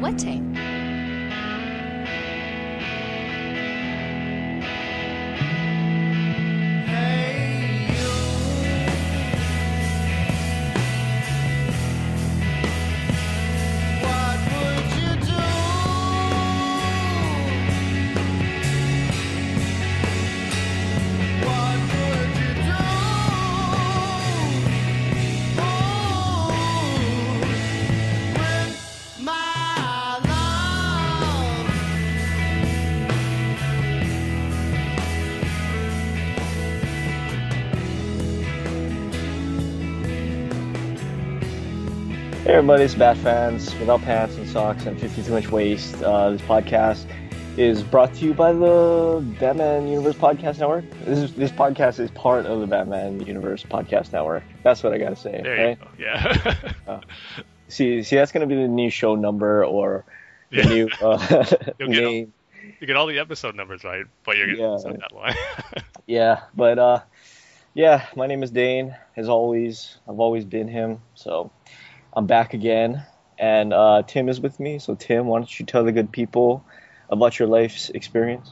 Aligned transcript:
About 0.00 0.69
everybody, 42.60 42.84
it's 42.84 42.94
Bat 42.94 43.16
Fans 43.16 43.74
Without 43.76 44.02
Pants 44.02 44.36
and 44.36 44.46
Socks 44.46 44.84
and 44.84 45.00
52 45.00 45.34
Inch 45.34 45.48
Waist. 45.50 46.02
Uh, 46.02 46.28
this 46.32 46.42
podcast 46.42 47.06
is 47.56 47.82
brought 47.82 48.12
to 48.16 48.24
you 48.26 48.34
by 48.34 48.52
the 48.52 49.24
Batman 49.40 49.88
Universe 49.88 50.14
Podcast 50.16 50.58
Network. 50.58 50.84
This 51.06 51.18
is, 51.20 51.34
this 51.34 51.50
podcast 51.50 51.98
is 52.00 52.10
part 52.10 52.44
of 52.44 52.60
the 52.60 52.66
Batman 52.66 53.24
Universe 53.24 53.62
Podcast 53.64 54.12
Network. 54.12 54.42
That's 54.62 54.82
what 54.82 54.92
I 54.92 54.98
gotta 54.98 55.16
say. 55.16 55.40
There 55.42 55.54
okay? 55.54 55.70
you 55.70 55.76
go. 55.76 55.90
Yeah. 55.98 56.54
Uh, 56.86 57.00
see, 57.68 58.02
see, 58.02 58.16
that's 58.16 58.30
gonna 58.30 58.46
be 58.46 58.56
the 58.56 58.68
new 58.68 58.90
show 58.90 59.14
number 59.14 59.64
or 59.64 60.04
the 60.50 60.58
Yeah. 60.58 60.68
new 60.68 60.88
uh, 61.00 61.16
get 61.46 61.80
all- 61.80 61.88
name. 61.88 62.32
you 62.78 62.86
get 62.86 62.96
all 62.96 63.06
the 63.06 63.18
episode 63.20 63.54
numbers 63.54 63.84
right, 63.84 64.04
but 64.22 64.36
you're 64.36 64.48
gonna 64.54 64.72
Yeah. 64.72 64.76
send 64.76 65.00
that 65.00 65.12
line. 65.12 65.34
Yeah, 66.06 66.40
but 66.54 66.78
uh, 66.78 67.00
yeah, 67.72 68.04
my 68.16 68.26
name 68.26 68.42
is 68.42 68.50
Dane. 68.50 68.96
As 69.16 69.28
always, 69.30 69.96
I've 70.06 70.18
always 70.20 70.44
been 70.44 70.66
him. 70.68 71.00
So 71.14 71.52
I'm 72.20 72.26
back 72.26 72.52
again, 72.52 73.02
and 73.38 73.72
uh, 73.72 74.02
Tim 74.06 74.28
is 74.28 74.42
with 74.42 74.60
me. 74.60 74.78
So 74.78 74.94
Tim, 74.94 75.24
why 75.24 75.38
don't 75.38 75.58
you 75.58 75.64
tell 75.64 75.84
the 75.84 75.90
good 75.90 76.12
people 76.12 76.62
about 77.08 77.38
your 77.38 77.48
life's 77.48 77.88
experience? 77.88 78.50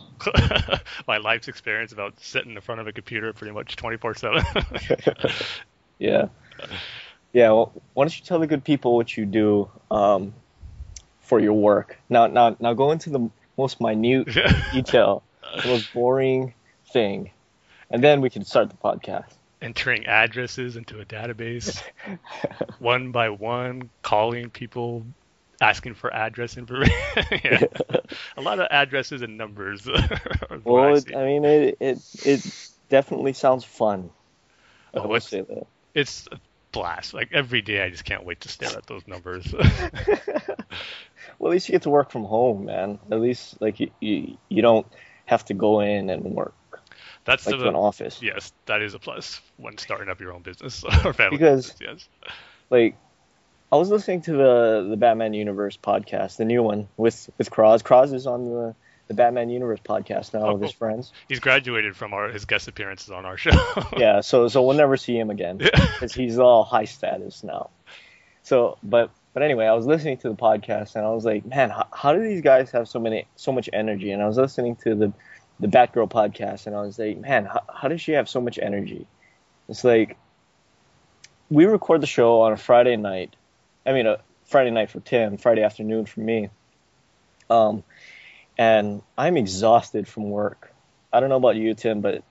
My 1.06 1.18
life's 1.18 1.48
experience 1.48 1.92
about 1.92 2.18
sitting 2.18 2.52
in 2.52 2.60
front 2.62 2.80
of 2.80 2.86
a 2.86 2.94
computer 2.94 3.30
pretty 3.34 3.52
much 3.52 3.76
24 3.76 4.14
seven. 4.14 4.42
Yeah, 5.98 6.28
yeah. 7.34 7.50
Well, 7.50 7.74
why 7.92 8.04
don't 8.04 8.18
you 8.18 8.24
tell 8.24 8.38
the 8.38 8.46
good 8.46 8.64
people 8.64 8.96
what 8.96 9.14
you 9.18 9.26
do 9.26 9.70
um, 9.90 10.32
for 11.20 11.38
your 11.38 11.52
work? 11.52 11.98
Now, 12.08 12.26
now, 12.26 12.56
now, 12.60 12.72
go 12.72 12.90
into 12.92 13.10
the 13.10 13.28
most 13.58 13.82
minute 13.82 14.28
detail, 14.72 15.24
the 15.62 15.68
most 15.68 15.92
boring 15.92 16.54
thing, 16.90 17.32
and 17.90 18.02
then 18.02 18.22
we 18.22 18.30
can 18.30 18.46
start 18.46 18.70
the 18.70 18.76
podcast. 18.76 19.34
Entering 19.60 20.06
addresses 20.06 20.76
into 20.76 21.00
a 21.00 21.04
database 21.04 21.82
one 22.78 23.10
by 23.10 23.28
one, 23.30 23.90
calling 24.02 24.50
people, 24.50 25.04
asking 25.60 25.94
for 25.94 26.14
address 26.14 26.56
information. 26.56 26.94
yeah. 27.44 27.64
A 28.36 28.40
lot 28.40 28.60
of 28.60 28.68
addresses 28.70 29.22
and 29.22 29.36
numbers. 29.36 29.88
Well, 30.64 30.94
I. 30.96 31.16
I 31.18 31.24
mean, 31.24 31.44
it, 31.44 31.76
it 31.80 31.98
it 32.24 32.68
definitely 32.88 33.32
sounds 33.32 33.64
fun. 33.64 34.10
I 34.94 34.98
Oh, 34.98 35.04
it's- 35.14 35.28
say 35.28 35.40
that. 35.42 35.66
it's 35.94 36.26
a 36.32 36.38
blast. 36.72 37.12
Like 37.14 37.30
every 37.32 37.60
day, 37.60 37.82
I 37.82 37.90
just 37.90 38.04
can't 38.04 38.24
wait 38.24 38.40
to 38.42 38.48
stare 38.48 38.70
at 38.76 38.86
those 38.86 39.06
numbers. 39.06 39.52
Well, 41.38 41.50
at 41.50 41.52
least 41.52 41.68
you 41.68 41.72
get 41.72 41.82
to 41.82 41.90
work 41.90 42.10
from 42.10 42.24
home, 42.24 42.64
man. 42.64 42.98
At 43.10 43.20
least 43.20 43.60
like 43.60 43.78
you 43.80 43.90
you, 44.00 44.36
you 44.48 44.62
don't 44.62 44.86
have 45.26 45.44
to 45.46 45.54
go 45.54 45.80
in 45.80 46.10
and 46.10 46.24
work 46.24 46.54
That's 47.24 47.46
like 47.46 47.58
the 47.58 47.68
an 47.68 47.74
office. 47.74 48.20
Yes, 48.22 48.52
that 48.66 48.80
is 48.82 48.94
a 48.94 48.98
plus 48.98 49.40
when 49.56 49.76
starting 49.78 50.08
up 50.08 50.20
your 50.20 50.32
own 50.32 50.42
business 50.42 50.82
or 51.04 51.12
family 51.12 51.36
Because- 51.38 51.70
business. 51.72 52.08
Yes. 52.24 52.32
Like, 52.70 52.96
I 53.72 53.76
was 53.76 53.90
listening 53.90 54.22
to 54.22 54.32
the 54.32 54.86
the 54.90 54.96
Batman 54.96 55.34
Universe 55.34 55.76
podcast, 55.82 56.36
the 56.36 56.44
new 56.44 56.62
one 56.62 56.88
with 56.96 57.28
with 57.38 57.50
Cross. 57.50 57.82
Cross 57.82 58.12
is 58.12 58.26
on 58.26 58.44
the 58.46 58.74
the 59.08 59.14
Batman 59.14 59.48
Universe 59.48 59.80
podcast 59.82 60.34
now 60.34 60.40
Oh, 60.48 60.52
with 60.54 60.62
his 60.62 60.72
cool. 60.72 60.78
friends. 60.88 61.12
He's 61.28 61.40
graduated 61.40 61.96
from 61.96 62.12
our 62.14 62.28
his 62.28 62.44
guest 62.44 62.68
appearances 62.68 63.10
on 63.10 63.24
our 63.26 63.36
show. 63.36 63.50
Yeah, 63.96 64.20
so 64.20 64.48
so 64.48 64.62
we'll 64.62 64.76
never 64.76 64.96
see 64.96 65.18
him 65.18 65.30
again 65.30 65.58
Yeah. 65.60 65.70
because 65.72 66.12
he's 66.14 66.38
all 66.38 66.64
high 66.64 66.84
status 66.84 67.42
now. 67.42 67.70
So, 68.42 68.78
but 68.82 69.10
but 69.34 69.42
anyway, 69.42 69.66
I 69.66 69.72
was 69.74 69.86
listening 69.86 70.16
to 70.18 70.28
the 70.30 70.34
podcast 70.34 70.94
and 70.96 71.04
I 71.06 71.10
was 71.10 71.24
like, 71.24 71.44
man, 71.46 71.70
how, 71.70 71.86
how 71.92 72.12
do 72.14 72.20
these 72.22 72.40
guys 72.42 72.70
have 72.72 72.88
so 72.88 72.98
many 72.98 73.26
so 73.36 73.52
much 73.52 73.68
energy? 73.72 74.12
And 74.12 74.22
I 74.22 74.26
was 74.26 74.36
listening 74.36 74.76
to 74.76 74.94
the 74.94 75.12
the 75.60 75.68
Batgirl 75.68 76.10
podcast 76.10 76.66
and 76.66 76.76
I 76.76 76.82
was 76.82 76.98
like, 76.98 77.18
man, 77.18 77.44
how, 77.44 77.62
how 77.72 77.88
does 77.88 78.00
she 78.00 78.12
have 78.12 78.28
so 78.28 78.40
much 78.40 78.58
energy? 78.58 79.06
It's 79.68 79.84
like 79.84 80.16
we 81.50 81.64
record 81.64 82.00
the 82.00 82.06
show 82.06 82.42
on 82.42 82.52
a 82.52 82.56
Friday 82.56 82.96
night. 82.96 83.34
I 83.84 83.92
mean, 83.92 84.06
a 84.06 84.18
Friday 84.44 84.70
night 84.70 84.90
for 84.90 85.00
Tim, 85.00 85.36
Friday 85.36 85.62
afternoon 85.62 86.06
for 86.06 86.20
me. 86.20 86.50
Um, 87.50 87.82
and 88.56 89.02
I'm 89.16 89.36
exhausted 89.36 90.06
from 90.06 90.30
work. 90.30 90.72
I 91.12 91.20
don't 91.20 91.28
know 91.28 91.36
about 91.36 91.56
you, 91.56 91.74
Tim, 91.74 92.00
but 92.00 92.22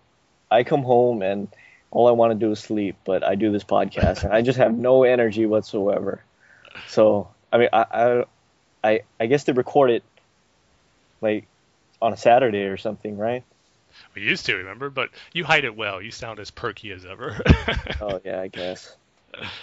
I 0.51 0.63
come 0.63 0.83
home 0.83 1.21
and 1.21 1.47
all 1.89 2.07
I 2.07 2.11
want 2.11 2.31
to 2.31 2.39
do 2.39 2.51
is 2.51 2.59
sleep. 2.59 2.97
But 3.05 3.23
I 3.23 3.35
do 3.35 3.51
this 3.51 3.63
podcast 3.63 4.23
and 4.23 4.33
I 4.33 4.41
just 4.41 4.57
have 4.57 4.77
no 4.77 5.03
energy 5.03 5.45
whatsoever. 5.45 6.23
So 6.87 7.29
I 7.51 7.57
mean, 7.57 7.69
I 7.73 7.85
I 7.91 8.23
I, 8.83 8.99
I 9.19 9.25
guess 9.25 9.43
they 9.45 9.53
record 9.53 9.91
it 9.91 10.03
like 11.21 11.47
on 12.01 12.13
a 12.13 12.17
Saturday 12.17 12.65
or 12.65 12.77
something, 12.77 13.17
right? 13.17 13.43
we 14.15 14.21
used 14.21 14.45
to 14.45 14.55
remember, 14.55 14.89
but 14.89 15.09
you 15.33 15.43
hide 15.43 15.65
it 15.65 15.75
well. 15.75 16.01
You 16.01 16.11
sound 16.11 16.39
as 16.39 16.51
perky 16.51 16.91
as 16.91 17.05
ever. 17.05 17.39
Oh 17.99 18.21
yeah, 18.23 18.41
I 18.41 18.47
guess. 18.47 18.95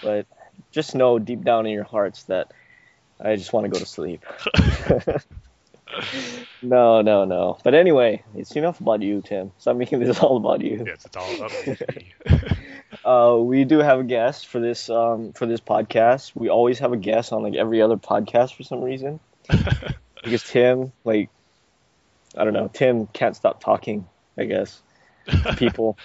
But 0.03 0.27
just 0.73 0.97
know 0.97 1.21
deep 1.21 1.45
down 1.45 1.67
in 1.67 1.73
your 1.73 1.85
hearts 1.85 2.25
that 2.25 2.51
I 3.21 3.37
just 3.37 3.53
want 3.53 3.65
to 3.65 3.71
go 3.71 3.79
to 3.79 3.87
sleep. 3.87 4.25
no, 6.63 7.03
no, 7.03 7.25
no. 7.25 7.59
But 7.63 7.75
anyway, 7.75 8.25
it's 8.35 8.57
enough 8.57 8.81
about 8.81 9.03
you, 9.03 9.23
Tim. 9.23 9.53
Stop 9.59 9.77
making 9.77 10.01
this 10.01 10.19
all 10.19 10.37
about 10.37 10.63
you. 10.63 10.83
yes, 10.85 11.05
it's 11.05 11.17
all 11.17 11.35
about 11.37 11.53
me. 11.67 12.13
Uh, 13.05 13.37
we 13.39 13.65
do 13.65 13.81
have 13.81 14.01
a 14.01 14.05
guest 14.05 14.47
for 14.47 14.61
this 14.61 14.89
um, 14.89 15.33
for 15.33 15.47
this 15.47 15.61
podcast. 15.61 16.33
We 16.35 16.49
always 16.49 16.79
have 16.79 16.93
a 16.93 16.97
guest 16.97 17.33
on 17.33 17.43
like 17.43 17.55
every 17.55 17.83
other 17.83 17.97
podcast 17.97 18.57
for 18.57 18.63
some 18.63 18.83
reason. 18.83 19.21
because 20.23 20.43
Tim, 20.45 20.93
like, 21.05 21.29
I 22.37 22.45
don't 22.45 22.53
know, 22.53 22.69
Tim 22.73 23.07
can't 23.09 23.37
stop 23.37 23.63
talking. 23.63 24.07
I 24.37 24.45
guess 24.45 24.83
people. 25.57 25.99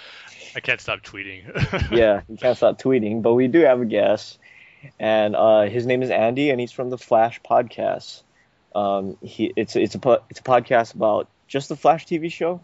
I 0.54 0.60
can't 0.60 0.80
stop 0.80 1.02
tweeting. 1.02 1.42
yeah, 1.92 2.22
he 2.28 2.36
can't 2.36 2.56
stop 2.56 2.80
tweeting. 2.80 3.22
But 3.22 3.34
we 3.34 3.48
do 3.48 3.60
have 3.60 3.80
a 3.80 3.84
guest, 3.84 4.38
and 4.98 5.36
uh, 5.36 5.62
his 5.62 5.86
name 5.86 6.02
is 6.02 6.10
Andy, 6.10 6.50
and 6.50 6.60
he's 6.60 6.72
from 6.72 6.90
the 6.90 6.98
Flash 6.98 7.40
podcast. 7.42 8.22
Um, 8.74 9.16
he 9.22 9.52
it's 9.56 9.76
it's 9.76 9.94
a 9.94 10.20
it's 10.30 10.40
a 10.40 10.42
podcast 10.42 10.94
about 10.94 11.28
just 11.48 11.68
the 11.68 11.76
Flash 11.76 12.06
TV 12.06 12.30
show. 12.30 12.60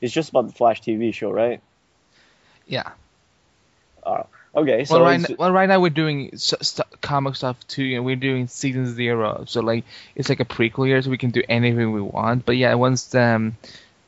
It's 0.00 0.12
just 0.12 0.30
about 0.30 0.48
the 0.48 0.54
Flash 0.54 0.82
TV 0.82 1.12
show, 1.14 1.30
right? 1.30 1.60
Yeah. 2.66 2.92
Okay, 4.56 4.84
so 4.84 4.94
well, 4.94 5.04
right, 5.04 5.14
it's- 5.18 5.30
n- 5.30 5.36
well, 5.38 5.50
right 5.52 5.68
now 5.68 5.80
we're 5.80 5.90
doing 5.90 6.30
s- 6.34 6.54
st- 6.62 7.00
comic 7.00 7.34
stuff 7.34 7.56
too, 7.66 7.92
and 7.94 8.04
we're 8.04 8.14
doing 8.16 8.46
season 8.46 8.86
zero. 8.94 9.44
So 9.48 9.60
like, 9.60 9.84
it's 10.14 10.28
like 10.28 10.40
a 10.40 10.44
prequel 10.44 10.86
here, 10.86 11.02
so 11.02 11.10
we 11.10 11.18
can 11.18 11.30
do 11.30 11.42
anything 11.48 11.92
we 11.92 12.00
want. 12.00 12.46
But 12.46 12.56
yeah, 12.56 12.74
once 12.74 13.12
um, 13.14 13.56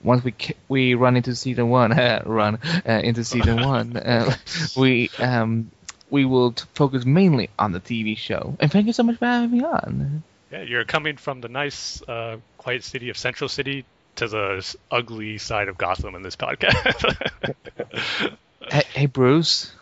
once 0.04 0.22
we 0.22 0.30
ki- 0.32 0.54
we 0.68 0.94
run 0.94 1.16
into 1.16 1.34
season 1.34 1.68
one, 1.68 1.90
run 2.26 2.58
uh, 2.88 3.00
into 3.02 3.24
season 3.24 3.60
one, 3.66 3.96
uh, 3.96 4.34
we 4.76 5.10
um 5.18 5.70
we 6.10 6.24
will 6.24 6.52
t- 6.52 6.64
focus 6.74 7.04
mainly 7.04 7.50
on 7.58 7.72
the 7.72 7.80
TV 7.80 8.16
show. 8.16 8.56
And 8.60 8.70
thank 8.70 8.86
you 8.86 8.92
so 8.92 9.02
much 9.02 9.16
for 9.16 9.26
having 9.26 9.50
me 9.50 9.64
on. 9.64 10.22
yeah, 10.52 10.62
you're 10.62 10.84
coming 10.84 11.16
from 11.16 11.40
the 11.40 11.48
nice, 11.48 12.00
uh, 12.06 12.36
quiet 12.58 12.84
city 12.84 13.08
of 13.10 13.18
Central 13.18 13.48
City 13.48 13.84
to 14.14 14.28
the 14.28 14.76
ugly 14.92 15.38
side 15.38 15.66
of 15.66 15.76
Gotham 15.76 16.14
in 16.14 16.22
this 16.22 16.36
podcast. 16.36 17.16
Hey, 18.68 18.82
hey 18.92 19.06
Bruce. 19.06 19.72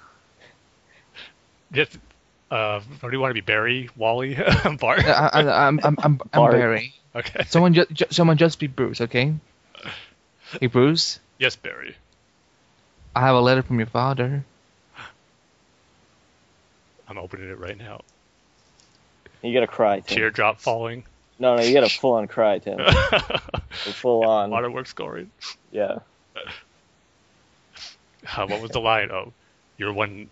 Just, 1.74 1.98
uh, 2.50 2.80
or 3.02 3.10
do 3.10 3.16
you 3.16 3.20
want 3.20 3.30
to 3.30 3.34
be 3.34 3.40
Barry, 3.40 3.90
Wally, 3.96 4.34
Bart? 4.80 5.04
I, 5.04 5.28
I, 5.32 5.66
I'm 5.66 5.80
I'm 5.82 5.96
I'm, 6.02 6.20
I'm 6.32 6.50
Barry. 6.50 6.94
Okay. 7.14 7.44
Someone 7.48 7.74
just 7.74 7.92
ju- 7.92 8.04
someone 8.10 8.36
just 8.36 8.58
be 8.58 8.66
Bruce, 8.66 9.00
okay? 9.00 9.34
Hey 10.60 10.66
Bruce, 10.68 11.20
Yes, 11.38 11.56
Barry. 11.56 11.96
I 13.16 13.20
have 13.20 13.34
a 13.36 13.40
letter 13.40 13.62
from 13.62 13.78
your 13.78 13.86
father. 13.88 14.44
I'm 17.08 17.18
opening 17.18 17.50
it 17.50 17.58
right 17.58 17.76
now. 17.76 18.00
you 19.42 19.52
gotta 19.52 19.66
cry, 19.66 20.00
Tim. 20.00 20.16
Teardrop 20.16 20.60
falling. 20.60 21.04
No, 21.38 21.56
no, 21.56 21.62
you 21.62 21.74
gotta 21.74 21.88
full 21.88 22.12
on 22.14 22.26
cry, 22.28 22.58
Tim. 22.58 22.78
full 23.70 24.24
on. 24.24 24.50
Waterworks 24.50 24.90
scoring. 24.90 25.30
Yeah. 25.70 25.98
Uh, 28.36 28.46
what 28.46 28.62
was 28.62 28.70
the 28.70 28.80
line? 28.80 29.10
Oh, 29.12 29.32
you're 29.76 29.92
one, 29.92 30.30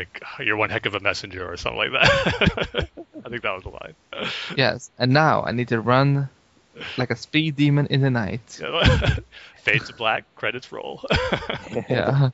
like 0.00 0.22
you're 0.40 0.56
one 0.56 0.70
heck 0.70 0.86
of 0.86 0.94
a 0.94 1.00
messenger 1.00 1.50
or 1.50 1.56
something 1.56 1.78
like 1.78 1.92
that. 1.92 2.88
I 3.24 3.28
think 3.28 3.42
that 3.42 3.54
was 3.54 3.62
the 3.62 3.70
line. 3.70 3.94
Yes, 4.56 4.90
and 4.98 5.12
now 5.12 5.42
I 5.44 5.52
need 5.52 5.68
to 5.68 5.80
run 5.80 6.28
like 6.96 7.10
a 7.10 7.16
speed 7.16 7.56
demon 7.56 7.86
in 7.86 8.00
the 8.00 8.10
night. 8.10 8.60
Fade 9.62 9.82
to 9.86 9.94
black, 9.94 10.24
credits 10.36 10.72
roll. 10.72 11.04
Yeah, 11.88 12.30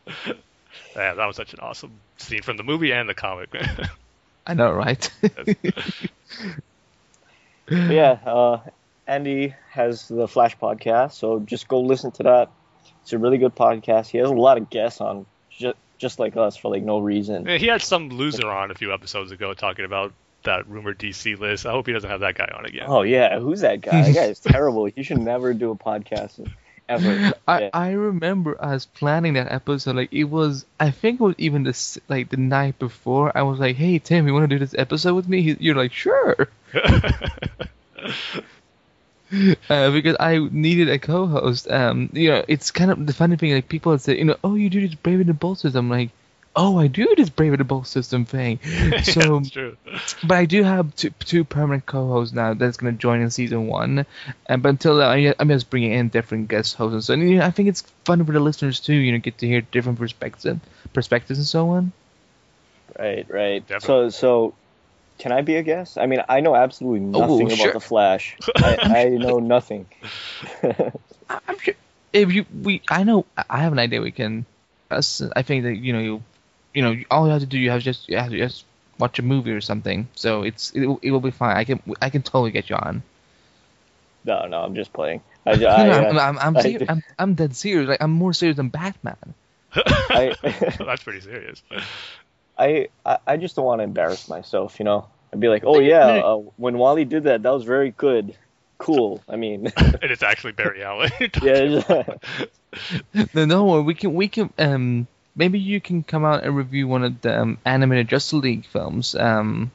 yeah, 0.94 1.14
that 1.14 1.26
was 1.26 1.36
such 1.36 1.52
an 1.52 1.60
awesome 1.60 1.92
scene 2.18 2.42
from 2.42 2.56
the 2.56 2.62
movie 2.62 2.92
and 2.92 3.08
the 3.08 3.14
comic. 3.14 3.54
I 4.46 4.54
know, 4.54 4.72
right? 4.72 5.10
Yeah, 7.68 8.18
uh, 8.24 8.60
Andy 9.06 9.54
has 9.70 10.08
the 10.08 10.28
Flash 10.28 10.56
podcast, 10.56 11.12
so 11.12 11.40
just 11.40 11.68
go 11.68 11.80
listen 11.80 12.12
to 12.12 12.22
that. 12.24 12.50
It's 13.02 13.12
a 13.12 13.18
really 13.18 13.38
good 13.38 13.54
podcast. 13.54 14.08
He 14.08 14.18
has 14.18 14.30
a 14.30 14.34
lot 14.34 14.58
of 14.58 14.70
guests 14.70 15.00
on, 15.00 15.26
just 15.98 16.16
just 16.16 16.18
like 16.18 16.36
us, 16.36 16.56
for 16.56 16.70
like 16.70 16.82
no 16.82 16.98
reason. 16.98 17.46
he 17.46 17.66
had 17.66 17.82
some 17.82 18.08
loser 18.10 18.48
on 18.50 18.70
a 18.70 18.74
few 18.74 18.92
episodes 18.94 19.32
ago 19.32 19.52
talking 19.54 19.84
about 19.84 20.12
that 20.44 20.68
rumored 20.68 20.98
DC 20.98 21.38
list. 21.38 21.66
I 21.66 21.72
hope 21.72 21.86
he 21.86 21.92
doesn't 21.92 22.08
have 22.08 22.20
that 22.20 22.36
guy 22.36 22.48
on 22.56 22.64
again. 22.64 22.84
Oh 22.86 23.02
yeah, 23.02 23.38
who's 23.40 23.60
that 23.62 23.80
guy? 23.80 24.02
That 24.02 24.14
guy 24.14 24.24
is 24.26 24.38
terrible. 24.54 24.84
He 24.86 25.02
should 25.02 25.18
never 25.18 25.52
do 25.52 25.70
a 25.72 25.76
podcast 25.76 26.48
ever. 26.88 27.32
I, 27.48 27.60
Yeah. 27.62 27.70
I 27.72 27.90
remember 27.92 28.56
us 28.62 28.86
planning 28.86 29.34
that 29.34 29.50
episode. 29.50 29.96
Like 29.96 30.12
it 30.12 30.24
was, 30.24 30.64
I 30.78 30.90
think 30.92 31.20
it 31.20 31.24
was 31.24 31.34
even 31.38 31.64
this 31.64 31.98
like 32.08 32.28
the 32.30 32.36
night 32.36 32.78
before. 32.78 33.36
I 33.36 33.42
was 33.42 33.58
like, 33.58 33.74
"Hey 33.76 33.98
Tim, 33.98 34.26
you 34.26 34.32
want 34.34 34.48
to 34.48 34.54
do 34.54 34.58
this 34.58 34.74
episode 34.78 35.14
with 35.14 35.28
me?" 35.28 35.42
He, 35.42 35.56
you're 35.58 35.74
like, 35.74 35.92
"Sure," 35.92 36.48
uh, 39.70 39.90
because 39.90 40.16
I 40.20 40.38
needed 40.38 40.88
a 40.88 40.98
co-host. 40.98 41.70
Um, 41.70 42.10
you 42.12 42.30
know, 42.30 42.44
it's 42.46 42.70
kind 42.70 42.90
of 42.90 43.06
the 43.06 43.12
funny 43.12 43.36
thing. 43.36 43.52
Like 43.52 43.68
people 43.68 43.96
say, 43.98 44.18
you 44.18 44.24
know, 44.24 44.36
"Oh, 44.44 44.54
you 44.54 44.70
do 44.70 44.80
this 44.80 44.94
Brave 44.94 45.20
and 45.20 45.28
the 45.28 45.34
Bold 45.34 45.58
system." 45.58 45.86
I'm 45.86 45.98
like, 45.98 46.10
"Oh, 46.54 46.78
I 46.78 46.86
do 46.86 47.12
this 47.16 47.28
Brave 47.30 47.52
and 47.52 47.60
the 47.60 47.64
Bold 47.64 47.86
system 47.86 48.24
thing." 48.24 48.60
So, 49.02 49.40
That's 49.40 49.50
true. 49.50 49.76
but 50.24 50.36
I 50.36 50.44
do 50.44 50.62
have 50.62 50.94
two, 50.94 51.10
two 51.10 51.44
permanent 51.44 51.86
co-hosts 51.86 52.34
now 52.34 52.54
that's 52.54 52.76
gonna 52.76 52.92
join 52.92 53.20
in 53.20 53.30
season 53.30 53.66
one. 53.66 54.06
And 54.46 54.62
but 54.62 54.68
until 54.68 54.98
then, 54.98 55.08
I, 55.08 55.34
I'm 55.38 55.48
just 55.48 55.70
bringing 55.70 55.92
in 55.92 56.08
different 56.08 56.48
guest 56.48 56.76
hosts, 56.76 56.94
and 56.94 57.04
so 57.04 57.14
and, 57.14 57.28
you 57.28 57.38
know, 57.38 57.46
I 57.46 57.50
think 57.50 57.68
it's 57.68 57.82
fun 58.04 58.24
for 58.24 58.32
the 58.32 58.40
listeners 58.40 58.80
too. 58.80 58.94
You 58.94 59.12
know, 59.12 59.18
get 59.18 59.38
to 59.38 59.46
hear 59.46 59.60
different 59.60 59.98
perspectives, 59.98 60.60
perspectives, 60.92 61.38
and 61.38 61.48
so 61.48 61.70
on. 61.70 61.92
Right, 62.98 63.26
right. 63.28 63.66
Definitely. 63.66 64.10
So, 64.10 64.52
so 64.52 64.54
can 65.18 65.32
I 65.32 65.42
be 65.42 65.56
a 65.56 65.62
guest? 65.62 65.98
I 65.98 66.06
mean, 66.06 66.22
I 66.28 66.40
know 66.40 66.54
absolutely 66.54 67.00
oh, 67.18 67.26
nothing 67.26 67.46
about 67.46 67.58
sure. 67.58 67.72
the 67.72 67.80
Flash. 67.80 68.36
I, 68.56 68.76
I 68.82 69.08
know 69.08 69.38
nothing. 69.38 69.86
I- 70.62 70.92
I'm 71.48 71.58
sure 71.58 71.74
if 72.12 72.32
you 72.32 72.46
we 72.62 72.82
I 72.88 73.02
know 73.04 73.26
I 73.50 73.58
have 73.58 73.72
an 73.72 73.78
idea 73.78 74.00
we 74.00 74.10
can. 74.12 74.46
I 74.90 75.00
think 75.42 75.64
that 75.64 75.76
you 75.76 75.92
know 75.92 75.98
you, 75.98 76.22
you 76.72 76.82
know 76.82 76.94
all 77.10 77.26
you 77.26 77.32
have 77.32 77.40
to 77.40 77.46
do 77.46 77.58
you 77.58 77.70
have 77.70 77.82
just 77.82 78.08
you 78.08 78.16
have 78.16 78.30
to 78.30 78.38
just 78.38 78.64
watch 78.98 79.18
a 79.18 79.22
movie 79.22 79.50
or 79.52 79.60
something. 79.60 80.08
So 80.14 80.42
it's 80.42 80.70
it, 80.70 80.86
will- 80.86 81.00
it 81.02 81.10
will 81.10 81.20
be 81.20 81.30
fine. 81.32 81.56
I 81.56 81.64
can 81.64 81.80
I 82.00 82.10
can 82.10 82.22
totally 82.22 82.52
get 82.52 82.70
you 82.70 82.76
on. 82.76 83.02
no, 84.24 84.46
no, 84.46 84.62
I'm 84.62 84.74
just 84.74 84.92
playing. 84.92 85.22
I, 85.44 85.54
No, 85.56 85.66
I, 85.68 86.08
I'm, 86.08 86.18
I'm, 86.18 86.38
I'm, 86.38 86.56
I- 86.56 86.60
serious. 86.60 86.88
I'm, 86.88 87.02
I'm 87.18 87.34
dead 87.34 87.54
serious. 87.56 87.88
Like 87.88 88.02
I'm 88.02 88.12
more 88.12 88.32
serious 88.32 88.56
than 88.56 88.68
Batman. 88.68 89.34
I, 89.74 90.34
That's 90.78 91.02
pretty 91.02 91.20
serious. 91.20 91.62
I, 92.58 92.88
I, 93.04 93.18
I 93.26 93.36
just 93.36 93.56
don't 93.56 93.64
want 93.64 93.80
to 93.80 93.84
embarrass 93.84 94.28
myself, 94.28 94.78
you 94.78 94.84
know. 94.84 95.08
I'd 95.32 95.40
be 95.40 95.48
like, 95.48 95.64
oh 95.64 95.78
yeah, 95.80 96.08
uh, 96.08 96.36
when 96.56 96.78
Wally 96.78 97.04
did 97.04 97.24
that, 97.24 97.42
that 97.42 97.50
was 97.50 97.64
very 97.64 97.90
good, 97.90 98.36
cool. 98.78 99.22
I 99.28 99.36
mean, 99.36 99.72
and 99.76 99.98
it's 100.02 100.22
actually 100.22 100.52
Barry 100.52 100.82
Allen. 100.82 101.10
yeah, 101.42 102.04
No, 103.34 103.44
no, 103.44 103.82
we 103.82 103.94
can 103.94 104.14
we 104.14 104.28
can 104.28 104.52
um 104.58 105.06
maybe 105.34 105.58
you 105.58 105.80
can 105.80 106.02
come 106.02 106.24
out 106.24 106.44
and 106.44 106.56
review 106.56 106.88
one 106.88 107.04
of 107.04 107.20
the 107.20 107.40
um, 107.40 107.58
animated 107.64 108.08
Justice 108.08 108.32
League 108.34 108.66
films 108.66 109.14
um 109.14 109.70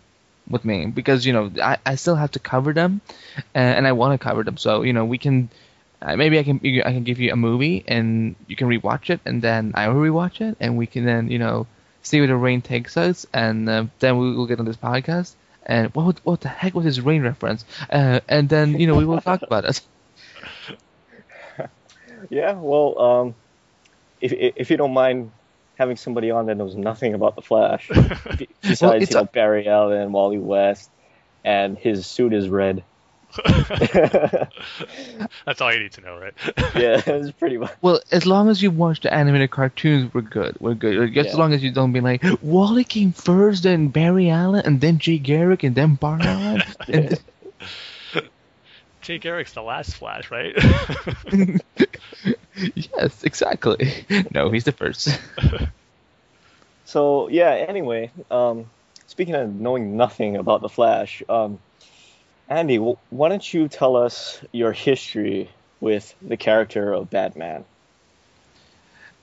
with 0.50 0.66
me 0.66 0.88
because 0.88 1.26
you 1.26 1.34
know 1.34 1.52
I, 1.62 1.78
I 1.86 1.96
still 1.96 2.16
have 2.16 2.32
to 2.32 2.40
cover 2.40 2.74
them 2.74 3.02
uh, 3.38 3.58
and 3.58 3.88
I 3.88 3.94
want 3.94 4.20
to 4.20 4.24
cover 4.24 4.44
them 4.44 4.58
so 4.58 4.82
you 4.82 4.94
know 4.94 5.06
we 5.06 5.18
can 5.18 5.50
uh, 6.02 6.16
maybe 6.16 6.40
I 6.40 6.44
can 6.44 6.60
I 6.64 6.92
can 6.92 7.04
give 7.04 7.20
you 7.20 7.32
a 7.32 7.36
movie 7.36 7.84
and 7.88 8.36
you 8.48 8.56
can 8.56 8.68
rewatch 8.68 9.10
it 9.10 9.22
and 9.26 9.42
then 9.42 9.72
I 9.76 9.88
will 9.88 10.02
rewatch 10.02 10.42
it 10.42 10.58
and 10.60 10.78
we 10.78 10.88
can 10.88 11.06
then 11.06 11.30
you 11.30 11.40
know 11.40 11.68
see 12.02 12.20
where 12.20 12.28
the 12.28 12.36
rain 12.36 12.62
takes 12.62 12.98
us 12.98 13.26
and 13.34 13.70
uh, 13.70 13.86
then 14.00 14.18
we 14.18 14.36
will 14.36 14.48
get 14.48 14.60
on 14.60 14.66
this 14.66 14.78
podcast 14.78 15.34
and 15.66 15.94
what 15.94 16.20
what 16.24 16.42
the 16.42 16.50
heck 16.50 16.74
was 16.74 16.86
this 16.86 17.00
rain 17.00 17.22
reference 17.22 17.66
uh, 17.92 18.20
and 18.28 18.50
then 18.50 18.80
you 18.80 18.88
know 18.88 18.96
we 18.96 19.06
will 19.06 19.22
talk 19.22 19.42
about 19.42 19.66
it. 19.66 19.82
yeah. 22.30 22.54
Well, 22.54 23.00
um, 23.00 23.36
if 24.20 24.34
if 24.34 24.72
you 24.72 24.78
don't 24.78 24.94
mind 24.94 25.32
having 25.78 25.98
somebody 25.98 26.32
on 26.32 26.46
that 26.48 26.56
knows 26.56 26.76
nothing 26.76 27.14
about 27.14 27.36
the 27.36 27.42
Flash, 27.42 27.90
besides 28.62 29.04
it's 29.04 29.12
you 29.12 29.16
know 29.18 29.22
a- 29.22 29.26
Barry 29.26 29.68
Allen, 29.68 30.12
Wally 30.12 30.38
West, 30.38 30.90
and 31.44 31.78
his 31.78 32.06
suit 32.06 32.34
is 32.34 32.50
red. 32.50 32.84
Yeah, 33.38 34.46
That's 35.46 35.62
all 35.62 35.74
you 35.74 35.80
need 35.80 35.92
to 35.94 36.02
know, 36.02 36.18
right? 36.18 36.34
Yeah, 36.76 37.02
it's 37.06 37.32
pretty 37.32 37.58
much. 37.58 37.72
Well, 37.82 38.00
as 38.12 38.26
long 38.26 38.50
as 38.50 38.62
you 38.62 38.72
watch 38.72 39.02
the 39.02 39.14
animated 39.14 39.52
cartoons, 39.52 40.14
we're 40.14 40.22
good. 40.22 40.56
We're 40.60 40.74
good. 40.74 41.14
Just 41.14 41.26
Yeah. 41.28 41.32
as 41.34 41.38
long 41.38 41.54
as 41.54 41.64
you 41.64 41.72
don't 41.72 41.92
be 41.94 42.02
like 42.02 42.24
Wally 42.42 42.84
came 42.84 43.12
first, 43.12 43.64
then 43.64 43.90
Barry 43.90 44.30
Allen, 44.30 44.64
and 44.66 44.80
then 44.82 45.00
Jay 45.00 45.18
Garrick, 45.18 45.64
and 45.64 45.76
then 45.76 45.96
Bart 45.96 46.22
Allen. 46.26 46.64
And, 46.88 47.20
Jay 49.02 49.18
Garrick's 49.18 49.54
the 49.54 49.64
last 49.64 49.96
Flash, 49.96 50.30
right? 50.30 50.56
yes, 52.76 53.24
exactly. 53.24 54.06
No, 54.32 54.52
he's 54.52 54.64
the 54.64 54.72
first. 54.72 55.10
So 56.86 57.28
yeah. 57.30 57.52
Anyway, 57.68 58.12
um, 58.30 58.70
speaking 59.08 59.34
of 59.36 59.54
knowing 59.56 59.98
nothing 59.98 60.36
about 60.36 60.62
the 60.62 60.70
Flash, 60.70 61.24
um, 61.30 61.58
Andy, 62.52 62.76
why 62.76 63.30
don't 63.30 63.54
you 63.54 63.70
tell 63.70 63.96
us 63.96 64.44
your 64.52 64.74
history 64.74 65.50
with 65.80 66.14
the 66.22 66.36
character 66.36 66.92
of 66.92 67.10
Batman? 67.10 67.64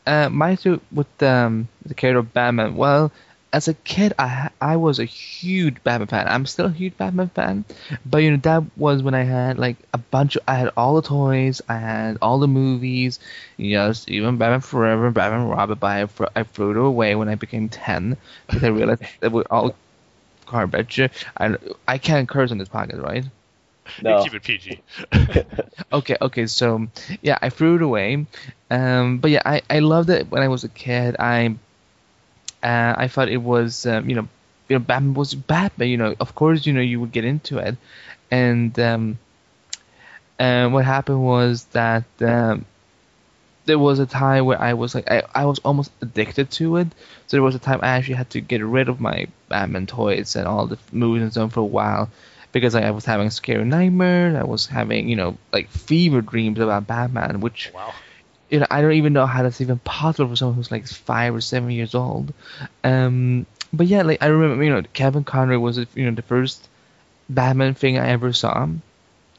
Uh, 0.06 0.30
my 0.30 0.54
suit 0.54 0.80
with 0.90 1.22
um, 1.22 1.68
the 1.84 1.92
character 1.92 2.20
of 2.20 2.32
Batman. 2.32 2.74
Well, 2.74 3.12
as 3.52 3.68
a 3.68 3.74
kid, 3.74 4.14
I 4.18 4.48
I 4.62 4.76
was 4.76 4.98
a 4.98 5.04
huge 5.04 5.84
Batman 5.84 6.08
fan. 6.08 6.26
I'm 6.26 6.46
still 6.46 6.66
a 6.66 6.70
huge 6.70 6.96
Batman 6.96 7.28
fan, 7.28 7.66
but 8.06 8.18
you 8.18 8.30
know 8.30 8.38
that 8.38 8.62
was 8.78 9.02
when 9.02 9.12
I 9.12 9.24
had 9.24 9.58
like 9.58 9.76
a 9.92 9.98
bunch. 9.98 10.36
Of, 10.36 10.44
I 10.48 10.54
had 10.54 10.72
all 10.74 10.96
the 10.96 11.06
toys. 11.06 11.60
I 11.68 11.76
had 11.76 12.16
all 12.22 12.38
the 12.38 12.48
movies. 12.48 13.20
Yes, 13.58 14.06
even 14.08 14.38
Batman 14.38 14.62
Forever, 14.62 15.10
Batman 15.10 15.48
Robin. 15.48 15.76
But 15.78 15.86
I, 16.34 16.40
I 16.40 16.44
threw 16.44 16.70
it 16.70 16.78
away 16.78 17.14
when 17.14 17.28
I 17.28 17.34
became 17.34 17.68
ten 17.68 18.16
because 18.46 18.64
I 18.64 18.68
realized 18.68 19.02
that 19.20 19.32
were 19.32 19.44
all 19.50 19.74
garbage. 20.48 21.00
I 21.36 21.56
I 21.86 21.98
can't 21.98 22.28
curse 22.28 22.50
on 22.50 22.58
this 22.58 22.68
podcast, 22.68 23.02
right? 23.02 23.24
No. 24.02 24.22
Keep 24.22 24.34
it 24.34 24.42
PG. 24.42 24.82
Okay, 25.92 26.16
okay, 26.20 26.46
so 26.46 26.88
yeah, 27.22 27.38
I 27.40 27.48
threw 27.48 27.76
it 27.76 27.82
away. 27.82 28.26
Um, 28.70 29.18
but 29.18 29.30
yeah, 29.30 29.42
I, 29.46 29.62
I 29.70 29.78
loved 29.78 30.10
it 30.10 30.30
when 30.30 30.42
I 30.42 30.48
was 30.48 30.64
a 30.64 30.68
kid. 30.68 31.16
I 31.18 31.54
uh, 32.62 32.94
I 32.96 33.08
thought 33.08 33.28
it 33.28 33.38
was 33.38 33.86
um, 33.86 34.08
you 34.08 34.16
know 34.16 34.28
you 34.68 34.76
know 34.76 34.84
Batman 34.84 35.14
was 35.14 35.34
Batman. 35.34 35.88
You 35.88 35.96
know, 35.96 36.14
of 36.20 36.34
course, 36.34 36.66
you 36.66 36.72
know 36.74 36.82
you 36.82 37.00
would 37.00 37.12
get 37.12 37.24
into 37.24 37.58
it, 37.58 37.76
and 38.30 38.78
um, 38.78 39.18
and 40.38 40.72
what 40.72 40.84
happened 40.84 41.22
was 41.24 41.64
that 41.72 42.04
um, 42.20 42.66
there 43.64 43.78
was 43.78 43.98
a 43.98 44.06
time 44.06 44.44
where 44.46 44.60
I 44.60 44.74
was 44.74 44.94
like 44.94 45.10
I, 45.10 45.22
I 45.34 45.44
was 45.46 45.58
almost 45.60 45.90
addicted 46.02 46.50
to 46.52 46.76
it. 46.76 46.88
So 47.26 47.36
there 47.36 47.42
was 47.42 47.54
a 47.54 47.58
time 47.58 47.80
I 47.82 47.88
actually 47.88 48.14
had 48.16 48.30
to 48.30 48.40
get 48.40 48.62
rid 48.64 48.88
of 48.88 49.00
my 49.00 49.26
Batman 49.48 49.86
toys 49.86 50.36
and 50.36 50.46
all 50.46 50.66
the 50.66 50.78
movies 50.92 51.22
and 51.22 51.32
so 51.32 51.42
on 51.42 51.50
for 51.50 51.60
a 51.60 51.64
while 51.64 52.10
because 52.52 52.74
like, 52.74 52.84
I 52.84 52.90
was 52.90 53.04
having 53.04 53.30
scary 53.30 53.64
nightmares. 53.64 54.36
I 54.36 54.44
was 54.44 54.66
having 54.66 55.08
you 55.08 55.16
know 55.16 55.36
like 55.52 55.68
fever 55.68 56.20
dreams 56.20 56.58
about 56.58 56.86
Batman, 56.86 57.40
which 57.40 57.70
Wow. 57.74 57.92
you 58.50 58.60
know 58.60 58.66
I 58.70 58.80
don't 58.82 58.92
even 58.92 59.12
know 59.12 59.26
how 59.26 59.42
that's 59.42 59.60
even 59.60 59.78
possible 59.78 60.30
for 60.30 60.36
someone 60.36 60.56
who's 60.56 60.70
like 60.70 60.86
five 60.86 61.34
or 61.34 61.40
seven 61.40 61.70
years 61.70 61.94
old. 61.94 62.32
Um, 62.84 63.46
but 63.72 63.86
yeah, 63.86 64.02
like 64.02 64.22
I 64.22 64.26
remember 64.26 64.64
you 64.64 64.70
know 64.70 64.82
Kevin 64.92 65.24
Conroy 65.24 65.58
was 65.58 65.78
you 65.94 66.04
know 66.06 66.12
the 66.14 66.22
first 66.22 66.68
Batman 67.28 67.74
thing 67.74 67.98
I 67.98 68.08
ever 68.08 68.32
saw. 68.32 68.68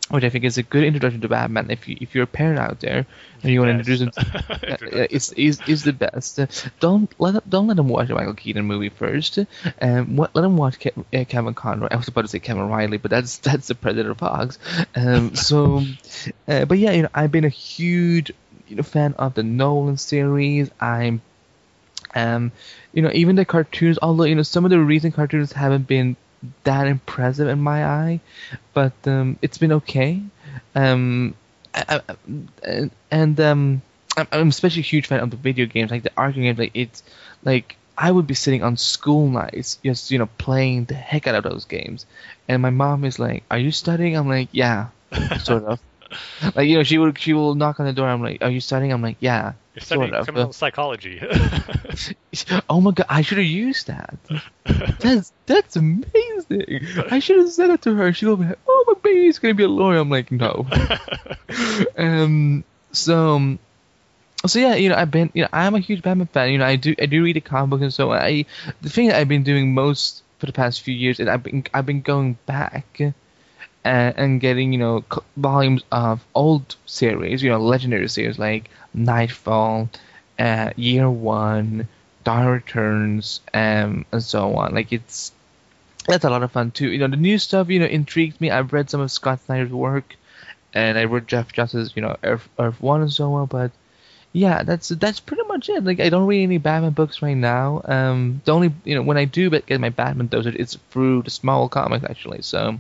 Which 0.10 0.24
I 0.24 0.30
think 0.30 0.44
is 0.44 0.58
a 0.58 0.64
good 0.64 0.84
introduction 0.84 1.22
to 1.22 1.28
Batman. 1.30 1.70
If 1.70 1.88
you 1.88 1.96
if 2.02 2.16
you're 2.16 2.24
a 2.24 2.28
parent 2.28 2.58
out 2.58 2.80
there 2.80 3.06
and 3.44 3.54
you 3.54 3.60
want 3.60 3.70
to 3.70 3.78
introduce 3.78 4.02
him, 4.02 4.12
uh, 4.18 4.74
uh, 4.74 5.08
it's 5.10 5.32
is 5.34 5.62
is 5.68 5.84
the 5.84 5.94
best. 5.94 6.40
Uh, 6.40 6.48
Don't 6.80 7.14
let 7.20 7.48
don't 7.48 7.68
let 7.68 7.78
him 7.78 7.88
watch 7.90 8.10
a 8.10 8.16
Michael 8.16 8.34
Keaton 8.34 8.66
movie 8.66 8.90
first. 8.90 9.38
Um, 9.80 10.16
what, 10.16 10.36
let 10.36 10.44
him 10.46 10.58
watch 10.58 10.80
Ke- 10.80 10.98
uh, 11.14 11.26
Kevin 11.26 11.54
Conroy. 11.54 11.90
I 11.92 11.96
was 11.96 12.08
about 12.08 12.22
to 12.22 12.28
say 12.28 12.40
Kevin 12.40 12.68
Riley, 12.68 12.98
but 12.98 13.12
that's 13.12 13.38
that's 13.48 13.68
the 13.68 13.76
Predator 13.76 14.16
Fox. 14.16 14.58
Um, 14.96 15.36
so, 15.36 15.84
uh, 16.48 16.66
but 16.66 16.80
yeah, 16.80 16.92
you 16.92 17.04
know, 17.04 17.10
I've 17.14 17.32
been 17.32 17.46
a 17.46 17.50
huge 17.50 18.32
you 18.68 18.78
know 18.78 18.84
fan 18.84 19.14
of 19.14 19.36
the 19.36 19.44
Nolan 19.44 19.98
series. 19.98 20.72
I'm, 20.82 21.22
um, 22.16 22.52
you 22.94 23.04
know, 23.04 23.12
even 23.14 23.36
the 23.36 23.46
cartoons. 23.46 24.00
Although 24.02 24.24
you 24.24 24.36
know 24.36 24.44
some 24.44 24.66
of 24.66 24.72
the 24.72 24.80
recent 24.80 25.14
cartoons 25.14 25.52
haven't 25.52 25.86
been 25.88 26.16
that 26.64 26.88
impressive 26.88 27.48
in 27.48 27.60
my 27.60 27.86
eye, 27.86 28.20
but 28.74 28.94
um, 29.06 29.38
it's 29.42 29.58
been 29.58 29.74
okay. 29.74 30.22
Um, 30.76 31.36
I, 31.74 32.02
I, 32.64 32.90
and, 33.12 33.40
um, 33.40 33.82
I'm, 34.18 34.28
I'm 34.32 34.48
especially 34.50 34.82
a 34.82 34.84
huge 34.84 35.08
fan 35.08 35.20
of 35.20 35.32
the 35.32 35.38
video 35.38 35.66
games, 35.66 35.92
like 35.92 36.04
the 36.04 36.10
Arkham 36.12 36.42
games. 36.42 36.60
Like 36.60 36.72
it's 36.74 37.04
like 37.44 37.78
I 37.98 38.12
would 38.12 38.28
be 38.28 38.34
sitting 38.34 38.64
on 38.64 38.78
school 38.78 39.28
nights, 39.28 39.80
just 39.84 40.12
you 40.12 40.20
know, 40.20 40.30
playing 40.38 40.86
the 40.86 40.94
heck 40.94 41.28
out 41.28 41.36
of 41.36 41.44
those 41.44 41.66
games, 41.66 42.06
and 42.48 42.62
my 42.62 42.70
mom 42.70 43.06
is 43.06 43.20
like, 43.20 43.44
"Are 43.52 43.58
you 43.58 43.72
studying?" 43.72 44.16
I'm 44.16 44.28
like, 44.28 44.50
"Yeah, 44.52 44.88
sort 45.40 45.64
of." 45.64 45.80
like 46.56 46.68
you 46.68 46.78
know, 46.78 46.84
she 46.84 46.98
would 46.98 47.20
she 47.20 47.34
will 47.34 47.56
knock 47.56 47.80
on 47.80 47.86
the 47.86 47.94
door. 47.94 48.08
I'm 48.08 48.22
like, 48.22 48.42
"Are 48.42 48.50
you 48.50 48.62
studying?" 48.62 48.92
I'm 48.92 49.02
like, 49.02 49.18
"Yeah." 49.20 49.54
You're 49.76 49.82
studying 49.82 50.10
Sort 50.10 50.20
of, 50.20 50.26
criminal 50.26 50.54
psychology. 50.54 51.22
Oh 52.70 52.82
my 52.82 52.92
god, 52.92 53.08
I 53.10 53.22
should 53.22 53.38
have 53.40 53.48
used 53.48 53.88
that. 53.88 54.20
That's 55.00 55.32
that's 55.46 55.76
amazing. 55.76 56.88
I 57.10 57.20
should 57.20 57.38
have 57.40 57.50
said 57.52 57.70
it 57.72 57.82
to 57.84 57.96
her. 57.96 58.14
She'll 58.14 58.38
be 58.38 58.46
like, 58.46 58.60
"Oh, 58.68 58.84
my 58.88 58.94
baby's 59.02 59.40
gonna 59.40 59.54
be 59.56 59.64
a 59.64 59.68
lawyer." 59.70 59.98
I'm 60.00 60.10
like, 60.10 60.32
"No." 60.32 60.68
um. 61.98 62.64
So. 62.92 63.36
um, 63.36 63.60
So 64.48 64.60
yeah, 64.60 64.76
you 64.76 64.90
know, 64.90 64.96
I've 64.96 65.12
been, 65.12 65.32
you 65.34 65.44
know, 65.44 65.50
I'm 65.54 65.76
a 65.76 65.80
huge 65.80 66.02
Batman 66.02 66.28
fan. 66.28 66.52
You 66.52 66.60
know, 66.60 66.66
I 66.66 66.76
do, 66.78 66.96
I 67.02 67.08
do 67.08 67.24
read 67.24 67.36
the 67.36 67.42
comic 67.42 67.72
book 67.72 67.82
and 67.82 67.94
so 67.94 68.12
on. 68.14 68.20
I, 68.22 68.46
the 68.82 68.90
thing 68.90 69.08
that 69.10 69.18
I've 69.18 69.28
been 69.28 69.44
doing 69.44 69.74
most 69.74 70.24
for 70.40 70.46
the 70.48 70.54
past 70.54 70.82
few 70.82 70.94
years 70.96 71.20
is 71.20 71.28
I've 71.28 71.44
been, 71.44 71.66
I've 71.74 71.86
been 71.86 72.02
going 72.02 72.38
back 72.46 73.00
and, 73.00 73.14
and 74.18 74.42
getting, 74.42 74.74
you 74.74 74.80
know, 74.80 75.04
volumes 75.38 75.84
of 75.92 76.26
old 76.36 76.76
series, 76.86 77.44
you 77.44 77.50
know, 77.50 77.60
legendary 77.60 78.08
series 78.10 78.40
like 78.40 78.70
Nightfall, 78.94 79.90
uh, 80.38 80.72
Year 80.76 81.10
One, 81.10 81.88
Dark 82.30 82.64
Returns, 82.64 83.42
um, 83.56 84.06
and 84.12 84.22
so 84.22 84.56
on. 84.56 84.76
Like 84.76 84.94
it's 84.94 85.32
that's 86.08 86.26
a 86.26 86.30
lot 86.30 86.44
of 86.44 86.52
fun 86.52 86.70
too. 86.70 86.92
You 86.92 87.00
know, 87.00 87.08
the 87.08 87.18
new 87.18 87.40
stuff, 87.40 87.70
you 87.70 87.80
know, 87.80 87.88
intrigued 87.88 88.40
me. 88.40 88.52
I've 88.52 88.72
read 88.72 88.88
some 88.88 89.02
of 89.02 89.10
Scott 89.10 89.40
Snyder's 89.46 89.72
work, 89.72 90.16
and 90.72 90.96
I 91.00 91.06
read 91.06 91.28
Jeff 91.28 91.52
Justice, 91.52 91.94
you 91.96 92.04
know, 92.04 92.16
Earth, 92.24 92.48
Earth 92.60 92.80
One 92.80 93.02
and 93.02 93.12
so 93.12 93.34
on. 93.34 93.48
But 93.48 93.72
yeah, 94.32 94.62
that's 94.62 94.90
that's 94.90 95.20
pretty 95.20 95.42
much 95.48 95.70
it. 95.70 95.84
Like 95.84 96.00
I 96.00 96.10
don't 96.10 96.28
read 96.28 96.44
any 96.44 96.60
Batman 96.60 96.92
books 96.92 97.24
right 97.24 97.34
now. 97.34 97.82
Um, 97.86 98.44
the 98.46 98.54
only 98.54 98.76
you 98.84 98.94
know 98.94 99.02
when 99.02 99.18
I 99.18 99.26
do 99.26 99.50
get 99.50 99.82
my 99.82 99.90
Batman 99.90 100.28
dosage, 100.28 100.56
it's 100.56 100.78
through 100.92 101.24
the 101.24 101.32
small 101.32 101.68
comics 101.68 102.06
actually. 102.06 102.44
So 102.44 102.80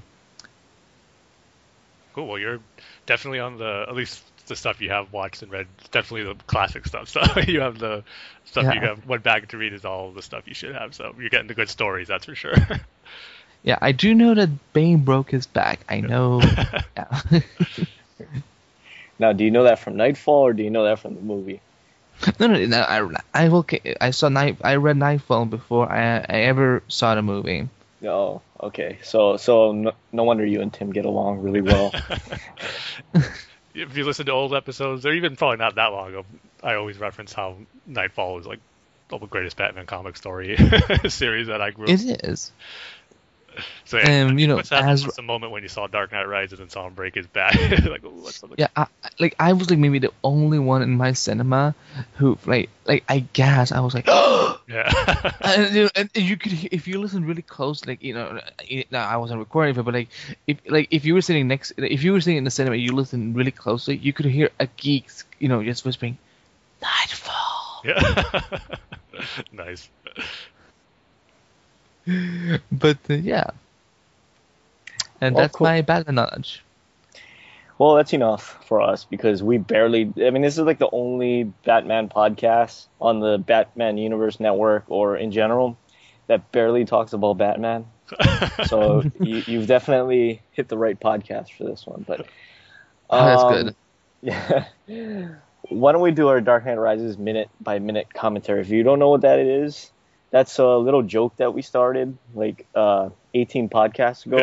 cool. 2.13 2.27
Well, 2.27 2.37
you're 2.37 2.59
definitely 3.07 3.39
on 3.39 3.57
the 3.57 3.85
at 3.87 3.95
least 3.95 4.21
the 4.49 4.55
stuff 4.55 4.81
you 4.81 4.89
have 4.89 5.13
watched 5.13 5.41
and 5.41 5.51
read. 5.51 5.67
It's 5.79 5.89
definitely 5.89 6.33
the 6.33 6.43
classic 6.45 6.85
stuff. 6.85 7.09
So 7.19 7.39
you 7.47 7.61
have 7.61 7.79
the 7.79 8.03
stuff 8.45 8.73
you 8.73 8.81
have 8.81 9.05
went 9.05 9.23
back 9.23 9.47
to 9.49 9.57
read 9.57 9.73
is 9.73 9.85
all 9.85 10.11
the 10.11 10.21
stuff 10.21 10.47
you 10.47 10.53
should 10.53 10.75
have. 10.75 10.93
So 10.93 11.15
you're 11.17 11.29
getting 11.29 11.47
the 11.47 11.53
good 11.53 11.69
stories, 11.69 12.07
that's 12.07 12.25
for 12.25 12.35
sure. 12.35 12.55
yeah, 13.63 13.77
I 13.81 13.93
do 13.93 14.13
know 14.13 14.33
that 14.33 14.49
Bane 14.73 14.99
broke 14.99 15.31
his 15.31 15.47
back. 15.47 15.79
I 15.87 16.01
know. 16.01 16.41
yeah. 16.97 17.39
Now, 19.17 19.33
do 19.33 19.43
you 19.43 19.51
know 19.51 19.63
that 19.63 19.79
from 19.79 19.97
Nightfall 19.97 20.47
or 20.47 20.53
do 20.53 20.63
you 20.63 20.69
know 20.69 20.83
that 20.83 20.99
from 20.99 21.15
the 21.15 21.21
movie? 21.21 21.61
no, 22.39 22.47
no, 22.47 22.65
no. 22.65 22.81
I, 22.81 23.07
I 23.33 23.49
will. 23.49 23.65
I 24.01 24.11
saw 24.11 24.29
night. 24.29 24.57
I 24.61 24.75
read 24.75 24.97
Nightfall 24.97 25.45
before 25.45 25.91
I, 25.91 26.17
I 26.17 26.41
ever 26.41 26.83
saw 26.87 27.15
the 27.15 27.21
movie. 27.21 27.67
Oh, 28.05 28.41
okay. 28.61 28.99
So, 29.03 29.37
so 29.37 29.71
no, 29.71 29.91
no 30.11 30.23
wonder 30.23 30.45
you 30.45 30.61
and 30.61 30.71
Tim 30.71 30.91
get 30.91 31.05
along 31.05 31.39
really 31.39 31.61
well. 31.61 31.93
If 33.81 33.98
you 33.98 34.05
listen 34.05 34.25
to 34.27 34.31
old 34.31 34.53
episodes, 34.53 35.03
they're 35.03 35.15
even 35.15 35.36
probably 35.36 35.57
not 35.57 35.75
that 35.75 35.88
long. 35.88 36.25
I 36.62 36.75
always 36.75 36.98
reference 36.98 37.33
how 37.33 37.57
Nightfall 37.86 38.39
is 38.39 38.45
like 38.45 38.59
the 39.09 39.17
greatest 39.19 39.57
Batman 39.57 39.86
comic 39.86 40.17
story 40.17 40.55
series 41.07 41.48
that 41.48 41.62
I 41.62 41.71
grew 41.71 41.86
up. 41.86 41.91
It 41.91 42.24
is. 42.24 42.51
So 43.85 43.97
yeah, 43.97 44.25
Um, 44.25 44.37
you 44.37 44.47
know, 44.47 44.61
as- 44.71 45.03
the 45.03 45.21
moment 45.23 45.51
when 45.51 45.63
you 45.63 45.69
saw 45.69 45.87
Dark 45.87 46.11
Knight 46.11 46.27
Rises 46.27 46.59
and 46.59 46.71
saw 46.71 46.85
him 46.85 46.93
break 46.93 47.15
his 47.15 47.25
back? 47.25 47.55
like, 47.85 48.03
Yeah, 48.57 48.67
I, 48.75 48.85
like 49.19 49.35
I 49.39 49.53
was 49.53 49.69
like 49.69 49.79
maybe 49.79 49.97
the 49.99 50.11
only 50.23 50.59
one 50.59 50.83
in 50.83 50.91
my 50.91 51.13
cinema 51.13 51.73
who 52.15 52.37
like 52.45 52.69
like 52.85 53.03
I 53.09 53.19
guess 53.33 53.71
I 53.71 53.79
was 53.79 53.95
like 53.95 54.05
yeah. 54.67 55.31
and, 55.41 55.75
you 55.75 55.83
know, 55.83 55.89
and 55.95 56.09
you 56.15 56.37
could 56.37 56.53
if 56.71 56.87
you 56.87 56.99
listen 56.99 57.25
really 57.25 57.41
close 57.41 57.85
like 57.85 58.03
you 58.03 58.13
know 58.13 58.39
no, 58.91 58.99
I 58.99 59.17
wasn't 59.17 59.39
recording 59.39 59.75
it 59.75 59.81
but 59.83 59.93
like 59.93 60.09
if 60.45 60.59
like 60.67 60.87
if 60.91 61.05
you 61.05 61.15
were 61.15 61.21
sitting 61.21 61.47
next 61.47 61.73
if 61.77 62.03
you 62.03 62.13
were 62.13 62.21
sitting 62.21 62.37
in 62.37 62.43
the 62.43 62.51
cinema 62.51 62.75
you 62.75 62.91
listen 62.91 63.33
really 63.33 63.51
closely 63.51 63.97
you 63.97 64.13
could 64.13 64.27
hear 64.27 64.49
a 64.59 64.67
geek 64.77 65.07
you 65.39 65.47
know 65.47 65.63
just 65.63 65.83
whispering 65.83 66.17
Nightfall 66.81 67.81
yeah. 67.83 68.23
nice. 69.51 69.89
but 72.71 72.97
uh, 73.09 73.13
yeah 73.13 73.51
and 75.21 75.35
Well, 75.35 75.43
that's 75.43 75.55
cool. 75.55 75.67
my 75.67 75.81
Batman 75.81 76.15
knowledge 76.15 76.63
well, 77.77 77.95
that's 77.95 78.11
enough 78.11 78.61
for 78.65 78.81
us 78.81 79.05
because 79.05 79.41
we 79.41 79.57
barely. 79.57 80.11
I 80.17 80.31
mean, 80.31 80.41
this 80.41 80.57
is 80.57 80.65
like 80.65 80.79
the 80.79 80.89
only 80.91 81.45
Batman 81.63 82.09
podcast 82.09 82.87
on 82.99 83.21
the 83.21 83.37
Batman 83.37 83.97
Universe 83.97 84.37
Network 84.41 84.83
or 84.89 85.15
in 85.15 85.31
general 85.31 85.77
that 86.27 86.51
barely 86.51 86.83
talks 86.83 87.13
about 87.13 87.37
Batman. 87.37 87.85
So 88.65 89.05
you, 89.21 89.43
you've 89.47 89.67
definitely 89.67 90.41
hit 90.51 90.67
the 90.67 90.77
right 90.77 90.99
podcast 90.99 91.53
for 91.53 91.63
this 91.63 91.87
one. 91.87 92.03
But 92.05 92.27
Oh, 93.09 93.25
that's 93.25 93.43
um, 93.43 93.53
good. 93.53 93.75
Yeah. 94.21 94.65
Why 95.69 95.91
don't 95.91 96.01
we 96.01 96.11
do 96.11 96.27
our 96.27 96.41
Dark 96.41 96.65
Knight 96.65 96.77
Rises 96.77 97.17
minute 97.17 97.49
by 97.61 97.79
minute 97.79 98.13
commentary? 98.13 98.61
If 98.61 98.69
you 98.69 98.83
don't 98.83 98.99
know 98.99 99.09
what 99.09 99.21
that 99.21 99.39
is, 99.39 99.91
that's 100.31 100.59
a 100.59 100.67
little 100.77 101.01
joke 101.01 101.36
that 101.38 101.53
we 101.53 101.62
started 101.62 102.17
like 102.36 102.65
uh, 102.75 103.09
18 103.33 103.69
podcasts 103.69 104.25
ago, 104.25 104.38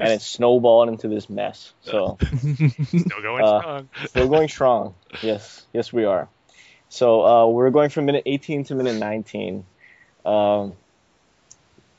and 0.00 0.12
it 0.12 0.20
snowballed 0.22 0.88
into 0.88 1.08
this 1.08 1.28
mess. 1.30 1.72
So 1.82 2.18
Still 2.20 3.22
going 3.22 3.44
Uh, 3.44 3.60
strong. 3.60 3.88
still 4.06 4.28
going 4.28 4.48
strong. 4.48 4.94
Yes, 5.22 5.64
yes 5.72 5.92
we 5.92 6.04
are. 6.04 6.28
So 6.88 7.24
uh, 7.24 7.46
we're 7.46 7.70
going 7.70 7.90
from 7.90 8.06
minute 8.06 8.24
18 8.26 8.64
to 8.64 8.74
minute 8.74 8.96
19. 8.98 9.64
Um, 10.24 10.72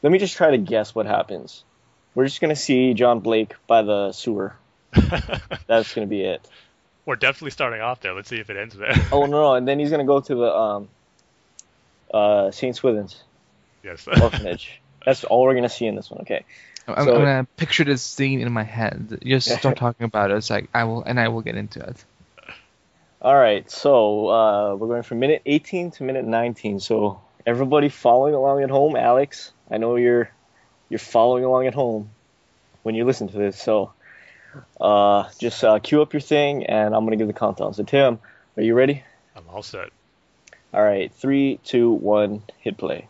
let 0.02 0.12
me 0.12 0.18
just 0.20 0.36
try 0.36 0.52
to 0.52 0.58
guess 0.58 0.94
what 0.94 1.06
happens. 1.06 1.64
We're 2.14 2.26
just 2.26 2.42
gonna 2.42 2.56
see 2.58 2.94
John 2.94 3.22
Blake 3.22 3.54
by 3.68 3.84
the 3.84 4.12
sewer. 4.12 4.56
That's 5.68 5.94
gonna 5.94 6.08
be 6.08 6.22
it. 6.24 6.46
We're 7.06 7.16
definitely 7.16 7.52
starting 7.52 7.82
off 7.82 8.02
there. 8.02 8.14
Let's 8.14 8.30
see 8.30 8.40
if 8.40 8.50
it 8.50 8.58
ends 8.58 8.76
there. 8.76 8.94
Oh 9.12 9.26
no, 9.26 9.54
and 9.56 9.66
then 9.68 9.80
he's 9.80 9.90
gonna 9.90 10.04
go 10.06 10.20
to 10.20 10.36
the 10.36 10.54
um, 10.54 10.90
uh, 12.13 12.51
Saint 12.51 12.75
Swithin's 12.75 13.22
yes. 13.84 14.08
orphanage. 14.22 14.82
That's 15.06 15.24
all 15.24 15.44
we're 15.44 15.56
gonna 15.56 15.70
see 15.70 15.86
in 15.86 15.96
this 15.96 16.10
one. 16.10 16.22
Okay. 16.22 16.46
I'm, 16.88 17.06
So- 17.06 17.15
I'm 17.15 17.22
gonna 17.22 17.48
picture 17.58 17.84
this 17.84 18.01
scene 18.01 18.41
in 18.41 18.51
my 18.51 18.63
head 18.63 19.20
just 19.24 19.50
start 19.60 19.77
talking 19.77 20.06
about 20.06 20.32
it 20.32 20.38
it's 20.38 20.50
like 20.50 20.70
I 20.74 20.86
will 20.86 21.03
and 21.03 21.20
I 21.20 21.27
will 21.27 21.41
get 21.41 21.56
into 21.56 21.80
it 21.80 22.03
All 23.22 23.36
right. 23.36 23.70
So 23.70 24.30
uh, 24.30 24.75
we're 24.75 24.88
going 24.88 25.03
from 25.03 25.20
minute 25.20 25.44
18 25.46 25.91
to 25.91 26.03
minute 26.03 26.25
19. 26.25 26.80
So 26.80 27.22
everybody 27.46 27.89
following 27.89 28.34
along 28.34 28.63
at 28.63 28.72
home, 28.72 28.96
Alex, 28.96 29.51
I 29.70 29.77
know 29.77 29.96
you're 29.96 30.32
you're 30.89 31.00
following 31.00 31.44
along 31.44 31.68
at 31.68 31.74
home 31.75 32.10
when 32.84 32.96
you 32.96 33.06
listen 33.06 33.27
to 33.30 33.38
this. 33.38 33.62
So 33.62 33.94
uh, 34.80 35.30
just 35.39 35.63
uh, 35.63 35.80
cue 35.80 36.01
up 36.01 36.13
your 36.13 36.20
thing, 36.20 36.65
and 36.65 36.96
I'm 36.96 37.06
gonna 37.06 37.15
give 37.15 37.27
the 37.27 37.34
countdown. 37.34 37.74
So 37.74 37.84
Tim, 37.84 38.20
are 38.58 38.63
you 38.63 38.74
ready? 38.74 39.03
I'm 39.36 39.48
all 39.50 39.63
set. 39.63 39.89
All 40.74 40.84
right. 40.84 41.12
Three, 41.13 41.60
two, 41.63 41.92
one, 41.92 42.44
hit 42.60 42.78
play. 42.78 43.08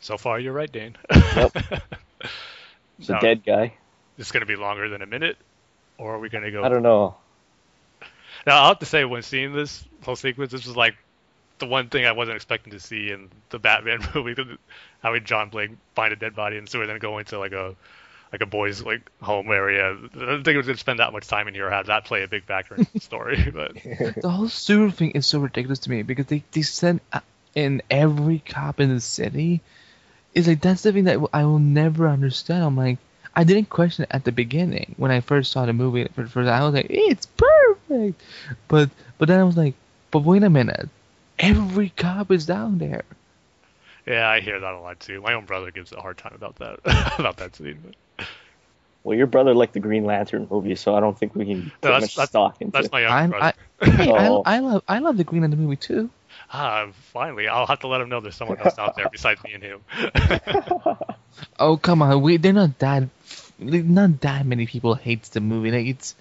So 0.00 0.18
far, 0.18 0.40
you're 0.40 0.52
right, 0.52 0.70
Dane. 0.70 0.96
Yep. 1.36 1.56
It's 2.98 3.10
a 3.10 3.18
dead 3.18 3.44
guy. 3.44 3.74
This 4.16 4.28
is 4.28 4.32
going 4.32 4.42
to 4.42 4.46
be 4.46 4.54
longer 4.54 4.88
than 4.88 5.02
a 5.02 5.06
minute, 5.06 5.36
or 5.98 6.14
are 6.14 6.18
we 6.20 6.28
going 6.28 6.44
to 6.44 6.52
go? 6.52 6.62
I 6.62 6.68
don't 6.68 6.84
know. 6.84 7.16
Now, 8.46 8.62
I'll 8.62 8.68
have 8.68 8.78
to 8.78 8.86
say, 8.86 9.04
when 9.04 9.22
seeing 9.22 9.52
this 9.52 9.84
whole 10.04 10.14
sequence, 10.14 10.52
this 10.52 10.66
was 10.66 10.76
like 10.76 10.94
the 11.58 11.66
one 11.66 11.88
thing 11.88 12.06
I 12.06 12.12
wasn't 12.12 12.36
expecting 12.36 12.72
to 12.72 12.80
see 12.80 13.10
in 13.10 13.28
the 13.50 13.58
Batman 13.58 14.06
movie. 14.14 14.36
How 15.02 15.12
would 15.12 15.24
John 15.24 15.48
Blake 15.48 15.70
find 15.94 16.12
a 16.12 16.16
dead 16.16 16.36
body 16.36 16.58
and 16.58 16.68
sewer, 16.68 16.86
then 16.86 16.98
go 16.98 17.18
into 17.18 17.38
like 17.38 17.52
a 17.52 17.74
like 18.32 18.40
a 18.40 18.46
boys' 18.46 18.82
like 18.82 19.10
home 19.20 19.50
area. 19.50 19.90
I 19.92 20.18
didn't 20.18 20.44
think 20.44 20.54
it 20.54 20.56
was 20.56 20.66
going 20.66 20.76
to 20.76 20.80
spend 20.80 20.98
that 21.00 21.12
much 21.12 21.26
time 21.28 21.48
in 21.48 21.54
here 21.54 21.66
or 21.66 21.70
have 21.70 21.86
that 21.86 22.06
play 22.06 22.22
a 22.22 22.28
big 22.28 22.44
factor 22.44 22.74
in 22.76 22.86
the 22.92 23.00
story. 23.00 23.50
But 23.52 23.74
the 24.22 24.30
whole 24.30 24.48
sewer 24.48 24.90
thing 24.90 25.10
is 25.12 25.26
so 25.26 25.38
ridiculous 25.40 25.80
to 25.80 25.90
me 25.90 26.02
because 26.02 26.26
they, 26.26 26.42
they 26.52 26.62
send 26.62 27.00
uh, 27.12 27.20
in 27.54 27.82
every 27.90 28.38
cop 28.38 28.80
in 28.80 28.92
the 28.94 29.00
city. 29.00 29.60
It's 30.34 30.48
like 30.48 30.62
that's 30.62 30.82
the 30.82 30.92
thing 30.92 31.04
that 31.04 31.18
I 31.34 31.44
will 31.44 31.58
never 31.58 32.08
understand. 32.08 32.64
I'm 32.64 32.76
like, 32.76 32.98
I 33.36 33.44
didn't 33.44 33.68
question 33.68 34.04
it 34.04 34.10
at 34.10 34.24
the 34.24 34.32
beginning 34.32 34.94
when 34.96 35.10
I 35.10 35.20
first 35.20 35.52
saw 35.52 35.66
the 35.66 35.72
movie. 35.74 36.06
For 36.14 36.22
the 36.22 36.30
first, 36.30 36.48
I 36.48 36.64
was 36.64 36.72
like, 36.74 36.86
it's 36.88 37.26
perfect, 37.26 38.20
but 38.68 38.88
but 39.18 39.28
then 39.28 39.40
I 39.40 39.44
was 39.44 39.56
like, 39.58 39.74
but 40.10 40.20
wait 40.20 40.42
a 40.42 40.50
minute, 40.50 40.88
every 41.38 41.90
cop 41.90 42.30
is 42.30 42.46
down 42.46 42.78
there. 42.78 43.04
yeah, 44.06 44.28
I 44.28 44.40
hear 44.40 44.58
that 44.58 44.74
a 44.74 44.80
lot 44.80 45.00
too. 45.00 45.20
My 45.20 45.34
own 45.34 45.44
brother 45.44 45.70
gives 45.70 45.92
a 45.92 46.00
hard 46.00 46.16
time 46.18 46.34
about 46.34 46.56
that 46.56 46.80
about 47.18 47.36
that 47.38 47.54
scene. 47.56 47.78
But 47.84 47.94
Well, 49.04 49.16
your 49.18 49.26
brother 49.26 49.52
liked 49.54 49.72
the 49.72 49.80
Green 49.80 50.04
Lantern 50.04 50.46
movie, 50.50 50.76
so 50.76 50.94
I 50.94 51.00
don't 51.00 51.18
think 51.18 51.34
we 51.34 51.44
can 51.46 51.62
put 51.64 51.80
that's- 51.82 52.02
much 52.02 52.14
that's- 52.14 52.28
stock 52.30 52.60
into. 52.60 52.72
that's 52.72 52.90
my 52.92 53.00
younger 53.00 53.14
I'm, 53.16 53.30
brother. 53.30 53.52
I, 53.80 53.90
hey, 53.90 54.10
Oh. 54.12 54.42
I, 54.46 54.56
I 54.56 54.58
love 54.60 54.82
I 54.88 54.98
love 55.00 55.16
the 55.16 55.24
Green 55.24 55.42
Lantern 55.42 55.60
movie 55.60 55.76
too. 55.76 56.08
Ah, 56.52 56.88
finally, 57.12 57.48
I'll 57.48 57.66
have 57.66 57.80
to 57.80 57.88
let 57.88 58.00
him 58.00 58.08
know 58.08 58.20
there's 58.20 58.36
someone 58.36 58.58
else 58.58 58.78
out 58.78 58.94
there 58.96 59.08
besides 59.10 59.42
me 59.42 59.54
and 59.54 59.62
him. 59.62 59.80
Oh 61.58 61.76
come 61.76 62.02
on, 62.02 62.20
we 62.22 62.36
they're 62.36 62.52
not 62.52 62.78
that 62.80 63.08
not 63.58 64.20
that 64.20 64.44
many 64.46 64.66
people 64.66 64.94
hates 64.94 65.30
the 65.30 65.40
movie. 65.40 65.70
Like 65.70 65.86
it's 65.86 66.14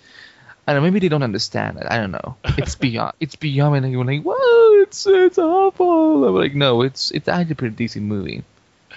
I 0.68 0.74
don't 0.74 0.82
know, 0.82 0.88
maybe 0.90 1.00
they 1.00 1.10
don't 1.10 1.24
understand 1.24 1.78
it. 1.80 1.88
I 1.90 1.98
don't 1.98 2.12
know. 2.12 2.38
It's 2.58 2.76
beyond 2.86 3.14
it's 3.20 3.36
beyond 3.36 3.74
me. 3.74 3.80
Like, 3.82 3.92
you're 3.92 4.06
like, 4.06 4.24
whoa, 4.24 4.82
it's 4.82 5.06
it's 5.08 5.38
awful. 5.38 6.26
I'm 6.26 6.36
like, 6.36 6.56
no, 6.56 6.82
it's 6.82 7.12
it's 7.12 7.28
actually 7.28 7.54
a 7.54 7.56
pretty 7.56 7.76
decent 7.76 8.06
movie. 8.06 8.44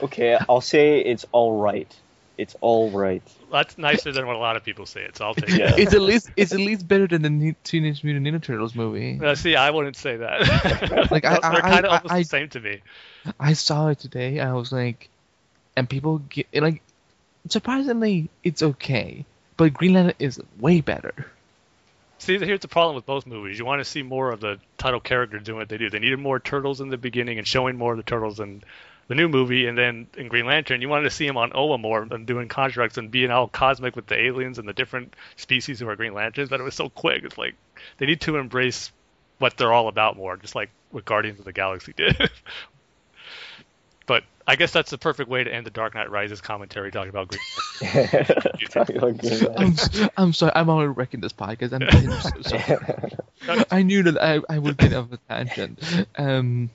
Okay, 0.02 0.38
I'll 0.48 0.60
say 0.60 1.00
it's 1.00 1.24
all 1.32 1.60
right. 1.60 1.92
It's 2.36 2.56
all 2.60 2.90
right. 2.90 3.22
That's 3.52 3.78
nicer 3.78 4.10
than 4.10 4.26
what 4.26 4.34
a 4.34 4.40
lot 4.40 4.56
of 4.56 4.64
people 4.64 4.86
say. 4.86 5.02
It's 5.02 5.20
all 5.20 5.34
take 5.34 5.50
Yeah. 5.56 5.74
It's 5.78 5.94
at 5.94 6.00
least 6.02 6.30
it's 6.36 6.52
at 6.52 6.58
least 6.58 6.88
better 6.88 7.06
than 7.06 7.22
the 7.22 7.30
Ni- 7.30 7.56
Teenage 7.62 8.02
Mutant 8.02 8.26
Ninja 8.26 8.42
Turtles 8.42 8.74
movie. 8.74 9.20
Uh, 9.24 9.34
see, 9.36 9.54
I 9.54 9.70
wouldn't 9.70 9.96
say 9.96 10.16
that. 10.16 11.08
Like, 11.10 11.24
I- 11.24 11.38
they're 11.40 11.64
I- 11.64 11.70
kind 11.70 11.84
of 11.86 11.92
I- 11.92 11.96
almost 11.98 12.12
I- 12.14 12.18
the 12.18 12.24
same 12.24 12.48
to 12.50 12.60
me. 12.60 12.80
I 13.38 13.52
saw 13.52 13.88
it 13.88 14.00
today. 14.00 14.40
I 14.40 14.52
was 14.52 14.72
like, 14.72 15.08
and 15.76 15.88
people 15.88 16.18
get 16.18 16.46
like, 16.54 16.82
surprisingly, 17.48 18.28
it's 18.42 18.62
okay. 18.62 19.24
But 19.56 19.72
Green 19.74 19.92
Lantern 19.92 20.14
is 20.18 20.40
way 20.58 20.80
better. 20.80 21.14
See, 22.18 22.38
here's 22.38 22.60
the 22.60 22.68
problem 22.68 22.96
with 22.96 23.06
both 23.06 23.26
movies. 23.26 23.58
You 23.58 23.64
want 23.64 23.80
to 23.80 23.84
see 23.84 24.02
more 24.02 24.30
of 24.32 24.40
the 24.40 24.58
title 24.78 25.00
character 25.00 25.38
doing 25.38 25.58
what 25.58 25.68
they 25.68 25.78
do. 25.78 25.90
They 25.90 25.98
needed 25.98 26.18
more 26.18 26.40
turtles 26.40 26.80
in 26.80 26.88
the 26.88 26.96
beginning 26.96 27.38
and 27.38 27.46
showing 27.46 27.76
more 27.76 27.92
of 27.92 27.98
the 27.98 28.02
turtles 28.02 28.40
in 28.40 28.62
the 29.08 29.14
new 29.14 29.28
movie, 29.28 29.66
and 29.66 29.76
then 29.76 30.06
in 30.16 30.28
Green 30.28 30.46
Lantern, 30.46 30.80
you 30.82 30.88
wanted 30.88 31.04
to 31.04 31.10
see 31.10 31.26
him 31.26 31.36
on 31.36 31.52
Oa 31.54 31.76
more 31.78 32.02
and 32.10 32.26
doing 32.26 32.48
constructs 32.48 32.96
and 32.98 33.10
being 33.10 33.30
all 33.30 33.48
cosmic 33.48 33.96
with 33.96 34.06
the 34.06 34.18
aliens 34.18 34.58
and 34.58 34.66
the 34.68 34.72
different 34.72 35.14
species 35.36 35.78
who 35.80 35.88
are 35.88 35.96
Green 35.96 36.14
Lanterns. 36.14 36.48
But 36.48 36.60
it 36.60 36.64
was 36.64 36.74
so 36.74 36.88
quick. 36.88 37.22
It's 37.24 37.36
like 37.38 37.54
they 37.98 38.06
need 38.06 38.20
to 38.22 38.36
embrace 38.36 38.90
what 39.38 39.56
they're 39.56 39.72
all 39.72 39.88
about 39.88 40.16
more, 40.16 40.36
just 40.36 40.54
like 40.54 40.70
what 40.90 41.04
Guardians 41.04 41.38
of 41.38 41.44
the 41.44 41.52
Galaxy 41.52 41.92
did. 41.96 42.30
but 44.06 44.22
I 44.46 44.56
guess 44.56 44.72
that's 44.72 44.90
the 44.90 44.98
perfect 44.98 45.28
way 45.30 45.42
to 45.44 45.52
end 45.52 45.64
the 45.66 45.70
Dark 45.70 45.94
Knight 45.94 46.10
Rises 46.10 46.40
commentary 46.40 46.90
talking 46.90 47.08
about 47.10 47.28
Green. 47.28 47.40
Talking 48.70 48.96
about 48.98 49.16
Green 49.18 49.38
Lantern. 49.40 49.54
I'm, 49.56 49.72
s- 49.72 50.08
I'm 50.16 50.32
sorry. 50.32 50.52
I'm 50.54 50.68
already 50.68 50.92
wrecking 50.92 51.20
this 51.20 51.32
podcast. 51.32 51.72
I'm, 51.72 51.82
I'm 51.90 52.20
so 52.20 52.42
sorry. 53.48 53.64
I 53.70 53.82
knew 53.82 54.02
that 54.04 54.22
I, 54.22 54.40
I 54.48 54.58
would 54.58 54.76
get 54.76 54.92
off 54.92 55.08
a 55.12 55.16
tangent. 55.28 55.78
Um, 56.16 56.70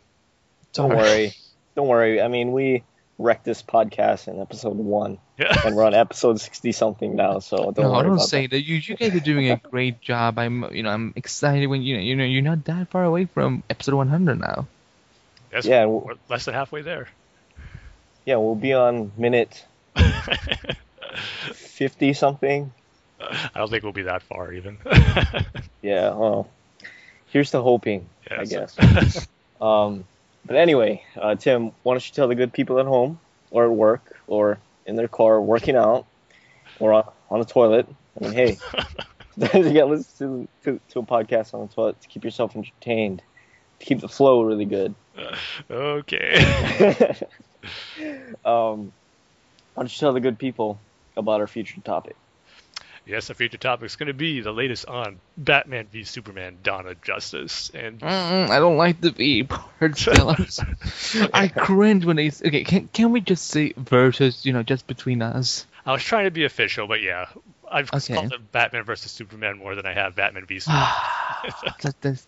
Don't 0.73 0.89
worry. 0.89 1.33
Don't 1.79 1.87
worry. 1.87 2.21
I 2.21 2.27
mean, 2.27 2.51
we 2.51 2.83
wrecked 3.17 3.45
this 3.45 3.63
podcast 3.63 4.27
in 4.27 4.41
episode 4.41 4.75
one, 4.75 5.17
Yeah. 5.37 5.55
and 5.65 5.77
we're 5.77 5.85
on 5.85 5.93
episode 5.93 6.41
sixty 6.41 6.73
something 6.73 7.15
now. 7.15 7.39
So 7.39 7.71
don't 7.71 7.77
No, 7.79 7.91
worry 7.91 7.99
I 7.99 8.03
don't 8.03 8.13
about 8.15 8.27
say 8.27 8.47
that. 8.47 8.61
You 8.61 8.75
you 8.83 8.97
guys 8.97 9.15
are 9.15 9.21
doing 9.21 9.49
a 9.49 9.55
great 9.71 10.01
job. 10.01 10.37
I'm 10.37 10.73
you 10.75 10.83
know 10.83 10.89
I'm 10.89 11.13
excited 11.15 11.67
when 11.67 11.81
you 11.81 11.95
know 11.95 12.03
you 12.03 12.15
know 12.17 12.25
you're 12.25 12.41
not 12.41 12.65
that 12.65 12.89
far 12.89 13.05
away 13.05 13.25
from 13.31 13.63
episode 13.69 13.95
100 13.95 14.41
now. 14.41 14.67
Yes, 15.53 15.63
Yeah, 15.65 15.85
we're 15.85 16.01
w- 16.01 16.19
less 16.29 16.43
than 16.43 16.53
halfway 16.53 16.81
there. 16.81 17.07
Yeah, 18.25 18.35
we'll 18.43 18.55
be 18.55 18.73
on 18.73 19.13
minute 19.17 19.65
fifty 21.53 22.11
something. 22.11 22.73
I 23.21 23.49
don't 23.55 23.69
think 23.69 23.83
we'll 23.83 23.93
be 23.93 24.03
that 24.03 24.21
far 24.23 24.51
even. 24.51 24.77
Yeah. 25.81 26.11
Well, 26.13 26.49
here's 27.27 27.51
the 27.51 27.63
hoping. 27.63 28.09
I 28.29 28.43
guess. 28.43 28.75
Um, 29.61 30.03
but 30.45 30.55
anyway, 30.55 31.03
uh, 31.19 31.35
Tim, 31.35 31.71
why 31.83 31.93
don't 31.93 32.07
you 32.07 32.13
tell 32.13 32.27
the 32.27 32.35
good 32.35 32.53
people 32.53 32.79
at 32.79 32.85
home, 32.85 33.19
or 33.51 33.65
at 33.65 33.71
work, 33.71 34.15
or 34.27 34.59
in 34.85 34.95
their 34.95 35.07
car, 35.07 35.41
working 35.41 35.75
out, 35.75 36.05
or 36.79 36.93
on, 36.93 37.11
on 37.29 37.39
the 37.39 37.45
toilet? 37.45 37.87
I 38.19 38.23
mean, 38.23 38.33
hey, 38.33 38.57
sometimes 39.37 39.65
you 39.67 39.73
got 39.73 39.85
to 39.85 39.85
listen 39.85 40.47
to, 40.63 40.71
to, 40.71 40.81
to 40.89 40.99
a 40.99 41.03
podcast 41.03 41.53
on 41.53 41.67
the 41.67 41.73
toilet 41.73 42.01
to 42.01 42.07
keep 42.07 42.23
yourself 42.23 42.55
entertained, 42.55 43.21
to 43.79 43.85
keep 43.85 43.99
the 43.99 44.09
flow 44.09 44.43
really 44.43 44.65
good. 44.65 44.95
okay. 45.71 46.35
um, 48.45 48.91
why 49.73 49.83
don't 49.83 49.93
you 49.93 49.99
tell 49.99 50.13
the 50.13 50.19
good 50.19 50.39
people 50.39 50.79
about 51.17 51.41
our 51.41 51.47
future 51.47 51.81
topic? 51.81 52.15
Yes, 53.09 53.27
the 53.27 53.33
future 53.33 53.57
topic 53.57 53.85
is 53.87 53.95
going 53.95 54.07
to 54.07 54.13
be 54.13 54.41
the 54.41 54.51
latest 54.53 54.85
on 54.85 55.19
Batman 55.37 55.87
v 55.87 56.03
Superman: 56.03 56.59
Dawn 56.63 56.87
of 56.87 57.01
Justice, 57.01 57.71
and 57.73 57.99
Mm-mm, 57.99 58.49
I 58.49 58.59
don't 58.59 58.77
like 58.77 59.01
the 59.01 59.11
V 59.11 59.43
part. 59.43 59.99
s- 60.07 60.59
I 61.33 61.47
cringe 61.47 62.05
when 62.05 62.15
they. 62.17 62.27
Okay, 62.27 62.63
can 62.63 62.87
can 62.89 63.11
we 63.11 63.21
just 63.21 63.47
say 63.47 63.73
versus? 63.77 64.45
You 64.45 64.53
know, 64.53 64.63
just 64.63 64.87
between 64.87 65.21
us. 65.21 65.65
I 65.85 65.93
was 65.93 66.03
trying 66.03 66.25
to 66.25 66.31
be 66.31 66.45
official, 66.45 66.87
but 66.87 67.01
yeah, 67.01 67.25
I've 67.71 67.91
Okay. 67.93 68.13
called 68.13 68.31
it 68.31 68.51
Batman 68.51 68.83
versus 68.83 69.11
Superman 69.11 69.57
more 69.57 69.75
than 69.75 69.85
I 69.85 69.93
have 69.93 70.15
Batman 70.15 70.45
v 70.45 70.59
Superman. 70.59 70.87
that 71.81 71.95
that 72.01 72.25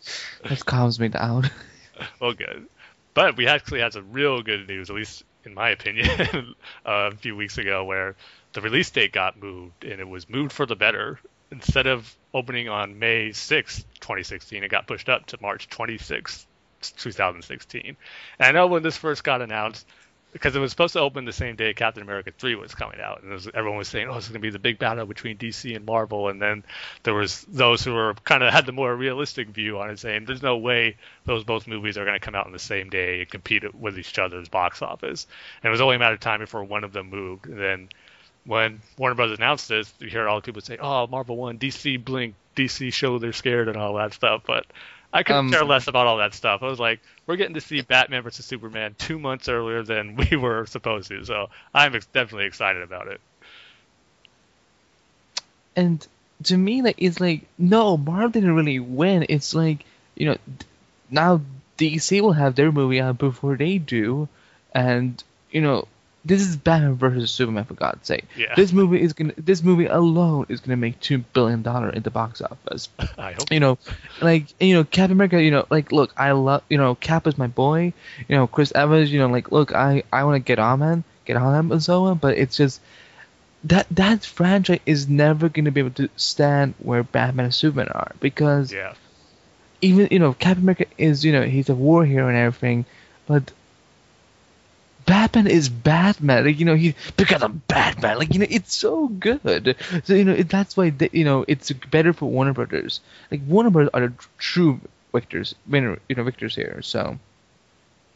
that 0.48 0.66
calms 0.66 1.00
me 1.00 1.10
down. 1.10 1.50
well, 2.20 2.34
good. 2.34 2.68
But 3.14 3.38
we 3.38 3.48
actually 3.48 3.82
had 3.82 3.94
some 3.94 4.12
real 4.12 4.42
good 4.42 4.68
news, 4.68 4.90
at 4.90 4.96
least 4.96 5.24
in 5.44 5.54
my 5.54 5.70
opinion, 5.70 6.08
uh, 6.10 6.42
a 6.86 7.12
few 7.12 7.36
weeks 7.36 7.58
ago, 7.58 7.84
where 7.84 8.16
the 8.54 8.62
release 8.62 8.90
date 8.90 9.12
got 9.12 9.42
moved, 9.42 9.84
and 9.84 10.00
it 10.00 10.08
was 10.08 10.30
moved 10.30 10.52
for 10.52 10.66
the 10.66 10.76
better. 10.76 11.20
Instead 11.52 11.88
of 11.88 12.16
opening 12.34 12.70
on 12.70 12.98
May 13.00 13.30
6th, 13.30 13.84
2016, 14.00 14.64
it 14.64 14.70
got 14.70 14.88
pushed 14.88 15.10
up 15.10 15.26
to 15.28 15.38
March 15.42 15.70
26th, 15.70 16.46
2016. 16.82 17.98
And 18.40 18.48
I 18.48 18.52
know 18.52 18.68
when 18.68 18.84
this 18.84 18.98
first 18.98 19.24
got 19.24 19.42
announced, 19.42 19.86
because 20.32 20.56
it 20.56 20.60
was 20.60 20.72
supposed 20.72 20.94
to 20.94 21.00
open 21.00 21.26
the 21.26 21.34
same 21.34 21.56
day 21.56 21.74
Captain 21.74 22.04
America 22.04 22.32
3 22.38 22.56
was 22.56 22.74
coming 22.74 23.00
out, 23.02 23.22
and 23.22 23.32
was, 23.32 23.50
everyone 23.54 23.78
was 23.78 23.90
saying, 23.90 24.08
"Oh, 24.08 24.16
it's 24.16 24.28
going 24.28 24.36
to 24.36 24.40
be 24.40 24.50
the 24.50 24.60
big 24.60 24.80
battle 24.80 25.06
between 25.06 25.38
DC 25.38 25.76
and 25.76 25.86
Marvel." 25.86 26.30
And 26.30 26.42
then 26.42 26.64
there 27.04 27.14
was 27.14 27.46
those 27.50 27.84
who 27.84 27.94
were 27.94 28.14
kind 28.24 28.44
of 28.44 28.54
had 28.54 28.66
the 28.66 28.72
more 28.72 28.96
realistic 28.96 29.50
view 29.50 29.80
on 29.80 29.90
it, 29.90 30.00
saying, 30.00 30.26
"There's 30.26 30.42
no 30.42 30.58
way 30.58 30.96
those 31.26 31.44
both 31.44 31.68
movies 31.68 31.98
are 31.98 32.06
going 32.06 32.20
to 32.20 32.26
come 32.26 32.36
out 32.36 32.46
on 32.46 32.54
the 32.54 32.60
same 32.60 32.90
day 32.90 33.22
and 33.22 33.30
compete 33.30 33.76
with 33.76 34.00
each 34.00 34.18
other's 34.18 34.48
box 34.48 34.82
office." 34.82 35.28
And 35.62 35.70
it 35.70 35.72
was 35.72 35.82
only 35.82 35.98
a 35.98 36.00
matter 36.00 36.14
of 36.14 36.22
time 36.22 36.40
before 36.40 36.64
one 36.64 36.84
of 36.84 36.94
them 36.94 37.10
moved. 37.10 37.48
And 37.48 37.60
then 37.60 37.90
when 38.46 38.82
Warner 38.98 39.16
Brothers 39.16 39.38
announced 39.38 39.70
this, 39.70 39.94
you 40.00 40.10
hear 40.10 40.28
all 40.28 40.38
the 40.38 40.42
people 40.42 40.62
say, 40.62 40.78
"Oh, 40.80 41.08
Marvel 41.08 41.38
won, 41.38 41.58
DC 41.58 42.04
blink, 42.04 42.36
DC 42.56 42.92
show 42.92 43.20
they're 43.20 43.34
scared 43.34 43.68
and 43.68 43.78
all 43.78 43.96
that 43.96 44.14
stuff." 44.14 44.44
But 44.46 44.66
I 45.14 45.24
couldn't 45.24 45.40
Um, 45.40 45.52
care 45.52 45.64
less 45.66 45.88
about 45.88 46.08
all 46.08 46.18
that 46.18 46.34
stuff. 46.34 46.64
I 46.64 46.68
was 46.68 46.80
like, 46.80 47.02
we're 47.28 47.36
getting 47.36 47.56
to 47.56 47.62
see 47.62 47.82
Batman 47.82 48.24
versus 48.24 48.46
Superman 48.46 48.96
two 48.98 49.20
months 49.20 49.50
earlier 49.50 49.84
than 49.84 50.16
we 50.32 50.38
were 50.38 50.66
supposed 50.66 51.10
to, 51.10 51.24
so 51.26 51.50
I'm 51.74 51.96
ex- 51.96 52.08
definitely 52.08 52.46
excited 52.48 52.82
about 52.84 53.08
it. 53.08 53.22
and 55.76 56.08
to 56.44 56.58
me 56.58 56.82
like 56.82 56.96
it's 56.98 57.20
like 57.20 57.42
no 57.58 57.98
marvel 57.98 58.30
didn't 58.30 58.56
really 58.56 58.80
win 58.80 59.26
it's 59.30 59.54
like 59.54 59.86
you 60.16 60.26
know 60.28 60.38
now 61.10 61.42
dc 61.78 62.20
will 62.22 62.34
have 62.34 62.56
their 62.56 62.72
movie 62.72 63.00
out 63.00 63.18
before 63.18 63.56
they 63.56 63.78
do 63.78 64.28
and 64.74 65.24
you 65.52 65.62
know 65.62 65.88
this 66.24 66.42
is 66.42 66.56
batman 66.56 66.96
versus 66.96 67.32
superman 67.32 67.64
for 67.66 67.74
god's 67.74 68.06
sake 68.08 68.26
Yeah. 68.38 68.54
this 68.56 68.72
movie 68.72 69.02
is 69.02 69.14
gonna 69.14 69.34
this 69.38 69.64
movie 69.64 69.88
alone 69.88 70.46
is 70.50 70.60
gonna 70.60 70.78
make 70.78 71.00
two 71.00 71.18
billion 71.20 71.62
dollar 71.64 71.90
in 71.90 72.04
the 72.04 72.12
box 72.12 72.42
office 72.42 72.90
I 73.18 73.32
hope. 73.34 73.52
you 73.52 73.60
know, 73.60 73.78
like 74.22 74.46
you 74.60 74.74
know, 74.76 74.84
Captain 74.84 75.14
America. 75.14 75.42
You 75.42 75.52
know, 75.52 75.66
like 75.70 75.92
look, 75.92 76.14
I 76.18 76.32
love 76.32 76.64
you 76.70 76.78
know, 76.78 76.96
Cap 76.96 77.26
is 77.28 77.38
my 77.38 77.48
boy. 77.48 77.94
You 78.28 78.36
know, 78.36 78.46
Chris 78.48 78.72
Evans. 78.74 79.12
You 79.12 79.20
know, 79.20 79.28
like 79.28 79.52
look, 79.52 79.74
I 79.74 80.04
I 80.12 80.24
want 80.26 80.36
to 80.36 80.40
get 80.40 80.60
on 80.60 80.82
him, 80.82 81.04
get 81.26 81.38
on 81.38 81.56
him 81.58 81.72
and 81.72 81.82
so 81.82 82.06
on. 82.06 82.18
But 82.18 82.38
it's 82.38 82.58
just 82.58 82.82
that 83.64 83.88
that 83.92 84.26
franchise 84.26 84.80
is 84.86 85.08
never 85.08 85.50
gonna 85.50 85.72
be 85.72 85.80
able 85.82 85.92
to 85.92 86.10
stand 86.18 86.74
where 86.80 87.04
Batman 87.04 87.46
and 87.46 87.56
Superman 87.56 87.90
are 87.90 88.12
because 88.20 88.72
Yeah. 88.74 88.94
even 89.82 90.08
you 90.12 90.20
know, 90.20 90.34
Captain 90.34 90.64
America 90.64 90.86
is 90.98 91.24
you 91.24 91.32
know 91.32 91.44
he's 91.44 91.70
a 91.70 91.76
war 91.76 92.06
hero 92.06 92.28
and 92.28 92.38
everything, 92.38 92.86
but. 93.28 93.52
Batman 95.06 95.48
is 95.48 95.70
Batman, 95.70 96.46
like 96.46 96.60
you 96.60 96.66
know 96.66 96.76
he 96.76 96.96
because 97.18 97.42
I'm 97.44 97.62
Batman, 97.68 98.18
like 98.18 98.34
you 98.34 98.40
know 98.40 98.48
it's 98.50 98.76
so 98.76 99.08
good. 99.08 99.76
So 100.04 100.14
you 100.14 100.26
know 100.26 100.34
it, 100.34 100.50
that's 100.50 100.76
why 100.78 100.90
they, 100.90 101.10
you 101.14 101.24
know 101.26 101.46
it's 101.48 101.72
better 101.72 102.14
for 102.14 102.30
Warner 102.30 102.54
Brothers. 102.54 103.02
Like 103.32 103.42
Warner 103.48 103.70
Brothers 103.70 103.92
are 103.94 104.02
the 104.08 104.14
true 104.38 104.80
victors, 105.14 105.56
winner, 105.68 106.00
you 106.10 106.16
know 106.16 106.24
victors 106.24 106.56
here. 106.56 106.82
So 106.82 107.18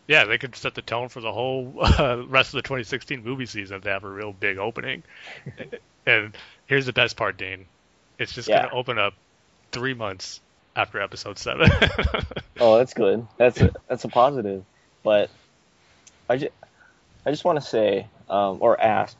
Yeah, 0.07 0.25
they 0.25 0.37
could 0.37 0.55
set 0.55 0.75
the 0.75 0.81
tone 0.81 1.09
for 1.09 1.21
the 1.21 1.31
whole 1.31 1.77
uh, 1.81 2.23
rest 2.27 2.49
of 2.53 2.57
the 2.57 2.61
2016 2.63 3.23
movie 3.23 3.45
season 3.45 3.77
if 3.77 3.83
they 3.83 3.89
have 3.91 4.03
a 4.03 4.09
real 4.09 4.33
big 4.33 4.57
opening. 4.57 5.03
and 6.05 6.35
here's 6.65 6.85
the 6.85 6.93
best 6.93 7.17
part, 7.17 7.37
Dean. 7.37 7.67
It's 8.19 8.33
just 8.33 8.49
Yeah. 8.49 8.61
going 8.61 8.63
to 8.63 8.69
open 8.71 8.99
up 8.99 9.13
three 9.71 9.93
months 9.93 10.41
after 10.75 11.01
episode 11.01 11.39
seven. 11.39 11.69
Oh, 12.59 12.77
that's 12.77 12.93
good. 12.93 13.27
That's 13.37 13.59
a, 13.61 13.71
that's 13.89 14.03
a 14.05 14.09
positive. 14.09 14.65
But 15.03 15.31
I 16.29 16.37
just, 16.37 16.51
I 17.25 17.31
just 17.31 17.43
want 17.43 17.61
to 17.61 17.65
say, 17.65 18.07
um, 18.29 18.57
or 18.61 18.79
ask. 18.79 19.17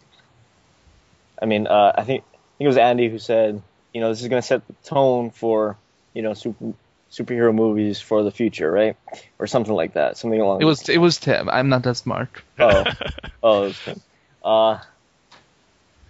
I 1.42 1.46
mean, 1.46 1.68
uh, 1.68 1.94
I 1.98 2.04
think 2.04 2.24
I 2.24 2.58
think 2.58 2.66
it 2.66 2.68
was 2.68 2.78
Andy 2.78 3.10
who 3.10 3.20
said, 3.20 3.62
you 3.94 4.02
know, 4.02 4.10
this 4.10 4.22
is 4.22 4.28
going 4.28 4.42
to 4.42 4.48
set 4.48 4.66
the 4.68 4.74
tone 4.84 5.32
for, 5.32 5.78
you 6.14 6.22
know, 6.22 6.34
super 6.34 6.74
superhero 7.12 7.54
movies 7.54 8.00
for 8.02 8.24
the 8.24 8.32
future, 8.32 8.72
right? 8.72 8.98
Or 9.40 9.48
something 9.48 9.74
like 9.74 9.94
that. 9.94 10.18
Something 10.18 10.42
along. 10.42 10.62
it 10.62 10.66
was 10.66 10.88
it 10.90 10.98
was 10.98 11.18
Tim. 11.18 11.50
I'm 11.50 11.70
not 11.70 11.84
that 11.84 11.96
smart. 11.96 12.30
Oh, 12.60 12.84
oh, 13.44 13.64
it 13.64 13.68
was 13.68 13.80
him. 13.80 14.02
Uh, 14.44 14.80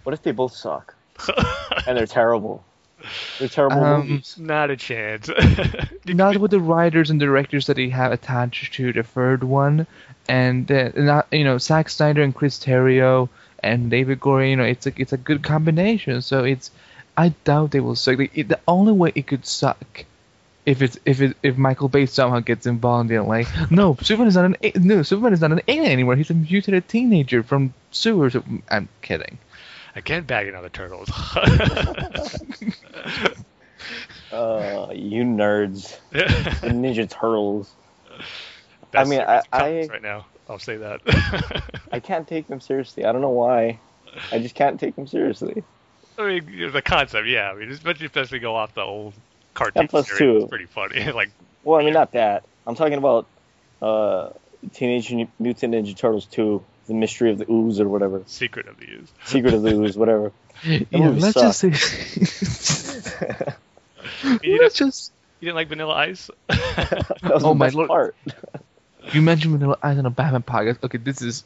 what 0.02 0.12
if 0.12 0.22
they 0.22 0.32
both 0.32 0.54
suck 0.54 0.94
and 1.86 1.96
they're 1.96 2.06
terrible? 2.06 2.64
They're 3.38 3.48
terrible 3.48 3.82
Um, 3.84 4.00
movies. 4.08 4.36
Not 4.38 4.70
a 4.70 4.76
chance. 4.76 5.28
not 6.06 6.36
with 6.38 6.50
the 6.50 6.60
writers 6.60 7.10
and 7.10 7.20
directors 7.20 7.66
that 7.66 7.76
they 7.76 7.88
have 7.90 8.12
attached 8.12 8.74
to 8.74 8.92
the 8.92 9.02
third 9.02 9.42
one, 9.44 9.86
and 10.28 10.70
uh, 10.70 10.90
not 10.94 11.26
you 11.32 11.44
know 11.44 11.58
Zack 11.58 11.88
Snyder 11.88 12.22
and 12.22 12.34
Chris 12.34 12.58
Terrio 12.58 13.28
and 13.62 13.90
David 13.90 14.20
Goyer. 14.20 14.48
You 14.50 14.56
know, 14.56 14.64
it's 14.64 14.86
a 14.86 14.92
it's 14.96 15.12
a 15.12 15.16
good 15.18 15.42
combination. 15.42 16.22
So 16.22 16.44
it's 16.44 16.70
I 17.16 17.30
doubt 17.44 17.70
they 17.70 17.80
will 17.80 17.96
suck. 17.96 18.18
Like, 18.18 18.36
it, 18.36 18.48
the 18.48 18.60
only 18.68 18.92
way 18.92 19.12
it 19.14 19.26
could 19.26 19.46
suck 19.46 20.04
if 20.64 20.82
it's 20.82 20.98
if 21.04 21.20
it 21.20 21.36
if 21.42 21.56
Michael 21.56 21.88
Bay 21.88 22.06
somehow 22.06 22.40
gets 22.40 22.66
involved 22.66 23.10
in 23.10 23.26
like 23.26 23.46
no 23.70 23.96
Superman 24.02 24.28
is 24.28 24.34
not 24.36 24.44
an 24.46 24.56
a- 24.62 24.78
no 24.78 25.02
Superman 25.02 25.32
is 25.32 25.40
not 25.40 25.52
an 25.52 25.60
alien 25.68 25.92
anymore. 25.92 26.16
He's 26.16 26.30
a 26.30 26.34
mutated 26.34 26.88
teenager 26.88 27.42
from 27.42 27.72
sewers. 27.90 28.36
I'm 28.70 28.88
kidding. 29.02 29.38
Again, 29.96 30.24
bagging 30.24 30.54
on 30.54 30.62
the 30.62 30.70
turtles. 30.70 31.10
Uh, 34.32 34.88
you 34.92 35.22
nerds. 35.22 35.98
The 36.10 36.24
Ninja 36.68 37.08
Turtles. 37.08 37.70
I 38.94 39.04
mean, 39.04 39.20
I- 39.20 39.40
series 39.40 39.44
of 39.44 39.50
comics 39.50 39.88
I- 39.88 39.92
right 39.92 40.02
now. 40.02 40.26
I'll 40.48 40.58
say 40.58 40.76
that. 40.76 41.00
I 41.92 42.00
can't 42.00 42.26
take 42.26 42.46
them 42.48 42.60
seriously. 42.60 43.04
I 43.04 43.12
don't 43.12 43.20
know 43.20 43.30
why. 43.30 43.78
I 44.32 44.38
just 44.38 44.54
can't 44.54 44.78
take 44.80 44.96
them 44.96 45.06
seriously. 45.06 45.62
I 46.18 46.40
mean, 46.40 46.72
the 46.72 46.82
concept, 46.82 47.26
yeah. 47.28 47.50
I 47.50 47.54
mean, 47.54 47.70
especially 47.70 48.06
if 48.12 48.30
we 48.32 48.38
go 48.38 48.56
off 48.56 48.74
the 48.74 48.82
old 48.82 49.12
cartoon 49.54 49.82
And 49.82 49.90
plus 49.90 50.06
series, 50.06 50.18
two. 50.18 50.36
it's 50.38 50.48
pretty 50.50 50.66
funny. 50.66 51.12
like, 51.12 51.30
Well, 51.64 51.80
I 51.80 51.84
mean, 51.84 51.94
not 51.94 52.12
that. 52.12 52.44
I'm 52.66 52.74
talking 52.74 52.98
about 52.98 53.26
uh, 53.82 54.30
Teenage 54.72 55.10
Mutant 55.38 55.74
Ninja 55.74 55.96
Turtles 55.96 56.26
2, 56.26 56.64
The 56.86 56.94
Mystery 56.94 57.30
of 57.30 57.38
the 57.38 57.50
Ooze 57.50 57.80
or 57.80 57.88
whatever. 57.88 58.22
Secret 58.26 58.68
of 58.68 58.78
the 58.78 58.86
Ooze. 58.86 59.12
Secret 59.24 59.54
of 59.54 59.62
the 59.62 59.70
Ooze, 59.74 59.96
whatever. 59.96 60.32
Yeah, 60.64 60.80
let's 60.90 61.34
just 61.34 61.60
say. 61.60 61.70
You 64.42 64.58
let's 64.60 64.76
didn't, 64.76 64.90
just. 64.92 65.12
you 65.40 65.46
didn't 65.46 65.56
like 65.56 65.68
Vanilla 65.68 65.94
Ice? 65.94 66.30
That 66.48 67.06
was 67.24 67.44
Oh 67.44 67.48
the 67.50 67.54
my 67.54 67.66
best 67.66 67.76
lord. 67.76 67.88
part. 67.88 68.16
You 69.12 69.20
mentioned 69.22 69.52
Vanilla 69.52 69.76
Ice 69.82 69.98
on 69.98 70.06
a 70.06 70.10
Batman 70.10 70.42
podcast. 70.42 70.82
Okay, 70.84 70.98
this 70.98 71.20
is. 71.22 71.44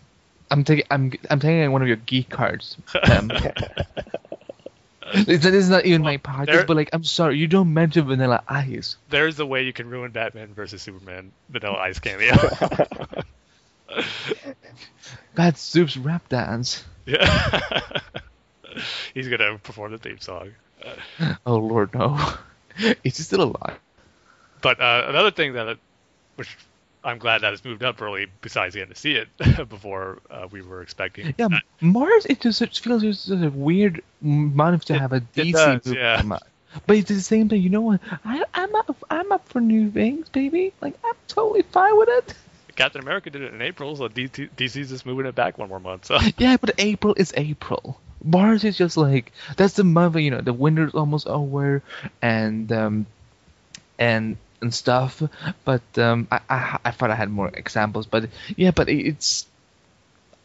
I'm 0.50 0.62
taking. 0.64 0.85
I'm. 0.90 1.12
I'm 1.31 1.40
taking 1.40 1.72
one 1.72 1.83
of 1.83 1.88
your 1.88 1.96
geek 1.96 2.29
cards. 2.29 2.76
Um, 3.11 3.29
this 5.14 5.44
is 5.44 5.68
not 5.68 5.85
even 5.87 6.03
my 6.03 6.18
podcast, 6.18 6.46
there- 6.46 6.64
but 6.66 6.76
like, 6.76 6.90
I'm 6.92 7.03
sorry, 7.03 7.38
you 7.38 7.46
don't 7.48 7.74
mention 7.74 8.07
Vanilla 8.07 8.42
Ice. 8.46 8.96
There's 9.09 9.40
a 9.40 9.46
way 9.46 9.64
you 9.64 9.72
can 9.72 9.88
ruin 9.90 10.12
Batman 10.12 10.55
versus 10.55 10.83
Superman 10.83 11.33
Vanilla 11.48 11.79
Ice 11.79 11.98
cameo. 11.98 12.37
Bad 15.35 15.57
Soup's 15.59 15.97
rap 15.97 16.29
dance. 16.29 16.85
yeah. 17.07 17.81
He's 19.14 19.29
gonna 19.29 19.59
perform 19.59 19.93
the 19.93 19.99
theme 19.99 20.21
song. 20.21 20.53
Oh 21.45 21.57
Lord, 21.57 21.95
no. 21.95 22.19
Is 23.05 23.16
he 23.19 23.23
still 23.23 23.43
alive? 23.43 23.79
But 24.62 24.81
uh, 24.81 25.05
another 25.09 25.31
thing 25.31 25.53
that, 25.55 25.77
which 26.37 26.57
I'm 27.05 27.19
glad 27.19 27.43
that 27.43 27.53
it's 27.53 27.64
moved 27.64 27.83
up 27.83 28.01
early, 28.01 28.27
besides 28.40 28.75
getting 28.75 28.93
to 28.93 28.99
see 28.99 29.12
it 29.12 29.29
before 29.69 30.19
uh, 30.31 30.49
we 30.51 30.62
were 30.62 30.81
expecting. 30.83 31.35
Yeah, 31.37 31.49
Mars. 31.83 32.27
It 32.27 32.40
just 32.40 32.62
it 32.62 32.75
feels 32.77 33.03
just 33.03 33.29
a 33.31 33.51
weird 33.51 34.03
month 34.23 34.87
to 34.87 34.95
It- 34.95 35.01
have 35.01 35.12
a 35.12 35.21
DC 35.21 35.53
does, 35.53 35.85
movie 35.87 35.99
yeah. 35.99 36.16
come 36.19 36.33
out. 36.33 36.43
But 36.87 36.97
it's 36.99 37.09
the 37.09 37.21
same 37.21 37.49
thing. 37.49 37.61
You 37.61 37.69
know 37.71 37.81
what? 37.81 38.01
I, 38.25 38.45
I'm 38.55 38.75
up. 38.77 38.97
I'm 39.11 39.33
up 39.33 39.47
for 39.49 39.61
new 39.61 39.90
things, 39.90 40.29
baby. 40.31 40.73
Like 40.81 40.95
I'm 41.05 41.14
totally 41.29 41.62
fine 41.62 41.99
with 41.99 42.09
it. 42.11 42.35
Captain 42.81 43.03
America 43.03 43.31
did 43.31 43.43
it 43.43 43.53
in 43.53 43.61
April, 43.61 43.95
so 43.95 44.09
DT, 44.09 44.49
DC's 44.57 44.88
just 44.88 45.05
moving 45.05 45.27
it 45.27 45.35
back 45.35 45.59
one 45.59 45.69
more 45.69 45.81
month. 45.81 46.07
So 46.07 46.19
Yeah, 46.38 46.57
but 46.57 46.75
April 46.79 47.14
is 47.16 47.33
April. 47.37 48.01
Mars 48.25 48.64
is 48.64 48.77
just 48.77 48.97
like 48.97 49.33
that's 49.57 49.75
the 49.75 49.85
month. 49.85 50.16
You 50.16 50.31
know, 50.31 50.40
the 50.40 50.53
winter's 50.53 50.95
almost 50.95 51.27
over, 51.27 51.83
and 52.23 52.71
um, 52.73 53.07
and 53.99 54.37
and 54.62 54.73
stuff. 54.75 55.23
But 55.64 55.83
um, 55.99 56.29
I, 56.31 56.40
I 56.49 56.79
I 56.87 56.90
thought 56.90 57.11
I 57.11 57.14
had 57.14 57.31
more 57.31 57.49
examples, 57.53 58.07
but 58.07 58.29
yeah, 58.57 58.71
but 58.73 58.88
it, 58.88 59.07
it's 59.07 59.47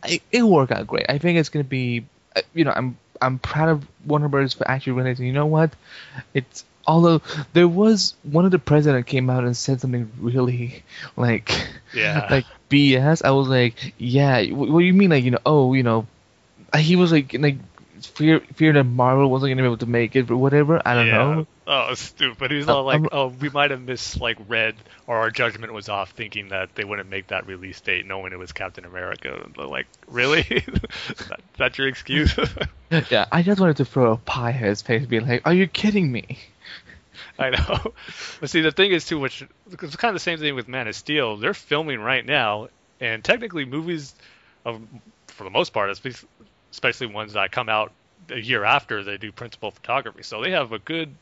it, 0.08 0.22
it'll 0.32 0.52
work 0.52 0.72
out 0.72 0.88
great. 0.88 1.06
I 1.10 1.18
think 1.18 1.40
it's 1.40 1.50
gonna 1.50 1.64
be. 1.64 2.06
uh, 2.36 2.42
You 2.54 2.66
know, 2.66 2.74
I'm 2.76 2.98
I'm 3.22 3.40
proud 3.40 3.70
of 3.70 3.88
Warner 4.06 4.28
Brothers 4.28 4.54
for 4.54 4.68
actually 4.70 4.94
realizing. 4.94 5.26
You 5.28 5.34
know 5.34 5.46
what? 5.48 5.72
It's 6.34 6.66
although 6.88 7.22
there 7.54 7.68
was 7.68 8.14
one 8.24 8.46
of 8.46 8.52
the 8.52 8.60
president 8.60 9.08
came 9.08 9.30
out 9.30 9.44
and 9.44 9.56
said 9.58 9.82
something 9.82 10.12
really 10.20 10.84
like 11.16 11.52
yeah, 11.94 12.28
like 12.32 12.46
BS. 12.70 13.24
I 13.24 13.32
was 13.32 13.48
like, 13.48 13.94
yeah. 13.98 14.42
What 14.52 14.80
do 14.80 14.86
you 14.86 14.94
mean, 14.94 15.10
like 15.12 15.24
you 15.24 15.32
know? 15.32 15.40
Oh, 15.46 15.74
you 15.74 15.84
know, 15.84 16.08
uh, 16.74 16.78
he 16.78 16.96
was 16.96 17.12
like 17.12 17.34
like 17.34 17.58
fear 18.02 18.40
fear 18.54 18.74
that 18.74 18.84
Marvel 18.84 19.30
wasn't 19.30 19.52
gonna 19.52 19.62
be 19.64 19.68
able 19.68 19.78
to 19.78 19.86
make 19.86 20.16
it 20.16 20.30
or 20.30 20.38
whatever. 20.38 20.82
I 20.86 20.94
don't 20.94 21.08
yeah. 21.08 21.14
know. 21.18 21.48
Oh, 21.68 21.94
stupid. 21.96 22.52
He's 22.52 22.68
Uh, 22.68 22.76
all 22.78 22.84
like, 22.84 22.96
I'm- 23.00 23.10
"Oh, 23.12 23.28
we 23.30 23.50
might 23.50 23.72
have 23.72 23.82
missed 23.82 24.22
like 24.22 24.38
read, 24.48 24.76
or 25.08 25.18
our 25.18 25.32
judgment 25.32 25.74
was 25.74 25.90
off, 25.90 26.12
thinking 26.12 26.50
that 26.50 26.76
they 26.76 26.84
wouldn't 26.84 27.10
make 27.10 27.28
that 27.28 27.48
release 27.48 27.82
date, 27.82 28.06
knowing 28.06 28.34
it 28.34 28.38
was 28.38 28.52
Captain 28.52 28.86
America." 28.86 29.50
But, 29.56 29.70
Like, 29.70 29.88
really? 30.08 30.44
that, 31.30 31.40
that's 31.58 31.78
your 31.80 31.88
excuse? 31.88 32.38
Yeah, 33.10 33.26
I 33.32 33.42
just 33.42 33.60
wanted 33.60 33.78
to 33.78 33.86
throw 33.86 34.12
a 34.12 34.18
pie 34.18 34.50
at 34.50 34.56
his 34.58 34.84
face, 34.84 35.00
and 35.02 35.10
be 35.10 35.20
like, 35.20 35.42
"Are 35.46 35.54
you 35.54 35.66
kidding 35.66 36.12
me?" 36.12 36.38
I 37.40 37.50
know. 37.50 37.94
But 38.40 38.50
see, 38.50 38.62
the 38.62 38.72
thing 38.72 38.92
is 38.92 39.06
too, 39.06 39.20
which 39.20 39.46
it's 39.72 39.96
kind 39.98 40.10
of 40.10 40.16
the 40.16 40.20
same 40.20 40.40
thing 40.40 40.56
with 40.56 40.68
Man 40.68 40.88
of 40.88 40.96
Steel. 40.96 41.38
They're 41.38 41.54
filming 41.54 42.00
right 42.00 42.26
now, 42.26 42.70
and 43.02 43.24
technically, 43.24 43.66
movies, 43.66 44.16
of, 44.64 44.82
for 45.28 45.44
the 45.44 45.50
most 45.50 45.74
part, 45.74 45.90
especially 46.72 47.08
ones 47.08 47.34
that 47.34 47.52
come 47.52 47.68
out 47.68 47.92
a 48.30 48.40
year 48.40 48.64
after 48.64 49.04
they 49.04 49.18
do 49.18 49.32
principal 49.32 49.72
photography, 49.72 50.24
so 50.24 50.42
they 50.42 50.52
have 50.52 50.72
a 50.72 50.80
good 50.80 51.14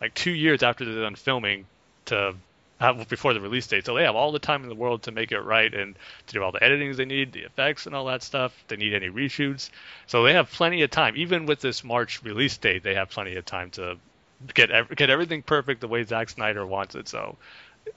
like 0.00 0.14
two 0.14 0.30
years 0.30 0.62
after 0.62 0.84
they're 0.84 1.02
done 1.02 1.16
filming 1.16 1.66
to 2.06 2.34
have 2.78 3.08
before 3.08 3.34
the 3.34 3.40
release 3.40 3.66
date. 3.66 3.84
So 3.84 3.94
they 3.94 4.04
have 4.04 4.16
all 4.16 4.32
the 4.32 4.38
time 4.38 4.62
in 4.62 4.68
the 4.68 4.74
world 4.74 5.02
to 5.02 5.10
make 5.10 5.32
it 5.32 5.40
right 5.40 5.72
and 5.72 5.96
to 6.28 6.32
do 6.32 6.42
all 6.42 6.52
the 6.52 6.60
editings 6.60 6.96
they 6.96 7.04
need, 7.04 7.32
the 7.32 7.42
effects 7.42 7.86
and 7.86 7.94
all 7.94 8.06
that 8.06 8.22
stuff. 8.22 8.54
If 8.60 8.68
they 8.68 8.76
need 8.76 8.94
any 8.94 9.08
reshoots, 9.08 9.70
so 10.06 10.22
they 10.22 10.34
have 10.34 10.50
plenty 10.50 10.82
of 10.82 10.90
time. 10.90 11.16
Even 11.16 11.46
with 11.46 11.60
this 11.60 11.82
March 11.82 12.22
release 12.22 12.56
date, 12.56 12.82
they 12.82 12.94
have 12.94 13.10
plenty 13.10 13.36
of 13.36 13.44
time 13.44 13.70
to 13.72 13.98
get 14.54 14.70
ev- 14.70 14.94
get 14.94 15.10
everything 15.10 15.42
perfect 15.42 15.80
the 15.80 15.88
way 15.88 16.04
Zack 16.04 16.28
Snyder 16.30 16.66
wants 16.66 16.94
it. 16.94 17.08
So 17.08 17.36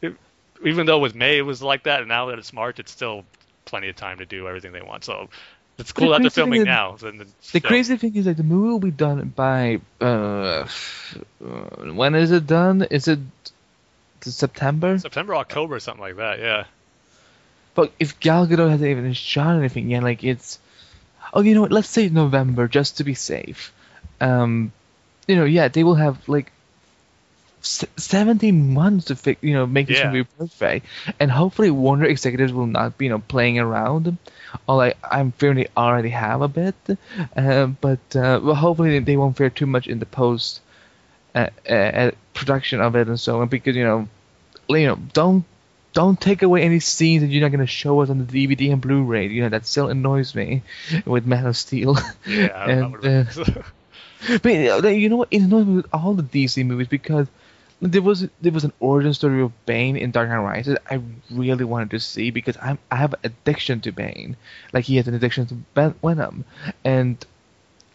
it, 0.02 0.16
even 0.64 0.86
though 0.86 1.00
with 1.00 1.16
May 1.16 1.38
it 1.40 1.42
was 1.44 1.62
like 1.62 1.84
that, 1.84 2.00
and 2.02 2.10
now 2.10 2.28
that 2.28 2.40
it's 2.40 2.54
March, 2.54 2.80
it's 2.80 2.92
still 2.92 3.24
plenty 3.66 3.90
of 3.90 3.96
time 3.96 4.18
to 4.20 4.26
do 4.26 4.48
everything 4.48 4.72
they 4.72 4.82
want. 4.82 5.04
So 5.04 5.30
it's 5.78 5.92
cool 5.92 6.08
the 6.10 6.14
that 6.14 6.22
they're 6.24 6.30
filming 6.32 6.62
is- 6.62 6.66
now. 6.66 6.96
So 6.98 7.10
then 7.12 7.26
The 7.52 7.62
crazy 7.62 7.98
thing 7.98 8.16
is 8.16 8.26
that 8.26 8.38
the 8.38 8.44
movie 8.44 8.70
will 8.70 8.80
be 8.80 8.92
done 8.92 9.30
by 9.36 9.82
uh, 10.00 10.06
uh, 10.06 10.68
when 11.40 12.16
is 12.16 12.32
it 12.32 12.46
done? 12.48 12.84
Is 12.90 13.08
it 13.08 13.20
September? 14.22 15.00
September, 15.00 15.36
October, 15.36 15.80
something 15.80 16.02
like 16.02 16.18
that. 16.18 16.40
Yeah. 16.40 16.66
But 17.74 17.92
if 18.00 18.20
Gal 18.20 18.48
Gadot 18.48 18.70
hasn't 18.70 18.90
even 18.90 19.14
shot 19.14 19.56
anything 19.56 19.90
yet, 19.90 20.04
like 20.04 20.24
it's, 20.24 20.60
oh, 21.34 21.42
you 21.42 21.56
know 21.56 21.62
what? 21.62 21.72
Let's 21.72 21.88
say 21.88 22.10
November 22.10 22.68
just 22.68 22.98
to 22.98 23.04
be 23.04 23.14
safe. 23.14 23.74
Um, 24.20 24.72
you 25.28 25.36
know, 25.36 25.46
yeah, 25.46 25.68
they 25.68 25.84
will 25.84 25.96
have 25.96 26.28
like 26.28 26.52
s- 27.62 27.86
17 27.98 28.74
months 28.74 29.06
to 29.06 29.16
fix, 29.16 29.42
you 29.44 29.54
know, 29.54 29.66
make 29.66 29.88
this 29.88 30.04
Yeah. 30.04 30.04
movie 30.04 30.28
perfect, 30.38 30.86
and 31.20 31.32
hopefully 31.32 31.72
Warner 31.72 32.06
executives 32.06 32.54
will 32.54 32.66
not 32.68 32.98
be, 32.98 33.06
you 33.06 33.12
know, 33.12 33.20
playing 33.20 33.60
around. 33.60 34.18
Or 34.68 34.76
like 34.78 34.98
I'm 35.10 35.32
fearing 35.32 35.58
they 35.58 35.68
already 35.78 36.10
have 36.10 36.42
a 36.42 36.48
bit, 36.48 36.76
uh, 37.36 37.68
but 37.68 38.16
uh, 38.16 38.40
well, 38.44 38.56
hopefully 38.56 39.00
they 39.00 39.18
won't 39.18 39.38
fear 39.38 39.50
too 39.50 39.66
much 39.68 39.88
in 39.88 40.00
the 40.00 40.06
post 40.06 40.62
uh, 41.36 41.48
uh, 41.70 41.74
uh, 41.74 42.12
production 42.34 42.82
of 42.82 42.96
it 42.96 43.08
and 43.08 43.20
so 43.20 43.42
on, 43.42 43.48
because 43.48 43.76
you 43.76 43.84
know, 43.84 44.08
you 44.70 44.88
know, 44.88 44.96
don't 45.14 45.46
don't 45.94 46.20
take 46.20 46.42
away 46.44 46.64
any 46.64 46.80
scenes 46.80 47.22
that 47.22 47.28
you're 47.30 47.42
not 47.42 47.50
going 47.52 47.60
to 47.66 47.68
show 47.68 48.02
us 48.02 48.10
on 48.10 48.20
the 48.20 48.26
DVD 48.26 48.72
and 48.72 48.82
Blu-ray. 48.82 49.28
You 49.28 49.44
know 49.44 49.50
that 49.50 49.66
still 49.66 49.90
annoys 49.90 50.36
me 50.36 50.64
with 51.06 51.26
Man 51.26 51.46
of 51.48 51.58
Steel. 51.58 51.98
Yeah. 52.26 52.50
And, 52.66 52.98
but 54.42 54.96
you 54.96 55.10
know 55.10 55.18
what? 55.18 55.28
It 55.32 55.42
annoys 55.42 55.66
me 55.66 55.76
with 55.78 55.88
all 55.94 56.14
the 56.14 56.24
DC 56.24 56.66
movies 56.66 56.88
because 56.88 57.28
there 57.82 58.02
was 58.02 58.28
there 58.42 58.52
was 58.52 58.64
an 58.64 58.74
origin 58.80 59.14
story 59.14 59.42
of 59.42 59.66
Bane 59.66 59.98
in 59.98 60.12
Dark 60.12 60.30
Knight 60.30 60.38
Rises. 60.38 60.78
I 60.90 61.02
really 61.32 61.66
wanted 61.66 61.92
to 61.92 62.00
see 62.00 62.30
because 62.30 62.58
I'm 62.62 62.78
I 62.92 62.98
have 62.98 63.14
an 63.14 63.20
addiction 63.24 63.82
to 63.82 63.92
Bane, 63.92 64.38
like 64.72 64.86
he 64.86 64.98
has 64.98 65.08
an 65.08 65.16
addiction 65.16 65.48
to 65.48 65.58
Ven- 65.74 65.96
Venom, 66.04 66.46
and 66.84 67.24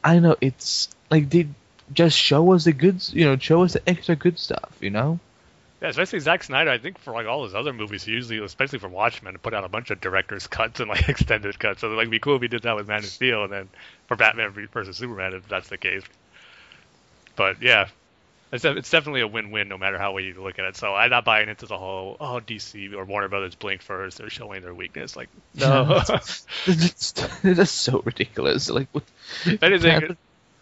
I 0.03 0.19
know 0.19 0.37
it's 0.41 0.89
like 1.11 1.31
they 1.31 1.49
just 1.93 2.19
show 2.19 2.53
us 2.53 2.65
the 2.65 2.73
good, 2.73 3.07
you 3.13 3.25
know, 3.25 3.37
show 3.37 3.63
us 3.63 3.75
the 3.75 3.89
extra 3.89 4.17
good 4.17 4.39
stuff, 4.39 4.77
you 4.81 4.91
know. 4.91 5.21
Yeah, 5.83 5.89
especially 5.89 6.21
Zack 6.21 6.43
Snyder. 6.43 6.71
I 6.71 6.79
think 6.79 6.99
for 6.99 7.13
like 7.13 7.27
all 7.27 7.45
his 7.45 7.55
other 7.55 7.73
movies, 7.73 8.05
he 8.05 8.13
usually, 8.13 8.39
especially 8.39 8.79
for 8.79 8.89
Watchmen, 8.89 9.37
put 9.39 9.53
out 9.53 9.65
a 9.65 9.69
bunch 9.69 9.91
of 9.91 10.01
director's 10.01 10.47
cuts 10.47 10.81
and 10.81 10.89
like 10.89 11.09
extended 11.09 11.59
cuts. 11.59 11.81
So 11.81 11.89
like, 11.89 12.03
it'd 12.03 12.11
be 12.11 12.19
cool 12.19 12.37
if 12.37 12.43
he 12.43 12.49
did 12.49 12.63
that 12.63 12.77
with 12.77 12.89
Man 12.89 13.01
of 13.01 13.07
Steel, 13.07 13.45
and 13.45 13.53
then 13.53 13.69
for 14.07 14.17
Batman 14.17 14.53
versus 14.73 14.97
Superman, 14.97 15.35
if 15.35 15.49
that's 15.49 15.69
the 15.69 15.77
case. 15.77 16.03
But 17.37 17.61
yeah, 17.61 17.89
it's 18.53 18.65
it's 18.65 18.91
definitely 18.91 19.21
a 19.21 19.27
win-win 19.27 19.69
no 19.69 19.77
matter 19.77 19.99
how 19.99 20.13
way 20.13 20.23
you 20.23 20.41
look 20.41 20.59
at 20.59 20.65
it. 20.65 20.77
So 20.77 20.95
I'm 20.95 21.11
not 21.11 21.27
buying 21.27 21.51
into 21.51 21.67
the 21.67 21.77
whole 21.77 22.17
oh 22.19 22.41
DC 22.41 22.95
or 22.95 23.05
Warner 23.05 23.29
Brothers 23.29 23.55
blink 23.55 23.83
first. 23.83 24.17
They're 24.17 24.31
showing 24.31 24.63
their 24.63 24.75
weakness. 24.75 25.15
Like 25.15 25.29
no, 25.55 26.01
That's, 26.67 27.71
so 27.71 28.01
ridiculous. 28.03 28.71
Like 28.71 28.89
what? 28.93 29.05
if 29.45 29.63
anything, 29.63 30.17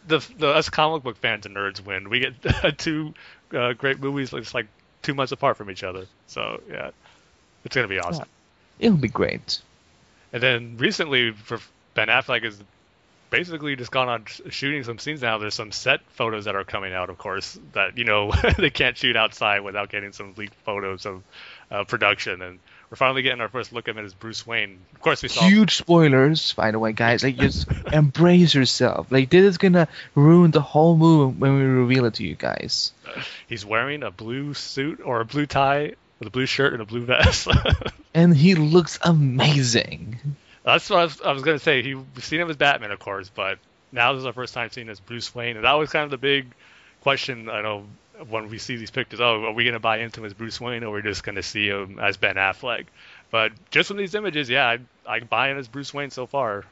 the 0.08 0.26
the 0.38 0.48
us 0.48 0.70
comic 0.70 1.04
book 1.04 1.18
fans 1.18 1.46
and 1.46 1.54
nerds 1.54 1.84
win. 1.84 2.10
We 2.10 2.18
get 2.18 2.78
two 2.78 3.14
uh, 3.52 3.74
great 3.74 4.00
movies, 4.00 4.32
it's 4.32 4.54
like 4.54 4.66
two 5.04 5.14
months 5.14 5.32
apart 5.32 5.56
from 5.56 5.70
each 5.70 5.84
other. 5.84 6.06
So 6.26 6.60
yeah, 6.68 6.90
it's 7.64 7.74
gonna 7.74 7.88
be 7.88 8.00
awesome. 8.00 8.26
It'll 8.80 8.96
be 8.96 9.08
great. 9.08 9.60
And 10.32 10.42
then 10.42 10.76
recently, 10.78 11.30
for 11.30 11.60
Ben 11.94 12.08
Affleck 12.08 12.44
is 12.44 12.60
basically 13.30 13.76
just 13.76 13.90
gone 13.90 14.08
on 14.08 14.24
shooting 14.26 14.82
some 14.82 14.98
scenes 14.98 15.22
now. 15.22 15.38
There's 15.38 15.54
some 15.54 15.72
set 15.72 16.00
photos 16.10 16.46
that 16.46 16.56
are 16.56 16.64
coming 16.64 16.92
out, 16.92 17.10
of 17.10 17.18
course, 17.18 17.58
that 17.72 17.96
you 17.96 18.04
know 18.04 18.32
they 18.58 18.70
can't 18.70 18.96
shoot 18.96 19.16
outside 19.16 19.60
without 19.60 19.90
getting 19.90 20.12
some 20.12 20.34
leaked 20.36 20.54
photos 20.64 21.06
of 21.06 21.22
uh, 21.70 21.84
production, 21.84 22.42
and 22.42 22.58
we're 22.94 22.98
finally 22.98 23.22
getting 23.22 23.40
our 23.40 23.48
first 23.48 23.72
look 23.72 23.88
at 23.88 23.96
him 23.96 24.04
as 24.04 24.14
Bruce 24.14 24.46
Wayne. 24.46 24.78
Of 24.94 25.00
course, 25.00 25.20
we 25.20 25.28
saw 25.28 25.44
Huge 25.48 25.74
spoilers, 25.74 26.52
by 26.52 26.70
the 26.70 26.78
way, 26.78 26.92
guys. 26.92 27.24
Like, 27.24 27.36
just 27.36 27.66
embrace 27.92 28.54
yourself. 28.54 29.10
Like, 29.10 29.30
this 29.30 29.42
is 29.42 29.58
gonna 29.58 29.88
ruin 30.14 30.52
the 30.52 30.60
whole 30.60 30.96
movie 30.96 31.36
when 31.36 31.56
we 31.56 31.64
reveal 31.64 32.04
it 32.04 32.14
to 32.14 32.24
you 32.24 32.36
guys. 32.36 32.92
he's 33.48 33.66
wearing 33.66 34.04
a 34.04 34.12
blue 34.12 34.54
suit 34.54 35.00
or 35.04 35.20
a 35.20 35.24
blue 35.24 35.44
tie 35.44 35.94
with 36.20 36.28
a 36.28 36.30
blue 36.30 36.46
shirt 36.46 36.72
and 36.72 36.82
a 36.82 36.84
blue 36.84 37.04
vest. 37.04 37.48
And 38.16 38.36
he 38.36 38.54
looks 38.54 39.00
amazing. 39.02 40.20
That's 40.62 40.88
what 40.88 41.00
I 41.00 41.02
was, 41.02 41.20
I 41.20 41.32
was 41.32 41.42
gonna 41.42 41.58
say. 41.58 41.82
He, 41.82 41.96
we've 41.96 42.24
seen 42.24 42.40
him 42.40 42.48
as 42.48 42.54
Batman, 42.54 42.92
of 42.92 43.00
course, 43.00 43.28
but 43.28 43.58
now 43.90 44.12
this 44.12 44.20
is 44.20 44.26
our 44.26 44.32
first 44.32 44.54
time 44.54 44.70
seeing 44.70 44.86
him 44.86 44.92
as 44.92 45.00
Bruce 45.00 45.34
Wayne, 45.34 45.56
and 45.56 45.64
that 45.64 45.72
was 45.72 45.90
kind 45.90 46.04
of 46.04 46.12
the 46.12 46.16
big 46.16 46.46
question. 47.00 47.48
I 47.50 47.62
know 47.62 47.86
when 48.28 48.48
we 48.48 48.58
see 48.58 48.76
these 48.76 48.90
pictures, 48.90 49.20
oh, 49.20 49.44
are 49.44 49.52
we 49.52 49.64
gonna 49.64 49.80
buy 49.80 49.98
into 49.98 50.20
him 50.20 50.26
as 50.26 50.34
Bruce 50.34 50.60
Wayne, 50.60 50.84
or 50.84 50.90
we're 50.90 51.02
just 51.02 51.24
gonna 51.24 51.42
see 51.42 51.68
him 51.68 51.98
as 51.98 52.16
Ben 52.16 52.36
Affleck? 52.36 52.86
But 53.30 53.52
just 53.70 53.88
from 53.88 53.96
these 53.96 54.14
images, 54.14 54.48
yeah, 54.48 54.66
I, 54.66 54.78
I 55.06 55.20
buy 55.20 55.50
in 55.50 55.56
as 55.58 55.66
Bruce 55.66 55.92
Wayne 55.92 56.10
so 56.10 56.26
far. 56.26 56.64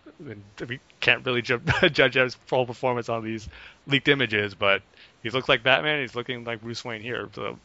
We 0.68 0.78
can't 1.00 1.26
really 1.26 1.42
ju- 1.42 1.60
judge 1.90 2.14
his 2.14 2.36
full 2.46 2.66
performance 2.66 3.08
on 3.08 3.24
these 3.24 3.48
leaked 3.86 4.08
images, 4.08 4.54
but 4.54 4.82
he 5.22 5.30
looks 5.30 5.48
like 5.48 5.64
Batman. 5.64 6.00
He's 6.00 6.14
looking 6.14 6.44
like 6.44 6.60
Bruce 6.60 6.84
Wayne 6.84 7.00
here. 7.00 7.28
So 7.34 7.58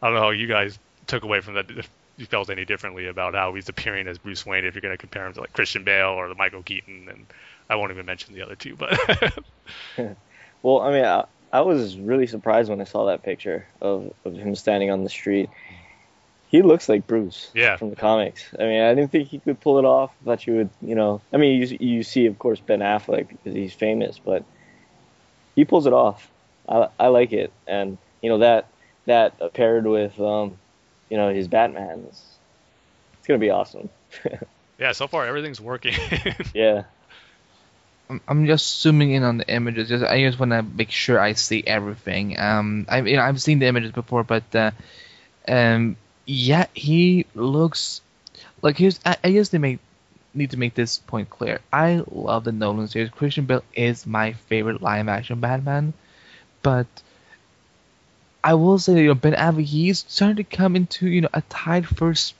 I 0.00 0.06
don't 0.06 0.14
know 0.14 0.20
how 0.20 0.30
you 0.30 0.46
guys 0.46 0.78
took 1.08 1.24
away 1.24 1.40
from 1.40 1.54
that. 1.54 1.70
If 1.70 1.90
you 2.16 2.26
felt 2.26 2.48
any 2.48 2.64
differently 2.64 3.08
about 3.08 3.34
how 3.34 3.52
he's 3.54 3.68
appearing 3.68 4.06
as 4.06 4.18
Bruce 4.18 4.46
Wayne, 4.46 4.64
if 4.64 4.74
you're 4.74 4.82
going 4.82 4.94
to 4.94 4.98
compare 4.98 5.26
him 5.26 5.32
to 5.32 5.40
like 5.40 5.52
Christian 5.52 5.82
Bale 5.82 6.10
or 6.10 6.28
the 6.28 6.36
Michael 6.36 6.62
Keaton, 6.62 7.08
and 7.08 7.26
I 7.68 7.74
won't 7.74 7.90
even 7.90 8.06
mention 8.06 8.34
the 8.34 8.42
other 8.42 8.54
two. 8.54 8.76
But 8.76 9.34
Well, 10.62 10.80
I 10.80 10.90
mean, 10.90 11.22
I, 11.58 11.60
was 11.62 11.96
really 11.96 12.26
surprised 12.26 12.70
when 12.70 12.80
I 12.80 12.84
saw 12.84 13.06
that 13.06 13.22
picture 13.22 13.66
of, 13.80 14.12
of 14.24 14.34
him 14.34 14.54
standing 14.54 14.90
on 14.90 15.04
the 15.04 15.10
street. 15.10 15.48
He 16.48 16.62
looks 16.62 16.88
like 16.88 17.06
Bruce 17.06 17.50
Yeah. 17.54 17.76
from 17.76 17.90
the 17.90 17.96
comics. 17.96 18.54
I 18.58 18.62
mean, 18.62 18.80
I 18.80 18.94
didn't 18.94 19.10
think 19.10 19.28
he 19.28 19.40
could 19.40 19.60
pull 19.60 19.78
it 19.78 19.84
off. 19.84 20.12
I 20.22 20.24
thought 20.24 20.46
you 20.46 20.54
would, 20.54 20.70
you 20.80 20.94
know. 20.94 21.20
I 21.32 21.36
mean, 21.38 21.60
you 21.60 21.76
you 21.80 22.02
see, 22.02 22.26
of 22.26 22.38
course, 22.38 22.60
Ben 22.60 22.80
Affleck 22.80 23.28
because 23.28 23.54
he's 23.54 23.72
famous, 23.74 24.18
but 24.18 24.44
he 25.56 25.64
pulls 25.64 25.86
it 25.86 25.92
off. 25.92 26.30
I 26.68 26.88
I 27.00 27.08
like 27.08 27.32
it, 27.32 27.52
and 27.66 27.98
you 28.22 28.30
know 28.30 28.38
that 28.38 28.68
that 29.06 29.54
paired 29.54 29.86
with 29.86 30.18
um, 30.20 30.56
you 31.08 31.16
know, 31.16 31.32
his 31.32 31.48
Batman, 31.48 32.06
is, 32.10 32.22
it's 33.18 33.26
gonna 33.26 33.38
be 33.38 33.50
awesome. 33.50 33.88
yeah, 34.78 34.92
so 34.92 35.06
far 35.08 35.26
everything's 35.26 35.60
working. 35.60 35.94
yeah. 36.54 36.84
I'm- 38.08 38.46
just 38.46 38.80
zooming 38.80 39.12
in 39.12 39.22
on 39.22 39.38
the 39.38 39.48
images. 39.48 39.88
Just 39.88 40.04
I 40.04 40.20
just 40.22 40.38
want 40.38 40.52
to 40.52 40.62
make 40.62 40.90
sure 40.90 41.18
I 41.18 41.32
see 41.34 41.62
everything. 41.66 42.38
Um, 42.38 42.86
I 42.88 43.00
you 43.02 43.16
know 43.16 43.22
I've 43.22 43.40
seen 43.42 43.58
the 43.58 43.66
images 43.66 43.92
before, 43.92 44.24
but 44.24 44.44
uh, 44.54 44.70
um, 45.48 45.96
yeah, 46.26 46.66
he 46.74 47.26
looks 47.34 48.00
like 48.62 48.78
here's. 48.78 49.00
I, 49.04 49.16
I 49.24 49.30
guess 49.32 49.48
they 49.50 49.58
make 49.58 49.78
need 50.34 50.50
to 50.52 50.58
make 50.58 50.74
this 50.74 50.98
point 50.98 51.30
clear. 51.30 51.60
I 51.72 52.02
love 52.10 52.44
the 52.44 52.52
Nolan 52.52 52.88
series. 52.88 53.10
Christian 53.10 53.46
Bale 53.46 53.64
is 53.74 54.06
my 54.06 54.34
favorite 54.34 54.82
live 54.82 55.08
action 55.08 55.40
Batman, 55.40 55.92
but 56.62 56.86
I 58.44 58.54
will 58.54 58.78
say 58.78 58.94
that 58.94 59.00
you 59.00 59.08
know 59.08 59.14
Ben 59.14 59.32
Affleck 59.34 59.64
he's 59.64 60.04
starting 60.06 60.36
to 60.36 60.44
come 60.44 60.76
into 60.76 61.08
you 61.08 61.22
know 61.22 61.28
a 61.34 61.42
tied 61.42 61.86
first 61.86 62.34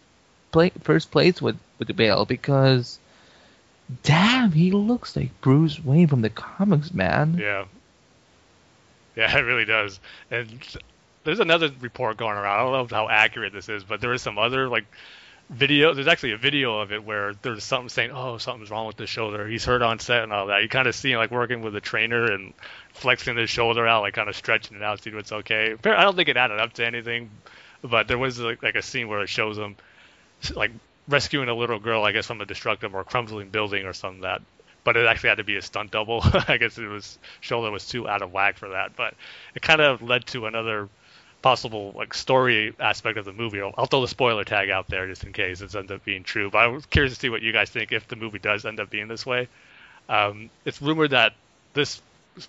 play 0.52 0.70
first 0.82 1.10
place 1.10 1.42
with 1.42 1.58
with 1.78 1.94
Bale 1.96 2.24
because 2.24 2.98
damn, 4.02 4.52
he 4.52 4.70
looks 4.70 5.16
like 5.16 5.40
Bruce 5.40 5.82
Wayne 5.82 6.08
from 6.08 6.22
the 6.22 6.30
comics, 6.30 6.92
man. 6.92 7.36
Yeah. 7.38 7.64
Yeah, 9.14 9.36
it 9.38 9.42
really 9.42 9.64
does. 9.64 10.00
And 10.30 10.48
there's 11.24 11.40
another 11.40 11.70
report 11.80 12.16
going 12.16 12.36
around. 12.36 12.58
I 12.58 12.62
don't 12.62 12.90
know 12.90 12.96
how 12.96 13.08
accurate 13.08 13.52
this 13.52 13.68
is, 13.68 13.84
but 13.84 14.00
there 14.00 14.12
is 14.12 14.22
some 14.22 14.38
other 14.38 14.68
like 14.68 14.86
video. 15.50 15.94
There's 15.94 16.06
actually 16.06 16.32
a 16.32 16.38
video 16.38 16.78
of 16.78 16.92
it 16.92 17.04
where 17.04 17.34
there's 17.42 17.64
something 17.64 17.88
saying, 17.88 18.10
"Oh, 18.12 18.38
something's 18.38 18.70
wrong 18.70 18.86
with 18.86 18.96
the 18.96 19.06
shoulder." 19.06 19.46
He's 19.46 19.64
hurt 19.64 19.82
on 19.82 19.98
set 19.98 20.22
and 20.22 20.32
all 20.32 20.46
that. 20.46 20.62
You 20.62 20.68
kind 20.68 20.86
of 20.88 20.94
see 20.94 21.12
him 21.12 21.18
like 21.18 21.30
working 21.30 21.62
with 21.62 21.74
a 21.76 21.80
trainer 21.80 22.30
and 22.30 22.52
flexing 22.92 23.36
his 23.36 23.50
shoulder 23.50 23.86
out, 23.86 24.02
like 24.02 24.14
kind 24.14 24.28
of 24.28 24.36
stretching 24.36 24.76
it 24.76 24.82
out, 24.82 25.02
see 25.02 25.10
if 25.10 25.16
it's 25.16 25.32
okay. 25.32 25.74
I 25.84 26.02
don't 26.02 26.16
think 26.16 26.28
it 26.28 26.36
added 26.36 26.60
up 26.60 26.74
to 26.74 26.86
anything, 26.86 27.30
but 27.82 28.08
there 28.08 28.18
was 28.18 28.38
like, 28.38 28.62
like 28.62 28.74
a 28.74 28.82
scene 28.82 29.08
where 29.08 29.22
it 29.22 29.28
shows 29.28 29.58
him 29.58 29.76
like 30.54 30.70
rescuing 31.08 31.48
a 31.48 31.54
little 31.54 31.78
girl, 31.78 32.04
I 32.04 32.12
guess, 32.12 32.26
from 32.26 32.40
a 32.40 32.46
destructive 32.46 32.94
or 32.94 33.04
crumbling 33.04 33.50
building 33.50 33.86
or 33.86 33.92
something 33.92 34.22
that. 34.22 34.42
But 34.84 34.96
it 34.96 35.06
actually 35.06 35.30
had 35.30 35.38
to 35.38 35.44
be 35.44 35.56
a 35.56 35.62
stunt 35.62 35.90
double. 35.90 36.20
I 36.48 36.58
guess 36.58 36.78
it 36.78 36.86
was 36.86 37.18
shoulder 37.40 37.70
was 37.70 37.86
too 37.86 38.08
out 38.08 38.22
of 38.22 38.32
whack 38.32 38.56
for 38.56 38.70
that. 38.70 38.96
But 38.96 39.14
it 39.54 39.62
kind 39.62 39.80
of 39.80 40.02
led 40.02 40.26
to 40.26 40.46
another 40.46 40.88
possible 41.42 41.92
like 41.94 42.14
story 42.14 42.74
aspect 42.78 43.18
of 43.18 43.24
the 43.24 43.32
movie. 43.32 43.60
I'll, 43.60 43.74
I'll 43.76 43.86
throw 43.86 44.00
the 44.00 44.08
spoiler 44.08 44.44
tag 44.44 44.70
out 44.70 44.88
there 44.88 45.06
just 45.06 45.24
in 45.24 45.32
case 45.32 45.60
it 45.60 45.74
ends 45.74 45.90
up 45.90 46.04
being 46.04 46.22
true. 46.22 46.50
But 46.50 46.58
I 46.58 46.66
was 46.68 46.86
curious 46.86 47.14
to 47.14 47.20
see 47.20 47.28
what 47.28 47.42
you 47.42 47.52
guys 47.52 47.70
think 47.70 47.92
if 47.92 48.06
the 48.08 48.16
movie 48.16 48.38
does 48.38 48.64
end 48.64 48.80
up 48.80 48.90
being 48.90 49.08
this 49.08 49.26
way. 49.26 49.48
Um, 50.08 50.50
it's 50.64 50.80
rumored 50.80 51.10
that 51.10 51.34
this 51.74 52.00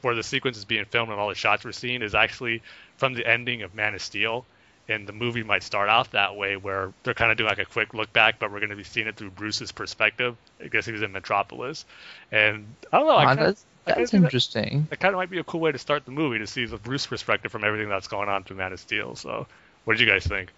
where 0.02 0.16
the 0.16 0.24
sequence 0.24 0.58
is 0.58 0.66
being 0.66 0.86
filmed 0.86 1.12
and 1.12 1.20
all 1.20 1.30
the 1.30 1.36
shots 1.36 1.64
we're 1.64 1.72
seeing 1.72 2.02
is 2.02 2.14
actually 2.14 2.62
from 2.98 3.14
the 3.14 3.26
ending 3.26 3.62
of 3.62 3.74
Man 3.74 3.96
of 3.96 4.02
Steel 4.02 4.46
and 4.90 5.06
the 5.08 5.14
movie 5.14 5.44
might 5.44 5.64
start 5.64 5.90
off 5.90 6.12
that 6.12 6.36
way 6.36 6.56
where 6.58 6.92
they're 7.04 7.14
kind 7.14 7.32
of 7.32 7.38
doing 7.38 7.50
like 7.50 7.60
a 7.60 7.66
quick 7.66 7.94
look 7.94 8.12
back 8.14 8.40
but 8.40 8.52
we're 8.52 8.60
going 8.60 8.70
to 8.70 8.76
be 8.76 8.84
seeing 8.84 9.08
it 9.08 9.16
through 9.16 9.30
bruce's 9.32 9.72
perspective 9.72 10.36
i 10.64 10.68
guess 10.68 10.86
he 10.86 10.92
was 10.92 11.02
in 11.02 11.12
metropolis 11.12 11.86
and 12.32 12.66
i 12.94 12.98
don't 12.98 13.08
know 13.08 13.16
I 13.18 13.26
Ah, 13.26 13.28
kinda, 13.30 13.44
that's 13.46 13.66
I 13.86 13.92
kinda 13.92 14.00
that's 14.02 14.12
see 14.12 14.18
that- 14.18 14.24
interesting. 14.26 14.88
that 14.90 15.00
kind 15.00 15.14
of 15.14 15.18
might 15.18 15.30
be 15.30 15.40
a 15.40 15.44
cool 15.44 15.60
way 15.60 15.72
to 15.72 15.78
start 15.78 16.06
the 16.06 16.12
movie 16.12 16.40
to 16.40 16.48
see 16.48 16.66
the 16.66 16.78
bruce 16.78 17.06
perspective 17.08 17.52
from 17.52 17.64
everything 17.64 17.90
that's 17.90 18.08
going 18.08 18.30
on 18.30 18.44
through 18.44 18.58
man 18.58 18.74
of 18.74 18.80
steel 18.80 19.16
so 19.16 19.46
what 19.86 19.94
did 19.98 20.02
you 20.06 20.12
guys 20.12 20.26
think 20.26 20.50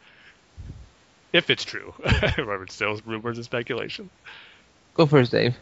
if 1.33 1.49
it's 1.49 1.63
true 1.63 1.93
remember 2.37 2.63
it's 2.63 2.75
still 2.75 2.99
rumors 3.05 3.37
and 3.37 3.45
speculation 3.45 4.09
Go 4.95 5.05
first, 5.05 5.31
Dave. 5.31 5.55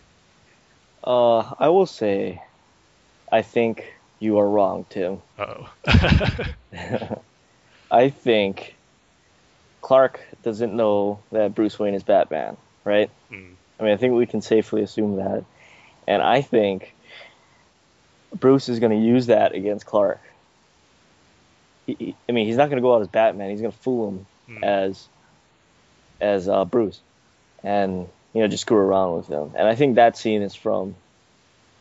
Uh, 1.03 1.39
I 1.59 1.69
will 1.69 1.85
say, 1.85 2.41
I 3.31 3.43
think 3.43 3.85
you 4.19 4.39
are 4.39 4.49
wrong, 4.49 4.85
Tim. 4.89 5.19
uh-oh 5.37 5.69
I 7.89 8.09
think 8.09 8.75
Clark 9.81 10.19
doesn't 10.43 10.73
know 10.75 11.19
that 11.31 11.55
Bruce 11.55 11.77
Wayne 11.79 11.93
is 11.93 12.03
Batman, 12.03 12.57
right? 12.83 13.09
Hmm. 13.29 13.51
I 13.79 13.83
mean, 13.83 13.93
I 13.93 13.97
think 13.97 14.13
we 14.15 14.25
can 14.25 14.41
safely 14.41 14.81
assume 14.81 15.17
that. 15.17 15.43
And 16.07 16.21
I 16.21 16.41
think 16.41 16.93
Bruce 18.37 18.69
is 18.69 18.79
going 18.79 18.91
to 18.99 19.05
use 19.05 19.27
that 19.27 19.53
against 19.55 19.85
Clark. 19.85 20.19
He, 21.85 21.95
he- 21.99 22.15
I 22.27 22.31
mean, 22.31 22.47
he's 22.47 22.57
not 22.57 22.65
going 22.69 22.77
to 22.77 22.81
go 22.81 22.95
out 22.95 23.01
as 23.01 23.07
Batman. 23.07 23.49
He's 23.51 23.61
going 23.61 23.71
to 23.73 23.77
fool 23.79 24.09
him 24.09 24.25
Hmm. 24.47 24.63
as 24.63 25.07
as 26.21 26.47
uh, 26.47 26.63
Bruce, 26.65 26.99
and 27.63 28.07
you 28.33 28.41
know, 28.41 28.47
just 28.47 28.61
screw 28.61 28.77
around 28.77 29.17
with 29.17 29.27
him. 29.27 29.51
And 29.55 29.67
I 29.67 29.75
think 29.75 29.95
that 29.95 30.15
scene 30.17 30.41
is 30.41 30.55
from, 30.55 30.95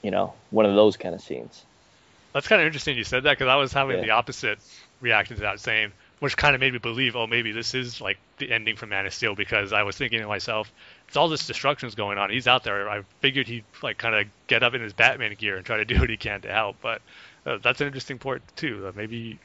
you 0.03 0.11
know, 0.11 0.35
one 0.51 0.67
of 0.67 0.75
those 0.75 0.97
kind 0.97 1.15
of 1.15 1.21
scenes. 1.21 1.65
That's 2.33 2.49
kind 2.49 2.61
of 2.61 2.67
interesting 2.67 2.97
you 2.99 3.05
said 3.05 3.23
that 3.23 3.39
because 3.39 3.47
I 3.49 3.55
was 3.57 3.73
having 3.73 3.99
Yeah. 3.99 4.03
the 4.03 4.11
opposite 4.11 4.59
reaction 5.01 5.37
to 5.37 5.43
that 5.43 5.61
same, 5.61 5.93
which 6.21 6.37
kind 6.37 6.55
of 6.55 6.61
made 6.61 6.73
me 6.73 6.79
believe, 6.79 7.17
oh, 7.17 7.27
maybe 7.27 7.53
this 7.53 7.75
is 7.75 8.01
like 8.01 8.19
the 8.39 8.51
ending 8.51 8.77
for 8.77 8.87
Man 8.87 9.07
of 9.07 9.15
Steel 9.15 9.35
because 9.35 9.73
I 9.73 9.83
was 9.83 9.97
thinking 9.97 10.21
to 10.21 10.27
myself, 10.27 10.73
it's 11.09 11.17
all 11.17 11.29
this 11.29 11.47
destruction's 11.47 11.95
going 11.95 12.19
on. 12.19 12.31
He's 12.31 12.47
out 12.47 12.65
there. 12.65 12.89
I 12.89 13.03
figured 13.21 13.47
he'd 13.47 13.65
like 13.83 13.99
kind 13.99 14.15
of 14.15 14.27
get 14.47 14.63
up 14.63 14.75
in 14.75 14.83
his 14.83 14.93
Batman 14.93 15.35
gear 15.35 15.57
and 15.57 15.65
try 15.67 15.77
to 15.79 15.85
do 15.93 15.99
what 16.01 16.11
he 16.11 16.17
can 16.17 16.41
to 16.43 16.53
help. 16.53 16.77
But 16.83 17.03
uh, 17.45 17.59
that's 17.63 17.81
an 17.81 17.87
interesting 17.87 18.19
point 18.19 18.43
too. 18.57 18.87
Uh, 18.89 18.93
maybe 18.95 19.39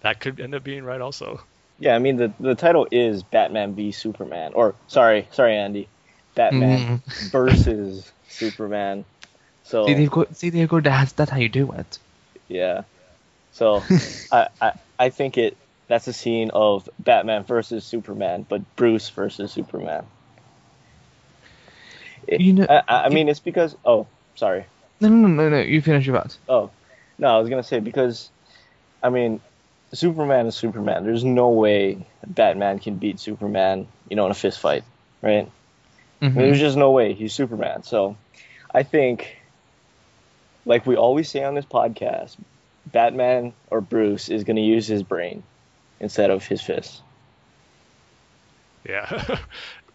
that 0.00 0.20
could 0.20 0.40
end 0.40 0.54
up 0.54 0.64
being 0.64 0.84
right 0.84 1.00
also. 1.00 1.40
Yeah, 1.78 1.96
I 1.96 1.98
mean 1.98 2.16
the 2.16 2.32
the 2.38 2.54
title 2.54 2.86
is 2.92 3.24
Batman 3.24 3.74
v 3.74 3.90
Superman, 3.90 4.52
or 4.54 4.76
sorry, 4.86 5.26
sorry, 5.32 5.56
Andy, 5.56 5.88
Batman 6.36 7.02
versus 7.32 8.12
Superman. 8.28 9.04
So 9.64 9.86
See, 9.86 9.94
there 9.94 10.02
you 10.02 10.08
go. 10.08 10.26
See, 10.32 10.50
there 10.50 10.60
you 10.60 10.66
go. 10.68 10.80
That's 10.80 11.12
that's 11.12 11.32
how 11.32 11.38
you 11.38 11.48
do 11.48 11.72
it. 11.72 11.98
yeah, 12.46 12.82
so 13.50 13.82
I, 14.32 14.48
I 14.60 14.72
I 14.98 15.10
think 15.10 15.38
it 15.38 15.56
that's 15.86 16.06
a 16.06 16.12
scene 16.12 16.50
of 16.50 16.88
Batman 16.98 17.44
versus 17.44 17.84
Superman, 17.84 18.46
but 18.48 18.62
Bruce 18.76 19.08
versus 19.10 19.52
Superman. 19.52 20.04
It- 22.26 22.40
You 22.40 22.54
know- 22.54 22.66
I, 22.68 22.82
I 22.88 23.04
I 23.04 23.08
mean 23.10 23.28
it's 23.28 23.40
because 23.40 23.76
oh 23.84 24.06
sorry 24.34 24.66
No, 25.00 25.08
no, 25.08 25.28
no, 25.28 25.48
no. 25.48 25.60
You 25.60 25.80
finish 25.82 26.06
your 26.06 26.16
thought. 26.16 26.36
oh 26.48 26.70
no 27.18 27.28
I 27.36 27.38
was 27.38 27.48
gonna 27.48 27.62
say 27.62 27.80
because 27.80 28.30
I 29.02 29.10
mean 29.10 29.40
Superman 29.92 30.46
is 30.46 30.56
Superman. 30.56 31.04
There's 31.04 31.24
no 31.24 31.50
way 31.50 32.06
Batman 32.26 32.80
can 32.80 32.96
beat 32.96 33.20
Superman, 33.20 33.86
you 34.08 34.16
know, 34.16 34.24
in 34.26 34.32
a 34.32 34.34
fist 34.34 34.58
fight, 34.58 34.82
right? 35.22 35.48
I 36.20 36.26
mean, 36.26 36.34
there's 36.34 36.56
mm-hmm. 36.56 36.60
just 36.60 36.76
no 36.76 36.90
way 36.90 37.12
he's 37.12 37.32
Superman. 37.32 37.82
So 37.84 38.16
I 38.72 38.82
think, 38.82 39.36
like 40.64 40.86
we 40.86 40.96
always 40.96 41.28
say 41.28 41.44
on 41.44 41.54
this 41.54 41.64
podcast, 41.64 42.36
Batman 42.86 43.52
or 43.70 43.80
Bruce 43.80 44.28
is 44.28 44.44
going 44.44 44.56
to 44.56 44.62
use 44.62 44.86
his 44.86 45.02
brain 45.02 45.42
instead 46.00 46.30
of 46.30 46.46
his 46.46 46.60
fists. 46.60 47.00
Yeah. 48.86 49.38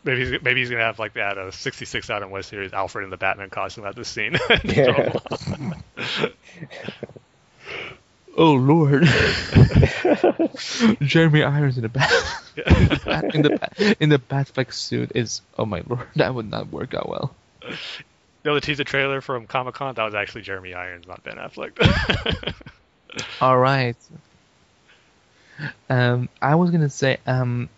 Maybe 0.05 0.25
he's, 0.25 0.41
maybe 0.41 0.61
he's 0.61 0.69
gonna 0.69 0.81
have 0.81 0.97
like 0.97 1.15
that 1.15 1.37
uh, 1.37 1.51
66 1.51 2.09
Adam 2.09 2.31
West 2.31 2.47
series 2.47 2.71
Alfred 2.71 3.03
in 3.03 3.09
the 3.09 3.17
Batman 3.17 3.49
costume 3.49 3.85
at 3.85 3.97
the 3.97 4.05
scene. 4.05 4.37
Oh 8.37 8.53
Lord, 8.53 9.03
Jeremy 11.01 11.43
Irons 11.43 11.75
in 11.75 11.81
the 11.81 11.89
bat 11.89 12.09
in 13.33 13.41
the 13.41 13.57
bat, 13.59 13.97
in 13.99 14.07
the 14.07 14.17
Batfleck 14.17 14.71
suit 14.71 15.11
is 15.13 15.41
oh 15.57 15.65
my 15.65 15.83
lord, 15.85 16.07
that 16.15 16.33
would 16.33 16.49
not 16.49 16.71
work 16.71 16.93
out 16.93 17.09
well. 17.09 17.35
You 17.61 17.75
know 18.45 18.55
the 18.55 18.61
teaser 18.61 18.85
trailer 18.85 19.19
from 19.19 19.45
Comic 19.45 19.73
Con? 19.73 19.95
That 19.95 20.05
was 20.05 20.15
actually 20.15 20.43
Jeremy 20.43 20.73
Irons, 20.73 21.05
not 21.05 21.21
Ben 21.23 21.35
Affleck. 21.35 22.53
All 23.41 23.57
right. 23.57 23.95
Um, 25.89 26.29
I 26.41 26.55
was 26.55 26.71
gonna 26.71 26.89
say 26.89 27.17
um. 27.25 27.69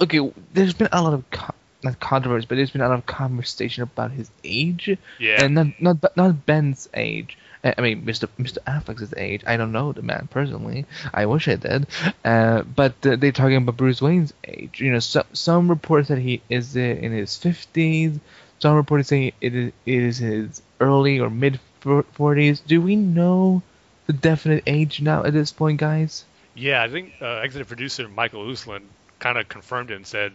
Okay, 0.00 0.32
there's 0.52 0.72
been 0.72 0.88
a 0.92 1.02
lot 1.02 1.12
of 1.12 1.30
co- 1.30 1.54
not 1.82 2.00
controversy, 2.00 2.46
but 2.48 2.56
there's 2.56 2.70
been 2.70 2.80
a 2.80 2.88
lot 2.88 2.98
of 2.98 3.06
conversation 3.06 3.82
about 3.82 4.10
his 4.12 4.30
age, 4.42 4.96
yeah. 5.18 5.44
and 5.44 5.54
not 5.54 5.66
not 5.80 6.16
not 6.16 6.46
Ben's 6.46 6.88
age. 6.94 7.36
I 7.64 7.80
mean, 7.80 8.02
Mr. 8.04 8.28
Mr. 8.38 8.58
Affleck's 8.66 9.14
age. 9.16 9.42
I 9.46 9.56
don't 9.56 9.72
know 9.72 9.92
the 9.92 10.02
man 10.02 10.28
personally. 10.30 10.84
I 11.14 11.24
wish 11.24 11.48
I 11.48 11.56
did. 11.56 11.86
Uh, 12.22 12.62
but 12.62 12.94
uh, 13.06 13.16
they're 13.16 13.32
talking 13.32 13.56
about 13.56 13.78
Bruce 13.78 14.02
Wayne's 14.02 14.34
age. 14.46 14.80
You 14.80 14.92
know, 14.92 14.98
so, 14.98 15.24
some 15.32 15.68
reports 15.68 16.08
that 16.08 16.18
he 16.18 16.42
is 16.50 16.76
in 16.76 17.12
his 17.12 17.36
fifties. 17.36 18.18
Some 18.58 18.76
reports 18.76 19.08
say 19.08 19.32
it 19.40 19.54
is, 19.54 19.72
it 19.86 20.02
is 20.02 20.18
his 20.18 20.62
early 20.78 21.20
or 21.20 21.30
mid 21.30 21.58
forties. 21.84 22.60
Do 22.60 22.80
we 22.80 22.96
know 22.96 23.62
the 24.06 24.12
definite 24.12 24.64
age 24.66 25.00
now 25.00 25.24
at 25.24 25.32
this 25.32 25.52
point, 25.52 25.78
guys? 25.78 26.24
Yeah, 26.54 26.82
I 26.82 26.88
think 26.88 27.12
uh, 27.20 27.40
executive 27.42 27.68
producer 27.68 28.08
Michael 28.08 28.44
Uslan 28.46 28.82
kind 29.18 29.38
of 29.38 29.48
confirmed 29.48 29.90
it 29.90 29.96
and 29.96 30.06
said 30.06 30.32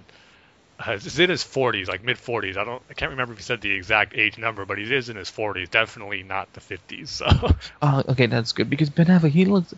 uh, 0.80 0.98
he's 0.98 1.20
in 1.20 1.30
his 1.30 1.44
40s, 1.44 1.88
like 1.88 2.04
mid 2.04 2.18
40s. 2.18 2.58
I 2.58 2.64
don't, 2.64 2.82
I 2.90 2.94
can't 2.94 3.12
remember 3.12 3.34
if 3.34 3.40
he 3.40 3.44
said 3.44 3.62
the 3.62 3.72
exact 3.72 4.16
age 4.16 4.38
number, 4.38 4.66
but 4.66 4.78
he 4.78 4.94
is 4.94 5.10
in 5.10 5.16
his 5.18 5.30
40s. 5.30 5.70
Definitely 5.70 6.24
not 6.24 6.52
the 6.54 6.62
50s. 6.62 7.08
So 7.10 7.28
Oh, 7.82 8.04
okay, 8.10 8.26
that's 8.28 8.52
good 8.54 8.70
because 8.70 8.90
Ben 8.90 9.08
Affleck 9.08 9.32
he 9.32 9.46
looks 9.46 9.74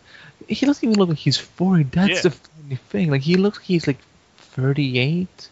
he 0.48 0.66
doesn't 0.66 0.84
even 0.84 0.98
look 1.00 1.10
like 1.10 1.18
he's 1.18 1.38
forty. 1.38 1.84
That's 1.84 2.24
Yeah. 2.24 2.30
the 2.30 2.32
funny 2.32 2.76
thing. 2.76 3.12
Like 3.12 3.22
he 3.22 3.36
looks 3.36 3.58
like 3.60 3.66
he's 3.66 3.88
like 3.88 4.00
thirty 4.38 5.00
eight. 5.00 5.50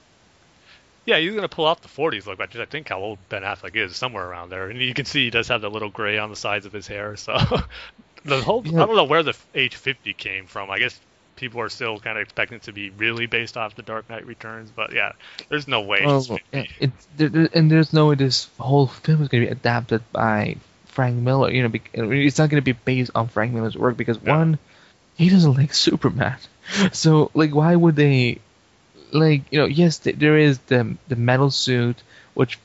Yeah, 1.09 1.17
he's 1.17 1.33
gonna 1.35 1.49
pull 1.49 1.65
off 1.65 1.81
the 1.81 1.87
40s 1.87 2.25
look, 2.25 2.39
which 2.39 2.55
I 2.55 2.65
think 2.65 2.87
how 2.89 2.99
old 2.99 3.19
Ben 3.29 3.43
Affleck 3.43 3.75
is, 3.75 3.95
somewhere 3.95 4.25
around 4.27 4.49
there. 4.49 4.69
And 4.69 4.79
you 4.79 4.93
can 4.93 5.05
see 5.05 5.25
he 5.25 5.29
does 5.29 5.47
have 5.49 5.61
the 5.61 5.69
little 5.69 5.89
gray 5.89 6.17
on 6.17 6.29
the 6.29 6.35
sides 6.35 6.65
of 6.65 6.71
his 6.73 6.87
hair. 6.87 7.15
So 7.17 7.37
the 8.25 8.41
whole, 8.41 8.65
Yeah. 8.65 8.83
I 8.83 8.85
don't 8.85 8.95
know 8.95 9.03
where 9.05 9.23
the 9.23 9.35
age 9.55 9.75
50 9.75 10.13
came 10.13 10.45
from. 10.45 10.69
I 10.69 10.79
guess 10.79 10.99
people 11.35 11.61
are 11.61 11.69
still 11.69 11.99
kind 11.99 12.17
of 12.17 12.21
expecting 12.23 12.57
it 12.57 12.63
to 12.63 12.73
be 12.73 12.89
really 12.91 13.25
based 13.25 13.57
off 13.57 13.75
the 13.75 13.81
Dark 13.81 14.09
Knight 14.09 14.25
Returns, 14.25 14.71
but 14.75 14.93
yeah, 14.93 15.13
there's 15.49 15.67
no 15.67 15.81
way. 15.81 16.05
Well, 16.05 16.17
he's 16.19 16.27
50. 16.27 16.43
yeah, 16.53 16.63
it, 16.79 16.91
there, 17.17 17.29
there- 17.29 17.49
and 17.53 17.71
there's 17.71 17.93
no 17.93 18.07
way 18.07 18.15
this 18.15 18.49
whole 18.59 18.87
film 18.87 19.21
is 19.21 19.29
going 19.29 19.43
to 19.43 19.47
be 19.47 19.51
adapted 19.51 20.03
by 20.11 20.57
Frank 20.87 21.15
Miller. 21.15 21.49
You 21.51 21.67
know, 21.67 21.71
it's 21.93 22.37
not 22.37 22.49
going 22.49 22.61
to 22.61 22.65
be 22.65 22.73
based 22.73 23.11
on 23.15 23.27
Frank 23.29 23.53
Miller's 23.53 23.77
work 23.77 23.95
because 23.97 24.19
Yeah. 24.23 24.37
one, 24.37 24.59
he 25.15 25.29
doesn't 25.29 25.53
like 25.53 25.73
Superman. 25.73 26.37
So 26.93 27.31
like, 27.33 27.55
why 27.55 27.75
would 27.75 27.95
they? 27.95 28.39
Like, 29.11 29.43
you 29.51 29.59
know, 29.59 29.65
yes, 29.65 29.99
th- 29.99 30.17
there 30.17 30.37
is 30.37 30.59
the 30.67 30.95
the 31.07 31.15
metal 31.15 31.51
suit, 31.51 32.01
which, 32.33 32.59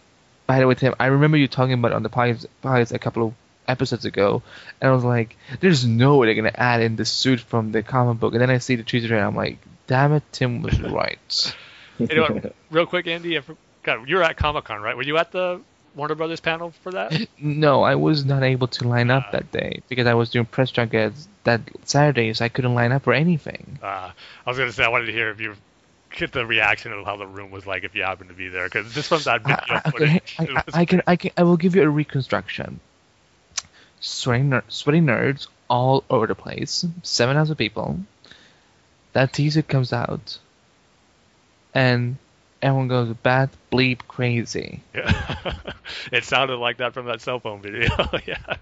by 0.46 0.58
the 0.60 0.66
way, 0.66 0.74
Tim, 0.74 0.94
I 0.98 1.06
remember 1.06 1.36
you 1.36 1.48
talking 1.48 1.72
about 1.74 1.92
it 1.92 1.94
on 1.94 2.02
the 2.02 2.10
podcast, 2.10 2.46
podcast 2.62 2.92
a 2.92 2.98
couple 2.98 3.28
of 3.28 3.34
episodes 3.66 4.04
ago, 4.04 4.42
and 4.80 4.90
I 4.90 4.94
was 4.94 5.04
like, 5.04 5.36
there's 5.60 5.86
no 5.86 6.16
way 6.16 6.26
they're 6.26 6.34
gonna 6.34 6.52
add 6.54 6.82
in 6.82 6.96
the 6.96 7.04
suit 7.04 7.40
from 7.40 7.72
the 7.72 7.82
comic 7.82 8.20
book, 8.20 8.32
and 8.34 8.42
then 8.42 8.50
I 8.50 8.58
see 8.58 8.76
the 8.76 8.82
teaser 8.82 9.08
trailer, 9.08 9.22
and 9.26 9.28
I'm 9.30 9.36
like, 9.36 9.58
damn 9.86 10.12
it, 10.12 10.22
Tim 10.32 10.60
was 10.62 10.78
right. 11.00 11.54
You 11.98 12.06
know 12.08 12.22
what, 12.22 12.54
real 12.70 12.86
quick, 12.86 13.06
Andy, 13.06 13.38
I 13.38 13.40
forgot, 13.40 14.08
you 14.08 14.16
were 14.16 14.22
at 14.22 14.36
Comic 14.36 14.64
Con, 14.64 14.82
right? 14.82 14.96
Were 14.96 15.02
you 15.04 15.16
at 15.16 15.30
the 15.32 15.60
Warner 15.94 16.14
Brothers 16.16 16.40
panel 16.40 16.72
for 16.82 16.92
that? 16.92 17.12
No, 17.38 17.82
I 17.82 17.94
was 17.94 18.24
not 18.24 18.42
able 18.42 18.66
to 18.68 18.88
line 18.88 19.10
up 19.10 19.24
Ah. 19.28 19.30
that 19.32 19.52
day 19.52 19.80
because 19.88 20.06
I 20.06 20.14
was 20.14 20.28
doing 20.30 20.44
press 20.44 20.70
junkets 20.70 21.28
that 21.44 21.60
Saturday, 21.84 22.34
so 22.34 22.44
I 22.44 22.48
couldn't 22.48 22.74
line 22.74 22.90
up 22.92 23.04
for 23.04 23.12
anything. 23.14 23.78
Uh, 23.82 24.10
I 24.44 24.50
was 24.50 24.58
gonna 24.58 24.72
say 24.72 24.84
I 24.84 24.88
wanted 24.88 25.06
to 25.06 25.12
hear 25.12 25.30
if 25.30 25.40
you 25.40 25.54
get 26.14 26.32
the 26.32 26.46
reaction 26.46 26.92
of 26.92 27.04
how 27.04 27.16
the 27.16 27.26
room 27.26 27.50
was 27.50 27.66
like 27.66 27.84
if 27.84 27.94
you 27.94 28.02
happened 28.02 28.30
to 28.30 28.34
be 28.34 28.48
there, 28.48 28.64
because 28.64 28.92
just 28.94 29.08
from 29.08 29.22
that 29.22 29.42
video 29.46 29.64
I, 29.68 29.74
I, 29.74 29.78
okay, 29.88 29.90
footage, 29.90 30.36
I, 30.38 30.44
I, 30.44 30.80
I 30.80 30.84
can, 30.84 31.02
I 31.06 31.16
can, 31.16 31.30
I 31.36 31.42
will 31.42 31.56
give 31.56 31.74
you 31.74 31.82
a 31.82 31.88
reconstruction. 31.88 32.80
Sweaty, 34.00 34.42
ner- 34.42 34.64
sweaty 34.68 35.00
nerds 35.00 35.46
all 35.68 36.04
over 36.10 36.26
the 36.26 36.34
place. 36.34 36.84
Seven 37.02 37.36
thousand 37.36 37.56
people. 37.56 38.00
That 39.12 39.32
teaser 39.32 39.62
comes 39.62 39.92
out, 39.92 40.38
and 41.72 42.16
everyone 42.60 42.88
goes 42.88 43.14
bat 43.22 43.50
bleep 43.70 44.00
crazy. 44.08 44.80
Yeah. 44.94 45.62
it 46.12 46.24
sounded 46.24 46.56
like 46.56 46.78
that 46.78 46.94
from 46.94 47.06
that 47.06 47.20
cell 47.20 47.38
phone 47.38 47.62
video. 47.62 47.88
yeah. 48.26 48.56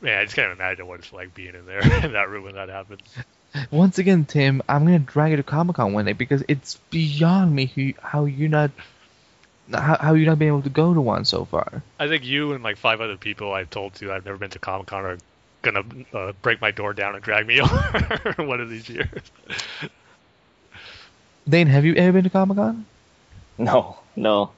Man, 0.00 0.18
I 0.18 0.24
just 0.24 0.36
can't 0.36 0.52
imagine 0.52 0.86
what 0.86 1.00
it's 1.00 1.12
like 1.12 1.34
being 1.34 1.54
in 1.54 1.66
there 1.66 1.80
in 2.04 2.12
that 2.12 2.28
room 2.28 2.44
when 2.44 2.54
that 2.54 2.68
happens. 2.68 3.02
Once 3.70 3.98
again, 3.98 4.24
Tim, 4.24 4.62
I'm 4.68 4.84
gonna 4.84 4.98
drag 4.98 5.30
you 5.32 5.36
to 5.36 5.42
Comic 5.42 5.76
Con 5.76 5.92
one 5.92 6.04
day 6.04 6.12
because 6.12 6.44
it's 6.48 6.76
beyond 6.90 7.54
me 7.54 7.66
who, 7.66 7.92
how 8.02 8.24
you're 8.24 8.48
not, 8.48 8.70
how, 9.72 9.96
how 10.00 10.14
you're 10.14 10.26
not 10.26 10.38
being 10.38 10.50
able 10.50 10.62
to 10.62 10.70
go 10.70 10.94
to 10.94 11.00
one 11.00 11.24
so 11.24 11.44
far. 11.44 11.82
I 11.98 12.08
think 12.08 12.24
you 12.24 12.52
and 12.52 12.62
like 12.62 12.76
five 12.76 13.00
other 13.00 13.16
people 13.16 13.52
I've 13.52 13.70
told 13.70 13.94
to 13.96 14.12
I've 14.12 14.24
never 14.24 14.38
been 14.38 14.50
to 14.50 14.58
Comic 14.58 14.88
Con 14.88 15.04
are 15.04 15.18
gonna 15.62 15.84
uh, 16.12 16.32
break 16.42 16.60
my 16.60 16.70
door 16.70 16.92
down 16.92 17.14
and 17.14 17.22
drag 17.22 17.46
me 17.46 17.60
over 17.62 18.34
one 18.38 18.60
of 18.60 18.70
these 18.70 18.88
years. 18.88 19.08
Dane, 21.48 21.66
have 21.66 21.84
you 21.84 21.94
ever 21.94 22.12
been 22.12 22.24
to 22.24 22.30
Comic 22.30 22.56
Con? 22.56 22.86
No, 23.58 23.98
no. 24.14 24.52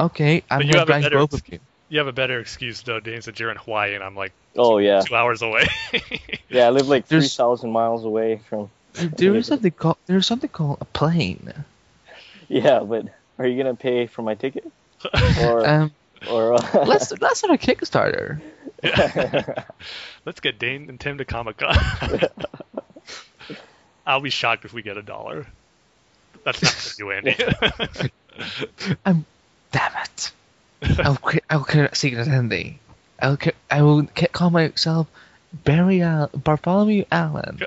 Okay, 0.00 0.42
I'm 0.50 0.60
But 0.60 0.72
gonna 0.72 0.84
drag 0.86 1.12
both 1.12 1.34
of 1.34 1.42
you. 1.48 1.58
You 1.94 1.98
have 1.98 2.08
a 2.08 2.12
better 2.12 2.40
excuse 2.40 2.82
though, 2.82 2.98
Dane, 2.98 3.22
since 3.22 3.38
you're 3.38 3.52
in 3.52 3.56
Hawaii 3.56 3.94
and 3.94 4.02
I'm 4.02 4.16
like 4.16 4.32
Oh 4.56 4.78
yeah, 4.78 5.02
two 5.02 5.14
hours 5.14 5.42
away. 5.42 5.68
yeah. 6.48 6.66
I 6.66 6.70
live 6.70 6.88
like 6.88 7.06
three 7.06 7.28
thousand 7.28 7.70
miles 7.70 8.04
away 8.04 8.40
from. 8.48 8.68
There 8.94 9.36
is 9.36 9.46
something 9.46 9.70
called 9.70 9.98
there's 10.06 10.26
something 10.26 10.50
called 10.50 10.78
a 10.80 10.86
plane. 10.86 11.52
Yeah, 12.48 12.80
but 12.80 13.06
are 13.38 13.46
you 13.46 13.56
gonna 13.56 13.76
pay 13.76 14.08
for 14.08 14.22
my 14.22 14.34
ticket 14.34 14.64
or 15.40 15.64
Um, 15.64 15.92
or? 16.28 16.54
Uh, 16.54 16.84
let's 16.84 17.12
let's 17.20 17.38
start 17.38 17.54
a 17.54 17.64
Kickstarter. 17.64 18.40
Let's 20.26 20.40
get 20.40 20.58
Dane 20.58 20.88
and 20.88 20.98
Tim 20.98 21.18
to 21.18 21.24
Comic 21.24 21.58
Con. 21.58 21.76
I'll 24.04 24.20
be 24.20 24.30
shocked 24.30 24.64
if 24.64 24.72
we 24.72 24.82
get 24.82 24.96
a 24.96 25.02
dollar. 25.02 25.46
That's 26.44 26.60
not 26.60 26.72
for 26.72 26.94
you, 26.98 27.12
Andy. 27.12 27.36
I'm 29.06 29.24
damn 29.70 29.92
it. 30.02 30.32
I'll 31.04 31.18
I'll 31.50 31.64
create 31.64 31.90
a 31.90 31.94
secret 31.94 32.26
identity. 32.26 32.78
I'll 33.20 33.38
I 33.70 33.82
will 33.82 34.06
ca- 34.14 34.28
call 34.32 34.50
myself 34.50 35.06
Barry 35.52 36.02
Al- 36.02 36.30
Bartholomew 36.34 37.04
Allen. 37.12 37.60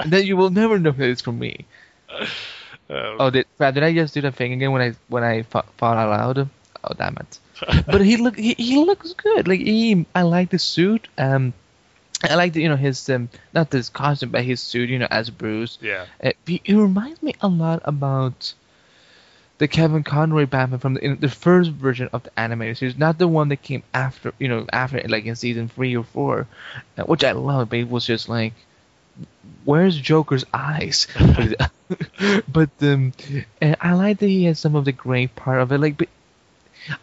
and 0.00 0.12
then 0.12 0.24
you 0.26 0.36
will 0.36 0.50
never 0.50 0.78
know 0.78 0.90
that 0.92 1.08
it's 1.08 1.22
from 1.22 1.38
me. 1.38 1.64
Um, 2.90 3.16
Oh, 3.20 3.30
did 3.30 3.46
did 3.58 3.82
I 3.82 3.94
just 3.94 4.12
do 4.14 4.20
that 4.22 4.34
thing 4.34 4.52
again 4.52 4.72
when 4.72 4.82
I 4.82 4.94
when 5.08 5.24
I 5.24 5.42
fa- 5.42 5.64
fought 5.78 5.96
out 5.96 6.10
loud? 6.10 6.48
Oh 6.84 6.94
damn 6.96 7.16
it! 7.16 7.38
but 7.86 8.00
he 8.02 8.16
look 8.16 8.36
he, 8.36 8.54
he 8.54 8.76
looks 8.84 9.12
good. 9.14 9.46
Like 9.48 9.60
he, 9.60 10.04
I 10.14 10.22
like 10.22 10.50
the 10.50 10.58
suit. 10.58 11.08
Um, 11.16 11.54
I 12.22 12.34
like 12.34 12.52
the, 12.52 12.62
you 12.62 12.68
know 12.68 12.76
his 12.76 13.08
um 13.08 13.28
not 13.54 13.70
this 13.70 13.88
costume 13.88 14.30
but 14.30 14.44
his 14.44 14.60
suit. 14.60 14.90
You 14.90 14.98
know 14.98 15.08
as 15.10 15.30
Bruce. 15.30 15.78
yeah. 15.80 16.06
Uh, 16.22 16.32
he, 16.46 16.60
he 16.64 16.74
reminds 16.74 17.22
me 17.22 17.34
a 17.40 17.48
lot 17.48 17.80
about 17.84 18.52
the 19.62 19.68
Kevin 19.68 20.02
Conroy 20.02 20.46
Batman 20.46 20.80
from 20.80 20.94
the, 20.94 21.04
in 21.04 21.20
the 21.20 21.28
first 21.28 21.70
version 21.70 22.10
of 22.12 22.24
the 22.24 22.36
animated 22.36 22.78
series, 22.78 22.98
not 22.98 23.16
the 23.16 23.28
one 23.28 23.48
that 23.50 23.62
came 23.62 23.84
after, 23.94 24.32
you 24.40 24.48
know, 24.48 24.66
after 24.72 25.00
like 25.06 25.24
in 25.24 25.36
season 25.36 25.68
three 25.68 25.94
or 25.96 26.02
four, 26.02 26.48
uh, 26.98 27.04
which 27.04 27.22
I 27.22 27.30
love. 27.30 27.70
But 27.70 27.78
it 27.78 27.88
was 27.88 28.04
just 28.04 28.28
like, 28.28 28.54
where's 29.64 29.96
Joker's 29.96 30.44
eyes? 30.52 31.06
but 32.48 32.70
um, 32.80 33.12
and 33.60 33.76
I 33.80 33.92
like 33.92 34.18
that 34.18 34.26
he 34.26 34.46
has 34.46 34.58
some 34.58 34.74
of 34.74 34.84
the 34.84 34.90
gray 34.90 35.28
part 35.28 35.60
of 35.60 35.70
it, 35.70 35.78
like, 35.78 35.96
but. 35.96 36.08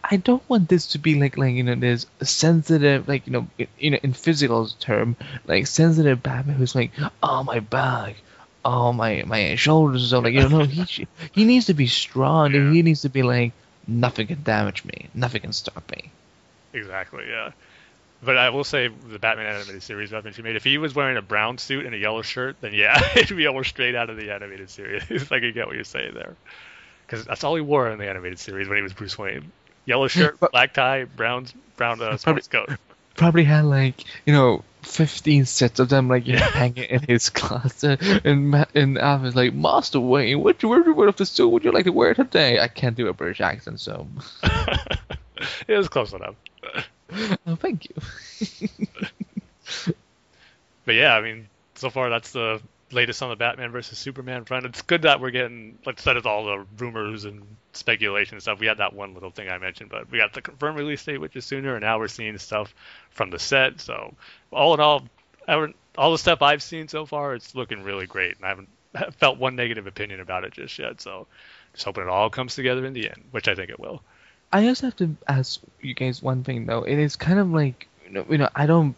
I 0.04 0.18
don't 0.18 0.46
want 0.46 0.68
this 0.68 0.88
to 0.88 0.98
be 0.98 1.18
like 1.18 1.38
like 1.38 1.54
you 1.54 1.62
know 1.62 1.74
this 1.74 2.04
sensitive 2.22 3.08
like 3.08 3.26
you 3.26 3.32
know 3.32 3.48
in, 3.56 3.66
you 3.78 3.90
know 3.92 3.98
in 4.02 4.12
physical 4.12 4.68
term 4.78 5.16
like 5.46 5.66
sensitive 5.66 6.22
Batman 6.22 6.56
who's 6.56 6.74
like 6.74 6.90
oh 7.22 7.42
my 7.44 7.60
back 7.60 8.16
oh 8.64 8.92
my 8.92 9.22
my 9.26 9.54
shoulders 9.56 10.10
so 10.10 10.18
like 10.18 10.34
you 10.34 10.48
know 10.48 10.60
he 10.64 11.06
he 11.32 11.44
needs 11.44 11.66
to 11.66 11.74
be 11.74 11.86
strong 11.86 12.54
and 12.54 12.74
he 12.74 12.82
needs 12.82 13.02
to 13.02 13.08
be 13.08 13.22
like 13.22 13.52
nothing 13.86 14.26
can 14.26 14.42
damage 14.42 14.84
me 14.84 15.08
nothing 15.14 15.40
can 15.40 15.52
stop 15.52 15.90
me 15.92 16.10
Exactly, 16.72 17.24
yeah. 17.28 17.50
But 18.22 18.36
I 18.36 18.50
will 18.50 18.62
say 18.62 18.86
the 18.88 19.18
Batman 19.18 19.46
animated 19.46 19.82
series 19.82 20.10
Batman 20.10 20.34
she 20.34 20.42
made, 20.42 20.54
if 20.54 20.62
he 20.62 20.78
was 20.78 20.94
wearing 20.94 21.16
a 21.16 21.22
brown 21.22 21.58
suit 21.58 21.84
and 21.84 21.94
a 21.94 21.98
yellow 21.98 22.22
shirt, 22.22 22.54
then 22.60 22.72
yeah, 22.74 23.00
it'd 23.16 23.36
be 23.36 23.46
almost 23.48 23.70
straight 23.70 23.96
out 23.96 24.08
of 24.08 24.16
the 24.16 24.30
animated 24.30 24.70
series. 24.70 25.02
I 25.32 25.40
can 25.40 25.52
get 25.52 25.66
what 25.66 25.74
you're 25.74 25.82
saying 25.82 26.14
there. 26.14 26.36
Because 27.06 27.24
that's 27.24 27.42
all 27.42 27.56
he 27.56 27.60
wore 27.60 27.90
in 27.90 27.98
the 27.98 28.08
animated 28.08 28.38
series 28.38 28.68
when 28.68 28.76
he 28.76 28.82
was 28.84 28.92
Bruce 28.92 29.18
Wayne. 29.18 29.50
Yellow 29.84 30.06
shirt, 30.06 30.36
But- 30.38 30.52
black 30.52 30.74
tie, 30.74 31.04
brown 31.04 31.46
brown 31.76 31.94
uh, 32.00 32.16
Probably- 32.18 32.42
sports 32.42 32.46
coat. 32.48 32.70
Probably 33.20 33.44
had 33.44 33.66
like 33.66 34.04
you 34.24 34.32
know 34.32 34.64
15 34.82 35.44
sets 35.44 35.78
of 35.78 35.90
them 35.90 36.08
like 36.08 36.26
know, 36.26 36.38
hanging 36.38 36.84
in 36.84 37.02
his 37.02 37.28
closet. 37.40 38.00
And 38.24 38.50
Ma- 38.50 38.64
and 38.74 38.98
Alvin's 38.98 39.36
like, 39.36 39.52
Master 39.52 40.00
Wayne, 40.00 40.42
what 40.42 40.62
you 40.62 40.70
wear 40.70 41.08
of 41.08 41.16
the 41.16 41.26
suit? 41.26 41.48
Would 41.50 41.64
you 41.64 41.70
like 41.70 41.84
to 41.84 41.92
wear 41.92 42.14
today? 42.14 42.58
I 42.58 42.68
can't 42.68 42.96
do 42.96 43.08
a 43.08 43.12
British 43.12 43.40
accent, 43.42 43.78
so 43.80 44.08
it 45.68 45.76
was 45.76 45.88
close 45.88 46.14
enough. 46.14 46.34
oh, 47.46 47.56
thank 47.56 47.88
you. 47.88 48.68
But 50.86 50.94
yeah, 50.96 51.14
I 51.14 51.20
mean, 51.20 51.46
so 51.76 51.90
far 51.90 52.10
that's 52.10 52.32
the 52.32 52.60
latest 52.90 53.22
on 53.22 53.28
the 53.30 53.36
Batman 53.36 53.70
versus 53.70 53.98
Superman 53.98 54.44
front. 54.44 54.66
It's 54.66 54.82
good 54.82 55.02
that 55.02 55.20
we're 55.20 55.30
getting, 55.30 55.78
like 55.86 55.98
instead 55.98 56.16
of 56.16 56.26
all 56.26 56.46
the 56.46 56.66
rumors 56.78 57.26
and 57.26 57.44
speculation 57.72 58.40
stuff, 58.40 58.60
we 58.60 58.66
had 58.66 58.78
that 58.78 58.92
one 58.92 59.14
little 59.14 59.30
thing 59.30 59.48
I 59.48 59.58
mentioned, 59.58 59.90
but 59.90 60.10
we 60.10 60.18
got 60.18 60.32
the 60.32 60.42
confirmed 60.42 60.78
release 60.78 61.04
date, 61.04 61.18
which 61.18 61.36
is 61.36 61.44
sooner, 61.44 61.74
and 61.74 61.82
now 61.82 61.98
we're 61.98 62.08
seeing 62.08 62.36
stuff 62.38 62.74
from 63.10 63.30
the 63.30 63.38
set. 63.38 63.80
So 63.80 64.14
all 64.50 64.74
in 64.74 64.80
all, 64.80 65.04
all 65.96 66.12
the 66.12 66.18
stuff 66.18 66.42
I've 66.42 66.62
seen 66.62 66.88
so 66.88 67.06
far, 67.06 67.34
it's 67.34 67.54
looking 67.54 67.82
really 67.82 68.06
great, 68.06 68.36
and 68.36 68.44
I 68.44 68.48
haven't 68.48 68.68
felt 69.18 69.38
one 69.38 69.56
negative 69.56 69.86
opinion 69.86 70.20
about 70.20 70.44
it 70.44 70.52
just 70.52 70.78
yet. 70.78 71.00
So 71.00 71.26
just 71.72 71.84
hoping 71.84 72.04
it 72.04 72.08
all 72.08 72.30
comes 72.30 72.54
together 72.54 72.84
in 72.84 72.92
the 72.92 73.08
end, 73.08 73.24
which 73.30 73.48
I 73.48 73.54
think 73.54 73.70
it 73.70 73.80
will. 73.80 74.02
I 74.52 74.64
just 74.64 74.82
have 74.82 74.96
to 74.96 75.14
ask 75.28 75.60
you 75.80 75.94
guys 75.94 76.22
one 76.22 76.42
thing 76.42 76.66
though. 76.66 76.82
It 76.82 76.98
is 76.98 77.16
kind 77.16 77.38
of 77.38 77.50
like 77.50 77.88
you 78.04 78.12
know, 78.12 78.26
you 78.28 78.38
know 78.38 78.48
I 78.54 78.66
don't 78.66 78.96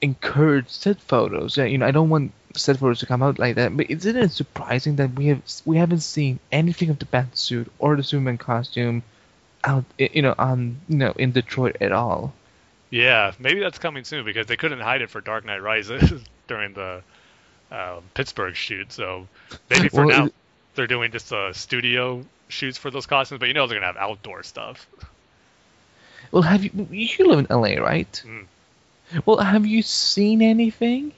encourage 0.00 0.68
set 0.68 1.00
photos. 1.00 1.56
You 1.56 1.78
know, 1.78 1.86
I 1.86 1.90
don't 1.90 2.10
want 2.10 2.32
set 2.54 2.78
photos 2.78 3.00
to 3.00 3.06
come 3.06 3.22
out 3.22 3.38
like 3.38 3.56
that. 3.56 3.76
But 3.76 3.90
isn't 3.90 4.16
it 4.16 4.32
surprising 4.32 4.96
that 4.96 5.14
we 5.14 5.26
have 5.26 5.42
we 5.64 5.76
haven't 5.76 6.00
seen 6.00 6.38
anything 6.52 6.90
of 6.90 6.98
the 6.98 7.04
bat 7.06 7.36
suit 7.36 7.70
or 7.78 7.96
the 7.96 8.02
Superman 8.02 8.38
costume 8.38 9.02
out, 9.64 9.84
you 9.98 10.22
know, 10.22 10.34
on 10.38 10.80
you 10.88 10.96
know 10.98 11.12
in 11.16 11.32
Detroit 11.32 11.76
at 11.80 11.92
all? 11.92 12.32
Yeah, 12.90 13.32
maybe 13.38 13.60
that's 13.60 13.78
coming 13.78 14.04
soon 14.04 14.24
because 14.24 14.46
they 14.46 14.56
couldn't 14.56 14.80
hide 14.80 15.02
it 15.02 15.10
for 15.10 15.20
Dark 15.20 15.44
Knight 15.44 15.62
Rises 15.62 16.12
during 16.48 16.74
the 16.74 17.02
uh, 17.72 18.00
Pittsburgh 18.14 18.54
shoot. 18.54 18.92
So 18.92 19.26
maybe 19.70 19.88
for 19.88 20.06
Well, 20.06 20.08
now 20.18 20.26
it- 20.26 20.34
they're 20.76 20.86
doing 20.86 21.10
just 21.12 21.32
uh, 21.32 21.52
studio 21.52 22.24
shoots 22.48 22.78
for 22.78 22.90
those 22.90 23.06
costumes, 23.06 23.38
but 23.40 23.48
you 23.48 23.54
know 23.54 23.66
they're 23.66 23.76
gonna 23.80 23.86
have 23.92 23.96
outdoor 23.96 24.42
stuff. 24.42 24.86
Well, 26.30 26.42
have 26.42 26.64
you 26.64 26.88
you 26.90 27.26
live 27.28 27.38
in 27.38 27.46
LA, 27.50 27.74
right? 27.80 28.22
Mm. 28.26 28.46
Well, 29.26 29.36
have 29.38 29.66
you 29.66 29.82
seen 29.82 30.42
anything? 30.42 31.12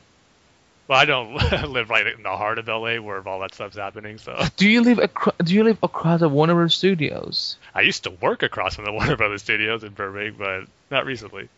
Well, 0.88 0.98
I 0.98 1.04
don't 1.04 1.34
live 1.68 1.90
right 1.90 2.06
in 2.06 2.22
the 2.22 2.36
heart 2.36 2.58
of 2.58 2.68
LA 2.68 2.96
where 2.96 3.26
all 3.26 3.40
that 3.40 3.54
stuff's 3.54 3.76
happening, 3.76 4.18
so 4.18 4.40
Do 4.56 4.68
you 4.68 4.82
live 4.82 4.98
across? 4.98 5.34
Do 5.42 5.54
you 5.54 5.64
live 5.64 5.78
across 5.82 6.20
the 6.20 6.28
Warner 6.28 6.54
Bros. 6.54 6.74
Studios? 6.74 7.56
I 7.74 7.80
used 7.80 8.04
to 8.04 8.10
work 8.10 8.42
across 8.42 8.76
from 8.76 8.84
the 8.84 8.92
Warner 8.92 9.16
Brothers 9.16 9.42
studios 9.42 9.82
in 9.82 9.92
Burbank, 9.92 10.38
but 10.38 10.64
not 10.90 11.04
recently. 11.04 11.48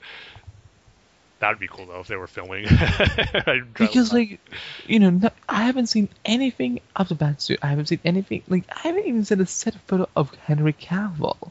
That'd 1.41 1.61
be 1.61 1.69
cool 1.69 1.87
though 1.87 2.01
if 2.01 2.09
they 2.09 2.17
were 2.17 2.27
filming. 2.27 2.67
Because 3.75 4.13
like, 4.13 4.41
you 4.87 4.99
know, 4.99 5.11
no, 5.11 5.31
I 5.49 5.63
haven't 5.65 5.87
seen 5.87 6.09
anything 6.25 6.81
of 6.97 7.09
the 7.09 7.15
Batsuit. 7.15 7.59
I 7.63 7.69
haven't 7.69 7.87
seen 7.87 8.01
anything. 8.05 8.43
Like, 8.49 8.65
I 8.71 8.89
haven't 8.89 9.07
even 9.07 9.25
seen 9.25 9.41
a 9.41 9.47
set 9.47 9.75
photo 9.87 10.09
of 10.17 10.35
Henry 10.47 10.73
Cavill. 10.73 11.51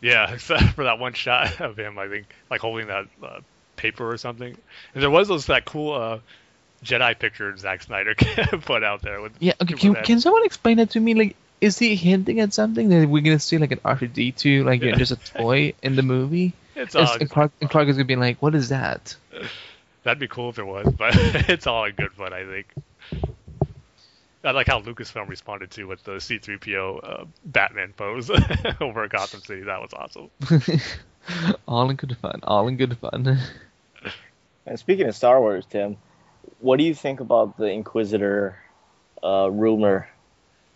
Yeah, 0.00 0.32
except 0.32 0.62
for 0.74 0.84
that 0.84 0.98
one 0.98 1.12
shot 1.12 1.60
of 1.60 1.76
him, 1.78 1.98
I 1.98 2.08
think, 2.08 2.26
like 2.50 2.62
holding 2.62 2.86
that 2.86 3.06
uh, 3.22 3.40
paper 3.76 4.10
or 4.10 4.16
something. 4.16 4.56
And 4.94 5.02
there 5.02 5.10
was 5.10 5.28
those 5.28 5.46
that 5.46 5.66
cool 5.66 5.92
uh, 5.92 6.18
Jedi 6.84 7.18
picture 7.18 7.54
Zack 7.56 7.82
Snyder 7.82 8.14
put 8.62 8.82
out 8.84 9.02
there. 9.02 9.20
With 9.20 9.32
Yeah. 9.38 9.52
Okay. 9.60 9.74
Can, 9.74 9.92
that. 9.94 10.04
can 10.04 10.20
someone 10.20 10.44
explain 10.44 10.78
that 10.78 10.90
to 10.90 11.00
me? 11.00 11.14
Like, 11.14 11.36
is 11.60 11.78
he 11.78 11.94
hinting 11.94 12.40
at 12.40 12.52
something 12.54 12.88
that 12.88 13.08
we're 13.08 13.22
gonna 13.22 13.38
see 13.38 13.58
like 13.58 13.72
an 13.72 13.78
R2D2, 13.78 14.64
like 14.64 14.82
Yeah. 14.82 14.96
just 14.96 15.12
a 15.12 15.16
toy 15.38 15.74
in 15.82 15.96
the 15.96 16.02
movie? 16.02 16.52
It's 16.74 16.94
And, 16.94 17.06
all, 17.06 17.14
and 17.20 17.28
Clark, 17.30 17.52
and 17.60 17.68
Clark 17.68 17.88
is 17.88 17.96
gonna 17.96 18.04
be 18.06 18.16
like, 18.16 18.40
what 18.40 18.54
is 18.54 18.70
that? 18.70 19.14
that'd 20.02 20.18
be 20.18 20.28
cool 20.28 20.50
if 20.50 20.58
it 20.58 20.64
was, 20.66 20.90
but 20.96 21.14
it's 21.50 21.66
all 21.66 21.84
in 21.84 21.94
good 21.94 22.12
fun, 22.12 22.32
I 22.32 22.44
think. 22.46 22.66
I 24.42 24.52
like 24.52 24.68
how 24.68 24.80
Lucasfilm 24.80 25.28
responded 25.28 25.70
to 25.72 25.84
with 25.84 26.02
the 26.04 26.18
C-3PO 26.18 27.00
uh, 27.04 27.24
Batman 27.44 27.92
pose 27.94 28.30
over 28.80 29.04
at 29.04 29.10
Gotham 29.10 29.40
City. 29.40 29.64
That 29.64 29.82
was 29.82 29.92
awesome. 29.92 30.30
all 31.68 31.90
in 31.90 31.96
good 31.96 32.16
fun. 32.16 32.40
All 32.44 32.66
in 32.66 32.78
good 32.78 32.96
fun. 32.96 33.38
And 34.64 34.78
speaking 34.78 35.06
of 35.08 35.14
Star 35.14 35.38
Wars, 35.42 35.66
Tim, 35.68 35.98
what 36.60 36.78
do 36.78 36.84
you 36.84 36.94
think 36.94 37.20
about 37.20 37.56
the 37.56 37.66
Inquisitor 37.66 38.56
uh, 39.22 39.50
rumor 39.50 40.08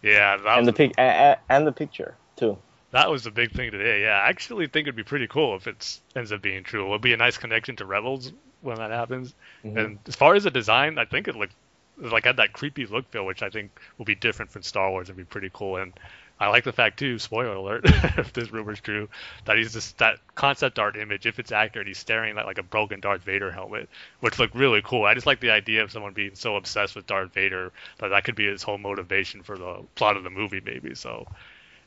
Yeah, 0.02 0.36
that 0.36 0.58
and 0.58 0.66
the 0.66 0.72
pic 0.72 0.94
and, 0.98 1.38
and 1.48 1.66
the 1.66 1.72
picture 1.72 2.14
too? 2.36 2.58
That 2.92 3.10
was 3.10 3.24
the 3.24 3.30
big 3.30 3.52
thing 3.52 3.70
today. 3.72 4.02
Yeah, 4.02 4.20
I 4.20 4.28
actually 4.28 4.66
think 4.68 4.86
it'd 4.86 4.96
be 4.96 5.02
pretty 5.02 5.26
cool 5.26 5.56
if 5.56 5.66
it 5.66 5.98
ends 6.14 6.30
up 6.30 6.42
being 6.42 6.62
true. 6.62 6.84
It'll 6.84 6.98
be 6.98 7.12
a 7.12 7.16
nice 7.16 7.36
connection 7.36 7.76
to 7.76 7.84
Rebels 7.84 8.32
when 8.60 8.76
that 8.76 8.90
happens. 8.90 9.34
Mhm. 9.64 9.76
And 9.78 9.98
as 10.06 10.14
far 10.14 10.34
as 10.34 10.44
the 10.44 10.50
design, 10.50 10.98
I 10.98 11.04
think 11.04 11.26
it 11.26 11.34
looked 11.34 11.54
like 11.98 12.24
had 12.24 12.36
that 12.36 12.52
creepy 12.52 12.86
look 12.86 13.08
feel, 13.10 13.24
which 13.26 13.42
I 13.42 13.50
think 13.50 13.70
will 13.98 14.04
be 14.04 14.14
different 14.14 14.50
from 14.50 14.62
Star 14.62 14.90
Wars 14.90 15.08
and 15.08 15.16
be 15.16 15.24
pretty 15.24 15.50
cool. 15.52 15.76
And 15.76 15.92
I 16.40 16.48
like 16.48 16.64
the 16.64 16.72
fact 16.72 16.98
too, 16.98 17.18
spoiler 17.18 17.54
alert, 17.54 17.82
if 17.86 18.32
this 18.32 18.50
rumor's 18.50 18.80
true, 18.80 19.08
that 19.44 19.56
he's 19.56 19.72
just 19.72 19.98
that 19.98 20.18
concept 20.34 20.78
art 20.78 20.96
image. 20.96 21.26
If 21.26 21.38
it's 21.38 21.52
accurate, 21.52 21.86
he's 21.86 21.98
staring 21.98 22.36
at 22.36 22.44
like 22.46 22.58
a 22.58 22.62
broken 22.62 23.00
Darth 23.00 23.22
Vader 23.22 23.50
helmet, 23.52 23.88
which 24.20 24.38
looked 24.38 24.54
really 24.54 24.82
cool. 24.82 25.04
I 25.04 25.14
just 25.14 25.26
like 25.26 25.40
the 25.40 25.50
idea 25.50 25.82
of 25.84 25.92
someone 25.92 26.12
being 26.12 26.34
so 26.34 26.56
obsessed 26.56 26.96
with 26.96 27.06
Darth 27.06 27.32
Vader 27.32 27.72
that 27.98 28.08
that 28.08 28.24
could 28.24 28.34
be 28.34 28.46
his 28.46 28.62
whole 28.62 28.78
motivation 28.78 29.42
for 29.42 29.56
the 29.56 29.82
plot 29.94 30.16
of 30.16 30.24
the 30.24 30.30
movie, 30.30 30.60
maybe. 30.64 30.94
So. 30.94 31.26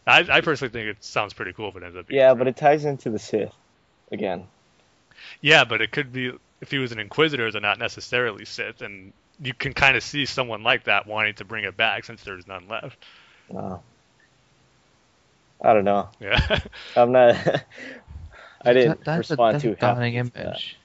I, 0.09 0.25
I 0.37 0.39
personally 0.39 0.71
think 0.71 0.87
it 0.87 1.03
sounds 1.03 1.33
pretty 1.33 1.51
cool 1.51 1.67
if 1.67 1.75
it 1.75 1.83
ends 1.83 1.97
up 1.97 2.07
being 2.07 2.21
Yeah, 2.21 2.29
true. 2.29 2.37
but 2.37 2.47
it 2.47 2.55
ties 2.55 2.85
into 2.85 3.09
the 3.09 3.19
Sith 3.19 3.51
again. 4.09 4.45
Yeah, 5.41 5.65
but 5.65 5.81
it 5.81 5.91
could 5.91 6.13
be 6.13 6.31
if 6.61 6.71
he 6.71 6.77
was 6.77 6.93
an 6.93 6.99
Inquisitor, 6.99 7.51
they're 7.51 7.59
not 7.59 7.77
necessarily 7.77 8.45
Sith, 8.45 8.81
and 8.81 9.11
you 9.41 9.53
can 9.53 9.73
kind 9.73 9.97
of 9.97 10.03
see 10.03 10.25
someone 10.25 10.63
like 10.63 10.85
that 10.85 11.07
wanting 11.07 11.33
to 11.35 11.43
bring 11.43 11.65
it 11.65 11.75
back 11.75 12.05
since 12.05 12.23
there's 12.23 12.47
none 12.47 12.69
left. 12.69 12.97
Uh, 13.53 13.79
I 15.61 15.73
don't 15.73 15.85
know. 15.85 16.09
Yeah, 16.19 16.59
I'm 16.95 17.11
not. 17.11 17.35
I 18.65 18.73
didn't 18.73 18.99
That- 19.03 19.03
that's 19.05 19.29
respond 19.29 19.53
a, 19.53 19.53
that's 19.53 19.63
too 19.63 19.73
a 19.73 19.77
stunning 19.77 20.13
happy. 20.13 20.21
to 20.21 20.31
that. 20.41 20.63
image. 20.63 20.77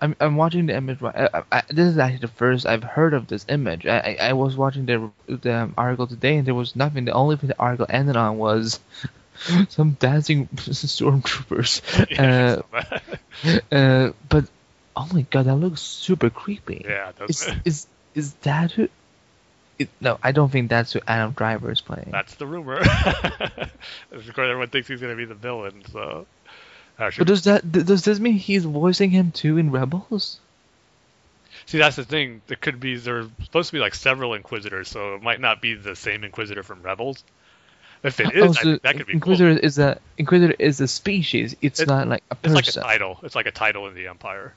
I'm 0.00 0.16
I'm 0.20 0.36
watching 0.36 0.66
the 0.66 0.74
image. 0.74 0.98
I, 1.02 1.44
I, 1.52 1.62
this 1.68 1.88
is 1.88 1.98
actually 1.98 2.18
the 2.18 2.28
first 2.28 2.66
I've 2.66 2.82
heard 2.82 3.14
of 3.14 3.28
this 3.28 3.46
image. 3.48 3.86
I 3.86 3.98
I, 4.20 4.28
I 4.30 4.32
was 4.32 4.56
watching 4.56 4.86
the 4.86 5.10
the 5.28 5.70
article 5.76 6.06
today 6.08 6.36
and 6.36 6.46
there 6.46 6.54
was 6.54 6.74
nothing. 6.74 7.04
The 7.04 7.12
only 7.12 7.36
thing 7.36 7.48
the 7.48 7.58
article 7.58 7.86
ended 7.88 8.16
on 8.16 8.36
was 8.38 8.80
some 9.68 9.92
dancing 9.92 10.48
stormtroopers. 10.48 11.82
yeah, 12.10 12.62
Uh, 13.42 13.74
uh, 13.74 14.12
but 14.28 14.44
oh 14.96 15.08
my 15.12 15.22
god, 15.22 15.46
that 15.46 15.54
looks 15.56 15.80
super 15.80 16.30
creepy. 16.30 16.84
yeah, 16.84 17.12
Is 17.28 17.46
doesn't 17.46 17.56
it? 17.58 17.62
is 17.64 17.86
is 18.14 18.34
that 18.42 18.72
who? 18.72 18.88
No, 20.00 20.18
I 20.22 20.32
don't 20.32 20.50
think 20.50 20.70
that's 20.70 20.92
who 20.92 21.00
Adam 21.06 21.32
Driver 21.32 21.70
is 21.70 21.80
playing. 21.80 22.08
That's 22.10 22.34
the 22.34 22.46
rumor. 22.46 22.76
of 22.80 24.32
course, 24.34 24.38
everyone 24.38 24.68
thinks 24.68 24.88
he's 24.88 25.00
gonna 25.00 25.16
be 25.16 25.24
the 25.24 25.34
villain. 25.34 25.82
So, 25.92 26.26
uh, 26.98 27.10
but 27.16 27.26
does 27.26 27.44
that 27.44 27.70
does 27.70 28.04
this 28.04 28.18
mean 28.18 28.34
he's 28.34 28.64
voicing 28.64 29.10
him 29.10 29.30
too 29.32 29.58
in 29.58 29.70
Rebels? 29.70 30.38
see, 31.66 31.78
that's 31.78 31.96
the 31.96 32.04
thing. 32.04 32.42
There 32.46 32.56
could 32.56 32.80
be 32.80 32.96
there's 32.96 33.28
supposed 33.44 33.68
to 33.70 33.72
be 33.74 33.78
like 33.80 33.94
several 33.94 34.34
Inquisitors, 34.34 34.88
so 34.88 35.14
it 35.14 35.22
might 35.22 35.40
not 35.40 35.60
be 35.60 35.74
the 35.74 35.96
same 35.96 36.24
Inquisitor 36.24 36.62
from 36.62 36.82
Rebels. 36.82 37.24
If 38.02 38.18
it 38.18 38.34
is, 38.34 38.42
Oh, 38.42 38.48
I 38.48 38.52
so 38.52 38.62
think 38.62 38.82
that 38.82 38.96
could 38.96 39.06
be 39.06 39.12
cool. 39.12 39.32
Inquisitor 39.32 39.50
is 39.50 39.78
a 39.78 40.00
Inquisitor 40.18 40.56
is 40.58 40.80
a 40.80 40.88
species. 40.88 41.54
It's 41.62 41.80
It- 41.80 41.88
not 41.88 42.08
like 42.08 42.24
a 42.30 42.34
person. 42.34 42.58
It's 42.58 42.76
like 42.76 42.84
a 42.84 42.86
title. 42.88 43.20
It's 43.22 43.34
like 43.34 43.46
a 43.46 43.52
title 43.52 43.86
in 43.86 43.94
the 43.94 44.08
Empire. 44.08 44.54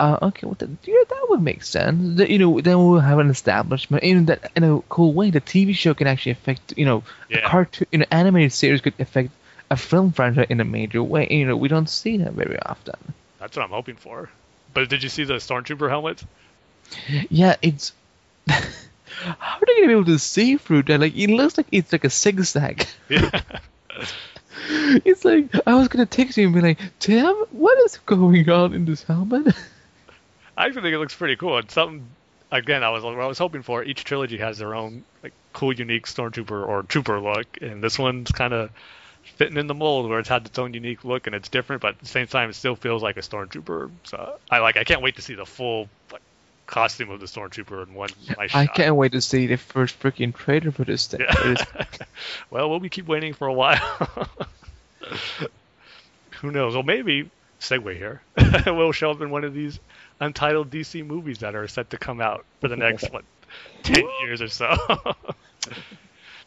Uh, 0.00 0.18
okay, 0.22 0.46
well, 0.46 0.56
yeah, 0.84 1.02
that 1.08 1.26
would 1.28 1.42
make 1.42 1.62
sense. 1.62 2.18
That, 2.18 2.30
you 2.30 2.38
know, 2.38 2.60
then 2.60 2.78
we'll 2.78 3.00
have 3.00 3.18
an 3.18 3.30
establishment 3.30 4.02
in 4.02 4.26
that 4.26 4.50
in 4.56 4.64
a 4.64 4.80
cool 4.88 5.12
way. 5.12 5.30
The 5.30 5.40
TV 5.40 5.74
show 5.74 5.94
can 5.94 6.06
actually 6.06 6.32
affect. 6.32 6.74
You 6.76 6.84
know, 6.84 7.04
a 7.30 7.40
cartoon, 7.40 7.86
you 7.92 7.98
know, 7.98 8.06
animated 8.10 8.52
series 8.52 8.80
could 8.80 8.94
affect 8.98 9.30
a 9.70 9.76
film 9.76 10.12
franchise 10.12 10.46
in 10.50 10.60
a 10.60 10.64
major 10.64 11.02
way. 11.02 11.26
You 11.30 11.46
know, 11.46 11.56
we 11.56 11.68
don't 11.68 11.88
see 11.88 12.18
that 12.18 12.32
very 12.32 12.58
often. 12.60 12.94
That's 13.38 13.56
what 13.56 13.64
I'm 13.64 13.70
hoping 13.70 13.96
for. 13.96 14.30
But 14.74 14.88
did 14.88 15.02
you 15.02 15.08
see 15.08 15.24
the 15.24 15.34
stormtrooper 15.34 15.88
helmet? 15.88 16.22
Yeah, 17.30 17.56
it's. 17.62 17.92
How 18.48 19.56
are 19.56 19.66
they 19.66 19.74
gonna 19.74 19.86
be 19.86 19.92
able 19.92 20.04
to 20.06 20.18
see 20.18 20.56
through 20.56 20.84
that? 20.84 21.00
Like, 21.00 21.16
it 21.16 21.30
looks 21.30 21.56
like 21.56 21.66
it's 21.70 21.92
like 21.92 22.04
a 22.04 22.10
zigzag. 22.10 22.86
Yeah. 23.08 23.40
It's 25.04 25.24
like 25.24 25.50
I 25.66 25.74
was 25.74 25.88
gonna 25.88 26.06
text 26.06 26.36
you 26.36 26.46
and 26.46 26.54
be 26.54 26.60
like, 26.60 26.78
Tim, 26.98 27.34
what 27.50 27.78
is 27.84 27.98
going 27.98 28.48
on 28.50 28.74
in 28.74 28.84
this 28.84 29.02
helmet? 29.02 29.54
I 30.56 30.66
actually 30.66 30.82
think 30.82 30.94
it 30.94 30.98
looks 30.98 31.14
pretty 31.14 31.36
cool. 31.36 31.58
It's 31.58 31.74
something 31.74 32.06
again 32.50 32.84
I 32.84 32.90
was 32.90 33.04
I 33.04 33.26
was 33.26 33.38
hoping 33.38 33.62
for. 33.62 33.82
Each 33.82 34.04
trilogy 34.04 34.38
has 34.38 34.58
their 34.58 34.74
own 34.74 35.04
like 35.22 35.32
cool, 35.52 35.72
unique 35.72 36.06
stormtrooper 36.06 36.66
or 36.66 36.82
trooper 36.82 37.20
look, 37.20 37.58
and 37.60 37.82
this 37.82 37.98
one's 37.98 38.30
kind 38.30 38.52
of 38.52 38.70
fitting 39.22 39.56
in 39.56 39.66
the 39.66 39.74
mold 39.74 40.08
where 40.08 40.18
it's 40.18 40.28
had 40.28 40.46
its 40.46 40.58
own 40.58 40.74
unique 40.74 41.04
look 41.04 41.26
and 41.26 41.36
it's 41.36 41.48
different, 41.48 41.80
but 41.80 41.94
at 41.94 42.00
the 42.00 42.06
same 42.06 42.26
time 42.26 42.50
it 42.50 42.54
still 42.54 42.76
feels 42.76 43.02
like 43.02 43.16
a 43.16 43.20
stormtrooper. 43.20 43.90
So 44.04 44.38
I 44.50 44.58
like. 44.58 44.76
I 44.76 44.84
can't 44.84 45.02
wait 45.02 45.16
to 45.16 45.22
see 45.22 45.34
the 45.34 45.46
full 45.46 45.88
like, 46.12 46.22
costume 46.66 47.10
of 47.10 47.20
the 47.20 47.26
stormtrooper 47.26 47.86
in 47.86 47.94
one 47.94 48.10
nice 48.38 48.54
I 48.54 48.66
shot. 48.66 48.74
can't 48.74 48.96
wait 48.96 49.12
to 49.12 49.20
see 49.20 49.46
the 49.46 49.56
first 49.56 49.98
freaking 50.00 50.34
trailer 50.34 50.70
for 50.70 50.84
this 50.84 51.06
thing. 51.06 51.20
Yeah. 51.20 51.54
well, 52.50 52.70
we'll 52.70 52.80
be 52.80 52.88
keep 52.88 53.06
waiting 53.06 53.34
for 53.34 53.46
a 53.46 53.52
while. 53.52 53.76
Who 56.40 56.50
knows? 56.50 56.74
Well, 56.74 56.82
maybe 56.82 57.30
segue 57.60 57.96
here, 57.96 58.22
we'll 58.66 58.92
show 58.92 59.10
up 59.10 59.20
in 59.20 59.30
one 59.30 59.44
of 59.44 59.54
these 59.54 59.78
untitled 60.20 60.70
DC 60.70 61.06
movies 61.06 61.38
that 61.38 61.54
are 61.54 61.68
set 61.68 61.90
to 61.90 61.98
come 61.98 62.20
out 62.20 62.44
for 62.60 62.68
the 62.68 62.76
next 62.76 63.12
what 63.12 63.24
ten 63.82 64.02
years 64.22 64.42
or 64.42 64.48
so. 64.48 64.76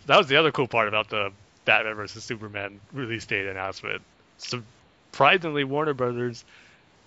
that 0.06 0.18
was 0.18 0.28
the 0.28 0.36
other 0.36 0.52
cool 0.52 0.68
part 0.68 0.88
about 0.88 1.10
the 1.10 1.32
Batman 1.64 1.96
vs 1.96 2.24
Superman 2.24 2.80
release 2.94 3.26
date 3.26 3.48
announcement. 3.48 4.02
Surprisingly, 4.38 5.64
Warner 5.64 5.94
Brothers. 5.94 6.44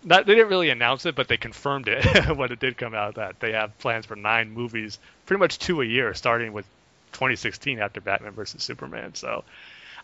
Not, 0.08 0.24
they 0.24 0.34
didn't 0.34 0.48
really 0.48 0.70
announce 0.70 1.04
it, 1.04 1.14
but 1.14 1.28
they 1.28 1.36
confirmed 1.36 1.86
it 1.86 2.02
when 2.36 2.50
it 2.50 2.58
did 2.58 2.78
come 2.78 2.94
out 2.94 3.16
that 3.16 3.38
they 3.40 3.52
have 3.52 3.76
plans 3.78 4.06
for 4.06 4.16
nine 4.16 4.50
movies, 4.50 4.98
pretty 5.26 5.38
much 5.38 5.58
two 5.58 5.82
a 5.82 5.84
year, 5.84 6.14
starting 6.14 6.54
with 6.54 6.64
2016 7.12 7.78
after 7.78 8.00
Batman 8.00 8.32
vs 8.32 8.62
Superman. 8.62 9.14
So, 9.14 9.44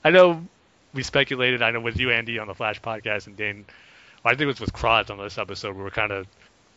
I 0.05 0.11
know 0.11 0.45
we 0.93 1.03
speculated. 1.03 1.63
I 1.63 1.71
know 1.71 1.81
with 1.81 1.99
you, 1.99 2.11
Andy, 2.11 2.39
on 2.39 2.49
the 2.49 2.55
Flash 2.55 2.83
podcast, 2.83 3.29
and 3.29 3.37
Dane, 3.37 3.65
I 4.27 4.31
think 4.33 4.43
it 4.43 4.47
was 4.47 4.61
with 4.61 4.75
Cross 4.75 5.09
on 5.09 5.17
this 5.17 5.39
episode. 5.39 5.75
We 5.75 5.83
were 5.83 5.91
kind 5.91 6.13
of 6.13 6.27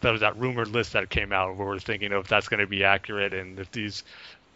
that 0.02 0.12
was 0.12 0.22
that 0.22 0.38
rumored 0.38 0.70
list 0.70 0.94
that 0.94 1.10
came 1.10 1.34
out 1.34 1.58
where 1.58 1.68
we're 1.68 1.80
thinking 1.80 2.14
of 2.14 2.24
if 2.24 2.30
that's 2.30 2.48
going 2.48 2.60
to 2.60 2.68
be 2.68 2.84
accurate 2.86 3.34
and 3.34 3.60
if 3.60 3.72
these 3.72 4.04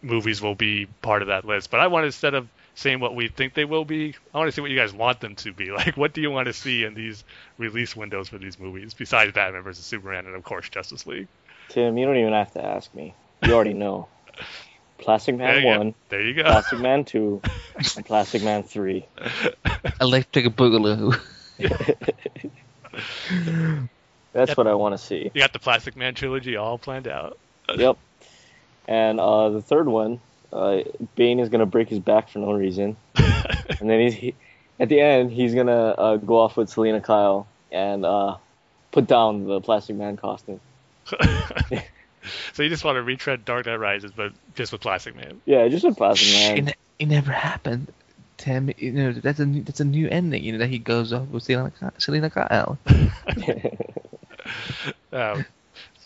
movies 0.00 0.40
will 0.40 0.54
be 0.54 0.86
part 1.02 1.20
of 1.20 1.28
that 1.28 1.44
list. 1.44 1.70
But 1.70 1.80
I 1.80 1.88
want 1.88 2.06
instead 2.06 2.34
of 2.34 2.48
saying 2.74 3.00
what 3.00 3.14
we 3.14 3.28
think 3.28 3.54
they 3.54 3.64
will 3.64 3.84
be, 3.84 4.14
I 4.32 4.38
want 4.38 4.48
to 4.48 4.52
see 4.52 4.60
what 4.60 4.70
you 4.70 4.76
guys 4.78 4.92
want 4.92 5.20
them 5.20 5.34
to 5.36 5.52
be. 5.52 5.70
Like, 5.76 5.96
what 5.96 6.12
do 6.14 6.20
you 6.20 6.30
want 6.30 6.46
to 6.46 6.52
see 6.52 6.84
in 6.84 6.94
these 6.94 7.24
release 7.58 7.94
windows 7.96 8.28
for 8.28 8.38
these 8.38 8.58
movies 8.58 8.94
besides 8.94 9.32
Batman 9.32 9.62
vs 9.62 9.84
Superman 9.84 10.26
and 10.26 10.34
of 10.34 10.42
course 10.44 10.68
Justice 10.68 11.06
League? 11.06 11.28
Tim, 11.68 11.96
you 11.98 12.06
don't 12.06 12.16
even 12.16 12.32
have 12.32 12.52
to 12.52 12.64
ask 12.64 12.94
me. 12.94 13.14
You 13.42 13.54
already 13.54 13.74
know. 13.74 14.08
Plastic 14.98 15.36
Man 15.36 15.48
There 15.48 15.58
you 15.60 15.62
go. 15.72 15.78
One, 15.78 15.94
There 16.10 16.22
you 16.22 16.34
go. 16.34 16.42
Plastic 16.44 16.78
Man 16.78 17.04
Two, 17.06 17.42
and 17.96 18.04
Plastic 18.06 18.42
Man 18.42 18.62
Three. 18.62 19.06
Electric 20.00 20.46
Boogaloo. 20.56 21.18
That's 24.32 24.48
Yep. 24.50 24.56
what 24.58 24.66
I 24.66 24.74
want 24.74 24.94
to 24.94 24.98
see. 24.98 25.30
You 25.34 25.40
got 25.40 25.52
the 25.52 25.58
Plastic 25.58 25.96
Man 25.96 26.14
trilogy 26.14 26.56
all 26.56 26.78
planned 26.78 27.08
out. 27.08 27.38
Yep. 27.76 27.98
And 28.86 29.20
uh, 29.20 29.50
the 29.50 29.60
third 29.62 29.88
one, 29.88 30.20
uh, 30.52 30.82
Bane 31.16 31.40
is 31.40 31.48
gonna 31.48 31.66
break 31.66 31.88
his 31.88 31.98
back 31.98 32.28
for 32.28 32.38
no 32.38 32.52
reason, 32.52 32.96
and 33.16 33.88
then 33.88 34.00
he's 34.00 34.14
he, 34.14 34.34
at 34.78 34.88
the 34.88 35.00
end 35.00 35.32
he's 35.32 35.54
gonna 35.54 35.72
uh, 35.72 36.16
go 36.16 36.38
off 36.38 36.56
with 36.56 36.68
Selina 36.68 37.00
Kyle 37.00 37.46
and 37.70 38.04
uh, 38.04 38.36
put 38.90 39.06
down 39.06 39.46
the 39.46 39.60
Plastic 39.60 39.96
Man 39.96 40.16
costume. 40.16 40.60
so 42.52 42.62
you 42.62 42.68
just 42.68 42.84
want 42.84 42.96
to 42.96 43.02
retread 43.02 43.44
Dark 43.44 43.66
Knight 43.66 43.76
Rises, 43.76 44.12
but 44.14 44.32
just 44.54 44.72
with 44.72 44.80
Plastic 44.80 45.16
Man. 45.16 45.40
Yeah, 45.46 45.66
just 45.68 45.84
with 45.84 45.96
Plastic 45.96 46.32
Man. 46.32 46.68
it, 46.68 46.76
it 46.98 47.06
never 47.06 47.32
happened. 47.32 47.92
Tim, 48.36 48.72
you 48.76 48.92
know 48.92 49.12
that's 49.12 49.40
a 49.40 49.46
new, 49.46 49.62
that's 49.62 49.80
a 49.80 49.84
new 49.84 50.08
ending. 50.08 50.42
You 50.42 50.52
know 50.52 50.58
that 50.58 50.68
he 50.68 50.78
goes 50.78 51.12
off 51.12 51.28
with 51.28 51.44
Selina, 51.44 51.72
Selina 51.98 52.30
Kyle. 52.30 52.78
Um, 55.12 55.44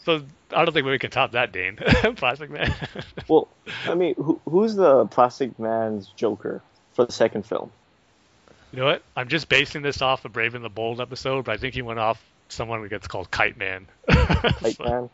so 0.06 0.22
I 0.52 0.64
don't 0.64 0.72
think 0.72 0.86
we 0.86 0.98
can 1.00 1.10
top 1.10 1.32
that, 1.32 1.52
Dane. 1.52 1.76
Plastic 2.16 2.48
Man. 2.50 2.72
well, 3.28 3.48
I 3.84 3.94
mean, 3.96 4.14
who, 4.16 4.40
who's 4.46 4.76
the 4.76 5.06
Plastic 5.06 5.58
Man's 5.58 6.12
Joker 6.12 6.62
for 6.94 7.04
the 7.04 7.12
second 7.12 7.44
film? 7.44 7.72
You 8.70 8.78
know 8.78 8.84
what? 8.86 9.02
I'm 9.16 9.28
just 9.28 9.48
basing 9.48 9.82
this 9.82 10.02
off 10.02 10.22
the 10.22 10.28
Brave 10.28 10.54
and 10.54 10.64
the 10.64 10.68
Bold 10.68 11.00
episode, 11.00 11.44
but 11.44 11.52
I 11.52 11.56
think 11.56 11.74
he 11.74 11.82
went 11.82 11.98
off 11.98 12.24
someone 12.48 12.80
who 12.82 12.88
gets 12.88 13.08
called 13.08 13.30
Kite 13.30 13.56
Man. 13.56 13.88
Like 14.62 14.78
Man. 14.78 15.10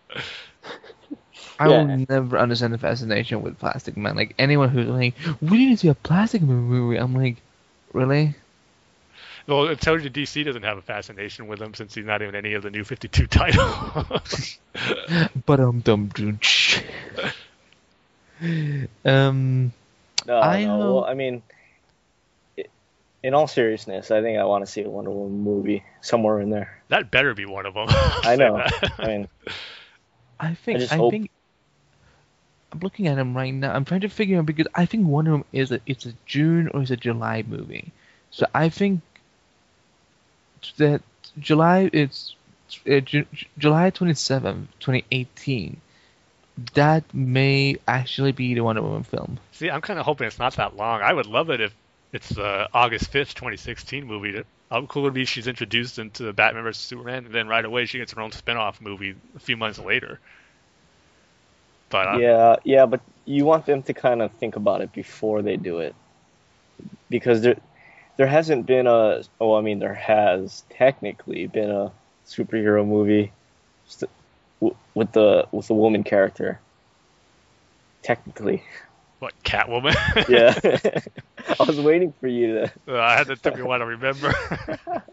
I 1.59 1.69
Yeah. 1.69 1.79
will 1.79 1.87
never 2.11 2.39
understand 2.39 2.75
the 2.75 2.79
fascination 2.79 3.43
with 3.43 3.59
Plastic 3.59 3.97
Man. 3.97 4.17
Like 4.17 4.35
anyone 4.39 4.69
who's 4.69 4.89
like, 4.89 5.15
we 5.41 5.59
need 5.59 5.71
to 5.71 5.77
see 5.79 5.89
a 5.89 5.95
Plastic 5.95 6.43
Man 6.43 6.57
movie. 6.57 6.99
I'm 6.99 7.15
like, 7.15 7.43
really? 7.93 8.35
Well, 9.47 9.69
it 9.69 9.81
tells 9.81 10.03
you 10.05 10.11
DC 10.11 10.45
doesn't 10.45 10.63
have 10.63 10.79
a 10.79 10.83
fascination 10.83 11.47
with 11.49 11.61
him 11.61 11.75
since 11.75 11.95
he's 11.95 12.05
not 12.05 12.23
in 12.23 12.35
any 12.35 12.55
of 12.55 12.63
the 12.63 12.71
new 12.71 12.85
52 12.85 13.27
titles. 13.29 14.59
But 15.47 15.61
um, 15.61 15.81
dum 15.81 16.07
dum. 16.15 16.39
Um, 19.05 19.73
No, 20.27 20.39
I 20.39 20.65
no. 20.65 20.79
Well, 20.79 21.05
I 21.05 21.15
mean, 21.15 21.43
i- 22.59 22.65
in 23.23 23.35
all 23.35 23.47
seriousness, 23.47 24.11
I 24.11 24.23
think 24.23 24.39
I 24.39 24.45
want 24.45 24.65
to 24.65 24.71
see 24.71 24.83
a 24.83 24.89
Wonder 24.91 25.11
Woman 25.11 25.41
movie 25.43 25.85
somewhere 26.01 26.41
in 26.41 26.51
there. 26.51 26.83
that 26.89 27.11
better 27.11 27.35
be 27.35 27.47
one 27.47 27.67
of 27.67 27.75
them. 27.75 27.87
I 27.91 28.37
know. 28.37 28.63
I 28.99 29.07
mean, 29.07 29.29
I 30.41 30.55
think 30.55 30.81
just 30.81 30.93
I, 30.93 30.97
hope- 30.97 31.13
think 31.13 31.31
I'm 32.73 32.81
looking 32.81 33.07
at 33.07 33.19
him 33.19 33.37
right 33.37 33.53
now. 33.53 33.73
I'm 33.73 33.85
trying 33.85 34.01
to 34.01 34.09
figure 34.09 34.39
out 34.39 34.47
because 34.47 34.67
I 34.75 34.87
think 34.87 35.07
one 35.07 35.27
of 35.27 35.33
them 35.33 35.45
is 35.53 35.71
a 35.73 35.81
it's 35.87 36.07
a 36.07 36.15
June 36.27 36.69
or 36.73 36.81
it's 36.83 36.91
a 36.91 36.97
July 36.97 37.45
movie. 37.47 37.93
So 38.31 38.47
I 38.55 38.71
think 38.71 39.03
that 40.79 41.03
July 41.39 41.91
it's 41.93 42.35
uh, 42.87 43.01
Ju- 43.01 43.27
Ju- 43.33 43.47
July 43.59 43.91
27th, 43.91 44.67
2018. 44.81 45.81
That 46.75 47.05
may 47.15 47.77
actually 47.89 48.33
be 48.33 48.55
the 48.55 48.61
Wonder 48.61 48.83
Woman 48.83 49.05
film. 49.05 49.39
See, 49.53 49.71
I'm 49.71 49.81
kind 49.81 49.99
of 49.99 50.05
hoping 50.05 50.27
it's 50.27 50.39
not 50.39 50.57
that 50.57 50.77
long. 50.77 51.01
I 51.01 51.13
would 51.13 51.27
love 51.27 51.51
it 51.51 51.61
if 51.61 51.75
it's 52.13 52.29
the 52.29 52.69
August 52.75 53.11
5th, 53.11 53.35
2016 53.35 54.05
movie. 54.07 54.33
That- 54.33 54.47
How 54.71 54.85
cool 54.87 55.03
would 55.05 55.13
it 55.13 55.15
be 55.15 55.25
she's 55.25 55.47
introduced 55.49 55.99
into 55.99 56.23
the 56.25 56.33
Batman 56.33 56.65
vs 56.65 56.83
Superman, 56.83 57.27
and 57.27 57.35
then 57.35 57.49
right 57.49 57.65
away 57.65 57.87
she 57.87 57.99
gets 57.99 58.13
her 58.13 58.21
own 58.21 58.33
spin-off 58.33 58.81
movie 58.81 59.15
a 59.37 59.39
few 59.39 59.57
months 59.57 59.79
later. 59.79 60.19
But 61.91 62.07
uh, 62.09 62.19
yeah, 62.19 62.57
yeah, 62.65 62.87
but 62.87 63.01
you 63.25 63.45
want 63.45 63.67
them 63.67 63.83
to 63.85 63.93
kind 63.95 64.23
of 64.23 64.33
think 64.33 64.57
about 64.57 64.81
it 64.81 64.93
before 64.93 65.43
they 65.43 65.57
do 65.57 65.79
it, 65.79 65.95
because 67.11 67.43
there, 67.43 67.57
there 68.17 68.27
hasn't 68.27 68.67
been 68.67 68.87
a. 68.87 69.23
Oh, 69.41 69.55
I 69.55 69.61
mean, 69.61 69.79
there 69.79 69.95
has 69.95 70.65
technically 70.71 71.47
been 71.47 71.71
a 71.71 71.93
superhero 72.27 72.87
movie, 72.87 73.33
with 74.95 75.13
the 75.13 75.47
with 75.53 75.69
the 75.69 75.75
woman 75.75 76.05
character. 76.05 76.61
Technically, 78.03 78.63
what 79.19 79.35
Catwoman? 79.45 79.95
yeah. 80.29 81.01
I 81.61 81.65
was 81.65 81.81
waiting 81.81 82.13
for 82.21 82.29
you 82.29 82.55
to. 82.55 82.73
Uh, 82.89 83.01
I 83.01 83.17
had 83.17 83.29
to 83.29 83.37
took 83.37 83.55
me 83.55 83.63
a 83.63 83.67
while 83.67 83.79
to 83.79 83.87
remember. 83.87 84.35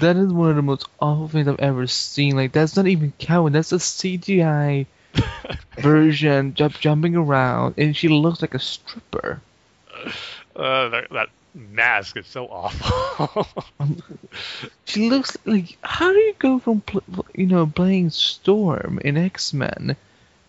That 0.00 0.16
is 0.16 0.32
one 0.32 0.48
of 0.48 0.56
the 0.56 0.62
most 0.62 0.86
awful 0.98 1.28
things 1.28 1.46
I've 1.46 1.60
ever 1.60 1.86
seen. 1.86 2.36
Like 2.36 2.52
that's 2.52 2.74
not 2.74 2.86
even 2.86 3.12
counting. 3.18 3.52
That's 3.52 3.72
a 3.72 3.76
CGI 3.76 4.86
version 5.78 6.54
jump, 6.54 6.80
jumping 6.80 7.16
around, 7.16 7.74
and 7.76 7.94
she 7.94 8.08
looks 8.08 8.40
like 8.40 8.54
a 8.54 8.58
stripper. 8.58 9.42
uh, 10.56 10.88
that, 10.88 11.10
that 11.10 11.28
mask 11.58 12.16
is 12.16 12.26
so 12.26 12.46
awful. 12.46 13.46
She 14.84 15.10
looks 15.10 15.36
like 15.44 15.76
how 15.82 16.12
do 16.12 16.18
you 16.18 16.34
go 16.38 16.58
from 16.58 16.80
pl- 16.80 17.26
you 17.34 17.46
know 17.46 17.66
playing 17.66 18.10
Storm 18.10 18.98
in 19.04 19.16
X 19.16 19.52
Men 19.52 19.96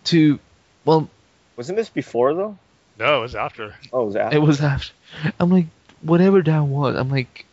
to 0.05 0.39
well 0.85 1.09
Wasn't 1.57 1.75
this 1.77 1.89
before 1.89 2.33
though? 2.33 2.57
no, 2.97 3.19
it 3.19 3.21
was 3.21 3.35
after. 3.35 3.75
Oh, 3.93 4.03
it 4.03 4.05
was 4.05 4.15
after. 4.15 4.37
it 4.37 4.39
was 4.39 4.61
after 4.61 4.93
I'm 5.39 5.49
like 5.49 5.65
whatever 6.01 6.41
that 6.41 6.63
was 6.63 6.95
I'm 6.95 7.09
like 7.09 7.45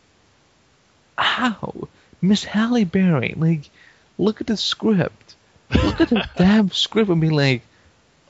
how 1.17 1.73
Miss 2.21 2.43
Halle 2.43 2.83
Berry 2.85 3.33
like 3.37 3.69
look 4.17 4.39
at 4.41 4.47
the 4.47 4.57
script 4.57 5.35
look 5.83 5.99
at 6.01 6.09
the 6.09 6.27
damn 6.37 6.71
script 6.71 7.09
and 7.09 7.19
be 7.21 7.29
like 7.29 7.61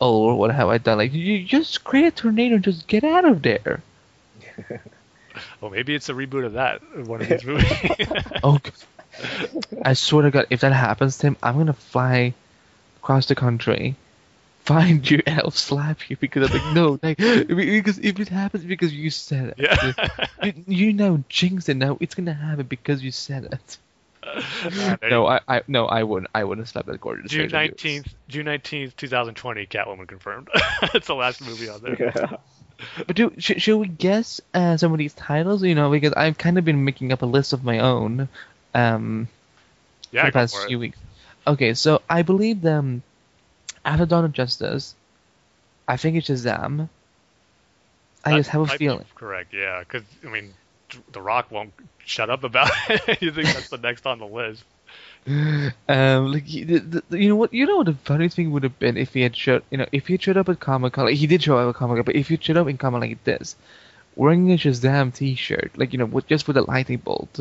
oh 0.02 0.34
what 0.36 0.52
have 0.52 0.70
I 0.70 0.78
done 0.80 0.98
like 0.98 1.14
you 1.14 1.44
just 1.44 1.84
create 1.84 2.06
a 2.08 2.12
tornado 2.12 2.56
and 2.56 2.64
just 2.64 2.88
get 2.88 3.04
out 3.04 3.26
of 3.26 3.42
there 3.44 3.82
Well, 5.62 5.72
maybe 5.72 5.96
it's 5.96 6.10
a 6.10 6.14
reboot 6.14 6.46
of 6.46 6.54
that 6.54 6.82
one 7.08 7.22
of 7.22 7.30
these 7.30 7.44
movies. 7.46 7.92
oh 8.44 8.60
I 9.84 9.94
swear 9.94 10.24
to 10.24 10.32
God 10.32 10.48
if 10.50 10.62
that 10.62 10.74
happens 10.74 11.18
to 11.20 11.28
him, 11.28 11.38
I'm 11.42 11.58
gonna 11.58 11.74
fly 11.74 12.34
across 12.98 13.28
the 13.28 13.36
country 13.36 13.96
find 14.68 15.10
you 15.10 15.22
and 15.26 15.40
I'll 15.40 15.52
slap 15.52 16.10
you 16.10 16.18
because 16.18 16.52
I'm 16.52 16.58
like 16.58 16.76
no 16.76 17.00
like 17.02 17.18
because 17.18 18.00
if 18.00 18.20
it 18.20 18.28
happens 18.28 18.66
because 18.66 18.94
you 18.94 19.10
said 19.10 19.54
it 19.58 19.60
yeah. 19.60 20.10
you, 20.44 20.54
you 20.68 20.94
now 20.94 21.24
jinxed 21.30 21.70
it 21.70 21.76
now 21.76 21.98
it's 22.02 22.16
gonna 22.16 22.34
happen 22.34 22.66
because 22.66 23.02
you 23.02 23.12
said 23.12 23.46
it 23.46 23.78
Uh, 24.24 24.98
no 25.10 25.26
I, 25.26 25.40
I 25.48 25.62
no 25.70 25.86
I 25.86 26.04
wouldn't 26.04 26.30
I 26.36 26.44
wouldn't 26.44 26.68
slap 26.68 26.86
that 26.88 27.00
gorgeous 27.00 27.32
June 27.32 27.44
face 27.44 27.44
and 27.44 27.52
do 27.52 27.56
it. 27.56 27.60
nineteenth, 27.60 28.14
June 28.28 28.46
nineteenth, 28.46 28.96
two 28.98 29.08
thousand 29.08 29.36
twenty. 29.36 29.66
Catwoman 29.66 30.08
confirmed. 30.08 30.50
it's 30.94 31.08
the 31.08 31.16
last 31.16 31.42
movie 31.42 31.70
on 31.70 31.82
there. 31.82 32.38
But 33.06 33.16
do 33.16 33.34
sh- 33.38 33.60
should 33.62 33.78
we 33.78 33.88
guess 33.88 34.42
uh, 34.54 34.78
some 34.78 34.92
of 34.92 34.98
these 34.98 35.14
titles 35.14 35.64
you 35.64 35.76
know 35.76 35.90
because 35.90 36.14
I've 36.14 36.38
kind 36.38 36.58
of 36.58 36.66
been 36.66 36.84
making 36.84 37.12
up 37.12 37.22
a 37.22 37.26
list 37.26 37.54
of 37.54 37.64
my 37.64 37.80
own 37.80 38.28
um 38.74 39.28
Yeah, 40.12 40.22
for 40.22 40.28
the 40.28 40.34
past 40.34 40.56
for 40.56 40.68
few 40.68 40.80
weeks 40.80 40.98
okay 41.46 41.74
so 41.74 42.02
I 42.10 42.22
believe 42.22 42.62
them 42.62 43.04
after 43.86 44.06
Dawn 44.06 44.26
of 44.26 44.34
Justice 44.34 44.96
I 45.88 45.98
think 45.98 46.18
it's 46.18 46.30
Shazam 46.30 46.90
I 48.26 48.32
That 48.32 48.38
just 48.38 48.50
have 48.50 48.62
a 48.62 48.68
feeling 48.68 49.06
Correct. 49.16 49.54
Yeah, 49.54 49.80
because 49.80 50.04
I 50.26 50.30
mean, 50.30 50.54
The 51.14 51.22
Rock 51.22 51.50
won't 51.52 51.74
shut 52.06 52.30
up 52.30 52.44
about 52.44 52.70
it. 52.90 53.22
you 53.22 53.32
think 53.32 53.48
that's 53.48 53.70
the 53.70 53.78
next 53.78 54.06
on 54.06 54.20
the 54.20 54.26
list? 54.26 54.64
Um, 55.28 56.32
like 56.32 56.44
he- 56.46 56.64
the, 56.64 57.04
the, 57.10 57.20
you 57.20 57.28
know 57.30 57.36
what? 57.36 57.54
You 57.54 57.66
know 57.66 57.78
what 57.78 57.88
the 57.88 57.94
funny 58.06 58.30
thing 58.30 58.52
would 58.52 58.64
have 58.64 58.80
been 58.80 58.96
if 58.98 59.14
he 59.14 59.22
had 59.22 59.36
showed, 59.36 59.64
you 59.70 59.78
know, 59.78 59.86
if 59.92 60.08
he 60.08 60.14
had 60.14 60.24
showed 60.24 60.38
up 60.38 60.50
at 60.50 60.60
Comic 60.60 60.94
Con. 60.94 61.06
Like, 61.06 61.16
he 61.16 61.28
did 61.28 61.44
show 61.44 61.58
up 61.58 61.70
at 61.74 61.78
Comic 61.78 61.98
Con, 61.98 62.06
but 62.06 62.16
if 62.16 62.30
he 62.30 62.38
showed 62.42 62.58
up 62.58 62.68
in 62.68 62.78
Comic 62.78 63.02
like 63.02 63.24
this, 63.24 63.56
wearing 64.16 64.52
a 64.52 64.56
Shazam 64.56 65.14
T-shirt, 65.14 65.72
like 65.76 65.92
you 65.94 66.00
know, 66.00 66.06
with 66.06 66.28
just 66.28 66.48
with 66.48 66.58
a 66.58 66.62
lightning 66.62 67.00
bolt, 67.00 67.40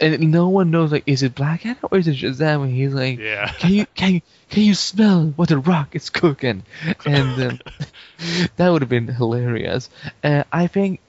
and 0.00 0.30
no 0.30 0.48
one 0.48 0.70
knows 0.70 0.92
like 0.92 1.04
is 1.06 1.22
it 1.22 1.34
Black 1.34 1.64
Adam 1.66 1.88
or 1.90 1.98
is 1.98 2.08
it 2.08 2.16
Shazam? 2.16 2.64
And 2.64 2.72
he's 2.72 2.94
like, 2.94 3.18
Yeah. 3.18 3.48
can 3.58 3.72
you 3.72 3.86
can 3.94 4.14
you, 4.14 4.20
can 4.50 4.62
you 4.62 4.74
smell 4.74 5.32
what 5.36 5.48
the 5.48 5.58
Rock 5.58 5.94
is 5.96 6.10
cooking? 6.10 6.62
And 7.04 7.42
um, 7.42 7.60
that 8.56 8.68
would 8.68 8.82
have 8.82 8.88
been 8.88 9.08
hilarious. 9.08 9.90
Uh, 10.22 10.44
I 10.52 10.66
think 10.68 11.00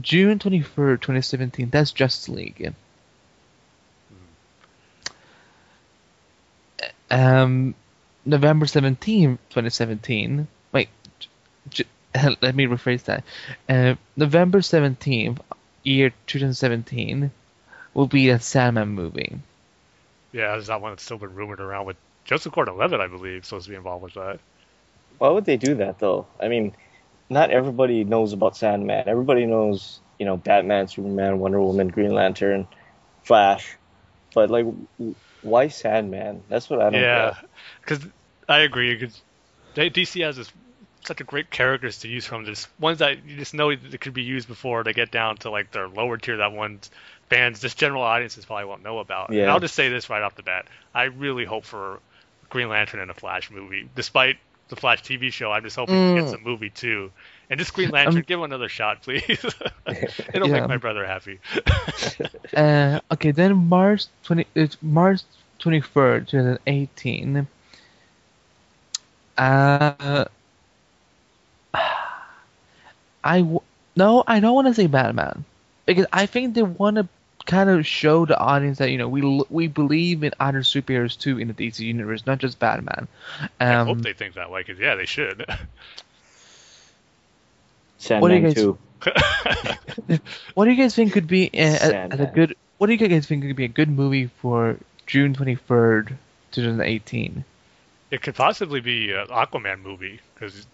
June 0.00 0.38
twenty 0.38 0.62
third, 0.62 1.00
twenty 1.02 1.22
seventeen. 1.22 1.70
That's 1.70 1.92
Justice 1.92 2.28
League. 2.28 2.74
Um, 7.10 7.74
November 8.24 8.66
seventeenth, 8.66 9.40
twenty 9.50 9.70
seventeen. 9.70 10.48
Wait, 10.72 10.88
j- 11.18 11.28
j- 11.70 12.36
let 12.40 12.54
me 12.54 12.66
rephrase 12.66 13.04
that. 13.04 13.24
Uh, 13.68 13.94
November 14.16 14.62
seventeenth, 14.62 15.40
year 15.82 16.12
two 16.26 16.38
thousand 16.38 16.54
seventeen, 16.54 17.30
will 17.92 18.06
be 18.06 18.30
a 18.30 18.38
Sandman 18.40 18.88
movie. 18.88 19.38
Yeah, 20.32 20.52
there's 20.52 20.66
that 20.66 20.80
one 20.80 20.92
that's 20.92 21.04
still 21.04 21.18
been 21.18 21.34
rumored 21.34 21.60
around 21.60 21.86
with 21.86 21.96
Joseph 22.24 22.52
Gordon-Levitt, 22.52 22.98
I 23.00 23.06
believe, 23.06 23.44
supposed 23.44 23.66
to 23.66 23.70
be 23.70 23.76
involved 23.76 24.02
with 24.02 24.14
that. 24.14 24.40
Why 25.18 25.28
would 25.28 25.44
they 25.44 25.56
do 25.56 25.76
that 25.76 25.98
though? 26.00 26.26
I 26.40 26.48
mean, 26.48 26.74
not 27.30 27.50
everybody 27.50 28.04
knows 28.04 28.32
about 28.32 28.56
Sandman. 28.56 29.04
Everybody 29.06 29.46
knows, 29.46 30.00
you 30.18 30.26
know, 30.26 30.36
Batman, 30.36 30.88
Superman, 30.88 31.38
Wonder 31.38 31.60
Woman, 31.60 31.88
Green 31.88 32.12
Lantern, 32.12 32.66
Flash. 33.22 33.76
But 34.34 34.50
like, 34.50 34.64
w- 34.64 35.14
why 35.44 35.68
Sandman? 35.68 36.42
That's 36.48 36.68
what 36.68 36.80
I 36.80 36.90
don't 36.90 37.00
Yeah, 37.00 37.34
because 37.80 38.04
I 38.48 38.58
agree. 38.60 38.94
Because 38.94 39.22
DC 39.76 40.24
has 40.24 40.36
this 40.36 40.50
such 41.04 41.20
a 41.20 41.24
great 41.24 41.50
characters 41.50 41.98
to 41.98 42.08
use 42.08 42.24
from 42.24 42.44
this 42.44 42.66
ones 42.80 42.98
that 43.00 43.24
you 43.26 43.36
just 43.36 43.52
know 43.52 43.74
that 43.76 44.00
could 44.00 44.14
be 44.14 44.22
used 44.22 44.48
before 44.48 44.82
they 44.82 44.94
get 44.94 45.10
down 45.10 45.36
to 45.36 45.50
like 45.50 45.70
their 45.70 45.86
lower 45.86 46.16
tier 46.16 46.38
that 46.38 46.52
ones 46.52 46.90
fans, 47.28 47.60
just 47.60 47.78
general 47.78 48.02
audiences 48.02 48.44
probably 48.44 48.64
won't 48.64 48.82
know 48.82 48.98
about. 48.98 49.28
And 49.28 49.38
Yeah. 49.38 49.52
I'll 49.52 49.60
just 49.60 49.74
say 49.74 49.88
this 49.88 50.08
right 50.08 50.22
off 50.22 50.34
the 50.34 50.42
bat: 50.42 50.66
I 50.94 51.04
really 51.04 51.44
hope 51.44 51.64
for 51.64 52.00
Green 52.48 52.68
Lantern 52.68 53.00
and 53.00 53.10
a 53.10 53.14
Flash 53.14 53.50
movie. 53.50 53.88
Despite 53.94 54.36
the 54.68 54.76
Flash 54.76 55.02
TV 55.02 55.32
show, 55.32 55.52
I'm 55.52 55.62
just 55.62 55.76
hoping 55.76 55.94
Mm. 55.94 56.08
he 56.08 56.20
gets 56.20 56.32
a 56.32 56.38
movie 56.38 56.70
too. 56.70 57.12
And 57.54 57.60
just 57.60 57.72
Green 57.72 57.92
Lantern, 57.92 58.22
Um, 58.22 58.24
give 58.24 58.40
him 58.40 58.44
another 58.46 58.68
shot, 58.68 59.02
please. 59.02 59.22
It'll 60.34 60.48
Yeah. 60.48 60.54
make 60.58 60.66
my 60.66 60.76
brother 60.76 61.06
happy. 61.06 61.38
Uh, 62.56 62.98
okay, 63.12 63.30
then 63.30 63.54
March 63.68 64.06
twenty, 64.24 64.46
it's 64.56 64.76
March 64.82 65.20
twenty 65.60 65.80
third, 65.80 66.26
two 66.28 66.38
thousand 66.38 66.58
eighteen. 66.66 67.46
Uh, 69.38 70.24
I 73.24 73.38
w- 73.40 73.60
no, 73.96 74.24
I 74.26 74.40
don't 74.40 74.54
want 74.54 74.66
to 74.68 74.74
say 74.74 74.86
Batman 74.86 75.44
because 75.86 76.06
I 76.12 76.26
think 76.26 76.54
they 76.54 76.62
want 76.62 76.96
to 76.96 77.08
kind 77.46 77.70
of 77.70 77.86
show 77.86 78.24
the 78.26 78.38
audience 78.38 78.78
that 78.78 78.90
you 78.90 78.98
know 78.98 79.08
we 79.08 79.22
l- 79.22 79.46
we 79.50 79.68
believe 79.68 80.24
in 80.24 80.32
other 80.40 80.60
superheroes 80.62 81.18
too 81.18 81.38
in 81.38 81.48
the 81.48 81.54
DC 81.54 81.84
universe, 81.84 82.26
not 82.26 82.38
just 82.38 82.58
Batman. 82.58 83.06
I 83.68 83.74
Um, 83.74 83.86
hope 83.86 84.02
they 84.02 84.12
think 84.12 84.34
that 84.34 84.50
way, 84.50 84.60
because 84.62 84.78
yeah, 84.80 84.96
they 84.96 85.06
should. 85.06 85.44
What 88.08 88.28
do 88.28 88.34
you 88.34 88.40
guys- 88.42 88.54
too. 88.54 88.78
What 90.54 90.64
do 90.64 90.70
you 90.70 90.76
guys 90.76 90.94
think 90.94 91.12
could 91.12 91.26
be 91.26 91.50
uh, 91.52 92.08
a, 92.10 92.16
a, 92.18 92.22
a 92.22 92.26
good? 92.26 92.56
What 92.78 92.86
do 92.88 92.92
you 92.94 93.08
guys 93.08 93.26
think 93.26 93.42
could 93.44 93.56
be 93.56 93.64
a 93.64 93.68
good 93.68 93.88
movie 93.88 94.26
for 94.40 94.78
June 95.06 95.34
twenty 95.34 95.56
third, 95.56 96.16
two 96.52 96.62
thousand 96.62 96.80
eighteen? 96.82 97.44
It 98.10 98.22
could 98.22 98.34
possibly 98.34 98.80
be 98.80 99.12
an 99.12 99.26
Aquaman 99.28 99.82
movie 99.82 100.20
because 100.34 100.66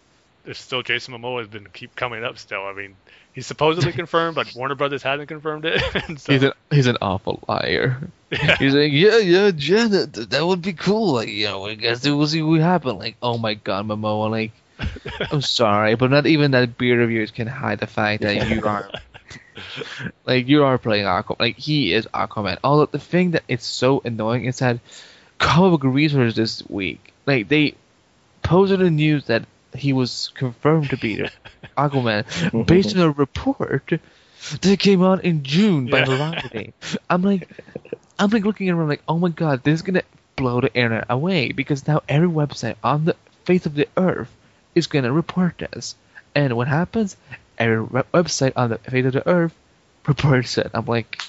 there's 0.45 0.59
still 0.59 0.83
Jason 0.83 1.15
Momoa 1.15 1.41
has 1.41 1.49
been 1.49 1.67
keep 1.73 1.97
coming 1.97 2.25
up 2.25 2.39
still. 2.39 2.65
I 2.67 2.73
mean, 2.73 2.95
he's 3.33 3.47
supposedly 3.47 3.93
confirmed, 3.93 4.35
but 4.37 4.55
Warner 4.55 4.75
Brothers 4.75 5.03
hasn't 5.03 5.29
confirmed 5.29 5.65
it. 5.67 5.83
So, 6.19 6.33
He's 6.33 6.43
an 6.43 6.53
he's 6.71 6.87
an 6.87 6.99
awful 7.01 7.43
liar. 7.49 7.99
yeah, 8.31 8.57
He's 8.59 8.75
like, 8.75 8.93
yeah, 8.93 9.19
yeah, 9.19 9.51
Janet, 9.51 10.15
th- 10.15 10.29
that 10.31 10.47
would 10.47 10.63
be 10.63 10.73
cool. 10.73 11.15
Like, 11.15 11.29
you 11.29 11.47
know, 11.47 11.67
I 11.67 11.75
guess 11.75 12.05
it 12.05 12.11
will 12.11 12.27
see 12.27 12.43
what 12.43 12.61
happen. 12.61 12.99
Like, 12.99 13.17
oh 13.23 13.39
my 13.39 13.55
god, 13.55 13.87
Momoa, 13.87 14.31
like, 14.31 14.53
I'm 15.31 15.43
sorry, 15.43 15.95
but 15.95 16.11
not 16.11 16.27
even 16.27 16.53
that 16.53 16.77
beard 16.79 17.01
of 17.01 17.11
yours 17.11 17.31
can 17.31 17.47
hide 17.47 17.81
the 17.81 17.87
fact 17.87 18.23
that 18.23 18.49
you 18.49 18.65
are, 18.65 18.91
like, 20.25 20.49
you 20.49 20.65
are 20.65 20.79
playing 20.79 21.07
Aquaman. 21.07 21.41
Like, 21.41 21.57
he 21.57 21.93
is 21.93 22.07
Aquaman. 22.07 22.59
Although 22.65 22.87
the 22.87 22.99
thing 22.99 23.33
that 23.33 23.45
it's 23.49 23.67
so 23.67 24.03
annoying 24.05 24.45
is 24.47 24.59
that 24.59 24.79
Comic 25.39 25.81
Book 25.81 25.93
Resources 25.93 26.37
this 26.37 26.69
week, 26.69 27.13
like, 27.27 27.49
they 27.49 27.75
posted 28.43 28.81
the 28.81 28.91
news 28.91 29.27
that 29.27 29.45
he 29.75 29.93
was 29.93 30.31
confirmed 30.35 30.91
to 30.91 30.97
be 30.97 31.25
Aquaman 31.77 32.67
based 32.67 32.97
on 32.97 33.03
a 33.03 33.11
report 33.11 34.01
that 34.63 34.79
came 34.79 35.03
out 35.03 35.25
in 35.25 35.43
June 35.43 35.87
by 35.87 35.99
Yeah. 35.99 36.05
Variety. 36.07 36.73
I'm 37.09 37.23
like, 37.23 37.49
I'm 38.19 38.31
like 38.31 38.45
looking 38.45 38.69
around 38.71 38.89
like, 38.89 39.03
oh 39.09 39.19
my 39.19 39.29
god, 39.29 39.63
this 39.63 39.75
is 39.75 39.83
gonna 39.83 40.03
blow 40.37 40.61
the 40.61 40.75
internet 40.75 41.07
away 41.09 41.53
because 41.53 41.87
now 41.87 42.03
every 42.09 42.29
website 42.29 42.77
on 42.83 43.05
the 43.05 43.17
face 43.45 43.67
of 43.67 43.75
the 43.75 43.89
earth 43.97 44.35
is 44.81 44.87
gonna 44.89 45.13
report 45.13 45.59
this. 45.59 45.95
And 46.35 46.57
what 46.57 46.67
happens? 46.69 47.17
Every 47.59 47.85
website 48.13 48.53
on 48.57 48.71
the 48.71 48.79
face 48.79 49.07
of 49.07 49.13
the 49.13 49.27
earth 49.29 49.55
reports 50.07 50.59
it. 50.59 50.71
I'm 50.75 50.87
like, 50.87 51.23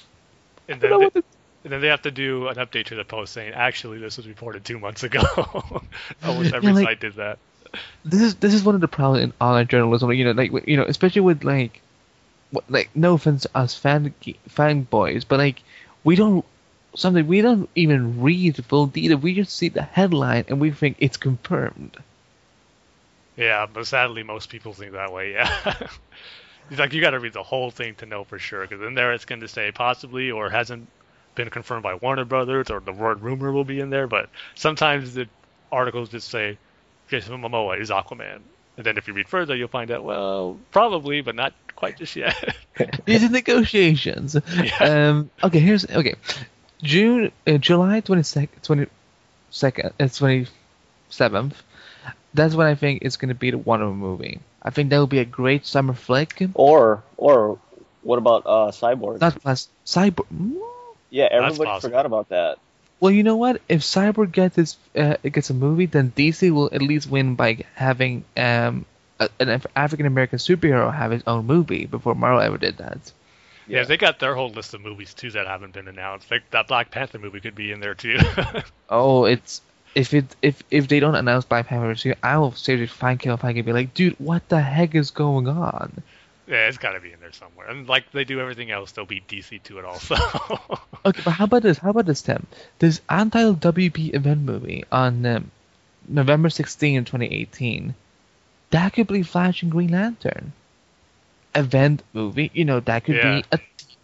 and 0.68 0.84
I 0.84 0.88
don't 0.88 0.92
know 0.92 1.00
then 1.00 1.10
they, 1.14 1.22
to- 1.22 1.26
and 1.64 1.74
then 1.74 1.82
they 1.82 1.88
have 1.90 2.02
to 2.04 2.12
do 2.12 2.48
an 2.48 2.56
update 2.56 2.86
to 2.88 2.96
the 2.96 3.04
post 3.06 3.34
saying 3.34 3.54
actually 3.54 4.00
this 4.00 4.18
was 4.18 4.28
reported 4.28 4.66
two 4.66 4.80
months 4.80 5.04
ago. 5.04 5.22
Almost 6.24 6.54
every 6.56 6.70
Yeah, 6.70 6.74
like- 6.76 6.86
site 6.88 7.00
did 7.00 7.16
that. 7.16 7.38
this 8.04 8.22
is 8.22 8.36
this 8.36 8.54
is 8.54 8.64
one 8.64 8.76
of 8.76 8.82
the 8.82 8.88
problems 8.88 9.24
in 9.24 9.34
online 9.40 9.68
journalism. 9.68 10.12
You 10.14 10.26
know, 10.26 10.32
like 10.32 10.52
you 10.68 10.78
know, 10.78 10.86
especially 10.86 11.22
with 11.22 11.44
like, 11.44 11.82
like 12.70 12.90
no 12.96 13.14
offense 13.14 13.44
to 13.44 13.50
us 13.58 13.76
fan 13.76 14.14
fanboys, 14.50 15.24
but 15.28 15.40
like 15.40 15.62
we 16.04 16.16
don't 16.16 16.44
something 16.96 17.26
we 17.28 17.42
don't 17.42 17.70
even 17.76 18.22
read 18.22 18.56
the 18.56 18.64
full 18.64 18.88
detail. 18.88 19.18
We 19.18 19.34
just 19.36 19.56
see 19.56 19.70
the 19.70 19.82
headline 19.84 20.46
and 20.50 20.60
we 20.60 20.72
think 20.72 20.98
it's 21.00 21.18
confirmed. 21.18 21.96
Yeah, 23.36 23.66
but 23.72 23.88
sadly 23.88 24.24
most 24.24 24.50
people 24.50 24.74
think 24.74 24.94
that 24.94 25.12
way. 25.14 25.34
Yeah. 25.34 25.88
It's 26.70 26.80
like 26.80 26.94
you 26.94 27.02
got 27.02 27.10
to 27.10 27.20
read 27.20 27.34
the 27.34 27.44
whole 27.44 27.70
thing 27.70 27.96
to 27.96 28.06
know 28.06 28.24
for 28.24 28.40
sure, 28.40 28.62
because 28.62 28.82
in 28.82 28.94
there 28.94 29.12
it's 29.12 29.26
going 29.26 29.42
to 29.42 29.48
say 29.50 29.74
possibly 29.74 30.32
or 30.32 30.50
hasn't 30.50 30.88
been 31.36 31.50
confirmed 31.50 31.84
by 31.84 31.96
Warner 31.96 32.24
Brothers, 32.24 32.70
or 32.70 32.80
the 32.80 32.94
word 32.94 33.22
rumor 33.22 33.52
will 33.52 33.66
be 33.66 33.82
in 33.82 33.90
there. 33.90 34.08
But 34.08 34.30
sometimes 34.56 35.14
the 35.14 35.28
articles 35.70 36.08
just 36.08 36.30
say 36.30 36.58
Jason 37.10 37.42
Momoa 37.42 37.78
is 37.80 37.90
Aquaman, 37.90 38.40
and 38.78 38.86
then 38.86 38.98
if 38.98 39.06
you 39.08 39.14
read 39.14 39.28
further, 39.28 39.54
you'll 39.54 39.68
find 39.68 39.92
out 39.92 40.06
well, 40.06 40.58
probably, 40.72 41.20
but 41.20 41.36
not 41.36 41.54
quite 41.76 41.98
just 41.98 42.16
yet. 42.16 42.56
These 43.06 43.26
are 43.26 43.30
negotiations. 43.30 44.38
Yeah. 44.54 45.10
Um. 45.10 45.30
Okay. 45.44 45.60
Here's 45.60 45.86
okay. 45.86 46.16
June, 46.82 47.34
uh, 47.46 47.58
July 47.58 48.00
twenty 48.00 48.24
second, 48.24 48.64
twenty 48.64 48.88
second, 49.50 49.92
uh, 50.00 50.08
twenty 50.08 50.48
seventh. 51.10 51.62
That's 52.34 52.56
what 52.56 52.68
I 52.68 52.76
think 52.76 53.04
is 53.04 53.18
gonna 53.18 53.36
be 53.36 53.52
the 53.52 53.58
Wonder 53.58 53.86
Woman 53.88 54.00
movie. 54.00 54.40
I 54.62 54.70
think 54.70 54.90
that 54.90 55.00
would 55.00 55.10
be 55.10 55.20
a 55.20 55.26
great 55.26 55.66
summer 55.66 55.94
flick. 55.94 56.42
Or 56.54 57.04
or 57.18 57.60
what 58.04 58.18
about 58.18 58.44
uh 58.46 58.72
Cyborg? 58.72 59.20
Not 59.22 59.42
plus 59.42 59.68
Cyborg. 59.86 60.26
mm, 60.34 60.60
yeah, 61.10 61.28
everybody 61.32 61.80
forgot 61.82 62.06
about 62.06 62.30
that. 62.30 62.58
Well, 63.00 63.12
you 63.12 63.24
know 63.24 63.36
what? 63.36 63.62
If 63.68 63.82
Cyborg 63.82 64.32
gets 64.32 64.56
his, 64.56 64.78
uh, 64.96 65.16
gets 65.24 65.50
a 65.50 65.56
movie, 65.56 65.88
then 65.88 66.14
DC 66.16 66.52
will 66.52 66.70
at 66.72 66.84
least 66.84 67.10
win 67.10 67.36
by 67.36 67.66
having 67.76 68.24
um 68.38 68.86
a, 69.20 69.30
an 69.40 69.62
African 69.76 70.06
American 70.06 70.38
superhero 70.40 70.94
have 70.94 71.12
his 71.12 71.24
own 71.28 71.46
movie 71.48 71.86
before 71.86 72.16
Marvel 72.16 72.42
ever 72.42 72.58
did 72.58 72.78
that. 72.78 73.12
yeah, 73.68 73.84
they 73.84 73.98
got 73.98 74.20
their 74.20 74.36
whole 74.36 74.50
list 74.50 74.74
of 74.74 74.82
movies 74.82 75.14
too 75.14 75.32
that 75.32 75.48
haven't 75.48 75.74
been 75.74 75.88
announced. 75.88 76.30
Like 76.32 76.50
that 76.52 76.68
Black 76.68 76.92
Panther 76.92 77.20
movie 77.20 77.40
could 77.40 77.56
be 77.56 77.72
in 77.72 77.80
there 77.80 77.96
too. 77.96 78.18
Oh, 78.90 79.24
it's 79.26 79.62
if 79.96 80.14
it 80.14 80.36
if 80.42 80.64
if 80.72 80.88
they 80.88 81.00
don't 81.00 81.16
announce 81.16 81.46
Black 81.46 81.68
Panther, 81.68 81.96
two, 81.96 82.16
I 82.24 82.38
will 82.38 82.52
seriously 82.54 82.88
find 82.88 83.20
Kevin 83.20 83.38
Feige 83.38 83.58
and 83.58 83.66
be 83.66 83.74
like, 83.74 83.94
dude, 83.94 84.16
what 84.20 84.48
the 84.50 84.60
heck 84.62 84.96
is 84.96 85.12
going 85.12 85.48
on? 85.48 86.04
yeah, 86.48 86.68
it's 86.68 86.78
got 86.78 86.92
to 86.94 87.00
be 87.00 87.12
in 87.14 87.20
there 87.20 87.32
somewhere. 87.32 87.68
And 87.70 87.88
like 87.88 88.12
they 88.12 88.24
do 88.26 88.40
everything 88.40 88.72
else, 88.72 88.92
they'll 88.92 89.06
be 89.06 89.22
DC 89.22 89.64
to 89.64 89.80
it 89.80 89.86
also. 89.86 90.16
Okay, 91.04 91.22
but 91.26 91.32
how 91.32 91.46
about 91.46 91.64
this? 91.64 91.80
How 91.80 91.90
about 91.90 92.06
this, 92.06 92.22
Tim? 92.22 92.46
This 92.78 93.02
untitled 93.10 93.60
WB 93.60 94.14
event 94.14 94.42
movie 94.42 94.84
on 94.92 95.26
um, 95.26 95.52
November 96.08 96.50
16, 96.50 97.06
2018. 97.06 97.96
That 98.70 98.94
could 98.94 99.08
be 99.08 99.24
Flash 99.24 99.64
and 99.64 99.72
Green 99.72 99.92
Lantern. 99.92 100.52
Event 101.56 102.04
movie, 102.14 102.52
you 102.54 102.66
know, 102.66 102.80
that 102.82 103.04
could 103.04 103.16
Yeah. 103.16 103.42
be 103.42 103.46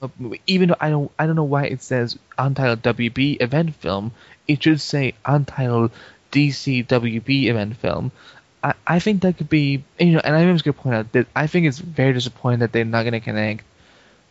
a 0.02 0.10
movie. 0.18 0.42
Even 0.48 0.70
though 0.70 0.76
I 0.80 0.90
don't, 0.90 1.12
I 1.20 1.28
don't 1.28 1.36
know 1.36 1.44
why 1.44 1.66
it 1.66 1.84
says 1.84 2.18
untitled 2.38 2.82
WB 2.82 3.42
event 3.42 3.76
film. 3.76 4.12
It 4.48 4.64
should 4.64 4.82
say 4.82 5.14
untitled 5.26 5.92
DC 6.32 6.86
WB 6.88 7.46
event 7.46 7.78
film. 7.78 8.12
I, 8.64 8.74
I 8.86 9.00
think 9.00 9.22
that 9.22 9.38
could 9.38 9.50
be, 9.50 9.84
you 10.00 10.12
know, 10.14 10.22
and 10.24 10.36
I'm 10.36 10.54
just 10.56 10.66
gonna 10.66 10.74
point 10.74 10.96
out 10.96 11.12
that 11.14 11.28
I 11.36 11.48
think 11.48 11.66
it's 11.68 11.80
very 11.80 12.14
disappointing 12.14 12.60
that 12.60 12.72
they're 12.72 12.86
not 12.86 13.04
gonna 13.04 13.20
connect 13.20 13.64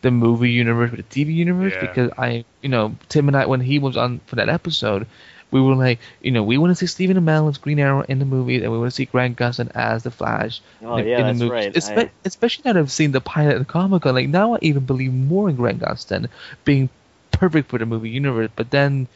the 0.01 0.11
movie 0.11 0.51
universe 0.51 0.91
with 0.91 1.07
the 1.09 1.25
TV 1.25 1.33
universe 1.33 1.73
Yeah. 1.73 1.81
because 1.81 2.11
I, 2.17 2.45
you 2.61 2.69
know, 2.69 2.95
Tim 3.09 3.27
and 3.27 3.37
I, 3.37 3.45
when 3.45 3.61
he 3.61 3.79
was 3.79 3.97
on 3.97 4.19
for 4.27 4.35
that 4.35 4.49
episode, 4.49 5.07
we 5.49 5.61
were 5.61 5.75
like, 5.75 5.99
you 6.21 6.31
know, 6.31 6.43
we 6.43 6.57
want 6.57 6.71
to 6.71 6.75
see 6.75 6.87
Stephen 6.87 7.17
Amell 7.17 7.47
as 7.49 7.57
Green 7.57 7.79
Arrow 7.79 8.01
in 8.01 8.19
the 8.19 8.25
movie, 8.25 8.61
and 8.61 8.71
we 8.71 8.77
want 8.77 8.91
to 8.91 8.95
see 8.95 9.05
Grant 9.05 9.37
Gustin 9.37 9.71
as 9.73 10.03
the 10.03 10.11
Flash. 10.11 10.59
Oh, 10.83 10.97
in, 10.97 11.07
yeah, 11.07 11.19
in 11.19 11.25
the 11.27 11.31
that's 11.31 11.39
movie. 11.39 11.51
right. 11.51 11.73
Espe- 11.73 12.07
I- 12.07 12.11
Especially 12.25 12.63
now 12.65 12.73
that 12.73 12.79
I've 12.79 12.91
seen 12.91 13.11
the 13.11 13.21
pilot 13.21 13.55
and 13.55 13.67
Comic 13.67 14.01
Con, 14.03 14.13
like 14.13 14.27
now 14.27 14.55
I 14.55 14.59
even 14.61 14.85
believe 14.85 15.13
more 15.13 15.49
in 15.49 15.55
Grant 15.55 15.79
Gustin 15.79 16.27
being 16.65 16.89
perfect 17.31 17.69
for 17.69 17.77
the 17.79 17.85
movie 17.85 18.09
universe. 18.09 18.49
But 18.55 18.71
then, 18.71 19.07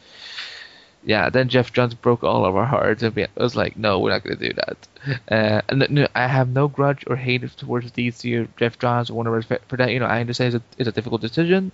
yeah, 1.04 1.30
then 1.30 1.48
Geoff 1.48 1.72
Johns 1.72 1.94
broke 1.94 2.22
all 2.22 2.44
of 2.44 2.54
our 2.54 2.64
hearts, 2.64 3.02
and 3.02 3.14
we, 3.14 3.24
I 3.24 3.28
was 3.36 3.56
like, 3.56 3.76
no, 3.76 3.98
we're 3.98 4.10
not 4.10 4.22
gonna 4.22 4.36
do 4.36 4.52
that. 4.52 4.88
Uh, 5.30 5.60
and 5.68 5.86
no, 5.90 6.06
I 6.14 6.28
have 6.28 6.48
no 6.48 6.68
grudge 6.68 7.04
or 7.06 7.16
hate 7.16 7.42
towards 7.56 7.90
DC 7.90 8.40
or 8.40 8.48
Geoff 8.56 8.78
Johns 8.78 9.10
or 9.10 9.14
whatever 9.14 9.42
for, 9.42 9.76
that. 9.76 9.90
You 9.90 9.98
know, 9.98 10.06
I 10.06 10.20
understand 10.20 10.54
it's 10.54 10.64
a, 10.64 10.80
it's 10.80 10.88
a 10.88 10.92
difficult 10.92 11.20
decision, 11.20 11.72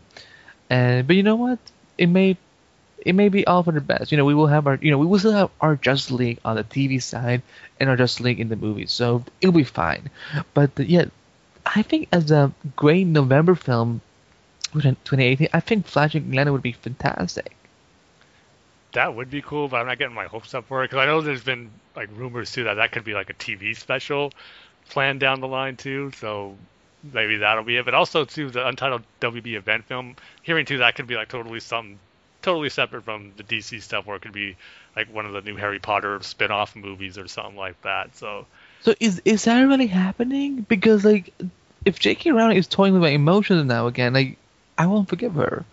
and 0.71 1.07
but 1.07 1.17
you 1.17 1.23
know 1.23 1.37
what? 1.37 1.59
It 1.99 2.07
may 2.07 2.37
it 3.05 3.15
may 3.15 3.29
be 3.29 3.47
all 3.47 3.63
for 3.63 3.73
the 3.73 3.81
best. 3.81 4.13
You 4.13 4.19
know, 4.19 4.25
we 4.25 4.35
will 4.35 4.47
have 4.47 4.67
our 4.67 4.79
you 4.81 4.91
know 4.91 4.99
we 4.99 5.07
will 5.07 5.19
still 5.19 5.33
have 5.33 5.51
our 5.61 5.77
Justice 5.77 6.11
League 6.11 6.39
on 6.45 6.57
the 6.57 6.65
TV 6.65 7.03
side 7.03 7.43
and 7.79 7.91
our 7.91 7.97
Justice 7.97 8.21
League 8.21 8.41
in 8.41 8.49
the 8.49 8.57
movies, 8.57 8.93
so 8.93 9.25
it'll 9.41 9.53
be 9.53 9.65
fine. 9.65 10.11
But 10.55 10.79
yeah, 10.79 11.07
I 11.67 11.83
think 11.83 12.09
as 12.13 12.31
a 12.31 12.53
great 12.77 13.07
November 13.07 13.55
film, 13.55 14.01
2018, 14.73 15.49
I 15.53 15.61
think 15.61 15.87
Flash 15.87 16.15
and 16.15 16.29
Atlanta 16.29 16.53
would 16.53 16.63
be 16.63 16.73
fantastic. 16.73 17.55
That 18.93 19.15
would 19.15 19.31
be 19.31 19.43
cool, 19.43 19.69
but 19.69 19.77
I'm 19.79 19.87
not 19.87 19.99
getting 19.99 20.15
my 20.15 20.27
hopes 20.27 20.55
up 20.55 20.67
for 20.67 20.83
it 20.83 20.91
because 20.91 21.03
I 21.03 21.07
know 21.07 21.21
there's 21.21 21.45
been 21.45 21.71
like 21.95 22.09
rumors 22.15 22.53
too 22.53 22.65
that 22.65 22.75
that 22.75 22.93
could 22.93 23.05
be 23.05 23.15
like 23.15 23.31
a 23.31 23.35
TV 23.35 23.77
special 23.77 24.33
planned 24.89 25.21
down 25.21 25.41
the 25.41 25.49
line 25.49 25.77
too. 25.77 26.11
So 26.17 26.57
maybe 27.13 27.37
that'll 27.39 27.65
be 27.65 27.77
it. 27.77 27.85
But 27.85 27.95
also 27.95 28.25
too 28.25 28.51
the 28.51 28.67
untitled 28.67 29.03
WB 29.21 29.55
event 29.55 29.85
film. 29.85 30.17
Hearing 30.43 30.65
too 30.65 30.79
that 30.79 30.95
could 30.95 31.07
be 31.07 31.17
like 31.17 31.29
totally 31.29 31.61
something 31.61 31.99
totally 32.43 32.71
separate 32.71 33.05
from 33.05 33.33
the 33.37 33.43
DC 33.43 33.83
stuff, 33.83 34.07
where 34.07 34.17
it 34.17 34.23
could 34.23 34.33
be 34.33 34.57
like 34.97 35.13
one 35.13 35.27
of 35.27 35.33
the 35.33 35.43
new 35.43 35.57
Harry 35.57 35.79
Potter 35.79 36.21
spin-off 36.23 36.75
movies 36.77 37.19
or 37.19 37.29
something 37.29 37.57
like 37.57 37.81
that. 37.83 38.17
So. 38.17 38.47
So 38.83 38.95
is 39.01 39.21
is 39.25 39.45
that 39.45 39.61
really 39.61 39.87
happening? 39.87 40.63
Because 40.63 41.05
like, 41.05 41.35
if 41.85 41.99
J.K. 41.99 42.31
Rowling 42.31 42.57
is 42.57 42.67
toying 42.67 42.93
with 42.93 43.03
my 43.03 43.11
emotions 43.11 43.65
now 43.65 43.87
again, 43.87 44.13
like, 44.13 44.39
I 44.77 44.87
won't 44.87 45.09
forgive 45.09 45.35
her. 45.35 45.65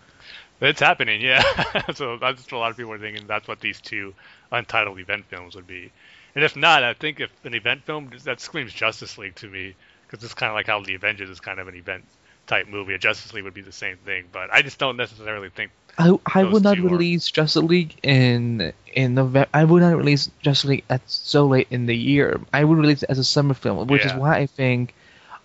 It's 0.60 0.80
happening, 0.80 1.20
yeah. 1.20 1.42
so 1.94 2.16
that's 2.16 2.50
what 2.50 2.52
a 2.52 2.58
lot 2.58 2.70
of 2.70 2.76
people 2.76 2.92
are 2.92 2.98
thinking. 2.98 3.26
That's 3.26 3.46
what 3.46 3.60
these 3.60 3.80
two 3.80 4.14
untitled 4.50 4.98
event 4.98 5.26
films 5.26 5.54
would 5.54 5.66
be. 5.66 5.92
And 6.34 6.44
if 6.44 6.56
not, 6.56 6.82
I 6.82 6.94
think 6.94 7.20
if 7.20 7.30
an 7.44 7.54
event 7.54 7.84
film 7.84 8.10
that 8.24 8.40
screams 8.40 8.72
Justice 8.72 9.18
League 9.18 9.34
to 9.36 9.48
me, 9.48 9.74
because 10.06 10.24
it's 10.24 10.34
kind 10.34 10.50
of 10.50 10.54
like 10.54 10.66
how 10.66 10.80
the 10.80 10.94
Avengers 10.94 11.30
is 11.30 11.40
kind 11.40 11.58
of 11.58 11.68
an 11.68 11.74
event 11.74 12.04
type 12.46 12.68
movie. 12.68 12.94
A 12.94 12.98
Justice 12.98 13.32
League 13.32 13.44
would 13.44 13.54
be 13.54 13.62
the 13.62 13.72
same 13.72 13.96
thing, 13.98 14.24
but 14.32 14.52
I 14.52 14.62
just 14.62 14.78
don't 14.78 14.96
necessarily 14.96 15.50
think. 15.50 15.72
I 15.98 16.16
I 16.26 16.44
would 16.44 16.62
not 16.62 16.78
release 16.78 17.30
are... 17.30 17.32
Justice 17.32 17.62
League 17.62 17.98
in 18.02 18.72
in 18.92 19.14
November. 19.14 19.48
I 19.52 19.64
would 19.64 19.82
not 19.82 19.96
release 19.96 20.30
Justice 20.42 20.68
League 20.68 20.84
at 20.88 21.00
so 21.06 21.46
late 21.46 21.68
in 21.70 21.86
the 21.86 21.96
year. 21.96 22.40
I 22.52 22.64
would 22.64 22.78
release 22.78 23.02
it 23.02 23.10
as 23.10 23.18
a 23.18 23.24
summer 23.24 23.54
film, 23.54 23.86
which 23.88 24.04
yeah. 24.04 24.14
is 24.14 24.20
why 24.20 24.36
I 24.36 24.46
think 24.46 24.94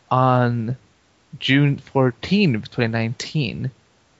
on 0.09 0.77
June 1.39 1.77
14, 1.77 2.53
2019 2.53 3.71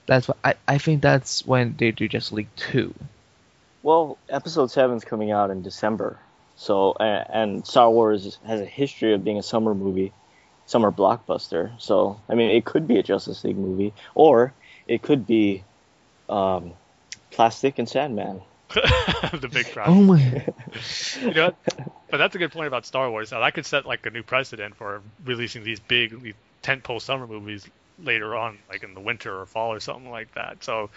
that's 0.06 0.28
what 0.28 0.38
I, 0.44 0.56
I 0.68 0.78
think 0.78 1.02
that's 1.02 1.46
when 1.46 1.76
they 1.78 1.92
do 1.92 2.08
Justice 2.08 2.32
League 2.32 2.56
two. 2.56 2.94
Well, 3.84 4.18
episode 4.30 4.72
seven's 4.72 5.04
coming 5.04 5.32
out 5.32 5.50
in 5.50 5.62
December, 5.62 6.20
so 6.56 6.94
and 7.00 7.66
Star 7.66 7.90
Wars 7.90 8.38
has 8.46 8.62
a 8.62 8.66
history 8.66 9.14
of 9.14 9.24
being 9.24 9.38
a 9.40 9.44
summer 9.44 9.74
movie, 9.74 10.14
summer 10.66 10.92
blockbuster. 10.92 11.72
So 11.80 12.20
I 12.30 12.36
mean, 12.36 12.52
it 12.52 12.66
could 12.66 12.88
be 12.88 12.98
a 12.98 13.04
Justice 13.04 13.44
League 13.44 13.58
movie, 13.58 13.94
or 14.16 14.54
it 14.88 15.02
could 15.02 15.26
be 15.26 15.64
um, 16.30 16.74
Plastic 17.32 17.80
and 17.80 17.88
Sandman. 17.88 18.42
the 18.74 19.50
big 19.52 19.70
problem. 19.72 19.98
Oh 19.98 20.02
my! 20.02 20.46
you 21.22 21.34
know, 21.34 21.54
but 22.10 22.18
that's 22.18 22.36
a 22.36 22.38
good 22.38 22.52
point 22.52 22.68
about 22.68 22.86
Star 22.86 23.10
Wars. 23.10 23.32
Now, 23.32 23.42
That 23.42 23.54
could 23.54 23.66
set 23.66 23.86
like 23.86 24.06
a 24.06 24.10
new 24.10 24.24
precedent 24.24 24.76
for 24.76 25.02
releasing 25.26 25.64
these 25.64 25.80
big 25.80 26.36
tentpole 26.64 27.02
summer 27.02 27.28
movies 27.28 27.68
later 28.04 28.36
on, 28.36 28.58
like 28.70 28.84
in 28.84 28.94
the 28.94 29.00
winter 29.00 29.40
or 29.40 29.46
fall 29.46 29.74
or 29.74 29.80
something 29.80 30.10
like 30.10 30.34
that. 30.36 30.64
So, 30.64 30.90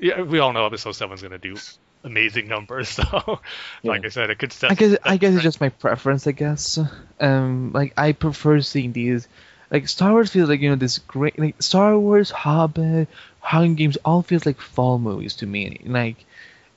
yeah, 0.00 0.22
we 0.22 0.38
all 0.38 0.52
know 0.52 0.66
episode 0.66 0.92
seven 0.92 1.14
is 1.14 1.22
going 1.22 1.32
to 1.32 1.38
do 1.38 1.56
amazing 2.04 2.48
numbers. 2.48 2.88
So, 3.08 3.40
yeah. 3.82 3.90
like 3.90 4.04
I 4.04 4.08
said, 4.08 4.30
it 4.30 4.38
could. 4.38 4.52
Set, 4.52 4.70
I 4.70 4.74
guess 4.74 4.96
I 5.04 5.16
guess 5.16 5.34
it's 5.34 5.42
just 5.42 5.60
my 5.60 5.68
preference. 5.68 6.26
I 6.26 6.32
guess. 6.32 6.78
Um, 7.20 7.72
like 7.72 7.94
I 7.96 8.12
prefer 8.12 8.60
seeing 8.60 8.92
these. 8.92 9.28
Like 9.70 9.88
Star 9.88 10.12
Wars 10.12 10.30
feels 10.30 10.48
like 10.48 10.60
you 10.60 10.70
know 10.70 10.76
this 10.76 10.98
great 10.98 11.38
like 11.38 11.62
Star 11.62 11.98
Wars, 11.98 12.30
Hobbit, 12.30 13.08
Hunger 13.40 13.74
Games 13.74 13.98
all 14.04 14.22
feels 14.22 14.46
like 14.46 14.60
fall 14.60 14.98
movies 14.98 15.36
to 15.36 15.46
me. 15.46 15.80
Like, 15.84 16.24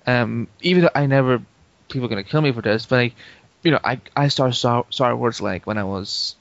um, 0.06 0.48
even 0.62 0.84
though 0.84 0.90
I 0.94 1.06
never 1.06 1.42
people 1.90 2.06
are 2.06 2.10
gonna 2.10 2.24
kill 2.24 2.42
me 2.42 2.52
for 2.52 2.62
this, 2.62 2.86
but 2.86 2.96
like, 2.98 3.14
you 3.64 3.72
know, 3.72 3.80
I 3.84 4.02
I 4.16 4.28
started 4.28 4.54
Star, 4.56 4.86
Star 4.90 5.16
Wars 5.16 5.42
like 5.42 5.66
when 5.66 5.78
I 5.78 5.84
was 5.84 6.36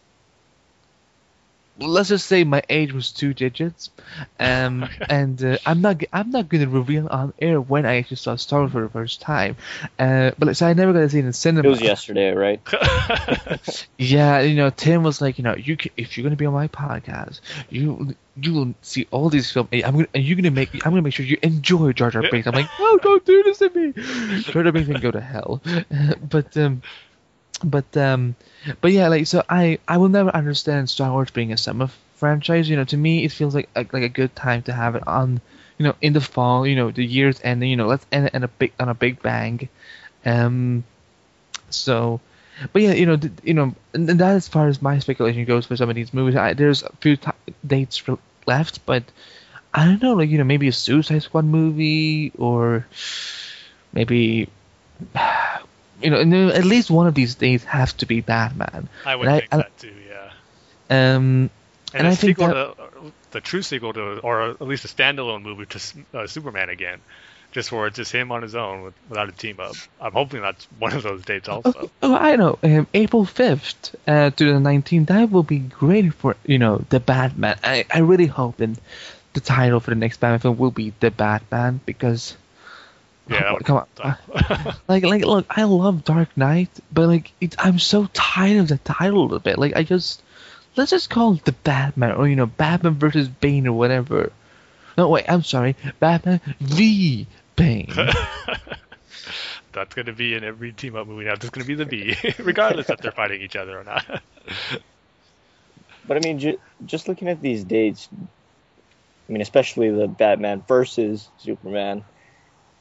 let's 1.80 2.08
just 2.08 2.26
say 2.26 2.44
my 2.44 2.62
age 2.68 2.92
was 2.92 3.10
two 3.10 3.34
digits, 3.34 3.90
um, 4.38 4.88
and 5.08 5.42
uh, 5.42 5.58
I'm 5.66 5.80
not 5.80 6.02
I'm 6.12 6.30
not 6.30 6.48
gonna 6.48 6.68
reveal 6.68 7.08
on 7.08 7.32
air 7.40 7.60
when 7.60 7.86
I 7.86 7.96
actually 7.96 8.18
saw 8.18 8.36
Star 8.36 8.60
Wars 8.60 8.72
for 8.72 8.82
the 8.82 8.88
first 8.88 9.20
time, 9.20 9.56
uh, 9.98 10.32
but 10.38 10.56
so 10.56 10.66
I 10.66 10.74
never 10.74 10.92
got 10.92 11.00
to 11.00 11.08
see 11.10 11.18
it 11.18 11.24
in 11.24 11.32
cinema. 11.32 11.68
It 11.68 11.70
was 11.70 11.80
yesterday, 11.80 12.32
right? 12.32 12.60
yeah, 13.98 14.40
you 14.40 14.56
know, 14.56 14.70
Tim 14.70 15.02
was 15.02 15.20
like, 15.20 15.38
you 15.38 15.44
know, 15.44 15.54
you 15.56 15.76
can, 15.76 15.90
if 15.96 16.16
you're 16.16 16.24
gonna 16.24 16.36
be 16.36 16.46
on 16.46 16.54
my 16.54 16.68
podcast, 16.68 17.40
you 17.70 18.14
you 18.36 18.52
will 18.54 18.74
see 18.82 19.06
all 19.10 19.28
these 19.30 19.50
films. 19.50 19.68
I'm 19.72 19.92
gonna 19.92 20.08
and 20.14 20.24
you're 20.24 20.36
gonna 20.36 20.50
make 20.50 20.74
I'm 20.86 20.92
gonna 20.92 21.02
make 21.02 21.14
sure 21.14 21.26
you 21.26 21.38
enjoy 21.42 21.92
Jar 21.92 22.10
Jar 22.10 22.22
Binks. 22.30 22.46
I'm 22.46 22.54
like, 22.54 22.70
no, 22.78 22.98
don't 22.98 23.24
do 23.24 23.42
this 23.42 23.58
to 23.58 23.70
me. 23.70 24.42
Jar 24.42 24.62
Jar 24.62 24.72
Binks 24.72 24.90
can 24.90 25.00
go 25.00 25.10
to 25.10 25.20
hell, 25.20 25.62
but 26.28 26.56
um 26.56 26.82
but 27.62 27.96
um, 27.96 28.34
but 28.80 28.92
yeah, 28.92 29.08
like 29.08 29.26
so 29.26 29.42
I 29.48 29.78
I 29.86 29.96
will 29.98 30.08
never 30.08 30.30
understand 30.30 30.90
Star 30.90 31.12
Wars 31.12 31.30
being 31.30 31.52
a 31.52 31.56
summer 31.56 31.88
franchise. 32.16 32.68
You 32.68 32.76
know, 32.76 32.84
to 32.84 32.96
me 32.96 33.24
it 33.24 33.32
feels 33.32 33.54
like 33.54 33.68
a, 33.74 33.86
like 33.92 34.02
a 34.02 34.08
good 34.08 34.34
time 34.34 34.62
to 34.62 34.72
have 34.72 34.94
it 34.96 35.06
on. 35.06 35.40
You 35.78 35.84
know, 35.84 35.94
in 36.02 36.12
the 36.12 36.20
fall. 36.20 36.66
You 36.66 36.76
know, 36.76 36.90
the 36.90 37.04
year's 37.04 37.40
ending. 37.42 37.70
You 37.70 37.76
know, 37.76 37.86
let's 37.86 38.04
end 38.12 38.26
it 38.26 38.34
on 38.34 38.44
a 38.44 38.48
big 38.48 38.72
on 38.78 38.88
a 38.88 38.94
big 38.94 39.22
bang. 39.22 39.68
Um, 40.24 40.84
so, 41.70 42.20
but 42.72 42.82
yeah, 42.82 42.92
you 42.92 43.06
know, 43.06 43.16
th- 43.16 43.32
you 43.42 43.54
know, 43.54 43.74
and, 43.94 44.08
that 44.08 44.20
as 44.36 44.48
far 44.48 44.68
as 44.68 44.82
my 44.82 44.98
speculation 44.98 45.44
goes 45.44 45.66
for 45.66 45.76
some 45.76 45.88
of 45.88 45.96
these 45.96 46.12
movies, 46.12 46.36
I, 46.36 46.52
there's 46.52 46.82
a 46.82 46.92
few 47.00 47.16
t- 47.16 47.30
dates 47.66 48.02
left, 48.46 48.84
but 48.84 49.04
I 49.72 49.86
don't 49.86 50.02
know, 50.02 50.14
like 50.14 50.30
you 50.30 50.38
know, 50.38 50.44
maybe 50.44 50.68
a 50.68 50.72
Suicide 50.72 51.22
Squad 51.22 51.44
movie 51.44 52.32
or 52.36 52.86
maybe 53.92 54.48
you 56.02 56.10
know, 56.10 56.48
at 56.48 56.64
least 56.64 56.90
one 56.90 57.06
of 57.06 57.14
these 57.14 57.34
days 57.34 57.64
has 57.64 57.92
to 57.94 58.06
be 58.06 58.20
Batman. 58.20 58.88
I 59.04 59.16
would 59.16 59.28
and 59.28 59.40
think 59.40 59.54
I, 59.54 59.56
that 59.58 59.78
too, 59.78 59.94
yeah. 60.08 60.30
Um, 60.90 61.50
and, 61.92 62.06
and 62.06 62.08
I 62.08 62.14
think 62.14 62.38
that, 62.38 62.52
to, 62.52 63.12
the 63.30 63.40
true 63.40 63.62
sequel 63.62 63.92
to, 63.92 64.18
or 64.20 64.50
at 64.50 64.60
least 64.60 64.84
a 64.84 64.88
standalone 64.88 65.42
movie 65.42 65.66
to 65.66 65.80
uh, 66.14 66.26
Superman 66.26 66.68
again, 66.68 67.00
just 67.52 67.72
where 67.72 67.86
it's 67.86 67.96
just 67.96 68.12
him 68.12 68.30
on 68.32 68.42
his 68.42 68.54
own 68.54 68.82
with, 68.82 68.94
without 69.08 69.28
a 69.28 69.32
team 69.32 69.58
up. 69.60 69.74
I'm 70.00 70.12
hoping 70.12 70.42
that's 70.42 70.66
one 70.78 70.92
of 70.92 71.02
those 71.02 71.24
dates 71.24 71.48
also. 71.48 71.72
Oh, 71.76 71.90
oh 72.02 72.14
I 72.14 72.36
know. 72.36 72.58
Um, 72.62 72.86
April 72.94 73.24
5th 73.24 73.94
uh, 74.06 74.30
to 74.30 74.44
the 74.44 74.58
19th. 74.58 75.06
That 75.06 75.30
will 75.30 75.42
be 75.42 75.58
great 75.58 76.14
for 76.14 76.36
you 76.44 76.58
know 76.58 76.84
the 76.90 77.00
Batman. 77.00 77.58
I 77.62 77.86
I 77.92 78.00
really 78.00 78.26
hope 78.26 78.60
and 78.60 78.78
the 79.32 79.40
title 79.40 79.80
for 79.80 79.90
the 79.90 79.96
next 79.96 80.20
Batman 80.20 80.40
film 80.40 80.58
will 80.58 80.70
be 80.70 80.92
the 81.00 81.10
Batman 81.10 81.80
because 81.86 82.36
yeah, 83.30 83.56
come 83.62 83.76
on. 83.76 84.16
like, 84.88 85.04
like, 85.04 85.24
look, 85.24 85.46
I 85.50 85.64
love 85.64 86.04
Dark 86.04 86.36
Knight, 86.36 86.70
but 86.92 87.08
like, 87.08 87.32
it, 87.40 87.54
I'm 87.58 87.78
so 87.78 88.08
tired 88.12 88.58
of 88.58 88.68
the 88.68 88.78
title 88.78 89.32
a 89.34 89.40
bit. 89.40 89.58
Like, 89.58 89.76
I 89.76 89.82
just 89.82 90.22
let's 90.76 90.90
just 90.90 91.10
call 91.10 91.34
it 91.34 91.44
the 91.44 91.52
Batman, 91.52 92.12
or 92.12 92.28
you 92.28 92.36
know, 92.36 92.46
Batman 92.46 92.94
versus 92.94 93.28
Bane, 93.28 93.66
or 93.66 93.72
whatever. 93.72 94.32
No, 94.98 95.08
wait, 95.08 95.26
I'm 95.28 95.42
sorry, 95.42 95.76
Batman 95.98 96.40
v 96.60 97.26
Bane. 97.56 97.92
That's 99.72 99.94
gonna 99.94 100.12
be 100.12 100.34
in 100.34 100.42
every 100.42 100.72
team 100.72 100.96
up 100.96 101.06
movie 101.06 101.26
now. 101.26 101.36
That's 101.36 101.50
gonna 101.50 101.64
be 101.64 101.74
the 101.74 101.84
V, 101.84 102.16
regardless 102.38 102.90
if 102.90 102.98
they're 102.98 103.12
fighting 103.12 103.40
each 103.40 103.56
other 103.56 103.78
or 103.78 103.84
not. 103.84 104.04
but 106.06 106.16
I 106.16 106.20
mean, 106.20 106.40
ju- 106.40 106.60
just 106.84 107.06
looking 107.06 107.28
at 107.28 107.40
these 107.40 107.62
dates, 107.62 108.08
I 108.12 109.32
mean, 109.32 109.42
especially 109.42 109.90
the 109.90 110.08
Batman 110.08 110.64
versus 110.66 111.28
Superman 111.38 112.04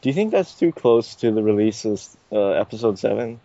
do 0.01 0.09
you 0.09 0.13
think 0.13 0.31
that's 0.31 0.53
too 0.53 0.71
close 0.71 1.15
to 1.15 1.31
the 1.31 1.43
release 1.43 1.85
of 1.85 2.05
uh, 2.31 2.49
episode 2.51 2.99
seven? 2.99 3.39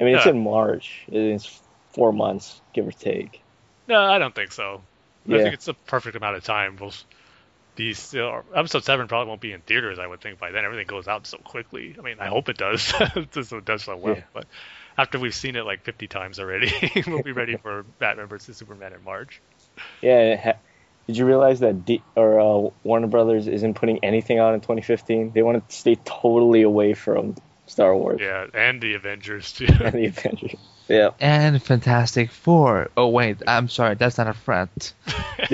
I 0.00 0.04
mean, 0.04 0.16
it's 0.16 0.26
in 0.26 0.42
March. 0.42 1.04
It's 1.08 1.60
four 1.90 2.12
months, 2.12 2.60
give 2.72 2.88
or 2.88 2.92
take. 2.92 3.42
No, 3.86 4.00
I 4.00 4.18
don't 4.18 4.34
think 4.34 4.52
so. 4.52 4.82
Yeah. 5.26 5.36
I 5.36 5.42
think 5.42 5.54
it's 5.54 5.68
a 5.68 5.74
perfect 5.74 6.16
amount 6.16 6.36
of 6.36 6.44
time. 6.44 6.78
We'll 6.80 6.94
be 7.76 7.92
still, 7.94 8.42
episode 8.54 8.84
seven 8.84 9.08
probably 9.08 9.28
won't 9.28 9.40
be 9.40 9.52
in 9.52 9.60
theaters. 9.60 9.98
I 9.98 10.06
would 10.06 10.20
think 10.20 10.38
by 10.38 10.50
then 10.52 10.64
everything 10.64 10.86
goes 10.86 11.06
out 11.06 11.26
so 11.26 11.38
quickly. 11.38 11.94
I 11.98 12.02
mean, 12.02 12.16
I 12.18 12.26
hope 12.26 12.48
it 12.48 12.56
does. 12.56 12.92
it 13.16 13.64
does 13.64 13.82
so 13.82 13.96
well. 13.96 14.16
Yeah. 14.16 14.22
But 14.32 14.46
after 14.96 15.18
we've 15.18 15.34
seen 15.34 15.56
it 15.56 15.64
like 15.64 15.82
50 15.82 16.06
times 16.08 16.38
already, 16.38 16.72
we'll 17.06 17.22
be 17.22 17.32
ready 17.32 17.56
for 17.56 17.84
Batman 17.98 18.26
versus 18.26 18.56
Superman 18.56 18.92
in 18.92 19.04
March. 19.04 19.40
Yeah, 20.00 20.56
did 21.10 21.16
you 21.18 21.26
realize 21.26 21.58
that 21.60 21.84
D- 21.84 22.02
or 22.14 22.38
uh, 22.40 22.70
Warner 22.84 23.08
Brothers 23.08 23.48
isn't 23.48 23.74
putting 23.74 24.04
anything 24.04 24.38
out 24.38 24.54
in 24.54 24.60
2015? 24.60 25.32
They 25.32 25.42
want 25.42 25.68
to 25.68 25.74
stay 25.76 25.96
totally 25.96 26.62
away 26.62 26.94
from 26.94 27.34
Star 27.66 27.96
Wars. 27.96 28.20
Yeah, 28.22 28.46
and 28.54 28.80
the 28.80 28.94
Avengers 28.94 29.52
too. 29.52 29.66
and 29.84 29.92
the 29.92 30.06
Avengers. 30.06 30.54
Yeah. 30.88 31.10
And 31.20 31.60
Fantastic 31.62 32.30
Four. 32.30 32.90
Oh 32.96 33.08
wait, 33.08 33.38
I'm 33.46 33.68
sorry, 33.68 33.96
that's 33.96 34.18
not 34.18 34.28
a 34.28 34.34
front. 34.34 34.92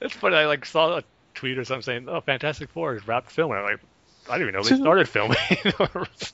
It's 0.00 0.14
funny. 0.14 0.36
I 0.36 0.46
like 0.46 0.64
saw 0.64 0.98
a 0.98 1.02
tweet 1.34 1.58
or 1.58 1.64
something 1.64 1.82
saying, 1.82 2.08
"Oh, 2.08 2.20
Fantastic 2.20 2.70
Four 2.70 2.96
is 2.96 3.06
wrapped 3.06 3.30
filming." 3.30 3.58
I'm 3.58 3.64
like, 3.64 3.80
I 4.28 4.38
didn't 4.38 4.48
even 4.48 4.54
know 4.54 4.62
they 4.62 4.76
So- 4.76 4.82
started 4.82 5.08
filming. 5.08 5.36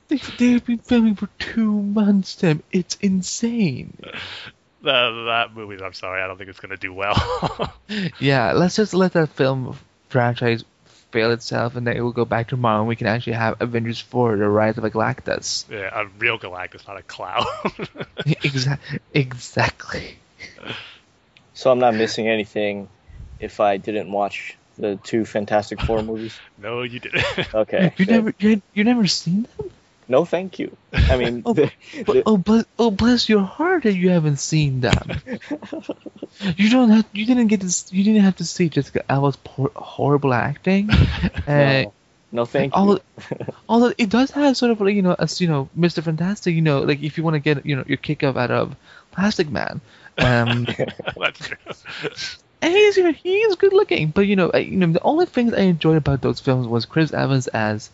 They've, 0.09 0.37
they've 0.39 0.65
been 0.65 0.79
filming 0.79 1.17
for 1.17 1.29
two 1.39 1.71
months, 1.83 2.37
Tim. 2.37 2.63
It's 2.73 2.95
insane. 3.01 3.97
That, 4.83 5.11
that 5.26 5.55
movie, 5.55 5.83
I'm 5.83 5.95
sorry, 5.95 6.22
I 6.22 6.26
don't 6.26 6.37
think 6.39 6.51
it's 6.51 6.61
gonna 6.61 6.76
do 6.76 6.93
well. 6.93 7.72
Yeah, 8.20 8.53
let's 8.53 8.76
just 8.76 8.95
let 8.95 9.14
that 9.14 9.31
film 9.31 9.76
franchise 10.11 10.64
fail 11.11 11.33
itself, 11.33 11.74
and 11.76 11.87
then 11.87 11.97
it 11.97 12.01
will 12.01 12.12
go 12.12 12.24
back 12.24 12.49
tomorrow, 12.49 12.78
and 12.78 12.89
we 12.89 12.97
can 12.97 13.09
actually 13.09 13.33
have 13.33 13.61
Avengers 13.61 14.01
4: 14.01 14.37
The 14.37 14.49
Rise 14.49 14.78
of 14.78 14.85
a 14.85 14.91
Galactus. 14.91 15.68
yeah, 15.68 15.91
a 15.93 16.07
real 16.18 16.39
Galactus, 16.39 16.87
not 16.87 16.99
a 16.99 17.03
clown. 17.03 17.45
exactly. 18.26 19.01
Exactly. 19.12 20.18
So 21.55 21.70
I'm 21.70 21.78
not 21.78 21.95
missing 21.95 22.28
anything 22.28 22.89
if 23.41 23.61
I 23.61 23.76
didn't 23.76 24.11
watch 24.11 24.57
the 24.78 24.97
two 24.97 25.24
Fantastic 25.24 25.81
Four 25.81 26.03
movies. 26.03 26.39
no, 26.59 26.83
you 26.83 27.01
didn't. 27.01 27.55
Okay. 27.55 27.93
You 27.97 28.07
good. 28.07 28.12
never, 28.12 28.35
you, 28.39 28.62
you 28.74 28.85
never 28.85 29.07
seen 29.07 29.49
them? 29.57 29.70
No, 30.11 30.25
thank 30.25 30.59
you. 30.59 30.77
I 30.93 31.17
mean, 31.17 31.43
Oh, 31.47 31.55
the- 31.55 31.71
But, 32.05 32.13
the- 32.15 32.23
oh, 32.27 32.37
bless, 32.37 32.65
oh, 32.81 32.91
bless 32.91 33.29
your 33.29 33.43
heart 33.43 33.85
that 33.85 33.95
you 33.95 34.11
haven't 34.11 34.39
seen 34.39 34.81
them. 34.81 35.21
you 36.57 36.69
don't 36.69 36.91
have, 36.91 37.07
you 37.13 37.27
didn't 37.27 37.47
get 37.47 37.61
to, 37.61 37.95
you 37.95 38.03
didn't 38.03 38.23
have 38.23 38.37
to 38.37 38.45
see 38.45 38.69
Jessica 38.69 39.05
Alba's 39.09 39.37
poor, 39.43 39.71
horrible 39.77 40.35
acting. 40.35 40.91
Uh, 41.47 41.83
no, 41.85 41.93
no, 42.33 42.45
thank 42.45 42.75
you. 42.75 42.79
although, 42.81 43.01
although 43.69 43.93
it 43.99 44.09
does 44.09 44.31
have 44.33 44.57
sort 44.57 44.71
of 44.73 44.81
like 44.81 44.95
you 44.95 45.03
know, 45.03 45.15
as 45.19 45.41
you 45.41 45.47
know, 45.49 45.69
Mr. 45.79 46.03
Fantastic, 46.03 46.55
you 46.55 46.61
know, 46.63 46.81
like 46.83 47.03
if 47.03 47.17
you 47.17 47.25
want 47.25 47.35
to 47.35 47.41
get 47.41 47.65
you 47.65 47.77
know 47.77 47.85
your 47.87 47.97
kick 47.99 48.23
up 48.25 48.37
out 48.37 48.51
of 48.51 48.75
Plastic 49.13 49.49
Man, 49.49 49.81
um, 50.19 50.67
That's 51.19 51.39
true. 51.39 51.57
and 52.63 52.73
he's 52.73 52.97
you 52.97 53.05
know, 53.05 53.13
he's 53.13 53.55
good 53.57 53.73
looking, 53.73 54.09
but 54.11 54.23
you 54.27 54.35
know, 54.37 54.51
I, 54.53 54.59
you 54.59 54.77
know, 54.77 54.93
the 54.93 55.03
only 55.03 55.27
thing 55.27 55.55
I 55.55 55.61
enjoyed 55.63 55.97
about 55.97 56.21
those 56.21 56.41
films 56.41 56.67
was 56.67 56.85
Chris 56.85 57.13
Evans 57.13 57.47
as. 57.49 57.91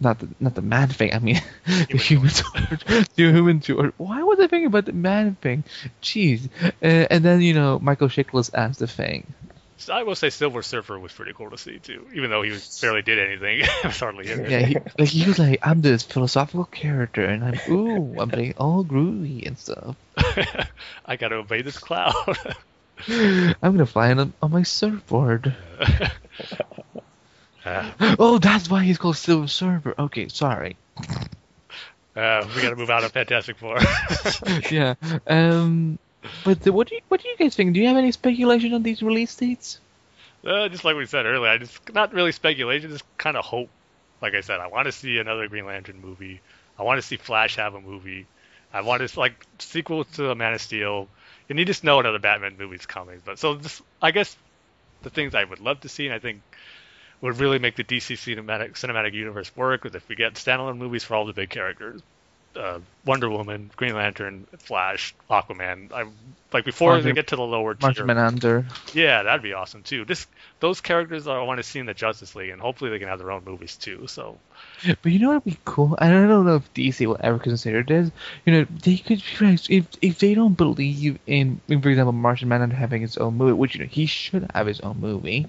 Not 0.00 0.18
the 0.18 0.28
not 0.40 0.54
the 0.54 0.62
man 0.62 0.88
thing. 0.88 1.14
I 1.14 1.18
mean, 1.18 1.40
the 1.66 1.96
human 1.96 2.30
torch. 2.30 2.84
The 3.14 3.32
human 3.32 3.60
torch. 3.60 3.94
Why 3.96 4.22
was 4.22 4.40
I 4.40 4.48
thinking 4.48 4.66
about 4.66 4.86
the 4.86 4.92
man 4.92 5.36
thing? 5.36 5.64
Jeez. 6.02 6.48
Uh, 6.62 7.06
and 7.10 7.24
then 7.24 7.40
you 7.40 7.54
know 7.54 7.78
Michael 7.78 8.08
Chiklis 8.08 8.52
as 8.52 8.78
the 8.78 8.86
thing. 8.86 9.32
So 9.76 9.92
I 9.92 10.02
will 10.04 10.14
say 10.14 10.30
Silver 10.30 10.62
Surfer 10.62 10.98
was 10.98 11.12
pretty 11.12 11.32
cool 11.32 11.50
to 11.50 11.58
see 11.58 11.78
too, 11.78 12.06
even 12.14 12.30
though 12.30 12.42
he 12.42 12.50
was, 12.50 12.80
barely 12.80 13.02
did 13.02 13.18
anything. 13.18 13.62
Hardly 13.82 14.30
in. 14.30 14.50
Yeah, 14.50 14.60
he, 14.60 14.76
like 14.98 15.08
he 15.08 15.26
was 15.26 15.38
like, 15.38 15.58
I'm 15.62 15.82
this 15.82 16.02
philosophical 16.02 16.64
character, 16.64 17.24
and 17.24 17.44
I'm 17.44 17.58
ooh, 17.68 18.14
I'm 18.18 18.30
being 18.30 18.54
all 18.58 18.84
groovy 18.84 19.46
and 19.46 19.58
stuff. 19.58 19.96
I 21.04 21.16
gotta 21.16 21.36
obey 21.36 21.62
this 21.62 21.78
cloud. 21.78 22.14
I'm 23.06 23.54
gonna 23.60 23.84
fly 23.84 24.12
on, 24.12 24.32
on 24.40 24.50
my 24.50 24.62
surfboard. 24.62 25.54
Uh, 27.64 27.90
Oh, 28.18 28.38
that's 28.38 28.68
why 28.68 28.82
he's 28.84 28.98
called 28.98 29.16
Silver 29.16 29.48
Surfer. 29.48 29.94
Okay, 29.98 30.28
sorry. 30.28 30.76
uh, 32.16 32.46
we 32.54 32.62
gotta 32.62 32.76
move 32.76 32.90
out 32.90 33.04
of 33.04 33.12
Fantastic 33.12 33.56
Four. 33.58 33.78
yeah. 34.70 34.94
Um. 35.26 35.98
But 36.44 36.60
the, 36.62 36.72
what 36.72 36.88
do 36.88 36.94
you 36.94 37.00
what 37.08 37.22
do 37.22 37.28
you 37.28 37.36
guys 37.36 37.54
think? 37.54 37.74
Do 37.74 37.80
you 37.80 37.88
have 37.88 37.96
any 37.96 38.12
speculation 38.12 38.72
on 38.74 38.82
these 38.82 39.02
release 39.02 39.34
dates? 39.36 39.78
uh, 40.46 40.68
just 40.68 40.84
like 40.84 40.96
we 40.96 41.06
said 41.06 41.26
earlier, 41.26 41.50
I 41.50 41.58
just 41.58 41.92
not 41.94 42.12
really 42.12 42.32
speculation, 42.32 42.90
just 42.90 43.04
kind 43.18 43.36
of 43.36 43.44
hope. 43.44 43.68
Like 44.22 44.34
I 44.34 44.40
said, 44.40 44.60
I 44.60 44.68
want 44.68 44.86
to 44.86 44.92
see 44.92 45.18
another 45.18 45.48
Green 45.48 45.66
Lantern 45.66 46.00
movie. 46.00 46.40
I 46.78 46.82
want 46.82 46.98
to 46.98 47.02
see 47.06 47.16
Flash 47.16 47.56
have 47.56 47.74
a 47.74 47.80
movie. 47.80 48.26
I 48.72 48.80
want 48.80 49.06
to 49.06 49.20
like 49.20 49.34
sequel 49.58 50.04
to 50.04 50.22
the 50.22 50.34
Man 50.34 50.54
of 50.54 50.60
Steel. 50.60 51.08
And 51.48 51.58
you 51.58 51.64
just 51.66 51.84
know 51.84 52.00
another 52.00 52.18
Batman 52.18 52.56
movie's 52.58 52.86
coming. 52.86 53.20
But 53.24 53.38
so 53.38 53.54
this, 53.54 53.82
I 54.00 54.12
guess 54.12 54.34
the 55.02 55.10
things 55.10 55.34
I 55.34 55.44
would 55.44 55.60
love 55.60 55.80
to 55.80 55.88
see, 55.90 56.06
and 56.06 56.14
I 56.14 56.18
think 56.18 56.40
would 57.24 57.40
really 57.40 57.58
make 57.58 57.74
the 57.74 57.84
DC 57.84 58.16
cinematic 58.16 58.72
cinematic 58.72 59.14
universe 59.14 59.50
work, 59.56 59.86
if 59.86 60.06
we 60.10 60.14
get 60.14 60.34
standalone 60.34 60.76
movies 60.76 61.04
for 61.04 61.14
all 61.14 61.24
the 61.24 61.32
big 61.32 61.48
characters. 61.48 62.02
Uh, 62.54 62.80
Wonder 63.06 63.30
Woman, 63.30 63.70
Green 63.76 63.94
Lantern, 63.94 64.46
Flash, 64.58 65.14
Aquaman. 65.30 65.90
I 65.90 66.04
like 66.52 66.66
before 66.66 67.00
they 67.00 67.12
get 67.12 67.28
to 67.28 67.36
the 67.36 67.42
lower 67.42 67.74
tier. 67.74 68.04
Manhunter. 68.04 68.66
Yeah, 68.92 69.22
that'd 69.22 69.42
be 69.42 69.54
awesome 69.54 69.82
too. 69.82 70.04
Just 70.04 70.28
those 70.60 70.82
characters 70.82 71.26
I 71.26 71.42
want 71.42 71.58
to 71.58 71.64
see 71.64 71.78
in 71.78 71.86
the 71.86 71.94
Justice 71.94 72.36
League, 72.36 72.50
and 72.50 72.60
hopefully 72.60 72.90
they 72.90 72.98
can 72.98 73.08
have 73.08 73.18
their 73.18 73.32
own 73.32 73.42
movies 73.44 73.74
too. 73.76 74.06
So 74.06 74.38
But 75.02 75.12
you 75.12 75.18
know 75.18 75.28
what 75.28 75.44
would 75.44 75.52
be 75.52 75.58
cool? 75.64 75.96
I 75.98 76.10
don't 76.10 76.28
know 76.28 76.56
if 76.56 76.72
DC 76.74 77.06
will 77.06 77.16
ever 77.20 77.38
consider 77.38 77.82
this. 77.82 78.10
You 78.44 78.52
know, 78.52 78.64
they 78.82 78.96
could 78.98 79.22
if 79.40 79.86
if 80.02 80.18
they 80.18 80.34
don't 80.34 80.54
believe 80.56 81.18
in, 81.26 81.60
in, 81.68 81.80
for 81.80 81.88
example, 81.90 82.12
Martian 82.12 82.48
Manhunter 82.48 82.76
having 82.76 83.02
his 83.02 83.16
own 83.16 83.36
movie, 83.36 83.52
which 83.52 83.74
you 83.74 83.80
know 83.80 83.86
he 83.90 84.06
should 84.06 84.50
have 84.54 84.66
his 84.66 84.80
own 84.80 84.98
movie. 85.00 85.46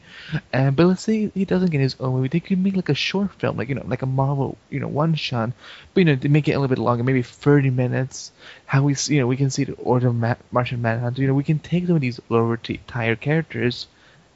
Uh, 0.54 0.72
but 0.72 0.86
let's 0.86 1.04
say 1.04 1.32
he 1.34 1.46
doesn't 1.46 1.72
get 1.72 1.82
his 1.82 1.96
own 2.00 2.14
movie, 2.14 2.28
they 2.30 2.40
could 2.40 2.60
make 2.60 2.76
like 2.76 2.90
a 2.90 2.96
short 2.96 3.32
film, 3.34 3.58
like 3.58 3.70
you 3.70 3.76
know, 3.76 3.86
like 3.88 4.02
a 4.04 4.06
Marvel, 4.06 4.58
you 4.70 4.80
know, 4.80 4.88
one 4.88 5.16
shot. 5.16 5.52
But 5.94 6.02
you 6.02 6.06
know, 6.06 6.16
to 6.18 6.30
make 6.30 6.48
it 6.48 6.54
a 6.54 6.60
little 6.60 6.76
bit 6.76 6.80
longer, 6.84 7.04
maybe 7.04 7.22
30 7.24 7.70
minutes. 7.70 8.32
How 8.66 8.84
we 8.84 8.96
you 9.08 9.20
know, 9.20 9.28
we 9.28 9.38
can 9.38 9.50
see 9.50 9.64
the 9.66 9.74
order 9.74 10.08
of 10.10 10.16
Ma- 10.16 10.36
Martian 10.52 10.82
Manhunter. 10.82 11.22
You 11.22 11.28
know, 11.28 11.34
we 11.34 11.44
can 11.44 11.60
take 11.60 11.88
some 11.88 11.96
of 11.96 12.02
these 12.02 12.20
lower 12.30 12.58
tier 12.58 13.16
characters, 13.16 13.88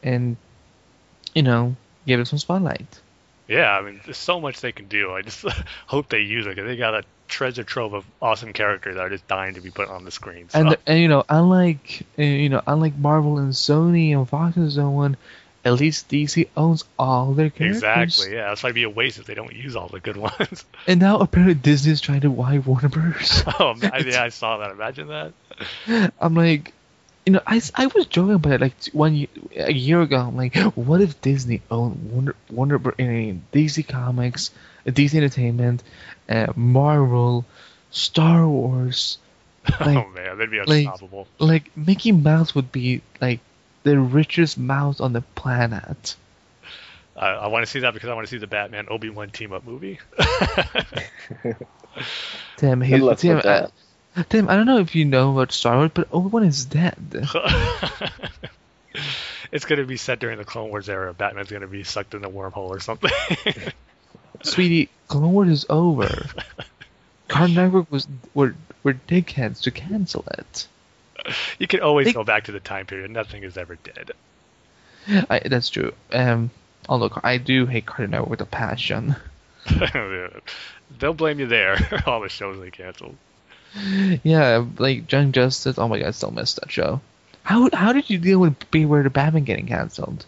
and 0.04 0.38
you 1.34 1.44
know, 1.44 1.76
give 2.06 2.20
them 2.20 2.26
some 2.26 2.40
spotlight. 2.40 3.02
Yeah, 3.50 3.72
I 3.72 3.82
mean, 3.82 4.00
there's 4.06 4.18
so 4.18 4.40
much 4.40 4.62
they 4.62 4.72
can 4.72 4.88
do. 4.88 5.12
I 5.12 5.24
just 5.24 5.44
hope 5.88 6.08
they 6.10 6.20
use 6.20 6.46
it 6.46 6.50
because 6.50 6.68
they 6.68 6.78
got 6.78 6.94
a 6.94 7.04
treasure 7.28 7.64
trove 7.64 7.94
of 7.94 8.06
awesome 8.22 8.54
characters 8.54 8.96
that 8.96 9.02
are 9.02 9.10
just 9.10 9.28
dying 9.28 9.56
to 9.56 9.62
be 9.62 9.72
put 9.72 9.90
on 9.90 10.06
the 10.06 10.12
screen. 10.12 10.50
So. 10.50 10.60
And 10.60 10.78
and 10.86 11.00
you 11.00 11.08
know, 11.08 11.26
unlike 11.28 12.06
uh, 12.18 12.22
you 12.22 12.50
know, 12.50 12.62
unlike 12.68 12.96
Marvel 12.96 13.40
and 13.40 13.52
Sony 13.54 14.16
and 14.16 14.30
Fox 14.30 14.56
and 14.56 14.72
so 14.72 14.94
on, 14.98 15.18
at 15.66 15.74
least 15.74 16.10
DC 16.10 16.48
owns 16.56 16.86
all 17.00 17.34
their 17.34 17.50
characters. 17.50 17.78
Exactly. 17.78 18.36
Yeah, 18.36 18.50
that's 18.50 18.62
why 18.62 18.68
it'd 18.70 18.76
be 18.76 18.84
a 18.84 18.90
waste 18.90 19.18
if 19.18 19.26
they 19.26 19.34
don't 19.34 19.54
use 19.54 19.76
all 19.76 19.88
the 19.88 20.00
good 20.00 20.18
ones. 20.40 20.64
And 20.86 21.00
now 21.00 21.18
apparently 21.18 21.56
Disney's 21.56 22.02
trying 22.02 22.22
to 22.22 22.30
buy 22.30 22.60
Warner 22.60 22.90
Bros. 22.90 23.44
oh, 23.60 23.76
I, 23.82 24.04
yeah, 24.06 24.24
I 24.24 24.30
saw 24.30 24.60
that. 24.60 24.70
Imagine 24.72 25.08
that. 25.08 26.14
I'm 26.20 26.36
like, 26.36 26.74
you 27.30 27.34
know, 27.34 27.42
I, 27.46 27.58
s- 27.58 27.72
I 27.76 27.86
was 27.86 28.08
joking 28.08 28.34
about 28.34 28.54
it 28.54 28.62
like 28.62 28.74
one 28.92 29.14
year, 29.14 29.28
a 29.56 29.72
year 29.72 30.02
ago. 30.02 30.18
I'm 30.18 30.36
like, 30.36 30.56
what 30.74 31.00
if 31.00 31.22
Disney 31.22 31.62
owned 31.70 32.12
Warner 32.12 32.36
Warner 32.50 32.80
Bros. 32.80 32.96
I 32.98 33.38
DC 33.54 33.88
Comics, 33.88 34.50
uh, 34.88 34.90
DC 34.90 35.14
Entertainment, 35.14 35.84
uh, 36.28 36.48
Marvel, 36.56 37.46
Star 37.92 38.48
Wars. 38.48 39.20
Like, 39.80 39.98
oh 40.04 40.10
man, 40.10 40.40
they'd 40.40 40.50
be 40.50 40.58
like- 40.62 40.88
unstoppable. 40.88 41.28
like 41.38 41.78
Mickey 41.78 42.12
Mouse 42.12 42.56
would 42.56 42.72
be 42.72 43.04
like 43.22 43.42
the 43.84 44.00
richest 44.00 44.58
mouse 44.58 45.00
on 45.00 45.14
the 45.14 45.22
planet. 45.22 46.16
I, 47.16 47.28
I 47.28 47.48
want 47.48 47.64
to 47.64 47.72
see 47.72 47.82
that 47.82 47.94
because 47.94 48.10
I 48.10 48.16
want 48.16 48.26
to 48.26 48.32
see 48.32 48.40
the 48.40 48.48
Batman 48.48 48.88
Obi 48.90 49.12
Wan 49.12 49.30
team 49.38 49.54
up 49.54 49.64
movie. 49.68 50.00
Tim, 52.58 52.80
Good 52.80 52.88
he, 52.88 52.98
luck 52.98 53.20
Tim. 54.30 54.50
I, 54.50 54.56
don't 54.56 54.66
know 54.66 54.80
if 54.80 54.96
you 54.96 55.06
know 55.06 55.34
about 55.34 55.52
Star 55.52 55.78
Wars, 55.78 55.92
but 55.94 56.08
Obi 56.12 56.28
Wan 56.30 56.44
is 56.44 56.66
dead. 56.66 56.96
it's 59.52 59.66
gonna 59.66 59.86
be 59.86 59.98
set 59.98 60.20
during 60.20 60.38
the 60.38 60.46
Clone 60.46 60.70
Wars 60.70 60.90
era. 60.90 61.14
Batman's 61.14 61.52
gonna 61.52 61.68
be 61.68 61.84
sucked 61.84 62.14
in 62.14 62.24
a 62.26 62.30
wormhole 62.30 62.70
or 62.70 62.80
something. 62.80 63.12
Sweetie, 64.44 64.90
Clone 65.08 65.32
Wars 65.34 65.50
is 65.50 65.66
over. 65.70 66.26
Cartoon 67.28 67.56
Network 67.56 67.92
was 67.92 68.08
were 68.34 68.56
were 68.84 68.94
dickheads 68.94 69.62
to 69.62 69.72
cancel 69.72 70.26
it. 70.38 70.68
you 71.60 71.68
can 71.68 71.82
always 71.82 72.08
They- 72.08 72.14
go 72.14 72.24
back 72.24 72.46
to 72.46 72.52
the 72.52 72.60
time 72.60 72.86
period. 72.86 73.12
Nothing 73.12 73.44
is 73.44 73.58
ever 73.58 73.76
dead. 73.76 74.12
I, 75.30 75.40
that's 75.46 75.70
true. 75.70 75.94
Um, 76.12 76.52
although 76.88 77.12
I 77.24 77.38
do 77.38 77.66
hate 77.66 77.86
Cartoon 77.86 78.12
Network 78.12 78.30
with 78.30 78.42
a 78.42 78.46
passion. 78.46 79.16
They'll 80.98 81.14
blame 81.14 81.40
you 81.40 81.48
there. 81.48 81.78
All 82.06 82.22
the 82.22 82.30
shows 82.30 82.60
they 82.60 82.72
canceled. 82.72 83.16
Yeah, 84.24 84.66
like 84.78 85.12
Young 85.12 85.32
Justice. 85.32 85.78
Oh 85.78 85.88
my 85.88 86.00
god, 86.00 86.08
I 86.08 86.12
still 86.12 86.32
miss 86.32 86.54
that 86.56 86.72
show. 86.72 87.02
How 87.44 87.70
how 87.74 87.94
did 87.94 88.10
you 88.10 88.18
deal 88.18 88.40
with 88.40 88.70
Beware 88.72 89.04
the 89.04 89.10
Batman 89.10 89.44
getting 89.44 89.68
canceled? 89.68 90.26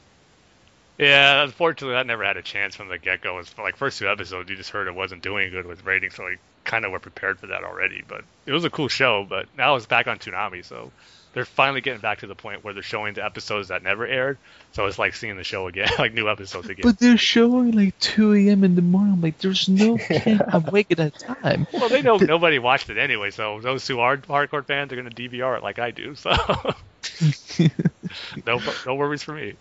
Yeah, 0.97 1.43
unfortunately, 1.43 1.95
that 1.95 2.05
never 2.05 2.23
had 2.23 2.37
a 2.37 2.43
chance 2.43 2.75
from 2.75 2.87
the 2.87 2.97
get 2.97 3.21
go. 3.21 3.39
It's 3.39 3.57
like 3.57 3.75
first 3.75 3.97
two 3.97 4.07
episodes, 4.07 4.49
you 4.49 4.55
just 4.55 4.69
heard 4.69 4.87
it 4.87 4.93
wasn't 4.93 5.23
doing 5.23 5.49
good 5.49 5.65
with 5.65 5.83
ratings, 5.83 6.15
so 6.15 6.25
we 6.25 6.37
kind 6.63 6.85
of 6.85 6.91
were 6.91 6.99
prepared 6.99 7.39
for 7.39 7.47
that 7.47 7.63
already. 7.63 8.03
But 8.07 8.23
it 8.45 8.51
was 8.51 8.65
a 8.65 8.69
cool 8.69 8.87
show. 8.87 9.25
But 9.27 9.47
now 9.57 9.75
it's 9.75 9.87
back 9.87 10.07
on 10.07 10.19
Toonami, 10.19 10.63
so 10.63 10.91
they're 11.33 11.45
finally 11.45 11.81
getting 11.81 12.01
back 12.01 12.19
to 12.19 12.27
the 12.27 12.35
point 12.35 12.63
where 12.63 12.73
they're 12.73 12.83
showing 12.83 13.13
the 13.13 13.23
episodes 13.23 13.69
that 13.69 13.83
never 13.83 14.05
aired. 14.05 14.37
So 14.73 14.85
it's 14.85 14.99
like 14.99 15.15
seeing 15.15 15.37
the 15.37 15.43
show 15.43 15.67
again, 15.67 15.89
like 15.99 16.13
new 16.13 16.29
episodes 16.29 16.69
again. 16.69 16.83
But 16.83 16.99
they're 16.99 17.17
showing 17.17 17.71
like 17.71 17.97
2 17.99 18.33
a.m. 18.33 18.63
in 18.63 18.75
the 18.75 18.81
morning. 18.81 19.13
I'm 19.13 19.21
like, 19.21 19.37
there's 19.39 19.69
no 19.69 19.97
kid 19.97 20.41
awake 20.51 20.87
at 20.91 20.97
that 20.97 21.19
time. 21.19 21.67
well, 21.73 21.89
they 21.89 22.01
know 22.01 22.17
nobody 22.17 22.59
watched 22.59 22.89
it 22.89 22.97
anyway, 22.97 23.31
so 23.31 23.59
those 23.61 23.87
who 23.87 23.99
are 23.99 24.17
hardcore 24.17 24.65
fans 24.65 24.91
are 24.91 24.95
going 24.95 25.09
to 25.09 25.29
DVR 25.29 25.57
it 25.57 25.63
like 25.63 25.79
I 25.79 25.91
do. 25.91 26.15
So 26.15 26.31
no, 28.45 28.61
no 28.85 28.95
worries 28.95 29.23
for 29.23 29.33
me. 29.33 29.53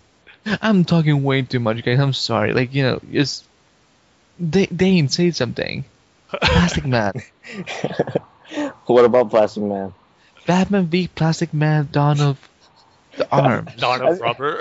I'm 0.62 0.84
talking 0.84 1.22
way 1.22 1.42
too 1.42 1.60
much, 1.60 1.84
guys. 1.84 2.00
I'm 2.00 2.12
sorry. 2.12 2.52
Like, 2.52 2.74
you 2.74 2.82
know, 2.82 3.00
just. 3.12 3.44
Da- 4.48 4.68
Dane, 4.74 5.08
say 5.08 5.30
something. 5.32 5.84
Plastic 6.28 6.86
Man. 6.86 7.12
what 8.86 9.04
about 9.04 9.30
Plastic 9.30 9.62
Man? 9.62 9.92
Batman 10.50 10.86
v 10.86 11.06
Plastic 11.08 11.54
Man 11.54 11.88
Dawn 11.92 12.20
of 12.20 12.48
The 13.16 13.26
arms. 13.30 13.70
Not 13.80 14.00
I- 14.02 14.10
of 14.10 14.20
rubber. 14.20 14.58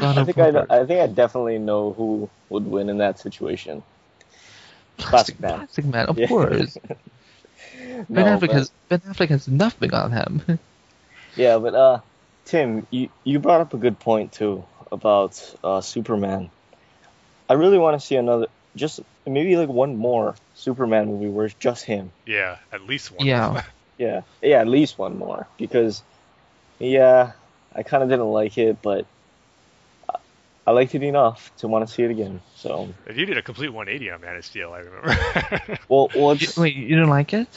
Dawn 0.00 0.18
I 0.18 0.20
of 0.20 0.26
think 0.26 0.38
I, 0.38 0.50
Rubber. 0.50 0.66
I 0.70 0.84
think 0.86 1.00
I 1.00 1.06
definitely 1.06 1.58
know 1.58 1.92
who 1.92 2.30
would 2.48 2.66
win 2.66 2.88
in 2.88 2.98
that 2.98 3.18
situation. 3.18 3.82
Plastic 4.96 5.38
Man. 5.40 5.58
Plastic 5.58 5.84
Man, 5.84 6.06
of 6.06 6.18
Yeah. 6.18 6.26
course. 6.28 6.76
No, 7.78 8.04
Ben 8.24 8.26
Affleck 8.26 8.40
but- 8.48 8.50
has 8.52 8.70
Ben 8.88 9.00
Affleck 9.00 9.28
has 9.28 9.48
nothing 9.48 9.92
on 9.94 10.12
him. 10.12 10.42
Yeah, 11.36 11.58
but 11.58 11.74
uh, 11.74 12.00
Tim, 12.46 12.86
you 12.90 13.10
you 13.22 13.38
brought 13.38 13.60
up 13.60 13.74
a 13.74 13.76
good 13.76 13.98
point 14.00 14.32
too 14.32 14.64
about 14.90 15.36
uh, 15.62 15.82
Superman. 15.82 16.48
I 17.50 17.54
really 17.54 17.76
want 17.76 18.00
to 18.00 18.06
see 18.06 18.16
another, 18.16 18.46
just 18.74 19.00
maybe 19.26 19.56
like 19.56 19.68
one 19.68 19.96
more 19.96 20.34
Superman 20.54 21.08
movie 21.08 21.28
where 21.28 21.44
it's 21.44 21.54
just 21.60 21.84
him. 21.84 22.10
yeah, 22.24 22.56
at 22.72 22.86
least 22.86 23.12
one. 23.12 23.26
Yeah. 23.26 23.62
Yeah, 23.98 24.22
yeah, 24.42 24.60
at 24.60 24.68
least 24.68 24.98
one 24.98 25.18
more 25.18 25.46
because, 25.58 26.02
yeah, 26.78 27.32
I 27.74 27.82
kind 27.82 28.02
of 28.02 28.08
didn't 28.10 28.26
like 28.26 28.58
it, 28.58 28.76
but 28.82 29.06
I- 30.08 30.18
I 30.66 30.70
liked 30.72 30.94
it 30.94 31.02
enough 31.02 31.50
to 31.58 31.68
want 31.68 31.86
to 31.88 31.92
see 31.92 32.02
it 32.02 32.10
again. 32.10 32.40
So, 32.56 32.88
You 33.14 33.24
did 33.26 33.38
a 33.38 33.42
complete 33.42 33.70
180 33.72 34.10
on 34.10 34.20
Man 34.20 34.36
of 34.36 34.44
Steel, 34.44 34.72
I 34.72 34.78
remember. 34.80 35.78
well, 35.88 36.10
well, 36.14 36.34
You- 36.34 36.44
it's, 36.46 36.58
Wait, 36.58 36.74
you 36.76 36.88
didn't 36.88 37.08
like 37.10 37.32
it? 37.32 37.48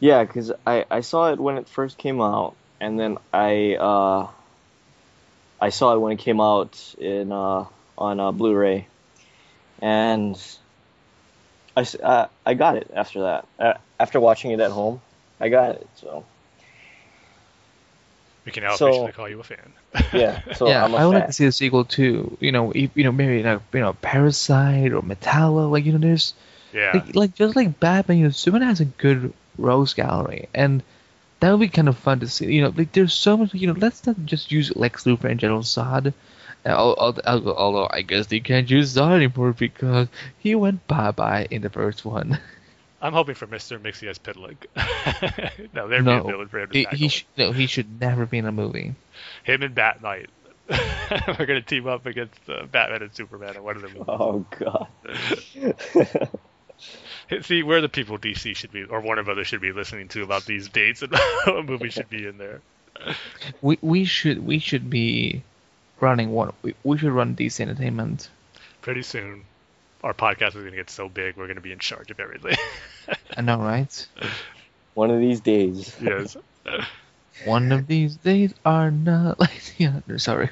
Yeah, 0.00 0.24
because 0.24 0.50
I, 0.66 0.84
I 0.90 1.00
saw 1.00 1.32
it 1.32 1.38
when 1.38 1.58
it 1.58 1.68
first 1.68 1.98
came 1.98 2.20
out, 2.20 2.56
and 2.80 2.98
then 2.98 3.18
I 3.32 3.76
uh, 3.76 4.28
I 5.60 5.68
saw 5.68 5.94
it 5.94 5.98
when 6.00 6.12
it 6.12 6.18
came 6.18 6.40
out 6.40 6.94
in 6.98 7.30
uh, 7.30 7.66
on 7.96 8.18
uh, 8.18 8.32
Blu-ray, 8.32 8.88
and 9.80 10.34
I, 11.76 11.82
s- 11.82 11.94
uh, 11.94 12.26
I 12.44 12.54
got 12.54 12.76
it 12.76 12.90
after 12.94 13.20
that. 13.22 13.46
Uh, 13.60 13.74
after 14.00 14.18
watching 14.18 14.50
it 14.50 14.58
at 14.58 14.72
home, 14.72 15.00
I 15.42 15.48
got 15.50 15.74
it. 15.74 15.86
So 15.96 16.24
we 18.44 18.52
can 18.52 18.62
now 18.64 18.76
So- 18.76 18.88
officially 18.88 19.12
call 19.12 19.28
you 19.28 19.40
a 19.40 19.44
fan. 19.44 19.72
yeah, 20.14 20.40
so 20.54 20.68
yeah, 20.68 20.84
I'm 20.84 20.94
a 20.94 20.96
I 20.96 21.04
would 21.04 21.12
fan. 21.12 21.20
like 21.20 21.26
to 21.28 21.32
see 21.34 21.44
a 21.44 21.52
sequel 21.52 21.84
too. 21.84 22.36
You 22.40 22.50
know, 22.50 22.72
if, 22.72 22.90
you 22.94 23.04
know, 23.04 23.12
maybe 23.12 23.42
like 23.42 23.60
you 23.74 23.80
know, 23.80 23.92
Parasite 24.00 24.92
or 24.92 25.02
Metallo. 25.02 25.70
Like 25.70 25.84
you 25.84 25.92
know, 25.92 25.98
there's 25.98 26.32
yeah. 26.72 26.92
like, 26.94 27.14
like 27.14 27.34
just 27.34 27.56
like 27.56 27.78
Batman. 27.78 28.16
You 28.18 28.24
know, 28.24 28.30
Superman 28.30 28.68
has 28.68 28.80
a 28.80 28.86
good 28.86 29.34
rose 29.58 29.92
gallery, 29.92 30.48
and 30.54 30.82
that 31.40 31.50
would 31.50 31.60
be 31.60 31.68
kind 31.68 31.88
of 31.88 31.98
fun 31.98 32.20
to 32.20 32.28
see. 32.28 32.46
You 32.54 32.62
know, 32.62 32.72
like 32.74 32.92
there's 32.92 33.12
so 33.12 33.36
much. 33.36 33.52
You 33.52 33.66
know, 33.66 33.74
let's 33.74 34.06
not 34.06 34.16
just 34.24 34.50
use 34.50 34.74
Lex 34.74 35.04
Luthor 35.04 35.30
and 35.30 35.38
General 35.40 35.60
Zod. 35.62 36.14
Uh, 36.64 36.68
al- 36.70 36.96
al- 36.98 37.20
al- 37.26 37.52
Although 37.56 37.88
I 37.90 38.00
guess 38.00 38.28
they 38.28 38.40
can't 38.40 38.70
use 38.70 38.94
Zod 38.96 39.16
anymore 39.16 39.52
because 39.52 40.08
he 40.38 40.54
went 40.54 40.86
bye 40.86 41.10
bye 41.10 41.48
in 41.50 41.60
the 41.62 41.70
first 41.70 42.04
one. 42.06 42.38
I'm 43.02 43.12
hoping 43.12 43.34
for 43.34 43.46
Mr. 43.48 43.78
Mxyzptlk. 43.80 45.68
no, 45.74 45.88
there'd 45.88 46.04
No, 46.04 46.22
be 46.22 46.28
a 46.28 46.32
villain 46.32 46.48
for 46.48 46.60
him 46.60 46.68
to 46.70 46.78
he, 46.78 46.84
tackle. 46.84 46.98
he 46.98 47.08
sh- 47.08 47.26
no, 47.36 47.52
he 47.52 47.66
should 47.66 48.00
never 48.00 48.24
be 48.26 48.38
in 48.38 48.46
a 48.46 48.52
movie. 48.52 48.94
Him 49.44 49.62
and 49.62 49.74
Bat-Mite. 49.74 50.30
We're 50.70 51.46
gonna 51.46 51.60
team 51.60 51.86
up 51.88 52.06
against 52.06 52.38
uh, 52.48 52.64
Batman 52.66 53.02
and 53.02 53.12
Superman 53.14 53.56
in 53.56 53.62
one 53.64 53.76
of 53.76 53.82
the 53.82 53.88
movies. 53.88 54.04
Oh 54.08 54.46
god. 54.58 54.86
See, 57.42 57.62
we're 57.62 57.80
the 57.80 57.88
people 57.88 58.18
DC 58.18 58.56
should 58.56 58.72
be, 58.72 58.84
or 58.84 59.00
Warner 59.00 59.22
Brothers 59.22 59.46
should 59.48 59.60
be 59.60 59.72
listening 59.72 60.08
to 60.08 60.22
about 60.22 60.44
these 60.44 60.68
dates 60.68 61.02
and 61.02 61.12
what 61.44 61.64
movie 61.66 61.90
should 61.90 62.08
be 62.08 62.26
in 62.26 62.38
there. 62.38 62.60
We 63.60 63.78
we 63.82 64.04
should 64.04 64.44
we 64.46 64.58
should 64.58 64.88
be 64.90 65.42
running 66.00 66.30
one. 66.30 66.52
We, 66.62 66.74
we 66.84 66.98
should 66.98 67.12
run 67.12 67.34
DC 67.36 67.60
Entertainment. 67.60 68.28
Pretty 68.80 69.02
soon, 69.02 69.44
our 70.02 70.14
podcast 70.14 70.48
is 70.48 70.64
gonna 70.64 70.70
get 70.72 70.90
so 70.90 71.08
big, 71.08 71.36
we're 71.36 71.46
gonna 71.48 71.60
be 71.60 71.72
in 71.72 71.78
charge 71.78 72.10
of 72.10 72.20
everything. 72.20 72.56
I 73.36 73.40
know, 73.40 73.58
right? 73.58 74.06
One 74.94 75.10
of 75.10 75.20
these 75.20 75.40
days. 75.40 75.96
yes. 76.00 76.36
One 77.44 77.72
of 77.72 77.86
these 77.86 78.16
days 78.16 78.54
are 78.64 78.90
not 78.90 79.40
like 79.40 79.74
the 79.78 79.86
other. 79.86 80.18
Sorry. 80.18 80.50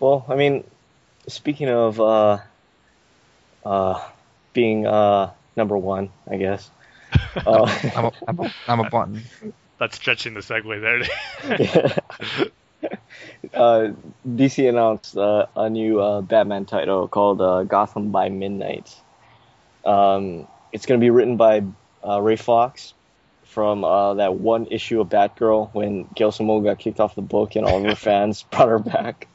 Well, 0.00 0.24
I 0.28 0.34
mean, 0.34 0.64
speaking 1.28 1.68
of 1.68 2.00
uh, 2.00 2.38
uh, 3.64 4.08
being 4.52 4.86
uh, 4.86 5.30
number 5.56 5.76
one, 5.76 6.10
I 6.28 6.36
guess. 6.36 6.70
Uh, 7.36 7.64
I'm 7.96 8.04
a, 8.06 8.12
I'm 8.26 8.40
a, 8.40 8.54
I'm 8.66 8.80
a 8.80 8.90
button. 8.90 9.22
That's 9.78 9.96
stretching 9.96 10.34
the 10.34 10.40
segue 10.40 10.80
there. 10.80 12.48
uh, 13.54 13.88
DC 14.26 14.68
announced 14.68 15.16
uh, 15.16 15.46
a 15.56 15.70
new 15.70 16.00
uh, 16.00 16.20
Batman 16.20 16.64
title 16.64 17.08
called 17.08 17.40
uh, 17.40 17.64
Gotham 17.64 18.10
by 18.10 18.28
Midnight. 18.28 18.94
Um, 19.84 20.46
it's 20.72 20.86
going 20.86 21.00
to 21.00 21.04
be 21.04 21.10
written 21.10 21.36
by 21.36 21.64
uh, 22.06 22.20
Ray 22.20 22.36
Fawkes 22.36 22.94
from 23.44 23.84
uh, 23.84 24.14
that 24.14 24.34
one 24.34 24.66
issue 24.66 25.00
of 25.00 25.08
Batgirl 25.08 25.70
when 25.72 26.06
Gail 26.14 26.30
Simone 26.30 26.64
got 26.64 26.78
kicked 26.78 27.00
off 27.00 27.14
the 27.14 27.22
book 27.22 27.56
and 27.56 27.64
all 27.64 27.78
of 27.78 27.84
her 27.84 27.94
fans 27.96 28.42
brought 28.44 28.68
her 28.68 28.78
back. 28.78 29.28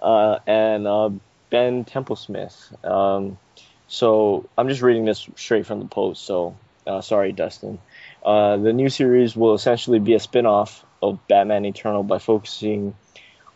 Uh, 0.00 0.38
and 0.46 0.86
uh, 0.86 1.10
Ben 1.50 1.84
Templesmith. 1.84 2.84
Um, 2.84 3.38
so 3.86 4.48
I'm 4.58 4.68
just 4.68 4.82
reading 4.82 5.04
this 5.04 5.28
straight 5.36 5.66
from 5.66 5.80
the 5.80 5.86
post. 5.86 6.24
So 6.24 6.56
uh, 6.86 7.00
sorry, 7.00 7.32
Dustin. 7.32 7.78
Uh, 8.24 8.56
the 8.56 8.72
new 8.72 8.88
series 8.88 9.36
will 9.36 9.54
essentially 9.54 9.98
be 9.98 10.14
a 10.14 10.20
spin-off 10.20 10.84
of 11.10 11.26
Batman 11.28 11.64
Eternal 11.64 12.02
by 12.02 12.18
focusing 12.18 12.94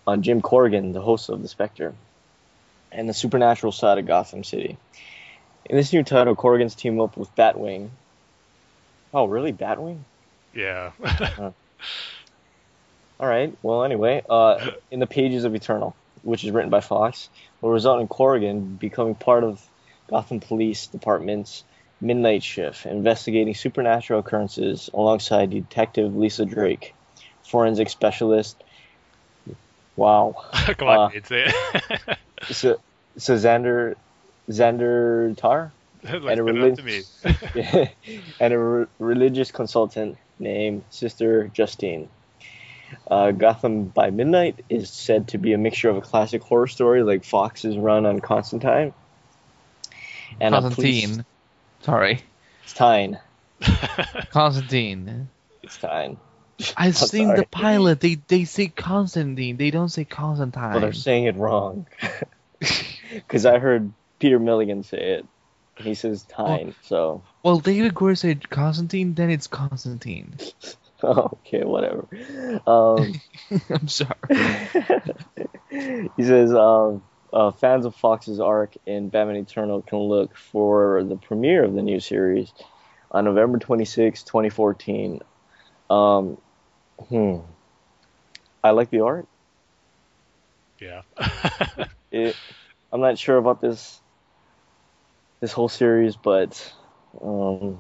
on 0.07 0.23
Jim 0.23 0.41
Corrigan, 0.41 0.93
the 0.93 1.01
host 1.01 1.29
of 1.29 1.43
The 1.43 1.49
Spectre, 1.49 1.95
and 2.93 3.09
the 3.09 3.15
supernatural 3.15 3.73
side 3.73 3.99
of 3.99 4.07
Gotham 4.07 4.45
City. 4.45 4.77
In 5.67 5.77
this 5.77 5.93
new 5.93 6.03
title, 6.03 6.35
Corrigan's 6.35 6.75
team 6.75 7.01
up 7.01 7.17
with 7.17 7.35
Batwing. 7.35 7.91
Oh, 9.13 9.27
really? 9.27 9.53
Batwing? 9.53 10.01
yeah. 10.55 10.93
All 13.21 13.27
right. 13.27 13.57
Well, 13.63 13.85
anyway, 13.85 14.23
uh, 14.29 14.71
in 14.91 15.01
the 15.01 15.07
pages 15.07 15.45
of 15.45 15.55
Eternal, 15.55 15.95
which 16.23 16.45
is 16.45 16.51
written 16.51 16.71
by 16.71 16.81
Fawkes, 16.81 17.29
will 17.61 17.71
result 17.71 18.01
in 18.01 18.09
Corrigan 18.09 18.77
becoming 18.77 19.15
part 19.15 19.45
of 19.45 19.65
Gotham 20.09 20.41
Police 20.41 20.87
Department's 20.87 21.65
Midnight 22.01 22.45
Shift, 22.45 22.87
investigating 22.87 23.55
supernatural 23.55 24.21
occurrences 24.21 24.89
alongside 24.95 25.51
Detective 25.51 26.17
Lisa 26.17 26.45
Drake, 26.45 26.95
forensic 27.49 27.89
specialist. 27.91 28.57
Wow. 29.97 30.45
Come 30.53 30.89
on, 30.89 30.99
Uh, 30.99 31.09
Nate, 31.09 31.27
say 31.27 31.45
it. 31.47 32.19
So, 32.53 32.79
so 33.17 33.35
Szandor, 33.35 33.97
Szandor 34.49 35.37
Tarr, 35.37 35.73
and 36.05 36.15
a 36.15 36.21
spit 36.21 36.39
it 36.39 36.43
relig- 36.43 36.77
to 36.77 36.83
me. 36.85 37.91
and 38.39 38.55
a 38.55 38.59
re- 38.59 38.87
religious 39.01 39.51
consultant 39.51 40.17
named 40.39 40.85
Sister 40.91 41.49
Justine. 41.53 42.09
Uh, 43.11 43.33
Gotham 43.33 43.85
by 43.87 44.11
Midnight 44.11 44.65
is 44.71 44.89
said 44.89 45.29
to 45.29 45.39
be 45.39 45.53
a 45.53 45.59
mixture 45.59 45.91
of 45.91 45.97
a 45.97 46.01
classic 46.01 46.43
horror 46.43 46.69
story 46.69 47.03
like 47.03 47.25
Fawkes's 47.25 47.77
run 47.77 48.07
on 48.07 48.21
Constantine 48.21 48.95
and 50.41 50.55
a 50.55 50.61
police- 50.71 51.05
Constantine. 51.05 51.25
Sorry, 51.83 52.23
It's 52.63 52.73
Tyne. 52.73 53.19
Constantine. 54.31 55.29
It's 55.63 55.77
Tyne. 55.77 56.17
I've 56.77 56.97
seen 56.97 57.29
sorry. 57.29 57.41
the 57.41 57.47
pilot. 57.47 58.01
They 58.01 58.17
they 58.17 58.45
say 58.45 58.69
Constantine. 58.69 59.57
They 59.57 59.71
don't 59.71 59.89
say 59.89 60.05
Constantine. 60.05 60.71
Well, 60.71 60.81
they're 60.81 60.93
saying 60.93 61.25
it 61.25 61.37
wrong. 61.37 61.87
Because 63.11 63.47
I 63.47 63.59
heard 63.59 63.93
Peter 64.19 64.39
Milligan 64.39 64.83
say 64.83 65.19
it. 65.19 65.27
He 65.77 65.95
says 65.95 66.25
Tyne, 66.25 66.75
so 66.83 67.23
Well, 67.43 67.61
David 67.61 67.95
Goyer 67.95 68.19
said 68.19 68.51
Constantine, 68.51 69.15
then 69.15 69.31
it's 69.31 69.47
Constantine. 69.47 70.35
okay, 71.05 71.63
whatever. 71.63 72.09
Um, 72.67 73.15
I'm 73.71 73.87
sorry. 73.87 74.19
he 75.71 76.25
says 76.25 76.53
um, 76.53 77.03
uh, 77.33 77.53
fans 77.53 77.87
of 77.87 77.95
Fawkes's 77.95 78.41
arc 78.41 78.77
in 78.87 79.09
Batman 79.09 79.37
Eternal 79.37 79.83
can 79.83 79.99
look 79.99 80.37
for 80.37 81.05
the 81.05 81.17
premiere 81.17 81.63
of 81.65 81.75
the 81.75 81.83
new 81.83 82.01
series 82.01 82.53
on 83.13 83.25
November 83.25 83.59
26, 83.59 84.25
2014. 84.25 85.21
Um, 85.89 86.39
hmm. 87.09 87.39
I 88.63 88.71
like 88.71 88.91
the 88.91 89.01
art. 89.01 89.27
yeah. 90.81 91.03
It, 92.11 92.37
I'm 92.91 93.01
not 93.03 93.19
sure 93.19 93.37
about 93.37 93.61
this 93.61 94.01
this 95.41 95.53
whole 95.53 95.69
series, 95.69 96.17
but 96.17 96.73
um, 97.23 97.79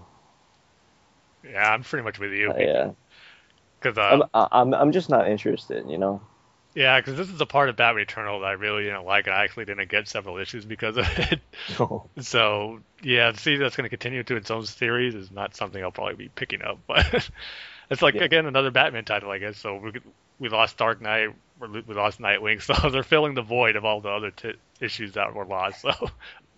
yeah, 1.45 1.73
I'm 1.73 1.83
pretty 1.83 2.05
much 2.05 2.19
with 2.19 2.33
you. 2.33 2.53
yeah, 2.59 2.91
Because 3.81 3.99
uh, 3.99 4.27
I'm, 4.35 4.49
I'm 4.53 4.75
I'm 4.75 4.93
just 4.93 5.09
not 5.09 5.29
interested. 5.31 5.89
You 5.89 5.99
know. 5.99 6.21
Yeah, 6.75 7.01
because 7.01 7.16
this 7.16 7.29
is 7.29 7.39
the 7.39 7.47
part 7.47 7.71
of 7.71 7.77
Batman 7.77 8.03
Eternal 8.03 8.41
that 8.41 8.47
I 8.47 8.53
really 8.53 8.85
didn't 8.85 9.05
like, 9.05 9.27
and 9.27 9.35
I 9.35 9.43
actually 9.43 9.64
didn't 9.64 9.89
get 9.89 10.07
several 10.07 10.37
issues 10.37 10.64
because 10.64 10.97
of 10.97 11.07
it. 11.19 11.41
so 12.25 12.81
yeah, 13.03 13.33
to 13.33 13.39
see 13.39 13.57
that's 13.57 13.75
going 13.77 13.87
to 13.87 13.89
continue 13.89 14.23
to 14.23 14.37
its 14.37 14.51
own 14.51 14.64
series 14.66 15.14
is 15.14 15.31
not 15.31 15.57
something 15.57 15.83
I'll 15.83 15.91
probably 15.91 16.14
be 16.14 16.29
picking 16.29 16.62
up. 16.62 16.79
But 16.87 17.31
it's 17.91 18.03
like 18.03 18.14
Yeah. 18.14 18.24
again 18.24 18.47
another 18.47 18.70
Batman 18.70 19.05
title, 19.05 19.30
I 19.30 19.39
guess. 19.39 19.59
So 19.59 19.76
we 19.76 19.93
we 20.39 20.49
lost 20.49 20.76
Dark 20.76 21.01
Knight, 21.01 21.30
we 21.61 21.95
lost 21.95 22.20
Nightwing, 22.20 22.62
so 22.82 22.91
they're 22.91 23.03
filling 23.03 23.34
the 23.34 23.43
void 23.43 23.76
of 23.76 23.84
all 23.84 24.01
the 24.01 24.11
other 24.11 24.30
t- 24.30 24.55
issues 24.80 25.12
that 25.12 25.34
were 25.34 25.45
lost. 25.45 25.82
So 25.82 25.91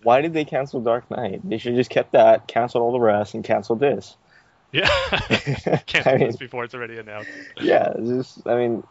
Why 0.03 0.21
did 0.21 0.33
they 0.33 0.45
cancel 0.45 0.81
Dark 0.81 1.09
Knight? 1.11 1.47
They 1.47 1.59
should 1.59 1.73
have 1.73 1.79
just 1.79 1.91
kept 1.91 2.13
that, 2.13 2.47
canceled 2.47 2.81
all 2.83 2.91
the 2.91 2.99
rest, 2.99 3.33
and 3.35 3.43
canceled 3.43 3.79
this. 3.79 4.17
Yeah. 4.73 4.87
Can't 5.85 6.07
I 6.07 6.15
mean- 6.15 6.27
this 6.27 6.37
before 6.37 6.63
it's 6.63 6.73
already 6.73 6.97
announced. 6.97 7.29
yeah, 7.61 7.91
just 7.97 8.47
I 8.47 8.55
mean, 8.55 8.83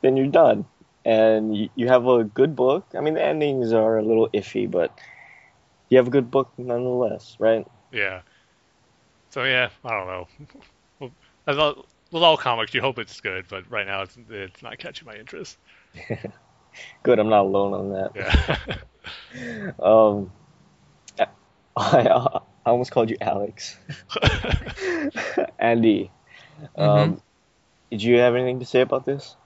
then 0.00 0.16
you're 0.16 0.28
done, 0.28 0.64
and 1.04 1.54
you, 1.54 1.68
you 1.74 1.88
have 1.88 2.06
a 2.08 2.24
good 2.24 2.56
book. 2.56 2.86
I 2.96 3.00
mean, 3.00 3.12
the 3.14 3.22
endings 3.22 3.72
are 3.74 3.98
a 3.98 4.02
little 4.02 4.30
iffy, 4.30 4.68
but 4.70 4.98
you 5.90 5.98
have 5.98 6.06
a 6.06 6.10
good 6.10 6.30
book 6.30 6.50
nonetheless, 6.56 7.36
right? 7.38 7.66
Yeah. 7.92 8.22
So 9.28 9.44
yeah, 9.44 9.68
I 9.84 9.90
don't 9.90 10.06
know. 10.06 10.26
Well, 11.46 11.54
as 11.54 11.58
all, 11.58 11.86
with 12.10 12.22
all 12.22 12.36
comics, 12.36 12.74
you 12.74 12.80
hope 12.80 12.98
it's 12.98 13.20
good, 13.20 13.46
but 13.48 13.70
right 13.70 13.86
now 13.86 14.02
it's 14.02 14.16
it's 14.30 14.62
not 14.62 14.78
catching 14.78 15.06
my 15.06 15.14
interest. 15.16 15.56
Good, 17.02 17.18
I'm 17.18 17.28
not 17.28 17.42
alone 17.46 17.72
on 17.74 17.92
that. 17.92 18.12
Yeah. 18.14 18.76
Um, 19.78 20.32
I, 21.76 22.08
I 22.08 22.40
almost 22.64 22.90
called 22.90 23.10
you 23.10 23.16
Alex. 23.20 23.76
Andy, 25.58 26.10
um, 26.76 27.20
did 27.90 28.02
you 28.02 28.16
have 28.16 28.34
anything 28.34 28.60
to 28.60 28.66
say 28.66 28.80
about 28.80 29.04
this? 29.04 29.36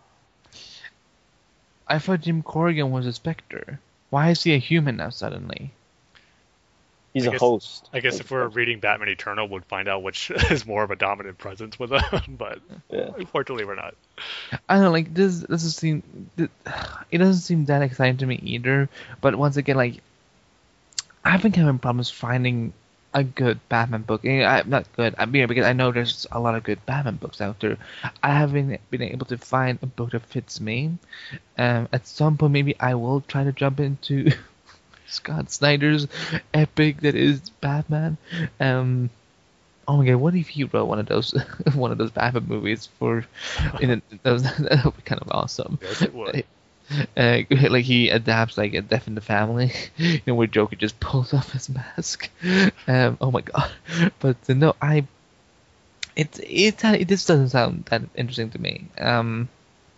I 1.87 1.99
thought 1.99 2.21
Jim 2.21 2.43
Corrigan 2.43 2.91
was 2.91 3.07
a 3.07 3.13
Spectre. 3.13 3.81
Why 4.09 4.31
is 4.31 4.43
he 4.43 4.55
a 4.55 4.59
human 4.59 4.97
now 4.97 5.11
suddenly? 5.11 5.73
He's 7.13 7.25
I 7.27 7.29
a 7.29 7.33
guess- 7.33 7.41
host. 7.41 7.89
I 7.93 8.01
guess 8.01 8.21
if 8.21 8.31
we're 8.31 8.47
reading 8.49 8.79
Batman 8.81 9.09
Eternal, 9.09 9.49
we'd 9.49 9.65
find 9.65 9.89
out 9.89 10.03
which 10.03 10.31
is 10.51 10.65
more 10.67 10.83
of 10.85 10.91
a 10.91 10.97
dominant 10.97 11.39
presence 11.39 11.79
with 11.79 11.91
him, 11.91 12.23
but 12.39 12.61
Yeah. 12.91 13.11
unfortunately, 13.19 13.65
we're 13.65 13.75
not. 13.75 13.95
I 14.69 14.75
don't 14.75 14.85
know, 14.85 14.91
like 14.93 15.13
this 15.13 15.41
doesn't 15.41 15.71
seem 15.71 16.03
th- 16.37 16.51
it 17.11 17.19
doesn't 17.19 17.43
seem 17.43 17.65
that 17.67 17.83
exciting 17.83 18.19
to 18.19 18.27
me 18.27 18.41
either. 18.43 18.89
But 19.21 19.35
once 19.37 19.57
again, 19.57 19.77
like 19.77 20.01
I've 21.25 21.43
been 21.43 21.53
having 21.53 21.79
problems 21.79 22.11
finding 22.11 22.73
a 23.13 23.25
good 23.25 23.59
Batman 23.69 24.03
book. 24.03 24.25
Eh, 24.25 24.45
I'm 24.45 24.71
not 24.71 24.87
good. 24.95 25.17
I 25.19 25.27
mean, 25.27 25.49
because 25.49 25.67
I 25.67 25.73
know 25.73 25.91
there's 25.91 26.29
a 26.31 26.39
lot 26.39 26.55
of 26.55 26.63
good 26.63 26.85
Batman 26.87 27.17
books 27.17 27.41
out 27.41 27.59
there. 27.59 27.77
I 28.23 28.33
haven't 28.33 28.81
been 28.91 29.03
able 29.03 29.27
to 29.27 29.37
find 29.37 29.81
a 29.83 29.87
book 29.87 30.13
that 30.13 30.23
fits 30.27 30.61
me. 30.61 30.97
Um, 31.59 31.89
at 31.93 32.07
some 32.07 32.37
point, 32.39 32.53
maybe 32.53 32.77
I 32.79 32.95
will 32.95 33.21
try 33.23 33.43
to 33.43 33.51
jump 33.53 33.81
into 33.81 34.31
Scott 35.11 35.51
Snyder's 35.51 36.07
epic 36.55 37.01
that 37.01 37.15
is 37.15 37.51
Batman. 37.61 38.17
Um, 38.59 39.11
oh 39.87 39.97
my 39.99 40.07
god, 40.07 40.17
what 40.17 40.35
if 40.35 40.49
he 40.49 40.65
wrote 40.65 40.87
one 40.87 40.99
of 40.99 41.07
those 41.07 41.33
one 41.75 41.91
of 41.91 41.99
those 41.99 42.11
Batman 42.13 42.47
movies 42.47 42.89
for? 42.99 43.25
In 43.81 43.91
a, 43.91 44.03
that, 44.23 44.33
was, 44.33 44.43
that 44.59 44.85
would 44.85 44.97
be 44.97 45.03
kind 45.03 45.21
of 45.21 45.29
awesome. 45.31 45.79
Yes, 45.83 46.03
it 46.03 46.15
would. 46.15 46.45
Uh, 47.17 47.43
like 47.51 47.85
he 47.85 48.09
adapts 48.09 48.59
like 48.59 48.75
a 48.75 48.83
Death 48.83 49.07
in 49.07 49.15
the 49.15 49.21
Family, 49.21 49.73
you 49.97 50.21
know, 50.27 50.35
where 50.35 50.49
Joker 50.49 50.75
just 50.75 50.99
pulls 50.99 51.33
off 51.33 51.53
his 51.53 51.69
mask. 51.69 52.29
Um, 52.89 53.17
oh 53.21 53.31
my 53.31 53.43
god! 53.43 53.71
But 54.19 54.37
uh, 54.49 54.55
no, 54.55 54.75
I. 54.81 55.07
It 56.17 56.41
it 56.43 56.85
it 56.85 57.09
just 57.09 57.29
doesn't 57.29 57.51
sound 57.51 57.85
that 57.87 58.03
interesting 58.17 58.51
to 58.51 58.61
me. 58.61 58.87
Um, 58.99 59.49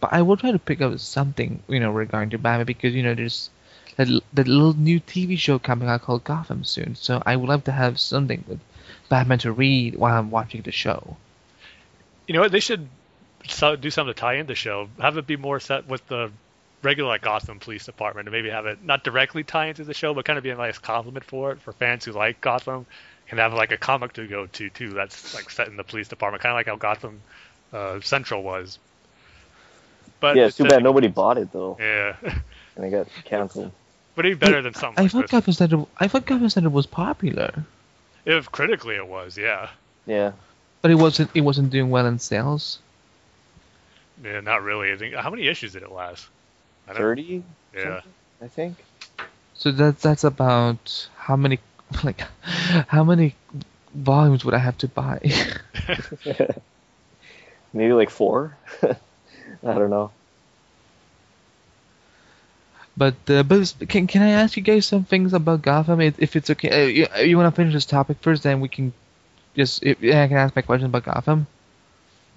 but 0.01 0.13
I 0.13 0.23
will 0.23 0.37
try 0.37 0.53
to 0.53 0.59
pick 0.59 0.83
up 0.83 0.99
something 0.99 1.63
you 1.69 1.81
know 1.81 1.91
regarding 1.91 2.31
to 2.31 2.39
Batman 2.39 2.67
because 2.67 2.95
you 2.95 3.03
know 3.03 3.15
there's 3.15 3.49
that 3.97 4.09
l- 4.09 4.22
that 4.32 4.49
little 4.49 4.74
new 4.74 5.01
TV 5.01 5.38
show 5.38 5.59
coming 5.59 5.88
out 5.88 6.03
called 6.03 6.24
Gotham 6.24 6.64
soon. 6.64 6.95
So 6.95 7.22
I 7.26 7.36
would 7.36 7.49
love 7.49 7.64
to 7.64 7.72
have 7.72 7.99
something 8.01 8.45
with 8.47 8.61
Batman 9.09 9.38
to 9.38 9.53
read 9.53 9.97
while 9.97 10.18
I'm 10.18 10.30
watching 10.30 10.62
the 10.62 10.72
show. 10.72 11.16
You 12.26 12.34
know 12.34 12.40
what? 12.40 12.53
They 12.53 12.61
should 12.61 12.88
so- 13.49 13.76
do 13.76 13.90
something 13.90 14.14
to 14.14 14.18
tie 14.20 14.34
in 14.34 14.47
the 14.47 14.55
show. 14.55 14.88
Have 15.01 15.16
it 15.18 15.26
be 15.26 15.36
more 15.36 15.61
set 15.61 15.86
with 15.88 16.07
the 16.09 16.30
regular 16.82 17.09
like 17.09 17.22
Gotham 17.22 17.59
Police 17.61 17.86
Department, 17.86 18.26
and 18.26 18.32
maybe 18.32 18.51
have 18.51 18.66
it 18.66 18.84
not 18.84 19.05
directly 19.05 19.45
tie 19.45 19.66
into 19.66 19.84
the 19.84 19.95
show, 19.95 20.14
but 20.14 20.24
kind 20.24 20.36
of 20.36 20.43
be 20.43 20.51
a 20.51 20.57
nice 20.57 20.78
compliment 20.78 21.24
for 21.24 21.53
it 21.53 21.61
for 21.61 21.72
fans 21.72 22.05
who 22.05 22.12
like 22.12 22.40
Gotham, 22.40 22.86
and 23.30 23.38
have 23.38 23.55
like 23.55 23.72
a 23.72 23.76
comic 23.76 24.14
to 24.14 24.26
go 24.26 24.47
to 24.47 24.70
too. 24.70 24.90
That's 24.90 25.34
like 25.34 25.51
set 25.51 25.68
in 25.68 25.76
the 25.76 25.84
police 25.84 26.09
department, 26.09 26.43
kind 26.43 26.53
of 26.53 26.57
like 26.57 26.66
how 26.66 26.76
Gotham 26.76 27.20
uh, 27.72 28.01
Central 28.01 28.43
was. 28.43 28.78
But 30.20 30.36
yeah, 30.36 30.47
it's 30.47 30.57
too 30.57 30.64
bad 30.64 30.82
nobody 30.82 31.09
bought 31.09 31.38
it 31.38 31.53
though, 31.53 31.76
Yeah, 31.80 32.16
and 32.76 32.84
it 32.84 32.90
got 32.90 33.09
canceled. 33.24 33.72
But 34.15 34.27
even 34.27 34.39
better 34.39 34.63
than 34.63 34.75
something 34.75 34.99
I 34.99 35.03
like 35.03 35.13
thought 35.13 35.23
this. 35.23 35.31
Gotham 35.31 35.53
Center. 35.53 35.87
I 35.99 36.09
thought 36.09 36.27
Gotham 36.27 36.49
Center 36.49 36.71
was 36.71 36.87
popular, 36.87 37.65
If 38.25 38.51
critically 38.53 38.97
it 38.97 39.07
was, 39.07 39.37
yeah. 39.39 39.71
Yeah, 40.07 40.33
but 40.81 40.91
it 40.91 40.97
wasn't. 40.97 41.31
It 41.35 41.43
wasn't 41.43 41.71
doing 41.71 41.91
well 41.91 42.07
in 42.07 42.19
sales. 42.19 42.79
Yeah, 44.23 44.41
not 44.41 44.63
really. 44.63 44.93
I 44.93 44.97
think 44.97 45.15
how 45.15 45.31
many 45.31 45.47
issues 45.47 45.73
did 45.73 45.83
it 45.83 45.93
last? 45.93 46.27
Thirty. 46.89 47.43
Yeah. 47.75 48.01
I 48.43 48.49
think. 48.49 48.77
So 49.55 49.71
that's 49.71 50.03
that's 50.03 50.25
about 50.25 51.09
how 51.17 51.37
many 51.37 51.61
like 52.05 52.23
how 52.43 53.05
many 53.05 53.37
volumes 53.95 54.45
would 54.45 54.55
I 54.55 54.59
have 54.59 54.77
to 54.79 54.89
buy? 54.89 55.21
Maybe 57.73 57.93
like 57.93 58.11
four. 58.11 58.57
I 58.83 58.97
don't 59.63 59.91
know. 59.91 60.11
But 62.97 63.14
uh, 63.28 63.43
but 63.43 63.74
can 63.88 64.07
can 64.07 64.22
I 64.22 64.30
ask 64.30 64.57
you 64.57 64.62
guys 64.62 64.86
some 64.86 65.05
things 65.05 65.32
about 65.32 65.62
Gotham? 65.62 66.01
If, 66.01 66.36
it's 66.36 66.51
okay, 66.51 66.70
uh, 66.70 66.86
you, 66.86 67.26
you 67.26 67.36
want 67.38 67.53
to 67.53 67.57
finish 67.57 67.72
this 67.72 67.86
topic 67.86 68.18
first, 68.20 68.43
then 68.43 68.61
we 68.61 68.68
can 68.68 68.93
just 69.57 69.82
if, 69.82 69.99
I 69.99 70.28
can 70.28 70.36
ask 70.36 70.55
my 70.55 70.62
question 70.62 70.86
about 70.86 71.05
Gotham. 71.05 71.47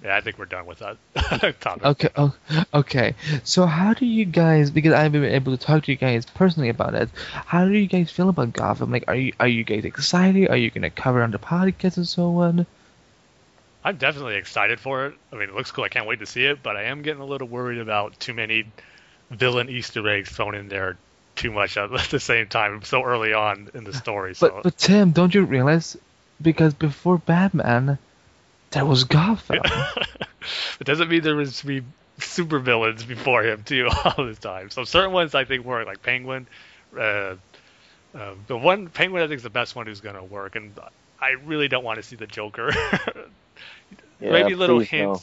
Yeah, 0.02 0.16
I 0.16 0.20
think 0.20 0.38
we're 0.38 0.44
done 0.44 0.66
with 0.66 0.78
that 0.80 0.98
topic. 1.60 1.84
Okay, 1.84 2.08
oh, 2.16 2.34
okay. 2.72 3.14
So 3.44 3.66
how 3.66 3.94
do 3.94 4.06
you 4.06 4.24
guys? 4.24 4.70
Because 4.70 4.92
I 4.92 5.02
haven't 5.02 5.22
been 5.22 5.32
able 5.34 5.56
to 5.56 5.62
talk 5.62 5.84
to 5.84 5.92
you 5.92 5.96
guys 5.96 6.26
personally 6.26 6.68
about 6.68 6.94
it. 6.94 7.08
How 7.32 7.64
do 7.66 7.72
you 7.72 7.86
guys 7.86 8.10
feel 8.10 8.28
about 8.28 8.52
Gotham? 8.52 8.90
Like, 8.92 9.04
are 9.08 9.14
you 9.14 9.32
are 9.40 9.48
you 9.48 9.64
guys 9.64 9.84
excited? 9.84 10.48
Are 10.48 10.56
you 10.56 10.70
gonna 10.70 10.90
cover 10.90 11.20
it 11.20 11.24
on 11.24 11.30
the 11.32 11.38
podcast 11.38 11.96
and 11.96 12.08
so 12.08 12.38
on? 12.38 12.66
I'm 13.84 13.96
definitely 13.96 14.36
excited 14.36 14.80
for 14.80 15.06
it. 15.06 15.14
I 15.32 15.36
mean, 15.36 15.48
it 15.48 15.54
looks 15.54 15.70
cool. 15.70 15.84
I 15.84 15.88
can't 15.88 16.06
wait 16.06 16.18
to 16.18 16.26
see 16.26 16.44
it, 16.44 16.62
but 16.62 16.76
I 16.76 16.84
am 16.84 17.02
getting 17.02 17.22
a 17.22 17.26
little 17.26 17.46
worried 17.46 17.78
about 17.78 18.18
too 18.18 18.34
many 18.34 18.66
villain 19.30 19.68
Easter 19.68 20.06
eggs 20.08 20.30
thrown 20.30 20.54
in 20.54 20.68
there 20.68 20.96
too 21.34 21.50
much 21.50 21.76
at 21.76 21.90
the 22.10 22.20
same 22.20 22.46
time 22.46 22.82
so 22.82 23.02
early 23.02 23.32
on 23.32 23.70
in 23.74 23.84
the 23.84 23.92
story. 23.92 24.34
So 24.34 24.48
But 24.48 24.62
but 24.64 24.78
Tim, 24.78 25.12
don't 25.12 25.34
you 25.34 25.44
realize? 25.44 25.96
Because 26.40 26.74
before 26.74 27.18
Batman, 27.18 27.98
there 28.70 28.84
was 28.84 29.04
Gotham. 29.04 29.60
it 30.80 30.84
doesn't 30.84 31.08
mean 31.08 31.22
there 31.22 31.36
was 31.36 31.62
be 31.62 31.82
super 32.18 32.58
villains 32.58 33.04
before 33.04 33.42
him 33.42 33.62
too 33.62 33.88
all 34.04 34.24
the 34.24 34.34
time. 34.34 34.70
So 34.70 34.84
certain 34.84 35.12
ones 35.12 35.34
I 35.34 35.44
think 35.44 35.64
work, 35.64 35.86
like 35.86 36.02
Penguin. 36.02 36.46
Uh, 36.96 37.36
uh, 38.14 38.34
the 38.46 38.56
one 38.56 38.88
Penguin 38.88 39.22
I 39.22 39.26
think 39.26 39.38
is 39.38 39.42
the 39.42 39.50
best 39.50 39.76
one 39.76 39.86
who's 39.86 40.00
gonna 40.00 40.24
work, 40.24 40.56
and 40.56 40.72
I 41.20 41.30
really 41.44 41.68
don't 41.68 41.84
want 41.84 41.96
to 41.96 42.02
see 42.02 42.16
the 42.16 42.26
Joker. 42.26 42.72
Yeah, 44.20 44.32
Maybe 44.32 44.54
little 44.54 44.78
please, 44.78 44.92
no. 44.92 45.20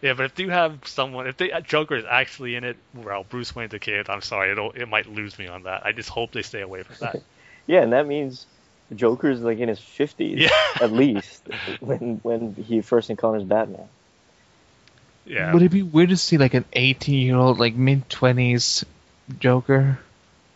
Hints. 0.00 0.02
Yeah, 0.02 0.14
but 0.14 0.26
if 0.32 0.38
you 0.38 0.50
have 0.50 0.78
someone, 0.84 1.26
if 1.26 1.36
the 1.36 1.50
Joker 1.64 1.96
is 1.96 2.04
actually 2.08 2.54
in 2.54 2.64
it, 2.64 2.76
well, 2.94 3.24
Bruce 3.28 3.54
Wayne's 3.54 3.74
a 3.74 3.78
kid. 3.78 4.08
I'm 4.08 4.22
sorry, 4.22 4.52
it'll 4.52 4.72
it 4.72 4.86
might 4.88 5.06
lose 5.10 5.38
me 5.38 5.46
on 5.48 5.64
that. 5.64 5.84
I 5.84 5.92
just 5.92 6.08
hope 6.08 6.32
they 6.32 6.42
stay 6.42 6.60
away 6.62 6.82
from 6.82 6.96
that. 7.00 7.22
Yeah, 7.68 7.82
and 7.82 7.92
that 7.94 8.06
means 8.06 8.46
the 8.90 8.94
Joker's 8.94 9.40
like 9.40 9.58
in 9.58 9.68
his 9.68 9.80
fifties 9.80 10.38
Yeah. 10.38 10.50
at 10.80 10.92
least 10.92 11.42
when 11.80 12.20
when 12.22 12.54
he 12.54 12.80
first 12.80 13.10
encounters 13.10 13.42
Batman. 13.42 13.88
Yeah, 15.24 15.52
Would 15.52 15.62
it 15.62 15.70
be 15.72 15.82
weird 15.82 16.10
to 16.10 16.16
see 16.16 16.38
like 16.38 16.54
an 16.54 16.64
18 16.72 17.26
year 17.26 17.36
old, 17.36 17.58
like 17.58 17.74
mid 17.74 18.08
20s 18.08 18.84
Joker 19.40 19.98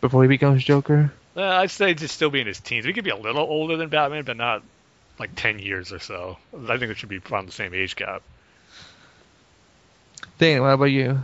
before 0.00 0.22
he 0.22 0.28
becomes 0.28 0.62
Joker? 0.62 1.12
Uh, 1.36 1.42
I'd 1.42 1.72
say 1.72 1.94
just 1.94 2.14
still 2.14 2.30
be 2.30 2.40
in 2.40 2.46
his 2.46 2.60
teens. 2.60 2.84
He 2.84 2.92
could 2.92 3.02
be 3.02 3.10
a 3.10 3.16
little 3.16 3.42
older 3.42 3.76
than 3.76 3.88
Batman, 3.88 4.22
but 4.22 4.36
not 4.36 4.62
like 5.18 5.34
10 5.34 5.58
years 5.58 5.92
or 5.92 5.98
so. 5.98 6.38
I 6.56 6.78
think 6.78 6.92
it 6.92 6.98
should 6.98 7.08
be 7.08 7.18
around 7.30 7.46
the 7.46 7.52
same 7.52 7.74
age 7.74 7.96
gap. 7.96 8.22
Dan, 10.40 10.62
what 10.62 10.68
about 10.70 10.84
you? 10.86 11.22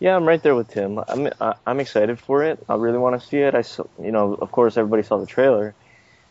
Yeah, 0.00 0.14
I'm 0.14 0.28
right 0.28 0.42
there 0.42 0.54
with 0.54 0.68
Tim. 0.68 0.98
I'm 1.08 1.30
I, 1.40 1.54
I'm 1.66 1.80
excited 1.80 2.18
for 2.18 2.44
it. 2.44 2.58
I 2.68 2.74
really 2.74 2.98
want 2.98 3.18
to 3.18 3.26
see 3.26 3.38
it. 3.38 3.54
I 3.54 3.62
saw, 3.62 3.84
you 3.98 4.12
know, 4.12 4.34
of 4.34 4.52
course, 4.52 4.76
everybody 4.76 5.02
saw 5.02 5.16
the 5.16 5.24
trailer. 5.24 5.74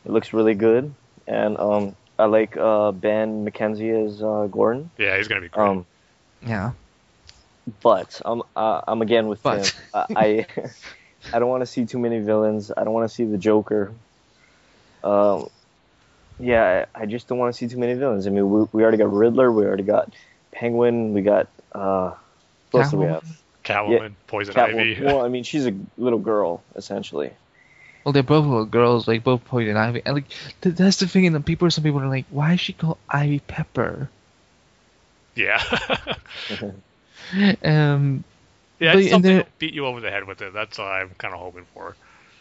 It 0.06 0.12
looks 0.12 0.32
really 0.32 0.54
good, 0.54 0.94
and 1.26 1.58
um, 1.58 1.96
I 2.20 2.26
like 2.26 2.56
uh, 2.56 2.92
Ben 2.92 3.48
McKenzie 3.48 4.06
as 4.06 4.22
uh, 4.22 4.46
Gordon. 4.46 4.92
Yeah, 5.00 5.18
he's 5.18 5.28
gonna 5.28 5.42
be 5.42 5.50
great. 5.50 5.68
Um, 5.68 5.88
Yeah. 6.46 6.74
but 7.82 8.22
I'm 8.24 8.44
uh, 8.56 8.82
I'm 8.88 9.02
again 9.02 9.28
with 9.28 9.42
But. 9.42 9.64
Tim. 9.64 9.84
I 9.92 10.06
I, 10.16 10.46
I 11.34 11.40
don't 11.40 11.50
want 11.50 11.62
to 11.62 11.68
see 11.68 11.84
too 11.84 11.98
many 11.98 12.20
villains. 12.20 12.72
I 12.78 12.84
don't 12.84 12.94
want 12.94 13.10
to 13.10 13.14
see 13.16 13.26
the 13.26 13.40
Joker. 13.40 13.92
Um, 15.04 15.50
yeah, 16.40 16.86
I, 16.96 17.02
I 17.02 17.06
just 17.08 17.28
don't 17.28 17.40
want 17.40 17.52
to 17.52 17.58
see 17.58 17.68
too 17.68 17.80
many 17.80 17.96
villains. 17.96 18.28
I 18.28 18.30
mean, 18.30 18.48
we, 18.52 18.66
we 18.72 18.84
already 18.84 18.98
got 18.98 19.12
Riddler. 19.12 19.52
We 19.52 19.66
already 19.66 19.82
got 19.84 20.14
Penguin. 20.52 21.14
We 21.14 21.22
got 21.22 21.48
uh, 21.74 22.14
what 22.72 22.82
else 22.82 22.92
do 22.92 22.98
we 22.98 23.06
have? 23.06 23.24
Catwoman, 23.64 24.14
Poison 24.28 24.54
Catwoman. 24.56 24.92
Ivy. 24.96 25.04
Well, 25.06 25.22
I 25.24 25.28
mean, 25.30 25.44
she's 25.44 25.68
a 25.68 25.74
little 25.98 26.20
girl 26.20 26.64
essentially. 26.76 27.32
Well, 28.04 28.14
they're 28.14 28.24
both 28.24 28.46
little 28.46 28.66
girls, 28.66 29.08
like 29.08 29.24
both 29.24 29.44
Poison 29.46 29.76
Ivy. 29.78 30.02
And 30.06 30.16
like, 30.16 30.30
th- 30.62 30.76
that's 30.76 30.98
the 30.98 31.08
thing. 31.08 31.26
And 31.28 31.36
the 31.36 31.42
people, 31.42 31.70
some 31.70 31.84
people 31.84 32.00
are 32.00 32.08
like, 32.08 32.26
why 32.32 32.54
is 32.54 32.60
she 32.62 32.74
called 32.74 32.98
Ivy 33.10 33.40
Pepper? 33.40 34.10
yeah. 35.36 35.62
Um, 37.64 38.24
yeah, 38.80 38.94
But- 38.94 39.02
and 39.02 39.10
something 39.10 39.22
there- 39.36 39.44
to 39.44 39.50
beat 39.60 39.74
you 39.74 39.86
over 39.86 40.00
the 40.00 40.10
head 40.10 40.26
with 40.26 40.42
it. 40.42 40.54
That's 40.54 40.78
what 40.78 40.88
I'm 40.88 41.10
kind 41.18 41.34
of 41.34 41.40
hoping 41.40 41.66
for. 41.74 41.96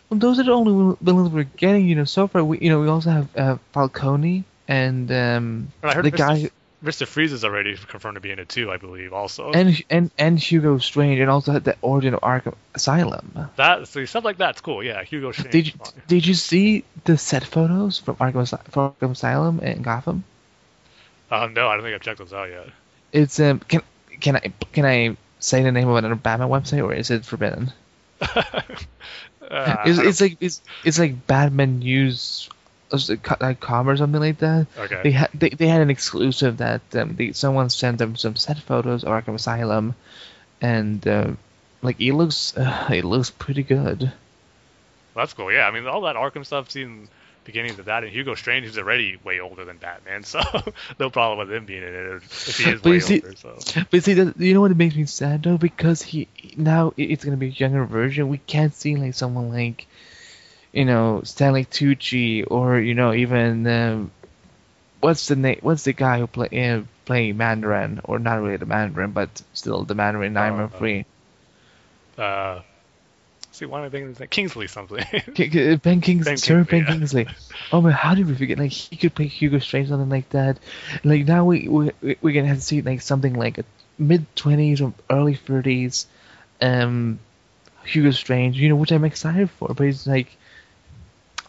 well, 0.08 0.18
those 0.20 0.38
are 0.38 0.44
the 0.44 0.52
only 0.52 0.96
villains 1.02 1.28
we're 1.30 1.42
getting. 1.44 1.86
You 1.86 1.96
know, 1.96 2.04
so 2.04 2.26
far 2.28 2.42
we, 2.44 2.58
you 2.60 2.70
know, 2.70 2.80
we 2.80 2.88
also 2.88 3.10
have 3.10 3.36
uh, 3.36 3.56
Falcone 3.72 4.44
and 4.66 5.10
um, 5.10 5.72
And 5.82 5.90
I 5.90 5.94
heard 5.94 6.04
the 6.04 6.12
Mr. 6.12 6.16
guy 6.16 6.50
Mr. 6.82 7.06
Freeze 7.06 7.32
is 7.32 7.44
already 7.44 7.76
confirmed 7.76 8.14
to 8.14 8.20
be 8.20 8.30
in 8.30 8.38
it 8.38 8.48
too, 8.48 8.70
I 8.70 8.76
believe. 8.76 9.12
Also, 9.12 9.50
and 9.50 9.82
and 9.90 10.10
and 10.16 10.38
Hugo 10.38 10.78
Strange, 10.78 11.18
and 11.18 11.28
also 11.28 11.52
had 11.52 11.64
the 11.64 11.76
origin 11.80 12.14
of 12.14 12.20
Arkham 12.20 12.54
Asylum. 12.74 13.48
that 13.56 13.88
see, 13.88 14.06
stuff 14.06 14.24
like 14.24 14.38
that's 14.38 14.60
cool. 14.60 14.82
Yeah, 14.82 15.02
Hugo 15.02 15.32
Strange. 15.32 15.50
Did 15.50 15.66
you, 15.66 15.74
did 16.06 16.26
you 16.26 16.34
see 16.34 16.84
the 17.04 17.18
set 17.18 17.44
photos 17.44 17.98
from 17.98 18.16
Arkham, 18.16 18.46
from 18.70 18.94
Arkham 19.00 19.12
Asylum 19.12 19.60
in 19.60 19.82
Gotham? 19.82 20.22
Uh, 21.30 21.48
no, 21.52 21.68
I 21.68 21.74
don't 21.74 21.82
think 21.82 21.94
I've 21.96 22.00
checked 22.00 22.18
those 22.18 22.32
out 22.32 22.48
yet. 22.48 22.68
It's 23.12 23.40
um 23.40 23.58
can 23.60 23.82
can 24.20 24.36
I 24.36 24.52
can 24.72 24.84
I 24.84 25.16
say 25.40 25.62
the 25.62 25.72
name 25.72 25.88
of 25.88 25.96
another 25.96 26.14
Batman 26.14 26.48
website 26.48 26.84
or 26.84 26.94
is 26.94 27.10
it 27.10 27.24
forbidden? 27.24 27.72
Uh, 29.50 29.76
it's, 29.86 29.98
it's 29.98 30.20
like 30.20 30.36
it's 30.40 30.60
it's 30.84 30.98
like 30.98 31.26
Batman 31.26 31.78
News, 31.78 32.50
com 33.60 33.88
or 33.88 33.96
something 33.96 34.20
like 34.20 34.38
that. 34.38 34.66
okay. 34.78 35.00
They 35.02 35.10
had 35.10 35.30
they, 35.34 35.50
they 35.50 35.66
had 35.68 35.80
an 35.80 35.90
exclusive 35.90 36.58
that 36.58 36.80
um, 36.94 37.14
they, 37.16 37.32
someone 37.32 37.70
sent 37.70 37.98
them 37.98 38.16
some 38.16 38.36
set 38.36 38.58
photos 38.58 39.04
of 39.04 39.10
Arkham 39.10 39.34
Asylum, 39.34 39.94
and 40.60 41.06
uh, 41.06 41.30
like 41.82 42.00
it 42.00 42.12
looks 42.14 42.56
uh, 42.56 42.88
it 42.92 43.04
looks 43.04 43.30
pretty 43.30 43.62
good. 43.62 44.12
That's 45.14 45.32
cool. 45.34 45.50
Yeah, 45.52 45.66
I 45.66 45.72
mean, 45.72 45.86
all 45.86 46.02
that 46.02 46.16
Arkham 46.16 46.46
stuff 46.46 46.70
seems 46.70 47.08
beginnings 47.44 47.78
of 47.78 47.86
that, 47.86 48.04
and 48.04 48.12
Hugo 48.12 48.34
Strange 48.34 48.66
is 48.66 48.76
already 48.78 49.16
way 49.24 49.40
older 49.40 49.64
than 49.64 49.78
Batman, 49.78 50.22
so 50.24 50.40
no 51.00 51.08
problem 51.10 51.38
with 51.38 51.50
him 51.56 51.64
being 51.64 51.82
in 51.82 51.88
it 51.94 52.22
if 52.22 52.58
he 52.58 52.70
is 52.70 52.80
But 52.82 52.90
way 52.90 52.94
you 52.96 53.00
see- 53.00 53.22
older. 53.22 53.36
So 53.36 53.82
But 53.90 54.04
see, 54.04 54.12
that, 54.14 54.38
you 54.38 54.54
know 54.54 54.60
what 54.60 54.70
it 54.70 54.76
makes 54.76 54.94
me 54.94 55.06
sad 55.06 55.42
though, 55.42 55.56
because 55.56 56.02
he 56.02 56.28
now 56.56 56.92
it's 56.96 57.24
gonna 57.24 57.36
be 57.38 57.46
a 57.46 57.50
younger 57.50 57.84
version. 57.84 58.28
We 58.28 58.38
can't 58.38 58.74
see 58.74 58.96
like 58.96 59.14
someone 59.14 59.50
like, 59.50 59.86
you 60.72 60.84
know, 60.84 61.22
Stanley 61.24 61.64
Tucci 61.64 62.44
or 62.48 62.78
you 62.78 62.94
know 62.94 63.12
even 63.12 63.66
um, 63.66 64.10
what's 65.00 65.28
the 65.28 65.36
name? 65.36 65.58
What's 65.62 65.84
the 65.84 65.92
guy 65.92 66.18
who 66.18 66.26
play 66.26 66.70
uh, 66.70 66.82
play 67.04 67.32
Mandarin 67.32 68.00
or 68.04 68.18
not 68.18 68.40
really 68.40 68.56
the 68.56 68.66
Mandarin, 68.66 69.12
but 69.12 69.42
still 69.54 69.84
the 69.84 69.94
Mandarin 69.94 70.32
Nightmare 70.34 70.66
Uh, 70.66 70.78
Free. 70.78 71.06
uh, 72.16 72.60
see, 73.52 73.64
why 73.66 73.80
am 73.80 73.86
I 73.86 73.88
thinking 73.90 74.12
that 74.14 74.30
Kingsley 74.30 74.66
something? 74.66 74.98
K- 75.34 75.76
Ben 75.76 76.00
Kingsley, 76.00 76.36
Sir 76.36 76.64
Ben 76.64 76.80
yeah. 76.80 76.86
Kingsley. 76.86 77.26
Oh 77.72 77.80
man, 77.80 77.92
how 77.92 78.14
did 78.14 78.26
we 78.26 78.34
forget? 78.34 78.58
Like 78.58 78.72
he 78.72 78.96
could 78.96 79.14
play 79.14 79.26
Hugo 79.26 79.58
Strange, 79.58 79.88
something 79.88 80.08
like 80.08 80.28
that. 80.30 80.58
Like 81.04 81.26
now 81.26 81.44
we 81.44 81.68
we 81.68 81.92
we're 82.20 82.34
gonna 82.34 82.48
have 82.48 82.58
to 82.58 82.62
see 82.62 82.82
like 82.82 83.00
something 83.02 83.34
like 83.34 83.58
a 83.58 83.64
mid 83.98 84.24
twenties 84.36 84.80
or 84.80 84.92
early 85.10 85.34
thirties, 85.34 86.06
um, 86.60 87.18
Hugo 87.84 88.10
Strange. 88.10 88.56
You 88.58 88.68
know, 88.68 88.76
which 88.76 88.92
I'm 88.92 89.04
excited 89.04 89.50
for. 89.50 89.68
But 89.68 89.86
it's 89.86 90.06
like, 90.06 90.36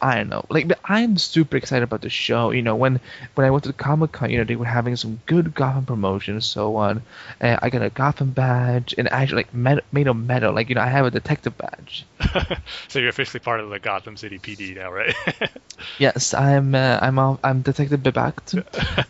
I 0.02 0.16
don't 0.16 0.30
know. 0.30 0.46
Like, 0.50 0.72
I'm 0.86 1.18
super 1.18 1.58
excited 1.58 1.84
about 1.84 2.02
the 2.02 2.10
show. 2.10 2.52
You 2.52 2.62
know, 2.62 2.76
when 2.76 3.02
when 3.36 3.46
I 3.46 3.52
went 3.52 3.64
to 3.64 3.70
the 3.70 3.74
Comic 3.74 4.14
Con, 4.14 4.30
you 4.30 4.38
know, 4.38 4.44
they 4.46 4.56
were 4.56 4.66
having 4.66 4.96
some 4.96 5.20
good 5.26 5.54
Gotham 5.54 5.86
promotion 5.86 6.36
and 6.36 6.44
so 6.44 6.78
on. 6.78 7.02
Uh, 7.42 7.58
I 7.62 7.70
got 7.70 7.82
a 7.82 7.90
Gotham 7.90 8.32
badge 8.32 8.96
and 8.98 9.12
actually 9.12 9.44
like 9.44 9.54
met, 9.54 9.84
made 9.92 10.08
of 10.08 10.16
metal. 10.16 10.54
Like 10.54 10.70
you 10.70 10.76
know, 10.76 10.82
I 10.82 10.88
have 10.88 11.06
a 11.06 11.12
detective 11.12 11.58
badge. 11.58 12.06
so 12.88 13.00
you're 13.00 13.10
officially 13.10 13.42
part 13.42 13.60
of 13.60 13.70
the 13.70 13.80
Gotham 13.80 14.16
City 14.16 14.40
PD 14.40 14.76
now, 14.76 14.92
right? 14.92 15.16
Yes, 15.98 16.34
I'm. 16.34 16.76
Uh, 16.76 17.00
I'm. 17.02 17.20
I'm 17.20 17.62
Detective 17.62 18.02
Behbakht, 18.02 18.64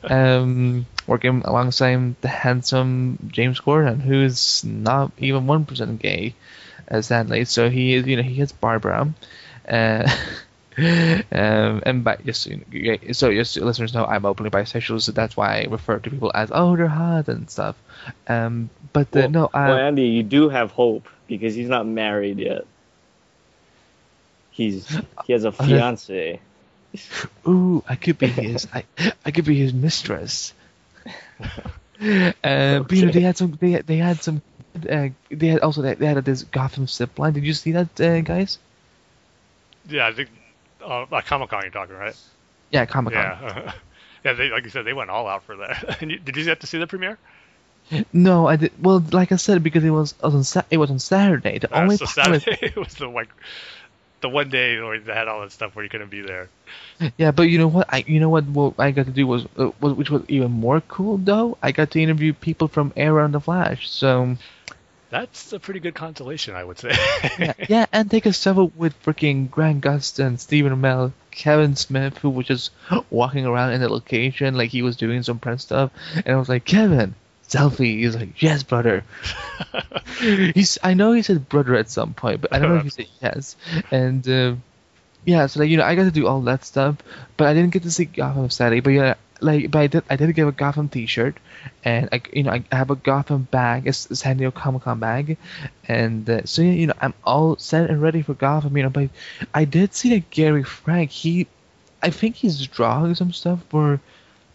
um, 0.11 0.85
working 1.07 1.41
alongside 1.45 2.19
the 2.21 2.27
handsome 2.27 3.17
James 3.31 3.59
Gordon, 3.59 3.99
who's 3.99 4.63
not 4.63 5.11
even 5.17 5.47
one 5.47 5.65
percent 5.65 5.99
gay, 5.99 6.35
uh, 6.89 7.01
sadly. 7.01 7.45
So 7.45 7.69
he 7.69 7.95
is. 7.95 8.05
You 8.05 8.17
know, 8.17 8.23
he 8.23 8.35
has 8.35 8.51
Barbara, 8.51 9.13
uh, 9.67 10.15
um, 10.77 11.81
and 11.85 12.03
by 12.03 12.17
just 12.17 12.43
so, 12.43 12.49
you 12.49 12.97
just 12.97 13.53
so 13.53 13.61
listeners 13.63 13.93
know, 13.93 14.05
I'm 14.05 14.25
openly 14.25 14.49
bisexual, 14.49 15.01
so 15.01 15.11
that's 15.11 15.35
why 15.35 15.61
I 15.61 15.63
refer 15.65 15.99
to 15.99 16.09
people 16.09 16.31
as 16.33 16.51
oh 16.53 16.75
they're 16.75 16.87
hot 16.87 17.27
and 17.27 17.49
stuff. 17.49 17.75
Um, 18.27 18.69
but 18.93 19.07
uh, 19.15 19.21
Well, 19.21 19.29
no, 19.29 19.49
I, 19.53 19.69
well, 19.69 19.77
Andy, 19.77 20.07
you 20.07 20.23
do 20.23 20.49
have 20.49 20.71
hope 20.71 21.07
because 21.27 21.55
he's 21.55 21.69
not 21.69 21.85
married 21.85 22.39
yet. 22.39 22.65
He's 24.51 24.87
he 25.25 25.33
has 25.33 25.43
a 25.43 25.51
fiance. 25.51 26.39
Ooh, 27.47 27.83
I 27.87 27.95
could 27.95 28.17
be 28.17 28.27
his. 28.27 28.67
I, 28.73 28.83
I 29.25 29.31
could 29.31 29.45
be 29.45 29.59
his 29.59 29.73
mistress. 29.73 30.53
Uh, 31.39 31.49
but 32.41 32.91
you 32.91 33.05
know, 33.05 33.11
they 33.11 33.21
had 33.21 33.37
some. 33.37 33.51
They 33.59 33.81
they 33.81 33.97
had 33.97 34.21
some. 34.23 34.41
Uh, 34.75 35.09
they 35.29 35.47
had 35.47 35.61
also 35.61 35.81
they 35.81 36.05
had 36.05 36.23
this 36.25 36.43
Gotham 36.43 36.87
zip 36.87 37.17
line. 37.19 37.33
Did 37.33 37.45
you 37.45 37.53
see 37.53 37.73
that, 37.73 37.99
uh, 37.99 38.21
guys? 38.21 38.59
yeah, 39.87 40.07
I 40.07 40.13
think 40.13 40.29
uh, 40.83 41.05
at 41.15 41.25
Comic 41.25 41.49
Con 41.49 41.61
you're 41.63 41.71
talking, 41.71 41.95
right? 41.95 42.15
Yeah, 42.71 42.85
Comic 42.85 43.13
Con. 43.13 43.31
Yeah. 43.31 43.73
yeah, 44.25 44.33
they, 44.33 44.49
like 44.49 44.63
you 44.63 44.69
said, 44.69 44.85
they 44.85 44.93
went 44.93 45.09
all 45.09 45.27
out 45.27 45.43
for 45.43 45.57
that. 45.57 45.97
You, 46.01 46.19
did 46.19 46.35
you 46.37 46.45
get 46.45 46.61
to 46.61 46.67
see 46.67 46.77
the 46.77 46.87
premiere? 46.87 47.19
No, 48.13 48.47
I 48.47 48.55
did. 48.57 48.71
Well, 48.83 49.03
like 49.11 49.31
I 49.31 49.35
said, 49.37 49.63
because 49.63 49.83
it 49.83 49.89
was 49.89 50.13
on 50.21 50.43
it 50.69 50.77
was 50.77 50.91
on 50.91 50.99
Saturday. 50.99 51.57
The 51.59 51.73
Uh, 51.73 51.79
only 51.79 51.97
so 51.97 52.05
Saturday 52.05 52.73
was 52.77 52.95
the 52.95 53.07
like 53.07 53.29
the 54.21 54.29
one 54.29 54.49
day 54.49 54.79
where 54.79 54.99
they 54.99 55.13
had 55.13 55.27
all 55.27 55.41
that 55.41 55.51
stuff 55.51 55.75
where 55.75 55.83
you 55.83 55.89
couldn't 55.89 56.09
be 56.09 56.21
there. 56.21 56.51
Yeah, 57.17 57.31
but 57.31 57.43
you 57.43 57.57
know 57.57 57.67
what? 57.67 57.87
I 57.91 58.03
you 58.07 58.19
know 58.19 58.29
what? 58.29 58.45
What 58.45 58.73
I 58.77 58.91
got 58.91 59.05
to 59.05 59.11
do 59.11 59.25
was, 59.27 59.45
uh, 59.57 59.71
was 59.79 59.93
which 59.93 60.09
was 60.09 60.23
even 60.27 60.51
more 60.51 60.81
cool 60.81 61.17
though. 61.17 61.57
I 61.61 61.71
got 61.71 61.91
to 61.91 62.01
interview 62.01 62.33
people 62.33 62.67
from 62.67 62.93
Arrow 62.97 63.23
and 63.25 63.33
the 63.33 63.39
Flash. 63.39 63.89
So 63.89 64.37
That's 65.09 65.53
a 65.53 65.59
pretty 65.59 65.79
good 65.79 65.95
consolation, 65.95 66.55
I 66.55 66.63
would 66.63 66.77
say. 66.77 66.91
yeah, 67.39 67.53
yeah, 67.69 67.85
and 67.91 68.11
take 68.11 68.25
a 68.27 68.29
selfie 68.29 68.71
with 68.75 69.01
freaking 69.03 69.49
Grant 69.49 69.81
Gustin, 69.83 70.39
Stephen 70.39 70.71
Amell, 70.71 71.13
Kevin 71.31 71.75
Smith, 71.75 72.17
who 72.19 72.29
was 72.29 72.45
just 72.45 72.71
walking 73.09 73.45
around 73.45 73.73
in 73.73 73.81
the 73.81 73.89
location 73.89 74.55
like 74.55 74.69
he 74.69 74.81
was 74.83 74.97
doing 74.97 75.23
some 75.23 75.39
press 75.39 75.63
stuff, 75.63 75.91
and 76.13 76.27
I 76.27 76.35
was 76.35 76.49
like, 76.49 76.63
Kevin, 76.63 77.15
selfie. 77.49 77.99
He's 77.99 78.15
like, 78.15 78.41
yes, 78.41 78.63
brother. 78.63 79.03
He's, 80.19 80.77
I 80.83 80.93
know 80.93 81.11
he 81.13 81.21
said 81.21 81.49
brother 81.49 81.75
at 81.75 81.89
some 81.89 82.13
point, 82.13 82.41
but 82.41 82.53
I 82.53 82.59
don't 82.59 82.69
know 82.69 82.77
if 82.77 82.83
he 82.83 82.89
said 82.89 83.07
yes. 83.21 83.55
And 83.91 84.27
uh, 84.27 84.55
yeah, 85.25 85.47
so 85.47 85.59
like 85.59 85.69
you 85.69 85.77
know, 85.77 85.83
I 85.83 85.95
got 85.95 86.03
to 86.03 86.11
do 86.11 86.27
all 86.27 86.41
that 86.41 86.65
stuff, 86.65 86.97
but 87.37 87.47
I 87.47 87.53
didn't 87.53 87.71
get 87.71 87.83
to 87.83 87.91
see 87.91 88.05
Gotham 88.05 88.49
sadly. 88.49 88.79
But 88.79 88.91
yeah, 88.91 89.15
like, 89.41 89.71
but 89.71 89.79
I 89.79 89.87
did, 89.87 90.03
I 90.09 90.15
did 90.15 90.33
get 90.35 90.47
a 90.47 90.51
Gotham 90.51 90.89
T-shirt, 90.89 91.37
and 91.83 92.09
I, 92.11 92.21
you 92.33 92.43
know, 92.43 92.51
I 92.51 92.63
have 92.71 92.89
a 92.91 92.95
Gotham 92.95 93.47
bag, 93.51 93.85
a 93.85 93.89
S- 93.89 94.07
San 94.13 94.37
Diego 94.37 94.51
Comic 94.51 94.83
Con 94.83 94.99
bag, 94.99 95.37
and 95.87 96.29
uh, 96.29 96.45
so 96.45 96.61
you 96.61 96.87
know, 96.87 96.93
I'm 97.01 97.13
all 97.23 97.57
set 97.57 97.89
and 97.89 98.01
ready 98.01 98.21
for 98.21 98.33
Gotham. 98.33 98.75
You 98.77 98.83
know, 98.83 98.89
but 98.89 99.09
I 99.53 99.65
did 99.65 99.93
see 99.93 100.09
that 100.11 100.29
Gary 100.29 100.63
Frank, 100.63 101.11
he, 101.11 101.47
I 102.01 102.09
think 102.09 102.35
he's 102.35 102.65
drawing 102.67 103.15
some 103.15 103.33
stuff 103.33 103.63
for 103.69 103.99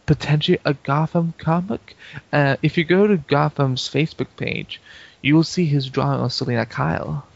potentially 0.06 0.58
a 0.64 0.74
Gotham 0.74 1.34
comic. 1.38 1.96
Uh, 2.32 2.56
if 2.62 2.76
you 2.76 2.84
go 2.84 3.06
to 3.06 3.16
Gotham's 3.16 3.88
Facebook 3.88 4.28
page, 4.36 4.80
you 5.22 5.34
will 5.34 5.44
see 5.44 5.66
his 5.66 5.88
drawing 5.88 6.20
of 6.20 6.32
Selina 6.32 6.66
Kyle. 6.66 7.26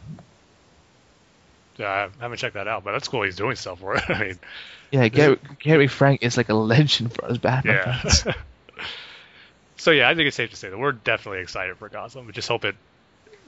yeah, 1.79 2.09
I 2.19 2.23
haven't 2.23 2.39
checked 2.39 2.55
that 2.55 2.69
out, 2.69 2.85
but 2.85 2.93
that's 2.93 3.09
cool. 3.09 3.23
He's 3.23 3.37
doing 3.37 3.57
stuff 3.57 3.81
for 3.81 3.95
it. 3.97 4.03
I 4.09 4.19
mean, 4.21 4.39
Yeah, 4.91 5.09
Gary, 5.09 5.39
Gary 5.59 5.87
Frank 5.87 6.23
is 6.23 6.37
like 6.37 6.49
a 6.49 6.55
legend 6.55 7.13
for 7.13 7.27
us 7.27 7.39
Batman 7.39 7.75
yeah. 7.75 7.99
fans. 8.01 8.25
so 9.77 9.91
yeah, 9.91 10.09
I 10.09 10.15
think 10.15 10.29
it's 10.29 10.37
safe 10.37 10.51
to 10.51 10.57
say 10.57 10.71
that 10.71 10.79
we're 10.79 10.93
definitely 10.93 11.41
excited 11.41 11.77
for 11.77 11.89
Gotham. 11.89 12.27
We 12.27 12.33
just 12.33 12.49
hope 12.49 12.65
it 12.65 12.75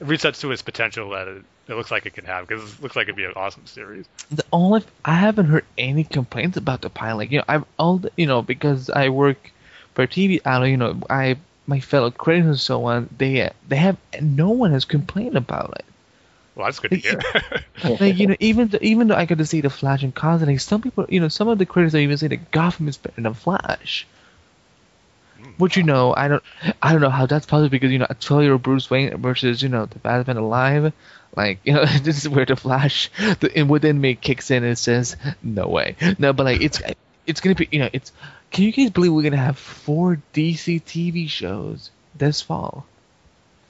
resets 0.01 0.41
to 0.41 0.51
its 0.51 0.61
potential 0.61 1.11
that 1.11 1.27
it, 1.27 1.43
it 1.67 1.75
looks 1.75 1.91
like 1.91 2.05
it 2.05 2.13
can 2.13 2.25
have 2.25 2.47
because 2.47 2.73
it 2.73 2.81
looks 2.81 2.95
like 2.95 3.03
it'd 3.03 3.15
be 3.15 3.25
an 3.25 3.33
awesome 3.35 3.65
series. 3.65 4.05
The 4.29 4.45
only 4.51 4.83
I 5.05 5.15
haven't 5.15 5.47
heard 5.47 5.65
any 5.77 6.03
complaints 6.03 6.57
about 6.57 6.81
the 6.81 6.89
pilot. 6.89 7.31
You 7.31 7.39
know, 7.39 7.45
I've 7.47 7.65
all 7.77 7.97
the, 7.97 8.11
you 8.17 8.25
know 8.25 8.41
because 8.41 8.89
I 8.89 9.09
work 9.09 9.51
for 9.93 10.07
TV 10.07 10.41
outlet. 10.45 10.71
You 10.71 10.77
know, 10.77 11.01
I 11.09 11.37
my 11.67 11.79
fellow 11.79 12.11
critics 12.11 12.45
and 12.45 12.59
so 12.59 12.85
on. 12.85 13.09
They 13.17 13.49
they 13.67 13.77
have 13.77 13.97
no 14.19 14.49
one 14.49 14.71
has 14.71 14.85
complained 14.85 15.37
about 15.37 15.75
it. 15.79 15.85
Well, 16.55 16.65
that's 16.65 16.79
good 16.79 16.91
to 16.91 16.97
hear. 16.97 17.19
like 17.99 18.17
you 18.19 18.27
know, 18.27 18.35
even 18.39 18.69
th- 18.69 18.83
even 18.83 19.07
though 19.07 19.15
I 19.15 19.25
got 19.25 19.37
to 19.37 19.45
see 19.45 19.61
the 19.61 19.69
Flash 19.69 20.03
and 20.03 20.13
Constantine, 20.13 20.59
some 20.59 20.81
people, 20.81 21.05
you 21.09 21.19
know, 21.19 21.29
some 21.29 21.47
of 21.47 21.57
the 21.57 21.65
critics 21.65 21.95
are 21.95 21.99
even 21.99 22.17
say 22.17 22.27
that 22.27 22.51
Gotham 22.51 22.87
is 22.87 22.97
better 22.97 23.21
than 23.21 23.33
Flash. 23.33 24.05
Hmm. 25.37 25.51
Which 25.57 25.77
you 25.77 25.83
know, 25.83 26.13
I 26.13 26.27
don't, 26.27 26.43
I 26.81 26.91
don't 26.91 27.01
know 27.01 27.09
how 27.09 27.25
that's 27.25 27.45
possible 27.45 27.69
because 27.69 27.91
you 27.91 27.99
know, 27.99 28.07
a 28.09 28.15
twelve-year-old 28.15 28.63
Bruce 28.63 28.89
Wayne 28.89 29.15
versus 29.17 29.63
you 29.63 29.69
know 29.69 29.85
the 29.85 29.99
Batman 29.99 30.37
alive, 30.37 30.91
like 31.35 31.59
you 31.63 31.73
know, 31.73 31.85
this 31.85 32.17
is 32.17 32.27
where 32.27 32.45
the 32.45 32.57
Flash, 32.57 33.09
the 33.39 33.51
and 33.55 33.69
within 33.69 33.99
me 33.99 34.15
kicks 34.15 34.51
in 34.51 34.63
and 34.63 34.77
says, 34.77 35.15
no 35.41 35.67
way, 35.67 35.95
no, 36.19 36.33
but 36.33 36.45
like 36.45 36.61
it's, 36.61 36.81
it's 37.25 37.39
gonna 37.39 37.55
be, 37.55 37.69
you 37.71 37.79
know, 37.79 37.89
it's. 37.93 38.11
Can 38.51 38.65
you 38.65 38.73
guys 38.73 38.89
believe 38.89 39.13
we're 39.13 39.23
gonna 39.23 39.37
have 39.37 39.57
four 39.57 40.21
DC 40.33 40.83
TV 40.83 41.29
shows 41.29 41.89
this 42.13 42.41
fall? 42.41 42.85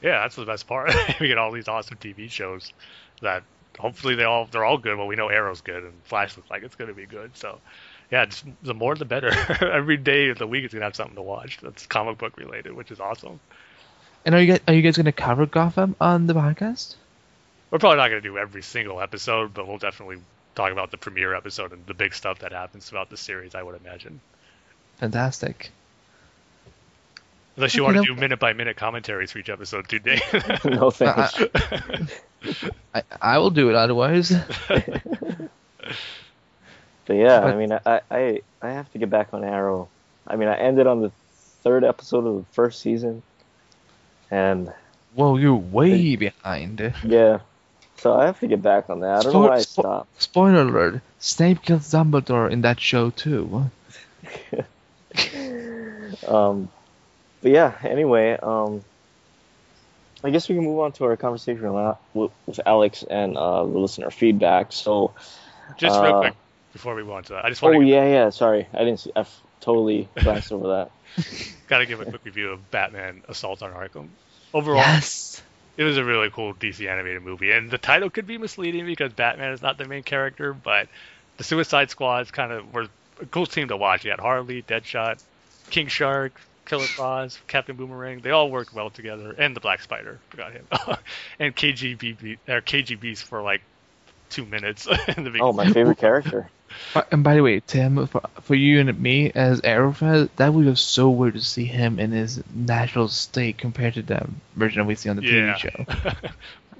Yeah, 0.01 0.21
that's 0.21 0.35
the 0.35 0.45
best 0.45 0.67
part. 0.67 0.93
we 1.19 1.27
get 1.27 1.37
all 1.37 1.51
these 1.51 1.67
awesome 1.67 1.97
TV 1.97 2.29
shows 2.29 2.73
that 3.21 3.43
hopefully 3.77 4.15
they 4.15 4.23
all 4.23 4.47
they're 4.51 4.65
all 4.65 4.77
good. 4.77 4.97
Well, 4.97 5.07
we 5.07 5.15
know 5.15 5.29
Arrow's 5.29 5.61
good 5.61 5.83
and 5.83 5.93
Flash 6.03 6.35
looks 6.35 6.49
like 6.49 6.63
it's 6.63 6.75
going 6.75 6.89
to 6.89 6.95
be 6.95 7.05
good. 7.05 7.31
So 7.35 7.59
yeah, 8.11 8.25
just, 8.25 8.45
the 8.63 8.73
more 8.73 8.95
the 8.95 9.05
better. 9.05 9.31
Every 9.65 9.97
day 9.97 10.29
of 10.29 10.37
the 10.37 10.47
week 10.47 10.65
is 10.65 10.71
going 10.71 10.81
to 10.81 10.85
have 10.85 10.95
something 10.95 11.15
to 11.15 11.21
watch 11.21 11.59
that's 11.61 11.85
comic 11.85 12.17
book 12.17 12.37
related, 12.37 12.73
which 12.73 12.91
is 12.91 12.99
awesome. 12.99 13.39
And 14.25 14.35
are 14.35 14.41
you 14.41 14.51
guys, 14.53 14.59
are 14.67 14.73
you 14.73 14.81
guys 14.81 14.97
gonna 14.97 15.11
cover 15.11 15.45
Gotham 15.47 15.95
on 15.99 16.27
the 16.27 16.33
podcast? 16.33 16.95
We're 17.71 17.79
probably 17.79 17.97
not 17.97 18.09
going 18.09 18.21
to 18.21 18.27
do 18.27 18.37
every 18.37 18.61
single 18.61 18.99
episode, 18.99 19.53
but 19.53 19.65
we'll 19.65 19.77
definitely 19.77 20.17
talk 20.55 20.73
about 20.73 20.91
the 20.91 20.97
premiere 20.97 21.33
episode 21.33 21.71
and 21.71 21.85
the 21.85 21.93
big 21.93 22.13
stuff 22.13 22.39
that 22.39 22.51
happens 22.51 22.89
throughout 22.89 23.09
the 23.09 23.15
series. 23.15 23.55
I 23.55 23.63
would 23.63 23.79
imagine. 23.79 24.19
fantastic. 24.97 25.71
Unless 27.57 27.75
you 27.75 27.83
Okay, 27.83 27.93
want 27.93 28.05
to 28.05 28.09
no- 28.11 28.15
do 28.15 28.21
minute 28.21 28.39
by 28.39 28.53
minute 28.53 28.77
commentaries 28.77 29.31
for 29.31 29.39
each 29.39 29.49
episode, 29.49 29.87
dude. 29.87 30.03
Dave. 30.03 30.21
no 30.65 30.89
thanks. 30.91 31.41
I, 32.95 33.03
I 33.21 33.37
will 33.39 33.49
do 33.51 33.69
it 33.69 33.75
otherwise. 33.75 34.29
But 37.05 37.13
yeah, 37.17 37.41
But- 37.41 37.53
I 37.53 37.55
mean, 37.55 37.71
I, 37.85 38.01
I 38.09 38.41
I 38.61 38.69
have 38.71 38.91
to 38.93 38.97
get 38.99 39.09
back 39.09 39.33
on 39.33 39.43
Arrow. 39.43 39.89
I 40.27 40.35
mean, 40.35 40.47
I 40.47 40.55
ended 40.57 40.87
on 40.87 41.01
the 41.01 41.11
third 41.63 41.83
episode 41.83 42.25
of 42.25 42.35
the 42.37 42.45
first 42.53 42.79
season, 42.81 43.21
and 44.29 44.71
Whoa, 45.15 45.35
you're 45.37 45.55
way 45.55 46.15
behind. 46.15 46.93
yeah, 47.03 47.39
so 47.97 48.13
I 48.17 48.25
have 48.27 48.39
to 48.39 48.47
get 48.47 48.61
back 48.61 48.89
on 48.89 49.01
that. 49.01 49.19
I 49.19 49.23
don't 49.23 49.33
know 49.33 49.39
why 49.41 49.55
I 49.55 49.59
Spo- 49.59 49.65
spo- 49.65 49.81
stopped. 49.81 50.21
Spoiler 50.21 50.61
alert: 50.61 51.01
Snape 51.19 51.61
kills 51.63 51.91
Dumbledore 51.91 52.49
in 52.49 52.61
that 52.61 52.79
show 52.79 53.09
too. 53.09 53.69
Um, 56.27 56.69
but 57.41 57.51
yeah, 57.51 57.73
anyway, 57.83 58.37
um, 58.41 58.81
I 60.23 60.29
guess 60.29 60.47
we 60.49 60.55
can 60.55 60.63
move 60.63 60.79
on 60.79 60.91
to 60.93 61.05
our 61.05 61.17
conversation 61.17 61.71
with, 61.73 61.95
with- 62.13 62.31
with 62.45 62.59
Alex 62.65 63.03
and 63.09 63.37
uh, 63.37 63.63
the 63.63 63.77
listener 63.79 64.11
feedback. 64.11 64.71
So, 64.71 65.13
Just 65.77 65.99
real 66.01 66.15
Uh, 66.15 66.19
quick 66.21 66.33
before 66.73 66.95
we 66.95 67.03
move 67.03 67.11
on 67.13 67.23
to 67.23 67.33
that, 67.33 67.45
I 67.45 67.49
just 67.49 67.61
want 67.61 67.75
oh 67.75 67.79
to 67.81 67.85
yeah, 67.85 68.05
yeah, 68.05 68.29
sorry, 68.29 68.67
I 68.73 68.79
didn't. 68.79 68.99
See, 69.01 69.11
I 69.15 69.21
f- 69.21 69.41
totally 69.59 70.07
glanced 70.15 70.51
over 70.51 70.67
that. 70.67 70.91
gotta 71.67 71.85
give 71.85 71.99
a 72.01 72.05
quick 72.05 72.23
review 72.23 72.51
of 72.51 72.71
Batman: 72.71 73.23
Assault 73.27 73.61
on 73.63 73.71
Arkham. 73.71 74.07
Overall, 74.53 74.77
Yes. 74.77 75.41
it 75.77 75.83
was 75.83 75.97
a 75.97 76.03
really 76.03 76.29
cool 76.29 76.53
DC 76.53 76.87
animated 76.89 77.23
movie, 77.23 77.51
and 77.51 77.69
the 77.71 77.77
title 77.77 78.09
could 78.09 78.27
be 78.27 78.37
misleading 78.37 78.85
because 78.85 79.11
Batman 79.13 79.51
is 79.53 79.61
not 79.61 79.77
the 79.77 79.85
main 79.85 80.03
character, 80.03 80.53
but 80.53 80.87
the 81.37 81.43
Suicide 81.43 81.89
Squad 81.89 82.21
is 82.21 82.31
kind 82.31 82.51
of 82.51 82.73
were 82.73 82.87
a 83.21 83.25
cool 83.25 83.45
team 83.45 83.67
to 83.69 83.77
watch. 83.77 84.03
You 84.05 84.11
had 84.11 84.19
Harley, 84.19 84.61
Deadshot, 84.61 85.21
King 85.71 85.87
Shark, 85.87 86.39
Killer 86.65 86.87
Frost, 86.87 87.45
Captain 87.47 87.75
Boomerang. 87.75 88.19
They 88.21 88.31
all 88.31 88.49
worked 88.51 88.73
well 88.73 88.89
together, 88.89 89.33
and 89.37 89.55
the 89.55 89.59
Black 89.61 89.81
Spider, 89.81 90.19
forgot 90.29 90.51
him, 90.53 90.67
and 91.39 91.55
KGB 91.55 92.37
or 92.47 92.61
KGBeast 92.61 93.23
for 93.23 93.41
like 93.41 93.61
two 94.29 94.45
minutes 94.45 94.87
in 95.17 95.23
the 95.23 95.29
beginning. 95.31 95.41
Oh, 95.41 95.53
my 95.53 95.69
favorite 95.69 95.97
character. 95.97 96.49
Uh, 96.95 97.01
And 97.11 97.21
by 97.23 97.35
the 97.35 97.43
way, 97.43 97.59
Tim, 97.59 98.07
for, 98.07 98.21
for 98.41 98.55
you 98.55 98.79
and 98.79 98.99
me 98.99 99.29
as 99.35 99.59
Arrowfan, 99.61 100.29
that 100.37 100.53
would 100.53 100.65
be 100.65 100.75
so 100.75 101.09
weird 101.09 101.33
to 101.33 101.41
see 101.41 101.65
him 101.65 101.99
in 101.99 102.11
his 102.11 102.41
natural 102.53 103.09
state 103.09 103.57
compared 103.57 103.93
to 103.95 104.01
the 104.01 104.25
version 104.55 104.85
we 104.85 104.95
see 104.95 105.09
on 105.09 105.17
the 105.17 105.21
Yeah. 105.21 105.53
TV 105.53 105.53
show. 105.53 105.85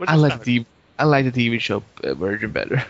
I 0.08 0.16
like 0.16 0.34
the 0.34 0.40
TV, 0.60 0.66
I 0.98 1.04
like 1.06 1.26
the 1.26 1.32
TV 1.32 1.60
show 1.60 1.84
uh, 2.04 2.14
version 2.14 2.52
better. 2.52 2.84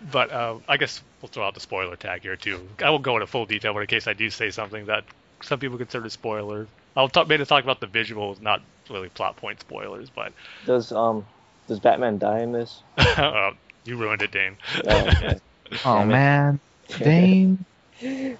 But 0.00 0.30
uh, 0.30 0.58
I 0.68 0.76
guess 0.76 1.02
we'll 1.20 1.28
throw 1.28 1.46
out 1.46 1.54
the 1.54 1.60
spoiler 1.60 1.96
tag 1.96 2.22
here 2.22 2.36
too. 2.36 2.68
I 2.82 2.90
won't 2.90 3.02
go 3.02 3.16
into 3.16 3.26
full 3.26 3.46
detail, 3.46 3.72
but 3.74 3.80
in 3.80 3.86
case 3.86 4.06
I 4.06 4.12
do 4.14 4.30
say 4.30 4.50
something 4.50 4.86
that 4.86 5.04
some 5.42 5.58
people 5.58 5.78
consider 5.78 6.06
a 6.06 6.10
spoiler, 6.10 6.66
I'll 6.96 7.08
talk 7.08 7.28
maybe 7.28 7.44
talk 7.44 7.64
about 7.64 7.80
the 7.80 7.86
visuals, 7.86 8.40
not 8.40 8.60
really 8.88 9.08
plot 9.08 9.36
point 9.36 9.60
spoilers. 9.60 10.10
But 10.10 10.32
Does 10.66 10.92
um 10.92 11.26
does 11.68 11.80
Batman 11.80 12.18
die 12.18 12.40
in 12.40 12.52
this? 12.52 12.82
uh, 12.96 13.52
you 13.84 13.96
ruined 13.96 14.22
it, 14.22 14.32
Dane. 14.32 14.56
Oh, 14.86 15.08
okay. 15.08 15.38
Oh 15.84 16.04
man, 16.04 16.58
Dane. 16.98 17.64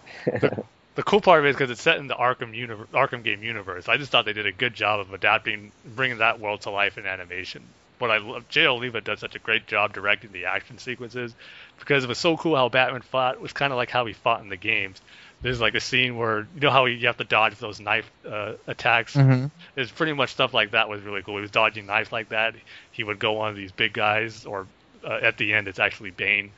The 0.97 1.05
cool 1.05 1.20
part 1.20 1.39
of 1.39 1.47
it 1.47 1.51
is 1.51 1.56
because 1.56 1.70
it's 1.70 1.81
set 1.81 1.98
in 1.98 2.09
the 2.09 2.14
Arkham 2.14 2.55
universe, 2.55 2.89
Arkham 2.93 3.22
game 3.22 3.43
universe. 3.43 3.89
I 3.89 3.97
just 3.97 4.10
thought 4.10 4.24
they 4.24 4.32
did 4.32 4.47
a 4.47 4.52
good 4.52 4.74
job 4.74 5.01
of 5.01 5.14
adapting, 5.14 5.70
bringing 5.94 6.18
that 6.18 6.40
world 6.40 6.62
to 6.62 6.70
life 6.70 6.98
in 6.98 7.06
animation. 7.06 7.62
What 7.98 8.10
I 8.10 8.18
love, 8.18 8.48
Jay 8.48 8.66
Oliva 8.66 9.01
does 9.01 9.20
such 9.20 9.36
a 9.36 9.39
great 9.39 9.66
job 9.66 9.93
directing 9.93 10.32
the 10.32 10.47
action 10.47 10.78
sequences 10.78 11.35
because 11.78 12.02
it 12.02 12.09
was 12.09 12.18
so 12.18 12.36
cool 12.36 12.56
how 12.56 12.68
Batman 12.68 13.02
fought. 13.02 13.36
It 13.36 13.40
was 13.40 13.52
kind 13.52 13.72
of 13.72 13.77
like 13.77 13.90
how 13.90 14.05
he 14.05 14.12
fought 14.12 14.43
in 14.43 14.48
the 14.48 14.56
games. 14.56 15.01
There's 15.42 15.60
like 15.60 15.74
a 15.74 15.80
scene 15.80 16.16
where 16.16 16.40
you 16.40 16.60
know 16.60 16.70
how 16.70 16.84
you 16.86 17.06
have 17.06 17.16
to 17.18 17.24
dodge 17.24 17.56
those 17.58 17.80
knife 17.80 18.10
uh, 18.26 18.54
attacks. 18.66 19.20
hmm 19.20 19.46
It's 19.76 19.90
pretty 19.90 20.12
much 20.12 20.30
stuff 20.30 20.52
like 20.54 20.72
that 20.72 20.88
was 20.88 21.02
really 21.02 21.22
cool. 21.22 21.36
He 21.36 21.42
was 21.42 21.50
dodging 21.50 21.86
knives 21.86 22.12
like 22.12 22.28
that. 22.30 22.54
He 22.90 23.04
would 23.04 23.18
go 23.18 23.38
on 23.40 23.54
these 23.54 23.72
big 23.72 23.92
guys, 23.92 24.44
or 24.46 24.68
uh, 25.04 25.18
at 25.22 25.38
the 25.38 25.54
end, 25.54 25.68
it's 25.68 25.78
actually 25.78 26.10
Bane, 26.10 26.52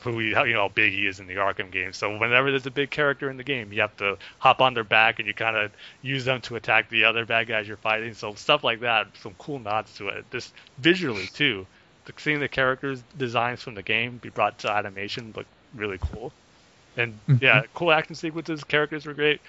who 0.00 0.14
we, 0.16 0.28
you 0.28 0.34
know 0.54 0.62
how 0.62 0.68
big 0.68 0.92
he 0.92 1.06
is 1.06 1.20
in 1.20 1.26
the 1.26 1.34
Arkham 1.36 1.70
game. 1.70 1.92
So 1.92 2.16
whenever 2.16 2.50
there's 2.50 2.66
a 2.66 2.70
big 2.70 2.90
character 2.90 3.30
in 3.30 3.36
the 3.36 3.44
game, 3.44 3.72
you 3.72 3.80
have 3.80 3.96
to 3.96 4.18
hop 4.38 4.60
on 4.60 4.74
their 4.74 4.84
back 4.84 5.18
and 5.18 5.26
you 5.28 5.34
kind 5.34 5.56
of 5.56 5.72
use 6.02 6.24
them 6.24 6.40
to 6.42 6.56
attack 6.56 6.88
the 6.88 7.04
other 7.04 7.24
bad 7.26 7.48
guys 7.48 7.66
you're 7.68 7.76
fighting. 7.76 8.14
So 8.14 8.34
stuff 8.34 8.62
like 8.64 8.80
that, 8.80 9.08
some 9.18 9.34
cool 9.38 9.58
nods 9.58 9.94
to 9.94 10.08
it. 10.08 10.30
Just 10.30 10.54
visually 10.78 11.28
too, 11.28 11.66
the, 12.04 12.12
seeing 12.18 12.40
the 12.40 12.48
characters' 12.48 13.02
designs 13.16 13.62
from 13.62 13.74
the 13.74 13.82
game 13.82 14.18
be 14.18 14.30
brought 14.30 14.58
to 14.60 14.70
animation 14.70 15.32
look 15.36 15.46
really 15.74 15.98
cool. 15.98 16.32
And 16.96 17.18
Mhm. 17.28 17.40
yeah, 17.42 17.62
cool 17.74 17.92
action 17.92 18.14
sequences. 18.14 18.64
Characters 18.64 19.06
were 19.06 19.14
great. 19.14 19.40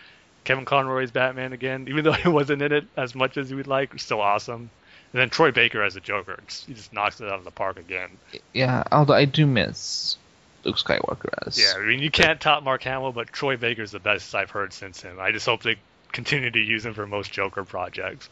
Kevin 0.44 0.66
Conroy's 0.66 1.12
Batman 1.12 1.54
again, 1.54 1.88
even 1.88 2.04
though 2.04 2.12
he 2.14 2.30
wasn't 2.30 2.62
in 2.62 2.72
it 2.72 2.86
as 2.98 3.16
much 3.16 3.38
as 3.38 3.50
you 3.50 3.58
would 3.58 3.68
like, 3.68 4.00
still 4.00 4.22
awesome. 4.22 4.70
And 5.14 5.20
then 5.22 5.30
Troy 5.30 5.52
Baker 5.52 5.84
as 5.84 5.96
a 5.96 6.00
Joker, 6.00 6.40
he 6.66 6.74
just 6.74 6.94
knocks 6.94 7.20
it 7.20 7.28
out 7.28 7.38
of 7.38 7.44
the 7.44 7.52
park 7.52 7.78
again. 7.78 8.18
Yeah, 8.54 8.84
although 8.92 9.14
I 9.14 9.26
do 9.26 9.46
miss 9.46 10.16
Luke 10.64 10.78
Skywalker 10.78 11.30
as. 11.46 11.60
Yeah, 11.60 11.74
I 11.78 11.86
mean 11.86 12.00
you 12.00 12.10
can't 12.10 12.40
top 12.40 12.64
Mark 12.64 12.84
Hamill, 12.84 13.12
but 13.12 13.28
Troy 13.32 13.58
Baker's 13.58 13.92
the 13.92 14.00
best 14.00 14.34
I've 14.34 14.52
heard 14.52 14.72
since 14.74 15.02
him. 15.02 15.20
I 15.20 15.32
just 15.32 15.46
hope 15.46 15.64
they 15.64 15.76
continue 16.14 16.50
to 16.50 16.60
use 16.60 16.86
him 16.86 16.94
for 16.94 17.06
most 17.06 17.32
Joker 17.32 17.64
projects. 17.66 18.30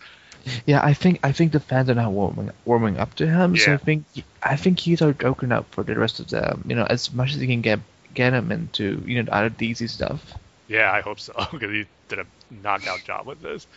Yeah, 0.65 0.79
I 0.81 0.93
think 0.93 1.19
I 1.21 1.33
think 1.33 1.51
the 1.51 1.59
fans 1.59 1.89
are 1.89 1.95
now 1.95 2.09
warming 2.11 2.51
warming 2.63 2.97
up 2.97 3.13
to 3.15 3.27
him. 3.27 3.57
So 3.57 3.73
I 3.73 3.77
think 3.77 4.05
I 4.41 4.55
think 4.55 4.79
he's 4.79 5.01
our 5.01 5.11
Joker 5.11 5.47
now 5.47 5.65
for 5.71 5.83
the 5.83 5.99
rest 5.99 6.21
of 6.21 6.29
the 6.29 6.57
you 6.65 6.75
know 6.75 6.85
as 6.85 7.13
much 7.13 7.33
as 7.33 7.41
he 7.41 7.47
can 7.47 7.61
get 7.61 7.79
get 8.13 8.33
him 8.33 8.51
into 8.51 9.01
you 9.05 9.15
know 9.15 9.23
the 9.23 9.35
other 9.35 9.49
DC 9.49 9.89
stuff. 9.89 10.33
Yeah, 10.67 10.91
I 10.91 11.01
hope 11.01 11.19
so 11.19 11.33
because 11.51 11.71
he 11.71 11.85
did 12.07 12.19
a 12.19 12.25
knockout 12.49 13.03
job 13.03 13.25
with 13.25 13.41
this. 13.41 13.67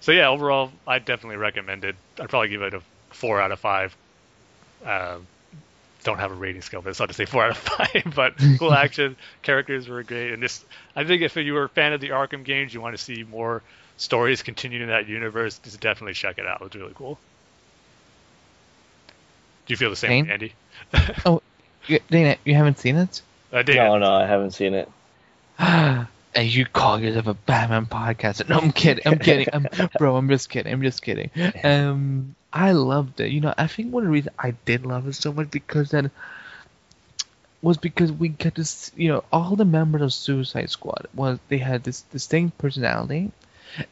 So 0.00 0.12
yeah, 0.12 0.28
overall, 0.28 0.72
I 0.86 0.98
definitely 0.98 1.36
recommend 1.36 1.84
it. 1.84 1.96
I'd 2.18 2.28
probably 2.28 2.48
give 2.48 2.62
it 2.62 2.74
a 2.74 2.82
four 3.10 3.40
out 3.40 3.52
of 3.52 3.60
five. 3.60 3.96
Uh, 4.84 5.18
don't 6.02 6.18
have 6.18 6.32
a 6.32 6.34
rating 6.34 6.62
scale, 6.62 6.80
but 6.80 6.90
it's 6.90 6.98
hard 6.98 7.10
to 7.10 7.14
say 7.14 7.26
four 7.26 7.44
out 7.44 7.50
of 7.50 7.58
five. 7.58 8.12
But 8.14 8.34
cool 8.58 8.72
action, 8.84 9.16
characters 9.42 9.88
were 9.88 10.02
great, 10.02 10.32
and 10.32 10.42
this. 10.42 10.64
I 10.96 11.04
think 11.04 11.22
if 11.22 11.36
you 11.36 11.52
were 11.52 11.64
a 11.64 11.68
fan 11.68 11.92
of 11.92 12.00
the 12.00 12.10
Arkham 12.10 12.44
games, 12.44 12.72
you 12.72 12.80
want 12.80 12.96
to 12.96 13.02
see 13.02 13.24
more 13.24 13.62
stories 14.00 14.42
continuing 14.42 14.82
in 14.82 14.88
that 14.88 15.08
universe, 15.08 15.58
just 15.58 15.78
definitely 15.80 16.14
check 16.14 16.38
it 16.38 16.46
out. 16.46 16.62
It's 16.62 16.74
really 16.74 16.94
cool. 16.94 17.18
Do 19.66 19.72
you 19.72 19.76
feel 19.76 19.90
the 19.90 19.96
same, 19.96 20.24
Dane? 20.24 20.32
Andy? 20.32 20.54
oh, 21.26 21.42
Dana, 22.10 22.36
you 22.44 22.54
haven't 22.54 22.78
seen 22.78 22.96
it? 22.96 23.20
Uh, 23.52 23.62
Dane, 23.62 23.76
No, 23.76 23.98
no, 23.98 24.12
I 24.12 24.26
haven't 24.26 24.52
seen 24.52 24.74
it. 24.74 24.88
and 25.58 26.08
you 26.34 26.64
call 26.66 27.00
yourself 27.00 27.26
a 27.26 27.34
Batman 27.34 27.86
podcast? 27.86 28.48
No, 28.48 28.58
I'm 28.58 28.72
kidding. 28.72 29.06
I'm 29.06 29.18
kidding. 29.18 29.46
I'm, 29.52 29.66
bro, 29.98 30.16
I'm 30.16 30.28
just 30.28 30.48
kidding. 30.48 30.72
I'm 30.72 30.82
just 30.82 31.02
kidding. 31.02 31.30
Um, 31.64 32.34
I 32.52 32.72
loved 32.72 33.20
it. 33.20 33.30
You 33.30 33.40
know, 33.40 33.54
I 33.56 33.66
think 33.66 33.92
one 33.92 34.04
of 34.04 34.08
the 34.08 34.12
reasons 34.12 34.34
I 34.38 34.52
did 34.64 34.86
love 34.86 35.06
it 35.08 35.14
so 35.14 35.32
much 35.32 35.50
because 35.50 35.90
then 35.90 36.10
was 37.62 37.76
because 37.76 38.10
we 38.10 38.28
get 38.28 38.54
to 38.54 38.64
see, 38.64 39.04
you 39.04 39.08
know 39.08 39.24
all 39.32 39.54
the 39.54 39.64
members 39.64 40.00
of 40.00 40.12
Suicide 40.12 40.70
Squad 40.70 41.06
was 41.14 41.38
they 41.48 41.58
had 41.58 41.84
this 41.84 42.02
distinct 42.02 42.56
personality, 42.58 43.30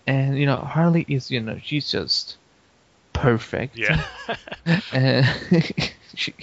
and 0.06 0.38
you 0.38 0.46
know 0.46 0.56
Harley 0.56 1.04
is 1.08 1.30
you 1.30 1.40
know 1.40 1.58
she's 1.62 1.90
just 1.90 2.36
perfect. 3.12 3.76
yeah. 3.76 4.04
Uh, 4.92 5.22
she, 6.14 6.34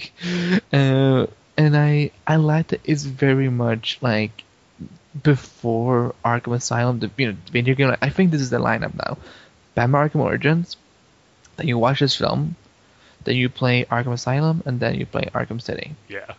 uh, 0.72 1.26
and 1.56 1.76
I 1.76 2.10
I 2.26 2.36
like 2.36 2.68
that 2.68 2.80
it's 2.84 3.04
very 3.04 3.48
much 3.48 3.98
like 4.00 4.44
before 5.22 6.14
Arkham 6.24 6.54
Asylum, 6.54 6.98
the 6.98 7.10
you 7.16 7.28
know 7.28 7.36
the 7.46 7.52
video 7.52 7.74
game. 7.74 7.94
I 8.00 8.10
think 8.10 8.30
this 8.30 8.40
is 8.40 8.50
the 8.50 8.58
lineup 8.58 8.94
now. 8.94 9.18
Batman 9.74 10.08
Arkham 10.08 10.20
Origins, 10.20 10.76
then 11.56 11.68
you 11.68 11.78
watch 11.78 12.00
this 12.00 12.16
film, 12.16 12.56
then 13.24 13.36
you 13.36 13.48
play 13.48 13.84
Arkham 13.84 14.12
Asylum, 14.12 14.62
and 14.66 14.80
then 14.80 14.94
you 14.94 15.06
play 15.06 15.28
Arkham 15.34 15.60
City. 15.60 15.94
yeah. 16.08 16.34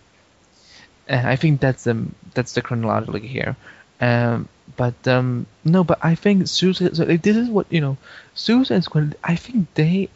And 1.07 1.26
I 1.26 1.38
think 1.38 1.61
that's 1.61 1.85
the 1.85 2.07
that's 2.34 2.53
the 2.53 2.61
chronology 2.61 3.27
here. 3.27 3.56
Um, 4.02 4.49
but 4.76 5.07
um, 5.07 5.48
no, 5.64 5.84
but 5.84 5.99
I 6.03 6.15
think 6.15 6.48
Suicide. 6.48 6.98
So 6.98 7.06
like, 7.06 7.22
this 7.22 7.38
is 7.38 7.49
what 7.49 7.65
you 7.69 7.80
know, 7.80 7.98
Suicide 8.34 8.84
Squad. 8.84 9.15
I 9.23 9.35
think 9.38 9.73
they 9.76 10.10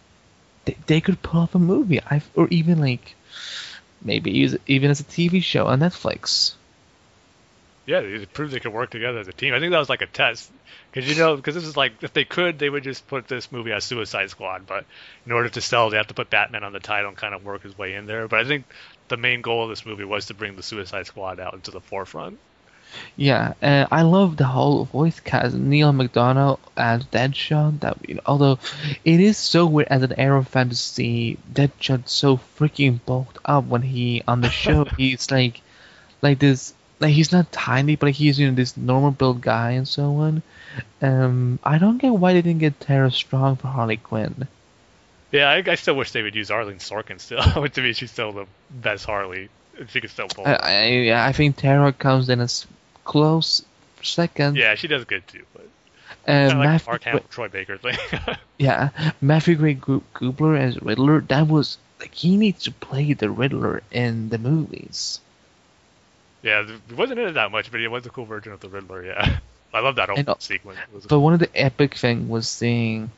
they, 0.66 0.78
they 0.88 1.02
could 1.02 1.22
pull 1.22 1.42
off 1.42 1.56
a 1.56 1.60
movie. 1.60 2.02
I 2.02 2.22
or 2.36 2.48
even 2.50 2.80
like 2.80 3.16
maybe 4.02 4.32
even 4.68 4.92
as 4.92 5.00
a 5.00 5.04
TV 5.04 5.44
show 5.44 5.68
on 5.68 5.80
Netflix. 5.80 6.54
Yeah, 7.86 8.02
they 8.02 8.26
proved 8.26 8.54
they 8.54 8.60
could 8.60 8.74
work 8.74 8.92
together 8.92 9.20
as 9.20 9.28
a 9.28 9.34
team. 9.34 9.54
I 9.54 9.60
think 9.60 9.72
that 9.72 9.80
was 9.80 9.90
like 9.90 10.02
a 10.02 10.08
test, 10.08 10.52
because 10.92 11.10
you 11.10 11.16
know, 11.22 11.36
because 11.36 11.56
this 11.56 11.64
is 11.64 11.76
like 11.76 12.04
if 12.04 12.14
they 12.14 12.26
could, 12.26 12.60
they 12.60 12.70
would 12.70 12.84
just 12.84 13.08
put 13.08 13.28
this 13.28 13.52
movie 13.52 13.72
as 13.72 13.84
Suicide 13.84 14.30
Squad. 14.30 14.68
But 14.68 14.86
in 15.26 15.32
order 15.32 15.50
to 15.50 15.62
sell, 15.62 15.90
they 15.90 15.98
have 15.98 16.08
to 16.08 16.14
put 16.14 16.30
Batman 16.30 16.64
on 16.64 16.74
the 16.74 16.80
title 16.80 17.10
and 17.10 17.18
kind 17.18 17.34
of 17.34 17.44
work 17.44 17.64
his 17.64 17.78
way 17.78 17.96
in 17.96 18.06
there. 18.06 18.28
But 18.28 18.40
I 18.40 18.44
think 18.46 18.66
the 19.08 19.18
main 19.18 19.42
goal 19.42 19.64
of 19.64 19.70
this 19.70 19.86
movie 19.86 20.06
was 20.06 20.28
to 20.28 20.36
bring 20.36 20.56
the 20.56 20.64
Suicide 20.64 21.08
Squad 21.08 21.40
out 21.40 21.56
into 21.56 21.72
the 21.72 21.82
forefront. 21.82 22.38
Yeah, 23.16 23.54
and 23.62 23.88
I 23.92 24.02
love 24.04 24.38
the 24.38 24.46
whole 24.46 24.86
voice 24.86 25.20
cast. 25.20 25.56
Neal 25.56 25.92
McDonough 25.92 26.60
as 26.76 27.04
Deadshot. 27.06 27.82
That 27.82 27.98
you 28.08 28.16
know, 28.16 28.22
although 28.26 28.60
it 29.04 29.20
is 29.20 29.38
so 29.38 29.66
weird 29.66 29.88
as 29.90 30.04
an 30.04 30.14
Arrow 30.20 30.44
fan 30.44 30.70
to 30.70 30.76
see 30.76 31.38
Deadshot 31.52 32.08
so 32.08 32.40
freaking 32.58 33.00
bulked 33.06 33.38
up 33.46 33.66
when 33.66 33.82
he 33.82 34.24
on 34.28 34.42
the 34.42 34.50
show. 34.50 34.86
he's 34.98 35.30
like, 35.32 35.62
like 36.22 36.40
this 36.40 36.74
like 37.02 37.14
he's 37.14 37.32
not 37.32 37.52
tiny, 37.52 37.96
but 37.96 38.12
he's 38.12 38.40
you 38.40 38.48
know 38.48 38.56
this 38.56 38.78
normal 38.78 39.12
build 39.12 39.42
guy 39.42 39.72
and 39.72 39.88
so 39.88 40.16
on. 40.18 40.44
Um, 41.02 41.60
I 41.64 41.80
don't 41.80 41.98
get 41.98 42.12
why 42.12 42.34
they 42.34 42.42
didn't 42.42 42.60
get 42.60 42.80
Tara 42.80 43.12
Strong 43.12 43.58
for 43.58 43.68
Harley 43.68 43.98
Quinn. 43.98 44.48
Yeah, 45.32 45.50
I, 45.50 45.64
I 45.66 45.76
still 45.76 45.96
wish 45.96 46.12
they 46.12 46.22
would 46.22 46.36
use 46.36 46.52
Arlene 46.52 46.78
Sorkin 46.78 47.20
still. 47.20 47.42
to 47.68 47.82
me, 47.82 47.94
she's 47.94 48.12
still 48.12 48.32
the 48.32 48.46
best 48.70 49.06
Harley. 49.06 49.50
She 49.88 50.00
could 50.00 50.12
still 50.12 50.28
pull. 50.28 50.46
I, 50.46 51.10
I, 51.10 51.28
I 51.28 51.32
think 51.32 51.58
Tara 51.58 51.92
comes 51.92 52.30
in 52.30 52.40
as 52.40 52.68
close 53.04 53.64
second. 54.04 54.56
yeah, 54.58 54.76
she 54.76 54.88
does 54.88 55.06
good 55.06 55.28
too. 55.28 55.44
But 55.54 55.68
Uh, 56.28 56.48
like 56.50 56.58
Matthew, 56.58 56.92
Mark 56.92 57.04
Hamill, 57.04 57.26
Troy 57.30 57.48
Baker 57.48 57.78
thing. 57.78 57.98
yeah, 58.60 58.90
Matthew 59.22 59.56
Gray 59.56 59.76
Gubler 59.76 60.58
as 60.60 60.82
Riddler. 60.82 61.22
That 61.22 61.48
was 61.48 61.78
like 62.00 62.14
he 62.14 62.38
needs 62.38 62.64
to 62.64 62.72
play 62.72 63.14
the 63.14 63.30
Riddler 63.30 63.82
in 63.92 64.30
the 64.30 64.38
movies. 64.38 65.20
yeah, 66.42 66.62
it 66.90 66.96
wasn't 66.98 67.20
in 67.20 67.28
it 67.30 67.32
that 67.34 67.52
much, 67.52 67.72
but 67.72 67.80
it 67.80 67.88
was 67.90 68.06
a 68.06 68.10
cool 68.10 68.26
version 68.26 68.52
of 68.54 68.60
the 68.60 68.70
Riddler. 68.70 69.06
Yeah, 69.06 69.40
I 69.74 69.80
love 69.80 69.96
that 69.96 70.10
whole 70.10 70.18
And, 70.18 70.30
sequence. 70.40 70.80
But 71.08 71.20
one 71.20 71.34
of 71.34 71.40
the 71.40 71.50
epic 71.56 71.96
thing 71.96 72.28
was 72.30 72.48
seeing 72.50 73.12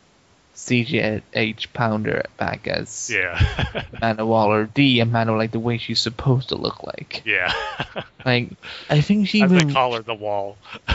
CCH 0.55 1.73
Pounder 1.73 2.23
back 2.37 2.67
as 2.67 3.09
yeah, 3.09 3.85
Amanda 3.93 4.25
Waller, 4.25 4.69
the 4.73 4.99
Amanda, 4.99 5.33
like 5.33 5.51
the 5.51 5.59
way 5.59 5.77
she's 5.77 5.99
supposed 5.99 6.49
to 6.49 6.55
look 6.55 6.83
like. 6.83 7.23
yeah. 7.25 7.53
Like, 8.25 8.51
I 8.89 9.01
think 9.01 9.27
she 9.27 9.41
As 9.41 9.51
even, 9.51 9.67
they 9.67 9.73
call 9.73 9.95
her 9.95 10.01
the 10.01 10.13
wall. 10.13 10.57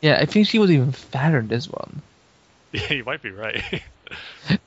yeah, 0.00 0.18
I 0.20 0.24
think 0.24 0.46
she 0.46 0.60
was 0.60 0.70
even 0.70 0.92
fatter 0.92 1.40
in 1.40 1.48
this 1.48 1.68
one. 1.68 2.00
yeah, 2.72 2.92
you 2.92 3.02
might 3.02 3.22
be 3.22 3.32
right. 3.32 3.60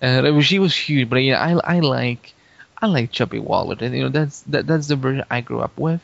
Uh, 0.01 0.21
mean, 0.21 0.41
she 0.41 0.59
was 0.59 0.75
huge, 0.75 1.09
but 1.09 1.17
yeah, 1.17 1.39
I 1.39 1.77
I 1.77 1.79
like 1.79 2.33
I 2.81 2.87
like 2.87 3.11
Chubby 3.11 3.39
Waller, 3.39 3.77
and 3.79 3.95
you 3.95 4.03
know 4.03 4.09
that's 4.09 4.41
that, 4.41 4.67
that's 4.67 4.87
the 4.87 4.95
version 4.95 5.23
I 5.29 5.41
grew 5.41 5.61
up 5.61 5.77
with. 5.77 6.01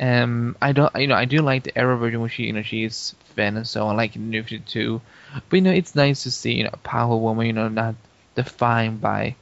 Um, 0.00 0.56
I 0.60 0.72
don't, 0.72 0.94
you 0.96 1.06
know, 1.06 1.14
I 1.14 1.24
do 1.24 1.40
like 1.40 1.62
the 1.62 1.78
Arrow 1.78 1.96
version 1.96 2.20
where 2.20 2.28
she, 2.28 2.44
you 2.44 2.52
know, 2.52 2.62
she's 2.62 3.14
thin 3.34 3.56
and 3.56 3.66
so 3.66 3.86
on, 3.86 3.96
like 3.96 4.16
in 4.16 4.30
New 4.30 4.42
52. 4.42 5.00
But 5.48 5.56
you 5.56 5.62
know, 5.62 5.70
it's 5.72 5.94
nice 5.94 6.24
to 6.24 6.30
see, 6.30 6.54
you 6.54 6.64
know, 6.64 6.70
a 6.72 6.78
powerful 6.78 7.20
woman, 7.20 7.46
you 7.46 7.52
know, 7.52 7.68
not 7.68 7.94
defined 8.34 9.00
by 9.00 9.36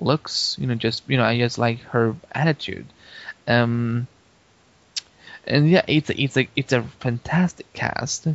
looks, 0.00 0.56
you 0.58 0.66
know, 0.66 0.74
just 0.74 1.02
you 1.08 1.16
know, 1.16 1.24
I 1.24 1.38
just 1.38 1.58
like 1.58 1.80
her 1.82 2.16
attitude. 2.32 2.86
Um, 3.46 4.06
and 5.46 5.68
yeah, 5.68 5.82
it's 5.86 6.10
a, 6.10 6.20
it's 6.20 6.36
a 6.36 6.48
it's 6.54 6.72
a 6.72 6.82
fantastic 6.82 7.72
cast, 7.72 8.26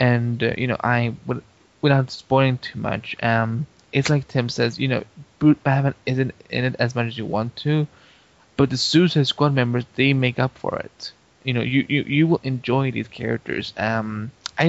and 0.00 0.42
uh, 0.42 0.54
you 0.56 0.66
know, 0.66 0.76
I 0.82 1.14
would 1.26 1.42
without 1.80 2.10
spoiling 2.10 2.58
too 2.58 2.78
much, 2.78 3.16
um, 3.22 3.66
it's 3.92 4.10
like 4.10 4.26
Tim 4.26 4.48
says, 4.48 4.78
you 4.78 4.88
know, 4.88 5.04
Bruce 5.38 5.58
Batman 5.62 5.94
isn't 6.06 6.34
in 6.50 6.64
it 6.64 6.76
as 6.78 6.94
much 6.94 7.06
as 7.06 7.18
you 7.18 7.26
want 7.26 7.54
to, 7.56 7.86
but 8.58 8.68
the 8.68 8.76
Suicide 8.76 9.26
Squad 9.26 9.54
members 9.54 9.86
they 9.94 10.12
make 10.12 10.38
up 10.38 10.58
for 10.58 10.76
it. 10.76 11.12
You 11.44 11.54
know, 11.54 11.62
you 11.62 11.86
you, 11.88 12.02
you 12.02 12.26
will 12.26 12.40
enjoy 12.42 12.90
these 12.90 13.08
characters. 13.08 13.72
Um, 13.78 14.32
I 14.58 14.64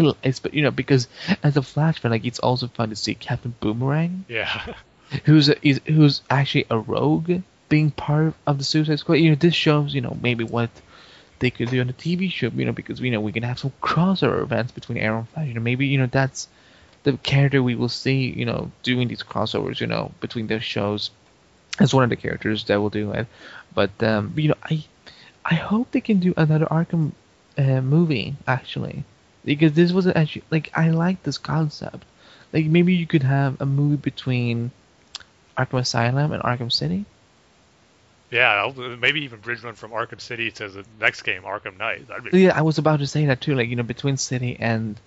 you 0.51 0.61
know 0.61 0.71
because 0.71 1.07
as 1.43 1.57
a 1.57 1.61
Flash 1.61 1.99
fan, 1.99 2.11
like 2.11 2.25
it's 2.25 2.39
also 2.39 2.67
fun 2.67 2.89
to 2.89 2.95
see 2.95 3.15
Captain 3.15 3.53
Boomerang, 3.59 4.25
yeah, 4.29 4.75
who's 5.25 5.49
a, 5.49 5.67
is, 5.67 5.81
who's 5.87 6.21
actually 6.29 6.67
a 6.69 6.77
rogue, 6.77 7.41
being 7.67 7.91
part 7.91 8.35
of 8.45 8.59
the 8.59 8.63
Suicide 8.63 8.99
Squad. 8.99 9.15
You 9.15 9.31
know, 9.31 9.35
this 9.35 9.55
shows 9.55 9.93
you 9.93 10.01
know 10.01 10.15
maybe 10.21 10.43
what 10.43 10.69
they 11.39 11.49
could 11.49 11.69
do 11.69 11.81
on 11.81 11.87
the 11.87 11.93
TV 11.93 12.31
show. 12.31 12.51
You 12.55 12.65
know, 12.65 12.71
because 12.71 13.01
you 13.01 13.11
know 13.11 13.19
we 13.19 13.31
can 13.31 13.43
have 13.43 13.57
some 13.57 13.73
crossover 13.81 14.43
events 14.43 14.71
between 14.71 14.99
Arrow 14.99 15.19
and 15.19 15.29
Flash. 15.29 15.47
You 15.47 15.55
know, 15.55 15.61
maybe 15.61 15.87
you 15.87 15.97
know 15.97 16.07
that's 16.07 16.47
the 17.03 17.17
character 17.17 17.63
we 17.63 17.75
will 17.75 17.89
see. 17.89 18.29
You 18.29 18.45
know, 18.45 18.71
doing 18.83 19.07
these 19.07 19.23
crossovers. 19.23 19.81
You 19.81 19.87
know, 19.87 20.11
between 20.21 20.47
those 20.47 20.63
shows. 20.63 21.09
As 21.79 21.93
one 21.93 22.03
of 22.03 22.09
the 22.09 22.17
characters 22.17 22.65
that 22.65 22.81
will 22.81 22.89
do 22.89 23.13
it, 23.13 23.25
but 23.73 23.91
um, 24.03 24.33
you 24.35 24.49
know, 24.49 24.55
I 24.63 24.83
I 25.45 25.55
hope 25.55 25.91
they 25.91 26.01
can 26.01 26.19
do 26.19 26.33
another 26.37 26.65
Arkham 26.65 27.11
uh, 27.57 27.81
movie 27.81 28.35
actually, 28.47 29.03
because 29.45 29.73
this 29.73 29.91
was 29.91 30.07
actually 30.07 30.43
like 30.51 30.71
I 30.75 30.89
like 30.89 31.23
this 31.23 31.37
concept. 31.37 32.03
Like 32.53 32.65
maybe 32.65 32.95
you 32.95 33.05
could 33.07 33.23
have 33.23 33.59
a 33.61 33.65
movie 33.65 33.97
between 33.97 34.71
Arkham 35.57 35.79
Asylum 35.79 36.31
and 36.31 36.41
Arkham 36.43 36.71
City. 36.71 37.05
yeah. 38.31 38.53
I'll- 38.53 38.73
Maybe 38.73 39.21
even 39.23 39.39
bridge 39.39 39.63
one 39.63 39.75
from 39.75 39.91
Arkham 39.91 40.19
City 40.21 40.51
to 40.51 40.69
the 40.69 40.85
next 40.99 41.21
game, 41.23 41.43
Arkham 41.43 41.77
Knight. 41.77 42.07
Be 42.31 42.41
Yeah, 42.43 42.57
I 42.57 42.61
was 42.61 42.77
about 42.77 42.99
to 42.99 43.07
say 43.07 43.25
that 43.25 43.41
too. 43.41 43.55
Like 43.55 43.69
you 43.69 43.75
know, 43.75 43.83
between 43.83 44.17
City 44.17 44.57
and 44.59 44.99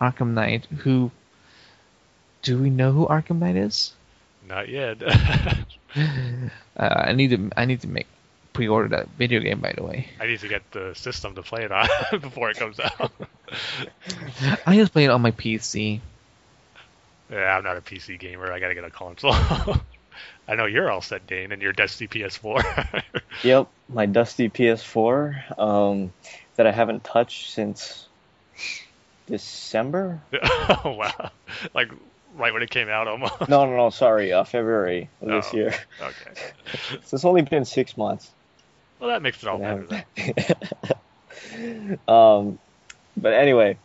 Arkham 0.00 0.34
Knight, 0.34 0.66
who 0.78 1.10
do 2.42 2.58
we 2.58 2.70
know 2.70 2.92
who 2.92 3.06
Arkham 3.06 3.38
Knight 3.40 3.56
is? 3.56 3.92
Not 4.48 4.68
yet. 4.68 4.98
Uh, 6.76 7.04
I 7.06 7.12
need 7.12 7.30
to 7.30 7.50
I 7.56 7.64
need 7.64 7.80
to 7.80 7.88
make 7.88 8.06
pre-order 8.52 8.88
that 8.88 9.08
video 9.16 9.40
game. 9.40 9.58
By 9.58 9.72
the 9.76 9.82
way, 9.82 10.08
I 10.20 10.26
need 10.26 10.38
to 10.40 10.48
get 10.48 10.70
the 10.70 10.92
system 10.94 11.34
to 11.34 11.42
play 11.42 11.64
it 11.64 11.72
on 11.72 11.88
before 12.20 12.50
it 12.50 12.56
comes 12.58 12.78
out. 12.78 13.10
I 14.66 14.76
just 14.76 14.92
play 14.92 15.04
it 15.04 15.10
on 15.10 15.22
my 15.22 15.32
PC. 15.32 16.00
yeah, 17.30 17.56
I'm 17.56 17.64
not 17.64 17.78
a 17.78 17.80
PC 17.80 18.18
gamer. 18.18 18.52
I 18.52 18.60
gotta 18.60 18.74
get 18.74 18.84
a 18.84 18.90
console. 18.90 19.34
I 20.46 20.54
know 20.54 20.66
you're 20.66 20.90
all 20.90 21.00
set, 21.00 21.26
Dane, 21.26 21.52
and 21.52 21.62
your 21.62 21.72
Dusty 21.72 22.06
PS4. 22.06 23.02
Yep, 23.42 23.68
my 23.88 24.06
dusty 24.06 24.48
PS4 24.48 25.58
um, 25.58 26.12
that 26.56 26.66
I 26.66 26.70
haven't 26.70 27.02
touched 27.02 27.50
since 27.50 28.06
December. 29.26 30.20
oh 30.84 30.96
wow! 30.98 31.30
Like 31.74 31.90
right 32.34 32.52
when 32.52 32.62
it 32.62 32.70
came 32.70 32.88
out, 32.88 33.08
almost. 33.08 33.34
No, 33.48 33.64
no, 33.66 33.76
no. 33.76 33.90
Sorry, 33.90 34.32
uh, 34.32 34.44
February 34.44 35.10
of 35.20 35.28
this 35.28 35.50
Oh. 35.52 35.56
year. 35.56 35.74
Okay. 36.00 36.40
So 37.04 37.14
it's 37.14 37.24
only 37.24 37.40
been 37.42 37.64
six 37.64 37.96
months. 37.96 38.30
Well, 39.00 39.08
that 39.08 39.22
makes 39.22 39.42
it 39.42 39.48
all 39.48 39.58
better. 39.58 40.04
Um, 42.06 42.58
but 43.16 43.32
anyway, 43.32 43.78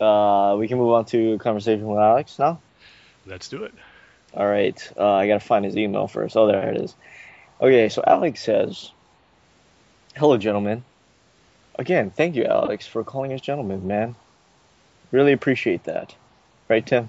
uh, 0.00 0.56
we 0.58 0.66
can 0.68 0.78
move 0.78 0.92
on 0.92 1.04
to 1.06 1.32
a 1.34 1.38
conversation 1.38 1.86
with 1.86 1.98
Alex 1.98 2.38
now. 2.38 2.62
Let's 3.26 3.48
do 3.48 3.64
it. 3.64 3.74
All 4.32 4.46
right, 4.46 4.92
uh, 4.96 5.12
I 5.14 5.26
gotta 5.26 5.40
find 5.40 5.64
his 5.64 5.76
email 5.76 6.06
first. 6.08 6.36
Oh, 6.36 6.46
there 6.46 6.70
it 6.70 6.80
is. 6.80 6.94
Okay, 7.60 7.88
so 7.88 8.02
Alex 8.06 8.42
says, 8.42 8.92
"Hello, 10.14 10.36
gentlemen. 10.38 10.84
Again, 11.78 12.10
thank 12.10 12.34
you, 12.36 12.44
Alex, 12.44 12.86
for 12.86 13.04
calling 13.04 13.32
us 13.32 13.40
gentlemen, 13.40 13.86
man. 13.86 14.14
Really 15.10 15.32
appreciate 15.32 15.84
that. 15.84 16.14
Right, 16.68 16.84
Tim? 16.84 17.08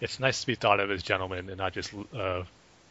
It's 0.00 0.20
nice 0.20 0.42
to 0.42 0.46
be 0.46 0.54
thought 0.54 0.80
of 0.80 0.90
as 0.90 1.02
gentlemen 1.02 1.48
and 1.48 1.56
not 1.56 1.72
just 1.72 1.92
uh, 2.14 2.42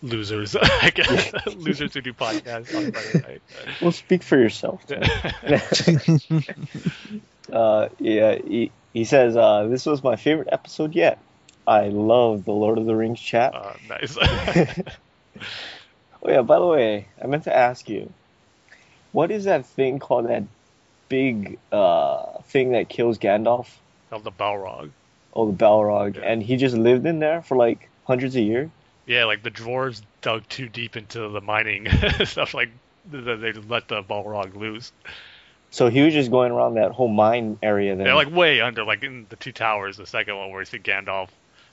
losers. 0.01 0.55
I 0.61 0.89
guess 0.89 1.33
losers 1.55 1.93
who 1.93 2.01
do 2.01 2.13
podcasts 2.13 2.75
on 2.75 2.91
Friday 2.91 3.27
night. 3.27 3.41
Well, 3.81 3.91
speak 3.91 4.23
for 4.23 4.37
yourself. 4.37 4.83
Uh, 7.51 7.89
yeah, 7.99 8.35
he, 8.43 8.71
he 8.93 9.03
says 9.03 9.37
uh, 9.37 9.67
this 9.67 9.85
was 9.85 10.03
my 10.03 10.15
favorite 10.15 10.49
episode 10.51 10.95
yet. 10.95 11.19
I 11.67 11.89
love 11.89 12.45
the 12.45 12.51
Lord 12.51 12.79
of 12.79 12.85
the 12.85 12.95
Rings 12.95 13.19
chat. 13.19 13.53
uh, 13.53 13.73
nice. 13.87 14.17
Oh 16.23 16.31
yeah, 16.31 16.41
by 16.41 16.57
the 16.57 16.65
way, 16.65 17.07
I 17.23 17.27
meant 17.27 17.43
to 17.43 17.55
ask 17.55 17.87
you, 17.87 18.11
what 19.11 19.29
is 19.29 19.43
that 19.43 19.67
thing 19.67 19.99
called? 19.99 20.27
That 20.27 20.43
big 21.07 21.59
uh, 21.71 22.39
thing 22.45 22.71
that 22.71 22.89
kills 22.89 23.19
Gandalf? 23.19 23.67
Of 24.11 24.23
the 24.23 24.31
Balrog. 24.31 24.89
Oh, 25.35 25.51
the 25.51 25.57
Balrog, 25.57 26.15
Yeah. 26.15 26.21
and 26.23 26.41
he 26.41 26.55
just 26.57 26.75
lived 26.75 27.05
in 27.05 27.19
there 27.19 27.41
for 27.41 27.57
like 27.57 27.89
hundreds 28.05 28.35
of 28.35 28.41
years. 28.43 28.69
Yeah, 29.05 29.25
like 29.25 29.43
the 29.43 29.51
dwarves 29.51 30.01
dug 30.21 30.47
too 30.49 30.67
deep 30.69 30.95
into 30.97 31.27
the 31.29 31.41
mining 31.41 31.87
stuff. 32.25 32.53
Like 32.53 32.69
th- 33.11 33.23
th- 33.25 33.39
they 33.41 33.53
let 33.53 33.87
the 33.87 34.01
Balrog 34.01 34.55
loose. 34.55 34.91
So 35.71 35.89
he 35.89 36.01
was 36.03 36.13
just 36.13 36.31
going 36.31 36.51
around 36.53 36.75
that 36.75 36.91
whole 36.91 37.09
mine 37.09 37.59
area 37.61 37.95
then. 37.95 38.05
They're 38.05 38.15
like 38.15 38.31
way 38.33 38.61
under, 38.61 38.83
like 38.85 39.03
in 39.03 39.25
the 39.29 39.35
two 39.35 39.51
towers. 39.51 39.97
The 39.97 40.05
second 40.07 40.37
one 40.37 40.49
where 40.51 40.61
you 40.61 40.65
see 40.65 40.79
Gandalf, 40.79 41.27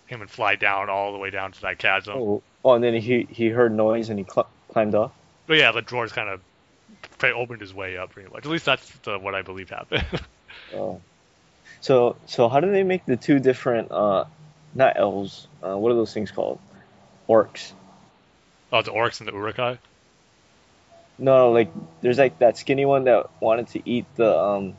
him 0.06 0.20
and 0.22 0.28
fly 0.30 0.56
down 0.56 0.90
all 0.90 1.12
the 1.12 1.18
way 1.18 1.30
down 1.30 1.52
to 1.52 1.60
that 1.62 1.78
chasm. 1.78 2.16
oh, 2.16 2.42
oh, 2.64 2.72
and 2.74 2.82
then 2.82 2.94
he 2.94 3.26
he 3.30 3.48
heard 3.48 3.72
noise 3.72 4.08
and 4.10 4.18
he 4.18 4.24
cl- 4.28 4.48
climbed 4.68 4.94
up. 4.96 5.14
But 5.46 5.58
yeah, 5.58 5.70
the 5.72 5.82
dwarves 5.82 6.12
kind 6.12 6.28
of 6.28 6.40
opened 7.22 7.60
his 7.60 7.72
way 7.72 7.96
up 7.96 8.10
pretty 8.10 8.28
much. 8.30 8.44
At 8.44 8.50
least 8.50 8.64
that's 8.64 8.90
the, 9.04 9.18
what 9.18 9.34
I 9.36 9.42
believe 9.42 9.70
happened. 9.70 10.04
Oh. 10.74 11.00
So 11.82 12.16
so 12.26 12.48
how 12.48 12.60
do 12.60 12.70
they 12.70 12.82
make 12.84 13.04
the 13.06 13.16
two 13.16 13.38
different 13.38 13.90
uh 13.92 14.24
not 14.74 14.96
elves, 14.96 15.46
uh, 15.62 15.76
what 15.76 15.92
are 15.92 15.94
those 15.94 16.14
things 16.14 16.30
called? 16.30 16.58
Orcs. 17.28 17.72
oh, 18.72 18.80
the 18.82 18.90
orcs 18.90 19.20
and 19.20 19.28
the 19.28 19.32
Uruk-hai. 19.32 19.78
No, 21.18 21.52
like 21.52 21.70
there's 22.00 22.18
like 22.18 22.38
that 22.38 22.56
skinny 22.56 22.86
one 22.86 23.04
that 23.04 23.28
wanted 23.40 23.68
to 23.68 23.82
eat 23.84 24.06
the 24.16 24.36
um 24.36 24.74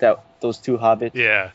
that 0.00 0.20
those 0.40 0.58
two 0.58 0.76
hobbits. 0.76 1.14
Yeah, 1.14 1.50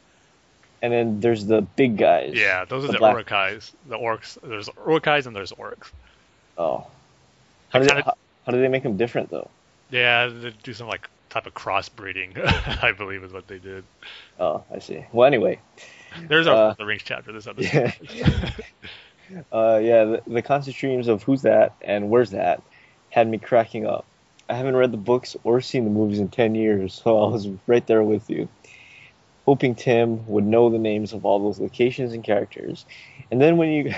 And 0.82 0.94
then 0.94 1.20
there's 1.20 1.46
the 1.46 1.62
big 1.62 1.98
guys. 1.98 2.34
yeah, 2.36 2.66
those 2.66 2.86
are 2.86 2.92
The 2.94 2.98
black- 2.98 3.14
Uruk-hais. 3.14 3.72
The 3.88 3.98
orcs. 3.98 4.38
There's 4.42 4.70
Uruk-hais 4.88 5.28
and 5.28 5.36
there's 5.36 5.52
orcs. 5.52 5.92
Oh. 6.58 6.88
How 7.70 7.80
do, 7.80 7.86
they, 7.86 7.90
kinda- 7.92 8.04
how, 8.06 8.14
how 8.46 8.52
do 8.54 8.60
they 8.62 8.68
make 8.70 8.84
them 8.84 8.96
different 8.98 9.30
though? 9.30 9.50
Yeah, 9.92 10.28
they 10.28 10.52
do 10.64 10.74
some 10.74 10.88
like 10.88 11.10
type 11.30 11.46
of 11.46 11.54
crossbreeding. 11.54 12.38
I 12.84 12.92
believe 12.92 13.24
is 13.24 13.32
what 13.34 13.48
they 13.48 13.60
did. 13.60 13.84
Oh, 14.40 14.64
I 14.74 14.80
see. 14.80 15.06
Well, 15.12 15.28
anyway, 15.28 15.60
There's 16.28 16.48
our 16.48 16.72
Uh, 16.72 16.74
the 16.78 16.86
rings 16.86 17.04
chapter 17.04 17.32
this 17.32 17.48
episode. 17.48 17.94
yeah, 18.14 18.52
uh, 19.52 19.80
yeah, 19.82 20.06
the, 20.06 20.24
the 20.28 20.42
constant 20.42 20.76
streams 20.76 21.08
of 21.08 21.24
who's 21.24 21.44
that 21.44 21.74
and 21.82 22.10
where's 22.10 22.32
that 22.32 22.62
had 23.10 23.28
me 23.28 23.38
cracking 23.38 23.86
up. 23.86 24.06
I 24.50 24.56
haven't 24.56 24.76
read 24.76 24.92
the 24.92 24.98
books 24.98 25.36
or 25.44 25.62
seen 25.62 25.84
the 25.84 25.92
movies 25.92 26.20
in 26.20 26.30
10 26.30 26.56
years, 26.56 26.94
so 27.04 27.24
I 27.24 27.30
was 27.30 27.48
right 27.68 27.86
there 27.86 28.04
with 28.04 28.30
you. 28.30 28.50
Hoping 29.46 29.76
Tim 29.76 30.26
would 30.28 30.44
know 30.46 30.70
the 30.70 30.80
names 30.80 31.14
of 31.14 31.26
all 31.26 31.40
those 31.40 31.60
locations 31.60 32.14
and 32.14 32.24
characters. 32.24 32.86
And 33.32 33.40
then 33.40 33.58
when 33.58 33.70
you. 33.70 33.94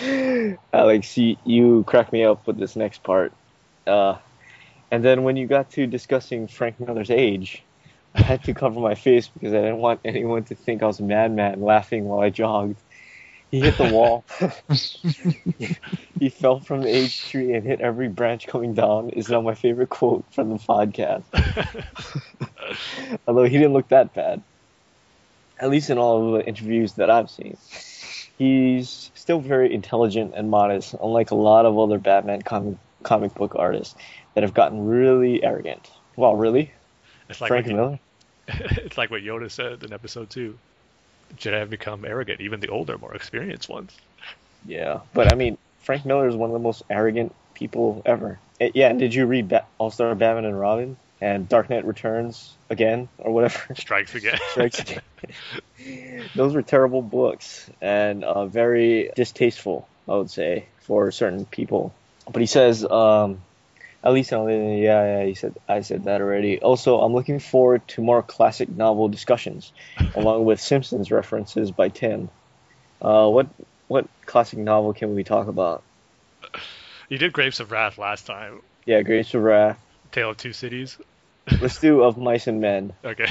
Alex, 0.72 1.16
you, 1.16 1.36
you 1.44 1.84
crack 1.86 2.12
me 2.12 2.24
up 2.24 2.46
with 2.46 2.58
this 2.58 2.76
next 2.76 3.02
part. 3.02 3.32
Uh, 3.86 4.16
and 4.90 5.04
then 5.04 5.22
when 5.22 5.36
you 5.36 5.46
got 5.46 5.70
to 5.72 5.86
discussing 5.86 6.48
Frank 6.48 6.80
Miller's 6.80 7.10
age, 7.10 7.62
I 8.14 8.22
had 8.22 8.42
to 8.44 8.54
cover 8.54 8.80
my 8.80 8.94
face 8.94 9.28
because 9.28 9.54
I 9.54 9.58
didn't 9.58 9.78
want 9.78 10.00
anyone 10.04 10.44
to 10.44 10.54
think 10.54 10.82
I 10.82 10.86
was 10.86 10.98
a 10.98 11.04
madman 11.04 11.60
laughing 11.60 12.06
while 12.06 12.20
I 12.20 12.30
jogged. 12.30 12.80
He 13.50 13.60
hit 13.60 13.76
the 13.78 13.92
wall. 13.92 14.24
he 16.20 16.28
fell 16.28 16.60
from 16.60 16.82
the 16.82 16.88
age 16.88 17.28
tree 17.28 17.52
and 17.52 17.64
hit 17.64 17.80
every 17.80 18.08
branch 18.08 18.46
coming 18.46 18.74
down 18.74 19.10
is 19.10 19.28
now 19.28 19.40
my 19.40 19.54
favorite 19.54 19.90
quote 19.90 20.24
from 20.32 20.50
the 20.50 20.56
podcast. 20.56 21.24
Although 23.26 23.44
he 23.44 23.58
didn't 23.58 23.72
look 23.72 23.88
that 23.88 24.14
bad. 24.14 24.42
At 25.58 25.70
least 25.70 25.90
in 25.90 25.98
all 25.98 26.34
of 26.34 26.40
the 26.40 26.48
interviews 26.48 26.94
that 26.94 27.10
I've 27.10 27.28
seen. 27.28 27.56
He's 28.38 29.10
still 29.14 29.40
very 29.40 29.74
intelligent 29.74 30.32
and 30.34 30.48
modest, 30.48 30.94
unlike 30.94 31.30
a 31.30 31.34
lot 31.34 31.66
of 31.66 31.78
other 31.78 31.98
Batman 31.98 32.42
comic, 32.42 32.76
comic 33.02 33.34
book 33.34 33.54
artists 33.56 33.94
that 34.34 34.42
have 34.42 34.54
gotten 34.54 34.86
really 34.86 35.42
arrogant. 35.42 35.90
Well, 36.16 36.36
really? 36.36 36.72
It's 37.28 37.40
like 37.40 37.48
Frank 37.48 37.66
Miller? 37.66 37.98
it's 38.48 38.98
like 38.98 39.10
what 39.10 39.22
Yoda 39.22 39.50
said 39.50 39.82
in 39.84 39.92
episode 39.92 40.30
two. 40.30 40.58
Jedi 41.36 41.58
have 41.58 41.70
become 41.70 42.04
arrogant, 42.04 42.40
even 42.40 42.60
the 42.60 42.68
older, 42.68 42.98
more 42.98 43.14
experienced 43.14 43.68
ones. 43.68 43.96
Yeah, 44.66 45.00
but 45.14 45.32
I 45.32 45.36
mean, 45.36 45.58
Frank 45.78 46.04
Miller 46.04 46.28
is 46.28 46.36
one 46.36 46.50
of 46.50 46.54
the 46.54 46.60
most 46.60 46.82
arrogant 46.90 47.34
people 47.54 48.02
ever. 48.04 48.38
Eh, 48.60 48.70
yeah, 48.74 48.88
and 48.88 48.98
did 48.98 49.14
you 49.14 49.26
read 49.26 49.48
ba- 49.48 49.66
All 49.78 49.90
Star 49.90 50.14
Batman 50.14 50.44
and 50.44 50.58
Robin 50.58 50.96
and 51.20 51.48
Dark 51.48 51.70
Knight 51.70 51.84
Returns 51.84 52.56
again 52.68 53.08
or 53.18 53.32
whatever? 53.32 53.74
Strikes 53.76 54.14
again. 54.14 54.38
Strikes 54.50 54.80
again. 54.80 55.02
Those 56.34 56.54
were 56.54 56.62
terrible 56.62 57.02
books 57.02 57.70
and 57.80 58.24
uh, 58.24 58.46
very 58.46 59.10
distasteful, 59.14 59.88
I 60.08 60.16
would 60.16 60.30
say, 60.30 60.66
for 60.82 61.10
certain 61.10 61.46
people. 61.46 61.94
But 62.30 62.40
he 62.40 62.46
says, 62.46 62.84
um, 62.84 63.40
at 64.02 64.12
least 64.12 64.32
on 64.32 64.48
yeah, 64.48 65.18
yeah, 65.18 65.24
he 65.24 65.34
said 65.34 65.54
I 65.68 65.82
said 65.82 66.04
that 66.04 66.20
already. 66.20 66.60
Also, 66.60 67.00
I'm 67.00 67.12
looking 67.12 67.38
forward 67.38 67.86
to 67.88 68.02
more 68.02 68.22
classic 68.22 68.68
novel 68.68 69.08
discussions, 69.08 69.72
along 70.14 70.44
with 70.44 70.60
Simpsons 70.60 71.10
references 71.10 71.70
by 71.70 71.88
Tim. 71.88 72.30
Uh, 73.00 73.28
what 73.28 73.48
what 73.88 74.06
classic 74.24 74.58
novel 74.58 74.92
can 74.92 75.14
we 75.14 75.24
talk 75.24 75.48
about? 75.48 75.82
You 77.08 77.18
did 77.18 77.32
Grapes 77.32 77.60
of 77.60 77.70
Wrath 77.72 77.98
last 77.98 78.26
time. 78.26 78.62
Yeah, 78.86 79.02
Grapes 79.02 79.34
of 79.34 79.42
Wrath. 79.42 79.80
Tale 80.12 80.30
of 80.30 80.36
Two 80.36 80.52
Cities. 80.52 80.96
Let's 81.60 81.80
do 81.80 82.02
Of 82.02 82.16
Mice 82.16 82.46
and 82.46 82.60
Men. 82.60 82.92
Okay. 83.04 83.28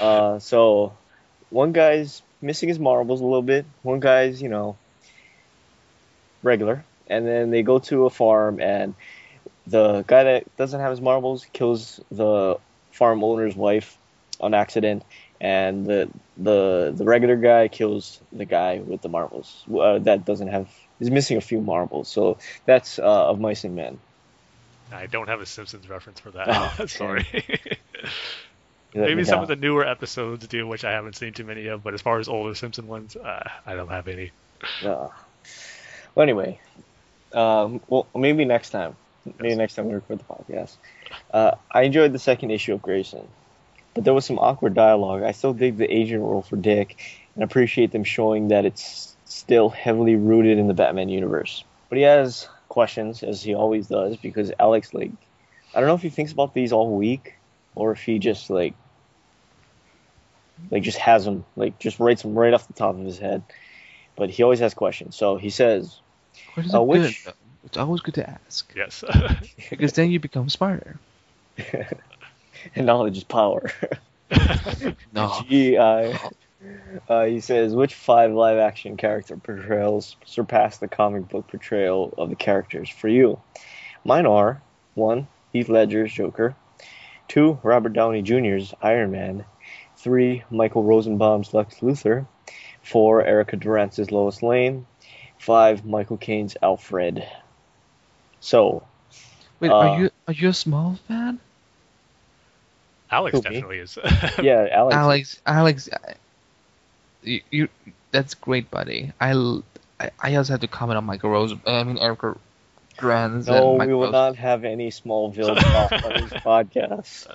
Uh, 0.00 0.38
so 0.40 0.92
one 1.48 1.72
guy's 1.72 2.20
missing 2.42 2.68
his 2.68 2.78
marbles 2.78 3.22
a 3.22 3.24
little 3.24 3.40
bit. 3.40 3.64
One 3.82 4.00
guy's, 4.00 4.42
you 4.42 4.50
know, 4.50 4.76
regular. 6.42 6.84
And 7.06 7.26
then 7.26 7.50
they 7.50 7.62
go 7.62 7.78
to 7.78 8.04
a 8.04 8.10
farm, 8.10 8.60
and 8.60 8.94
the 9.66 10.04
guy 10.06 10.24
that 10.24 10.56
doesn't 10.56 10.80
have 10.80 10.90
his 10.90 11.00
marbles 11.00 11.46
kills 11.52 12.00
the 12.10 12.58
farm 12.92 13.24
owner's 13.24 13.56
wife 13.56 13.98
on 14.40 14.54
accident, 14.54 15.04
and 15.40 15.86
the 15.86 16.08
the 16.36 16.92
the 16.96 17.04
regular 17.04 17.36
guy 17.36 17.68
kills 17.68 18.20
the 18.32 18.44
guy 18.44 18.78
with 18.78 19.02
the 19.02 19.08
marbles 19.08 19.64
uh, 19.78 19.98
that 20.00 20.24
doesn't 20.24 20.48
have. 20.48 20.68
He's 20.98 21.10
missing 21.10 21.36
a 21.36 21.42
few 21.42 21.60
marbles, 21.60 22.08
so 22.08 22.38
that's 22.64 22.98
uh, 22.98 23.30
of 23.30 23.40
mice 23.40 23.64
and 23.64 23.76
men. 23.76 23.98
I 24.92 25.06
don't 25.06 25.28
have 25.28 25.40
a 25.40 25.46
Simpsons 25.46 25.88
reference 25.88 26.20
for 26.20 26.30
that. 26.30 26.46
Oh, 26.48 26.86
Sorry. 26.86 27.26
Maybe 28.94 29.24
some 29.24 29.42
of 29.42 29.48
the 29.48 29.56
newer 29.56 29.86
episodes 29.86 30.46
do, 30.46 30.66
which 30.66 30.84
I 30.84 30.92
haven't 30.92 31.16
seen 31.16 31.34
too 31.34 31.44
many 31.44 31.66
of. 31.66 31.82
But 31.82 31.92
as 31.92 32.00
far 32.00 32.18
as 32.18 32.28
older 32.28 32.54
Simpson 32.54 32.86
ones, 32.86 33.14
uh, 33.14 33.50
I 33.66 33.74
don't 33.74 33.88
have 33.88 34.08
any. 34.08 34.30
Uh, 34.82 35.08
well, 36.14 36.22
anyway, 36.22 36.58
um, 37.34 37.80
well, 37.88 38.06
maybe 38.14 38.46
next 38.46 38.70
time. 38.70 38.96
Maybe 39.38 39.54
next 39.56 39.74
time 39.74 39.88
we 39.88 39.94
record 39.94 40.20
the 40.20 40.24
podcast. 40.24 40.76
Uh, 41.32 41.52
I 41.70 41.82
enjoyed 41.82 42.12
the 42.12 42.18
second 42.18 42.50
issue 42.50 42.74
of 42.74 42.82
Grayson, 42.82 43.26
but 43.94 44.04
there 44.04 44.14
was 44.14 44.24
some 44.24 44.38
awkward 44.38 44.74
dialogue. 44.74 45.22
I 45.22 45.32
still 45.32 45.52
dig 45.52 45.76
the 45.76 45.92
Asian 45.92 46.20
role 46.20 46.42
for 46.42 46.56
Dick, 46.56 46.96
and 47.34 47.44
appreciate 47.44 47.92
them 47.92 48.04
showing 48.04 48.48
that 48.48 48.64
it's 48.64 49.16
still 49.24 49.68
heavily 49.68 50.16
rooted 50.16 50.58
in 50.58 50.68
the 50.68 50.74
Batman 50.74 51.08
universe. 51.08 51.64
But 51.88 51.98
he 51.98 52.04
has 52.04 52.48
questions, 52.68 53.22
as 53.22 53.42
he 53.42 53.54
always 53.54 53.86
does, 53.86 54.16
because 54.16 54.52
Alex, 54.58 54.94
like, 54.94 55.10
I 55.74 55.80
don't 55.80 55.88
know 55.88 55.94
if 55.94 56.02
he 56.02 56.10
thinks 56.10 56.32
about 56.32 56.54
these 56.54 56.72
all 56.72 56.96
week, 56.96 57.34
or 57.74 57.92
if 57.92 58.02
he 58.02 58.18
just 58.18 58.50
like, 58.50 58.74
like 60.70 60.82
just 60.82 60.98
has 60.98 61.24
them, 61.24 61.44
like 61.54 61.78
just 61.78 62.00
writes 62.00 62.22
them 62.22 62.36
right 62.36 62.54
off 62.54 62.66
the 62.66 62.72
top 62.72 62.96
of 62.96 63.04
his 63.04 63.18
head 63.18 63.42
but 64.16 64.30
he 64.30 64.42
always 64.42 64.58
has 64.60 64.74
questions. 64.74 65.14
So 65.14 65.36
he 65.36 65.50
says, 65.50 66.00
Uh, 66.74 66.82
are 66.82 66.86
good. 67.24 67.34
Which- 67.66 67.72
though. 67.74 67.80
It's 67.80 67.86
always 67.86 68.00
good 68.00 68.14
to 68.14 68.30
ask 68.30 68.72
Yes. 68.74 69.04
because 69.70 69.92
then 69.92 70.10
you 70.10 70.20
become 70.20 70.48
smarter. 70.48 70.98
and 72.74 72.86
knowledge 72.86 73.16
is 73.18 73.24
power. 73.24 73.70
No. 75.12 75.44
G 75.48 75.78
I. 75.78 76.18
Uh, 77.08 77.24
he 77.26 77.40
says, 77.40 77.74
which 77.74 77.94
five 77.94 78.32
live 78.32 78.58
action 78.58 78.96
character 78.96 79.36
portrayals 79.36 80.16
surpass 80.24 80.78
the 80.78 80.88
comic 80.88 81.28
book 81.28 81.46
portrayal 81.48 82.12
of 82.18 82.30
the 82.30 82.36
characters 82.36 82.88
for 82.88 83.08
you? 83.08 83.40
Mine 84.04 84.26
are 84.26 84.62
one, 84.94 85.28
Heath 85.52 85.68
Ledger's 85.68 86.12
Joker, 86.12 86.56
two, 87.28 87.58
Robert 87.62 87.92
Downey 87.92 88.22
Jr.'s 88.22 88.72
Iron 88.82 89.10
Man, 89.10 89.44
three, 89.96 90.44
Michael 90.50 90.82
Rosenbaum's 90.82 91.52
Lex 91.52 91.76
Luthor, 91.80 92.26
four, 92.82 93.22
Erica 93.22 93.56
Durance's 93.56 94.10
Lois 94.10 94.42
Lane, 94.42 94.86
five, 95.38 95.84
Michael 95.84 96.16
Caine's 96.16 96.56
Alfred. 96.62 97.26
So, 98.40 98.82
Wait, 99.60 99.70
Uh, 99.70 99.74
are 99.74 100.00
you 100.00 100.10
are 100.28 100.34
you 100.34 100.48
a 100.48 100.52
small 100.54 100.98
fan? 101.08 101.40
Alex 103.10 103.32
Who, 103.32 103.38
me? 103.38 103.42
definitely 103.42 103.78
is. 103.78 103.98
yeah, 104.42 104.68
Alex. 104.72 104.94
Alex, 104.94 105.40
Alex, 105.46 105.88
you, 107.22 107.40
you 107.50 107.68
that's 108.10 108.34
great, 108.34 108.70
buddy. 108.70 109.12
I. 109.20 109.60
I 110.20 110.34
also 110.34 110.52
have 110.52 110.60
to 110.60 110.68
comment 110.68 110.98
on 110.98 111.04
Michael 111.04 111.30
Rose. 111.30 111.54
I 111.66 111.82
mean, 111.84 111.96
Erica 111.98 112.36
Grans. 112.98 113.46
No, 113.46 113.72
we 113.72 113.94
will 113.94 114.02
Rose. 114.02 114.12
not 114.12 114.36
have 114.36 114.64
any 114.64 114.90
Smallville 114.90 115.56
talk 115.56 115.92
on 116.04 116.12
this 116.22 116.32
podcast. 116.44 117.26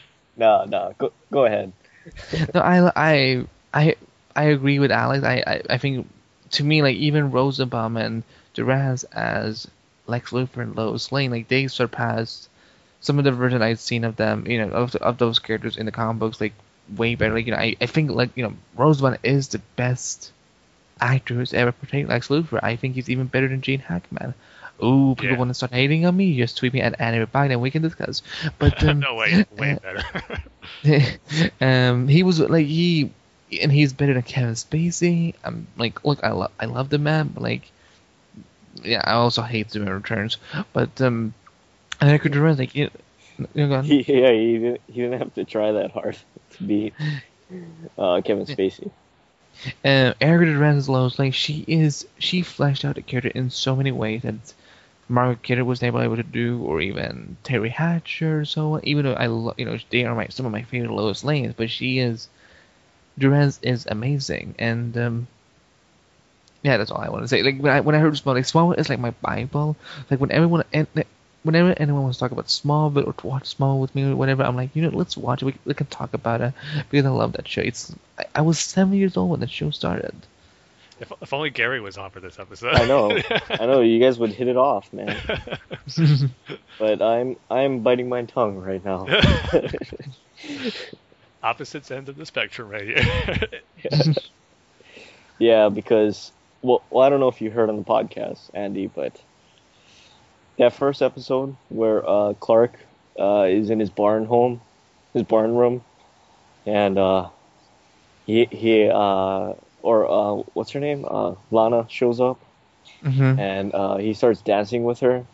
no, 0.36 0.64
no, 0.64 0.94
go 0.98 1.12
go 1.30 1.44
ahead. 1.44 1.72
No, 2.54 2.60
I, 2.60 2.90
I, 2.96 3.46
I, 3.74 3.94
I 4.34 4.44
agree 4.44 4.78
with 4.78 4.90
Alex. 4.90 5.22
I, 5.24 5.42
I, 5.46 5.62
I 5.70 5.78
think 5.78 6.06
to 6.52 6.64
me, 6.64 6.82
like 6.82 6.96
even 6.96 7.30
Rosenbaum 7.30 7.96
and 7.96 8.22
Durance 8.58 9.04
as 9.04 9.66
Lex 10.06 10.32
Luthor 10.32 10.62
and 10.62 10.76
Lois 10.76 11.10
Lane, 11.12 11.30
like 11.30 11.48
they 11.48 11.66
surpassed 11.68 12.48
some 13.00 13.18
of 13.18 13.24
the 13.24 13.32
version 13.32 13.62
I've 13.62 13.78
seen 13.80 14.04
of 14.04 14.16
them, 14.16 14.46
you 14.46 14.58
know, 14.58 14.72
of, 14.72 14.94
of 14.96 15.18
those 15.18 15.38
characters 15.38 15.76
in 15.76 15.86
the 15.86 15.92
comic 15.92 16.18
books, 16.18 16.40
like 16.40 16.52
way 16.96 17.14
better. 17.14 17.34
Like 17.34 17.46
you 17.46 17.52
know, 17.52 17.58
I, 17.58 17.76
I 17.80 17.86
think 17.86 18.10
like 18.10 18.30
you 18.36 18.42
know, 18.42 18.54
Rosenbaum 18.76 19.18
is 19.22 19.48
the 19.48 19.60
best 19.76 20.32
actor 21.00 21.34
who's 21.34 21.54
ever 21.54 21.70
portrayed 21.72 22.08
Lex 22.08 22.28
Luthor. 22.28 22.58
I 22.62 22.76
think 22.76 22.94
he's 22.96 23.08
even 23.08 23.26
better 23.26 23.48
than 23.48 23.60
Gene 23.62 23.80
Hackman. 23.80 24.34
Ooh, 24.82 25.14
people 25.16 25.32
Yeah. 25.32 25.38
want 25.38 25.50
to 25.50 25.54
start 25.54 25.72
hating 25.72 26.06
on 26.06 26.16
me? 26.16 26.36
Just 26.36 26.56
tweet 26.56 26.72
me 26.72 26.80
at 26.80 27.00
Anime 27.00 27.26
Biden 27.28 27.52
and 27.52 27.60
we 27.60 27.70
can 27.70 27.82
discuss. 27.82 28.22
But 28.58 28.82
um, 28.88 29.00
no 29.00 29.14
way, 29.14 29.44
way 29.56 29.78
better. 29.82 30.02
um, 31.60 32.08
he 32.08 32.22
was 32.22 32.40
like 32.40 32.66
he, 32.66 33.10
and 33.60 33.72
he's 33.72 33.92
better 33.92 34.14
than 34.14 34.22
Kevin 34.22 34.54
Spacey. 34.54 35.34
I'm 35.44 35.66
like, 35.76 36.04
look, 36.04 36.22
I 36.22 36.30
love, 36.30 36.52
I 36.60 36.66
love 36.66 36.90
the 36.90 36.98
man, 36.98 37.30
but 37.34 37.42
like, 37.42 37.70
yeah, 38.84 39.02
I 39.04 39.12
also 39.12 39.42
hate 39.42 39.70
Superman 39.72 39.94
Returns. 39.94 40.38
But 40.72 41.00
um, 41.00 41.34
and 42.00 42.10
I 42.10 42.18
could 42.18 42.34
remember 42.36 42.60
like, 42.62 42.74
you 42.74 42.90
know. 43.54 43.82
He, 43.82 44.04
yeah, 44.08 44.32
he 44.32 44.58
didn't, 44.58 44.80
he 44.86 45.00
didn't 45.02 45.18
have 45.20 45.34
to 45.34 45.44
try 45.44 45.72
that 45.72 45.90
hard 45.92 46.16
to 46.50 46.64
be 46.64 46.92
uh, 47.98 48.20
Kevin 48.22 48.44
Spacey. 48.46 48.90
uh, 49.84 50.12
Erica 50.20 50.46
Durance 50.52 50.88
Lois 50.88 51.18
Lane, 51.18 51.32
she 51.32 51.64
is 51.66 52.06
she 52.18 52.42
fleshed 52.42 52.84
out 52.84 52.94
the 52.96 53.02
character 53.02 53.30
in 53.30 53.50
so 53.50 53.74
many 53.76 53.90
ways 53.92 54.22
that 54.22 54.54
Margot 55.08 55.38
Kidder 55.42 55.64
was 55.64 55.82
never 55.82 56.02
able 56.02 56.16
to 56.16 56.22
do, 56.22 56.62
or 56.62 56.80
even 56.80 57.36
Teri 57.44 57.70
Hatcher, 57.70 58.40
or 58.40 58.44
so 58.44 58.74
on. 58.74 58.80
Even 58.84 59.04
though 59.04 59.14
I 59.14 59.26
lo- 59.26 59.54
you 59.56 59.64
know 59.64 59.78
they 59.90 60.04
are 60.04 60.14
my 60.14 60.28
some 60.28 60.46
of 60.46 60.52
my 60.52 60.62
favorite 60.62 60.92
Lois 60.92 61.24
Lanes, 61.24 61.54
but 61.56 61.70
she 61.70 61.98
is 61.98 62.28
Durance 63.18 63.58
is 63.62 63.86
amazing, 63.86 64.54
and 64.58 64.96
um, 64.96 65.28
yeah, 66.62 66.76
that's 66.76 66.90
all 66.90 67.00
I 67.00 67.08
want 67.08 67.24
to 67.24 67.28
say. 67.28 67.42
Like 67.42 67.58
when 67.58 67.72
I 67.72 67.80
when 67.80 67.94
I 67.94 67.98
heard 67.98 68.12
Smallville, 68.14 68.34
like 68.34 68.44
Smallville 68.44 68.78
is 68.78 68.88
like 68.88 68.98
my 68.98 69.10
bible. 69.22 69.76
Like 70.10 70.20
when 70.20 70.32
everyone 70.32 70.64
and 70.72 70.86
whenever 71.42 71.72
anyone 71.76 72.02
wants 72.02 72.18
to 72.18 72.24
talk 72.24 72.32
about 72.32 72.46
Smallville 72.46 73.06
or 73.06 73.12
to 73.12 73.26
watch 73.26 73.56
Smallville 73.56 73.80
with 73.80 73.94
me 73.94 74.04
or 74.10 74.16
whatever, 74.16 74.42
I'm 74.42 74.56
like, 74.56 74.74
you 74.74 74.82
know, 74.82 74.90
let's 74.90 75.16
watch 75.16 75.42
it. 75.42 75.46
We, 75.46 75.54
we 75.64 75.74
can 75.74 75.86
talk 75.86 76.14
about 76.14 76.40
it 76.40 76.52
because 76.90 77.06
I 77.06 77.10
love 77.10 77.32
that 77.32 77.46
show. 77.46 77.62
It's 77.62 77.94
I, 78.18 78.24
I 78.36 78.40
was 78.42 78.58
seven 78.58 78.94
years 78.94 79.16
old 79.16 79.30
when 79.30 79.40
the 79.40 79.46
show 79.46 79.70
started. 79.70 80.14
If, 81.00 81.12
if 81.22 81.32
only 81.32 81.50
Gary 81.50 81.80
was 81.80 81.96
on 81.96 82.10
for 82.10 82.18
this 82.18 82.40
episode. 82.40 82.74
I 82.74 82.86
know, 82.86 83.16
I 83.50 83.66
know. 83.66 83.80
You 83.82 84.00
guys 84.00 84.18
would 84.18 84.32
hit 84.32 84.48
it 84.48 84.56
off, 84.56 84.92
man. 84.92 85.16
But 86.78 87.02
I'm 87.02 87.36
I'm 87.50 87.80
biting 87.80 88.08
my 88.08 88.22
tongue 88.22 88.56
right 88.56 88.84
now. 88.84 89.06
Opposites 91.42 91.90
ends 91.90 92.08
of 92.08 92.16
the 92.16 92.24
spectrum 92.26 92.68
right 92.68 92.84
here. 92.84 93.48
yeah, 95.38 95.68
because 95.68 96.30
well, 96.62 96.84
well, 96.90 97.04
I 97.04 97.08
don't 97.10 97.20
know 97.20 97.28
if 97.28 97.40
you 97.40 97.50
heard 97.50 97.68
on 97.68 97.76
the 97.76 97.84
podcast, 97.84 98.50
Andy, 98.54 98.86
but 98.86 99.22
that 100.58 100.72
first 100.72 101.02
episode 101.02 101.56
where 101.68 102.08
uh, 102.08 102.32
Clark 102.34 102.78
uh, 103.18 103.46
is 103.48 103.70
in 103.70 103.78
his 103.80 103.90
barn 103.90 104.24
home, 104.26 104.60
his 105.12 105.22
barn 105.24 105.54
room, 105.54 105.84
and 106.66 106.98
uh, 106.98 107.28
he 108.26 108.46
he 108.50 108.88
uh, 108.88 109.52
or 109.82 110.10
uh, 110.10 110.42
what's 110.54 110.72
her 110.72 110.80
name? 110.80 111.04
Uh, 111.08 111.34
Lana 111.50 111.86
shows 111.88 112.20
up 112.20 112.40
Mhm. 113.02 113.38
and 113.38 113.72
uh, 113.74 113.96
he 113.96 114.14
starts 114.14 114.42
dancing 114.42 114.84
with 114.84 115.00
her, 115.00 115.26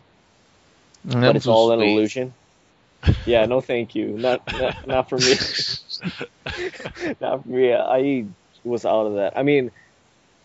That 1.05 1.23
but 1.23 1.35
it's 1.35 1.47
all 1.47 1.71
an 1.71 1.79
sweet. 1.79 1.81
illusion. 1.81 2.33
Yeah, 3.25 3.45
no, 3.45 3.61
thank 3.61 3.95
you. 3.95 4.17
Not 4.17 4.41
not, 4.51 4.75
not 4.85 5.09
for 5.09 5.19
me. 5.19 5.39
not 7.21 7.43
for 7.43 7.49
me. 7.49 7.73
I 7.73 8.25
was 8.63 8.85
out 8.85 9.07
of 9.07 9.15
that. 9.15 9.37
I 9.37 9.43
mean, 9.43 9.71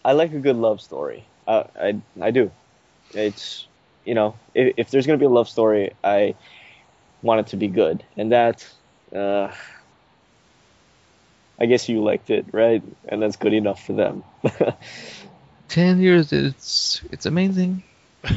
I 0.05 0.13
like 0.13 0.33
a 0.33 0.39
good 0.39 0.57
love 0.57 0.81
story. 0.81 1.25
I 1.47 1.67
I, 1.79 2.03
I 2.21 2.31
do. 2.31 2.51
It's 3.15 3.67
you 4.05 4.15
know, 4.15 4.37
if, 4.55 4.75
if 4.77 4.91
there's 4.91 5.07
gonna 5.07 5.19
be 5.19 5.27
a 5.27 5.31
love 5.31 5.49
story, 5.49 5.93
I 6.03 6.35
want 7.23 7.41
it 7.41 7.47
to 7.49 7.57
be 7.57 7.69
good, 7.69 8.05
and 8.17 8.33
that. 8.33 8.67
Uh, 9.15 9.53
I 11.61 11.67
guess 11.67 11.91
you 11.91 12.03
liked 12.03 12.31
it, 12.31 12.47
right? 12.53 12.83
And 13.07 13.21
that's 13.21 13.37
good 13.37 13.53
enough 13.53 13.85
for 13.85 13.93
them. 13.93 14.25
Ten 15.69 16.01
years, 16.01 16.33
it's 16.33 17.03
it's 17.13 17.27
amazing. 17.27 17.83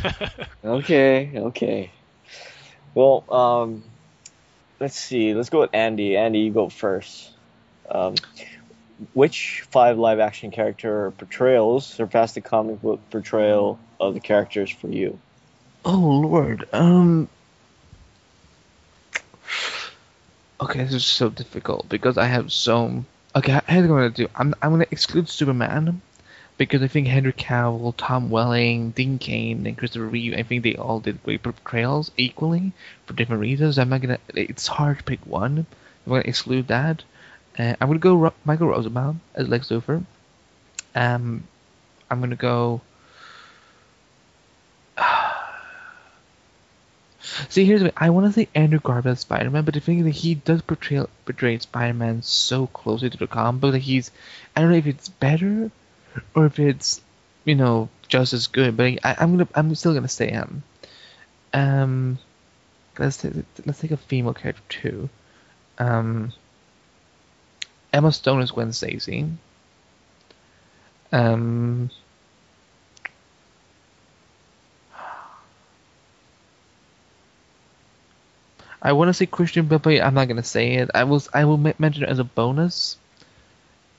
Okay, 0.65 1.33
okay. 1.35 1.91
Well, 2.95 3.25
um, 3.29 3.83
let's 4.79 4.95
see. 4.97 5.33
Let's 5.33 5.49
go 5.49 5.61
with 5.61 5.71
Andy. 5.73 6.15
Andy, 6.15 6.39
you 6.39 6.51
go 6.53 6.69
first. 6.69 7.31
Um, 7.89 8.15
which 9.13 9.65
five 9.71 9.97
live 9.97 10.19
action 10.19 10.51
character 10.51 11.11
portrayals 11.11 11.85
surpassed 11.85 12.35
the 12.35 12.41
comic 12.41 12.81
book 12.81 12.99
portrayal 13.09 13.79
of 13.99 14.13
the 14.13 14.19
characters 14.19 14.69
for 14.69 14.87
you? 14.87 15.19
Oh 15.85 15.97
lord. 15.97 16.67
Um. 16.73 17.27
Okay, 20.61 20.83
this 20.83 20.93
is 20.93 21.05
so 21.05 21.29
difficult 21.29 21.89
because 21.89 22.17
I 22.17 22.25
have 22.25 22.51
so. 22.51 23.03
Okay, 23.35 23.59
here's 23.67 23.87
what 23.87 23.95
I'm 23.95 24.01
gonna 24.03 24.09
do. 24.09 24.29
I'm 24.35 24.55
I'm 24.61 24.71
gonna 24.71 24.85
exclude 24.91 25.27
Superman 25.27 26.01
because 26.57 26.81
I 26.81 26.87
think 26.87 27.07
Henry 27.07 27.33
Cavill, 27.33 27.93
Tom 27.97 28.29
Welling, 28.29 28.91
Dean 28.91 29.17
Cain, 29.17 29.65
and 29.65 29.77
Christopher 29.77 30.05
Reeve. 30.05 30.35
I 30.37 30.43
think 30.43 30.63
they 30.63 30.75
all 30.75 30.99
did 30.99 31.23
great 31.23 31.43
portrayals 31.43 32.11
equally 32.15 32.71
for 33.05 33.13
different 33.13 33.41
reasons. 33.41 33.79
I'm 33.79 33.89
not 33.89 34.01
gonna. 34.01 34.19
It's 34.35 34.67
hard 34.67 34.99
to 34.99 35.03
pick 35.03 35.25
one. 35.25 35.65
I'm 36.05 36.09
gonna 36.09 36.23
exclude 36.25 36.67
that. 36.67 37.03
Uh, 37.57 37.75
I'm 37.79 37.87
gonna 37.87 37.99
go 37.99 38.15
Ro- 38.15 38.33
Michael 38.45 38.67
Rosenbaum 38.67 39.21
as 39.35 39.47
Lex 39.47 39.69
Luthor. 39.69 40.03
Um, 40.95 41.47
I'm 42.09 42.19
gonna 42.19 42.35
go. 42.35 42.81
See, 47.49 47.65
here's 47.65 47.81
what 47.83 47.93
I 47.95 48.09
want 48.09 48.27
to 48.27 48.33
say 48.33 48.49
Andrew 48.53 48.79
Garfield 48.79 49.13
as 49.13 49.21
Spider-Man, 49.21 49.63
but 49.63 49.73
the 49.73 49.79
thing 49.79 49.99
is 49.99 50.05
that 50.05 50.11
he 50.11 50.35
does 50.35 50.61
portray 50.61 51.05
portray 51.25 51.57
Spider-Man 51.57 52.21
so 52.21 52.67
closely 52.67 53.09
to 53.09 53.17
the 53.17 53.27
comic 53.27 53.61
book 53.61 53.71
that 53.73 53.79
he's 53.79 54.11
I 54.55 54.61
don't 54.61 54.71
know 54.71 54.77
if 54.77 54.87
it's 54.87 55.09
better 55.09 55.71
or 56.35 56.45
if 56.45 56.59
it's 56.59 57.01
you 57.45 57.55
know 57.55 57.89
just 58.07 58.33
as 58.33 58.47
good, 58.47 58.75
but 58.77 58.99
I, 59.03 59.15
I'm 59.19 59.31
gonna 59.37 59.47
I'm 59.55 59.73
still 59.75 59.93
gonna 59.93 60.07
say 60.07 60.31
him. 60.31 60.63
Um, 61.53 62.17
let's 62.97 63.17
take, 63.17 63.33
let's 63.65 63.79
take 63.79 63.91
a 63.91 63.97
female 63.97 64.33
character 64.33 64.63
too. 64.69 65.09
Um, 65.77 66.33
Emma 67.93 68.11
Stone 68.11 68.41
is 68.41 68.51
Gwen 68.51 68.73
Stacy. 68.73 69.27
Um. 71.11 71.91
I 78.81 78.91
want 78.91 79.07
to 79.07 79.13
say 79.13 79.25
Christian 79.25 79.67
but 79.67 79.87
I'm 79.87 80.13
not 80.13 80.27
gonna 80.27 80.43
say 80.43 80.73
it. 80.73 80.89
I 80.93 81.05
was 81.05 81.29
I 81.33 81.45
will 81.45 81.57
me- 81.57 81.73
mention 81.79 82.03
it 82.03 82.09
as 82.09 82.19
a 82.19 82.25
bonus. 82.25 82.97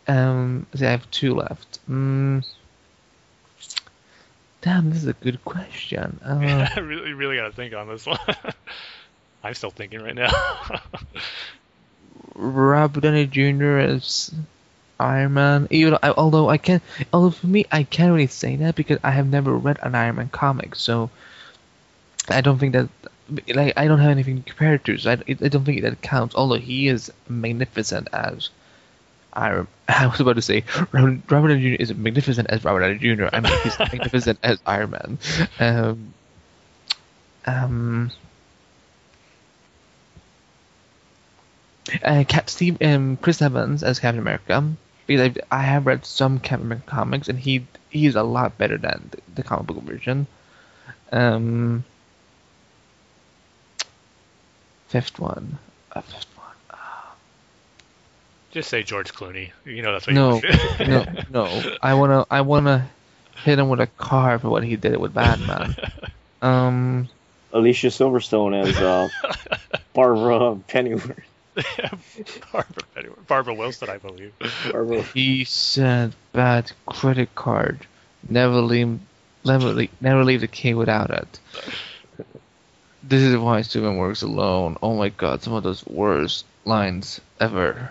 Um, 0.06 0.66
see, 0.74 0.84
I 0.84 0.90
have 0.90 1.10
two 1.10 1.34
left. 1.34 1.78
Mm. 1.88 2.44
Damn, 4.60 4.90
this 4.90 4.98
is 4.98 5.06
a 5.06 5.14
good 5.14 5.42
question. 5.44 6.20
Uh, 6.24 6.68
I 6.76 6.80
really, 6.80 7.14
really 7.14 7.36
got 7.36 7.46
to 7.46 7.52
think 7.52 7.74
on 7.74 7.88
this 7.88 8.06
one. 8.06 8.18
I'm 9.42 9.54
still 9.54 9.70
thinking 9.70 10.02
right 10.02 10.14
now. 10.14 10.32
Robert 12.34 13.00
Downey 13.00 13.26
Jr. 13.26 13.78
as 13.78 14.32
Iron 14.98 15.34
Man. 15.34 15.68
Even 15.70 15.98
I, 16.02 16.10
although 16.10 16.48
I 16.48 16.58
can, 16.58 16.80
although 17.12 17.30
for 17.30 17.46
me, 17.46 17.66
I 17.70 17.82
can't 17.84 18.12
really 18.12 18.26
say 18.26 18.56
that 18.56 18.74
because 18.74 18.98
I 19.02 19.10
have 19.10 19.26
never 19.26 19.54
read 19.54 19.78
an 19.82 19.94
Iron 19.94 20.16
Man 20.16 20.28
comic, 20.28 20.74
so 20.74 21.10
I 22.28 22.40
don't 22.40 22.58
think 22.58 22.72
that. 22.74 22.88
Like 23.54 23.72
I 23.78 23.88
don't 23.88 24.00
have 24.00 24.10
anything 24.10 24.42
to 24.42 24.50
compare 24.50 24.74
it 24.74 24.84
to, 24.84 24.98
so 24.98 25.12
I, 25.12 25.14
I 25.26 25.48
don't 25.48 25.64
think 25.64 25.80
that 25.80 26.02
counts. 26.02 26.34
Although 26.34 26.58
he 26.58 26.88
is 26.88 27.10
magnificent 27.26 28.08
as 28.12 28.50
Iron. 29.34 29.66
I 29.88 30.06
was 30.06 30.20
about 30.20 30.36
to 30.36 30.42
say 30.42 30.64
Robert 30.92 31.20
Robert 31.30 31.48
Downey 31.48 31.76
Jr. 31.76 31.82
is 31.82 31.94
magnificent 31.94 32.50
as 32.50 32.64
Robert 32.64 32.80
Downey 32.80 32.98
Jr. 32.98 33.28
I 33.32 33.40
mean 33.40 33.52
he's 33.62 33.78
magnificent 33.78 34.38
as 34.42 34.58
Iron 34.66 34.90
Man. 34.90 35.18
Um. 35.58 36.14
Um. 37.46 38.10
Uh, 42.02 42.24
Cap 42.26 42.48
Steve, 42.48 42.80
um, 42.82 43.16
Chris 43.16 43.42
Evans 43.42 43.82
as 43.82 43.98
Captain 43.98 44.20
America. 44.20 44.72
Because 45.06 45.36
I, 45.50 45.58
I 45.58 45.62
have 45.62 45.86
read 45.86 46.06
some 46.06 46.38
Captain 46.38 46.66
America 46.66 46.86
comics, 46.86 47.28
and 47.28 47.38
he 47.38 47.66
he's 47.90 48.16
a 48.16 48.22
lot 48.22 48.56
better 48.56 48.78
than 48.78 49.10
the, 49.10 49.18
the 49.34 49.42
comic 49.42 49.66
book 49.66 49.82
version. 49.82 50.26
Um, 51.12 51.84
fifth 54.88 55.18
one, 55.18 55.58
uh, 55.92 56.00
fifth 56.00 56.26
one. 56.36 56.78
Just 58.52 58.70
say 58.70 58.82
George 58.82 59.12
Clooney. 59.12 59.50
You 59.64 59.82
know 59.82 59.92
that's 59.92 60.06
what 60.06 60.14
No, 60.14 60.40
you 60.40 60.86
no, 60.86 61.06
no. 61.28 61.76
I 61.82 61.94
wanna 61.94 62.24
I 62.30 62.40
wanna 62.42 62.88
hit 63.44 63.58
him 63.58 63.68
with 63.68 63.80
a 63.80 63.88
car 63.88 64.38
for 64.38 64.48
what 64.48 64.62
he 64.64 64.76
did 64.76 64.96
with 64.96 65.12
Batman. 65.12 65.76
Um, 66.42 67.08
Alicia 67.54 67.86
Silverstone 67.86 68.54
as 68.62 68.76
uh, 68.76 69.08
Barbara 69.94 70.56
Pennyworth. 70.68 71.24
Barbara, 72.52 72.82
Pennyworth- 72.94 73.26
Barbara 73.26 73.54
Wilson, 73.54 73.88
I 73.88 73.98
believe. 73.98 74.32
Barbara. 74.70 75.02
he 75.02 75.44
said, 75.44 76.14
"Bad 76.32 76.72
credit 76.86 77.34
card. 77.34 77.86
Never 78.28 78.60
leave, 78.60 78.98
never 79.44 79.72
leave, 79.72 79.90
never 80.00 80.24
leave 80.24 80.40
the 80.40 80.48
key 80.48 80.74
without 80.74 81.10
it." 81.10 81.40
This 83.02 83.22
is 83.22 83.36
why 83.36 83.62
Superman 83.62 83.98
works 83.98 84.22
alone. 84.22 84.78
Oh 84.82 84.96
my 84.96 85.10
god, 85.10 85.42
some 85.42 85.52
of 85.52 85.62
those 85.62 85.86
worst 85.86 86.44
lines 86.64 87.20
ever. 87.38 87.90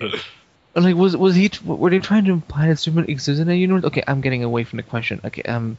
like, 0.74 0.96
was 0.96 1.16
was 1.16 1.34
he? 1.36 1.50
Were 1.64 1.90
they 1.90 2.00
trying 2.00 2.24
to 2.24 2.32
imply 2.32 2.68
that 2.68 2.78
Superman 2.78 3.10
exists 3.10 3.40
in 3.40 3.48
a 3.48 3.54
universe? 3.54 3.84
Okay, 3.84 4.02
I'm 4.06 4.20
getting 4.20 4.42
away 4.42 4.64
from 4.64 4.78
the 4.78 4.82
question. 4.82 5.20
Okay, 5.24 5.42
um, 5.42 5.76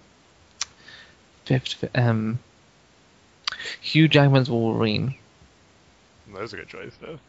fifth, 1.45 1.83
um, 1.95 2.39
Hugh 3.81 4.07
Jackman's 4.07 4.49
Wolverine. 4.49 5.15
That 6.35 6.41
was 6.41 6.53
a 6.53 6.57
good 6.57 6.69
choice, 6.69 6.93
though. 7.01 7.19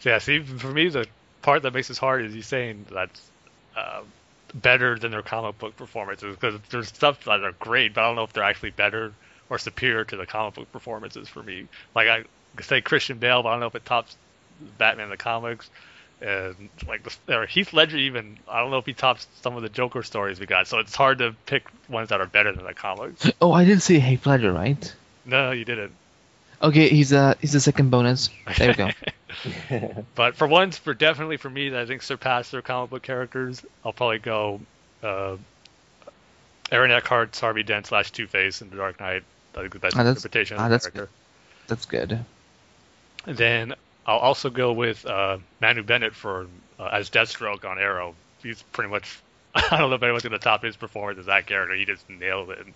So 0.00 0.10
yeah, 0.10 0.18
see, 0.18 0.40
for 0.40 0.72
me, 0.72 0.88
the 0.88 1.06
part 1.42 1.62
that 1.62 1.72
makes 1.72 1.88
this 1.88 1.98
hard 1.98 2.24
is 2.24 2.34
you 2.34 2.42
saying 2.42 2.86
that's 2.90 3.30
uh, 3.76 4.02
better 4.54 4.98
than 4.98 5.12
their 5.12 5.22
comic 5.22 5.58
book 5.58 5.76
performances 5.76 6.34
because 6.34 6.60
there's 6.70 6.88
stuff 6.88 7.24
that 7.24 7.42
are 7.42 7.52
great, 7.52 7.94
but 7.94 8.02
I 8.02 8.06
don't 8.08 8.16
know 8.16 8.24
if 8.24 8.32
they're 8.32 8.44
actually 8.44 8.70
better 8.70 9.12
or 9.48 9.58
superior 9.58 10.04
to 10.04 10.16
the 10.16 10.26
comic 10.26 10.54
book 10.54 10.72
performances 10.72 11.28
for 11.28 11.42
me. 11.42 11.66
Like 11.94 12.08
I 12.08 12.24
say 12.62 12.80
Christian 12.80 13.18
Bale, 13.18 13.42
but 13.42 13.50
I 13.50 13.52
don't 13.52 13.60
know 13.60 13.66
if 13.66 13.74
it 13.74 13.84
tops 13.84 14.16
Batman 14.78 15.04
in 15.04 15.10
the 15.10 15.16
comics. 15.16 15.70
And 16.20 16.68
like 16.86 17.02
the, 17.02 17.36
or 17.36 17.46
Heath 17.46 17.72
Ledger, 17.72 17.96
even 17.96 18.38
I 18.48 18.60
don't 18.60 18.70
know 18.70 18.78
if 18.78 18.86
he 18.86 18.92
tops 18.92 19.26
some 19.42 19.56
of 19.56 19.62
the 19.62 19.68
Joker 19.68 20.02
stories 20.02 20.38
we 20.38 20.46
got. 20.46 20.68
So 20.68 20.78
it's 20.78 20.94
hard 20.94 21.18
to 21.18 21.34
pick 21.46 21.64
ones 21.88 22.10
that 22.10 22.20
are 22.20 22.26
better 22.26 22.52
than 22.52 22.64
the 22.64 22.74
comics. 22.74 23.30
Oh, 23.40 23.52
I 23.52 23.64
didn't 23.64 23.82
say 23.82 23.98
Heath 23.98 24.26
Ledger, 24.26 24.52
right? 24.52 24.94
No, 25.24 25.50
you 25.50 25.64
didn't. 25.64 25.92
Okay, 26.62 26.88
he's 26.88 27.12
a 27.12 27.36
he's 27.40 27.54
a 27.54 27.60
second 27.60 27.90
bonus. 27.90 28.30
There 28.58 28.68
we 28.68 28.74
go. 28.74 28.90
But 30.14 30.36
for 30.36 30.46
ones, 30.46 30.76
for 30.78 30.94
definitely 30.94 31.36
for 31.38 31.50
me, 31.50 31.70
that 31.70 31.80
I 31.80 31.86
think 31.86 32.02
surpass 32.02 32.50
their 32.50 32.62
comic 32.62 32.90
book 32.90 33.02
characters, 33.02 33.64
I'll 33.84 33.92
probably 33.94 34.18
go 34.18 34.60
uh, 35.02 35.36
Aaron 36.70 36.90
Eckhart, 36.90 37.36
Harvey 37.38 37.62
Dent 37.62 37.86
slash 37.86 38.10
Two 38.10 38.26
Face 38.26 38.62
in 38.62 38.70
The 38.70 38.76
Dark 38.76 39.00
Knight. 39.00 39.24
I 39.56 39.60
think 39.60 39.72
the 39.72 39.78
best 39.78 39.96
Ah, 39.96 39.98
that's- 40.04 40.16
interpretation 40.24 40.56
of 40.58 40.64
the 40.64 40.68
that's 40.70 40.86
character. 40.86 41.08
That's 41.66 41.84
good. 41.86 42.24
And 43.26 43.36
then 43.36 43.74
I'll 44.06 44.18
also 44.18 44.50
go 44.50 44.72
with 44.72 45.04
uh, 45.06 45.38
Manu 45.60 45.82
Bennett 45.82 46.14
for 46.14 46.46
uh, 46.78 46.86
as 46.92 47.10
Deathstroke 47.10 47.64
on 47.68 47.78
Arrow. 47.78 48.14
he's 48.42 48.62
pretty 48.72 48.90
much. 48.90 49.18
I 49.54 49.78
don't 49.78 49.90
know 49.90 49.96
if 49.96 50.02
anyone's 50.02 50.22
gonna 50.22 50.38
top 50.38 50.62
his 50.62 50.76
performance 50.76 51.18
as 51.20 51.26
that 51.26 51.46
character. 51.46 51.74
He 51.74 51.84
just 51.84 52.08
nailed 52.08 52.50
it. 52.50 52.58
And 52.60 52.74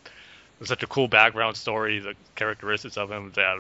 it's 0.61 0.69
such 0.69 0.83
a 0.83 0.87
cool 0.87 1.09
background 1.09 1.57
story, 1.57 1.99
the 2.01 2.15
characteristics 2.35 2.97
of 2.97 3.11
him 3.11 3.33
that 3.35 3.59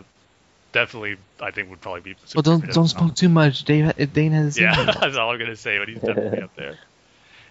definitely 0.76 1.16
I 1.40 1.52
think 1.52 1.70
would 1.70 1.80
probably 1.80 2.02
be. 2.02 2.16
Well, 2.34 2.42
don't 2.42 2.70
don't 2.70 2.88
smoke 2.88 3.14
too 3.14 3.30
much. 3.30 3.64
Dave, 3.64 4.12
Dane 4.12 4.32
has. 4.32 4.58
Yeah, 4.58 4.92
that's 5.00 5.16
all 5.16 5.30
I'm 5.30 5.38
gonna 5.38 5.56
say. 5.56 5.78
But 5.78 5.88
he's 5.88 6.00
definitely 6.00 6.42
up 6.42 6.54
there. 6.54 6.78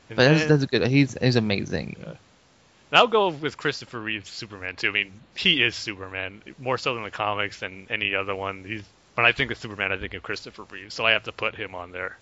And 0.07 0.17
but 0.17 0.25
that's, 0.25 0.45
that's 0.45 0.65
good. 0.65 0.85
He's 0.85 1.17
he's 1.19 1.35
amazing. 1.35 1.95
Yeah. 1.99 2.09
And 2.09 2.17
I'll 2.91 3.07
go 3.07 3.29
with 3.29 3.57
Christopher 3.57 3.99
Reeve's 3.99 4.29
Superman 4.29 4.75
too. 4.75 4.89
I 4.89 4.91
mean, 4.91 5.11
he 5.35 5.63
is 5.63 5.73
Superman 5.73 6.43
more 6.59 6.77
so 6.77 6.93
than 6.93 7.01
the 7.01 7.09
comics 7.09 7.61
than 7.61 7.87
any 7.89 8.13
other 8.13 8.35
one. 8.35 8.63
He's 8.65 8.83
when 9.15 9.25
I 9.25 9.31
think 9.31 9.49
of 9.49 9.57
Superman, 9.57 9.91
I 9.91 9.97
think 9.97 10.13
of 10.13 10.21
Christopher 10.21 10.61
Reeve, 10.69 10.93
so 10.93 11.07
I 11.07 11.13
have 11.13 11.23
to 11.23 11.31
put 11.31 11.55
him 11.55 11.73
on 11.73 11.91
there. 11.91 12.19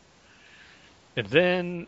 And 1.18 1.28
then 1.28 1.88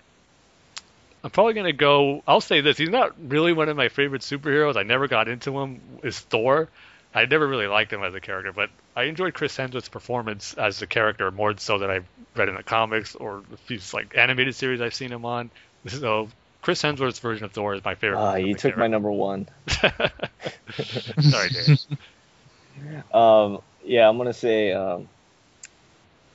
I'm 1.24 1.32
probably 1.32 1.54
gonna 1.54 1.72
go. 1.72 2.24
I'll 2.28 2.42
say 2.42 2.60
this: 2.60 2.76
he's 2.76 2.90
not 2.90 3.16
really 3.26 3.54
one 3.54 3.70
of 3.70 3.78
my 3.78 3.88
favorite 3.88 4.22
superheroes. 4.22 4.76
I 4.76 4.84
never 4.84 5.08
got 5.08 5.30
into 5.30 5.58
him. 5.58 5.80
Is 6.04 6.20
Thor? 6.20 6.68
I 7.16 7.26
never 7.26 7.48
really 7.48 7.68
liked 7.68 7.94
him 7.94 8.04
as 8.04 8.14
a 8.14 8.20
character, 8.20 8.52
but 8.52 8.70
I 8.94 9.04
enjoyed 9.04 9.34
Chris 9.34 9.56
Hemsworth's 9.56 9.88
performance 9.88 10.54
as 10.54 10.80
the 10.80 10.88
character 10.88 11.32
more 11.32 11.58
so 11.58 11.78
than 11.78 11.90
I've 11.90 12.06
read 12.36 12.50
in 12.50 12.56
the 12.56 12.64
comics 12.64 13.16
or 13.16 13.42
few 13.68 13.80
like 13.94 14.18
animated 14.18 14.54
series 14.54 14.82
I've 14.82 14.94
seen 14.94 15.14
him 15.14 15.24
on. 15.24 15.50
So 15.88 16.28
Chris 16.62 16.82
Hemsworth's 16.82 17.20
version 17.20 17.46
of 17.46 17.54
Thor 17.54 17.74
is 17.74 17.84
my 17.86 17.96
favorite. 17.96 18.20
Ah, 18.20 18.32
uh, 18.32 18.36
you 18.36 18.54
took 18.54 18.74
character. 18.74 18.80
my 18.82 18.88
number 18.88 19.10
one. 19.10 19.48
Sorry, 19.70 21.50
Dave. 21.50 21.80
um, 23.14 23.62
yeah, 23.86 24.10
I'm 24.10 24.18
gonna 24.18 24.34
say 24.34 24.74
um, 24.74 25.08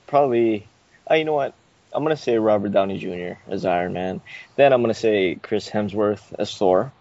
probably. 0.07 0.65
Oh, 1.05 1.13
you 1.13 1.25
know 1.25 1.33
what? 1.33 1.53
I'm 1.93 2.03
gonna 2.03 2.17
say 2.17 2.39
Robert 2.39 2.71
Downey 2.71 2.97
Jr. 2.97 3.39
as 3.47 3.65
Iron 3.65 3.93
Man. 3.93 4.19
Then 4.55 4.73
I'm 4.73 4.81
gonna 4.81 4.95
say 4.95 5.35
Chris 5.35 5.69
Hemsworth 5.69 6.33
as 6.39 6.57
Thor. 6.57 6.91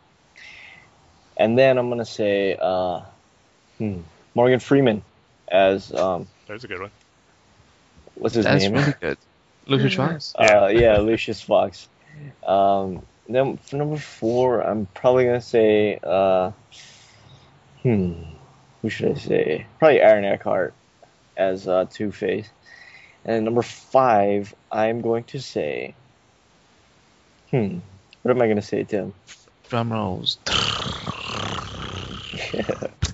And 1.36 1.58
then 1.58 1.78
I'm 1.78 1.88
gonna 1.88 2.04
say 2.04 2.58
uh, 2.60 3.02
hmm, 3.80 4.00
Morgan 4.34 4.60
Freeman 4.60 5.02
as. 5.50 5.92
Um, 5.92 6.28
That's 6.46 6.62
a 6.64 6.68
good 6.68 6.80
one. 6.80 6.90
What's 8.14 8.34
his 8.34 8.44
That's 8.44 8.62
name? 8.62 8.74
That's 8.74 8.86
really 8.86 8.98
good. 9.00 9.18
Lucius 9.66 9.94
Fox. 9.94 10.34
Uh, 10.38 10.68
yeah, 10.68 10.98
Lucius 10.98 11.40
Fox. 11.40 11.88
Um, 12.46 13.02
then 13.28 13.56
for 13.56 13.76
number 13.76 13.96
four, 13.96 14.60
I'm 14.60 14.86
probably 14.86 15.24
gonna 15.24 15.40
say, 15.40 15.98
uh, 16.02 16.50
hmm, 17.82 18.12
who 18.82 18.90
should 18.90 19.12
I 19.12 19.14
say? 19.14 19.66
Probably 19.78 20.00
Aaron 20.00 20.24
Eckhart 20.24 20.74
as 21.36 21.66
uh, 21.66 21.86
Two 21.90 22.12
Face. 22.12 22.50
And 23.24 23.44
number 23.44 23.62
five, 23.62 24.54
I'm 24.70 25.00
going 25.00 25.24
to 25.24 25.40
say, 25.40 25.94
hmm, 27.50 27.78
what 28.22 28.30
am 28.30 28.42
I 28.42 28.48
gonna 28.48 28.60
say, 28.60 28.84
Tim? 28.84 29.14
Drum 29.68 29.92
rolls. 29.92 30.38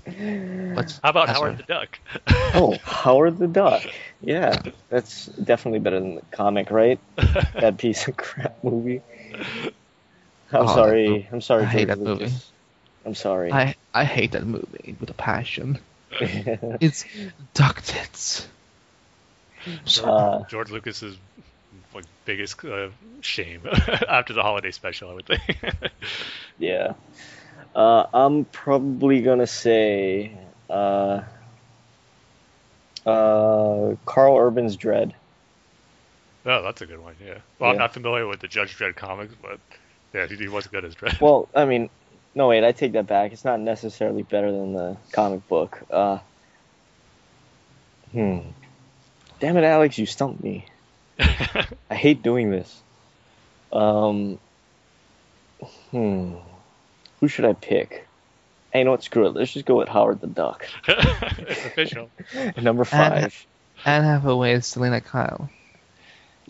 How 1.03 1.11
about 1.11 1.29
Howard 1.29 1.59
the 1.59 1.63
Duck? 1.63 1.99
oh, 2.55 2.77
Howard 2.85 3.39
the 3.39 3.49
Duck. 3.49 3.83
Yeah, 4.21 4.61
that's 4.89 5.27
definitely 5.27 5.81
better 5.81 6.01
than 6.01 6.17
the 6.17 6.23
comic, 6.31 6.71
right? 6.71 6.99
that 7.17 7.79
piece 7.79 8.09
of 8.09 8.17
crap 8.17 8.63
movie. 8.63 9.03
I'm 10.53 10.63
oh, 10.63 10.75
sorry. 10.75 11.29
I'm 11.31 11.41
sorry. 11.41 11.63
I 11.63 11.67
hate 11.67 11.89
that 11.89 11.99
movie. 11.99 12.31
I'm 13.05 13.15
sorry. 13.15 13.53
I 13.53 13.75
I 13.95 14.05
hate 14.05 14.33
that 14.33 14.47
movie 14.47 14.97
with 14.99 15.11
a 15.11 15.15
passion. 15.15 15.79
it's 16.21 17.05
duck 17.55 17.83
tits. 17.83 18.49
Uh, 20.03 20.45
George 20.45 20.71
Lucas's 20.71 21.17
like 21.95 22.05
biggest 22.25 22.65
uh, 22.65 22.89
shame 23.21 23.63
after 24.09 24.33
the 24.33 24.43
holiday 24.43 24.71
special, 24.71 25.11
I 25.11 25.15
would 25.15 25.27
think. 25.27 25.59
yeah. 26.59 26.95
Uh, 27.75 28.07
I'm 28.15 28.45
probably 28.45 29.23
gonna 29.23 29.47
say 29.47 30.33
uh, 30.71 31.23
uh, 33.07 33.95
Karl 34.05 34.37
Urban's 34.37 34.77
Dredd. 34.77 35.13
Oh, 36.45 36.63
that's 36.63 36.81
a 36.81 36.87
good 36.87 37.03
one. 37.03 37.15
Yeah. 37.25 37.39
Well, 37.59 37.69
yeah. 37.69 37.73
I'm 37.73 37.79
not 37.79 37.93
familiar 37.93 38.27
with 38.27 38.41
the 38.41 38.49
Judge 38.49 38.77
Dredd 38.77 38.97
comics, 38.97 39.35
but 39.41 39.59
yeah, 40.15 40.27
he, 40.27 40.37
he 40.37 40.49
was 40.49 40.67
good 40.67 40.85
as 40.85 40.95
Dredd. 40.95 41.21
Well, 41.21 41.49
I 41.55 41.65
mean, 41.65 41.91
no 42.35 42.49
wait, 42.49 42.65
I 42.65 42.73
take 42.73 42.93
that 42.93 43.07
back. 43.07 43.33
It's 43.33 43.45
not 43.45 43.61
necessarily 43.61 44.23
better 44.23 44.53
than 44.53 44.73
the 44.73 44.97
comic 45.13 45.47
book. 45.49 45.83
Uh, 45.91 46.19
hmm. 48.13 48.41
Damn 49.41 49.57
it, 49.57 49.65
Alex, 49.65 49.99
you 49.99 50.07
stumped 50.07 50.43
me. 50.43 50.67
I 51.19 51.95
hate 51.95 52.23
doing 52.23 52.51
this. 52.51 52.83
Um. 53.73 54.39
Hmm. 55.91 56.35
Who 57.21 57.29
should 57.29 57.45
I 57.45 57.55
pick? 57.55 58.07
Hey, 58.77 58.81
you 58.81 58.85
know 58.85 58.91
what? 58.91 59.03
Screw 59.03 59.27
it. 59.27 59.31
Let's 59.31 59.55
just 59.55 59.65
go 59.65 59.77
with 59.77 59.89
Howard 59.89 60.21
the 60.21 60.27
Duck. 60.27 60.69
it's 60.87 61.65
official. 61.65 62.11
Number 62.61 62.85
five. 62.85 63.47
Anne, 63.87 64.03
Anne 64.05 64.05
Hathaway 64.05 64.53
is 64.53 64.67
Selina 64.67 65.01
Kyle. 65.01 65.49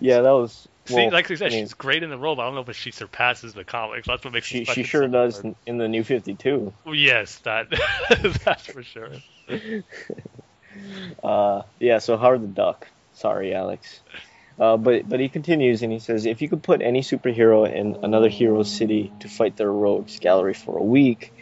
Yeah, 0.01 0.23
that 0.23 0.33
was. 0.33 0.67
Well, 0.91 1.09
See, 1.09 1.11
like 1.11 1.31
I 1.31 1.37
said, 1.37 1.53
I 1.53 1.55
mean, 1.55 1.63
she's 1.63 1.75
great 1.75 2.03
in 2.03 2.11
the 2.11 2.19
role, 2.19 2.35
but 2.35 2.43
I 2.43 2.47
don't 2.47 2.57
know 2.57 2.65
if 2.69 2.77
she 2.77 2.91
surpasses 2.91 3.55
the 3.55 3.63
comics. 3.63 4.09
That's 4.09 4.25
what 4.25 4.33
makes 4.33 4.49
she. 4.49 4.65
She 4.65 4.83
sure 4.83 5.07
does 5.07 5.41
in 5.67 5.79
the 5.79 5.87
New 5.87 6.03
Fifty 6.03 6.35
Two. 6.35 6.73
Yes, 6.85 7.39
that 7.45 7.69
that's 8.45 8.67
for 8.67 8.83
sure. 8.83 9.13
uh, 11.23 11.63
yeah. 11.79 11.99
So 11.99 12.17
Howard 12.17 12.43
the 12.43 12.49
Duck. 12.49 12.89
Sorry, 13.15 13.55
Alex. 13.55 14.01
Uh, 14.59 14.77
but 14.77 15.09
but 15.09 15.21
he 15.21 15.29
continues 15.29 15.83
and 15.83 15.93
he 15.93 16.01
says, 16.01 16.27
if 16.27 16.43
you 16.43 16.49
could 16.49 16.65
put 16.65 16.83
any 16.83 17.03
superhero 17.03 17.73
in 17.73 17.99
another 18.03 18.29
hero's 18.29 18.69
city 18.69 19.13
to 19.21 19.29
fight 19.29 19.57
their 19.57 19.71
rogues 19.71 20.19
gallery 20.19 20.55
for 20.55 20.77
a 20.77 20.83
week, 20.83 21.33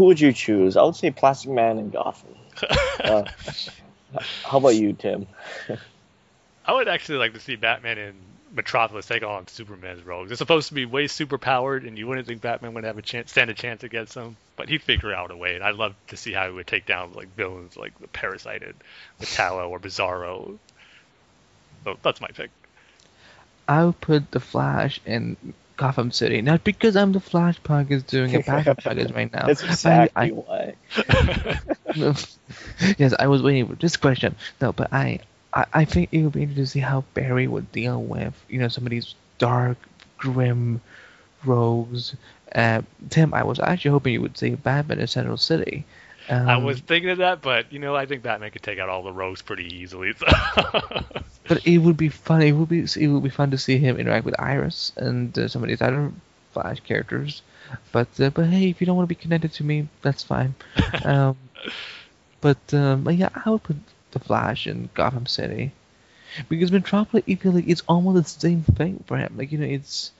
who 0.00 0.06
would 0.06 0.18
you 0.18 0.32
choose? 0.32 0.78
I 0.78 0.82
would 0.82 0.96
say 0.96 1.10
Plastic 1.10 1.50
Man 1.50 1.76
and 1.76 1.92
Gotham. 1.92 2.34
Uh, 3.02 3.24
how 4.42 4.58
about 4.58 4.74
you, 4.74 4.92
Tim? 4.92 5.26
I 6.66 6.72
would 6.72 6.88
actually 6.88 7.18
like 7.18 7.32
to 7.34 7.40
see 7.40 7.56
Batman 7.56 7.98
and 7.98 8.16
Metropolis 8.54 9.06
take 9.06 9.22
on 9.22 9.46
Superman's 9.48 10.04
rogues. 10.04 10.28
They're 10.28 10.36
supposed 10.36 10.68
to 10.68 10.74
be 10.74 10.84
way 10.84 11.06
super 11.06 11.38
powered, 11.38 11.84
and 11.84 11.98
you 11.98 12.06
wouldn't 12.06 12.26
think 12.26 12.42
Batman 12.42 12.74
would 12.74 12.84
have 12.84 12.98
a 12.98 13.02
chance, 13.02 13.30
stand 13.30 13.50
a 13.50 13.54
chance 13.54 13.82
against 13.82 14.14
them. 14.14 14.36
But 14.56 14.68
he'd 14.68 14.82
figure 14.82 15.14
out 15.14 15.30
a 15.30 15.36
way, 15.36 15.54
and 15.54 15.64
I'd 15.64 15.76
love 15.76 15.94
to 16.08 16.16
see 16.16 16.32
how 16.32 16.46
he 16.46 16.52
would 16.52 16.66
take 16.66 16.86
down 16.86 17.12
like 17.14 17.34
villains 17.36 17.76
like 17.76 17.98
the 17.98 18.08
Parasited, 18.08 18.76
Metallo, 19.20 19.68
or 19.68 19.78
Bizarro. 19.80 20.58
So 21.84 21.96
that's 22.02 22.20
my 22.20 22.28
pick. 22.28 22.50
I 23.68 23.84
would 23.84 24.00
put 24.00 24.30
the 24.30 24.40
Flash 24.40 25.00
in 25.06 25.36
Gotham 25.80 26.10
City, 26.10 26.42
not 26.42 26.62
because 26.62 26.94
I'm 26.94 27.12
the 27.12 27.20
Flash 27.20 27.58
is 27.88 28.02
doing 28.02 28.34
a 28.36 28.40
backup 28.40 28.84
package 28.84 29.12
right 29.12 29.32
now. 29.32 29.46
That's 29.46 29.62
exactly 29.62 30.12
I, 30.14 30.26
I, 30.26 30.28
why. 30.28 30.74
yes, 32.98 33.14
I 33.18 33.26
was 33.28 33.42
waiting 33.42 33.66
for 33.66 33.76
this 33.76 33.96
question. 33.96 34.36
No, 34.60 34.74
but 34.74 34.92
I, 34.92 35.20
I, 35.54 35.64
I 35.72 35.84
think 35.86 36.10
it 36.12 36.22
would 36.22 36.32
be 36.32 36.42
interesting 36.42 36.64
to 36.64 36.70
see 36.70 36.80
how 36.80 37.04
Barry 37.14 37.48
would 37.48 37.72
deal 37.72 38.02
with, 38.02 38.34
you 38.50 38.58
know, 38.58 38.68
some 38.68 38.84
of 38.84 38.90
these 38.90 39.14
dark, 39.38 39.78
grim 40.18 40.82
rogues. 41.46 42.14
Uh, 42.54 42.82
Tim, 43.08 43.32
I 43.32 43.42
was 43.42 43.58
actually 43.58 43.92
hoping 43.92 44.12
you 44.12 44.20
would 44.20 44.36
say 44.36 44.56
Batman 44.56 45.00
in 45.00 45.06
Central 45.06 45.38
City. 45.38 45.86
Um, 46.30 46.48
I 46.48 46.56
was 46.58 46.80
thinking 46.80 47.10
of 47.10 47.18
that, 47.18 47.42
but 47.42 47.72
you 47.72 47.80
know, 47.80 47.96
I 47.96 48.06
think 48.06 48.22
Batman 48.22 48.50
could 48.52 48.62
take 48.62 48.78
out 48.78 48.88
all 48.88 49.02
the 49.02 49.12
rogues 49.12 49.42
pretty 49.42 49.74
easily. 49.74 50.14
So. 50.22 51.56
but 51.56 51.66
it 51.66 51.78
would 51.78 51.96
be 51.96 52.08
fun. 52.08 52.42
It 52.42 52.52
would 52.52 52.68
be 52.68 52.80
it 52.80 53.06
would 53.08 53.22
be 53.22 53.30
fun 53.30 53.50
to 53.50 53.58
see 53.58 53.78
him 53.78 53.96
interact 53.96 54.24
with 54.24 54.38
Iris 54.38 54.92
and 54.96 55.36
uh, 55.36 55.48
some 55.48 55.62
of 55.62 55.68
these 55.68 55.82
other 55.82 56.12
Flash 56.52 56.80
characters. 56.80 57.42
But 57.92 58.08
uh, 58.20 58.30
but 58.30 58.46
hey, 58.46 58.70
if 58.70 58.80
you 58.80 58.86
don't 58.86 58.96
want 58.96 59.08
to 59.08 59.14
be 59.14 59.20
connected 59.20 59.52
to 59.54 59.64
me, 59.64 59.88
that's 60.02 60.22
fine. 60.22 60.54
um, 61.04 61.36
but 62.40 62.58
um, 62.72 63.04
but 63.04 63.16
yeah, 63.16 63.30
I 63.44 63.50
would 63.50 63.62
put 63.62 63.76
the 64.12 64.20
Flash 64.20 64.66
in 64.66 64.90
Gotham 64.94 65.26
City 65.26 65.72
because 66.48 66.70
Metropolis, 66.70 67.24
I 67.28 67.34
feel 67.34 67.52
like 67.52 67.68
it's 67.68 67.82
almost 67.88 68.34
the 68.34 68.40
same 68.40 68.62
thing 68.62 69.02
for 69.06 69.16
him. 69.16 69.34
Like 69.36 69.52
you 69.52 69.58
know, 69.58 69.66
it's 69.66 70.12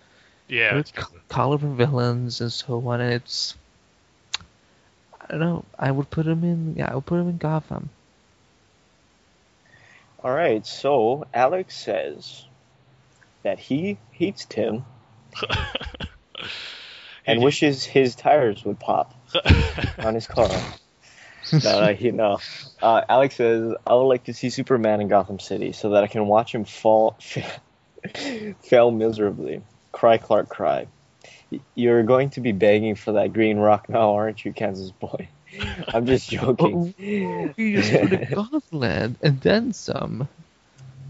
yeah, 0.48 0.76
it's 0.76 0.92
colorful 1.28 1.74
villains 1.74 2.40
and 2.40 2.52
so 2.52 2.86
on, 2.88 3.00
and 3.00 3.12
it's 3.12 3.54
don't 5.30 5.40
know. 5.40 5.64
I 5.78 5.90
would 5.90 6.10
put 6.10 6.26
him 6.26 6.44
in. 6.44 6.76
Yeah, 6.76 6.90
I 6.90 6.94
would 6.94 7.06
put 7.06 7.20
him 7.20 7.28
in 7.28 7.38
Gotham. 7.38 7.90
All 10.22 10.32
right. 10.32 10.64
So 10.66 11.26
Alex 11.32 11.76
says 11.76 12.44
that 13.42 13.58
he 13.58 13.98
hates 14.12 14.44
Tim 14.44 14.84
and 17.26 17.42
wishes 17.42 17.84
his 17.84 18.14
tires 18.14 18.64
would 18.64 18.78
pop 18.78 19.14
on 19.98 20.14
his 20.14 20.26
car. 20.26 20.50
no, 21.64 21.88
you 21.88 22.12
know, 22.12 22.38
uh, 22.82 23.02
Alex 23.08 23.36
says 23.36 23.74
I 23.86 23.94
would 23.94 24.04
like 24.04 24.24
to 24.24 24.34
see 24.34 24.50
Superman 24.50 25.00
in 25.00 25.08
Gotham 25.08 25.38
City 25.38 25.72
so 25.72 25.90
that 25.90 26.04
I 26.04 26.06
can 26.06 26.26
watch 26.26 26.54
him 26.54 26.64
fall, 26.64 27.18
fail 28.62 28.90
miserably. 28.90 29.62
Cry, 29.92 30.18
Clark, 30.18 30.48
cry. 30.48 30.86
You're 31.74 32.02
going 32.02 32.30
to 32.30 32.40
be 32.40 32.52
begging 32.52 32.94
for 32.94 33.12
that 33.12 33.32
green 33.32 33.58
rock 33.58 33.88
now, 33.88 34.14
aren't 34.14 34.44
you, 34.44 34.52
Kansas 34.52 34.90
boy? 34.90 35.28
I'm 35.88 36.06
just 36.06 36.30
joking. 36.30 36.94
Oh, 36.98 37.54
you 37.56 37.82
just 37.82 37.92
put 37.92 38.12
a 38.12 38.26
Gothland 38.34 39.16
and 39.22 39.40
then 39.40 39.72
some. 39.72 40.28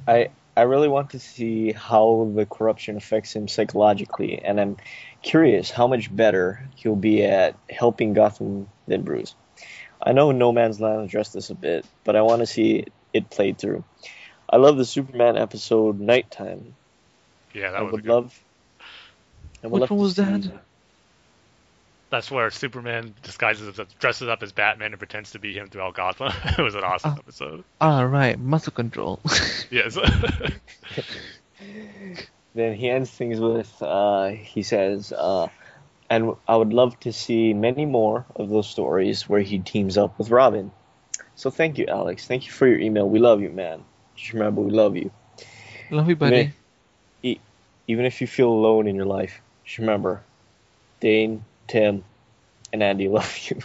I 0.06 0.12
I 0.12 0.30
I 0.56 0.62
really 0.62 0.88
want 0.88 1.10
to 1.10 1.18
see 1.20 1.72
how 1.72 2.30
the 2.34 2.44
corruption 2.44 2.96
affects 2.96 3.34
him 3.34 3.48
psychologically, 3.48 4.42
and 4.42 4.60
I'm 4.60 4.76
curious 5.22 5.70
how 5.70 5.86
much 5.86 6.14
better 6.14 6.68
he'll 6.74 6.96
be 6.96 7.22
at 7.24 7.54
helping 7.70 8.12
Gotham 8.14 8.68
than 8.86 9.02
Bruce. 9.02 9.34
I 10.02 10.12
know 10.12 10.32
No 10.32 10.52
Man's 10.52 10.80
Land 10.80 11.02
addressed 11.02 11.32
this 11.34 11.50
a 11.50 11.54
bit, 11.54 11.86
but 12.04 12.16
I 12.16 12.22
want 12.22 12.40
to 12.40 12.46
see 12.46 12.86
it 13.14 13.30
played 13.30 13.58
through. 13.58 13.84
I 14.50 14.56
love 14.56 14.76
the 14.76 14.84
Superman 14.84 15.36
episode 15.38 16.00
Knight 16.00 16.30
Time. 16.30 16.74
Yeah, 17.54 17.70
that 17.70 17.78
I 17.78 17.82
was 17.82 17.90
a 17.90 17.92
would 17.92 18.02
good- 18.04 18.12
love. 18.12 18.40
I 19.62 19.66
would 19.66 19.82
Which 19.82 19.90
one 19.90 20.00
was 20.00 20.16
see- 20.16 20.22
that? 20.22 20.50
That's 22.10 22.28
where 22.28 22.50
Superman 22.50 23.14
disguises 23.22 23.66
himself, 23.66 23.96
dresses 24.00 24.26
up 24.28 24.42
as 24.42 24.50
Batman, 24.50 24.90
and 24.90 24.98
pretends 24.98 25.30
to 25.32 25.38
be 25.38 25.52
him 25.54 25.68
throughout 25.68 25.94
Gotham. 25.94 26.32
it 26.58 26.60
was 26.60 26.74
an 26.74 26.82
awesome 26.82 27.12
Oh. 27.14 27.18
episode. 27.20 27.62
All 27.80 28.04
right, 28.06 28.38
muscle 28.38 28.72
control. 28.72 29.20
Yes. 29.70 29.96
Then 32.54 32.74
he 32.74 32.90
ends 32.90 33.08
things 33.10 33.38
with, 33.38 33.80
uh, 33.80 34.28
he 34.30 34.62
says, 34.64 35.12
uh, 35.12 35.46
and 36.08 36.34
I 36.48 36.56
would 36.56 36.72
love 36.72 36.98
to 37.00 37.12
see 37.12 37.54
many 37.54 37.86
more 37.86 38.26
of 38.34 38.48
those 38.48 38.68
stories 38.68 39.28
where 39.28 39.40
he 39.40 39.60
teams 39.60 39.96
up 39.96 40.18
with 40.18 40.30
Robin. 40.30 40.72
So 41.36 41.50
thank 41.50 41.78
you, 41.78 41.86
Alex. 41.86 42.26
Thank 42.26 42.46
you 42.46 42.52
for 42.52 42.66
your 42.66 42.80
email. 42.80 43.08
We 43.08 43.20
love 43.20 43.40
you, 43.40 43.50
man. 43.50 43.84
Just 44.16 44.32
remember, 44.32 44.62
we 44.62 44.72
love 44.72 44.96
you. 44.96 45.12
Love 45.90 46.08
you, 46.08 46.16
buddy. 46.16 46.52
Man. 47.22 47.36
Even 47.86 48.04
if 48.04 48.20
you 48.20 48.26
feel 48.26 48.48
alone 48.50 48.86
in 48.88 48.94
your 48.96 49.06
life, 49.06 49.40
just 49.70 49.78
remember, 49.78 50.22
Dane, 51.00 51.44
Tim, 51.68 52.04
and 52.72 52.82
Andy 52.82 53.08
love 53.16 53.38
you. 53.48 53.60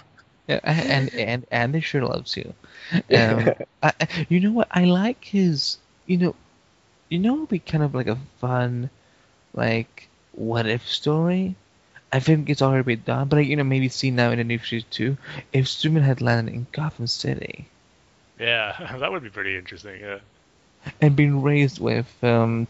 Yeah, 0.48 0.60
and 0.64 1.14
and 1.16 1.46
Andy 1.52 1.82
sure 1.82 2.04
loves 2.04 2.38
you. 2.38 2.54
Um, 2.94 3.50
I, 3.82 3.94
I- 4.02 4.26
you 4.30 4.40
know 4.40 4.52
what? 4.52 4.68
I 4.72 4.86
like 4.86 5.24
his. 5.26 5.78
You 6.06 6.18
know, 6.18 6.36
you 7.10 7.20
know, 7.20 7.36
it'd 7.38 7.50
be 7.50 7.60
kind 7.60 7.84
of 7.84 7.96
like 7.96 8.08
a 8.08 8.18
fun, 8.40 8.90
like 9.54 10.08
what 10.34 10.68
if 10.68 10.88
story. 10.88 11.56
I 12.14 12.20
think 12.20 12.50
it's 12.50 12.62
already 12.62 12.84
been 12.84 13.04
done, 13.06 13.28
but 13.28 13.38
you 13.38 13.56
know, 13.56 13.64
maybe 13.64 13.90
see 13.90 14.12
now 14.12 14.32
in 14.32 14.38
the 14.38 14.44
new 14.44 14.60
series 14.60 14.86
too. 14.86 15.18
If 15.52 15.68
Superman 15.68 16.04
had 16.04 16.22
landed 16.22 16.54
in 16.54 16.68
Gotham 16.72 17.08
City 17.08 17.68
yeah, 18.40 18.96
that 19.00 19.12
would 19.12 19.24
be 19.24 19.30
pretty 19.30 19.58
interesting. 19.58 20.00
Yeah. 20.00 20.20
and 21.02 21.16
been 21.16 21.42
raised 21.42 21.80
with, 21.80 22.08
um, 22.24 22.68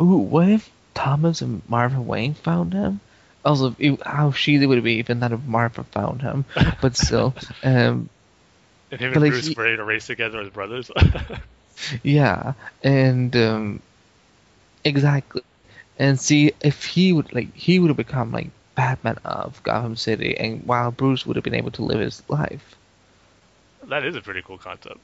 ooh, 0.00 0.16
what 0.18 0.48
if 0.48 0.70
Thomas 0.94 1.42
and 1.42 1.62
Martha 1.68 2.00
Wayne 2.00 2.34
found 2.34 2.72
him? 2.72 3.00
Also, 3.44 3.74
it, 3.78 4.00
how 4.06 4.30
shitty 4.30 4.66
would 4.68 4.78
it 4.78 4.84
be 4.84 5.00
if 5.00 5.08
not 5.08 5.32
if 5.32 5.42
Martha 5.44 5.84
found 5.84 6.22
him? 6.22 6.44
But 6.80 6.96
still, 6.96 7.34
um, 7.64 8.08
And 8.90 9.00
him 9.00 9.12
and 9.12 9.22
like, 9.22 9.32
Bruce 9.32 9.48
he- 9.48 9.54
ready 9.56 9.76
to 9.76 9.84
race 9.84 10.06
together 10.06 10.40
as 10.40 10.50
brothers. 10.50 10.90
Yeah, 12.02 12.54
and 12.82 13.34
um, 13.36 13.82
exactly, 14.84 15.42
and 15.98 16.18
see 16.18 16.52
if 16.62 16.84
he 16.84 17.12
would 17.12 17.32
like 17.34 17.54
he 17.54 17.78
would 17.78 17.88
have 17.88 17.96
become 17.96 18.32
like 18.32 18.50
Batman 18.74 19.18
of 19.24 19.62
Gotham 19.62 19.96
City, 19.96 20.36
and 20.36 20.64
while 20.66 20.90
Bruce 20.90 21.26
would 21.26 21.36
have 21.36 21.44
been 21.44 21.54
able 21.54 21.70
to 21.72 21.84
live 21.84 22.00
his 22.00 22.22
life. 22.28 22.76
that 23.88 24.04
is 24.04 24.16
a 24.16 24.20
pretty 24.22 24.42
cool 24.42 24.58
concept. 24.58 24.98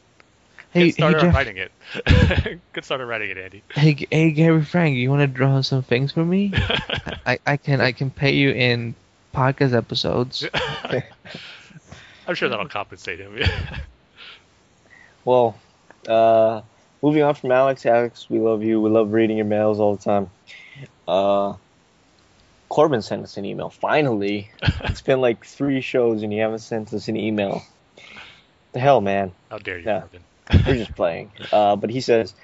Hey, 0.73 0.81
Get 0.81 0.85
hey, 0.87 0.91
started 0.93 1.19
on 1.19 1.25
Geoff, 1.27 1.35
writing 1.35 1.57
it. 1.57 1.73
Good 2.73 2.85
start 2.85 3.01
writing 3.07 3.31
it, 3.31 3.39
Andy. 3.39 3.63
hey, 3.75 4.07
hey, 4.11 4.31
Gary 4.31 4.63
Frank, 4.65 4.97
you 4.97 5.11
want 5.11 5.21
to 5.21 5.27
draw 5.27 5.61
some 5.63 5.83
things 5.83 6.13
for 6.13 6.25
me? 6.25 6.53
I, 7.27 7.39
I 7.47 7.57
can 7.57 7.81
I 7.81 7.93
can 7.93 8.11
pay 8.11 8.33
you 8.35 8.51
in 8.51 8.95
podcast 9.35 9.75
episodes. 9.77 10.47
I'm 12.27 12.35
sure 12.35 12.49
that'll 12.49 12.69
compensate 12.69 13.19
him. 13.19 13.37
Well, 15.25 15.59
uh, 16.09 16.63
moving 17.03 17.23
on 17.23 17.35
from 17.35 17.51
Alex. 17.53 17.85
Alex, 17.85 18.31
we 18.31 18.39
love 18.39 18.63
you. 18.63 18.81
We 18.81 18.91
love 18.91 19.13
reading 19.13 19.37
your 19.39 19.47
mails 19.47 19.81
all 19.81 19.97
the 19.97 20.03
time. 20.03 20.31
Uh, 21.09 21.55
Corbin 22.69 23.03
sent 23.03 23.25
us 23.25 23.37
an 23.37 23.45
email. 23.45 23.71
Finally, 23.71 24.51
it's 24.85 25.03
been 25.03 25.21
like 25.21 25.45
three 25.45 25.81
shows 25.81 26.23
and 26.23 26.33
you 26.33 26.41
haven't 26.41 26.61
sent 26.61 26.93
us 26.95 27.09
an 27.09 27.17
email. 27.17 27.63
The 28.73 28.79
hell, 28.79 29.01
man. 29.01 29.33
How 29.51 29.59
dare 29.59 29.79
you, 29.79 29.85
Yeah. 29.87 30.01
Corbin. 30.03 30.23
We're 30.66 30.77
just 30.77 30.94
playing. 30.94 31.32
Uh, 31.52 31.77
but 31.77 31.90
he 31.90 32.01
says, 32.01 32.35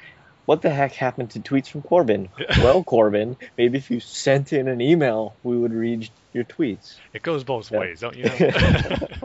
"What 0.46 0.62
the 0.62 0.70
heck 0.70 0.92
happened 0.92 1.30
to 1.32 1.40
tweets 1.40 1.68
from 1.68 1.82
Corbin?" 1.82 2.28
well, 2.62 2.82
Corbin, 2.84 3.36
maybe 3.56 3.78
if 3.78 3.90
you 3.90 4.00
sent 4.00 4.52
in 4.52 4.68
an 4.68 4.80
email, 4.80 5.36
we 5.42 5.56
would 5.56 5.72
read 5.72 6.08
your 6.32 6.44
tweets. 6.44 6.96
It 7.12 7.22
goes 7.22 7.44
both 7.44 7.70
Yeah. 7.70 7.78
ways, 7.80 8.00
don't 8.00 8.16
you 8.16 8.24
know? 8.24 9.08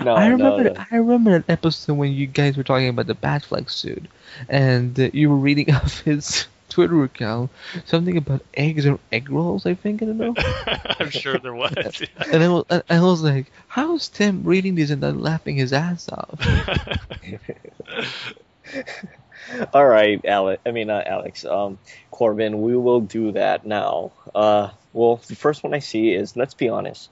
No, 0.00 0.14
I 0.14 0.28
no, 0.28 0.36
remember 0.36 0.64
no. 0.64 0.84
I 0.90 0.96
remember 0.96 1.36
an 1.36 1.44
episode 1.48 1.94
when 1.94 2.12
you 2.12 2.26
guys 2.26 2.56
were 2.56 2.62
talking 2.62 2.88
about 2.88 3.06
the 3.06 3.14
Batfleck 3.14 3.70
suit, 3.70 4.04
and 4.48 4.98
uh, 4.98 5.08
you 5.12 5.30
were 5.30 5.36
reading 5.36 5.72
off 5.74 6.00
his 6.00 6.46
Twitter 6.74 7.04
account 7.04 7.52
something 7.84 8.16
about 8.16 8.42
eggs 8.54 8.84
or 8.84 8.98
egg 9.12 9.30
rolls. 9.30 9.64
I 9.64 9.74
think 9.74 10.02
I 10.02 10.06
don't 10.06 10.18
know. 10.18 10.34
I'm 10.98 11.08
sure 11.08 11.38
there 11.38 11.54
was. 11.54 11.72
And 12.32 12.42
I 12.42 12.48
was, 12.48 12.64
and 12.68 12.82
I 12.90 13.00
was 13.00 13.22
like, 13.22 13.52
how 13.68 13.94
is 13.94 14.08
Tim 14.08 14.42
reading 14.42 14.74
this 14.74 14.90
and 14.90 15.00
then 15.00 15.20
laughing 15.20 15.54
his 15.54 15.72
ass 15.72 16.08
off? 16.08 16.40
All 19.72 19.86
right, 19.86 20.20
Alex. 20.24 20.60
I 20.66 20.72
mean, 20.72 20.88
not 20.88 21.06
Alex. 21.06 21.44
Um, 21.44 21.78
Corbin, 22.10 22.60
we 22.60 22.76
will 22.76 23.02
do 23.02 23.30
that 23.32 23.64
now. 23.64 24.10
Uh, 24.34 24.70
well, 24.92 25.20
the 25.28 25.36
first 25.36 25.62
one 25.62 25.74
I 25.74 25.78
see 25.78 26.12
is 26.12 26.36
let's 26.36 26.54
be 26.54 26.68
honest. 26.68 27.08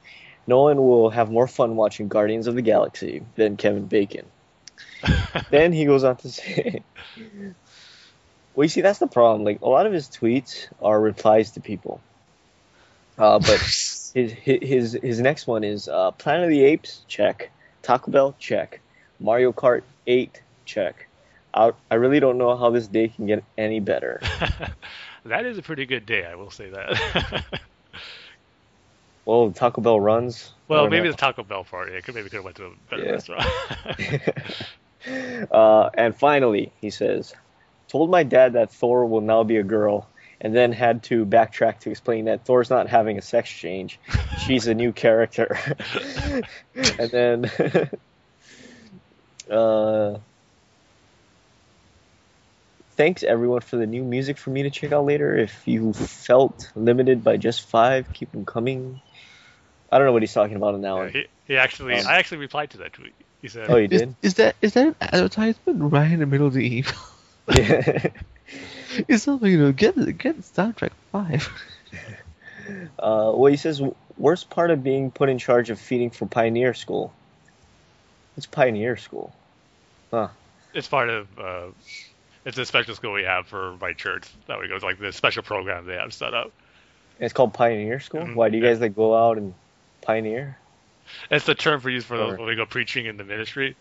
No 0.49 0.63
one 0.63 0.79
will 0.79 1.11
have 1.11 1.31
more 1.31 1.47
fun 1.47 1.77
watching 1.77 2.09
Guardians 2.09 2.49
of 2.49 2.57
the 2.57 2.63
Galaxy 2.63 3.23
than 3.37 3.57
Kevin 3.57 3.87
Bacon. 3.87 4.27
then 5.51 5.73
he 5.73 5.85
goes 5.85 6.03
on 6.03 6.17
to 6.17 6.31
say, 6.31 6.83
"Well, 8.55 8.65
you 8.65 8.69
see, 8.69 8.81
that's 8.81 8.99
the 8.99 9.07
problem. 9.07 9.45
Like 9.45 9.61
a 9.63 9.69
lot 9.69 9.87
of 9.87 9.93
his 9.93 10.09
tweets 10.09 10.67
are 10.81 11.01
replies 11.01 11.53
to 11.53 11.61
people. 11.61 12.01
Uh, 13.19 13.39
but 13.39 13.59
his 14.15 14.33
his 14.33 14.99
his 15.03 15.21
next 15.21 15.47
one 15.47 15.65
is 15.65 15.89
uh, 15.89 16.11
Planet 16.13 16.45
of 16.45 16.51
the 16.51 16.63
Apes 16.65 17.05
check, 17.09 17.51
Taco 17.83 18.11
Bell 18.11 18.35
check, 18.39 18.81
Mario 19.21 19.53
Kart 19.53 19.83
8 20.07 20.43
check. 20.65 21.07
I 21.55 21.73
I 21.91 21.97
really 21.97 22.21
don't 22.21 22.39
know 22.39 22.57
how 22.57 22.71
this 22.71 22.87
day 22.87 23.09
can 23.09 23.27
get 23.27 23.45
any 23.59 23.81
better. 23.81 24.21
that 25.25 25.45
is 25.47 25.59
a 25.59 25.63
pretty 25.63 25.87
good 25.87 26.07
day, 26.07 26.25
I 26.25 26.35
will 26.35 26.51
say 26.51 26.71
that. 26.71 27.45
Well, 29.25 29.53
Taco 29.53 29.81
Bell 29.81 30.01
runs. 30.01 30.51
Well, 30.67 30.91
maybe 30.91 31.05
know. 31.07 31.13
the 31.13 31.17
Taco 31.17 31.45
Bell 31.45 31.63
part. 31.63 31.93
Yeah, 31.93 32.01
could 32.01 32.17
maybe 32.17 32.29
could 32.29 32.39
have 32.39 32.45
went 32.45 32.57
to 32.57 32.67
a 32.67 32.71
better 32.91 33.05
Yeah. 33.05 33.13
restaurant. 33.13 33.47
uh, 35.53 35.91
and 35.95 36.17
finally, 36.17 36.73
he 36.81 36.91
says, 36.91 37.33
told 37.93 38.11
my 38.11 38.23
dad 38.23 38.55
that 38.55 38.73
Thor 38.73 39.05
will 39.05 39.21
now 39.21 39.45
be 39.45 39.59
a 39.59 39.63
girl, 39.63 40.11
and 40.41 40.57
then 40.57 40.73
had 40.73 41.05
to 41.05 41.27
backtrack 41.27 41.81
to 41.81 41.91
explain 41.91 42.25
that 42.25 42.47
Thor's 42.47 42.71
not 42.71 42.89
having 42.89 43.19
a 43.19 43.23
sex 43.23 43.49
change. 43.51 44.01
She's 44.47 44.67
a 44.67 44.75
new 44.75 44.93
character. 44.93 45.57
and 46.75 47.11
then, 47.11 47.51
uh, 49.51 50.19
thanks 52.97 53.23
everyone 53.23 53.61
for 53.61 53.77
the 53.77 53.87
new 53.87 54.03
music 54.03 54.39
for 54.39 54.51
me 54.51 54.63
to 54.65 54.71
check 54.71 54.93
out 54.93 55.05
later. 55.05 55.37
If 55.37 55.69
you 55.69 55.93
felt 55.93 56.73
limited 56.75 57.23
by 57.23 57.37
just 57.37 57.69
five, 57.69 58.13
keep 58.15 58.33
them 58.33 58.47
coming. 58.47 59.01
I 59.91 59.99
don't 59.99 60.07
know 60.07 60.13
what 60.13 60.23
he's 60.23 60.33
talking 60.33 60.57
about 60.57 60.75
in 60.75 60.81
that 60.81 60.89
Yeah, 60.89 60.95
one. 60.95 61.11
he, 61.11 61.27
he 61.47 61.57
actually, 61.59 61.93
Um, 61.93 62.07
I 62.07 62.17
actually 62.17 62.39
replied 62.39 62.71
to 62.71 62.79
that 62.79 62.95
tweet. 62.95 63.15
He 63.43 63.49
said, 63.49 63.69
Oh, 63.69 63.77
you 63.77 63.89
Is, 63.91 64.01
did? 64.01 64.17
is 64.23 64.35
that 64.35 64.57
is 64.63 64.73
that 64.75 64.87
an 64.87 64.97
advertisement 65.01 65.93
right 65.93 66.11
in 66.11 66.21
the 66.21 66.27
middle 66.27 66.47
of 66.47 66.55
the 66.55 66.79
email? 66.79 66.93
Yeah. 67.49 68.09
it's 69.09 69.23
something 69.25 69.51
you 69.51 69.59
know. 69.59 69.73
Get 69.73 70.19
get 70.19 70.45
Star 70.45 70.73
Trek 70.73 70.93
Five. 71.11 71.49
Uh, 72.99 73.33
well, 73.35 73.47
he 73.51 73.57
says 73.57 73.83
worst 74.17 74.49
part 74.49 74.71
of 74.71 74.85
being 74.85 75.11
put 75.11 75.29
in 75.29 75.37
charge 75.39 75.69
of 75.71 75.81
feeding 75.81 76.11
for 76.11 76.27
Pioneer 76.27 76.75
School. 76.75 77.13
It's 78.37 78.47
Pioneer 78.47 78.97
School? 78.97 79.35
Huh. 80.13 80.29
it's 80.73 80.87
part 80.87 81.09
of, 81.09 81.27
uh, 81.39 81.67
it's 82.45 82.57
a 82.59 82.65
special 82.65 82.95
school 82.95 83.13
we 83.15 83.25
have 83.25 83.47
for 83.49 83.77
my 83.81 83.95
church. 83.95 84.29
That 84.47 84.61
way 84.61 84.69
goes 84.69 84.83
like 84.85 84.99
the 85.01 85.13
special 85.13 85.43
program 85.43 85.87
they 85.87 85.95
have 85.97 86.15
set 86.15 86.35
up. 86.35 86.53
It's 87.19 87.33
called 87.33 87.53
Pioneer 87.53 87.99
School. 87.99 88.23
Mhm, 88.23 88.35
Why 88.37 88.49
do 88.49 88.59
you 88.59 88.63
yeah. 88.65 88.71
guys 88.71 88.81
like 88.81 88.95
go 88.95 89.17
out 89.17 89.39
and 89.39 89.55
pioneer? 90.03 90.57
It's 91.33 91.47
the 91.47 91.57
term 91.57 91.81
for 91.81 91.91
use 91.91 92.05
for 92.05 92.17
those 92.17 92.35
Or- 92.35 92.37
when 92.39 92.47
we 92.47 92.55
go 92.55 92.65
preaching 92.65 93.07
in 93.07 93.17
the 93.17 93.25
ministry. 93.25 93.75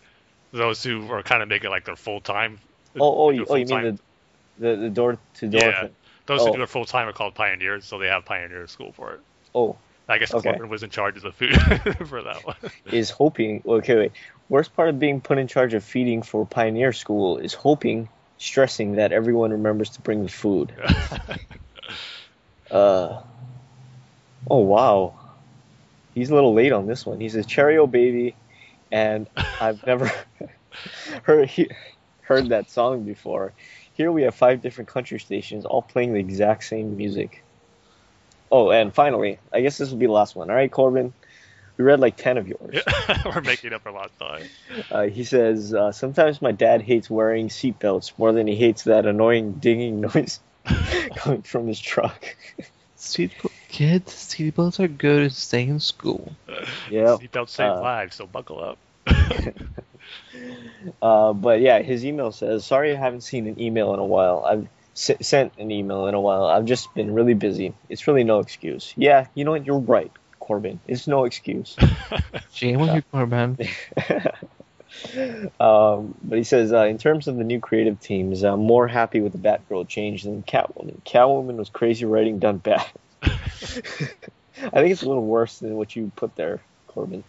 Those 0.52 0.82
who 0.82 1.08
are 1.12 1.22
kind 1.22 1.40
of 1.42 1.48
making 1.48 1.70
like 1.70 1.84
their 1.84 1.96
full 1.96 2.20
time. 2.20 2.58
Oh, 3.00 3.26
oh, 3.26 3.30
you, 3.30 3.46
oh, 3.48 3.56
you 3.56 3.66
mean 3.66 3.82
the 3.82 3.98
the, 4.58 4.76
the 4.76 4.90
door 4.90 5.18
to 5.34 5.48
door 5.48 5.60
Yeah. 5.60 5.86
thing? 5.86 5.96
Those 6.26 6.42
oh. 6.42 6.46
who 6.46 6.58
do 6.58 6.62
it 6.62 6.68
full 6.68 6.84
time 6.84 7.08
are 7.08 7.12
called 7.12 7.34
pioneers, 7.34 7.84
so 7.86 7.98
they 7.98 8.06
have 8.08 8.24
pioneer 8.24 8.66
school 8.66 8.92
for 8.92 9.14
it. 9.14 9.20
Oh, 9.54 9.76
I 10.08 10.18
guess 10.18 10.32
Okay. 10.32 10.50
Corbin 10.50 10.68
was 10.68 10.82
in 10.82 10.90
charge 10.90 11.16
of 11.16 11.22
the 11.22 11.32
food 11.32 11.60
for 12.08 12.22
that 12.22 12.44
one. 12.44 12.56
is 12.86 13.10
hoping. 13.10 13.62
Okay, 13.66 13.96
wait. 13.96 14.12
Worst 14.48 14.74
part 14.74 14.88
of 14.88 14.98
being 14.98 15.20
put 15.20 15.38
in 15.38 15.48
charge 15.48 15.74
of 15.74 15.82
feeding 15.82 16.22
for 16.22 16.46
Pioneer 16.46 16.92
School 16.92 17.38
is 17.38 17.54
hoping, 17.54 18.08
stressing 18.38 18.96
that 18.96 19.12
everyone 19.12 19.50
remembers 19.50 19.90
to 19.90 20.02
bring 20.02 20.22
the 20.22 20.28
food. 20.28 20.74
Uh, 22.70 23.22
oh 24.50 24.60
wow, 24.60 25.18
he's 26.14 26.30
a 26.30 26.34
little 26.34 26.54
late 26.54 26.72
on 26.72 26.86
this 26.86 27.04
one. 27.04 27.20
He's 27.20 27.34
a 27.34 27.44
Cheerio 27.44 27.86
baby, 27.86 28.34
and 28.90 29.28
I've 29.36 29.86
never 29.86 30.10
heard 31.24 31.50
he, 31.50 31.68
heard 32.22 32.48
that 32.50 32.70
song 32.70 33.04
before. 33.04 33.52
Here 33.94 34.10
we 34.10 34.22
have 34.22 34.34
five 34.34 34.62
different 34.62 34.88
country 34.88 35.20
stations 35.20 35.64
all 35.64 35.82
playing 35.82 36.14
the 36.14 36.20
exact 36.20 36.64
same 36.64 36.96
music. 36.96 37.42
Oh, 38.50 38.70
and 38.70 38.92
finally, 38.94 39.38
I 39.52 39.60
guess 39.62 39.78
this 39.78 39.90
will 39.90 39.98
be 39.98 40.06
the 40.06 40.12
last 40.12 40.36
one. 40.36 40.50
All 40.50 40.56
right, 40.56 40.70
Corbin, 40.70 41.12
we 41.76 41.84
read 41.84 42.00
like 42.00 42.16
10 42.16 42.38
of 42.38 42.48
yours. 42.48 42.82
We're 43.24 43.40
making 43.40 43.72
up 43.72 43.82
for 43.82 43.90
lost 43.92 44.18
time. 44.18 44.44
Uh, 44.90 45.02
he 45.04 45.24
says, 45.24 45.72
uh, 45.74 45.90
Sometimes 45.92 46.42
my 46.42 46.52
dad 46.52 46.82
hates 46.82 47.08
wearing 47.08 47.48
seatbelts 47.48 48.12
more 48.18 48.32
than 48.32 48.46
he 48.46 48.56
hates 48.56 48.84
that 48.84 49.06
annoying 49.06 49.52
dinging 49.54 50.00
noise 50.02 50.40
coming 51.16 51.42
from 51.42 51.66
his 51.66 51.80
truck. 51.80 52.36
Seat 52.96 53.32
kids, 53.68 54.12
seatbelts 54.12 54.78
are 54.78 54.86
good 54.86 55.30
to 55.30 55.34
stay 55.34 55.66
in 55.66 55.80
school. 55.80 56.32
yeah. 56.90 57.16
Seatbelts 57.16 57.48
save 57.48 57.72
Uh, 57.72 57.80
lives, 57.80 58.16
so 58.16 58.26
buckle 58.26 58.62
up. 58.62 58.78
Uh, 61.00 61.32
but 61.32 61.60
yeah, 61.60 61.80
his 61.80 62.04
email 62.04 62.32
says, 62.32 62.64
"Sorry, 62.64 62.94
I 62.94 62.98
haven't 62.98 63.22
seen 63.22 63.46
an 63.46 63.60
email 63.60 63.94
in 63.94 64.00
a 64.00 64.04
while. 64.04 64.44
I've 64.44 64.68
s- 64.94 65.26
sent 65.26 65.52
an 65.58 65.70
email 65.70 66.06
in 66.06 66.14
a 66.14 66.20
while. 66.20 66.44
I've 66.44 66.64
just 66.64 66.92
been 66.94 67.14
really 67.14 67.34
busy. 67.34 67.74
It's 67.88 68.06
really 68.06 68.24
no 68.24 68.40
excuse. 68.40 68.92
Yeah, 68.96 69.26
you 69.34 69.44
know 69.44 69.52
what? 69.52 69.66
You're 69.66 69.78
right, 69.78 70.10
Corbin. 70.40 70.80
It's 70.86 71.06
no 71.06 71.24
excuse. 71.24 71.76
Shame 72.52 72.80
on 72.80 72.94
you, 72.94 73.02
Corbin. 73.10 73.58
um, 75.60 76.14
but 76.22 76.38
he 76.38 76.44
says, 76.44 76.72
uh, 76.72 76.84
in 76.84 76.98
terms 76.98 77.28
of 77.28 77.36
the 77.36 77.44
new 77.44 77.60
creative 77.60 78.00
teams, 78.00 78.42
I'm 78.42 78.60
more 78.60 78.86
happy 78.88 79.20
with 79.20 79.32
the 79.32 79.38
Batgirl 79.38 79.88
change 79.88 80.24
than 80.24 80.42
Catwoman. 80.42 81.02
Catwoman 81.04 81.56
was 81.56 81.70
crazy 81.70 82.04
writing 82.04 82.38
done 82.38 82.58
bad. 82.58 82.84
I 83.22 83.30
think 84.80 84.92
it's 84.92 85.02
a 85.02 85.08
little 85.08 85.24
worse 85.24 85.58
than 85.60 85.76
what 85.76 85.96
you 85.96 86.12
put 86.14 86.36
there, 86.36 86.60
Corbin. 86.92 87.24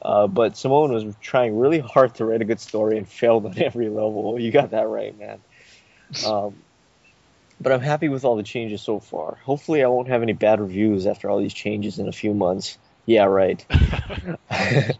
Uh, 0.00 0.26
but 0.26 0.56
Simone 0.56 0.92
was 0.92 1.04
trying 1.20 1.58
really 1.58 1.80
hard 1.80 2.14
to 2.16 2.24
write 2.24 2.42
a 2.42 2.44
good 2.44 2.60
story 2.60 2.98
and 2.98 3.08
failed 3.08 3.46
on 3.46 3.58
every 3.62 3.88
level. 3.88 4.38
You 4.38 4.50
got 4.50 4.70
that 4.70 4.88
right, 4.88 5.18
man. 5.18 5.40
Um, 6.26 6.56
but 7.60 7.72
I'm 7.72 7.80
happy 7.80 8.08
with 8.08 8.24
all 8.24 8.36
the 8.36 8.42
changes 8.42 8.82
so 8.82 8.98
far. 8.98 9.38
Hopefully, 9.44 9.82
I 9.84 9.86
won't 9.86 10.08
have 10.08 10.22
any 10.22 10.32
bad 10.32 10.60
reviews 10.60 11.06
after 11.06 11.30
all 11.30 11.38
these 11.38 11.54
changes 11.54 11.98
in 11.98 12.08
a 12.08 12.12
few 12.12 12.34
months. 12.34 12.78
Yeah, 13.06 13.24
right. 13.24 13.64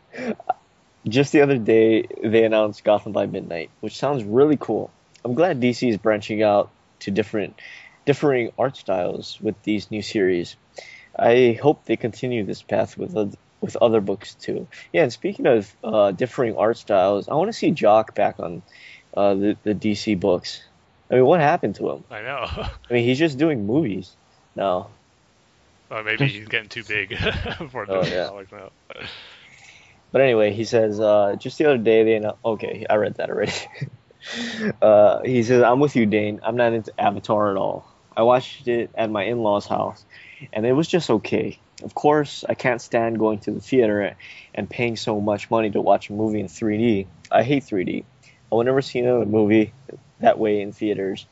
Just 1.08 1.32
the 1.32 1.40
other 1.40 1.58
day, 1.58 2.06
they 2.22 2.44
announced 2.44 2.84
Gotham 2.84 3.12
by 3.12 3.26
Midnight, 3.26 3.70
which 3.80 3.96
sounds 3.96 4.22
really 4.22 4.56
cool. 4.56 4.90
I'm 5.24 5.34
glad 5.34 5.60
DC 5.60 5.88
is 5.88 5.98
branching 5.98 6.42
out 6.42 6.70
to 7.00 7.10
different, 7.10 7.60
differing 8.06 8.52
art 8.58 8.76
styles 8.76 9.40
with 9.40 9.60
these 9.62 9.90
new 9.90 10.02
series. 10.02 10.56
I 11.18 11.58
hope 11.60 11.84
they 11.84 11.96
continue 11.96 12.44
this 12.44 12.62
path 12.62 12.96
with 12.96 13.36
with 13.62 13.76
other 13.76 14.00
books 14.00 14.34
too. 14.34 14.66
Yeah, 14.92 15.04
and 15.04 15.12
speaking 15.12 15.46
of 15.46 15.74
uh, 15.82 16.10
differing 16.10 16.56
art 16.56 16.76
styles, 16.76 17.28
I 17.28 17.34
want 17.34 17.48
to 17.48 17.52
see 17.54 17.70
Jock 17.70 18.14
back 18.14 18.38
on 18.40 18.62
uh, 19.16 19.34
the 19.34 19.56
the 19.62 19.74
DC 19.74 20.20
books. 20.20 20.62
I 21.10 21.14
mean, 21.14 21.24
what 21.24 21.40
happened 21.40 21.76
to 21.76 21.90
him? 21.90 22.04
I 22.10 22.20
know. 22.22 22.46
I 22.50 22.92
mean, 22.92 23.04
he's 23.04 23.18
just 23.18 23.38
doing 23.38 23.66
movies 23.66 24.14
now. 24.56 24.90
Or 25.90 26.02
maybe 26.02 26.26
he's 26.26 26.48
getting 26.48 26.70
too 26.70 26.84
big 26.84 27.16
for 27.70 27.86
the 27.86 27.98
Oh, 27.98 28.40
yeah. 28.50 28.68
But 30.10 30.20
anyway, 30.20 30.52
he 30.52 30.64
says 30.64 30.98
uh, 31.00 31.36
just 31.38 31.58
the 31.58 31.66
other 31.66 31.78
day 31.78 32.02
they 32.04 32.14
announced. 32.16 32.38
Okay, 32.44 32.84
I 32.88 32.96
read 32.96 33.14
that 33.14 33.30
already. 33.30 33.52
uh, 34.82 35.22
he 35.22 35.42
says 35.42 35.62
I'm 35.62 35.80
with 35.80 35.96
you, 35.96 36.06
Dane. 36.06 36.40
I'm 36.42 36.56
not 36.56 36.72
into 36.72 36.98
Avatar 36.98 37.50
at 37.50 37.56
all. 37.56 37.86
I 38.16 38.22
watched 38.22 38.68
it 38.68 38.90
at 38.94 39.10
my 39.10 39.24
in-laws' 39.24 39.66
house, 39.66 40.04
and 40.52 40.66
it 40.66 40.72
was 40.72 40.88
just 40.88 41.08
okay. 41.08 41.58
Of 41.82 41.94
course, 41.94 42.44
I 42.48 42.54
can't 42.54 42.80
stand 42.80 43.18
going 43.18 43.38
to 43.40 43.50
the 43.52 43.60
theater 43.60 44.16
and 44.54 44.68
paying 44.70 44.96
so 44.96 45.20
much 45.20 45.50
money 45.50 45.70
to 45.70 45.80
watch 45.80 46.10
a 46.10 46.12
movie 46.12 46.40
in 46.40 46.46
3D. 46.46 47.06
I 47.30 47.42
hate 47.42 47.64
3D. 47.64 48.04
I 48.50 48.54
will 48.54 48.64
never 48.64 48.82
see 48.82 48.98
another 49.00 49.24
movie 49.26 49.72
that 50.20 50.38
way 50.38 50.60
in 50.60 50.72
theaters 50.72 51.26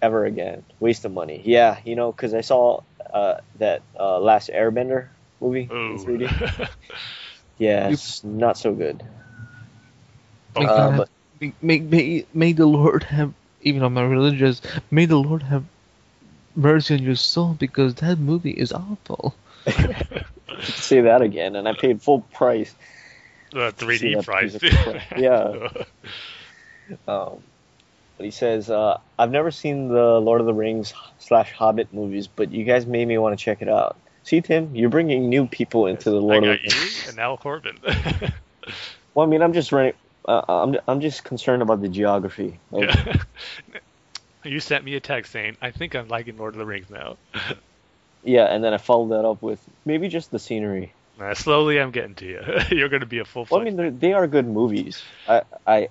ever 0.00 0.24
again. 0.24 0.64
Waste 0.78 1.04
of 1.04 1.12
money. 1.12 1.42
Yeah, 1.44 1.78
you 1.84 1.96
know, 1.96 2.12
because 2.12 2.32
I 2.32 2.40
saw 2.40 2.82
uh, 3.12 3.38
that 3.58 3.82
uh, 3.98 4.18
Last 4.20 4.48
Airbender 4.50 5.08
movie 5.40 5.68
in 5.70 5.98
3D. 5.98 6.68
Yeah, 7.58 7.90
it's 7.90 8.24
not 8.24 8.56
so 8.56 8.72
good. 8.72 9.02
May, 10.56 10.64
Uh, 10.64 10.96
but- 10.96 11.08
have- 11.42 11.52
may, 11.60 11.78
may, 11.80 12.26
may 12.32 12.52
the 12.54 12.64
Lord 12.64 13.02
have, 13.04 13.34
even 13.60 13.80
though 13.80 13.86
I'm 13.86 14.10
religious, 14.10 14.62
may 14.90 15.04
the 15.04 15.18
Lord 15.18 15.42
have 15.42 15.64
mercy 16.56 16.94
on 16.94 17.02
your 17.02 17.16
soul 17.16 17.54
because 17.58 17.96
that 17.96 18.18
movie 18.18 18.52
is 18.52 18.72
awful. 18.72 19.34
Say 20.62 21.02
that 21.02 21.22
again, 21.22 21.56
and 21.56 21.66
I 21.68 21.72
paid 21.74 22.02
full 22.02 22.20
price. 22.20 22.74
the 23.52 23.72
3D 23.72 24.16
that 24.16 24.24
price. 24.24 24.58
piece 24.58 24.72
of 24.72 24.78
crap. 24.78 25.18
Yeah. 25.18 25.68
Um, 27.06 27.40
but 28.16 28.24
he 28.24 28.32
says, 28.32 28.68
uh, 28.68 28.98
I've 29.16 29.30
never 29.30 29.52
seen 29.52 29.88
the 29.88 30.20
Lord 30.20 30.40
of 30.40 30.46
the 30.48 30.52
Rings 30.52 30.92
slash 31.20 31.52
Hobbit 31.52 31.94
movies, 31.94 32.26
but 32.26 32.50
you 32.50 32.64
guys 32.64 32.84
made 32.84 33.06
me 33.06 33.16
want 33.16 33.38
to 33.38 33.42
check 33.44 33.62
it 33.62 33.68
out. 33.68 33.96
See, 34.24 34.40
Tim, 34.40 34.74
you're 34.74 34.90
bringing 34.90 35.28
new 35.28 35.46
people 35.46 35.86
into 35.86 36.10
the 36.10 36.20
Lord 36.20 36.42
of 36.42 36.58
the 36.58 36.68
Rings. 36.68 37.04
and 37.06 37.16
now 37.16 37.36
Corbin. 37.36 37.78
Well, 39.14 39.26
I 39.26 39.30
mean, 39.30 39.40
I'm 39.42 39.52
just 39.52 39.72
running. 39.72 39.94
Uh, 40.26 40.42
I'm 40.48 40.76
I'm 40.86 41.00
just 41.00 41.24
concerned 41.24 41.62
about 41.62 41.80
the 41.80 41.88
geography. 41.88 42.58
Like, 42.70 42.94
Yeah. 42.94 43.16
you 44.44 44.60
sent 44.60 44.84
me 44.84 44.94
a 44.94 45.00
text 45.00 45.32
saying, 45.32 45.56
I 45.62 45.70
think 45.72 45.94
I'm 45.96 46.06
liking 46.08 46.36
Lord 46.36 46.54
of 46.54 46.58
the 46.58 46.66
Rings 46.66 46.90
now. 46.90 47.16
Yeah, 48.24 48.44
and 48.44 48.62
then 48.62 48.74
I 48.74 48.78
followed 48.78 49.10
that 49.10 49.24
up 49.24 49.42
with 49.42 49.60
maybe 49.84 50.08
just 50.08 50.30
the 50.30 50.38
scenery. 50.38 50.92
Uh, 51.20 51.34
slowly 51.34 51.78
I'm 51.80 51.90
getting 51.90 52.14
to 52.16 52.26
you. 52.26 52.40
You're 52.76 52.88
going 52.88 53.00
to 53.00 53.06
be 53.06 53.18
a 53.18 53.24
full 53.24 53.46
Well, 53.50 53.60
I 53.60 53.64
mean, 53.64 53.76
they're- 53.76 54.26
good 54.26 54.46
movies. 54.46 55.02
I 55.28 55.42
I 55.66 55.88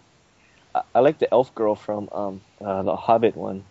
I- 0.76 0.84
I 0.93 0.99
like 0.99 1.18
the 1.19 1.31
elf 1.34 1.53
girl 1.56 1.76
from 1.76 2.10
um 2.11 2.41
uh, 2.61 2.84
the 2.84 2.95
Hobbit 2.95 3.35
one. 3.35 3.64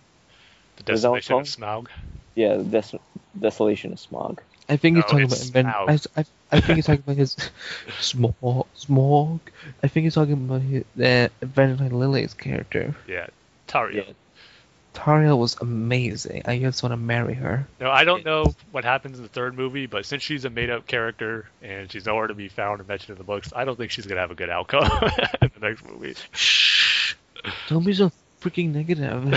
The 0.77 0.93
is 0.93 1.03
that 1.03 1.09
Desolation 1.15 1.37
of 1.37 1.47
Smaug. 1.47 1.89
Yeah, 2.35 2.57
the 2.57 2.65
Des- 2.65 2.99
Desolation 3.39 3.93
of 3.93 3.99
Smaug. 3.99 4.39
I 4.69 4.77
think 4.77 4.97
he's 4.97 5.05
No, 5.07 5.11
talking 5.11 5.25
about 5.25 5.51
Ben. 5.53 5.67
I, 5.67 5.99
I, 6.17 6.25
I 6.53 6.61
think 6.61 6.77
he's 6.77 6.87
talking 6.87 7.03
about 7.07 7.17
his 7.17 7.37
small 8.01 8.67
smog. 8.75 9.41
I 9.83 9.89
think 9.89 10.05
he's 10.05 10.15
talking 10.15 10.35
about 10.35 10.61
his 10.63 10.85
uh, 11.01 11.29
Evangeline 11.41 11.99
Lilly's 11.99 12.35
character. 12.35 12.95
Yeah. 13.07 13.29
Tario. 13.67 14.05
Yeah. 14.05 14.13
Taria 14.99 15.39
was 15.39 15.57
amazing. 15.61 16.43
I 16.47 16.59
just 16.59 16.83
want 16.83 16.93
to 16.93 16.97
marry 16.97 17.35
her. 17.35 17.69
No, 17.81 17.89
I 17.89 18.03
don't 18.03 18.25
know 18.25 18.53
what 18.73 18.85
happens 18.85 19.17
in 19.19 19.23
the 19.23 19.29
third 19.29 19.57
movie, 19.57 19.87
but 19.87 20.05
since 20.05 20.25
she's 20.25 20.45
a 20.45 20.51
made-up 20.51 20.89
character 20.89 21.49
and 21.63 21.91
she's 21.91 22.05
nowhere 22.05 22.27
to 22.27 22.35
be 22.35 22.49
found 22.49 22.81
or 22.81 22.85
mentioned 22.85 23.11
in 23.11 23.19
the 23.19 23.25
books, 23.25 23.53
I 23.55 23.65
don't 23.65 23.77
think 23.77 23.93
she's 23.93 24.07
gonna 24.07 24.21
have 24.21 24.33
a 24.33 24.35
good 24.35 24.51
outcome 24.51 24.83
in 25.43 25.51
the 25.55 25.69
next 25.69 25.85
movie. 25.85 26.17
Shh! 26.33 27.15
Don't 27.69 27.87
be 27.87 27.93
so 27.93 28.11
freaking 28.41 28.75
negative. 28.75 29.33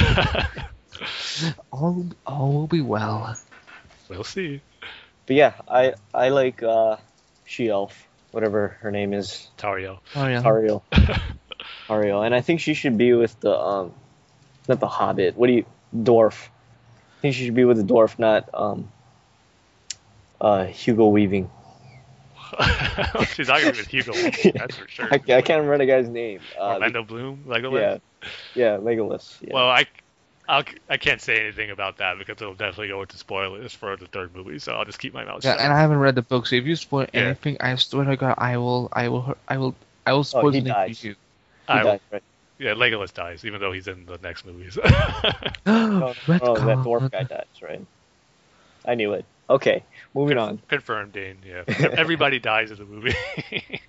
all 1.71 2.07
all 2.25 2.53
will 2.53 2.67
be 2.67 2.81
well. 2.81 3.37
we'll 4.09 4.23
see. 4.23 4.61
But 5.27 5.35
yeah, 5.35 5.53
I 5.67 5.93
I 6.11 6.29
like 6.29 6.63
uh, 6.63 6.97
she 7.45 7.69
elf, 7.69 8.07
whatever 8.31 8.77
her 8.81 8.89
name 8.89 9.13
is, 9.13 9.47
Tario. 9.57 10.01
Taria. 10.13 10.43
Ariel. 10.43 10.83
Ariel, 11.87 12.23
and 12.23 12.33
I 12.33 12.41
think 12.41 12.61
she 12.61 12.73
should 12.73 12.97
be 12.97 13.13
with 13.13 13.39
the 13.41 13.55
um, 13.55 13.93
not 14.71 14.79
the 14.79 14.87
Hobbit. 14.87 15.35
What 15.37 15.47
do 15.47 15.53
you 15.53 15.65
dwarf? 15.95 16.47
I 16.47 17.21
think 17.21 17.35
she 17.35 17.45
should 17.45 17.53
be 17.55 17.65
with 17.65 17.77
the 17.77 17.83
dwarf, 17.83 18.17
not 18.17 18.49
um, 18.53 18.91
uh, 20.39 20.65
Hugo 20.65 21.07
Weaving. 21.07 21.49
she's 23.35 23.47
not 23.47 23.61
gonna 23.61 23.71
be 23.71 23.77
with 23.79 23.87
Hugo. 23.87 24.13
That's 24.57 24.75
for 24.75 24.87
sure. 24.87 25.07
I, 25.11 25.15
I 25.15 25.41
can't 25.41 25.61
remember 25.63 25.77
the 25.77 25.85
guy's 25.85 26.09
name. 26.09 26.41
Uh, 26.59 26.73
Orlando 26.73 27.03
Bloom, 27.03 27.43
yeah, 27.47 27.53
Legolas. 27.53 28.01
yeah, 28.55 28.77
Legolas. 28.77 29.37
Yeah. 29.41 29.53
Well, 29.53 29.69
I, 29.69 29.85
I'll, 30.49 30.63
I 30.89 30.97
can't 30.97 31.21
say 31.21 31.39
anything 31.39 31.69
about 31.69 31.97
that 31.97 32.17
because 32.17 32.41
it'll 32.41 32.55
definitely 32.55 32.89
go 32.89 33.01
into 33.01 33.17
spoilers 33.17 33.73
for 33.73 33.95
the 33.95 34.07
third 34.07 34.35
movie. 34.35 34.59
So 34.59 34.73
I'll 34.73 34.85
just 34.85 34.99
keep 34.99 35.13
my 35.13 35.23
mouth 35.23 35.45
Yeah, 35.45 35.53
shut. 35.53 35.61
and 35.61 35.71
I 35.71 35.79
haven't 35.79 35.99
read 35.99 36.15
the 36.15 36.21
book, 36.23 36.47
so 36.47 36.55
if 36.55 36.65
you 36.65 36.75
spoil 36.75 37.07
Yeah. 37.13 37.21
anything, 37.21 37.57
I 37.61 37.75
swear 37.75 38.05
to 38.05 38.17
God, 38.17 38.35
I 38.37 38.57
will, 38.57 38.89
I 38.91 39.07
will, 39.07 39.37
I 39.47 39.57
will, 39.57 39.75
I 40.05 40.13
will 40.13 40.23
spoil 40.23 40.47
Oh, 40.47 40.49
he 40.49 40.57
something 40.57 40.73
dies. 40.73 41.03
you. 41.03 41.15
he 41.67 41.73
I- 41.73 41.83
died, 41.83 42.01
right? 42.11 42.23
Yeah, 42.61 42.75
Legolas 42.75 43.11
dies, 43.11 43.43
even 43.43 43.59
though 43.59 43.71
he's 43.71 43.87
in 43.87 44.05
the 44.05 44.19
next 44.21 44.45
movies. 44.45 44.77
No, 45.65 46.13
Red 46.27 46.41
oh, 46.43 46.55
that 46.55 46.77
dwarf 46.77 47.09
guy 47.09 47.23
dies, 47.23 47.45
right? 47.61 47.83
I 48.85 48.93
knew 48.93 49.13
it. 49.13 49.25
Okay, 49.49 49.83
moving 50.13 50.37
on. 50.37 50.61
Confirmed, 50.67 51.11
Dane. 51.11 51.39
Yeah, 51.43 51.63
everybody 51.67 52.37
dies 52.37 52.69
in 52.71 52.77
the 52.77 52.85
movie. 52.85 53.15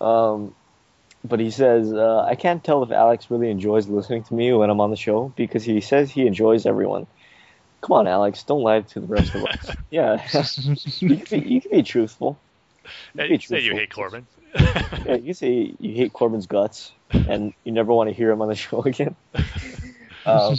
Um, 0.00 0.54
but 1.24 1.40
he 1.40 1.50
says, 1.50 1.90
uh, 1.92 2.24
I 2.28 2.34
can't 2.34 2.62
tell 2.62 2.82
if 2.82 2.90
Alex 2.90 3.30
really 3.30 3.48
enjoys 3.48 3.88
listening 3.88 4.24
to 4.24 4.34
me 4.34 4.52
when 4.52 4.68
I'm 4.68 4.80
on 4.80 4.90
the 4.90 4.96
show 4.96 5.32
because 5.34 5.62
he 5.62 5.80
says 5.80 6.10
he 6.10 6.26
enjoys 6.26 6.66
everyone. 6.66 7.06
Come 7.80 7.96
on, 7.96 8.06
Alex, 8.06 8.42
don't 8.42 8.62
lie 8.62 8.80
to 8.80 9.00
the 9.00 9.06
rest 9.06 9.34
of 9.34 9.44
us. 9.44 9.70
yeah, 9.90 10.22
you 10.98 11.16
can 11.16 11.40
be, 11.40 11.48
you 11.48 11.60
can 11.62 11.70
be 11.70 11.82
truthful. 11.82 12.38
Yeah, 13.14 13.28
be 13.28 13.34
you 13.34 13.38
say 13.38 13.60
you 13.60 13.72
hate 13.72 13.92
Corbin. 13.92 14.26
Yeah, 15.06 15.14
you 15.14 15.32
say 15.32 15.74
you 15.78 15.94
hate 15.94 16.12
Corbin's 16.12 16.46
guts 16.46 16.92
and 17.12 17.52
you 17.64 17.72
never 17.72 17.92
want 17.92 18.08
to 18.10 18.14
hear 18.14 18.30
him 18.30 18.42
on 18.42 18.48
the 18.48 18.54
show 18.66 18.82
again. 18.82 19.16
Um, 20.26 20.56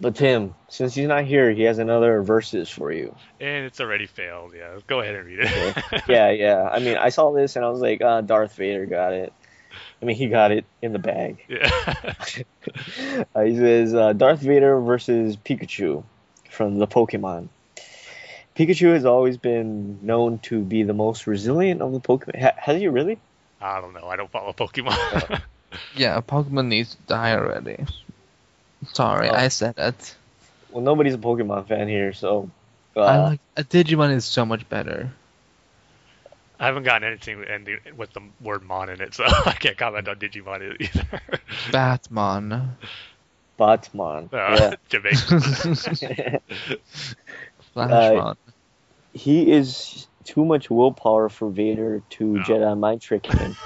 but 0.00 0.14
Tim, 0.14 0.54
since 0.68 0.94
he's 0.94 1.08
not 1.08 1.24
here, 1.24 1.50
he 1.50 1.62
has 1.62 1.78
another 1.78 2.22
verses 2.22 2.68
for 2.68 2.92
you. 2.92 3.14
and 3.40 3.64
it's 3.66 3.80
already 3.80 4.06
failed. 4.06 4.52
Yeah, 4.56 4.78
go 4.86 5.00
ahead 5.00 5.14
and 5.16 5.26
read 5.26 5.38
it. 5.42 5.84
Yeah, 6.08 6.30
yeah. 6.30 6.68
I 6.70 6.78
mean, 6.78 6.96
I 6.96 7.08
saw 7.08 7.32
this 7.32 7.56
and 7.56 7.64
I 7.64 7.68
was 7.70 7.80
like, 7.80 8.00
uh, 8.00 8.20
Darth 8.20 8.54
Vader 8.54 8.86
got 8.86 9.12
it. 9.12 9.32
I 10.00 10.04
mean, 10.04 10.14
he 10.16 10.28
got 10.28 10.52
it 10.52 10.64
in 10.80 10.92
the 10.92 10.98
bag. 10.98 11.44
Yeah. 11.48 12.04
Uh, 13.34 13.42
he 13.42 13.56
says 13.56 13.94
uh, 13.94 14.12
Darth 14.12 14.40
Vader 14.40 14.78
versus 14.80 15.36
Pikachu 15.36 16.04
from 16.50 16.78
the 16.78 16.86
Pokemon. 16.86 17.48
Pikachu 18.56 18.92
has 18.92 19.04
always 19.06 19.36
been 19.38 19.98
known 20.04 20.38
to 20.40 20.60
be 20.60 20.82
the 20.82 20.92
most 20.92 21.26
resilient 21.26 21.80
of 21.80 21.92
the 21.92 22.00
Pokemon. 22.00 22.38
Ha- 22.40 22.52
has 22.58 22.78
he 22.78 22.88
really? 22.88 23.18
I 23.60 23.80
don't 23.80 23.94
know. 23.94 24.06
I 24.08 24.16
don't 24.16 24.30
follow 24.30 24.52
Pokemon. 24.52 25.42
Yeah, 25.94 26.18
Pokemon 26.22 26.68
needs 26.68 26.94
to 26.94 27.02
die 27.08 27.32
already. 27.34 27.84
Sorry, 28.94 29.28
Oh. 29.28 29.34
I 29.34 29.48
said 29.48 29.74
it. 29.76 30.16
Well, 30.70 30.82
nobody's 30.82 31.12
a 31.12 31.18
Pokemon 31.18 31.68
fan 31.68 31.88
here, 31.88 32.14
so. 32.14 32.50
Uh, 32.96 33.00
I 33.02 33.18
like 33.18 33.40
a 33.56 33.64
Digimon 33.64 34.12
is 34.14 34.24
so 34.24 34.46
much 34.46 34.66
better. 34.70 35.10
I 36.58 36.66
haven't 36.66 36.84
gotten 36.84 37.06
anything 37.06 37.44
with 37.98 38.12
the 38.14 38.22
word 38.40 38.62
mon 38.64 38.88
in 38.88 39.02
it, 39.02 39.12
so 39.14 39.24
I 39.26 39.52
can't 39.52 39.76
comment 39.76 40.08
on 40.08 40.16
Digimon 40.16 40.80
either. 40.80 41.20
Batman. 41.70 42.76
Batman. 43.58 44.30
Uh, 44.32 44.74
Yeah. 44.90 46.38
Flashmon. 47.76 48.36
he 49.12 49.52
is 49.52 50.07
too 50.28 50.44
much 50.44 50.68
willpower 50.68 51.30
for 51.30 51.48
Vader 51.48 52.02
to 52.10 52.24
No. 52.24 52.42
Jedi 52.42 52.78
mind 52.78 53.00
trick 53.00 53.24
him. 53.24 53.56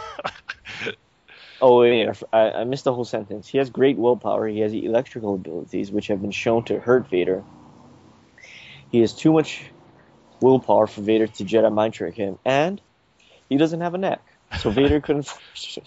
oh 1.61 1.81
wait, 1.81 2.09
I, 2.33 2.51
I 2.51 2.65
missed 2.65 2.85
the 2.85 2.95
whole 2.95 3.05
sentence. 3.05 3.49
He 3.49 3.59
has 3.59 3.69
great 3.69 3.99
willpower. 3.99 4.47
He 4.47 4.61
has 4.61 4.73
electrical 4.73 5.35
abilities, 5.35 5.91
which 5.91 6.07
have 6.07 6.23
been 6.23 6.31
shown 6.31 6.63
to 6.67 6.79
hurt 6.79 7.09
Vader. 7.09 7.43
He 8.93 9.01
has 9.01 9.13
too 9.13 9.33
much 9.33 9.65
willpower 10.41 10.87
for 10.87 11.01
Vader 11.01 11.27
to 11.27 11.45
Jedi 11.45 11.73
mind 11.73 11.95
trick 11.95 12.15
him, 12.15 12.39
and 12.45 12.81
he 13.49 13.57
doesn't 13.57 13.81
have 13.81 13.95
a 13.95 13.99
neck, 13.99 14.23
so 14.61 14.71
Vader 14.71 15.01
couldn't 15.01 15.27
force, 15.27 15.79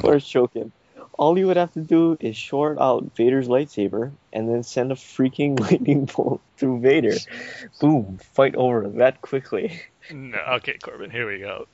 force 0.00 0.26
choke 0.26 0.54
him. 0.54 0.72
All 1.20 1.38
you 1.38 1.48
would 1.48 1.58
have 1.58 1.74
to 1.74 1.82
do 1.82 2.16
is 2.18 2.34
short 2.34 2.78
out 2.80 3.14
Vader's 3.14 3.46
lightsaber 3.46 4.10
and 4.32 4.48
then 4.48 4.62
send 4.62 4.90
a 4.90 4.94
freaking 4.94 5.60
lightning 5.70 6.06
bolt 6.06 6.40
through 6.56 6.80
Vader. 6.80 7.14
Boom, 7.78 8.18
fight 8.32 8.56
over 8.56 8.88
that 8.88 9.20
quickly. 9.20 9.82
No, 10.10 10.38
okay, 10.54 10.78
Corbin, 10.82 11.10
here 11.10 11.30
we 11.30 11.38
go. 11.38 11.68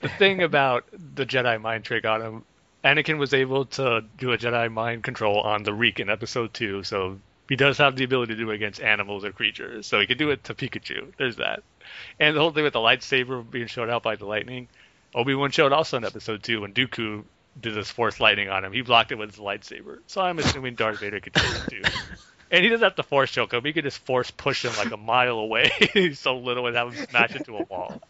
The 0.00 0.08
thing 0.08 0.42
about 0.42 0.86
the 0.92 1.26
Jedi 1.26 1.60
mind 1.60 1.84
trick 1.84 2.06
on 2.06 2.22
him, 2.22 2.44
Anakin 2.82 3.18
was 3.18 3.34
able 3.34 3.66
to 3.66 4.02
do 4.16 4.32
a 4.32 4.38
Jedi 4.38 4.72
mind 4.72 5.04
control 5.04 5.40
on 5.40 5.62
the 5.62 5.74
Reek 5.74 6.00
in 6.00 6.08
Episode 6.08 6.54
Two, 6.54 6.82
so 6.82 7.18
he 7.50 7.56
does 7.56 7.76
have 7.76 7.96
the 7.96 8.04
ability 8.04 8.34
to 8.34 8.40
do 8.40 8.50
it 8.50 8.54
against 8.54 8.80
animals 8.80 9.26
or 9.26 9.30
creatures. 9.30 9.86
So 9.86 10.00
he 10.00 10.06
could 10.06 10.16
do 10.16 10.30
it 10.30 10.44
to 10.44 10.54
Pikachu. 10.54 11.12
There's 11.18 11.36
that, 11.36 11.62
and 12.18 12.34
the 12.34 12.40
whole 12.40 12.50
thing 12.50 12.64
with 12.64 12.72
the 12.72 12.78
lightsaber 12.78 13.48
being 13.48 13.66
shot 13.66 13.90
out 13.90 14.02
by 14.02 14.16
the 14.16 14.24
lightning. 14.24 14.68
Obi 15.14 15.34
Wan 15.34 15.50
showed 15.50 15.72
also 15.72 15.98
in 15.98 16.04
Episode 16.06 16.42
Two 16.42 16.62
when 16.62 16.72
Dooku 16.72 17.24
did 17.60 17.74
this 17.74 17.90
Force 17.90 18.20
lightning 18.20 18.48
on 18.48 18.64
him. 18.64 18.72
He 18.72 18.82
blocked 18.82 19.12
it 19.12 19.18
with 19.18 19.30
his 19.30 19.38
lightsaber. 19.38 19.98
So 20.06 20.20
I'm 20.20 20.38
assuming 20.38 20.74
Darth 20.74 21.00
Vader 21.00 21.20
could 21.20 21.32
do 21.32 21.42
it 21.42 21.70
too. 21.70 21.82
And 22.48 22.62
he 22.62 22.70
doesn't 22.70 22.84
have 22.84 22.94
to 22.94 23.02
force 23.02 23.32
choke 23.32 23.52
him. 23.52 23.64
He 23.64 23.72
could 23.72 23.82
just 23.82 23.98
force 23.98 24.30
push 24.30 24.64
him 24.64 24.70
like 24.78 24.92
a 24.92 24.96
mile 24.96 25.38
away. 25.38 25.72
He's 25.92 26.20
so 26.20 26.36
little 26.36 26.68
and 26.68 26.76
have 26.76 26.94
him 26.94 27.06
smash 27.06 27.34
into 27.34 27.56
a 27.56 27.64
wall. 27.64 28.00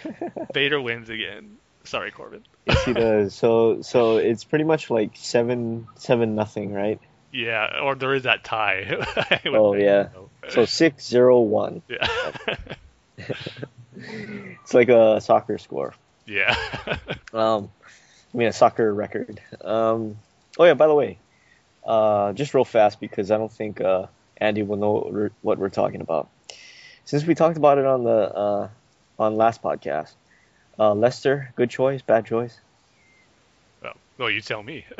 Vader 0.54 0.80
wins 0.80 1.08
again. 1.10 1.56
Sorry, 1.82 2.12
Corbin. 2.12 2.44
Yes, 2.66 2.84
he 2.84 2.92
does. 2.92 3.34
So, 3.34 3.82
so 3.82 4.18
it's 4.18 4.44
pretty 4.44 4.64
much 4.64 4.90
like 4.90 5.16
seven, 5.16 5.88
seven 5.96 6.36
nothing, 6.36 6.72
right? 6.72 7.00
Yeah, 7.32 7.80
or 7.82 7.96
there 7.96 8.14
is 8.14 8.22
that 8.22 8.44
tie. 8.44 9.04
Oh, 9.46 9.74
yeah. 9.74 10.08
know. 10.14 10.30
So 10.50 10.66
six 10.66 11.08
zero 11.08 11.40
one. 11.40 11.82
yeah. 11.88 12.06
It's 13.96 14.72
like 14.72 14.88
a 14.88 15.20
soccer 15.20 15.58
score. 15.58 15.94
yeah. 16.26 16.54
Um, 17.32 17.70
I 18.32 18.36
mean 18.36 18.48
a 18.48 18.52
soccer 18.52 18.92
record. 18.92 19.40
Um, 19.62 20.16
oh 20.58 20.64
yeah, 20.64 20.74
by 20.74 20.86
the 20.86 20.94
way, 20.94 21.18
uh, 21.84 22.32
just 22.32 22.54
real 22.54 22.64
fast 22.64 23.00
because 23.00 23.30
I 23.30 23.38
don't 23.38 23.52
think 23.52 23.80
uh, 23.80 24.06
Andy 24.36 24.62
will 24.62 24.76
know 24.76 24.92
what 24.92 25.12
we're, 25.12 25.30
what 25.42 25.58
we're 25.58 25.68
talking 25.70 26.00
about. 26.00 26.28
Since 27.04 27.24
we 27.26 27.34
talked 27.34 27.56
about 27.56 27.78
it 27.78 27.86
on 27.86 28.04
the 28.04 28.10
uh, 28.10 28.68
on 29.18 29.36
last 29.36 29.62
podcast, 29.62 30.12
uh, 30.78 30.94
Lester, 30.94 31.52
good 31.56 31.70
choice, 31.70 32.02
bad 32.02 32.24
choice. 32.24 32.56
oh, 33.84 33.92
well, 34.18 34.30
you 34.30 34.40
tell 34.40 34.62
me. 34.62 34.84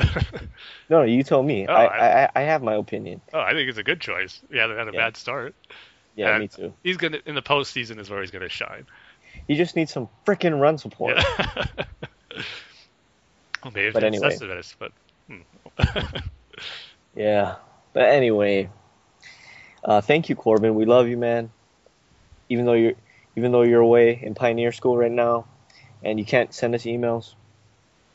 No, 0.88 0.98
no, 1.00 1.04
you 1.04 1.22
tell 1.22 1.40
me. 1.40 1.68
Oh, 1.68 1.72
I, 1.72 2.24
I- 2.24 2.30
I, 2.34 2.40
have 2.40 2.64
my 2.64 2.74
opinion. 2.74 3.20
oh, 3.32 3.38
I 3.38 3.52
think 3.52 3.68
it's 3.68 3.78
a 3.78 3.84
good 3.84 4.00
choice. 4.00 4.40
Yeah, 4.50 4.66
they 4.66 4.74
had 4.74 4.88
a 4.88 4.92
Yeah. 4.92 4.98
bad 4.98 5.16
start. 5.16 5.54
Yeah, 6.16 6.34
Uh, 6.34 6.38
me 6.40 6.48
too. 6.48 6.74
He's 6.82 6.96
gonna 6.96 7.20
in 7.24 7.36
the 7.36 7.42
postseason 7.42 8.00
is 8.00 8.10
where 8.10 8.20
he's 8.20 8.32
gonna 8.32 8.48
shine. 8.48 8.86
He 9.46 9.54
just 9.54 9.76
needs 9.76 9.92
some 9.92 10.08
freaking 10.26 10.58
run 10.60 10.78
support. 10.78 11.16
Yeah. 11.16 11.64
well, 13.64 13.72
maybe 13.74 13.90
But 13.92 14.04
anyway. 14.04 14.36
but 14.78 14.92
hmm. 15.28 15.40
Yeah. 17.14 17.56
But 17.92 18.04
anyway, 18.10 18.70
uh, 19.84 20.00
thank 20.00 20.28
you, 20.28 20.36
Corbin. 20.36 20.74
We 20.74 20.84
love 20.84 21.08
you, 21.08 21.16
man. 21.16 21.50
Even 22.48 22.64
though 22.66 22.74
you're 22.74 22.94
even 23.36 23.52
though 23.52 23.62
you're 23.62 23.80
away 23.80 24.18
in 24.22 24.34
Pioneer 24.34 24.72
School 24.72 24.96
right 24.96 25.10
now, 25.10 25.46
and 26.02 26.18
you 26.18 26.24
can't 26.24 26.52
send 26.52 26.74
us 26.74 26.82
emails. 26.82 27.34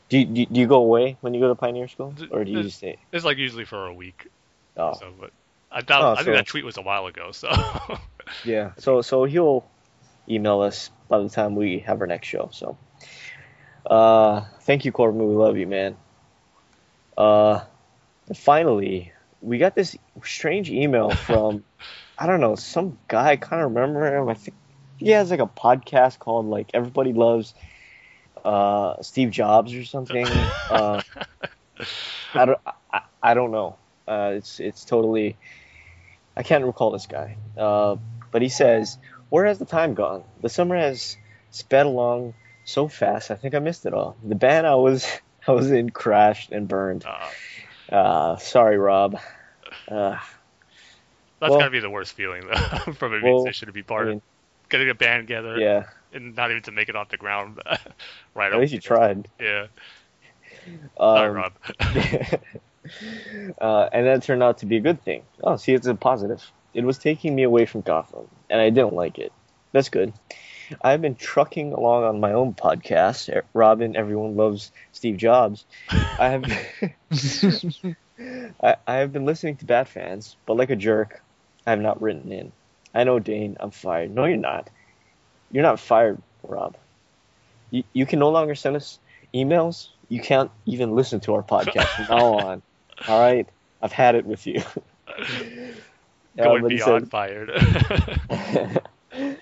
Do 0.08 0.18
you, 0.18 0.24
do 0.26 0.40
you, 0.40 0.46
do 0.46 0.60
you 0.60 0.66
go 0.66 0.76
away 0.76 1.16
when 1.20 1.34
you 1.34 1.40
go 1.40 1.48
to 1.48 1.54
Pioneer 1.54 1.88
School, 1.88 2.14
or 2.30 2.44
do 2.44 2.50
you 2.50 2.62
just 2.62 2.76
stay? 2.78 2.96
it's 3.12 3.24
like 3.24 3.38
usually 3.38 3.64
for 3.64 3.86
a 3.86 3.92
week. 3.92 4.28
Oh, 4.76 4.94
So, 4.94 5.12
but 5.18 5.30
I 5.70 5.80
doubt. 5.80 6.02
Oh, 6.02 6.06
I 6.12 6.16
so- 6.18 6.24
think 6.24 6.36
that 6.36 6.46
tweet 6.46 6.64
was 6.64 6.76
a 6.76 6.82
while 6.82 7.06
ago. 7.06 7.32
So 7.32 7.50
yeah. 8.44 8.72
So 8.78 9.02
so 9.02 9.24
he'll 9.24 9.66
email 10.28 10.60
us 10.60 10.90
by 11.08 11.18
the 11.18 11.28
time 11.28 11.54
we 11.54 11.80
have 11.80 12.00
our 12.00 12.06
next 12.06 12.28
show. 12.28 12.50
So, 12.52 12.76
uh, 13.86 14.42
thank 14.62 14.84
you, 14.84 14.92
Corbin. 14.92 15.28
We 15.28 15.34
love 15.34 15.56
you, 15.56 15.66
man. 15.66 15.96
Uh, 17.16 17.64
finally, 18.34 19.12
we 19.40 19.58
got 19.58 19.74
this 19.74 19.96
strange 20.24 20.70
email 20.70 21.14
from 21.26 21.64
I 22.18 22.26
don't 22.26 22.40
know 22.40 22.56
some 22.56 22.98
guy. 23.08 23.32
I 23.32 23.36
kind 23.36 23.62
of 23.62 23.70
remember 23.70 24.16
him. 24.16 24.28
I 24.28 24.34
think 24.34 24.56
he 24.96 25.10
has 25.10 25.30
like 25.30 25.40
a 25.40 25.46
podcast 25.46 26.18
called 26.18 26.46
like 26.46 26.70
Everybody 26.74 27.12
Loves 27.12 27.54
uh, 28.44 29.02
Steve 29.02 29.30
Jobs 29.30 29.74
or 29.74 29.84
something. 29.84 30.52
uh, 30.70 31.02
I 32.34 32.44
don't 32.44 32.58
I, 32.92 33.00
I 33.22 33.34
don't 33.34 33.50
know. 33.50 33.78
Uh, 34.06 34.32
it's 34.36 34.60
it's 34.60 34.84
totally 34.84 35.36
I 36.36 36.42
can't 36.42 36.64
recall 36.64 36.90
this 36.92 37.06
guy. 37.06 37.36
Uh, 37.56 37.96
but 38.30 38.42
he 38.42 38.48
says, 38.48 38.98
"Where 39.28 39.44
has 39.46 39.58
the 39.58 39.64
time 39.66 39.94
gone? 39.94 40.24
The 40.40 40.48
summer 40.48 40.76
has 40.76 41.16
sped 41.50 41.86
along 41.86 42.34
so 42.66 42.86
fast. 42.88 43.30
I 43.30 43.36
think 43.36 43.54
I 43.54 43.58
missed 43.60 43.86
it 43.86 43.94
all. 43.94 44.16
The 44.22 44.34
band 44.34 44.66
I 44.66 44.74
was 44.74 45.06
I 45.48 45.52
was 45.52 45.70
in 45.70 45.88
crashed 45.90 46.52
and 46.52 46.68
burned. 46.68 47.04
uh, 47.06 47.94
Uh, 47.94 48.36
sorry, 48.36 48.76
Rob. 48.76 49.18
Uh, 49.88 50.18
that's 51.40 51.50
Well- 51.50 51.58
gotta 51.60 51.70
be 51.70 51.80
the 51.80 51.88
worst 51.90 52.12
feeling 52.14 52.42
though, 52.46 52.92
from 52.98 53.14
a 53.14 53.20
Well, 53.22 53.42
musician 53.44 53.66
to 53.66 53.72
be 53.72 53.82
part 53.82 54.06
I 54.06 54.10
mean, 54.10 54.16
of 54.18 54.68
getting 54.68 54.90
a 54.90 54.94
band 54.94 55.26
together 55.28 55.56
yeah. 55.58 55.84
and 56.12 56.34
not 56.34 56.50
even 56.50 56.62
to 56.64 56.72
make 56.72 56.88
it 56.88 56.96
off 56.96 57.08
the 57.08 57.16
ground. 57.16 57.60
right. 58.34 58.52
At 58.52 58.58
least 58.58 58.72
you 58.72 58.80
tried. 58.80 59.28
Yeah. 59.40 59.66
Sorry, 60.98 61.28
Um, 61.30 61.36
Rob. 61.36 61.52
uh, 63.60 63.88
and 63.92 64.06
that 64.06 64.22
turned 64.22 64.42
out 64.42 64.58
to 64.58 64.66
be 64.66 64.76
a 64.76 64.80
good 64.80 65.02
thing. 65.02 65.22
Oh, 65.42 65.56
see, 65.56 65.72
it's 65.74 65.86
a 65.86 65.94
positive. 65.94 66.42
It 66.74 66.84
was 66.84 66.98
taking 66.98 67.34
me 67.34 67.42
away 67.44 67.66
from 67.66 67.80
Gotham, 67.82 68.28
and 68.50 68.60
I 68.60 68.70
didn't 68.70 68.92
like 68.92 69.18
it. 69.18 69.32
That's 69.72 69.88
good. 69.88 70.12
I've 70.82 71.00
been 71.02 71.14
trucking 71.14 71.72
along 71.72 72.04
on 72.04 72.20
my 72.20 72.32
own 72.32 72.54
podcast. 72.54 73.34
Eh, 73.34 73.42
Robin, 73.54 73.96
everyone 73.96 74.36
loves 74.36 74.72
Steve 74.92 75.16
Jobs. 75.16 75.64
I 75.90 76.28
have, 76.28 76.44
I, 78.62 78.76
I 78.86 78.94
have 78.96 79.12
been 79.12 79.24
listening 79.24 79.56
to 79.56 79.64
Bat 79.64 79.88
fans, 79.88 80.36
but 80.46 80.56
like 80.56 80.70
a 80.70 80.76
jerk, 80.76 81.22
I 81.66 81.70
have 81.70 81.80
not 81.80 82.00
written 82.00 82.32
in. 82.32 82.52
I 82.94 83.04
know, 83.04 83.18
Dane, 83.18 83.56
I'm 83.60 83.70
fired. 83.70 84.14
No, 84.14 84.24
you're 84.24 84.36
not. 84.36 84.70
You're 85.52 85.62
not 85.62 85.80
fired, 85.80 86.20
Rob. 86.42 86.76
You, 87.70 87.84
you 87.92 88.06
can 88.06 88.18
no 88.18 88.30
longer 88.30 88.54
send 88.54 88.76
us 88.76 88.98
emails. 89.34 89.88
You 90.08 90.20
can't 90.20 90.50
even 90.64 90.94
listen 90.94 91.20
to 91.20 91.34
our 91.34 91.42
podcast 91.42 91.88
from 91.88 92.16
now 92.16 92.38
on. 92.38 92.62
All 93.06 93.20
right, 93.20 93.48
I've 93.82 93.92
had 93.92 94.14
it 94.14 94.24
with 94.24 94.46
you. 94.46 94.62
Uh, 96.38 96.42
Going 96.42 96.62
he 96.68 96.76
beyond 96.76 97.10
fired. 97.10 97.50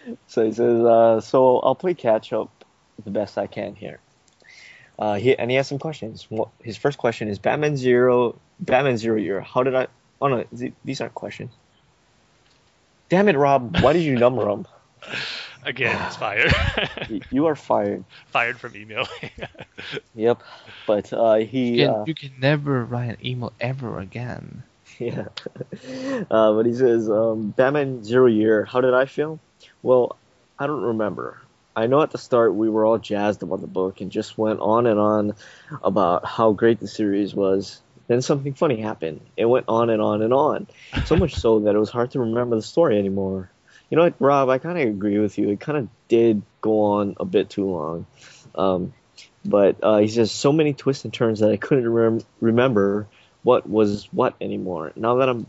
said- 0.05 0.19
so 0.27 0.45
he 0.45 0.53
says, 0.53 0.83
uh, 0.85 1.21
so 1.21 1.59
I'll 1.61 1.75
play 1.75 1.95
catch 1.95 2.33
up 2.33 2.65
the 3.05 3.11
best 3.11 3.37
I 3.39 3.47
can 3.47 3.75
here. 3.75 4.01
Uh, 4.99 5.15
he, 5.15 5.37
and 5.37 5.51
he 5.51 5.57
has 5.57 5.67
some 5.67 5.79
questions. 5.81 6.29
His 6.63 6.77
first 6.77 6.99
question 6.99 7.29
is 7.29 7.39
Batman 7.41 7.77
Zero, 7.77 8.39
Batman 8.61 8.97
Zero 8.97 9.17
Year. 9.17 9.41
How 9.41 9.63
did 9.65 9.75
I? 9.75 9.89
Oh 10.21 10.29
no, 10.29 10.45
th- 10.57 10.73
these 10.85 11.01
aren't 11.01 11.15
questions. 11.15 11.51
Damn 13.09 13.29
it, 13.29 13.37
Rob! 13.37 13.79
Why 13.81 13.93
did 13.93 14.03
you 14.03 14.17
number 14.17 14.45
them? 14.45 14.67
Again, 15.65 16.01
it's 16.07 16.17
fired. 16.25 16.53
You 17.31 17.47
are 17.47 17.57
fired. 17.57 18.05
fired 18.27 18.59
from 18.61 18.77
emailing. 18.77 19.09
Yep. 20.15 20.43
But 20.87 21.13
uh, 21.13 21.35
he. 21.37 21.81
You 21.81 21.87
can, 21.87 21.95
uh, 21.95 22.05
you 22.07 22.15
can 22.15 22.33
never 22.39 22.85
write 22.85 23.11
an 23.11 23.17
email 23.27 23.53
ever 23.61 23.99
again. 23.99 24.63
Yeah. 25.01 25.27
Uh, 26.31 26.53
but 26.53 26.67
he 26.67 26.73
says, 26.75 27.11
um, 27.11 27.51
Batman 27.51 28.05
Zero 28.05 28.27
Year, 28.27 28.65
how 28.65 28.81
did 28.81 28.95
I 28.95 29.07
feel? 29.07 29.41
Well, 29.83 30.17
I 30.59 30.67
don't 30.67 30.83
remember. 30.83 31.41
I 31.77 31.87
know 31.87 32.03
at 32.03 32.11
the 32.11 32.19
start 32.19 32.55
we 32.55 32.71
were 32.71 32.85
all 32.85 32.99
jazzed 32.99 33.43
about 33.43 33.61
the 33.61 33.67
book 33.67 34.01
and 34.01 34.11
just 34.11 34.39
went 34.39 34.61
on 34.61 34.87
and 34.87 35.01
on 35.01 35.35
about 35.83 36.25
how 36.25 36.53
great 36.53 36.79
the 36.79 36.89
series 36.89 37.35
was. 37.35 37.81
Then 38.07 38.23
something 38.23 38.55
funny 38.55 38.81
happened. 38.81 39.21
It 39.37 39.47
went 39.47 39.67
on 39.69 39.91
and 39.91 40.01
on 40.01 40.23
and 40.23 40.33
on, 40.33 40.67
so 41.07 41.17
much 41.25 41.35
so 41.35 41.61
that 41.61 41.75
it 41.75 41.79
was 41.79 41.91
hard 41.91 42.13
to 42.13 42.21
remember 42.21 42.57
the 42.57 42.63
story 42.63 42.99
anymore. 42.99 43.51
You 43.91 43.97
know 43.97 44.05
what, 44.05 44.15
Rob? 44.19 44.49
I 44.49 44.59
kind 44.59 44.79
of 44.79 44.89
agree 44.89 45.19
with 45.19 45.39
you. 45.39 45.51
It 45.51 45.61
kind 45.61 45.79
of 45.79 45.89
did 46.09 46.43
go 46.61 46.81
on 46.81 47.17
a 47.19 47.25
bit 47.25 47.51
too 47.51 47.65
long. 47.67 48.07
Um, 48.55 48.93
but 49.45 49.77
uh, 49.83 49.99
he 49.99 50.09
says 50.09 50.31
so 50.33 50.53
many 50.53 50.75
twists 50.75 51.05
and 51.05 51.13
turns 51.13 51.41
that 51.41 51.51
I 51.51 51.57
couldn't 51.57 51.89
rem- 51.89 52.23
remember 52.41 53.07
what 53.43 53.69
was 53.69 54.09
what 54.13 54.35
anymore. 54.41 54.93
Now 54.97 55.17
that 55.17 55.29
I'm 55.29 55.47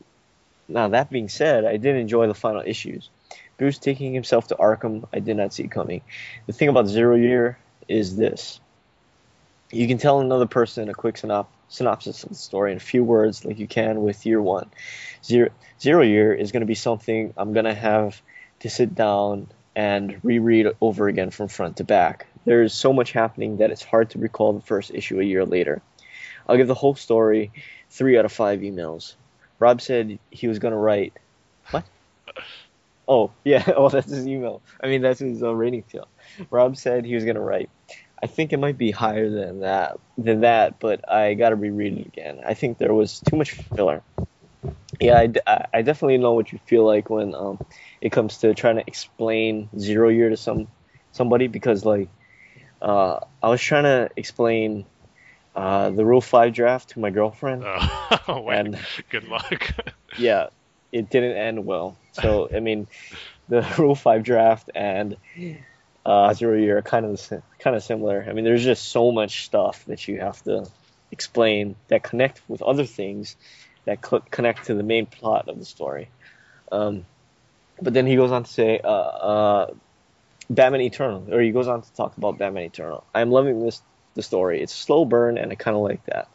now 0.67 0.89
that 0.89 1.09
being 1.09 1.29
said, 1.29 1.65
I 1.65 1.77
did 1.77 1.95
enjoy 1.95 2.27
the 2.27 2.33
final 2.33 2.63
issues. 2.65 3.09
Bruce 3.57 3.77
taking 3.77 4.13
himself 4.13 4.47
to 4.47 4.55
Arkham, 4.55 5.07
I 5.13 5.19
did 5.19 5.37
not 5.37 5.53
see 5.53 5.67
coming. 5.67 6.01
The 6.47 6.53
thing 6.53 6.69
about 6.69 6.87
Zero 6.87 7.15
Year 7.15 7.57
is 7.87 8.15
this: 8.15 8.59
you 9.71 9.87
can 9.87 9.97
tell 9.97 10.19
another 10.19 10.45
person 10.45 10.89
a 10.89 10.93
quick 10.93 11.15
synop- 11.15 11.47
synopsis 11.69 12.23
of 12.23 12.29
the 12.29 12.35
story 12.35 12.71
in 12.71 12.77
a 12.77 12.81
few 12.81 13.03
words, 13.03 13.45
like 13.45 13.59
you 13.59 13.67
can 13.67 14.01
with 14.03 14.25
Year 14.25 14.41
One. 14.41 14.69
Zero, 15.23 15.49
Zero 15.79 16.03
Year 16.03 16.33
is 16.33 16.51
going 16.51 16.61
to 16.61 16.67
be 16.67 16.75
something 16.75 17.33
I'm 17.37 17.53
going 17.53 17.65
to 17.65 17.73
have 17.73 18.21
to 18.59 18.69
sit 18.69 18.95
down 18.95 19.47
and 19.75 20.19
reread 20.23 20.67
over 20.79 21.07
again 21.07 21.29
from 21.31 21.47
front 21.47 21.77
to 21.77 21.83
back. 21.83 22.27
There 22.45 22.63
is 22.63 22.73
so 22.73 22.93
much 22.93 23.11
happening 23.11 23.57
that 23.57 23.71
it's 23.71 23.83
hard 23.83 24.11
to 24.11 24.19
recall 24.19 24.53
the 24.53 24.61
first 24.61 24.91
issue 24.93 25.19
a 25.19 25.23
year 25.23 25.45
later. 25.45 25.81
I'll 26.47 26.57
give 26.57 26.67
the 26.67 26.73
whole 26.73 26.95
story 26.95 27.51
three 27.89 28.17
out 28.17 28.25
of 28.25 28.31
five 28.31 28.59
emails. 28.59 29.15
Rob 29.59 29.81
said 29.81 30.19
he 30.29 30.47
was 30.47 30.59
going 30.59 30.73
to 30.73 30.77
write. 30.77 31.13
What? 31.71 31.83
Oh, 33.07 33.31
yeah. 33.43 33.63
Oh, 33.75 33.89
that's 33.89 34.09
his 34.09 34.27
email. 34.27 34.63
I 34.81 34.87
mean, 34.87 35.01
that's 35.01 35.19
his 35.19 35.43
uh, 35.43 35.53
rating 35.53 35.83
scale. 35.87 36.07
Rob 36.49 36.75
said 36.77 37.05
he 37.05 37.15
was 37.15 37.23
going 37.23 37.35
to 37.35 37.41
write. 37.41 37.69
I 38.21 38.27
think 38.27 38.53
it 38.53 38.57
might 38.59 38.77
be 38.77 38.91
higher 38.91 39.29
than 39.29 39.59
that, 39.59 39.97
than 40.17 40.41
that, 40.41 40.79
but 40.79 41.07
I 41.11 41.33
got 41.35 41.49
to 41.49 41.55
reread 41.55 41.97
it 41.97 42.07
again. 42.07 42.41
I 42.45 42.53
think 42.53 42.77
there 42.77 42.93
was 42.93 43.19
too 43.19 43.35
much 43.35 43.51
filler. 43.75 44.01
Yeah, 44.99 45.19
I, 45.19 45.27
d- 45.27 45.41
I- 45.45 45.81
definitely 45.81 46.17
know 46.17 46.33
what 46.33 46.51
you 46.51 46.59
feel 46.65 46.85
like 46.85 47.09
when 47.09 47.35
um, 47.35 47.59
it 48.01 48.11
comes 48.11 48.37
to 48.39 48.53
trying 48.53 48.77
to 48.77 48.83
explain 48.87 49.69
zero 49.77 50.09
year 50.09 50.29
to 50.29 50.37
some 50.37 50.69
somebody 51.11 51.47
because 51.47 51.83
like 51.85 52.09
uh, 52.81 53.19
I 53.41 53.49
was 53.49 53.61
trying 53.61 53.83
to 53.83 54.09
explain 54.15 54.85
uh, 55.55 55.89
the 55.91 56.05
Rule 56.05 56.21
Five 56.21 56.53
draft 56.53 56.89
to 56.91 56.99
my 56.99 57.09
girlfriend. 57.09 57.63
Oh, 57.65 58.41
wait. 58.45 58.57
And- 58.57 58.79
Good 59.09 59.27
luck. 59.27 59.73
yeah, 60.17 60.47
it 60.95 61.09
didn't 61.09 61.37
end 61.37 61.65
well. 61.65 61.97
So 62.13 62.49
I 62.53 62.59
mean, 62.59 62.87
the 63.49 63.61
Rule 63.77 63.95
Five 63.95 64.23
draft 64.23 64.69
and 64.73 65.17
uh, 66.05 66.33
Zero 66.33 66.57
Year 66.57 66.77
are 66.77 66.81
kind 66.81 67.05
of 67.05 67.29
kind 67.59 67.75
of 67.75 67.83
similar. 67.83 68.25
I 68.27 68.33
mean, 68.33 68.45
there's 68.45 68.63
just 68.63 68.87
so 68.89 69.11
much 69.11 69.45
stuff 69.45 69.85
that 69.85 70.07
you 70.07 70.19
have 70.19 70.41
to 70.43 70.67
explain 71.11 71.75
that 71.89 72.03
connect 72.03 72.41
with 72.47 72.61
other 72.61 72.85
things 72.85 73.35
that 73.85 74.01
connect 74.01 74.65
to 74.65 74.73
the 74.73 74.83
main 74.83 75.05
plot 75.05 75.47
of 75.47 75.59
the 75.59 75.65
story. 75.65 76.09
Um, 76.71 77.05
but 77.81 77.93
then 77.93 78.07
he 78.07 78.15
goes 78.15 78.31
on 78.31 78.43
to 78.43 78.51
say, 78.51 78.79
uh, 78.83 78.87
uh, 78.87 79.73
Batman 80.49 80.81
Eternal, 80.81 81.27
or 81.31 81.41
he 81.41 81.51
goes 81.51 81.67
on 81.67 81.81
to 81.81 81.93
talk 81.93 82.17
about 82.17 82.37
Batman 82.37 82.63
Eternal. 82.63 83.03
I'm 83.13 83.31
loving 83.31 83.63
this 83.63 83.81
the 84.15 84.23
story. 84.23 84.61
It's 84.61 84.73
a 84.73 84.77
slow 84.77 85.05
burn, 85.05 85.37
and 85.37 85.51
I 85.51 85.55
kind 85.55 85.75
of 85.75 85.83
like 85.83 86.03
that. 86.05 86.29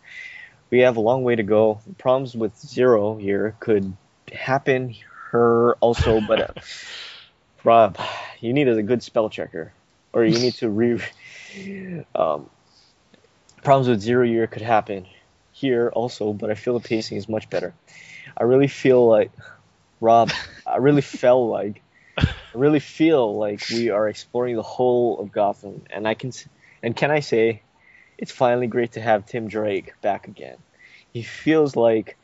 We 0.71 0.81
have 0.81 0.97
a 0.97 1.01
long 1.01 1.25
way 1.25 1.35
to 1.35 1.43
go. 1.43 1.81
The 1.87 1.95
problems 1.95 2.37
with 2.37 2.57
Zero 2.57 3.17
here 3.17 3.57
could 3.59 3.97
happen 4.33 4.95
her 5.31 5.75
also, 5.81 6.21
but 6.21 6.41
uh, 6.41 6.61
Rob, 7.65 7.99
you 8.41 8.53
need 8.53 8.69
a 8.69 8.83
good 8.83 9.03
spell 9.03 9.31
checker, 9.31 9.73
or 10.13 10.25
you 10.25 10.39
need 10.39 10.55
to 10.55 10.69
re. 10.69 11.01
Um, 12.15 12.49
problems 13.65 13.89
with 13.89 14.01
Zero 14.01 14.25
Year 14.25 14.47
could 14.47 14.63
happen 14.63 15.05
here 15.51 15.91
also, 15.93 16.33
but 16.33 16.49
I 16.49 16.55
feel 16.55 16.79
the 16.79 16.89
pacing 16.89 17.17
is 17.17 17.29
much 17.29 17.51
better. 17.51 17.75
I 18.37 18.45
really 18.45 18.69
feel 18.69 19.09
like 19.09 19.33
Rob. 20.01 20.31
I 20.67 20.77
really 20.77 21.03
felt 21.21 21.51
like 21.51 21.83
I 22.19 22.29
really 22.55 22.81
feel 22.81 23.37
like 23.37 23.63
we 23.71 23.91
are 23.91 24.09
exploring 24.09 24.57
the 24.57 24.63
whole 24.63 25.19
of 25.19 25.33
Gotham, 25.33 25.83
and 25.91 26.07
I 26.07 26.15
can 26.15 26.33
and 26.83 26.95
can 26.97 27.11
I 27.11 27.21
say, 27.21 27.63
it's 28.17 28.33
finally 28.33 28.67
great 28.67 28.93
to 28.93 29.01
have 29.01 29.27
Tim 29.27 29.49
Drake 29.49 29.93
back 30.01 30.29
again. 30.29 30.57
He 31.13 31.23
feels 31.23 31.77
like 31.77 32.17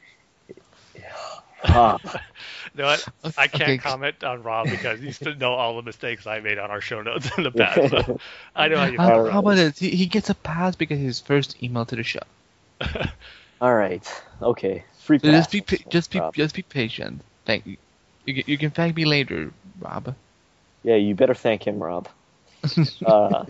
ah, 1.68 1.98
No, 2.74 2.86
I, 2.88 2.98
I 3.36 3.46
can't 3.48 3.76
Okay. 3.76 3.78
comment 3.78 4.24
on 4.24 4.42
Rob 4.42 4.70
because 4.70 5.00
he 5.00 5.06
used 5.06 5.22
to 5.24 5.34
know 5.34 5.52
all 5.54 5.76
the 5.76 5.82
mistakes 5.82 6.26
I 6.26 6.40
made 6.40 6.58
on 6.58 6.70
our 6.70 6.80
show 6.80 7.02
notes 7.02 7.30
in 7.36 7.44
the 7.44 7.50
past. 7.52 7.88
So 7.88 8.02
I 8.54 8.68
know 8.68 8.78
how 8.78 8.86
you 8.86 8.98
How, 8.98 9.06
feel. 9.06 9.16
Alright. 9.16 9.32
how 9.32 9.40
about 9.40 9.58
it? 9.58 9.78
He, 9.78 9.90
he 9.90 10.06
gets 10.06 10.30
a 10.30 10.34
pass 10.34 10.76
because 10.76 10.98
his 10.98 11.20
first 11.20 11.62
email 11.62 11.86
to 11.86 11.96
the 11.96 12.02
show. 12.04 12.20
all 13.60 13.74
right, 13.74 14.06
okay, 14.42 14.84
free 14.98 15.18
So 15.18 15.30
just 15.30 15.50
be 15.50 15.60
pa- 15.62 15.84
just 15.88 16.10
be 16.10 16.20
Rob. 16.20 16.34
just 16.34 16.54
be 16.54 16.62
patient. 16.62 17.22
Thank 17.46 17.66
you. 17.66 17.76
You, 18.26 18.34
can- 18.34 18.44
you 18.50 18.58
can 18.58 18.70
thank 18.70 18.96
me 18.96 19.04
later, 19.04 19.52
Rob. 19.80 20.14
Yeah, 20.82 20.96
you 20.96 21.14
better 21.14 21.34
thank 21.34 21.66
him, 21.66 21.78
Rob. 21.82 22.08
uh, 23.04 23.46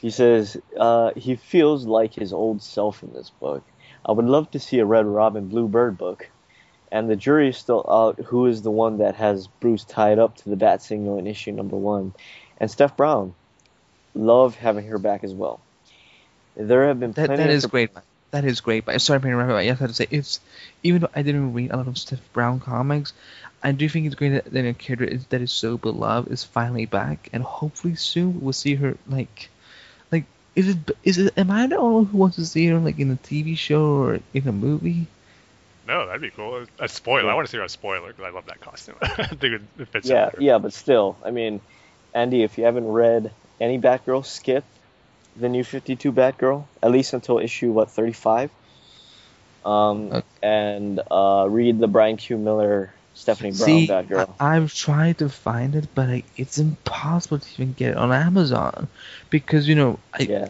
he 0.00 0.10
says 0.10 0.56
uh, 0.78 1.12
he 1.16 1.36
feels 1.36 1.86
like 1.86 2.14
his 2.14 2.32
old 2.32 2.62
self 2.62 3.02
in 3.02 3.12
this 3.12 3.30
book. 3.30 3.64
I 4.04 4.12
would 4.12 4.26
love 4.26 4.50
to 4.52 4.58
see 4.60 4.78
a 4.80 4.86
Red 4.86 5.06
Robin 5.06 5.48
Blue 5.48 5.68
Bird 5.68 5.98
book. 5.98 6.28
And 6.92 7.08
the 7.08 7.16
jury 7.16 7.48
is 7.48 7.56
still 7.56 7.86
out 7.88 8.20
who 8.26 8.46
is 8.46 8.60
the 8.60 8.70
one 8.70 8.98
that 8.98 9.16
has 9.16 9.46
Bruce 9.46 9.82
tied 9.82 10.18
up 10.18 10.36
to 10.36 10.50
the 10.50 10.56
bat 10.56 10.82
signal 10.82 11.18
in 11.18 11.26
issue 11.26 11.50
number 11.50 11.76
one. 11.76 12.12
And 12.58 12.70
Steph 12.70 12.96
Brown. 12.98 13.34
Love 14.14 14.56
having 14.56 14.86
her 14.88 14.98
back 14.98 15.24
as 15.24 15.32
well. 15.32 15.58
There 16.54 16.86
have 16.88 17.00
been 17.00 17.12
That 17.12 17.28
that 17.28 17.48
is 17.48 17.64
great. 17.64 17.90
That 18.30 18.44
is 18.44 18.60
great. 18.60 18.84
But 18.84 19.00
sorry, 19.00 19.20
I 19.24 19.28
remember. 19.28 19.54
I 19.54 19.66
just 19.66 19.80
have 19.80 19.88
to 19.88 19.94
say, 19.94 20.06
it's 20.10 20.38
even 20.82 21.00
though 21.00 21.10
I 21.14 21.22
didn't 21.22 21.54
read 21.54 21.70
a 21.70 21.78
lot 21.78 21.88
of 21.88 21.96
Steph 21.96 22.20
Brown 22.34 22.60
comics, 22.60 23.14
I 23.62 23.72
do 23.72 23.88
think 23.88 24.04
it's 24.04 24.14
great 24.14 24.30
that, 24.30 24.52
that 24.52 24.66
a 24.66 24.74
character 24.74 25.06
is, 25.06 25.24
that 25.26 25.40
is 25.40 25.50
so 25.50 25.78
beloved 25.78 26.30
is 26.30 26.44
finally 26.44 26.84
back, 26.84 27.30
and 27.32 27.42
hopefully 27.42 27.94
soon 27.94 28.42
we'll 28.42 28.52
see 28.52 28.74
her 28.74 28.98
like, 29.08 29.48
like 30.10 30.24
is 30.54 30.68
it 30.68 30.90
is 31.04 31.16
it? 31.16 31.38
Am 31.38 31.50
I 31.50 31.66
the 31.66 31.76
only 31.76 31.94
one 31.94 32.06
who 32.06 32.18
wants 32.18 32.36
to 32.36 32.44
see 32.44 32.66
her 32.66 32.78
like 32.78 32.98
in 32.98 33.10
a 33.10 33.16
TV 33.16 33.56
show 33.56 33.96
or 33.96 34.20
in 34.34 34.46
a 34.46 34.52
movie? 34.52 35.06
No, 35.92 36.06
that'd 36.06 36.22
be 36.22 36.30
cool. 36.30 36.64
A 36.78 36.88
spoiler. 36.88 37.30
I 37.30 37.34
want 37.34 37.46
to 37.46 37.50
see 37.50 37.58
her 37.58 37.64
a 37.64 37.68
spoiler 37.68 38.08
because 38.08 38.24
I 38.24 38.30
love 38.30 38.46
that 38.46 38.60
costume. 38.60 38.94
I 39.02 39.26
think 39.26 39.42
it, 39.42 39.62
it 39.78 39.88
fits 39.88 40.08
Yeah, 40.08 40.30
with 40.32 40.40
yeah, 40.40 40.56
but 40.56 40.72
still, 40.72 41.18
I 41.22 41.30
mean, 41.30 41.60
Andy, 42.14 42.42
if 42.42 42.56
you 42.56 42.64
haven't 42.64 42.86
read 42.86 43.30
any 43.60 43.78
Batgirl, 43.78 44.24
skip 44.24 44.64
the 45.36 45.50
new 45.50 45.62
52 45.62 46.10
Batgirl, 46.12 46.64
at 46.82 46.90
least 46.90 47.12
until 47.12 47.38
issue, 47.38 47.72
what, 47.72 47.90
35? 47.90 48.48
Um, 49.66 50.12
Okay. 50.12 50.22
and 50.42 50.98
uh, 51.10 51.46
read 51.50 51.78
the 51.78 51.88
Brian 51.88 52.16
Q. 52.16 52.38
Miller, 52.38 52.94
Stephanie 53.12 53.50
Brown 53.50 53.66
See, 53.66 53.86
Batgirl. 53.86 54.34
I, 54.40 54.56
I've 54.56 54.72
tried 54.72 55.18
to 55.18 55.28
find 55.28 55.74
it, 55.74 55.88
but 55.94 56.08
like, 56.08 56.24
it's 56.38 56.56
impossible 56.56 57.38
to 57.38 57.48
even 57.52 57.74
get 57.74 57.90
it 57.90 57.96
on 57.98 58.12
Amazon 58.12 58.88
because 59.28 59.68
you 59.68 59.74
know 59.74 59.98
I 60.14 60.22
yeah. 60.22 60.48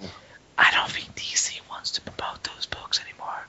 I 0.56 0.70
don't 0.70 0.88
think 0.88 1.14
DC 1.16 1.60
wants 1.68 1.90
to 1.92 2.00
promote 2.00 2.44
those 2.44 2.66
books 2.66 3.00
anymore. 3.00 3.46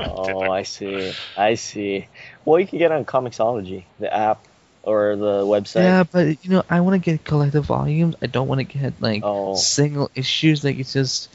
Oh, 0.00 0.48
I 0.48 0.62
see. 0.62 1.12
I 1.36 1.54
see. 1.54 2.06
Well, 2.44 2.60
you 2.60 2.66
can 2.66 2.78
get 2.78 2.92
on 2.92 3.04
Comixology, 3.04 3.84
the 3.98 4.12
app 4.12 4.46
or 4.82 5.16
the 5.16 5.44
website. 5.44 5.82
Yeah, 5.82 6.04
but 6.04 6.44
you 6.44 6.50
know, 6.50 6.62
I 6.68 6.80
want 6.80 6.94
to 6.94 7.10
get 7.10 7.24
collective 7.24 7.64
volumes. 7.66 8.16
I 8.22 8.26
don't 8.26 8.48
want 8.48 8.60
to 8.60 8.64
get 8.64 9.00
like 9.00 9.22
Oh. 9.24 9.54
single 9.54 10.10
issues. 10.14 10.64
Like 10.64 10.78
it's 10.78 10.92
just 10.92 11.28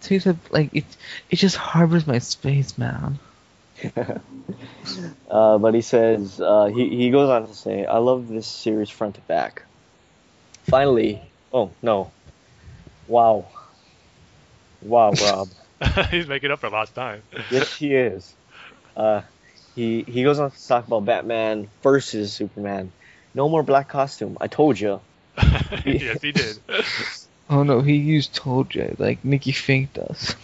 takes 0.00 0.26
up 0.26 0.36
like 0.50 0.74
it. 0.74 0.84
It 1.30 1.36
just 1.36 1.56
harbors 1.56 2.06
my 2.06 2.18
space, 2.18 2.76
man. 2.78 3.18
Uh, 5.28 5.58
but 5.58 5.74
he 5.74 5.80
says 5.80 6.40
uh, 6.40 6.66
he 6.66 6.88
he 6.96 7.10
goes 7.10 7.28
on 7.28 7.46
to 7.46 7.54
say, 7.54 7.84
"I 7.84 7.98
love 7.98 8.28
this 8.28 8.46
series 8.46 8.88
front 8.88 9.16
to 9.16 9.20
back." 9.22 9.62
Finally, 10.62 11.20
oh 11.52 11.70
no, 11.82 12.10
wow, 13.08 13.44
wow, 14.82 15.10
Rob. 15.10 15.48
He's 16.10 16.26
making 16.26 16.50
up 16.50 16.60
for 16.60 16.70
lost 16.70 16.94
time. 16.94 17.22
yes, 17.50 17.76
he 17.76 17.94
is. 17.94 18.34
Uh, 18.96 19.22
he 19.74 20.02
he 20.02 20.22
goes 20.24 20.38
on 20.38 20.50
to 20.50 20.68
talk 20.68 20.86
about 20.86 21.04
Batman 21.04 21.68
versus 21.82 22.32
Superman. 22.32 22.92
No 23.34 23.48
more 23.48 23.62
black 23.62 23.88
costume. 23.88 24.38
I 24.40 24.46
told 24.46 24.80
you. 24.80 25.00
yes, 25.84 26.22
he 26.22 26.32
did. 26.32 26.56
Oh 27.48 27.62
no, 27.62 27.80
he 27.80 27.94
used 27.94 28.34
Toldja 28.34 28.98
like 28.98 29.24
Nikki 29.24 29.52
Finke 29.52 29.92
does. 29.92 30.34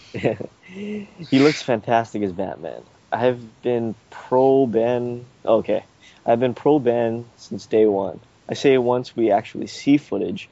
he 0.63 1.39
looks 1.39 1.61
fantastic 1.61 2.23
as 2.23 2.31
Batman. 2.31 2.81
I 3.11 3.17
have 3.17 3.61
been 3.61 3.93
pro 4.09 4.65
Ben. 4.65 5.25
Okay, 5.45 5.83
I've 6.25 6.39
been 6.39 6.53
pro 6.53 6.79
Ben 6.79 7.25
since 7.35 7.65
day 7.65 7.85
one. 7.85 8.21
I 8.47 8.53
say 8.53 8.77
once 8.77 9.15
we 9.15 9.31
actually 9.31 9.67
see 9.67 9.97
footage 9.97 10.47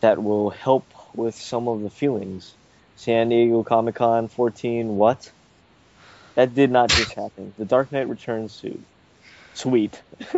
that 0.00 0.20
will 0.20 0.50
help 0.50 0.84
with 1.14 1.36
some 1.36 1.68
of 1.68 1.82
the 1.82 1.90
feelings. 1.90 2.54
San 2.98 3.28
Diego 3.28 3.62
Comic 3.62 3.94
Con 3.94 4.28
14. 4.28 4.96
What? 4.96 5.30
That 6.34 6.54
did 6.54 6.70
not 6.70 6.90
just 6.90 7.14
happen. 7.14 7.54
The 7.56 7.64
Dark 7.64 7.90
Knight 7.92 8.08
Returns 8.08 8.52
suit. 8.52 8.80
Sweet. 9.54 10.00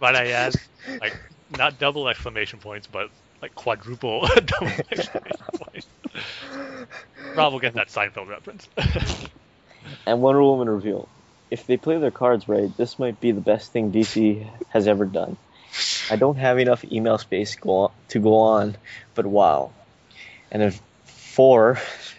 Might 0.00 0.14
I 0.14 0.28
add, 0.28 0.54
like, 1.00 1.16
not 1.50 1.78
double 1.78 2.08
exclamation 2.08 2.58
points, 2.58 2.86
but 2.86 3.10
like 3.40 3.54
quadruple 3.54 4.20
double 4.34 4.72
exclamation 4.90 5.46
points. 5.54 5.86
Rob 7.34 7.52
will 7.52 7.60
get 7.60 7.74
that 7.74 7.88
Seinfeld 7.88 8.28
reference. 8.28 8.68
And 10.06 10.20
Wonder 10.20 10.42
Woman 10.42 10.68
reveal. 10.68 11.08
If 11.50 11.66
they 11.66 11.78
play 11.78 11.98
their 11.98 12.10
cards 12.10 12.46
right, 12.46 12.74
this 12.76 12.98
might 12.98 13.20
be 13.20 13.32
the 13.32 13.40
best 13.40 13.72
thing 13.72 13.90
DC 13.90 14.46
has 14.68 14.86
ever 14.86 15.06
done. 15.06 15.38
I 16.10 16.16
don't 16.16 16.36
have 16.36 16.58
enough 16.58 16.84
email 16.92 17.16
space 17.16 17.56
go 17.56 17.70
on, 17.70 17.90
to 18.08 18.18
go 18.18 18.34
on, 18.34 18.76
but 19.14 19.24
wow. 19.24 19.72
And 20.50 20.62
if 20.62 20.80
four. 21.38 21.78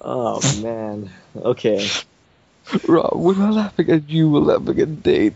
oh 0.00 0.40
man. 0.62 1.10
Okay. 1.36 1.86
Rob, 2.88 3.12
we're 3.14 3.34
not 3.34 3.52
laughing 3.52 3.90
at 3.90 4.08
you. 4.08 4.30
We're 4.30 4.40
laughing 4.40 4.80
at 4.80 5.02
Dane. 5.02 5.34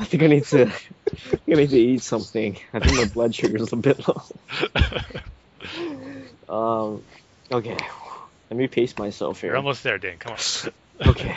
I 0.00 0.04
think 0.04 0.24
I 0.24 0.26
need 0.26 0.44
to. 0.46 0.62
I 0.66 0.68
think 0.68 1.42
I 1.46 1.54
need 1.54 1.70
to 1.70 1.78
eat 1.78 2.02
something. 2.02 2.58
I 2.72 2.80
think 2.80 2.96
my 2.96 3.04
blood 3.04 3.36
sugar 3.36 3.58
is 3.58 3.72
a 3.72 3.76
bit 3.76 4.00
low. 4.08 4.22
Um. 6.48 7.04
Okay. 7.52 7.76
Let 8.50 8.56
me 8.56 8.66
pace 8.66 8.98
myself 8.98 9.42
here. 9.42 9.50
You're 9.50 9.58
almost 9.58 9.84
there, 9.84 9.98
Dan. 9.98 10.16
Come 10.18 10.32
on. 10.32 11.08
Okay. 11.10 11.36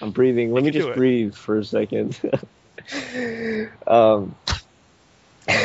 I'm 0.00 0.12
breathing. 0.12 0.52
Let 0.52 0.62
You 0.62 0.70
me 0.70 0.78
just 0.78 0.94
breathe 0.94 1.34
for 1.34 1.58
a 1.58 1.64
second. 1.64 2.20
um, 3.88 4.36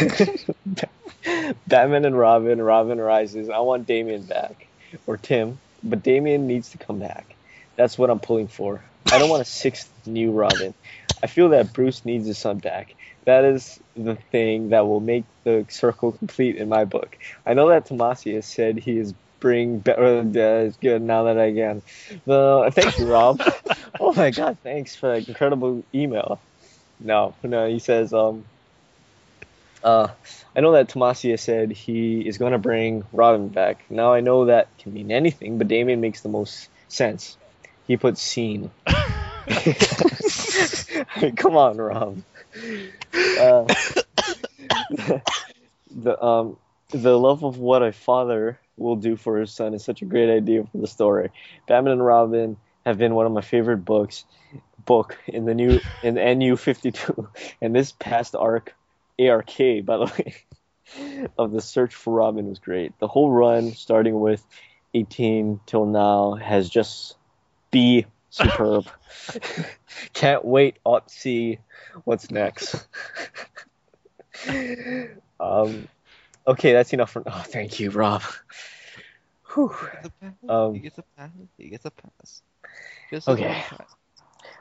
Batman 1.67 2.05
and 2.05 2.17
Robin, 2.17 2.61
Robin 2.61 2.99
rises. 2.99 3.49
I 3.49 3.59
want 3.59 3.87
Damian 3.87 4.25
back. 4.25 4.67
Or 5.07 5.17
Tim. 5.17 5.59
But 5.83 6.03
Damian 6.03 6.47
needs 6.47 6.69
to 6.71 6.77
come 6.77 6.99
back. 6.99 7.35
That's 7.77 7.97
what 7.97 8.09
I'm 8.09 8.19
pulling 8.19 8.47
for. 8.47 8.83
I 9.11 9.19
don't 9.19 9.29
want 9.29 9.41
a 9.41 9.45
sixth 9.45 9.91
new 10.05 10.31
Robin. 10.31 10.73
I 11.23 11.27
feel 11.27 11.49
that 11.49 11.73
Bruce 11.73 12.05
needs 12.05 12.27
his 12.27 12.37
son 12.37 12.57
back. 12.57 12.95
That 13.25 13.45
is 13.45 13.79
the 13.95 14.15
thing 14.31 14.69
that 14.69 14.87
will 14.87 14.99
make 14.99 15.25
the 15.43 15.65
circle 15.69 16.11
complete 16.11 16.55
in 16.57 16.69
my 16.69 16.85
book. 16.85 17.17
I 17.45 17.53
know 17.53 17.69
that 17.69 17.87
Tomasi's 17.87 18.47
said 18.47 18.77
he 18.77 18.97
is 18.97 19.13
bring 19.39 19.79
better. 19.79 20.19
Uh, 20.19 20.65
it's 20.65 20.77
good 20.77 21.01
now 21.01 21.23
that 21.23 21.37
I 21.37 21.53
can. 21.53 21.81
Uh, 22.27 22.71
thank 22.71 22.97
you, 22.97 23.05
Rob. 23.11 23.41
oh 23.99 24.13
my 24.13 24.31
God, 24.31 24.57
thanks 24.63 24.95
for 24.95 25.09
that 25.09 25.27
incredible 25.27 25.83
email. 25.93 26.41
No, 26.99 27.35
no, 27.43 27.67
he 27.67 27.79
says, 27.79 28.13
um, 28.13 28.45
uh, 29.83 30.07
I 30.55 30.61
know 30.61 30.73
that 30.73 30.89
Tomasi's 30.89 31.41
said 31.41 31.71
he 31.71 32.21
is 32.21 32.37
going 32.37 32.51
to 32.51 32.57
bring 32.57 33.03
Robin 33.11 33.47
back. 33.49 33.83
Now 33.89 34.13
I 34.13 34.21
know 34.21 34.45
that 34.45 34.67
can 34.77 34.93
mean 34.93 35.11
anything, 35.11 35.57
but 35.57 35.67
Damian 35.67 36.01
makes 36.01 36.21
the 36.21 36.29
most 36.29 36.69
sense. 36.87 37.37
He 37.87 37.97
puts 37.97 38.21
scene. 38.21 38.71
I 38.85 39.05
mean, 41.21 41.35
come 41.35 41.57
on, 41.57 41.77
Rob. 41.77 42.21
Uh, 43.13 43.65
the 45.91 46.23
um 46.23 46.57
the 46.89 47.17
love 47.17 47.43
of 47.43 47.57
what 47.57 47.81
a 47.81 47.91
father 47.91 48.59
will 48.77 48.95
do 48.95 49.15
for 49.15 49.39
his 49.39 49.51
son 49.51 49.73
is 49.73 49.83
such 49.83 50.01
a 50.01 50.05
great 50.05 50.29
idea 50.29 50.63
for 50.71 50.77
the 50.77 50.87
story. 50.87 51.29
Batman 51.67 51.93
and 51.93 52.05
Robin 52.05 52.57
have 52.85 52.97
been 52.97 53.15
one 53.15 53.25
of 53.25 53.31
my 53.31 53.41
favorite 53.41 53.77
books 53.77 54.25
book 54.85 55.17
in 55.27 55.45
the 55.45 55.53
new 55.53 55.79
in 56.03 56.15
the 56.15 56.35
NU 56.35 56.55
fifty 56.55 56.91
two 56.91 57.29
and 57.61 57.75
this 57.75 57.91
past 57.91 58.35
arc 58.35 58.75
ARK 59.29 59.57
by 59.85 59.97
the 59.97 60.05
way 60.17 60.35
of 61.37 61.51
the 61.51 61.61
search 61.61 61.95
for 61.95 62.13
Robin 62.13 62.47
was 62.47 62.59
great. 62.59 62.97
The 62.99 63.07
whole 63.07 63.31
run 63.31 63.73
starting 63.73 64.19
with 64.19 64.45
eighteen 64.93 65.59
till 65.65 65.85
now 65.85 66.33
has 66.33 66.69
just 66.69 67.15
be 67.71 68.05
superb. 68.29 68.87
Can't 70.13 70.43
wait 70.43 70.77
to 70.85 71.01
see 71.07 71.59
what's 72.03 72.31
next. 72.31 72.87
um, 75.39 75.87
okay, 76.47 76.73
that's 76.73 76.93
enough 76.93 77.11
for. 77.11 77.23
Oh, 77.25 77.43
thank 77.47 77.79
you, 77.79 77.91
Rob. 77.91 78.23
Whew. 79.53 79.75
Um, 80.47 80.73
he 80.73 80.79
gets 80.79 80.97
a 80.97 81.03
pass. 81.17 81.29
He 81.57 81.69
gets 81.69 81.85
a 81.85 81.91
pass. 81.91 82.41
Just 83.09 83.27
Okay. 83.27 83.43
a 83.45 83.75
pass. 83.75 83.95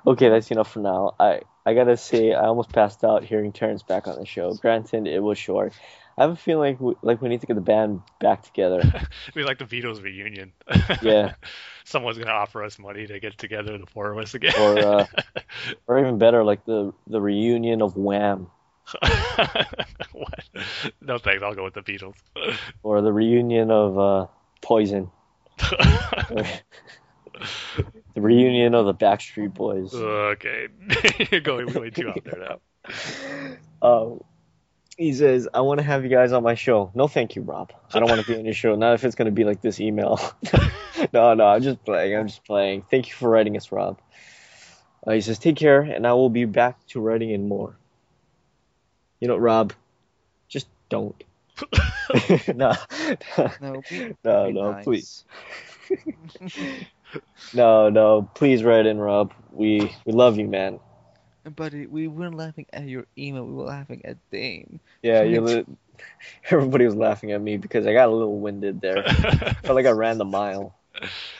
Okay, 0.06 0.28
that's 0.28 0.50
enough 0.50 0.72
for 0.72 0.80
now. 0.80 1.14
I 1.18 1.42
I 1.64 1.74
gotta 1.74 1.96
say, 1.96 2.32
I 2.32 2.46
almost 2.46 2.72
passed 2.72 3.04
out 3.04 3.24
hearing 3.24 3.52
Terrence 3.52 3.82
back 3.82 4.06
on 4.06 4.18
the 4.18 4.26
show. 4.26 4.54
Granted, 4.54 5.06
it 5.06 5.20
was 5.20 5.38
short. 5.38 5.72
I 6.16 6.22
have 6.24 6.32
a 6.32 6.36
feeling 6.36 6.72
like 6.72 6.80
we, 6.80 6.94
like 7.02 7.22
we 7.22 7.28
need 7.28 7.40
to 7.40 7.46
get 7.46 7.54
the 7.54 7.60
band 7.62 8.02
back 8.18 8.42
together. 8.42 8.82
we 9.34 9.44
like 9.44 9.58
the 9.58 9.64
Beatles 9.64 10.02
reunion. 10.02 10.52
Yeah. 11.02 11.34
Someone's 11.84 12.18
gonna 12.18 12.30
offer 12.30 12.62
us 12.62 12.78
money 12.78 13.06
to 13.06 13.20
get 13.20 13.38
together, 13.38 13.78
the 13.78 13.86
four 13.86 14.10
of 14.12 14.18
us 14.18 14.34
again. 14.34 14.54
Or, 14.58 14.78
uh, 14.78 15.06
or 15.86 15.98
even 15.98 16.18
better, 16.18 16.44
like 16.44 16.64
the 16.64 16.92
the 17.06 17.20
reunion 17.20 17.82
of 17.82 17.96
Wham, 17.96 18.50
what? 20.12 20.44
No 21.00 21.18
thanks. 21.18 21.42
I'll 21.42 21.54
go 21.54 21.64
with 21.64 21.74
the 21.74 21.82
Beatles. 21.82 22.14
or 22.82 23.00
the 23.02 23.12
reunion 23.12 23.70
of 23.70 23.98
uh, 23.98 24.26
Poison, 24.60 25.10
the 28.14 28.20
reunion 28.20 28.74
of 28.74 28.86
the 28.86 28.94
Backstreet 28.94 29.54
Boys. 29.54 29.94
okay, 29.94 30.68
you're 31.30 31.40
going 31.40 31.72
way 31.74 31.90
too 31.90 32.08
out 32.08 32.24
there 32.24 32.38
now. 32.48 33.56
Um, 33.82 34.20
he 34.96 35.14
says, 35.14 35.48
I 35.54 35.60
want 35.62 35.78
to 35.78 35.84
have 35.84 36.04
you 36.04 36.10
guys 36.10 36.32
on 36.32 36.42
my 36.42 36.54
show. 36.54 36.90
No, 36.94 37.08
thank 37.08 37.34
you, 37.34 37.42
Rob. 37.42 37.72
I 37.94 38.00
don't 38.00 38.08
want 38.08 38.20
to 38.20 38.26
be 38.26 38.38
on 38.38 38.44
your 38.44 38.54
show. 38.54 38.74
Not 38.74 38.94
if 38.94 39.04
it's 39.04 39.14
going 39.14 39.26
to 39.26 39.32
be 39.32 39.44
like 39.44 39.62
this 39.62 39.80
email. 39.80 40.20
no, 41.12 41.34
no, 41.34 41.46
I'm 41.46 41.62
just 41.62 41.82
playing. 41.84 42.16
I'm 42.16 42.26
just 42.26 42.44
playing. 42.44 42.84
Thank 42.90 43.08
you 43.08 43.14
for 43.14 43.30
writing 43.30 43.56
us, 43.56 43.72
Rob. 43.72 43.98
Uh, 45.06 45.12
he 45.12 45.22
says, 45.22 45.38
take 45.38 45.56
care, 45.56 45.80
and 45.80 46.06
I 46.06 46.12
will 46.12 46.28
be 46.28 46.44
back 46.44 46.86
to 46.88 47.00
writing 47.00 47.30
in 47.30 47.48
more. 47.48 47.76
You 49.20 49.28
know, 49.28 49.36
Rob, 49.36 49.72
just 50.48 50.66
don't. 50.90 51.22
no, 52.54 52.74
No, 53.60 53.82
be, 53.88 54.14
no, 54.24 54.50
no, 54.50 54.72
nice. 54.72 54.84
please. 54.84 55.24
No, 57.54 57.88
no, 57.88 58.30
please 58.34 58.62
write 58.62 58.86
in, 58.86 58.98
Rob. 58.98 59.32
We 59.52 59.92
we 60.04 60.12
love 60.12 60.38
you, 60.38 60.46
man. 60.46 60.78
Buddy, 61.56 61.86
we 61.86 62.06
weren't 62.06 62.36
laughing 62.36 62.66
at 62.72 62.84
your 62.86 63.06
email. 63.16 63.44
We 63.46 63.54
were 63.54 63.64
laughing 63.64 64.02
at 64.04 64.18
Dane. 64.30 64.78
Yeah, 65.02 65.22
you. 65.22 65.40
Li- 65.40 65.66
everybody 66.50 66.84
was 66.84 66.94
laughing 66.94 67.32
at 67.32 67.40
me 67.40 67.56
because 67.56 67.86
I 67.86 67.92
got 67.92 68.08
a 68.08 68.12
little 68.12 68.38
winded 68.38 68.80
there. 68.80 69.02
Felt 69.62 69.74
like 69.74 69.86
I 69.86 69.90
ran 69.90 70.18
the 70.18 70.24
mile. 70.24 70.74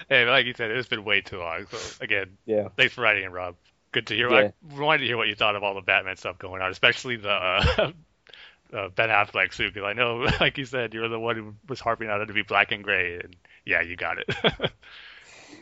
hey, 0.08 0.24
like 0.28 0.46
you 0.46 0.54
said, 0.54 0.70
it's 0.70 0.88
been 0.88 1.04
way 1.04 1.20
too 1.20 1.38
long. 1.38 1.66
So 1.70 1.78
again, 2.04 2.38
Yeah. 2.46 2.68
thanks 2.76 2.94
for 2.94 3.02
writing 3.02 3.24
in, 3.24 3.32
Rob. 3.32 3.56
Good 3.92 4.06
to 4.08 4.14
hear. 4.14 4.30
Yeah. 4.30 4.50
I 4.74 4.80
wanted 4.80 4.98
to 5.00 5.06
hear 5.06 5.16
what 5.16 5.28
you 5.28 5.34
thought 5.34 5.56
of 5.56 5.62
all 5.62 5.74
the 5.74 5.80
Batman 5.80 6.16
stuff 6.16 6.38
going 6.38 6.62
on, 6.62 6.70
especially 6.70 7.16
the 7.16 7.30
uh, 7.30 7.92
uh, 8.74 8.88
Ben 8.90 9.08
Affleck 9.10 9.52
suit. 9.52 9.74
Because 9.74 9.86
I 9.88 9.92
know, 9.92 10.28
like 10.40 10.56
you 10.58 10.64
said, 10.64 10.94
you're 10.94 11.08
the 11.08 11.18
one 11.20 11.36
who 11.36 11.54
was 11.68 11.80
harping 11.80 12.08
on 12.08 12.20
it 12.22 12.26
to 12.26 12.32
be 12.32 12.42
black 12.42 12.72
and 12.72 12.82
gray, 12.82 13.18
and 13.22 13.36
yeah, 13.66 13.80
you 13.82 13.96
got 13.96 14.18
it. 14.18 14.72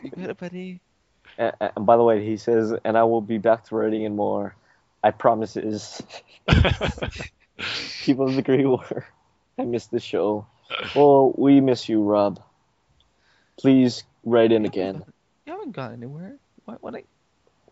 You 0.03 0.09
got 0.11 0.29
it, 0.29 0.37
buddy. 0.37 0.79
And, 1.37 1.53
and 1.59 1.85
by 1.85 1.97
the 1.97 2.03
way, 2.03 2.25
he 2.25 2.37
says, 2.37 2.73
and 2.83 2.97
I 2.97 3.03
will 3.03 3.21
be 3.21 3.37
back 3.37 3.65
to 3.65 3.75
writing 3.75 4.05
and 4.05 4.15
more. 4.15 4.55
I 5.03 5.11
promises. 5.11 6.01
Keep 8.03 8.19
up 8.19 8.35
the 8.35 8.41
great 8.43 8.67
work. 8.67 9.05
I 9.57 9.63
missed 9.63 9.91
the 9.91 9.99
show. 9.99 10.45
Well, 10.95 11.33
we 11.37 11.61
miss 11.61 11.87
you, 11.89 12.01
Rob. 12.03 12.41
Please 13.57 14.03
write 14.23 14.51
in 14.51 14.65
again. 14.65 15.03
You 15.45 15.53
haven't 15.53 15.71
gone 15.71 15.93
anywhere. 15.93 16.35
Why? 16.65 16.75
I, 16.83 17.03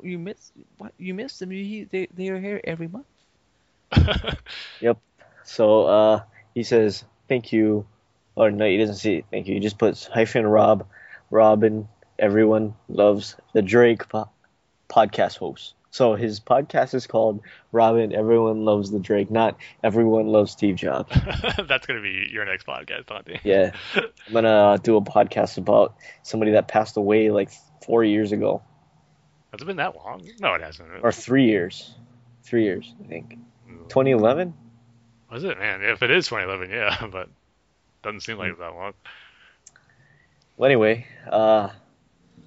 you 0.02 0.20
miss? 0.20 0.52
What? 0.78 0.94
You 0.98 1.14
missed 1.14 1.40
them? 1.40 1.52
You, 1.52 1.88
they 1.90 2.08
they 2.14 2.30
are 2.30 2.40
here 2.40 2.62
every 2.64 2.88
month. 2.88 3.06
Yep. 4.80 5.00
So 5.44 5.86
uh, 5.86 6.22
he 6.54 6.64
says, 6.64 7.04
thank 7.28 7.52
you. 7.52 7.86
Or 8.36 8.52
no, 8.52 8.66
he 8.66 8.78
doesn't 8.78 8.96
say 8.96 9.24
thank 9.32 9.48
you. 9.48 9.56
He 9.56 9.60
just 9.60 9.80
puts 9.80 10.06
hyphen 10.06 10.46
Rob, 10.46 10.86
Robin. 11.32 11.88
Everyone 12.20 12.76
loves 12.90 13.36
the 13.54 13.62
Drake 13.62 14.08
po- 14.10 14.30
podcast 14.90 15.38
host. 15.38 15.74
So 15.90 16.16
his 16.16 16.40
podcast 16.40 16.94
is 16.94 17.08
called 17.08 17.42
Robin. 17.72 18.14
Everyone 18.14 18.66
loves 18.66 18.92
the 18.92 19.00
Drake, 19.00 19.32
not 19.32 19.58
everyone 19.84 20.28
loves 20.28 20.52
Steve 20.52 20.76
Jobs. 20.76 21.12
That's 21.68 21.88
gonna 21.88 22.02
be 22.02 22.28
your 22.32 22.46
next 22.46 22.68
podcast, 22.68 23.08
Dante. 23.08 23.40
Yeah, 23.44 23.72
I'm 23.96 24.34
gonna 24.34 24.80
do 24.84 24.98
a 24.98 25.02
podcast 25.02 25.58
about 25.58 25.96
somebody 26.24 26.52
that 26.52 26.68
passed 26.68 26.98
away 26.98 27.32
like 27.32 27.50
four 27.86 28.04
years 28.04 28.32
ago, 28.32 28.62
Has 29.52 29.62
it 29.62 29.66
been 29.66 29.78
that 29.78 29.96
long? 29.96 30.28
No, 30.40 30.54
it 30.56 30.62
hasn't. 30.62 30.90
or 31.02 31.12
three 31.12 31.46
years, 31.46 31.96
three 32.44 32.64
years, 32.66 32.94
I 33.04 33.08
think. 33.08 33.38
2011. 33.90 34.54
Was 35.32 35.44
it, 35.46 35.58
man? 35.58 35.82
If 35.84 36.04
it 36.04 36.12
is 36.12 36.28
2011, 36.28 36.70
yeah, 36.70 37.08
but 37.12 37.30
doesn't 38.04 38.22
seem 38.22 38.38
like 38.38 38.52
it's 38.52 38.60
that 38.60 38.74
long. 38.76 38.94
Well, 40.58 40.68
anyway, 40.68 41.08
uh, 41.32 41.70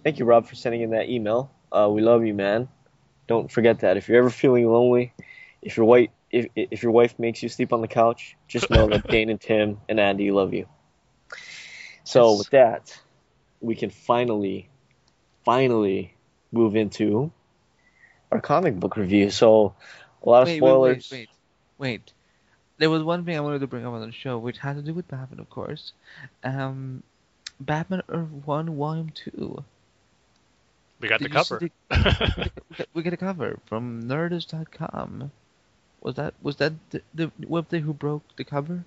thank 0.02 0.18
you, 0.18 0.24
Rob, 0.24 0.46
for 0.46 0.54
sending 0.54 0.82
in 0.82 0.90
that 0.90 1.08
email. 1.08 1.50
Uh, 1.72 1.88
we 1.90 2.00
love 2.02 2.24
you, 2.24 2.34
man. 2.34 2.68
Don't 3.26 3.50
forget 3.50 3.80
that. 3.80 3.96
If 3.96 4.08
you're 4.08 4.18
ever 4.18 4.30
feeling 4.30 4.66
lonely, 4.70 5.12
if 5.62 5.76
your 5.76 5.86
wife 5.86 6.10
if 6.30 6.46
if 6.54 6.82
your 6.82 6.92
wife 6.92 7.18
makes 7.18 7.42
you 7.42 7.48
sleep 7.48 7.72
on 7.72 7.80
the 7.80 7.88
couch, 7.88 8.36
just 8.48 8.70
know 8.70 8.88
that 8.90 9.06
Dane 9.10 9.30
and 9.30 9.40
Tim 9.40 9.78
and 9.88 10.00
Andy 10.00 10.30
love 10.30 10.52
you. 10.54 10.66
So 12.04 12.32
Yes. 12.32 12.34
with 12.34 12.50
that, 12.50 13.00
we 13.60 13.74
can 13.74 13.90
finally, 13.90 14.68
finally 15.44 16.14
move 16.52 16.76
into 16.76 17.32
our 18.30 18.40
comic 18.40 18.78
book 18.78 18.96
review. 18.96 19.30
So 19.30 19.74
a 20.22 20.28
lot 20.28 20.42
of 20.42 20.48
wait, 20.48 20.60
spoilers. 20.60 21.04
Wait, 21.10 21.10
wait, 21.10 21.30
wait. 21.78 22.12
There 22.78 22.90
was 22.90 23.02
one 23.02 23.24
thing 23.24 23.36
I 23.36 23.40
wanted 23.40 23.60
to 23.60 23.66
bring 23.66 23.86
up 23.86 23.92
on 23.92 24.00
the 24.00 24.12
show, 24.12 24.38
which 24.38 24.58
had 24.58 24.76
to 24.76 24.82
do 24.82 24.94
with 24.94 25.08
Batman, 25.08 25.40
of 25.40 25.50
course. 25.50 25.92
Um, 26.42 27.02
Batman 27.60 28.02
Earth 28.08 28.30
One 28.30 28.76
Volume 28.76 29.10
Two. 29.10 29.64
We 31.00 31.08
got 31.08 31.20
Did 31.20 31.30
the 31.30 31.34
cover. 31.34 31.58
we 31.60 31.70
get- 32.76 32.88
we 32.94 33.02
get 33.02 33.12
a 33.12 33.16
cover 33.16 33.58
from 33.66 34.04
Nerdist.com. 34.04 35.30
Was 36.02 36.14
that 36.16 36.34
was 36.42 36.56
that 36.56 36.72
the, 36.90 37.02
the 37.14 37.26
website 37.42 37.80
who 37.82 37.92
broke 37.92 38.22
the 38.36 38.44
cover? 38.44 38.84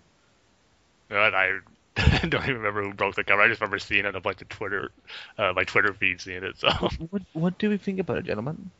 But 1.10 1.35
I 1.35 1.60
don't 1.95 2.44
even 2.44 2.56
remember 2.57 2.84
who 2.84 2.94
broke 2.94 3.15
the 3.15 3.23
cover. 3.23 3.41
I 3.41 3.48
just 3.48 3.61
remember 3.61 3.80
seeing 3.80 4.02
it 4.06 4.07
on 4.07 4.15
a 4.15 4.19
bunch 4.22 4.41
of 4.41 4.49
Twitter, 4.49 4.91
uh, 5.38 5.53
my 5.56 5.64
Twitter 5.64 5.94
feed 5.94 6.22
seeing 6.22 6.44
it. 6.44 6.57
So 6.57 6.69
What 7.10 7.22
what 7.34 7.57
do 7.60 7.69
we 7.69 7.77
think 7.77 7.99
about 7.99 8.18
it, 8.18 8.26
gentlemen? 8.26 8.72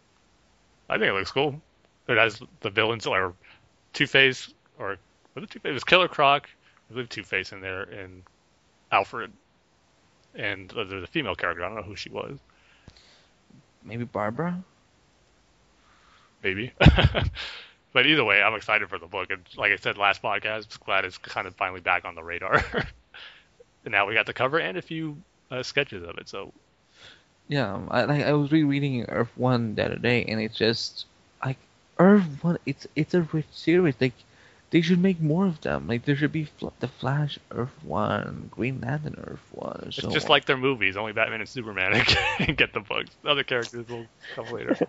I 0.90 0.98
think 0.98 1.10
it 1.10 1.14
looks 1.14 1.32
cool. 1.32 1.62
It 2.08 2.18
has 2.18 2.42
the 2.62 2.70
villains 2.70 3.06
or 3.06 3.34
Two 3.94 4.08
Face 4.08 4.54
or 4.80 4.98
was 5.36 5.44
it 5.44 5.52
Two 5.52 5.60
Face? 5.60 5.70
It 5.70 5.74
was 5.74 5.84
Killer 5.84 6.08
Croc. 6.08 6.50
I 6.90 6.94
believe 6.94 7.10
Two 7.10 7.24
Face 7.24 7.52
in 7.52 7.62
there 7.62 7.84
and 7.84 8.24
Alfred. 8.92 9.32
And 10.36 10.72
uh, 10.74 10.84
there's 10.86 11.04
a 11.04 11.08
female 11.08 11.36
character. 11.36 11.64
I 11.64 11.68
don't 11.68 11.78
know 11.78 11.84
who 11.84 11.96
she 11.96 12.10
was. 12.10 12.40
Maybe 13.86 14.06
Barbara. 14.06 14.64
Maybe. 16.44 16.74
but 17.94 18.06
either 18.06 18.24
way, 18.24 18.42
I'm 18.42 18.56
excited 18.56 18.90
for 18.90 19.00
the 19.00 19.08
book. 19.08 19.30
And 19.32 19.42
like 19.56 19.72
I 19.72 19.78
said 19.78 19.98
last 19.98 20.22
podcast, 20.22 20.68
I'm 20.76 20.86
glad 20.86 21.06
it's 21.06 21.18
kind 21.18 21.48
of 21.48 21.56
finally 21.56 21.82
back 21.82 22.06
on 22.06 22.16
the 22.16 22.24
radar. 22.24 22.64
and 22.74 22.86
now 23.92 24.08
we 24.08 24.14
got 24.14 24.26
the 24.26 24.34
cover 24.34 24.60
and 24.60 24.78
a 24.78 24.82
few 24.82 25.18
uh, 25.52 25.64
sketches 25.64 26.04
of 26.04 26.18
it. 26.18 26.28
So 26.28 26.52
Yeah, 27.48 27.80
I 27.90 28.04
like 28.06 28.24
I 28.24 28.34
was 28.34 28.52
rereading 28.52 29.04
Earth 29.06 29.32
One 29.36 29.76
the 29.76 29.86
other 29.86 29.96
day, 29.96 30.26
and 30.26 30.42
it's 30.42 30.58
just 30.58 31.06
like 31.44 31.58
Earth 31.98 32.26
One. 32.42 32.58
It's 32.66 32.88
it's 32.96 33.14
a 33.14 33.22
rich 33.22 33.48
series. 33.52 33.96
Like 34.00 34.14
they 34.74 34.82
should 34.82 35.00
make 35.00 35.22
more 35.22 35.46
of 35.46 35.62
them. 35.62 35.88
Like 35.88 36.04
there 36.04 36.16
should 36.16 36.32
be 36.32 36.46
Fl- 36.46 36.70
the 36.80 36.88
Flash 36.88 37.38
Earth 37.52 37.84
One, 37.84 38.50
Green 38.50 38.82
Lantern 38.82 39.16
Earth 39.24 39.48
One. 39.52 39.84
it's 39.86 39.98
so 39.98 40.10
just 40.10 40.26
on. 40.26 40.32
like 40.32 40.46
their 40.46 40.58
movies. 40.58 40.98
Only 40.98 41.14
Batman 41.14 41.42
and 41.42 41.48
Superman 41.48 41.92
get 42.56 42.74
the 42.74 42.80
books. 42.80 43.12
Other 43.24 43.44
characters 43.44 43.88
will 43.88 44.08
come 44.36 44.48
later. 44.52 44.76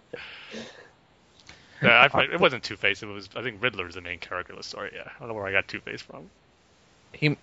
Yeah, 1.83 2.09
I, 2.15 2.23
it 2.23 2.41
wasn't 2.41 2.63
Two 2.63 2.77
Face. 2.77 3.03
It 3.03 3.07
was 3.07 3.29
I 3.37 3.43
think 3.43 3.63
Riddler's 3.63 3.95
the 3.95 4.01
main 4.01 4.19
character 4.19 4.55
of 4.55 4.57
the 4.57 4.63
story. 4.63 4.93
Yeah, 4.95 5.03
I 5.05 5.19
don't 5.19 5.29
know 5.29 5.35
where 5.35 5.47
I 5.47 5.53
got 5.53 5.69
Two 5.69 5.81
Face 5.81 6.01
from. 6.01 6.31
him. 7.13 7.37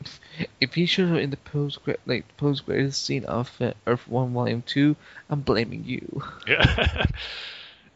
If 0.59 0.73
he 0.73 0.87
showed 0.87 1.11
up 1.11 1.19
in 1.19 1.29
the 1.29 1.37
post 1.37 1.77
like 2.07 2.25
post 2.37 2.65
credits 2.65 2.97
scene 2.97 3.25
of 3.25 3.51
uh, 3.61 3.73
Earth 3.85 4.07
One 4.07 4.33
Volume 4.33 4.63
Two, 4.65 4.95
I'm 5.29 5.41
blaming 5.41 5.83
you. 5.83 6.23
Yeah. 6.47 7.05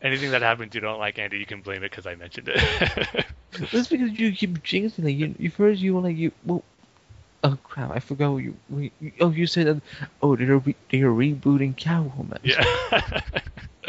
Anything 0.05 0.29
that 0.31 0.43
happens 0.43 0.75
you 0.75 0.81
don't 0.81 0.99
like, 0.99 1.17
Andy, 1.17 1.39
you 1.39 1.47
can 1.47 1.61
blame 1.61 1.77
it 1.77 1.89
because 1.89 2.05
I 2.05 2.13
mentioned 2.13 2.47
it. 2.47 3.25
That's 3.71 3.87
because 3.87 4.11
you 4.11 4.31
keep 4.33 4.61
jinxing 4.61 5.03
it. 5.03 5.13
You, 5.13 5.33
you 5.39 5.49
first 5.49 5.81
you 5.81 5.95
were 5.95 6.01
like 6.01 6.15
you 6.15 6.31
well. 6.45 6.63
Oh 7.43 7.57
crap! 7.63 7.89
I 7.89 7.99
forgot 7.99 8.33
what 8.33 8.43
you, 8.43 8.55
we, 8.69 8.91
you. 9.01 9.11
Oh, 9.19 9.31
you 9.31 9.47
said 9.47 9.65
that. 9.65 9.81
Oh, 10.21 10.35
they're 10.35 10.59
re, 10.59 10.75
they're 10.91 11.09
rebooting 11.09 11.75
Catwoman. 11.75 12.37
yeah. 12.43 13.21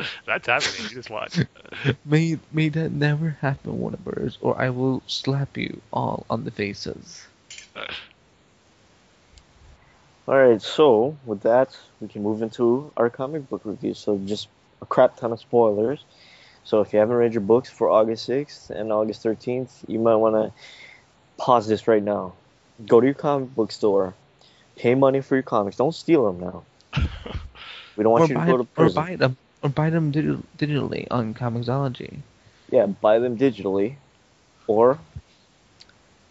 That's 0.26 0.46
happening. 0.46 0.84
You 0.84 0.88
just 0.88 1.10
watch. 1.10 1.38
May 2.06 2.38
may 2.50 2.70
that 2.70 2.92
never 2.92 3.36
happen, 3.42 3.78
one 3.78 3.92
of 3.92 4.08
us, 4.08 4.38
Or 4.40 4.58
I 4.58 4.70
will 4.70 5.02
slap 5.06 5.58
you 5.58 5.82
all 5.92 6.24
on 6.30 6.44
the 6.44 6.50
faces. 6.50 7.26
All 10.26 10.38
right, 10.38 10.62
so 10.62 11.18
with 11.26 11.42
that, 11.42 11.76
we 12.00 12.08
can 12.08 12.22
move 12.22 12.40
into 12.40 12.90
our 12.96 13.10
comic 13.10 13.50
book 13.50 13.60
review. 13.64 13.92
So 13.92 14.18
just 14.24 14.48
a 14.82 14.86
crap 14.86 15.16
ton 15.16 15.32
of 15.32 15.40
spoilers. 15.40 16.04
So 16.64 16.80
if 16.80 16.92
you 16.92 16.98
haven't 16.98 17.16
read 17.16 17.32
your 17.32 17.42
books 17.42 17.70
for 17.70 17.90
August 17.90 18.28
6th 18.28 18.70
and 18.70 18.92
August 18.92 19.22
13th, 19.24 19.84
you 19.88 19.98
might 19.98 20.16
want 20.16 20.34
to 20.34 20.52
pause 21.38 21.68
this 21.68 21.86
right 21.86 22.02
now. 22.02 22.34
Go 22.86 23.00
to 23.00 23.06
your 23.06 23.14
comic 23.14 23.54
book 23.54 23.72
store, 23.72 24.14
pay 24.76 24.94
money 24.94 25.20
for 25.20 25.36
your 25.36 25.42
comics. 25.42 25.76
Don't 25.76 25.94
steal 25.94 26.24
them 26.26 26.40
now. 26.40 26.64
We 27.96 28.02
don't 28.02 28.12
want 28.12 28.24
Or 28.24 28.28
you 28.28 28.34
buy, 28.34 28.46
to 28.46 28.52
go 28.52 28.56
to 28.58 28.64
prison. 28.64 28.98
or 28.98 29.06
buy 29.06 29.16
them, 29.16 29.36
or 29.62 29.70
buy 29.70 29.88
them 29.90 30.12
digi- 30.12 30.42
digitally 30.58 31.06
on 31.10 31.32
Comixology. 31.32 32.18
Yeah, 32.70 32.86
buy 32.86 33.18
them 33.20 33.38
digitally, 33.38 33.96
or 34.66 34.98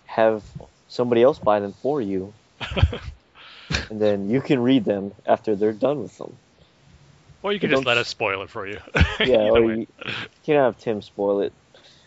have 0.05 0.43
somebody 0.88 1.23
else 1.23 1.39
buy 1.39 1.59
them 1.59 1.73
for 1.73 2.01
you, 2.01 2.34
and 3.89 3.99
then 3.99 4.30
you 4.30 4.41
can 4.41 4.59
read 4.59 4.85
them 4.85 5.13
after 5.26 5.55
they're 5.55 5.73
done 5.73 6.01
with 6.03 6.15
them. 6.19 6.38
Or 7.45 7.53
you 7.53 7.59
can 7.59 7.69
just 7.69 7.85
let 7.85 7.97
us 7.97 8.07
spoil 8.07 8.41
it 8.41 8.49
for 8.49 8.65
you. 8.65 8.80
Yeah, 9.19 9.49
or 9.49 9.61
way. 9.61 9.73
you, 9.76 9.88
you 10.03 10.13
can 10.45 10.55
have 10.55 10.80
Tim 10.80 11.03
spoil 11.03 11.41
it 11.41 11.53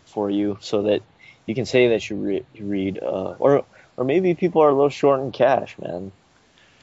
for 0.04 0.28
you 0.28 0.58
so 0.60 0.82
that 0.82 1.02
you 1.46 1.54
can 1.54 1.64
say 1.64 1.90
that 1.90 2.10
you, 2.10 2.16
re- 2.16 2.44
you 2.54 2.66
read, 2.66 2.98
uh, 3.00 3.36
or 3.38 3.64
or 3.96 4.04
maybe 4.04 4.34
people 4.34 4.62
are 4.62 4.68
a 4.68 4.74
little 4.74 4.88
short 4.88 5.20
in 5.20 5.30
cash, 5.30 5.78
man. 5.78 6.10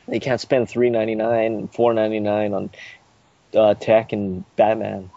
They 0.07 0.21
can't 0.21 0.39
spend 0.39 0.69
three 0.69 0.89
ninety 0.89 1.15
nine, 1.15 1.67
four 1.67 1.93
ninety 1.93 2.21
nine 2.21 2.53
on 2.53 2.69
uh, 3.53 3.73
'Tec 3.73 4.13
and 4.13 4.45
Batman. 4.55 5.09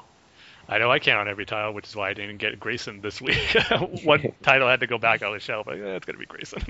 I 0.69 0.79
know 0.79 0.91
I 0.91 0.99
can't 0.99 1.21
on 1.21 1.29
every 1.29 1.47
title, 1.47 1.75
which 1.75 1.87
is 1.87 1.95
why 1.95 2.11
I 2.11 2.15
didn't 2.15 2.39
get 2.39 2.59
Grayson 2.59 3.03
this 3.03 3.21
week. 3.21 3.57
One 4.03 4.33
title 4.43 4.67
had 4.67 4.81
to 4.81 4.89
go 4.89 4.99
back 4.99 5.23
on 5.23 5.33
the 5.33 5.39
shelf. 5.39 5.69
Like, 5.69 5.79
eh, 5.79 5.95
it's 5.95 6.07
gonna 6.07 6.19
be 6.19 6.27
Grayson. 6.27 6.63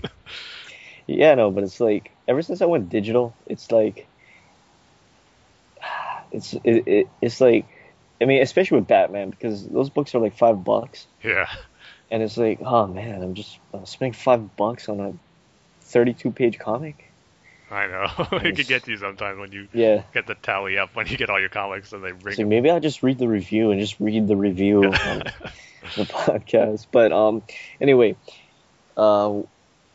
Yeah, 1.07 1.35
no, 1.35 1.51
but 1.51 1.65
it's 1.65 1.81
like 1.81 2.11
ever 2.29 2.43
since 2.43 2.61
I 2.61 2.67
went 2.67 2.91
digital, 2.91 3.35
it's 3.47 3.73
like 3.73 4.07
it's 6.33 6.53
it, 6.53 6.63
it, 6.87 7.09
it's 7.21 7.41
like 7.41 7.67
I 8.21 8.25
mean, 8.25 8.43
especially 8.43 8.79
with 8.81 8.89
Batman 8.89 9.31
because 9.31 9.67
those 9.67 9.91
books 9.91 10.15
are 10.15 10.19
like 10.19 10.37
five 10.37 10.65
bucks, 10.65 11.07
yeah. 11.23 11.49
and 12.11 12.23
it's 12.23 12.37
like, 12.37 12.61
oh 12.63 12.87
man, 12.87 13.23
I'm 13.23 13.35
just 13.35 13.59
I'm 13.73 13.87
spending 13.87 14.13
five 14.15 14.57
bucks 14.57 14.89
on 14.89 15.01
a 15.01 15.13
thirty-two 15.83 16.33
page 16.33 16.59
comic. 16.59 17.05
I 17.71 17.87
know. 17.87 18.07
it 18.39 18.57
could 18.57 18.67
get 18.67 18.85
to 18.85 18.91
you 18.93 18.97
sometimes 18.97 19.39
when 19.39 19.53
you 19.53 19.69
Yeah, 19.73 20.03
get 20.15 20.27
the 20.27 20.35
tally 20.35 20.79
up 20.79 20.97
when 20.97 21.07
you 21.07 21.17
get 21.17 21.31
all 21.31 21.39
your 21.39 21.51
comics 21.51 21.93
and 21.93 22.03
they 22.03 22.13
bring 22.13 22.35
so 22.35 22.47
maybe 22.47 22.71
I'll 22.71 22.81
just 22.81 23.03
read 23.03 23.19
the 23.19 23.29
review 23.29 23.71
and 23.71 23.81
just 23.81 24.01
read 24.01 24.27
the 24.27 24.37
review 24.37 24.85
on 24.85 24.91
the 25.97 26.05
podcast. 26.05 26.87
But 26.91 27.13
um, 27.13 27.43
anyway, 27.81 28.17
uh, 28.97 29.43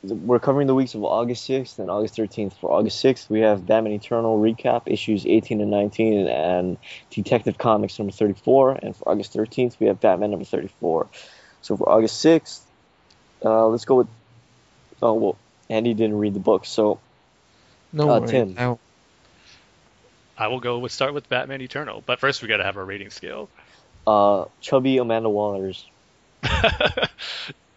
we're 0.03 0.39
covering 0.39 0.67
the 0.67 0.75
weeks 0.75 0.95
of 0.95 1.03
August 1.03 1.47
6th 1.49 1.79
and 1.79 1.89
August 1.89 2.15
13th. 2.17 2.53
For 2.59 2.69
August 2.71 3.03
6th, 3.03 3.29
we 3.29 3.39
have 3.41 3.65
Batman 3.65 3.93
Eternal 3.93 4.37
recap 4.39 4.83
issues 4.85 5.25
18 5.25 5.61
and 5.61 5.71
19 5.71 6.27
and 6.27 6.77
Detective 7.09 7.57
Comics 7.57 7.97
number 7.97 8.11
34. 8.11 8.79
And 8.81 8.95
for 8.95 9.07
August 9.09 9.33
13th, 9.33 9.79
we 9.79 9.87
have 9.87 10.01
Batman 10.01 10.31
number 10.31 10.45
34. 10.45 11.07
So 11.61 11.77
for 11.77 11.87
August 11.89 12.23
6th, 12.25 12.59
uh, 13.45 13.67
let's 13.67 13.85
go 13.85 13.95
with. 13.95 14.07
Oh 15.01 15.13
well, 15.13 15.37
Andy 15.69 15.93
didn't 15.93 16.17
read 16.17 16.33
the 16.33 16.39
book, 16.39 16.65
so 16.65 16.99
No 17.93 18.09
Uh, 18.09 18.19
worries. 18.19 18.31
Tim. 18.31 18.55
I- 18.57 18.77
I 20.35 20.47
will 20.47 20.59
go 20.59 20.79
with 20.79 20.91
start 20.91 21.13
with 21.13 21.29
Batman 21.29 21.61
Eternal. 21.61 22.03
But 22.05 22.19
first 22.19 22.41
we 22.41 22.47
gotta 22.47 22.63
have 22.63 22.75
our 22.77 22.83
rating 22.85 23.09
scale. 23.11 23.49
uh, 24.07 24.45
chubby 24.61 24.97
Amanda 24.97 25.29
Waller's. 25.29 25.85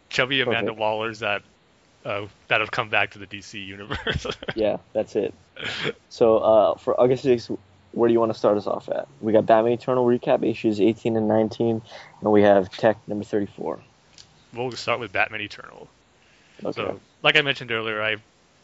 Chubby 0.08 0.40
Amanda 0.40 0.72
Perfect. 0.72 0.80
Wallers 0.80 1.18
that 1.20 1.42
uh, 2.06 2.26
that 2.48 2.60
have 2.60 2.70
come 2.70 2.88
back 2.88 3.10
to 3.10 3.18
the 3.18 3.26
DC 3.26 3.64
universe. 3.64 4.26
Yeah, 4.54 4.78
that's 4.94 5.16
it. 5.16 5.34
So 6.08 6.38
uh, 6.38 6.74
for 6.76 6.98
August 6.98 7.24
6th, 7.24 7.58
where 7.92 8.08
do 8.08 8.12
you 8.12 8.20
want 8.20 8.32
to 8.32 8.38
start 8.38 8.56
us 8.56 8.66
off 8.66 8.88
at? 8.88 9.08
We 9.20 9.32
got 9.32 9.44
Batman 9.46 9.72
Eternal 9.72 10.06
recap 10.06 10.48
issues 10.48 10.80
18 10.80 11.16
and 11.16 11.28
19, 11.28 11.82
and 12.20 12.32
we 12.32 12.42
have 12.42 12.70
'Tec 12.70 12.96
number 13.08 13.24
34. 13.24 13.80
we'll 14.54 14.70
start 14.72 15.00
with 15.00 15.12
Batman 15.12 15.40
Eternal. 15.40 15.88
Okay. 16.64 16.72
So, 16.72 17.00
like 17.22 17.36
I 17.36 17.42
mentioned 17.42 17.70
earlier, 17.72 18.02
I 18.02 18.16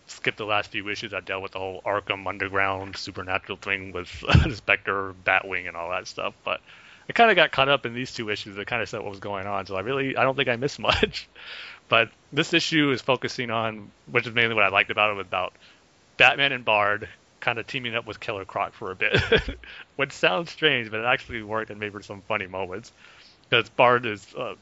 skipped 0.07 0.39
the 0.39 0.47
last 0.47 0.71
few 0.71 0.89
issues 0.89 1.13
I 1.13 1.21
dealt 1.21 1.43
with 1.43 1.53
the 1.53 1.59
whole 1.59 1.83
Arkham 1.85 2.27
Underground 2.27 2.97
supernatural 2.97 3.59
thing 3.59 3.93
with 3.93 4.09
Spectre, 4.55 5.15
Batwing, 5.25 5.69
and 5.69 5.77
all 5.77 5.91
that 5.91 6.07
stuff. 6.07 6.35
But 6.45 6.61
I 7.09 7.13
kind 7.13 7.31
of 7.31 7.37
got 7.37 7.53
caught 7.53 7.69
up 7.69 7.85
in 7.87 7.95
these 7.95 8.13
two 8.13 8.31
issues 8.31 8.57
that 8.57 8.67
kind 8.67 8.83
of 8.83 8.89
said 8.89 9.01
what 9.01 9.11
was 9.11 9.21
going 9.21 9.47
on. 9.47 9.67
So 9.67 9.77
I 9.77 9.81
really, 9.81 10.17
I 10.17 10.23
don't 10.23 10.37
think 10.37 10.49
I 10.49 10.57
missed 10.57 10.79
much. 10.91 11.29
But 11.93 12.09
this 12.33 12.55
issue 12.55 12.91
is 12.91 13.03
focusing 13.03 13.51
on, 13.51 13.91
which 14.11 14.27
is 14.27 14.33
mainly 14.33 14.55
what 14.55 14.65
I 14.65 14.69
liked 14.69 14.91
about 14.91 15.15
it, 15.15 15.21
about 15.21 15.53
Batman 16.17 16.53
and 16.53 16.65
Bard 16.65 17.07
kind 17.41 17.59
of 17.59 17.67
teaming 17.67 17.95
up 17.95 18.07
with 18.07 18.19
Killer 18.19 18.47
Croc 18.47 18.73
for 18.73 18.93
a 18.93 18.95
bit, 18.95 19.15
which 19.97 20.13
sounds 20.13 20.51
strange, 20.51 20.91
but 20.91 21.01
it 21.01 21.05
actually 21.05 21.43
worked 21.43 21.71
and 21.71 21.79
made 21.79 21.93
for 21.93 22.01
some 22.01 22.23
funny 22.23 22.47
moments. 22.47 22.93
Because 23.51 23.69
Bard 23.69 24.07
is 24.07 24.27
uh, 24.35 24.55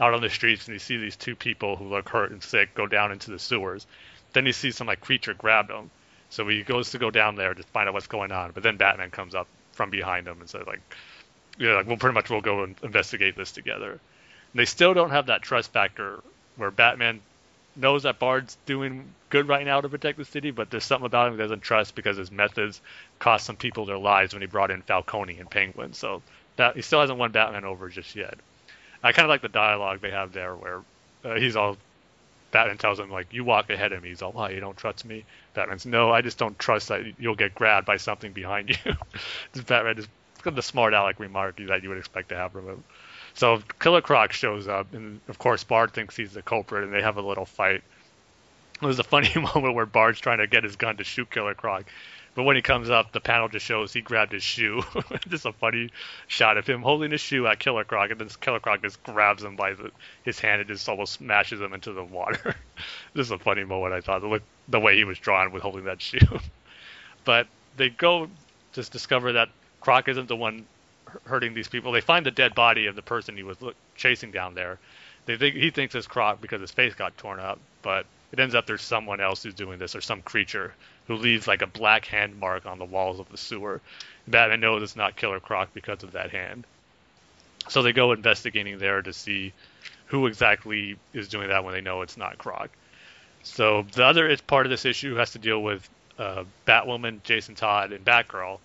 out 0.00 0.14
on 0.14 0.22
the 0.22 0.30
streets 0.30 0.66
and 0.66 0.72
you 0.72 0.78
see 0.78 0.96
these 0.96 1.14
two 1.14 1.36
people 1.36 1.76
who 1.76 1.90
look 1.90 2.08
hurt 2.08 2.30
and 2.30 2.42
sick 2.42 2.74
go 2.74 2.86
down 2.86 3.12
into 3.12 3.32
the 3.32 3.38
sewers. 3.38 3.86
Then 4.32 4.46
he 4.46 4.52
sees 4.52 4.74
some 4.74 4.86
like 4.86 5.02
creature 5.02 5.34
grab 5.34 5.68
them, 5.68 5.90
so 6.30 6.48
he 6.48 6.62
goes 6.62 6.92
to 6.92 6.98
go 6.98 7.10
down 7.10 7.34
there 7.34 7.52
to 7.52 7.62
find 7.64 7.86
out 7.86 7.92
what's 7.92 8.06
going 8.06 8.32
on. 8.32 8.52
But 8.52 8.62
then 8.62 8.78
Batman 8.78 9.10
comes 9.10 9.34
up 9.34 9.46
from 9.72 9.90
behind 9.90 10.26
him 10.26 10.40
and 10.40 10.48
says 10.48 10.66
like, 10.66 10.80
"Yeah, 11.58 11.74
like, 11.74 11.86
we'll 11.86 11.98
pretty 11.98 12.14
much 12.14 12.30
we'll 12.30 12.40
go 12.40 12.62
and 12.62 12.76
investigate 12.82 13.36
this 13.36 13.52
together." 13.52 13.90
And 13.90 14.00
they 14.54 14.64
still 14.64 14.94
don't 14.94 15.10
have 15.10 15.26
that 15.26 15.42
trust 15.42 15.70
factor 15.70 16.22
where 16.58 16.70
Batman 16.70 17.20
knows 17.76 18.02
that 18.02 18.18
Bard's 18.18 18.58
doing 18.66 19.04
good 19.30 19.48
right 19.48 19.64
now 19.64 19.80
to 19.80 19.88
protect 19.88 20.18
the 20.18 20.24
city, 20.24 20.50
but 20.50 20.70
there's 20.70 20.84
something 20.84 21.06
about 21.06 21.28
him 21.28 21.34
he 21.34 21.38
doesn't 21.38 21.60
trust 21.60 21.94
because 21.94 22.16
his 22.16 22.30
methods 22.30 22.80
cost 23.18 23.46
some 23.46 23.56
people 23.56 23.86
their 23.86 23.98
lives 23.98 24.34
when 24.34 24.42
he 24.42 24.46
brought 24.46 24.70
in 24.70 24.82
Falcone 24.82 25.38
and 25.38 25.50
Penguin. 25.50 25.92
So 25.94 26.22
that 26.56 26.76
he 26.76 26.82
still 26.82 27.00
hasn't 27.00 27.18
won 27.18 27.30
Batman 27.32 27.64
over 27.64 27.88
just 27.88 28.14
yet. 28.16 28.36
I 29.02 29.12
kind 29.12 29.24
of 29.24 29.30
like 29.30 29.42
the 29.42 29.48
dialogue 29.48 30.00
they 30.00 30.10
have 30.10 30.32
there, 30.32 30.54
where 30.54 30.82
uh, 31.24 31.36
he's 31.36 31.56
all 31.56 31.76
Batman 32.50 32.78
tells 32.78 32.98
him 32.98 33.10
like, 33.10 33.32
"You 33.32 33.44
walk 33.44 33.70
ahead 33.70 33.92
of 33.92 34.02
me." 34.02 34.08
He's 34.08 34.22
all, 34.22 34.32
"Why? 34.32 34.50
You 34.50 34.60
don't 34.60 34.76
trust 34.76 35.04
me?" 35.04 35.24
Batman's, 35.54 35.86
"No, 35.86 36.10
I 36.10 36.22
just 36.22 36.38
don't 36.38 36.58
trust 36.58 36.88
that 36.88 37.02
you'll 37.18 37.36
get 37.36 37.54
grabbed 37.54 37.86
by 37.86 37.96
something 37.96 38.32
behind 38.32 38.70
you." 38.70 38.76
Batman 39.66 39.98
is 39.98 40.08
got 40.42 40.54
the 40.54 40.62
smart 40.62 40.94
aleck 40.94 41.20
remark 41.20 41.56
that 41.66 41.82
you 41.82 41.88
would 41.88 41.98
expect 41.98 42.30
to 42.30 42.36
have 42.36 42.52
from 42.52 42.66
him. 42.66 42.84
So 43.38 43.62
Killer 43.78 44.00
Croc 44.00 44.32
shows 44.32 44.66
up, 44.66 44.92
and 44.92 45.20
of 45.28 45.38
course 45.38 45.62
Bard 45.62 45.92
thinks 45.92 46.16
he's 46.16 46.32
the 46.32 46.42
culprit, 46.42 46.82
and 46.82 46.92
they 46.92 47.02
have 47.02 47.18
a 47.18 47.22
little 47.22 47.46
fight. 47.46 47.84
There's 48.82 48.98
a 48.98 49.04
funny 49.04 49.30
moment 49.54 49.76
where 49.76 49.86
Bard's 49.86 50.18
trying 50.18 50.38
to 50.38 50.48
get 50.48 50.64
his 50.64 50.74
gun 50.74 50.96
to 50.96 51.04
shoot 51.04 51.30
Killer 51.30 51.54
Croc, 51.54 51.84
but 52.34 52.42
when 52.42 52.56
he 52.56 52.62
comes 52.62 52.90
up, 52.90 53.12
the 53.12 53.20
panel 53.20 53.48
just 53.48 53.64
shows 53.64 53.92
he 53.92 54.00
grabbed 54.00 54.32
his 54.32 54.42
shoe. 54.42 54.82
just 55.28 55.46
a 55.46 55.52
funny 55.52 55.90
shot 56.26 56.58
of 56.58 56.66
him 56.66 56.82
holding 56.82 57.12
his 57.12 57.20
shoe 57.20 57.46
at 57.46 57.60
Killer 57.60 57.84
Croc, 57.84 58.10
and 58.10 58.20
then 58.20 58.28
Killer 58.40 58.58
Croc 58.58 58.82
just 58.82 59.00
grabs 59.04 59.44
him 59.44 59.54
by 59.54 59.72
the, 59.74 59.92
his 60.24 60.40
hand 60.40 60.60
and 60.60 60.68
just 60.68 60.88
almost 60.88 61.12
smashes 61.12 61.60
him 61.60 61.72
into 61.72 61.92
the 61.92 62.02
water. 62.02 62.56
this 63.14 63.26
is 63.26 63.30
a 63.30 63.38
funny 63.38 63.62
moment, 63.62 63.94
I 63.94 64.00
thought. 64.00 64.22
The, 64.22 64.42
the 64.66 64.80
way 64.80 64.96
he 64.96 65.04
was 65.04 65.18
drawn 65.20 65.52
with 65.52 65.62
holding 65.62 65.84
that 65.84 66.02
shoe. 66.02 66.40
but 67.24 67.46
they 67.76 67.88
go 67.88 68.28
just 68.72 68.90
discover 68.90 69.34
that 69.34 69.48
Croc 69.80 70.08
isn't 70.08 70.26
the 70.26 70.34
one 70.34 70.66
hurting 71.24 71.54
these 71.54 71.68
people. 71.68 71.92
They 71.92 72.00
find 72.00 72.24
the 72.24 72.30
dead 72.30 72.54
body 72.54 72.86
of 72.86 72.96
the 72.96 73.02
person 73.02 73.36
he 73.36 73.42
was 73.42 73.56
chasing 73.96 74.30
down 74.30 74.54
there. 74.54 74.78
They 75.26 75.36
think 75.36 75.56
he 75.56 75.70
thinks 75.70 75.94
it's 75.94 76.06
Croc 76.06 76.40
because 76.40 76.60
his 76.60 76.70
face 76.70 76.94
got 76.94 77.16
torn 77.18 77.38
up, 77.38 77.58
but 77.82 78.06
it 78.32 78.40
ends 78.40 78.54
up 78.54 78.66
there's 78.66 78.82
someone 78.82 79.20
else 79.20 79.42
who's 79.42 79.54
doing 79.54 79.78
this 79.78 79.94
or 79.94 80.00
some 80.00 80.22
creature 80.22 80.74
who 81.06 81.16
leaves 81.16 81.46
like 81.46 81.62
a 81.62 81.66
black 81.66 82.04
hand 82.06 82.38
mark 82.38 82.66
on 82.66 82.78
the 82.78 82.84
walls 82.84 83.20
of 83.20 83.28
the 83.30 83.36
sewer. 83.36 83.80
Batman 84.26 84.60
knows 84.60 84.82
it's 84.82 84.96
not 84.96 85.16
Killer 85.16 85.40
Croc 85.40 85.72
because 85.74 86.02
of 86.02 86.12
that 86.12 86.30
hand. 86.30 86.64
So 87.68 87.82
they 87.82 87.92
go 87.92 88.12
investigating 88.12 88.78
there 88.78 89.02
to 89.02 89.12
see 89.12 89.52
who 90.06 90.26
exactly 90.26 90.96
is 91.12 91.28
doing 91.28 91.48
that 91.48 91.64
when 91.64 91.74
they 91.74 91.80
know 91.80 92.02
it's 92.02 92.16
not 92.16 92.38
Croc. 92.38 92.70
So 93.42 93.82
the 93.92 94.04
other 94.04 94.34
part 94.46 94.66
of 94.66 94.70
this 94.70 94.84
issue 94.84 95.14
has 95.16 95.32
to 95.32 95.38
deal 95.38 95.62
with 95.62 95.88
uh, 96.18 96.44
Batwoman, 96.66 97.22
Jason 97.22 97.54
Todd, 97.54 97.92
and 97.92 98.04
Batgirl. 98.04 98.58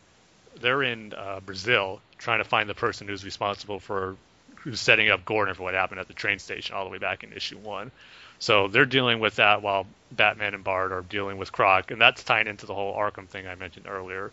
They're 0.59 0.83
in 0.83 1.13
uh, 1.13 1.39
Brazil 1.41 2.01
trying 2.23 2.39
to 2.39 2.45
find 2.45 2.69
the 2.69 2.73
person 2.73 3.07
who's 3.07 3.23
responsible 3.25 3.79
for 3.79 4.15
who's 4.55 4.79
setting 4.79 5.09
up 5.09 5.25
Gordon 5.25 5.55
for 5.55 5.63
what 5.63 5.73
happened 5.73 5.99
at 5.99 6.07
the 6.07 6.13
train 6.13 6.39
station 6.39 6.75
all 6.75 6.85
the 6.85 6.89
way 6.89 6.97
back 6.97 7.23
in 7.23 7.33
issue 7.33 7.57
one. 7.57 7.91
So 8.39 8.69
they're 8.69 8.85
dealing 8.85 9.19
with 9.19 9.35
that 9.35 9.61
while 9.61 9.85
Batman 10.11 10.53
and 10.53 10.63
Bard 10.63 10.91
are 10.91 11.01
dealing 11.01 11.37
with 11.37 11.51
Croc, 11.51 11.91
and 11.91 11.99
that's 11.99 12.23
tying 12.23 12.47
into 12.47 12.65
the 12.65 12.73
whole 12.73 12.95
Arkham 12.95 13.27
thing 13.27 13.47
I 13.47 13.55
mentioned 13.55 13.87
earlier. 13.89 14.31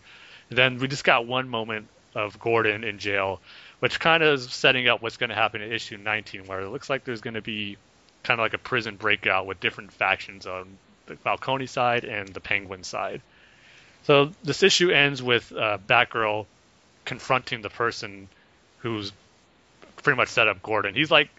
And 0.49 0.57
then 0.57 0.79
we 0.79 0.87
just 0.87 1.03
got 1.03 1.27
one 1.27 1.49
moment 1.49 1.87
of 2.15 2.39
Gordon 2.39 2.83
in 2.83 2.97
jail, 2.97 3.41
which 3.79 3.99
kind 3.99 4.23
of 4.23 4.39
is 4.39 4.53
setting 4.53 4.87
up 4.87 5.01
what's 5.01 5.17
going 5.17 5.29
to 5.29 5.35
happen 5.35 5.61
in 5.61 5.71
issue 5.71 5.97
19, 5.97 6.45
where 6.45 6.61
it 6.61 6.69
looks 6.69 6.89
like 6.89 7.03
there's 7.03 7.21
going 7.21 7.33
to 7.35 7.41
be 7.41 7.77
kind 8.23 8.39
of 8.39 8.43
like 8.43 8.53
a 8.53 8.57
prison 8.57 8.95
breakout 8.95 9.45
with 9.45 9.59
different 9.59 9.91
factions 9.91 10.45
on 10.45 10.77
the 11.07 11.15
Falcone 11.17 11.67
side 11.67 12.05
and 12.05 12.29
the 12.29 12.39
Penguin 12.39 12.83
side. 12.83 13.21
So 14.03 14.31
this 14.43 14.63
issue 14.63 14.91
ends 14.91 15.21
with 15.21 15.51
uh, 15.51 15.77
Batgirl 15.87 16.45
confronting 17.05 17.61
the 17.61 17.69
person 17.69 18.27
who's 18.79 19.11
pretty 20.03 20.17
much 20.17 20.29
set 20.29 20.47
up 20.47 20.61
Gordon. 20.61 20.95
He's 20.95 21.11
like 21.11 21.29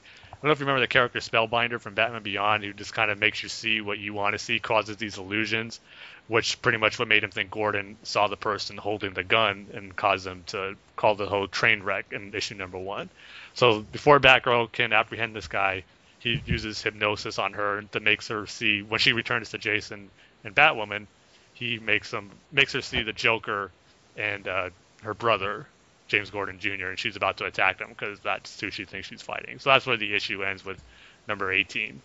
I 0.43 0.47
don't 0.47 0.49
know 0.49 0.53
if 0.55 0.59
you 0.59 0.67
remember 0.67 0.81
the 0.81 0.89
character 0.89 1.21
Spellbinder 1.21 1.81
from 1.81 1.95
Batman 1.95 2.25
Beyond, 2.25 2.65
who 2.65 2.73
just 2.73 2.93
kind 2.93 3.13
of 3.13 3.19
makes 3.21 3.45
you 3.45 3.49
see 3.49 3.81
what 3.81 4.01
you 4.01 4.13
want 4.13 4.33
to 4.33 4.41
see, 4.41 4.59
causes 4.59 4.97
these 4.97 5.17
illusions, 5.17 5.79
which 6.27 6.61
pretty 6.61 6.79
much 6.79 6.99
what 6.99 7.07
made 7.07 7.23
him 7.23 7.31
think 7.31 7.53
Gordon 7.53 7.97
saw 8.03 8.27
the 8.27 8.37
person 8.37 8.77
holding 8.77 9.15
the 9.15 9.23
gun 9.23 9.69
and 9.73 9.95
caused 9.95 10.27
him 10.27 10.43
to 10.49 10.75
call 10.97 11.15
the 11.15 11.27
whole 11.29 11.47
train 11.47 11.85
wreck 11.85 12.07
in 12.11 12.35
issue 12.35 12.57
number 12.57 12.77
one. 12.77 13.09
So 13.55 13.83
before 13.83 14.19
Batgirl 14.19 14.73
can 14.73 14.93
apprehend 14.93 15.37
this 15.37 15.47
guy, 15.47 15.85
he 16.19 16.43
uses 16.45 16.83
hypnosis 16.83 17.39
on 17.39 17.53
her 17.53 17.85
that 17.93 18.03
makes 18.03 18.27
her 18.27 18.49
see 18.49 18.83
when 18.83 18.99
she 18.99 19.13
returns 19.13 19.51
to 19.51 19.59
Jason 19.59 20.11
and 20.43 20.57
Batwoman, 20.57 21.07
he 21.55 21.79
makes 21.79 22.11
them 22.11 22.33
makes 22.51 22.73
her 22.73 22.81
see 22.81 23.05
the 23.05 23.13
Joker 23.13 23.71
and 24.17 24.49
uh, 24.49 24.71
her 25.03 25.15
brother 25.15 25.67
James 26.09 26.31
Gordon 26.31 26.59
Jr. 26.59 26.89
and 26.89 26.99
she's 26.99 27.17
about 27.17 27.39
to 27.39 27.47
attack 27.47 27.81
him 27.81 27.89
because 27.89 28.19
that's 28.21 28.61
who 28.61 28.71
she 28.71 28.85
thinks 28.85 29.09
she's 29.09 29.23
fighting. 29.23 29.59
So 29.59 29.71
that's 29.71 29.87
where 29.87 29.97
the 29.97 30.15
issue 30.15 30.43
ends 30.43 30.65
with 30.65 30.83
number 31.27 31.51
18. 31.53 32.03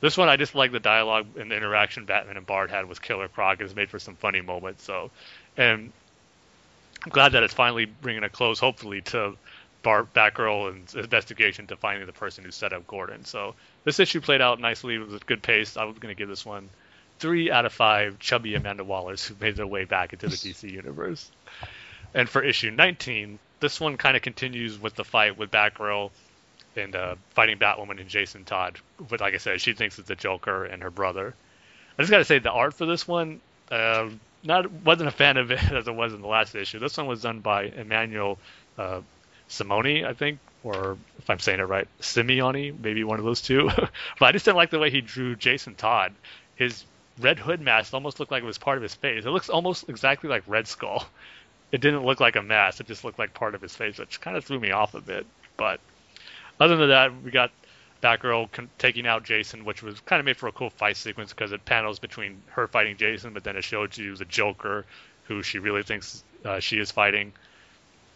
This 0.00 0.16
one, 0.16 0.28
I 0.28 0.36
just 0.36 0.54
like 0.54 0.72
the 0.72 0.80
dialogue 0.80 1.26
and 1.38 1.50
the 1.50 1.56
interaction 1.56 2.04
Batman 2.04 2.36
and 2.36 2.44
Bard 2.44 2.70
had 2.70 2.86
with 2.86 3.00
Killer 3.00 3.28
Croc. 3.28 3.60
It's 3.60 3.74
made 3.74 3.88
for 3.88 3.98
some 3.98 4.14
funny 4.16 4.42
moments. 4.42 4.84
So, 4.84 5.10
and 5.56 5.90
I'm 7.02 7.10
glad 7.10 7.32
that 7.32 7.42
it's 7.42 7.54
finally 7.54 7.86
bringing 7.86 8.24
a 8.24 8.28
close, 8.28 8.58
hopefully, 8.58 9.00
to 9.02 9.36
Bart 9.82 10.12
Batgirl 10.12 10.70
and 10.70 10.94
investigation 11.02 11.66
to 11.68 11.76
finding 11.76 12.04
the 12.06 12.12
person 12.12 12.44
who 12.44 12.50
set 12.50 12.72
up 12.74 12.86
Gordon. 12.86 13.24
So 13.24 13.54
this 13.84 14.00
issue 14.00 14.20
played 14.20 14.42
out 14.42 14.60
nicely. 14.60 14.96
It 14.96 14.98
was 14.98 15.14
a 15.14 15.24
good 15.24 15.42
pace. 15.42 15.78
I 15.78 15.84
was 15.84 15.96
going 15.98 16.14
to 16.14 16.18
give 16.18 16.28
this 16.28 16.44
one 16.44 16.68
three 17.18 17.50
out 17.50 17.64
of 17.64 17.72
five 17.72 18.18
chubby 18.18 18.54
Amanda 18.54 18.84
Wallers 18.84 19.26
who 19.26 19.34
made 19.40 19.56
their 19.56 19.66
way 19.66 19.84
back 19.84 20.12
into 20.12 20.28
the 20.28 20.36
DC 20.36 20.70
universe. 20.70 21.30
And 22.16 22.30
for 22.30 22.42
issue 22.42 22.70
19, 22.70 23.38
this 23.60 23.78
one 23.78 23.98
kind 23.98 24.16
of 24.16 24.22
continues 24.22 24.80
with 24.80 24.94
the 24.94 25.04
fight 25.04 25.36
with 25.36 25.50
Batgirl 25.50 26.10
and 26.74 26.96
uh, 26.96 27.16
fighting 27.34 27.58
Batwoman 27.58 28.00
and 28.00 28.08
Jason 28.08 28.44
Todd. 28.44 28.78
But 28.98 29.20
like 29.20 29.34
I 29.34 29.36
said, 29.36 29.60
she 29.60 29.74
thinks 29.74 29.98
it's 29.98 30.08
the 30.08 30.16
Joker 30.16 30.64
and 30.64 30.82
her 30.82 30.90
brother. 30.90 31.34
I 31.98 32.02
just 32.02 32.10
got 32.10 32.18
to 32.18 32.24
say 32.24 32.38
the 32.38 32.50
art 32.50 32.72
for 32.72 32.86
this 32.86 33.06
one, 33.06 33.42
uh, 33.70 34.08
not 34.42 34.72
wasn't 34.72 35.08
a 35.08 35.12
fan 35.12 35.36
of 35.36 35.50
it 35.50 35.62
as 35.72 35.88
it 35.88 35.94
was 35.94 36.14
in 36.14 36.22
the 36.22 36.26
last 36.26 36.54
issue. 36.54 36.78
This 36.78 36.96
one 36.96 37.06
was 37.06 37.20
done 37.20 37.40
by 37.40 37.64
Emanuel 37.64 38.38
uh, 38.78 39.02
Simoni, 39.50 40.06
I 40.06 40.14
think, 40.14 40.38
or 40.64 40.96
if 41.18 41.28
I'm 41.28 41.38
saying 41.38 41.60
it 41.60 41.64
right, 41.64 41.86
Simeone, 42.00 42.80
maybe 42.80 43.04
one 43.04 43.18
of 43.18 43.26
those 43.26 43.42
two. 43.42 43.68
but 44.18 44.26
I 44.26 44.32
just 44.32 44.46
didn't 44.46 44.56
like 44.56 44.70
the 44.70 44.78
way 44.78 44.90
he 44.90 45.02
drew 45.02 45.36
Jason 45.36 45.74
Todd. 45.74 46.14
His 46.54 46.82
Red 47.18 47.38
Hood 47.38 47.60
mask 47.60 47.92
almost 47.92 48.20
looked 48.20 48.32
like 48.32 48.42
it 48.42 48.46
was 48.46 48.56
part 48.56 48.78
of 48.78 48.82
his 48.82 48.94
face. 48.94 49.26
It 49.26 49.30
looks 49.30 49.50
almost 49.50 49.88
exactly 49.90 50.30
like 50.30 50.44
Red 50.46 50.66
Skull 50.66 51.04
it 51.72 51.80
didn't 51.80 52.04
look 52.04 52.20
like 52.20 52.36
a 52.36 52.42
mask. 52.42 52.80
It 52.80 52.86
just 52.86 53.04
looked 53.04 53.18
like 53.18 53.34
part 53.34 53.54
of 53.54 53.62
his 53.62 53.74
face, 53.74 53.98
which 53.98 54.20
kind 54.20 54.36
of 54.36 54.44
threw 54.44 54.60
me 54.60 54.70
off 54.70 54.94
a 54.94 55.00
bit. 55.00 55.26
But 55.56 55.80
other 56.60 56.76
than 56.76 56.88
that, 56.88 57.22
we 57.22 57.30
got 57.30 57.50
Batgirl 58.02 58.52
con- 58.52 58.70
taking 58.78 59.06
out 59.06 59.24
Jason, 59.24 59.64
which 59.64 59.82
was 59.82 59.98
kind 60.00 60.20
of 60.20 60.26
made 60.26 60.36
for 60.36 60.48
a 60.48 60.52
cool 60.52 60.70
fight 60.70 60.96
sequence 60.96 61.32
because 61.32 61.52
it 61.52 61.64
panels 61.64 61.98
between 61.98 62.42
her 62.50 62.68
fighting 62.68 62.96
Jason, 62.96 63.32
but 63.32 63.44
then 63.44 63.56
it 63.56 63.64
showed 63.64 63.96
you 63.96 64.14
the 64.14 64.24
Joker, 64.24 64.84
who 65.24 65.42
she 65.42 65.58
really 65.58 65.82
thinks 65.82 66.22
uh, 66.44 66.60
she 66.60 66.78
is 66.78 66.90
fighting. 66.90 67.32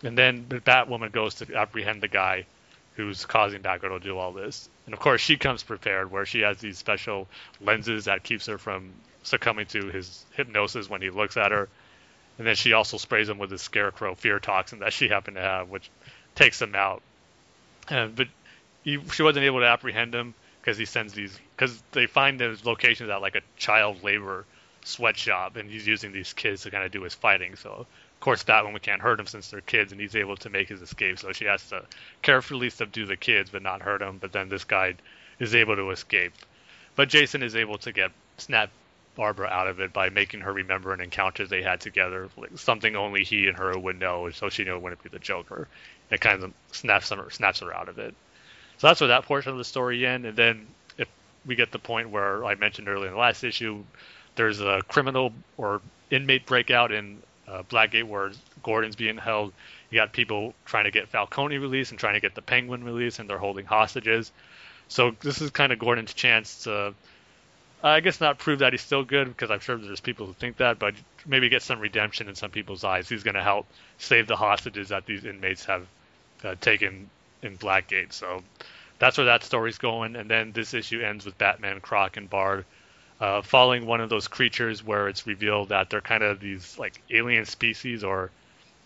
And 0.03 0.17
then 0.17 0.47
the 0.49 0.61
Batwoman 0.61 1.13
goes 1.13 1.37
to 1.37 1.55
apprehend 1.55 2.03
the 2.03 2.09
guy 2.09 2.47
who's 2.95 3.25
causing 3.25 3.63
Batgirl 3.63 3.99
to 3.99 4.01
do 4.01 4.17
all 4.17 4.33
this. 4.33 4.69
And 4.87 4.95
of 4.95 5.01
course, 5.01 5.21
she 5.21 5.37
comes 5.37 5.63
prepared, 5.63 6.11
where 6.11 6.25
she 6.25 6.41
has 6.41 6.59
these 6.59 6.79
special 6.79 7.29
lenses 7.61 8.05
that 8.05 8.23
keeps 8.23 8.47
her 8.47 8.59
from 8.59 8.93
succumbing 9.23 9.67
to 9.67 9.89
his 9.89 10.25
hypnosis 10.33 10.89
when 10.89 11.03
he 11.03 11.11
looks 11.11 11.37
at 11.37 11.53
her 11.53 11.69
and 12.41 12.47
then 12.47 12.57
she 12.57 12.73
also 12.73 12.97
sprays 12.97 13.29
him 13.29 13.37
with 13.37 13.51
the 13.51 13.59
scarecrow 13.59 14.15
fear 14.15 14.39
toxin 14.39 14.79
that 14.79 14.95
she 14.95 15.09
happened 15.09 15.35
to 15.37 15.43
have, 15.43 15.69
which 15.69 15.91
takes 16.35 16.61
him 16.63 16.75
out. 16.75 17.03
And, 17.91 18.17
but 18.17 18.29
he, 18.83 18.99
she 19.13 19.23
wasn't 19.23 19.45
able 19.45 19.61
to 19.61 19.67
apprehend 19.67 20.15
him 20.15 20.33
because 20.59 20.79
he 20.79 20.87
sends 20.87 21.13
these 21.13 21.39
because 21.55 21.83
they 21.93 22.07
find 22.07 22.41
his 22.41 22.65
locations 22.65 23.11
at 23.11 23.21
like 23.21 23.35
a 23.35 23.43
child 23.59 24.03
labor 24.03 24.47
sweatshop, 24.87 25.57
and 25.57 25.69
he's 25.69 25.87
using 25.87 26.13
these 26.13 26.33
kids 26.33 26.63
to 26.63 26.71
kind 26.71 26.83
of 26.83 26.91
do 26.91 27.03
his 27.03 27.13
fighting. 27.13 27.57
So 27.57 27.71
of 27.73 28.21
course 28.21 28.43
Batwoman 28.43 28.81
can't 28.81 29.03
hurt 29.03 29.21
him 29.21 29.27
since 29.27 29.51
they're 29.51 29.61
kids, 29.61 29.93
and 29.93 30.01
he's 30.01 30.17
able 30.17 30.39
to 30.39 30.49
make 30.49 30.71
his 30.71 30.81
escape. 30.81 31.19
So 31.19 31.33
she 31.33 31.45
has 31.45 31.69
to 31.69 31.85
carefully 32.23 32.71
subdue 32.71 33.05
the 33.05 33.19
kids, 33.19 33.51
but 33.51 33.61
not 33.61 33.83
hurt 33.83 34.01
them. 34.01 34.17
But 34.19 34.33
then 34.33 34.49
this 34.49 34.65
guy 34.65 34.95
is 35.39 35.55
able 35.55 35.77
to 35.77 35.91
escape. 35.91 36.33
But 36.97 37.11
Jason 37.11 37.43
is 37.43 37.55
able 37.55 37.77
to 37.77 37.93
get 37.93 38.13
snap 38.39 38.71
Barbara 39.15 39.49
out 39.49 39.67
of 39.67 39.81
it 39.81 39.93
by 39.93 40.09
making 40.09 40.41
her 40.41 40.53
remember 40.53 40.93
an 40.93 41.01
encounter 41.01 41.47
they 41.47 41.63
had 41.63 41.81
together, 41.81 42.29
like 42.37 42.57
something 42.57 42.97
only 42.97 43.25
he 43.25 43.49
and 43.49 43.57
her 43.57 43.79
would 43.79 43.99
know, 43.99 44.31
so 44.31 44.49
she 44.49 44.65
knew 44.65 44.77
it 44.77 44.83
wouldn't 44.83 45.03
be 45.03 45.09
the 45.09 45.19
Joker. 45.19 45.69
It 46.11 46.21
kind 46.21 46.43
of 46.43 46.53
snaps 46.73 47.11
her, 47.11 47.31
snaps 47.31 47.61
her 47.61 47.75
out 47.75 47.89
of 47.89 47.99
it. 47.99 48.15
So 48.79 48.87
that's 48.87 49.01
where 49.01 49.09
that 49.09 49.25
portion 49.25 49.53
of 49.53 49.59
the 49.59 49.65
story 49.65 50.07
ends. 50.07 50.27
And 50.27 50.37
then 50.37 50.67
if 50.97 51.09
we 51.45 51.55
get 51.55 51.71
the 51.71 51.79
point 51.79 52.11
where 52.11 52.45
I 52.45 52.55
mentioned 52.55 52.89
earlier 52.89 53.09
in 53.09 53.13
the 53.13 53.19
last 53.19 53.45
issue, 53.45 53.85
there's 54.37 54.61
a 54.61 54.83
criminal 54.89 55.33
or 55.59 55.81
inmate 56.11 56.47
breakout 56.47 56.93
in 56.93 57.23
uh, 57.47 57.63
Blackgate 57.65 58.05
where 58.05 58.31
Gordon's 58.63 58.97
being 58.97 59.19
held. 59.19 59.53
You 59.91 59.99
got 59.99 60.13
people 60.13 60.55
trying 60.65 60.85
to 60.85 60.91
get 60.91 61.09
Falcone 61.09 61.59
released 61.59 61.91
and 61.91 61.99
trying 61.99 62.15
to 62.15 62.21
get 62.21 62.35
the 62.35 62.43
Penguin 62.43 62.85
released, 62.85 63.19
and 63.19 63.29
they're 63.29 63.39
holding 63.39 63.67
hostages. 63.67 64.33
So 64.89 65.15
this 65.21 65.41
is 65.41 65.51
kind 65.51 65.73
of 65.73 65.79
Gordon's 65.79 66.15
chance 66.15 66.65
to 66.65 66.95
I 67.83 68.01
guess 68.01 68.21
not 68.21 68.39
prove 68.39 68.59
that 68.59 68.73
he's 68.73 68.83
still 68.83 69.05
good 69.05 69.29
because 69.29 69.51
I'm 69.51 69.61
sure 69.61 69.77
there's 69.77 70.01
people 70.01 70.27
who 70.27 70.35
think 70.35 70.59
that, 70.59 70.79
but 70.79 70.95
maybe 71.27 71.49
get 71.49 71.63
some 71.63 71.81
redemption 71.81 72.29
in 72.29 72.35
some 72.35 72.51
people's 72.51 72.85
eyes. 72.85 73.09
He's 73.09 73.23
going 73.23 73.37
to 73.37 73.43
help 73.43 73.67
save 73.99 74.27
the 74.27 74.37
hostages 74.37 74.91
that 74.91 75.07
these 75.07 75.25
inmates 75.25 75.65
have 75.65 75.87
uh, 76.45 76.55
taken 76.61 77.09
in 77.43 77.57
Blackgate. 77.57 78.13
So 78.13 78.43
that's 78.99 79.17
where 79.17 79.27
that 79.27 79.45
story's 79.45 79.79
going. 79.79 80.17
And 80.17 80.29
then 80.29 80.53
this 80.53 80.75
issue 80.75 81.01
ends 81.01 81.25
with 81.25 81.39
Batman, 81.39 81.81
Croc, 81.81 82.19
and 82.19 82.29
Bard 82.29 82.67
uh, 83.21 83.43
following 83.43 83.87
one 83.87 84.01
of 84.01 84.09
those 84.09 84.29
creatures 84.29 84.85
where 84.85 85.09
it's 85.09 85.27
revealed 85.27 85.71
that 85.71 85.91
they're 85.91 86.01
kind 86.01 86.23
of 86.23 86.41
these 86.41 86.79
like 86.79 87.01
alien 87.11 87.45
species 87.45 88.03
or 88.03 88.31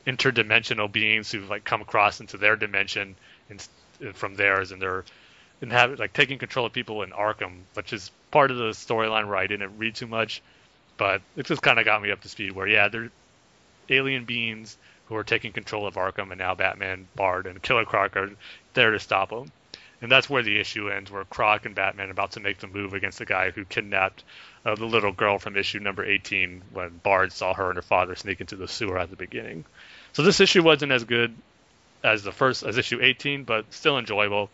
interdimensional 0.06 0.90
beings 0.90 1.30
who've 1.30 1.48
like 1.48 1.64
come 1.64 1.80
across 1.80 2.20
into 2.20 2.36
their 2.36 2.56
dimension 2.56 3.16
and 3.48 3.66
from 4.14 4.34
theirs, 4.34 4.72
and 4.72 4.82
they're 4.82 5.04
and 5.60 5.72
have 5.72 5.98
like 5.98 6.12
taking 6.12 6.38
control 6.38 6.66
of 6.66 6.72
people 6.72 7.02
in 7.02 7.10
Arkham, 7.10 7.60
which 7.74 7.92
is 7.92 8.10
part 8.30 8.50
of 8.50 8.56
the 8.56 8.70
storyline 8.70 9.28
where 9.28 9.36
I 9.36 9.46
didn't 9.46 9.78
read 9.78 9.94
too 9.94 10.06
much, 10.06 10.42
but 10.96 11.22
it 11.36 11.46
just 11.46 11.62
kind 11.62 11.78
of 11.78 11.84
got 11.84 12.02
me 12.02 12.10
up 12.10 12.20
to 12.22 12.28
speed. 12.28 12.52
Where 12.52 12.66
yeah, 12.66 12.88
they're 12.88 13.10
alien 13.88 14.24
beings 14.24 14.76
who 15.06 15.16
are 15.16 15.24
taking 15.24 15.52
control 15.52 15.86
of 15.86 15.94
Arkham, 15.94 16.30
and 16.30 16.38
now 16.38 16.54
Batman, 16.54 17.06
Bard, 17.14 17.46
and 17.46 17.62
Killer 17.62 17.84
Croc 17.84 18.16
are 18.16 18.30
there 18.72 18.90
to 18.90 18.98
stop 18.98 19.30
them. 19.30 19.50
And 20.00 20.10
that's 20.10 20.28
where 20.28 20.42
the 20.42 20.58
issue 20.58 20.90
ends, 20.90 21.10
where 21.10 21.24
Croc 21.24 21.64
and 21.64 21.74
Batman 21.74 22.08
are 22.08 22.12
about 22.12 22.32
to 22.32 22.40
make 22.40 22.58
the 22.58 22.66
move 22.66 22.92
against 22.92 23.18
the 23.18 23.24
guy 23.24 23.50
who 23.50 23.64
kidnapped 23.64 24.22
uh, 24.64 24.74
the 24.74 24.84
little 24.84 25.12
girl 25.12 25.38
from 25.38 25.56
issue 25.56 25.78
number 25.78 26.04
18 26.04 26.62
when 26.72 27.00
Bard 27.02 27.32
saw 27.32 27.54
her 27.54 27.68
and 27.68 27.76
her 27.76 27.82
father 27.82 28.14
sneak 28.14 28.40
into 28.40 28.56
the 28.56 28.68
sewer 28.68 28.98
at 28.98 29.10
the 29.10 29.16
beginning. 29.16 29.64
So 30.12 30.22
this 30.22 30.40
issue 30.40 30.62
wasn't 30.62 30.92
as 30.92 31.04
good 31.04 31.34
as 32.02 32.22
the 32.22 32.32
first 32.32 32.62
as 32.64 32.76
issue 32.76 33.00
18, 33.00 33.44
but 33.44 33.72
still 33.72 33.98
enjoyable. 33.98 34.50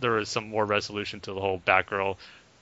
There 0.00 0.12
was 0.12 0.28
some 0.28 0.48
more 0.48 0.64
resolution 0.64 1.20
to 1.20 1.32
the 1.32 1.40
whole 1.40 1.60
Batgirl 1.64 2.16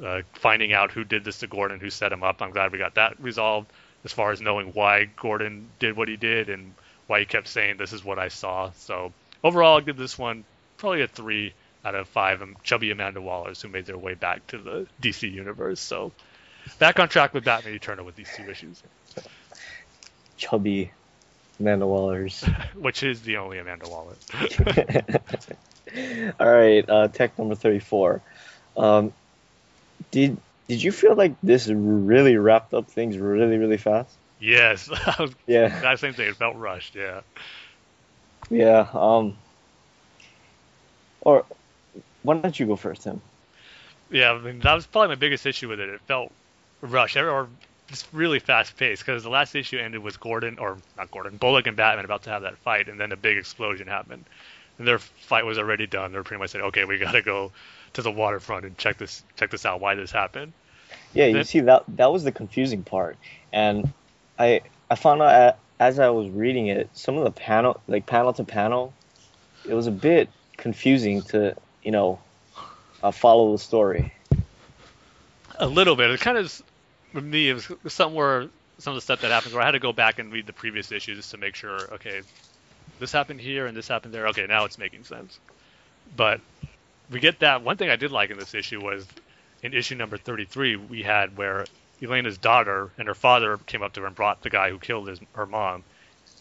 uh, 0.05 0.23
finding 0.35 0.73
out 0.73 0.93
who 0.93 1.05
did 1.05 1.24
this 1.24 1.39
to 1.39 1.47
Gordon, 1.47 1.81
who 1.81 1.90
set 1.90 2.12
him 2.12 2.23
up. 2.23 2.43
I'm 2.43 2.51
glad 2.51 2.73
we 2.73 2.78
got 2.78 2.94
that 2.94 3.20
resolved 3.20 3.70
as 4.05 4.12
far 4.12 4.31
as 4.31 4.40
knowing 4.40 4.69
why 4.73 5.09
Gordon 5.16 5.69
did 5.78 5.97
what 5.97 6.09
he 6.09 6.16
did 6.16 6.48
and 6.48 6.74
why 7.06 7.20
he 7.20 7.27
kept 7.27 7.48
saying 7.48 7.77
this 7.78 7.93
is 7.93 8.05
what 8.05 8.19
I 8.19 8.28
saw. 8.28 8.70
So 8.77 9.12
overall, 9.43 9.74
I'll 9.74 9.81
give 9.81 9.97
this 9.97 10.19
one 10.19 10.44
probably 10.77 11.02
a 11.02 11.09
three 11.09 11.52
out 11.85 11.94
of 11.94 12.09
five. 12.09 12.43
Um, 12.43 12.56
chubby 12.62 12.90
Amanda 12.90 13.20
Wallers 13.20 13.60
who 13.60 13.69
made 13.69 13.86
their 13.86 13.98
way 13.98 14.15
back 14.15 14.47
to 14.48 14.59
the 14.59 14.86
DC 15.02 15.31
universe. 15.31 15.81
So 15.81 16.12
back 16.78 17.01
on 17.01 17.09
track 17.09 17.35
with 17.35 17.44
Batman 17.44 17.74
Eternal 17.74 18.05
with 18.05 18.16
these 18.16 18.31
two 18.36 18.48
issues. 18.48 18.82
Chubby 20.36 20.93
Amanda 21.59 21.86
Wallers. 21.86 22.44
Which 22.74 23.02
is 23.02 23.23
the 23.23 23.39
only 23.39 23.59
Amanda 23.59 23.89
Waller. 23.89 24.15
All 26.40 26.51
right, 26.51 26.89
uh, 26.89 27.09
tech 27.09 27.39
number 27.39 27.55
34. 27.55 28.20
Um, 28.77 29.12
did 30.10 30.36
did 30.69 30.82
you 30.82 30.93
feel 30.93 31.15
like 31.15 31.35
this 31.43 31.69
really 31.69 32.36
wrapped 32.36 32.74
up 32.74 32.90
things 32.90 33.19
really 33.19 33.59
really 33.59 33.77
fast? 33.77 34.15
Yes. 34.40 34.89
yeah. 35.47 35.81
That 35.82 35.98
same 35.98 36.15
thing. 36.15 36.28
It 36.28 36.36
felt 36.36 36.56
rushed. 36.56 36.94
Yeah. 36.94 37.20
Yeah. 38.51 38.86
Um. 38.93 39.36
Or 41.20 41.44
why 42.23 42.39
don't 42.39 42.59
you 42.59 42.66
go 42.66 42.77
first, 42.77 43.02
Tim? 43.02 43.20
Yeah, 44.10 44.32
I 44.32 44.39
mean 44.39 44.60
that 44.60 44.74
was 44.74 44.86
probably 44.86 45.09
my 45.09 45.15
biggest 45.16 45.44
issue 45.47 45.69
with 45.69 45.81
it. 45.81 45.89
It 45.89 46.01
felt 46.02 46.32
rushed 46.81 47.16
or 47.16 47.48
just 47.89 48.06
really 48.12 48.39
fast 48.39 48.77
paced 48.77 49.05
because 49.05 49.23
the 49.23 49.31
last 49.31 49.55
issue 49.55 49.78
ended 49.78 50.02
with 50.02 50.20
Gordon 50.20 50.59
or 50.59 50.78
not 50.97 51.10
Gordon, 51.10 51.36
Bullock 51.36 51.66
and 51.66 51.77
Batman 51.77 52.05
about 52.05 52.23
to 52.24 52.31
have 52.31 52.43
that 52.43 52.56
fight, 52.59 52.89
and 52.89 53.01
then 53.01 53.12
a 53.12 53.16
big 53.16 53.36
explosion 53.36 53.86
happened, 53.86 54.24
and 54.79 54.87
their 54.87 54.99
fight 54.99 55.45
was 55.45 55.59
already 55.59 55.87
done. 55.87 56.13
They 56.13 56.19
were 56.19 56.25
pretty 56.25 56.41
much 56.41 56.51
saying, 56.51 56.65
"Okay, 56.67 56.85
we 56.85 56.99
got 56.99 57.13
to 57.13 57.23
go 57.23 57.53
to 57.95 58.03
the 58.03 58.11
waterfront 58.11 58.65
and 58.65 58.77
check 58.79 58.99
this 58.99 59.23
check 59.37 59.51
this 59.51 59.67
out. 59.67 59.81
Why 59.81 59.95
this 59.95 60.11
happened?" 60.11 60.53
Yeah, 61.13 61.27
you 61.27 61.45
see 61.45 61.61
that 61.61 61.85
that 61.89 62.13
was 62.13 62.25
the 62.25 62.33
confusing 62.33 62.83
part, 62.83 63.17
and 63.53 63.93
I 64.39 64.63
I 64.91 64.95
found 64.95 65.23
out 65.23 65.59
as 65.81 65.99
I 65.99 66.09
was 66.11 66.29
reading 66.31 66.69
it, 66.69 66.89
some 66.93 67.17
of 67.17 67.25
the 67.25 67.31
panel 67.31 67.81
like 67.87 68.07
panel 68.07 68.33
to 68.35 68.45
panel, 68.45 68.93
it 69.65 69.75
was 69.75 69.87
a 69.87 69.93
bit 69.93 70.29
confusing 70.57 71.23
to 71.23 71.55
you 71.83 71.91
know 71.91 72.21
uh, 73.03 73.11
follow 73.11 73.53
the 73.53 73.59
story. 73.59 74.13
A 75.57 75.67
little 75.67 75.97
bit. 75.97 76.11
It 76.11 76.21
kind 76.21 76.39
of 76.39 76.63
for 77.13 77.21
me, 77.21 77.51
it 77.51 77.55
was 77.55 77.93
somewhere 77.93 78.49
some 78.79 78.93
of 78.93 78.97
the 78.97 79.01
stuff 79.01 79.23
that 79.23 79.31
happened 79.31 79.55
where 79.55 79.63
I 79.63 79.67
had 79.67 79.73
to 79.73 79.81
go 79.81 79.93
back 79.93 80.19
and 80.19 80.33
read 80.33 80.47
the 80.47 80.53
previous 80.53 80.93
issues 80.93 81.17
just 81.17 81.31
to 81.33 81.37
make 81.37 81.55
sure. 81.55 81.93
Okay, 81.95 82.23
this 82.99 83.12
happened 83.12 83.41
here 83.41 83.66
and 83.66 83.77
this 83.77 83.89
happened 83.89 84.15
there. 84.15 84.29
Okay, 84.29 84.47
now 84.47 84.65
it's 84.65 84.79
making 84.79 85.05
sense. 85.05 85.39
But 86.16 86.41
we 87.11 87.20
get 87.20 87.41
that. 87.41 87.62
One 87.62 87.77
thing 87.77 87.91
I 87.91 87.97
did 87.97 88.12
like 88.12 88.31
in 88.31 88.39
this 88.39 88.55
issue 88.55 88.83
was 88.83 89.07
in 89.62 89.75
issue 89.75 89.95
number 89.95 90.16
33 90.16 90.77
we 90.77 91.03
had 91.03 91.37
where 91.37 91.66
Elena's 92.03 92.39
daughter 92.39 92.91
and 92.99 93.09
her 93.09 93.15
father 93.15 93.59
came 93.66 93.83
up 93.83 93.93
to 93.95 94.01
her 94.01 94.07
and 94.07 94.15
brought 94.15 94.43
the 94.43 94.51
guy 94.51 94.70
who 94.70 94.79
killed 94.79 95.09
his, 95.09 95.20
her 95.33 95.47
mom, 95.47 95.83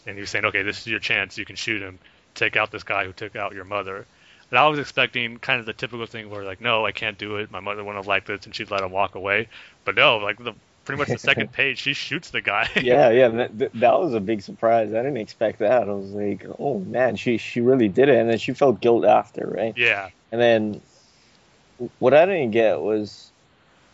and 0.06 0.14
he 0.14 0.20
was 0.20 0.30
saying, 0.30 0.44
"Okay, 0.44 0.62
this 0.62 0.80
is 0.80 0.86
your 0.86 1.00
chance. 1.00 1.36
You 1.36 1.44
can 1.44 1.56
shoot 1.56 1.82
him. 1.82 1.98
Take 2.34 2.56
out 2.56 2.70
this 2.70 2.84
guy 2.84 3.04
who 3.04 3.12
took 3.12 3.34
out 3.34 3.54
your 3.54 3.64
mother." 3.64 4.06
And 4.50 4.58
I 4.58 4.66
was 4.68 4.78
expecting 4.78 5.38
kind 5.38 5.60
of 5.60 5.66
the 5.66 5.72
typical 5.72 6.06
thing 6.06 6.30
where 6.30 6.44
like, 6.44 6.60
"No, 6.60 6.86
I 6.86 6.92
can't 6.92 7.18
do 7.18 7.36
it. 7.36 7.50
My 7.50 7.60
mother 7.60 7.82
wouldn't 7.82 7.96
have 7.98 8.06
liked 8.06 8.26
this," 8.26 8.46
and 8.46 8.54
she'd 8.54 8.70
let 8.70 8.82
him 8.82 8.92
walk 8.92 9.14
away. 9.14 9.48
But 9.84 9.96
no, 9.96 10.18
like 10.18 10.38
the 10.38 10.54
pretty 10.88 10.98
much 10.98 11.08
the 11.08 11.18
second 11.18 11.52
page, 11.52 11.78
she 11.78 11.92
shoots 11.92 12.30
the 12.30 12.40
guy. 12.40 12.68
yeah, 12.76 13.10
yeah, 13.10 13.28
that, 13.28 13.72
that 13.74 14.00
was 14.00 14.14
a 14.14 14.20
big 14.20 14.40
surprise. 14.40 14.88
I 14.88 15.02
didn't 15.02 15.18
expect 15.18 15.58
that. 15.58 15.86
I 15.86 15.92
was 15.92 16.12
like, 16.12 16.46
"Oh 16.58 16.78
man, 16.78 17.16
she 17.16 17.36
she 17.36 17.60
really 17.60 17.88
did 17.88 18.08
it," 18.08 18.16
and 18.16 18.30
then 18.30 18.38
she 18.38 18.54
felt 18.54 18.80
guilt 18.80 19.04
after, 19.04 19.46
right? 19.46 19.76
Yeah. 19.76 20.08
And 20.32 20.40
then 20.40 20.80
what 21.98 22.14
I 22.14 22.24
didn't 22.24 22.52
get 22.52 22.80
was 22.80 23.30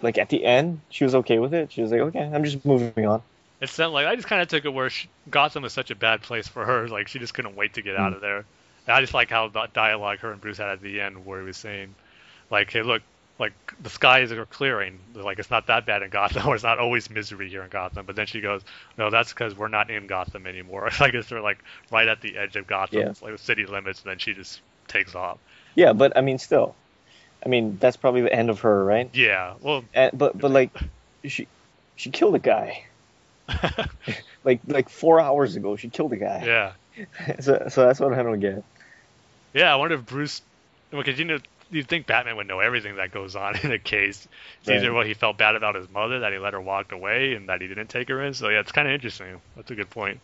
like 0.03 0.19
at 0.19 0.29
the 0.29 0.45
end, 0.45 0.81
she 0.89 1.03
was 1.03 1.17
okay 1.17 1.41
with 1.41 1.53
it. 1.53 1.73
She 1.73 1.83
was 1.83 1.91
like, 1.91 2.01
okay, 2.01 2.21
I'm 2.21 2.45
just 2.45 2.65
moving 2.65 3.07
on. 3.07 3.23
It's 3.61 3.77
not 3.79 3.93
like 3.93 4.07
I 4.07 4.15
just 4.15 4.29
kind 4.29 4.41
of 4.41 4.49
took 4.49 4.65
it 4.65 4.73
where 4.73 4.91
she, 4.91 5.09
Gotham 5.31 5.65
was 5.65 5.73
such 5.73 5.91
a 5.91 5.95
bad 5.97 6.23
place 6.23 6.47
for 6.47 6.65
her. 6.65 6.89
Like 6.89 7.09
she 7.09 7.19
just 7.19 7.35
couldn't 7.35 7.57
wait 7.57 7.75
to 7.75 7.83
get 7.83 7.97
mm. 7.97 8.01
out 8.01 8.13
of 8.13 8.21
there. 8.21 8.45
And 8.87 8.95
I 8.95 9.01
just 9.01 9.15
like 9.15 9.31
how 9.31 9.49
the 9.49 9.67
dialogue 9.73 10.21
her 10.21 10.31
and 10.31 10.41
Bruce 10.41 10.59
had 10.59 10.69
at 10.69 10.81
the 10.81 11.01
end, 11.01 11.27
where 11.27 11.41
he 11.41 11.47
was 11.47 11.57
saying, 11.57 11.95
like, 12.51 12.71
hey, 12.71 12.83
look, 12.83 13.03
like 13.39 13.53
the 13.83 13.91
skies 13.91 14.31
are 14.33 14.47
clearing. 14.47 14.99
Like 15.15 15.39
it's 15.39 15.51
not 15.51 15.67
that 15.67 15.87
bad 15.87 16.03
in 16.03 16.11
Gotham, 16.11 16.47
or 16.47 16.55
it's 16.55 16.65
not 16.65 16.79
always 16.79 17.11
misery 17.11 17.49
here 17.49 17.63
in 17.63 17.71
Gotham. 17.71 18.07
But 18.07 18.17
then 18.17 18.27
she 18.27 18.41
goes, 18.41 18.63
no, 18.97 19.11
that's 19.11 19.33
because 19.33 19.57
we're 19.57 19.69
not 19.69 19.91
in 19.91 20.07
Gotham 20.07 20.47
anymore. 20.47 20.89
I 21.01 21.11
guess 21.11 21.29
they're 21.29 21.41
like 21.41 21.59
right 21.91 22.09
at 22.09 22.21
the 22.21 22.37
edge 22.37 22.57
of 22.57 22.67
Gotham, 22.67 23.01
yeah. 23.01 23.13
like 23.23 23.33
the 23.33 23.39
city 23.39 23.67
limits. 23.67 24.03
And 24.03 24.11
then 24.11 24.19
she 24.19 24.35
just 24.35 24.61
takes 24.89 25.15
off. 25.15 25.39
Yeah, 25.75 25.93
but 25.93 26.17
I 26.17 26.21
mean, 26.21 26.39
still, 26.39 26.77
I 27.45 27.49
mean, 27.49 27.79
that's 27.81 27.97
probably 27.97 28.23
the 28.23 28.33
end 28.33 28.51
of 28.51 28.61
her, 28.61 28.85
right? 28.85 29.11
Yeah. 29.13 29.55
Well, 29.61 29.85
and, 29.93 30.17
but 30.17 30.39
but 30.39 30.51
like, 30.51 30.71
she 31.25 31.49
she 31.97 32.11
killed 32.11 32.35
a 32.35 32.39
guy. 32.39 32.85
like 34.45 34.61
like 34.67 34.89
four 34.89 35.21
hours 35.21 35.57
ago, 35.57 35.77
she 35.77 35.89
killed 35.89 36.13
a 36.13 36.17
guy. 36.17 36.45
Yeah. 36.47 37.37
so 37.41 37.67
so 37.69 37.85
that's 37.85 37.99
what 37.99 38.13
I 38.13 38.23
don't 38.23 38.41
get. 38.41 38.63
Yeah, 39.53 39.73
I 39.73 39.77
wonder 39.77 39.97
if 39.97 40.07
Bruce, 40.07 40.43
because 40.91 41.19
you 41.19 41.25
know, 41.25 41.39
you'd 41.75 41.89
think 41.89 42.07
Batman 42.07 42.37
would 42.37 42.47
know 42.47 42.61
everything 42.61 42.97
that 42.97 43.11
goes 43.11 43.35
on 43.35 43.57
in 43.63 43.73
a 43.73 43.79
case. 43.79 44.29
It's 44.61 44.69
right. 44.69 44.77
either 44.79 44.93
what 44.93 45.07
he 45.07 45.15
felt 45.15 45.37
bad 45.37 45.57
about 45.57 45.75
his 45.75 45.91
mother 45.91 46.21
that 46.21 46.33
he 46.33 46.39
let 46.39 46.53
her 46.53 46.61
walk 46.61 46.93
away 46.93 47.35
and 47.35 47.49
that 47.49 47.61
he 47.61 47.67
didn't 47.67 47.89
take 47.89 48.09
her 48.09 48.23
in. 48.23 48.33
So 48.35 48.49
yeah, 48.49 48.61
it's 48.61 48.73
kind 48.73 48.87
of 48.87 48.95
interesting. 48.95 49.41
That's 49.57 49.71
a 49.71 49.75
good 49.75 49.91
point. 49.91 50.21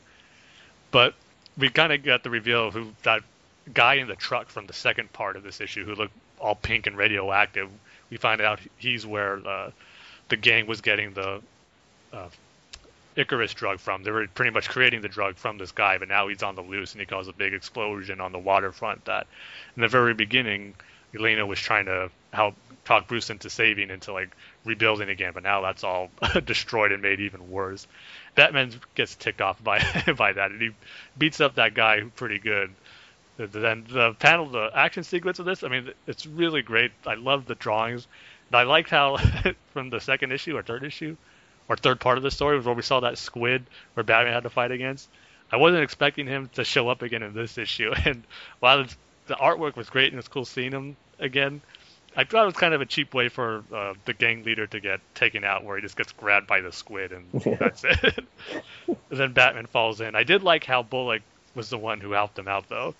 But 0.90 1.14
we 1.58 1.68
kind 1.68 1.92
of 1.92 2.04
got 2.04 2.22
the 2.22 2.30
reveal 2.30 2.68
of 2.68 2.74
who 2.74 2.92
that 3.02 3.22
guy 3.74 3.94
in 3.94 4.06
the 4.06 4.16
truck 4.16 4.48
from 4.48 4.66
the 4.66 4.72
second 4.72 5.12
part 5.12 5.36
of 5.36 5.42
this 5.42 5.60
issue 5.60 5.84
who 5.84 5.94
looked 5.94 6.14
all 6.38 6.54
pink 6.54 6.86
and 6.86 6.96
radioactive. 6.96 7.68
We 8.10 8.16
find 8.16 8.40
out 8.40 8.60
he's 8.78 9.06
where 9.06 9.46
uh, 9.46 9.70
the 10.28 10.36
gang 10.36 10.66
was 10.66 10.80
getting 10.80 11.12
the 11.12 11.42
uh, 12.12 12.28
Icarus 13.16 13.54
drug 13.54 13.80
from. 13.80 14.02
They 14.02 14.10
were 14.10 14.26
pretty 14.28 14.52
much 14.52 14.68
creating 14.68 15.02
the 15.02 15.08
drug 15.08 15.36
from 15.36 15.58
this 15.58 15.72
guy, 15.72 15.98
but 15.98 16.08
now 16.08 16.28
he's 16.28 16.42
on 16.42 16.54
the 16.54 16.62
loose 16.62 16.92
and 16.92 17.00
he 17.00 17.06
caused 17.06 17.28
a 17.28 17.32
big 17.32 17.54
explosion 17.54 18.20
on 18.20 18.32
the 18.32 18.38
waterfront. 18.38 19.04
That 19.04 19.26
in 19.76 19.82
the 19.82 19.88
very 19.88 20.14
beginning, 20.14 20.74
Elena 21.14 21.46
was 21.46 21.58
trying 21.58 21.86
to 21.86 22.10
help 22.32 22.54
talk 22.84 23.08
Bruce 23.08 23.30
into 23.30 23.50
saving, 23.50 23.90
into 23.90 24.12
like 24.12 24.30
rebuilding 24.64 25.08
again, 25.08 25.32
but 25.32 25.42
now 25.42 25.60
that's 25.60 25.84
all 25.84 26.10
destroyed 26.44 26.92
and 26.92 27.02
made 27.02 27.20
even 27.20 27.50
worse. 27.50 27.86
Batman 28.34 28.72
gets 28.94 29.14
ticked 29.14 29.40
off 29.40 29.62
by 29.62 29.78
by 30.16 30.32
that, 30.32 30.50
and 30.50 30.60
he 30.60 30.70
beats 31.18 31.40
up 31.40 31.56
that 31.56 31.74
guy 31.74 32.00
pretty 32.16 32.38
good. 32.38 32.72
Then 33.36 33.86
the 33.88 34.12
panel, 34.18 34.46
the 34.46 34.70
action 34.74 35.02
sequence 35.02 35.38
of 35.38 35.46
this, 35.46 35.64
I 35.64 35.68
mean, 35.68 35.92
it's 36.06 36.26
really 36.26 36.62
great. 36.62 36.92
I 37.06 37.14
love 37.14 37.46
the 37.46 37.54
drawings. 37.54 38.06
And 38.48 38.56
I 38.56 38.64
liked 38.64 38.90
how 38.90 39.16
from 39.72 39.88
the 39.88 40.00
second 40.00 40.32
issue 40.32 40.56
or 40.56 40.62
third 40.62 40.84
issue 40.84 41.16
or 41.68 41.76
third 41.76 42.00
part 42.00 42.18
of 42.18 42.22
the 42.22 42.30
story 42.30 42.56
was 42.56 42.66
where 42.66 42.74
we 42.74 42.82
saw 42.82 43.00
that 43.00 43.16
squid 43.16 43.64
where 43.94 44.04
Batman 44.04 44.34
had 44.34 44.42
to 44.42 44.50
fight 44.50 44.72
against. 44.72 45.08
I 45.52 45.56
wasn't 45.56 45.84
expecting 45.84 46.26
him 46.26 46.50
to 46.54 46.64
show 46.64 46.88
up 46.88 47.02
again 47.02 47.22
in 47.22 47.32
this 47.32 47.56
issue, 47.58 47.92
and 48.04 48.24
while 48.60 48.84
the 49.30 49.36
artwork 49.36 49.76
was 49.76 49.88
great 49.88 50.12
and 50.12 50.18
it's 50.18 50.28
cool 50.28 50.44
seeing 50.44 50.72
him 50.72 50.96
again, 51.20 51.60
I 52.16 52.24
thought 52.24 52.42
it 52.42 52.46
was 52.46 52.56
kind 52.56 52.74
of 52.74 52.80
a 52.80 52.86
cheap 52.86 53.14
way 53.14 53.28
for 53.28 53.62
uh, 53.72 53.94
the 54.04 54.12
gang 54.12 54.42
leader 54.42 54.66
to 54.66 54.80
get 54.80 55.00
taken 55.14 55.44
out, 55.44 55.64
where 55.64 55.76
he 55.76 55.82
just 55.82 55.96
gets 55.96 56.10
grabbed 56.10 56.48
by 56.48 56.60
the 56.60 56.72
squid 56.72 57.12
and 57.12 57.30
that's 57.58 57.84
it. 57.84 58.24
and 58.88 58.96
then 59.08 59.32
Batman 59.32 59.66
falls 59.66 60.00
in. 60.00 60.16
I 60.16 60.24
did 60.24 60.42
like 60.42 60.64
how 60.64 60.82
Bullock 60.82 61.22
was 61.54 61.70
the 61.70 61.78
one 61.78 62.00
who 62.00 62.10
helped 62.10 62.38
him 62.38 62.48
out, 62.48 62.68
though 62.68 62.94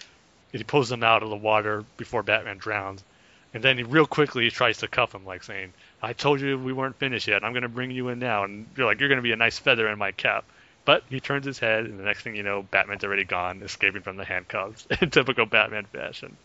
he 0.52 0.64
pulls 0.64 0.90
him 0.90 1.02
out 1.02 1.22
of 1.22 1.30
the 1.30 1.36
water 1.36 1.84
before 1.96 2.22
Batman 2.22 2.58
drowns. 2.58 3.04
And 3.52 3.62
then 3.62 3.76
he 3.76 3.82
real 3.82 4.06
quickly 4.06 4.44
he 4.44 4.50
tries 4.50 4.78
to 4.78 4.88
cuff 4.88 5.14
him, 5.14 5.24
like 5.24 5.42
saying, 5.42 5.72
"I 6.00 6.12
told 6.12 6.40
you 6.40 6.56
we 6.56 6.72
weren't 6.72 6.96
finished 6.96 7.26
yet. 7.26 7.42
I'm 7.42 7.52
going 7.52 7.64
to 7.64 7.68
bring 7.68 7.90
you 7.90 8.08
in 8.08 8.20
now." 8.20 8.44
And 8.44 8.66
you're 8.76 8.86
like, 8.86 9.00
"You're 9.00 9.08
going 9.08 9.18
to 9.18 9.22
be 9.22 9.32
a 9.32 9.36
nice 9.36 9.58
feather 9.58 9.88
in 9.88 9.98
my 9.98 10.12
cap." 10.12 10.44
But 10.90 11.04
he 11.08 11.20
turns 11.20 11.46
his 11.46 11.60
head, 11.60 11.84
and 11.84 12.00
the 12.00 12.02
next 12.02 12.22
thing 12.22 12.34
you 12.34 12.42
know, 12.42 12.62
Batman's 12.68 13.04
already 13.04 13.22
gone, 13.22 13.62
escaping 13.62 14.02
from 14.02 14.16
the 14.16 14.24
handcuffs 14.24 14.88
in 15.00 15.10
typical 15.10 15.46
Batman 15.46 15.84
fashion. 15.84 16.36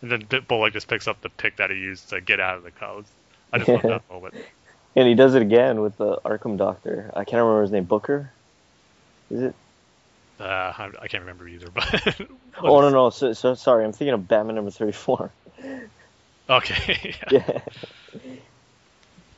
And 0.00 0.10
then 0.10 0.26
Bullock 0.48 0.72
just 0.72 0.88
picks 0.88 1.06
up 1.06 1.20
the 1.20 1.28
pick 1.28 1.56
that 1.56 1.68
he 1.68 1.76
used 1.76 2.08
to 2.08 2.22
get 2.22 2.40
out 2.40 2.56
of 2.56 2.62
the 2.62 2.70
cuffs. 2.70 3.10
I 3.52 3.58
just 3.58 3.68
love 3.68 3.82
that 3.82 4.02
moment. 4.10 4.32
And 4.96 5.06
he 5.06 5.14
does 5.14 5.34
it 5.34 5.42
again 5.42 5.82
with 5.82 5.98
the 5.98 6.16
Arkham 6.24 6.56
Doctor. 6.56 7.10
I 7.12 7.24
can't 7.24 7.42
remember 7.42 7.60
his 7.60 7.70
name. 7.70 7.84
Booker. 7.84 8.32
Is 9.30 9.42
it? 9.42 9.54
Uh, 10.40 10.72
I 10.98 11.08
can't 11.08 11.24
remember 11.24 11.46
either, 11.46 11.68
but 11.70 12.18
oh 12.62 12.80
no 12.80 12.88
no, 12.88 13.10
so, 13.10 13.34
so, 13.34 13.52
sorry, 13.52 13.84
I'm 13.84 13.92
thinking 13.92 14.14
of 14.14 14.26
Batman 14.26 14.54
number 14.56 14.70
thirty-four. 14.70 15.30
Okay. 16.48 17.14
Yeah. 17.30 17.60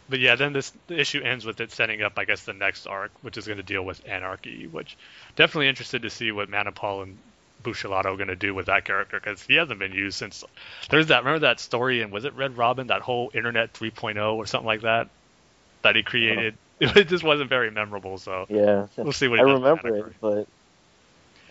But 0.09 0.21
yeah, 0.21 0.37
then 0.37 0.53
this 0.53 0.73
the 0.87 0.99
issue 0.99 1.23
ends 1.23 1.45
with 1.45 1.61
it 1.61 1.73
setting 1.73 2.03
up, 2.03 2.19
I 2.19 2.25
guess, 2.25 2.45
the 2.45 2.53
next 2.53 2.87
arc, 2.87 3.11
which 3.23 3.39
is 3.39 3.47
going 3.47 3.57
to 3.57 3.63
deal 3.63 3.83
with 3.83 4.07
anarchy. 4.07 4.67
Which 4.67 4.97
definitely 5.37 5.69
interested 5.69 6.03
to 6.03 6.11
see 6.11 6.31
what 6.31 6.51
Manapul 6.51 7.03
and 7.03 7.19
Buccellato 7.63 8.07
are 8.07 8.17
going 8.17 8.29
to 8.29 8.37
do 8.37 8.55
with 8.55 8.67
that 8.67 8.85
character 8.85 9.19
because 9.19 9.43
he 9.43 9.55
hasn't 9.55 9.79
been 9.79 9.93
used 9.93 10.19
since. 10.19 10.45
There's 10.91 11.09
that. 11.09 11.25
Remember 11.25 11.41
that 11.41 11.59
story 11.59 12.03
and 12.03 12.13
was 12.13 12.25
it 12.25 12.35
Red 12.35 12.57
Robin? 12.57 12.89
That 12.89 13.01
whole 13.01 13.31
Internet 13.35 13.73
3.0 13.73 14.35
or 14.35 14.47
something 14.47 14.67
like 14.67 14.83
that 14.83 15.09
that 15.83 15.97
he 15.97 16.03
uh-huh. 16.03 16.11
created. 16.11 16.55
It 16.81 17.07
just 17.07 17.23
wasn't 17.23 17.49
very 17.49 17.71
memorable. 17.71 18.19
So 18.19 18.47
Yeah. 18.49 18.89
we'll 18.97 19.13
see 19.13 19.29
what 19.29 19.39
I 19.39 19.45
does 19.45 19.61
remember 19.61 20.09
it, 20.09 20.15
but 20.21 20.49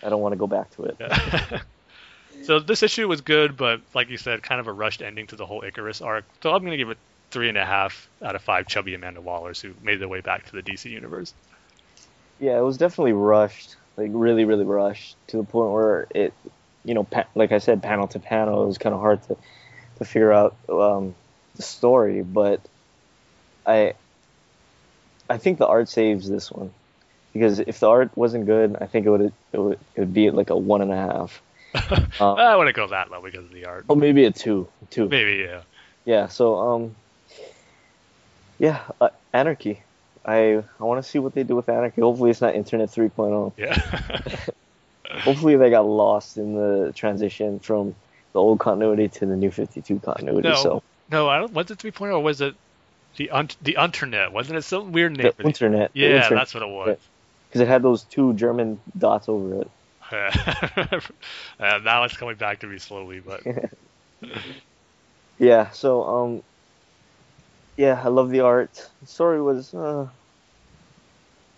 I 0.02 0.10
don't 0.10 0.20
want 0.20 0.34
to 0.34 0.36
go 0.36 0.46
back 0.46 0.70
to 0.76 0.84
it. 0.84 0.96
Yeah. 1.00 1.60
so 2.44 2.60
this 2.60 2.82
issue 2.82 3.08
was 3.08 3.22
good, 3.22 3.56
but 3.56 3.80
like 3.94 4.10
you 4.10 4.18
said, 4.18 4.42
kind 4.42 4.60
of 4.60 4.66
a 4.66 4.72
rushed 4.72 5.00
ending 5.00 5.26
to 5.28 5.36
the 5.36 5.46
whole 5.46 5.64
Icarus 5.64 6.02
arc. 6.02 6.24
So 6.42 6.52
I'm 6.52 6.60
going 6.60 6.72
to 6.72 6.76
give 6.76 6.90
it 6.90 6.98
three 7.34 7.48
and 7.48 7.58
a 7.58 7.64
half 7.66 8.08
out 8.24 8.36
of 8.36 8.42
five 8.42 8.68
chubby 8.68 8.94
Amanda 8.94 9.20
Wallers 9.20 9.60
who 9.60 9.74
made 9.82 10.00
their 10.00 10.08
way 10.08 10.20
back 10.20 10.46
to 10.46 10.52
the 10.52 10.62
DC 10.62 10.88
universe. 10.88 11.34
Yeah, 12.38 12.56
it 12.56 12.62
was 12.62 12.76
definitely 12.76 13.12
rushed, 13.12 13.76
like 13.96 14.10
really, 14.12 14.44
really 14.44 14.64
rushed 14.64 15.16
to 15.28 15.38
the 15.38 15.42
point 15.42 15.72
where 15.72 16.06
it, 16.14 16.32
you 16.84 16.94
know, 16.94 17.02
pa- 17.02 17.26
like 17.34 17.50
I 17.50 17.58
said, 17.58 17.82
panel 17.82 18.06
to 18.08 18.20
panel, 18.20 18.62
it 18.62 18.66
was 18.68 18.78
kind 18.78 18.94
of 18.94 19.00
hard 19.00 19.20
to 19.24 19.36
to 19.98 20.04
figure 20.04 20.32
out 20.32 20.56
um, 20.68 21.14
the 21.56 21.62
story. 21.62 22.22
But 22.22 22.60
I, 23.66 23.94
I 25.28 25.36
think 25.38 25.58
the 25.58 25.66
art 25.66 25.88
saves 25.88 26.28
this 26.28 26.52
one 26.52 26.70
because 27.32 27.58
if 27.58 27.80
the 27.80 27.88
art 27.88 28.16
wasn't 28.16 28.46
good, 28.46 28.76
I 28.80 28.86
think 28.86 29.06
it 29.06 29.10
would 29.10 29.32
it 29.52 29.58
would 29.58 29.78
it 29.96 30.00
would 30.00 30.14
be 30.14 30.30
like 30.30 30.50
a 30.50 30.56
one 30.56 30.82
and 30.82 30.92
a 30.92 30.96
half. 30.96 31.42
Uh, 32.20 32.34
I 32.34 32.54
wouldn't 32.54 32.76
go 32.76 32.86
that 32.86 33.10
low 33.10 33.20
because 33.20 33.44
of 33.44 33.52
the 33.52 33.64
art. 33.64 33.86
Oh, 33.88 33.96
maybe 33.96 34.24
a 34.24 34.30
two, 34.30 34.68
two. 34.90 35.08
Maybe, 35.08 35.44
yeah. 35.48 35.62
Yeah. 36.04 36.28
So 36.28 36.56
um, 36.58 36.96
yeah, 38.64 38.80
uh, 39.00 39.10
Anarchy. 39.32 39.82
I 40.24 40.64
I 40.80 40.84
want 40.84 41.04
to 41.04 41.08
see 41.08 41.18
what 41.18 41.34
they 41.34 41.42
do 41.42 41.54
with 41.54 41.68
Anarchy. 41.68 42.00
Hopefully, 42.00 42.30
it's 42.30 42.40
not 42.40 42.54
Internet 42.54 42.88
3.0. 42.88 43.52
Yeah. 43.58 43.74
Hopefully, 45.20 45.56
they 45.56 45.70
got 45.70 45.86
lost 45.86 46.38
in 46.38 46.54
the 46.54 46.92
transition 46.94 47.60
from 47.60 47.94
the 48.32 48.40
old 48.40 48.58
continuity 48.58 49.08
to 49.08 49.26
the 49.26 49.36
new 49.36 49.50
52 49.50 50.00
continuity. 50.00 50.48
no, 50.48 50.54
So 50.54 50.82
no, 51.10 51.28
I 51.28 51.40
don't. 51.40 51.52
Was 51.52 51.70
it 51.70 51.78
3.0 51.78 52.12
or 52.12 52.20
was 52.20 52.40
it 52.40 52.54
the 53.18 53.30
un- 53.30 53.50
the 53.60 53.76
internet? 53.78 54.32
Wasn't 54.32 54.56
it 54.56 54.62
some 54.62 54.92
weird 54.92 55.16
name? 55.16 55.32
the 55.36 55.44
internet. 55.44 55.92
the 55.92 56.00
yeah, 56.00 56.06
internet, 56.08 56.30
that's 56.30 56.54
what 56.54 56.62
it 56.62 56.70
was. 56.70 56.98
because 57.48 57.60
it 57.60 57.68
had 57.68 57.82
those 57.82 58.04
two 58.04 58.32
German 58.32 58.80
dots 58.96 59.28
over 59.28 59.60
it. 59.62 59.70
uh, 60.12 61.78
now 61.82 62.04
it's 62.04 62.16
coming 62.16 62.36
back 62.36 62.60
to 62.60 62.66
me 62.66 62.78
slowly, 62.78 63.20
but 63.20 63.42
Yeah. 65.38 65.70
So 65.70 66.02
um, 66.02 66.42
yeah, 67.76 68.00
I 68.02 68.08
love 68.08 68.30
the 68.30 68.40
art. 68.40 68.88
The 69.00 69.06
story 69.06 69.42
was 69.42 69.74
uh, 69.74 70.08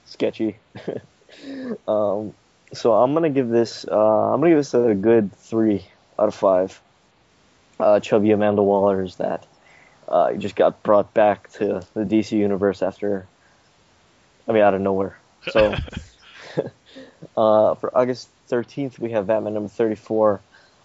sketchy. 0.06 0.56
um, 1.88 2.32
so 2.72 2.92
I'm 2.94 3.14
gonna 3.14 3.30
give 3.30 3.48
this 3.48 3.84
uh, 3.86 4.32
I'm 4.32 4.40
gonna 4.40 4.50
give 4.50 4.58
this 4.58 4.74
a 4.74 4.94
good 4.94 5.34
three 5.34 5.86
out 6.18 6.28
of 6.28 6.34
five. 6.34 6.80
Uh, 7.78 8.00
chubby 8.00 8.30
Amanda 8.30 8.62
Waller 8.62 9.02
is 9.02 9.16
that 9.16 9.46
uh, 10.08 10.32
just 10.34 10.56
got 10.56 10.82
brought 10.82 11.12
back 11.14 11.50
to 11.52 11.82
the 11.94 12.04
DC 12.04 12.32
universe 12.32 12.82
after, 12.82 13.26
I 14.48 14.52
mean, 14.52 14.62
out 14.62 14.74
of 14.74 14.80
nowhere. 14.80 15.18
So 15.50 15.74
uh, 17.36 17.74
for 17.74 17.96
August 17.96 18.28
13th, 18.50 18.98
we 18.98 19.10
have 19.12 19.26
Batman 19.26 19.54
number 19.54 19.68
34. 19.68 20.40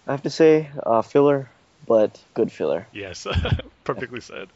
I 0.06 0.10
have 0.10 0.22
to 0.22 0.30
say, 0.30 0.68
uh, 0.84 1.02
filler, 1.02 1.48
but 1.86 2.20
good 2.34 2.50
filler. 2.50 2.86
yes, 2.92 3.26
perfectly 3.84 4.20
said. 4.20 4.48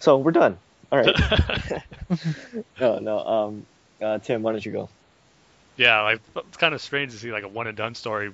So 0.00 0.18
we're 0.18 0.32
done. 0.32 0.58
All 0.92 0.98
right. 1.00 1.14
no, 2.80 2.98
no. 2.98 3.18
Um, 3.18 3.66
uh, 4.02 4.18
Tim, 4.18 4.42
why 4.42 4.52
don't 4.52 4.64
you 4.64 4.72
go? 4.72 4.88
yeah, 5.76 6.02
like 6.02 6.20
it's 6.36 6.56
kind 6.56 6.74
of 6.74 6.80
strange 6.80 7.12
to 7.12 7.18
see 7.18 7.32
like 7.32 7.42
a 7.44 7.48
one 7.48 7.66
and 7.66 7.76
done 7.76 7.94
story 7.94 8.32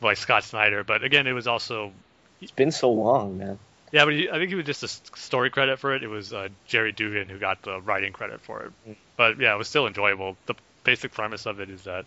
by 0.00 0.14
Scott 0.14 0.44
Snyder, 0.44 0.82
but 0.84 1.04
again, 1.04 1.26
it 1.26 1.32
was 1.32 1.46
also 1.46 1.92
It's 2.40 2.52
been 2.52 2.70
so 2.70 2.90
long, 2.90 3.36
man. 3.38 3.58
yeah, 3.92 4.04
but 4.04 4.14
he, 4.14 4.30
I 4.30 4.38
think 4.38 4.48
he 4.48 4.54
was 4.54 4.64
just 4.64 4.82
a 4.82 4.88
story 5.18 5.50
credit 5.50 5.78
for 5.78 5.94
it. 5.94 6.02
It 6.02 6.08
was 6.08 6.32
uh, 6.32 6.48
Gerry 6.66 6.92
Duggan 6.92 7.28
who 7.28 7.38
got 7.38 7.62
the 7.62 7.80
writing 7.80 8.12
credit 8.12 8.40
for 8.40 8.62
it. 8.62 8.96
But 9.16 9.38
yeah, 9.38 9.54
it 9.54 9.58
was 9.58 9.68
still 9.68 9.86
enjoyable. 9.86 10.36
The 10.46 10.54
basic 10.84 11.12
premise 11.12 11.44
of 11.46 11.60
it 11.60 11.68
is 11.68 11.84
that 11.84 12.06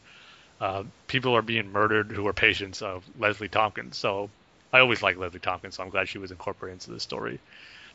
uh, 0.60 0.84
people 1.08 1.36
are 1.36 1.42
being 1.44 1.72
murdered 1.72 2.12
who 2.12 2.26
are 2.28 2.34
patients 2.34 2.82
of 2.82 3.04
Leslie 3.20 3.50
Tompkins. 3.50 3.98
So 3.98 4.30
I 4.72 4.80
always 4.80 5.04
liked 5.04 5.20
Leslie 5.20 5.40
Tompkins, 5.40 5.76
so 5.76 5.84
I'm 5.84 5.90
glad 5.90 6.10
she 6.10 6.18
was 6.18 6.32
incorporated 6.32 6.78
into 6.82 6.92
the 6.92 7.00
story. 7.00 7.40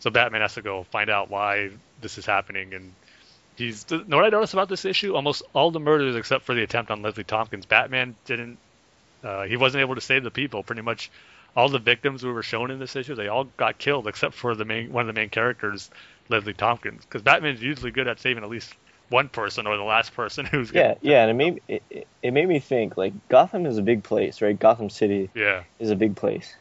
So 0.01 0.11
Batman 0.11 0.41
has 0.43 0.55
to 0.55 0.63
go 0.63 0.85
find 0.85 1.11
out 1.11 1.31
why 1.31 1.71
this 2.01 2.19
is 2.19 2.27
happening, 2.27 2.75
and 2.75 2.93
he's. 3.57 3.85
You 3.91 4.05
know 4.07 4.17
what 4.17 4.27
I 4.27 4.29
noticed 4.29 4.53
about 4.53 4.69
this 4.69 4.85
issue? 4.85 5.15
Almost 5.15 5.43
all 5.53 5.71
the 5.71 5.81
murders, 5.81 6.17
except 6.17 6.45
for 6.45 6.55
the 6.55 6.63
attempt 6.63 6.91
on 6.91 7.03
Leslie 7.03 7.25
Tompkins, 7.25 7.67
Batman 7.67 8.15
didn't. 8.25 8.59
Uh, 9.25 9.43
he 9.43 9.57
wasn't 9.57 9.81
able 9.81 9.97
to 9.97 10.01
save 10.01 10.23
the 10.23 10.31
people. 10.31 10.63
Pretty 10.63 10.83
much 10.83 11.11
all 11.57 11.69
the 11.69 11.79
victims 11.79 12.23
who 12.23 12.33
were 12.33 12.43
shown 12.43 12.71
in 12.71 12.79
this 12.79 12.95
issue, 12.95 13.15
they 13.15 13.29
all 13.29 13.45
got 13.57 13.79
killed, 13.79 14.07
except 14.07 14.35
for 14.35 14.55
the 14.55 14.65
main 14.65 14.93
one 14.93 15.09
of 15.09 15.15
the 15.15 15.21
main 15.21 15.31
characters, 15.31 15.91
Leslie 16.29 16.55
Tompkins. 16.55 17.05
Because 17.05 17.23
Batman's 17.23 17.63
usually 17.63 17.91
good 17.91 18.07
at 18.07 18.21
saving 18.21 18.45
at 18.45 18.51
least 18.51 18.73
one 19.09 19.29
person 19.29 19.67
or 19.67 19.77
the 19.77 19.83
last 19.83 20.15
person 20.15 20.45
who's 20.51 20.71
Yeah, 20.73 20.95
yeah, 21.01 21.23
and 21.23 21.31
it 21.31 21.35
made 21.35 21.63
it, 21.69 21.83
it, 21.91 22.07
it 22.23 22.31
made 22.31 22.47
me 22.47 22.61
think 22.61 22.97
like 22.97 23.13
Gotham 23.29 23.67
is 23.67 23.79
a 23.79 23.83
big 23.83 24.05
place, 24.05 24.41
right? 24.41 24.59
Gotham 24.59 24.91
City 24.91 25.31
yeah, 25.35 25.65
is 25.79 25.91
a 25.91 25.97
big 25.97 26.17
place. 26.17 26.55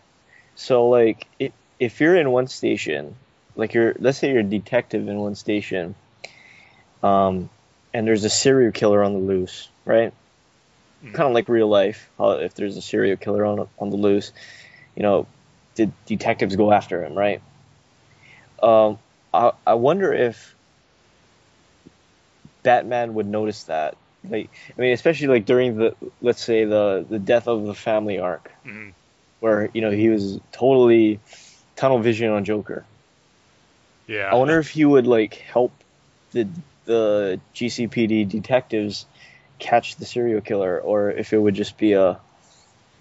So 0.56 0.90
like, 0.90 1.28
it, 1.40 1.54
if 1.80 2.02
you're 2.02 2.16
in 2.16 2.32
one 2.32 2.48
station, 2.48 3.16
like 3.58 3.74
you're, 3.74 3.96
let's 4.00 4.18
say 4.18 4.30
you're 4.30 4.40
a 4.40 4.44
detective 4.44 5.08
in 5.08 5.18
one 5.18 5.36
station, 5.36 5.96
um, 7.04 7.50
and 7.94 8.08
there's 8.08 8.24
a 8.24 8.30
serial 8.30 8.72
killer 8.72 9.04
on 9.04 9.14
the 9.14 9.20
loose, 9.20 9.70
right? 9.86 10.14
Mhm. 11.04 11.14
Kind 11.14 11.28
of 11.28 11.34
like 11.34 11.50
real 11.50 11.68
life. 11.68 12.10
If 12.20 12.54
there's 12.56 12.78
a 12.78 12.82
serial 12.82 13.18
killer 13.18 13.46
on 13.46 13.68
on 13.78 13.90
the 13.90 13.98
loose, 13.98 14.32
you 14.96 15.04
know, 15.04 15.28
did 15.76 15.92
detectives 16.06 16.56
go 16.56 16.72
after 16.72 17.04
him, 17.04 17.16
right? 17.16 17.42
Um, 18.62 19.00
I 19.34 19.52
I 19.66 19.74
wonder 19.76 20.14
if 20.14 20.56
Batman 22.64 23.14
would 23.16 23.28
notice 23.28 23.64
that. 23.66 23.96
Like, 24.28 24.50
I 24.78 24.82
mean, 24.82 24.94
especially 24.94 25.28
like 25.28 25.46
during 25.46 25.78
the, 25.78 25.96
let's 26.22 26.44
say 26.44 26.66
the 26.66 27.06
the 27.08 27.20
death 27.20 27.48
of 27.48 27.66
the 27.66 27.74
family 27.76 28.20
arc 28.20 28.52
Mhm. 28.66 28.94
where 29.40 29.70
you 29.74 29.82
know 29.82 29.92
he 29.92 30.10
was 30.10 30.40
totally 30.52 31.20
tunnel 31.76 32.00
vision 32.00 32.32
on 32.32 32.44
Joker. 32.44 32.86
Yeah. 34.08 34.30
I 34.32 34.36
wonder 34.36 34.58
if 34.60 34.70
he 34.70 34.86
would 34.86 35.08
like 35.08 35.36
help 35.36 35.72
the 36.32 36.48
the 36.86 37.40
GCPD 37.54 38.30
detectives 38.30 39.06
catch 39.60 39.96
the 39.98 40.06
serial 40.06 40.42
killer, 40.42 40.80
or 40.80 41.12
if 41.12 41.34
it 41.34 41.38
would 41.38 41.56
just 41.56 41.78
be 41.78 41.94
a 41.94 42.20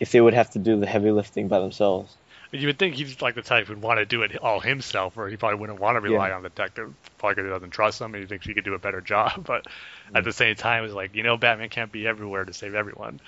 if 0.01 0.13
they 0.13 0.21
would 0.21 0.35
have 0.35 0.51
to 0.51 0.59
do 0.59 0.79
the 0.79 0.87
heavy 0.87 1.11
lifting 1.11 1.49
by 1.49 1.61
themselves. 1.61 2.15
You 2.53 2.69
would 2.69 2.79
think 2.79 2.95
he's 2.95 3.21
like 3.21 3.35
the 3.35 3.43
type 3.43 3.67
who'd 3.67 3.83
want 3.83 3.99
to 3.99 4.07
do 4.07 4.23
it 4.23 4.37
all 4.39 4.61
himself, 4.61 5.17
or 5.19 5.29
he 5.29 5.37
probably 5.37 5.59
wouldn't 5.59 5.81
want 5.81 5.97
to 5.97 6.01
rely 6.01 6.31
on 6.31 6.43
the 6.43 6.49
detective. 6.49 6.95
Probably 7.19 7.35
because 7.35 7.49
he 7.49 7.51
doesn't 7.53 7.71
trust 7.71 8.01
him, 8.01 8.15
and 8.15 8.23
he 8.23 8.29
thinks 8.29 8.47
he 8.47 8.55
could 8.55 8.65
do 8.65 8.75
a 8.75 8.79
better 8.79 9.01
job. 9.13 9.45
But 9.45 9.67
at 10.15 10.25
the 10.25 10.33
same 10.33 10.55
time, 10.57 10.85
it's 10.85 10.95
like 10.95 11.15
you 11.15 11.23
know, 11.23 11.37
Batman 11.37 11.69
can't 11.71 11.91
be 11.91 12.07
everywhere 12.07 12.45
to 12.45 12.53
save 12.53 12.75
everyone. 12.75 13.21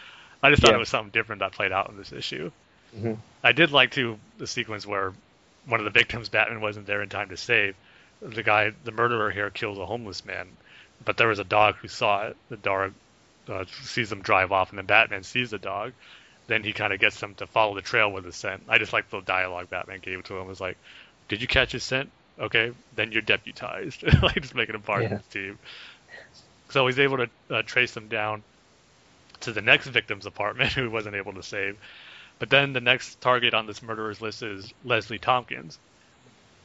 I 0.43 0.51
just 0.51 0.63
thought 0.63 0.71
Yeah. 0.71 0.77
it 0.77 0.81
was 0.81 0.89
something 0.89 1.11
different 1.11 1.41
that 1.41 1.53
played 1.53 1.73
out 1.73 1.91
in 1.91 1.97
this 1.97 2.13
issue. 2.13 2.51
Mhm. 2.97 3.19
I 3.43 3.53
did 3.53 3.71
like 3.73 3.91
to 3.93 4.19
the 4.39 4.47
sequence 4.47 4.87
where 4.87 5.13
one 5.69 5.81
of 5.81 5.85
the 5.85 5.91
victims 5.91 6.29
Batman 6.29 6.61
wasn't 6.61 6.87
there 6.87 7.03
in 7.03 7.09
time 7.09 7.29
to 7.29 7.37
save. 7.37 7.77
The 8.21 8.43
guy, 8.43 8.73
the 8.85 8.91
murderer 8.91 9.31
here, 9.31 9.51
kills 9.51 9.79
a 9.79 9.87
homeless 9.87 10.25
man, 10.25 10.49
but 11.05 11.17
there 11.17 11.29
was 11.29 11.39
a 11.39 11.45
dog 11.45 11.77
who 11.77 11.87
saw 11.89 12.27
it. 12.27 12.37
The 12.49 12.57
dog 12.57 12.93
uh, 13.49 13.65
sees 13.85 14.11
them 14.11 14.23
drive 14.23 14.51
off, 14.51 14.71
and 14.71 14.79
then 14.79 14.87
Batman 14.87 15.23
sees 15.23 15.51
the 15.51 15.59
dog. 15.59 15.93
Then 16.49 16.65
he 16.65 16.73
kind 16.73 16.93
of 16.93 16.99
gets 16.99 17.21
them 17.21 17.35
to 17.37 17.47
follow 17.47 17.75
the 17.75 17.83
trail 17.83 18.11
with 18.11 18.25
the 18.25 18.33
scent. 18.33 18.63
I 18.69 18.79
just 18.79 18.93
like 18.93 19.09
the 19.11 19.21
dialogue 19.21 19.71
Batman 19.71 20.01
gave 20.01 20.25
to 20.25 20.37
him. 20.37 20.43
It 20.47 20.49
was 20.49 20.61
like, 20.61 20.79
"Did 21.29 21.43
you 21.43 21.47
catch 21.47 21.73
his 21.73 21.85
scent? 21.85 22.11
Okay, 22.41 22.73
then 22.97 23.13
you're 23.13 23.23
deputized." 23.23 24.03
like 24.23 24.41
just 24.41 24.55
making 24.55 24.75
him 24.75 24.83
part 24.83 25.03
Yeah. 25.03 25.13
of 25.15 25.19
his 25.19 25.27
team. 25.29 25.59
So 26.71 26.87
he's 26.87 26.99
able 26.99 27.19
to 27.19 27.31
uh, 27.51 27.63
trace 27.63 27.93
them 27.93 28.09
down 28.09 28.43
to 29.41 29.53
the 29.53 29.63
next 29.63 29.87
victim's 29.87 30.27
apartment, 30.27 30.73
who 30.75 30.83
he 30.83 30.89
wasn't 30.89 31.15
able 31.15 31.35
to 31.35 31.43
save. 31.43 31.77
But 32.39 32.51
then 32.51 32.73
the 32.73 32.81
next 32.81 33.21
target 33.21 33.55
on 33.55 33.67
this 33.67 33.83
murderer's 33.83 34.21
list 34.21 34.43
is 34.43 34.73
Leslie 34.85 35.19
Tompkins. 35.19 35.79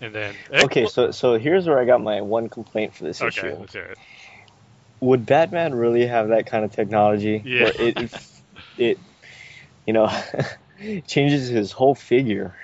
And 0.01 0.13
then 0.13 0.35
eh, 0.51 0.63
Okay, 0.63 0.85
so 0.87 1.11
so 1.11 1.37
here's 1.37 1.67
where 1.67 1.79
I 1.79 1.85
got 1.85 2.01
my 2.01 2.21
one 2.21 2.49
complaint 2.49 2.93
for 2.93 3.05
this 3.05 3.21
okay, 3.21 3.49
issue. 3.49 3.55
let's 3.59 3.73
hear 3.73 3.83
it. 3.83 3.97
Would 4.99 5.25
Batman 5.25 5.73
really 5.75 6.05
have 6.05 6.29
that 6.29 6.45
kind 6.45 6.63
of 6.63 6.71
technology? 6.71 7.41
Yeah. 7.45 7.63
Where 7.63 7.73
it, 7.79 8.01
it, 8.01 8.27
it 8.77 8.99
you 9.85 9.93
know, 9.93 10.09
changes 11.07 11.47
his 11.47 11.71
whole 11.71 11.95
figure, 11.95 12.55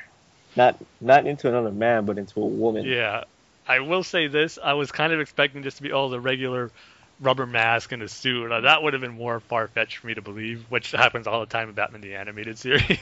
not 0.55 0.77
not 1.01 1.25
into 1.27 1.47
another 1.47 1.71
man, 1.71 2.05
but 2.05 2.17
into 2.17 2.41
a 2.41 2.45
woman. 2.45 2.85
Yeah, 2.85 3.23
I 3.67 3.79
will 3.79 4.03
say 4.03 4.27
this: 4.27 4.57
I 4.61 4.73
was 4.73 4.91
kind 4.91 5.13
of 5.13 5.19
expecting 5.19 5.63
just 5.63 5.77
to 5.77 5.83
be 5.83 5.91
all 5.91 6.09
the 6.09 6.19
regular 6.19 6.71
rubber 7.21 7.45
mask 7.45 7.91
and 7.91 8.01
a 8.01 8.07
suit. 8.09 8.51
Uh, 8.51 8.61
that 8.61 8.81
would 8.83 8.93
have 8.93 9.01
been 9.01 9.15
more 9.17 9.39
far 9.39 9.67
fetched 9.67 9.97
for 9.97 10.07
me 10.07 10.13
to 10.13 10.21
believe, 10.21 10.65
which 10.69 10.91
happens 10.91 11.27
all 11.27 11.39
the 11.41 11.45
time 11.45 11.69
in 11.69 11.75
Batman 11.75 12.01
the 12.01 12.15
Animated 12.15 12.57
Series. 12.59 12.99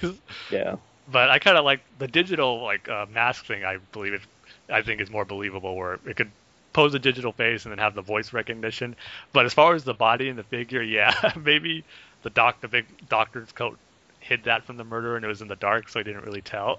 Yeah. 0.52 0.76
but 1.12 1.30
I 1.30 1.40
kind 1.40 1.58
of 1.58 1.66
like 1.66 1.82
the 2.00 2.08
digital 2.08 2.64
like 2.64 2.90
uh, 2.90 3.06
mask 3.14 3.46
thing. 3.46 3.64
I 3.64 3.78
believe 3.92 4.14
it. 4.14 4.22
I 4.70 4.82
think 4.82 5.00
is 5.00 5.10
more 5.10 5.24
believable, 5.24 5.76
where 5.76 5.94
it 6.06 6.18
could 6.18 6.32
pose 6.74 6.94
a 6.94 7.00
digital 7.00 7.32
face 7.32 7.66
and 7.66 7.72
then 7.72 7.80
have 7.80 7.96
the 7.96 8.02
voice 8.02 8.34
recognition. 8.34 8.96
But 9.32 9.46
as 9.46 9.54
far 9.54 9.76
as 9.76 9.84
the 9.84 9.94
body 9.94 10.28
and 10.30 10.38
the 10.38 10.44
figure, 10.44 10.82
yeah, 10.98 11.32
maybe 11.42 11.84
the 12.24 12.30
doc, 12.30 12.62
the 12.62 12.68
big 12.68 12.86
doctor's 13.08 13.52
coat 13.52 13.78
hid 14.20 14.44
that 14.44 14.66
from 14.66 14.76
the 14.76 14.84
murderer 14.84 15.16
and 15.16 15.24
it 15.24 15.28
was 15.30 15.42
in 15.42 15.48
the 15.48 15.56
dark, 15.56 15.88
so 15.88 16.00
he 16.00 16.04
didn't 16.04 16.26
really 16.26 16.42
tell. 16.42 16.78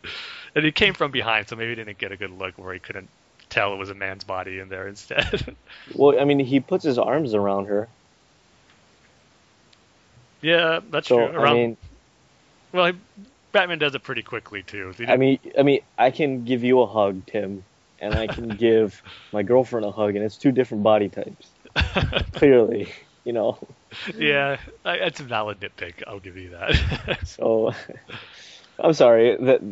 and 0.54 0.64
he 0.64 0.72
came 0.72 0.94
from 0.94 1.10
behind, 1.10 1.46
so 1.46 1.54
maybe 1.56 1.68
he 1.70 1.74
didn't 1.74 1.98
get 1.98 2.12
a 2.12 2.16
good 2.16 2.30
look 2.30 2.56
where 2.56 2.72
he 2.72 2.80
couldn't 2.80 3.08
tell 3.50 3.72
it 3.74 3.76
was 3.76 3.90
a 3.90 3.94
man's 3.94 4.24
body 4.24 4.58
in 4.58 4.68
there 4.68 4.86
instead. 4.88 5.56
Well, 5.94 6.20
I 6.20 6.24
mean, 6.24 6.38
he 6.38 6.60
puts 6.60 6.84
his 6.84 6.98
arms 6.98 7.34
around 7.34 7.66
her. 7.66 7.88
yeah, 10.42 10.80
that's 10.90 11.08
So 11.08 11.16
true. 11.28 11.38
Around, 11.38 11.46
I 11.46 11.54
mean, 11.54 11.76
well, 12.72 12.86
he, 12.92 12.98
Batman 13.52 13.78
does 13.78 13.94
it 13.94 14.02
pretty 14.02 14.22
quickly 14.22 14.62
too. 14.62 14.94
I 15.06 15.16
mean, 15.16 15.38
I 15.58 15.62
mean, 15.62 15.80
I 15.96 16.10
can 16.10 16.44
give 16.44 16.62
you 16.64 16.80
a 16.80 16.86
hug, 16.86 17.26
Tim, 17.26 17.64
and 18.00 18.14
I 18.14 18.26
can 18.26 18.48
give 18.56 19.02
my 19.32 19.42
girlfriend 19.42 19.86
a 19.86 19.90
hug, 19.90 20.14
and 20.16 20.24
it's 20.24 20.36
two 20.36 20.52
different 20.52 20.82
body 20.82 21.08
types. 21.08 21.48
Clearly, 22.32 22.92
you 23.24 23.32
know. 23.32 23.58
yeah, 24.16 24.58
it's 24.84 25.20
a 25.20 25.24
valid 25.24 25.60
nitpick. 25.60 26.02
I'll 26.06 26.20
give 26.20 26.36
you 26.36 26.50
that. 26.50 27.26
So, 27.26 27.72
I'm 28.78 28.92
sorry 28.92 29.36
that 29.36 29.62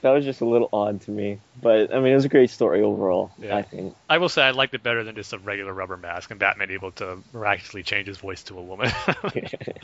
that 0.00 0.10
was 0.10 0.24
just 0.24 0.40
a 0.40 0.44
little 0.44 0.68
odd 0.72 1.00
to 1.02 1.10
me, 1.10 1.40
but 1.60 1.92
I 1.92 2.00
mean, 2.00 2.12
it 2.12 2.14
was 2.14 2.24
a 2.24 2.28
great 2.28 2.50
story 2.50 2.82
overall. 2.82 3.30
Yeah. 3.38 3.56
I 3.56 3.62
think. 3.62 3.94
I 4.08 4.18
will 4.18 4.28
say 4.28 4.42
I 4.42 4.52
liked 4.52 4.74
it 4.74 4.82
better 4.82 5.02
than 5.04 5.14
just 5.14 5.32
a 5.32 5.38
regular 5.38 5.72
rubber 5.72 5.96
mask 5.96 6.30
and 6.30 6.38
Batman 6.38 6.70
able 6.70 6.92
to 6.92 7.18
miraculously 7.32 7.82
change 7.82 8.06
his 8.06 8.18
voice 8.18 8.42
to 8.44 8.58
a 8.58 8.62
woman. 8.62 8.90
but 9.22 9.80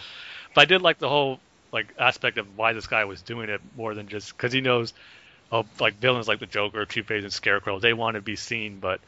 I 0.57 0.65
did 0.65 0.83
like 0.83 0.99
the 0.99 1.09
whole 1.09 1.41
like 1.73 1.93
aspect 1.99 2.39
of 2.39 2.57
why 2.57 2.73
this 2.73 2.87
guy 2.87 3.05
was 3.05 3.23
doing 3.23 3.49
it 3.49 3.61
more 3.77 3.95
than 3.95 4.07
just 4.07 4.37
because 4.37 4.53
he 4.53 4.61
knows, 4.61 4.93
oh, 5.51 5.67
like 5.81 5.95
villains 5.95 6.29
like 6.29 6.39
the 6.39 6.47
Joker, 6.47 6.87
Two 6.87 7.03
Face, 7.03 7.25
and 7.25 7.33
Scarecrow, 7.33 7.81
they 7.81 7.93
want 7.93 8.15
to 8.15 8.23
be 8.23 8.37
seen, 8.37 8.79
but 8.79 9.01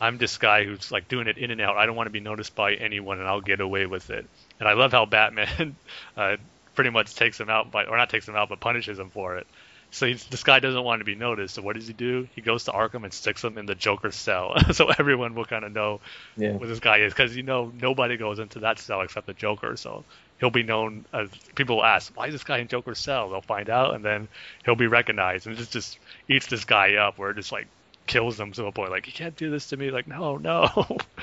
I'm 0.00 0.18
this 0.18 0.36
guy 0.36 0.64
who's 0.64 0.92
like 0.92 1.08
doing 1.08 1.26
it 1.26 1.38
in 1.38 1.50
and 1.50 1.60
out. 1.60 1.76
I 1.76 1.86
don't 1.86 1.96
want 1.96 2.06
to 2.06 2.12
be 2.12 2.20
noticed 2.20 2.54
by 2.54 2.74
anyone, 2.74 3.18
and 3.18 3.26
I'll 3.26 3.40
get 3.40 3.60
away 3.60 3.86
with 3.86 4.10
it. 4.10 4.26
And 4.58 4.68
I 4.68 4.74
love 4.74 4.92
how 4.92 5.06
Batman 5.06 5.76
uh, 6.16 6.36
pretty 6.74 6.90
much 6.90 7.14
takes 7.14 7.40
him 7.40 7.50
out 7.50 7.70
by, 7.70 7.84
or 7.84 7.96
not 7.96 8.10
takes 8.10 8.28
him 8.28 8.36
out, 8.36 8.48
but 8.48 8.60
punishes 8.60 8.98
him 8.98 9.10
for 9.10 9.36
it. 9.36 9.46
So 9.90 10.06
he's, 10.06 10.24
this 10.26 10.44
guy 10.44 10.60
doesn't 10.60 10.84
want 10.84 11.00
to 11.00 11.04
be 11.04 11.14
noticed. 11.16 11.54
So 11.54 11.62
what 11.62 11.74
does 11.76 11.86
he 11.86 11.92
do? 11.92 12.28
He 12.34 12.40
goes 12.40 12.64
to 12.64 12.72
Arkham 12.72 13.04
and 13.04 13.12
sticks 13.12 13.42
him 13.42 13.58
in 13.58 13.66
the 13.66 13.74
Joker's 13.74 14.14
cell, 14.16 14.54
so 14.72 14.88
everyone 14.98 15.34
will 15.34 15.44
kind 15.44 15.64
of 15.64 15.72
know 15.72 16.00
Yeah. 16.36 16.52
what 16.52 16.68
this 16.68 16.80
guy 16.80 16.98
is, 16.98 17.12
because 17.12 17.36
you 17.36 17.42
know 17.42 17.72
nobody 17.80 18.16
goes 18.16 18.38
into 18.38 18.60
that 18.60 18.78
cell 18.78 19.00
except 19.02 19.26
the 19.26 19.34
Joker. 19.34 19.76
So 19.76 20.04
he'll 20.38 20.50
be 20.50 20.62
known 20.62 21.04
as 21.12 21.28
people 21.54 21.76
will 21.76 21.84
ask, 21.84 22.16
why 22.16 22.26
is 22.26 22.32
this 22.32 22.44
guy 22.44 22.58
in 22.58 22.68
Joker's 22.68 22.98
cell? 22.98 23.30
They'll 23.30 23.40
find 23.40 23.68
out, 23.68 23.94
and 23.94 24.04
then 24.04 24.28
he'll 24.64 24.76
be 24.76 24.86
recognized, 24.86 25.46
and 25.46 25.56
just 25.56 25.72
just 25.72 25.98
eats 26.28 26.46
this 26.46 26.64
guy 26.64 26.94
up, 26.94 27.18
where 27.18 27.30
it 27.30 27.36
just 27.36 27.52
like 27.52 27.66
kills 28.06 28.38
him 28.40 28.50
to 28.52 28.66
a 28.66 28.72
point 28.72 28.90
like 28.90 29.06
you 29.06 29.12
can't 29.12 29.36
do 29.36 29.50
this 29.50 29.68
to 29.68 29.76
me. 29.76 29.90
Like 29.90 30.06
no, 30.06 30.36
no. 30.36 30.68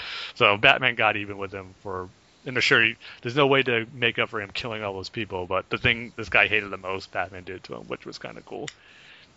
so 0.35 0.57
Batman 0.57 0.95
got 0.95 1.15
even 1.17 1.37
with 1.37 1.51
him 1.53 1.73
for. 1.81 2.09
And 2.47 2.63
sure, 2.63 2.81
he, 2.81 2.95
there's 3.21 3.35
no 3.35 3.45
way 3.45 3.61
to 3.63 3.85
make 3.93 4.17
up 4.17 4.29
for 4.29 4.39
him 4.39 4.49
killing 4.53 4.81
all 4.81 4.93
those 4.93 5.09
people, 5.09 5.45
but 5.45 5.69
the 5.69 5.77
thing 5.77 6.13
this 6.15 6.29
guy 6.29 6.47
hated 6.47 6.69
the 6.69 6.77
most, 6.77 7.11
Batman 7.11 7.43
did 7.43 7.61
to 7.65 7.75
him, 7.75 7.83
which 7.87 8.05
was 8.05 8.17
kind 8.17 8.37
of 8.37 8.45
cool. 8.45 8.69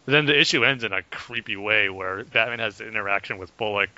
But 0.07 0.13
then 0.13 0.27
the 0.27 0.39
issue 0.39 0.65
ends 0.65 0.85
in 0.85 0.93
a 0.93 1.03
creepy 1.03 1.57
way 1.57 1.89
where 1.89 2.25
Batman 2.25 2.61
has 2.61 2.79
the 2.79 2.87
interaction 2.87 3.39
with 3.39 3.55
Bullock. 3.57 3.91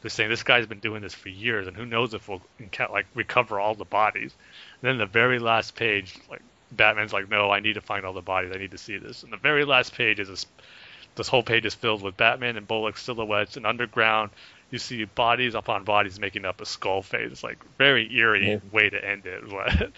They're 0.00 0.10
saying 0.10 0.30
this 0.30 0.42
guy's 0.42 0.66
been 0.66 0.80
doing 0.80 1.02
this 1.02 1.12
for 1.12 1.28
years, 1.28 1.66
and 1.66 1.76
who 1.76 1.84
knows 1.84 2.14
if 2.14 2.26
we'll 2.26 2.40
like 2.90 3.06
recover 3.14 3.60
all 3.60 3.74
the 3.74 3.84
bodies. 3.84 4.34
And 4.80 4.88
then 4.88 4.96
the 4.96 5.06
very 5.06 5.38
last 5.38 5.76
page, 5.76 6.16
like 6.30 6.42
Batman's 6.72 7.12
like, 7.12 7.28
"No, 7.28 7.50
I 7.50 7.60
need 7.60 7.74
to 7.74 7.82
find 7.82 8.06
all 8.06 8.14
the 8.14 8.22
bodies. 8.22 8.52
I 8.54 8.58
need 8.58 8.70
to 8.70 8.78
see 8.78 8.96
this." 8.96 9.22
And 9.22 9.32
the 9.32 9.36
very 9.36 9.66
last 9.66 9.94
page 9.94 10.20
is 10.20 10.28
this. 10.28 10.46
This 11.16 11.28
whole 11.28 11.44
page 11.44 11.64
is 11.64 11.74
filled 11.74 12.02
with 12.02 12.16
Batman 12.16 12.56
and 12.56 12.66
Bullock 12.66 12.96
silhouettes, 12.96 13.56
and 13.56 13.66
underground 13.66 14.30
you 14.74 14.78
see 14.78 15.04
bodies 15.04 15.54
upon 15.54 15.84
bodies 15.84 16.18
making 16.20 16.44
up 16.44 16.60
a 16.60 16.66
skull 16.66 17.00
face. 17.00 17.30
It's 17.32 17.44
like 17.44 17.58
very 17.78 18.12
eerie 18.14 18.50
Yeah. 18.52 18.58
way 18.72 18.90
to 18.90 19.02
end 19.04 19.24
it. 19.26 19.42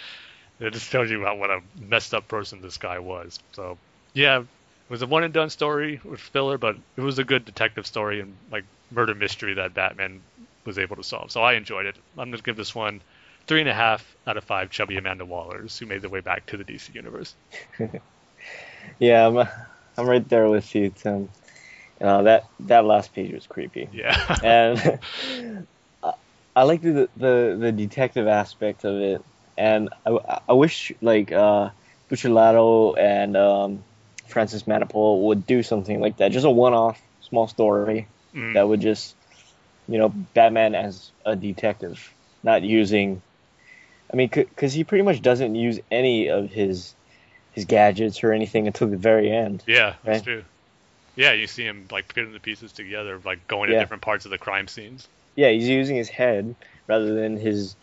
But 0.59 0.69
it 0.69 0.73
just 0.73 0.93
tells 0.93 1.11
you 1.11 1.21
about 1.21 1.39
what 1.39 1.51
a 1.51 1.61
messed 1.81 2.15
up 2.15 2.29
person 2.29 2.61
this 2.63 2.79
guy 2.79 2.99
was. 2.99 3.39
So 3.55 3.79
yeah, 4.15 4.41
it 4.41 4.47
was 4.91 5.03
a 5.03 5.07
one 5.07 5.25
and 5.25 5.35
done 5.35 5.51
story 5.51 6.01
with 6.05 6.21
filler, 6.21 6.59
but 6.59 6.77
it 6.97 7.01
was 7.01 7.19
a 7.19 7.25
good 7.25 7.45
detective 7.45 7.87
story 7.87 8.21
and 8.21 8.37
like 8.51 8.65
murder 8.91 9.15
mystery 9.15 9.55
that 9.55 9.75
Batman 9.75 10.21
was 10.65 10.79
able 10.79 10.97
to 10.97 11.03
solve. 11.05 11.31
So 11.31 11.43
I 11.43 11.55
enjoyed 11.55 11.87
it. 11.87 11.97
I'm 12.19 12.31
gonna 12.31 12.43
give 12.43 12.57
this 12.57 12.75
one 12.75 13.03
three 13.47 13.61
and 13.61 13.69
a 13.69 13.75
half 13.75 14.17
out 14.27 14.37
of 14.37 14.45
five 14.45 14.71
chubby 14.71 14.97
Amanda 14.97 15.25
Wallers 15.25 15.79
who 15.79 15.87
made 15.87 16.03
their 16.03 16.11
way 16.11 16.21
back 16.21 16.47
to 16.47 16.57
the 16.57 16.65
DC 16.65 16.95
universe. 16.95 17.35
Yeah, 18.99 19.27
I'm, 19.27 19.49
I'm 19.99 20.07
right 20.07 20.27
there 20.29 20.49
with 20.49 20.75
you, 20.75 20.91
Tim. 20.91 21.29
Uh, 22.01 22.23
that 22.23 22.45
that 22.61 22.85
last 22.85 23.15
page 23.15 23.33
was 23.33 23.47
creepy, 23.47 23.89
Yeah. 23.93 24.37
and 24.43 25.67
I, 26.03 26.13
I 26.55 26.63
like 26.65 26.83
the, 26.83 27.09
the 27.17 27.57
the 27.59 27.73
detective 27.73 28.27
aspect 28.27 28.85
of 28.85 29.01
it, 29.01 29.25
and 29.57 29.89
I, 30.05 30.41
I 30.49 30.53
wish 30.53 30.93
like 31.01 31.33
uh, 31.33 31.71
Buccellato 32.11 32.99
and 32.99 33.37
um, 33.37 33.85
Francis 34.29 34.65
Manapul 34.65 35.23
would 35.23 35.47
do 35.47 35.63
something 35.63 36.01
like 36.01 36.19
that, 36.19 36.33
just 36.33 36.45
a 36.47 36.51
one-off 36.51 37.01
small 37.21 37.49
story 37.49 38.07
Mm. 38.35 38.53
that 38.53 38.69
would 38.69 38.81
just, 38.81 39.17
you 39.89 39.97
know, 39.99 40.11
Batman 40.11 40.75
as 40.75 41.13
a 41.25 41.35
detective, 41.35 41.99
not 42.43 42.63
using. 42.63 43.23
I 44.13 44.17
mean, 44.17 44.29
because 44.29 44.73
he 44.73 44.85
pretty 44.85 45.03
much 45.03 45.23
doesn't 45.23 45.55
use 45.55 45.81
any 45.91 46.29
of 46.29 46.51
his 46.51 46.95
his 47.53 47.65
gadgets 47.65 48.23
or 48.23 48.33
anything 48.33 48.67
until 48.67 48.89
the 48.89 48.97
very 48.99 49.31
end. 49.33 49.65
Yeah, 49.67 49.95
that's 50.05 50.19
Right. 50.19 50.25
true. 50.25 50.45
Yeah, 51.17 51.33
you 51.33 51.47
see 51.47 51.65
him 51.65 51.87
like 51.91 52.09
putting 52.15 52.33
the 52.33 52.41
pieces 52.41 52.73
together, 52.73 53.19
like 53.25 53.49
going 53.49 53.71
Yeah. 53.71 53.77
to 53.77 53.81
different 53.81 54.03
parts 54.03 54.25
of 54.27 54.31
the 54.31 54.39
crime 54.39 54.69
scenes. 54.69 55.09
Yeah, 55.35 55.51
he's 55.51 55.69
using 55.69 55.97
his 55.97 56.09
head 56.09 56.55
rather 56.87 57.15
than 57.15 57.37
his, 57.37 57.75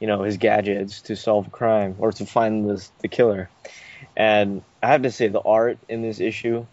you 0.00 0.06
know, 0.06 0.22
his 0.22 0.36
gadgets 0.38 1.02
to 1.02 1.16
solve 1.16 1.46
a 1.46 1.50
crime 1.50 1.96
or 1.98 2.12
to 2.12 2.26
find 2.26 2.68
the 2.68 2.88
the 3.00 3.08
killer. 3.08 3.48
And 4.16 4.62
I 4.82 4.88
have 4.88 5.02
to 5.02 5.10
say, 5.10 5.28
the 5.28 5.40
art 5.40 5.78
in 5.88 6.02
this 6.02 6.20
issue, 6.20 6.66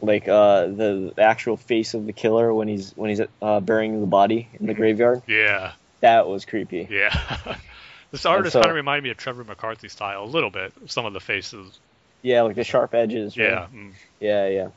like 0.00 0.28
uh, 0.28 0.66
the, 0.66 1.12
the 1.16 1.22
actual 1.22 1.56
face 1.56 1.94
of 1.94 2.06
the 2.06 2.12
killer 2.12 2.52
when 2.52 2.68
he's 2.68 2.92
when 2.94 3.10
he's 3.10 3.20
uh, 3.42 3.60
burying 3.60 4.00
the 4.00 4.06
body 4.06 4.48
in 4.60 4.66
the 4.66 4.74
graveyard, 4.74 5.22
Yeah, 5.26 5.72
that 6.00 6.28
was 6.28 6.44
creepy. 6.44 6.86
yeah. 6.90 7.56
this 8.12 8.24
artist 8.26 8.52
so- 8.52 8.60
kind 8.60 8.70
of 8.70 8.76
reminded 8.76 9.04
me 9.04 9.10
of 9.10 9.16
Trevor 9.16 9.44
McCarthy 9.44 9.88
style 9.88 10.24
a 10.24 10.26
little 10.26 10.50
bit. 10.50 10.72
Some 10.86 11.04
of 11.06 11.12
the 11.14 11.20
faces. 11.20 11.78
Yeah, 12.22 12.42
like 12.42 12.56
the 12.56 12.64
sharp 12.64 12.94
edges. 12.94 13.36
Right? 13.36 13.48
Yeah. 13.48 13.66
mm. 13.72 13.92
Yeah, 14.20 14.48
yeah. 14.48 14.68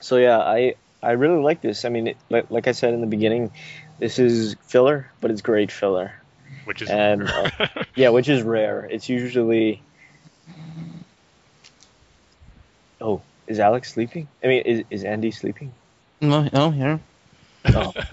So 0.00 0.16
yeah, 0.16 0.38
I 0.38 0.74
I 1.02 1.12
really 1.12 1.42
like 1.42 1.62
this. 1.62 1.84
I 1.84 1.88
mean, 1.88 2.08
it, 2.08 2.16
like, 2.30 2.50
like 2.50 2.66
I 2.68 2.72
said 2.72 2.94
in 2.94 3.00
the 3.00 3.06
beginning, 3.06 3.50
this 3.98 4.18
is 4.18 4.56
filler, 4.66 5.10
but 5.20 5.30
it's 5.30 5.42
great 5.42 5.70
filler. 5.70 6.12
Which 6.64 6.82
is 6.82 6.90
And, 6.90 7.22
uh, 7.22 7.50
Yeah, 7.96 8.10
which 8.10 8.28
is 8.28 8.42
rare. 8.42 8.84
It's 8.90 9.08
usually. 9.08 9.82
Oh, 13.00 13.22
is 13.46 13.60
Alex 13.60 13.92
sleeping? 13.92 14.28
I 14.42 14.46
mean, 14.48 14.62
is 14.62 14.84
is 14.90 15.04
Andy 15.04 15.30
sleeping? 15.30 15.72
No, 16.20 16.48
no, 16.52 16.70
here. 16.70 17.00
Oh, 17.66 17.94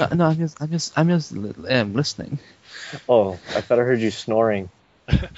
Uh, 0.00 0.14
no, 0.14 0.26
I'm 0.26 0.36
just, 0.38 0.62
I'm 0.62 0.70
just, 0.70 0.98
I'm 0.98 1.08
just 1.08 1.32
li- 1.32 1.68
um, 1.68 1.92
listening. 1.94 2.38
oh, 3.08 3.38
I 3.54 3.60
thought 3.60 3.78
I 3.78 3.82
heard 3.82 4.00
you 4.00 4.10
snoring. 4.10 4.68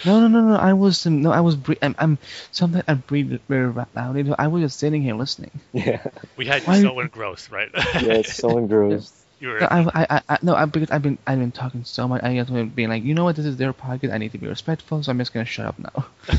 No, 0.05 0.21
no, 0.21 0.29
no, 0.29 0.41
no. 0.41 0.57
I 0.57 0.73
was, 0.73 1.07
um, 1.07 1.23
no, 1.23 1.31
I 1.31 1.41
was. 1.41 1.55
Bre- 1.57 1.75
I'm, 1.83 1.95
I'm. 1.99 2.19
Sometimes 2.51 2.85
I 2.89 2.95
breathe 2.95 3.39
very 3.49 3.73
loud. 3.95 4.17
You 4.17 4.25
know, 4.25 4.35
I 4.39 4.49
was 4.49 4.63
just 4.63 4.79
sitting 4.79 5.03
here 5.03 5.15
listening. 5.15 5.51
Yeah, 5.73 6.03
we 6.37 6.47
had 6.47 6.63
you 6.63 6.67
Why- 6.69 6.81
so 6.83 6.99
engrossed, 7.01 7.51
right? 7.51 7.69
yeah, 7.75 8.15
it's 8.15 8.35
so 8.35 8.59
engrossed. 8.59 9.15
you 9.39 9.49
No, 9.49 9.55
were. 9.55 9.63
I, 9.73 9.81
I, 9.81 10.07
I, 10.11 10.23
I, 10.29 10.39
no, 10.43 10.55
I, 10.57 10.65
because 10.65 10.91
I've 10.91 11.03
been, 11.03 11.19
I've 11.27 11.39
been 11.39 11.53
talking 11.53 11.85
so 11.85 12.09
much. 12.09 12.23
I 12.25 12.35
just 12.35 12.53
been 12.53 12.69
being 12.71 12.89
like, 12.89 13.05
you 13.05 13.15
know 13.15 13.25
what, 13.25 13.37
this 13.37 13.47
is 13.47 13.57
their 13.59 13.73
podcast. 13.73 14.13
I 14.13 14.19
need 14.19 14.33
to 14.33 14.39
be 14.39 14.49
respectful, 14.49 15.03
so 15.03 15.11
I'm 15.13 15.19
just 15.19 15.33
gonna 15.33 15.45
shut 15.47 15.67
up 15.67 15.79
now. 15.79 16.07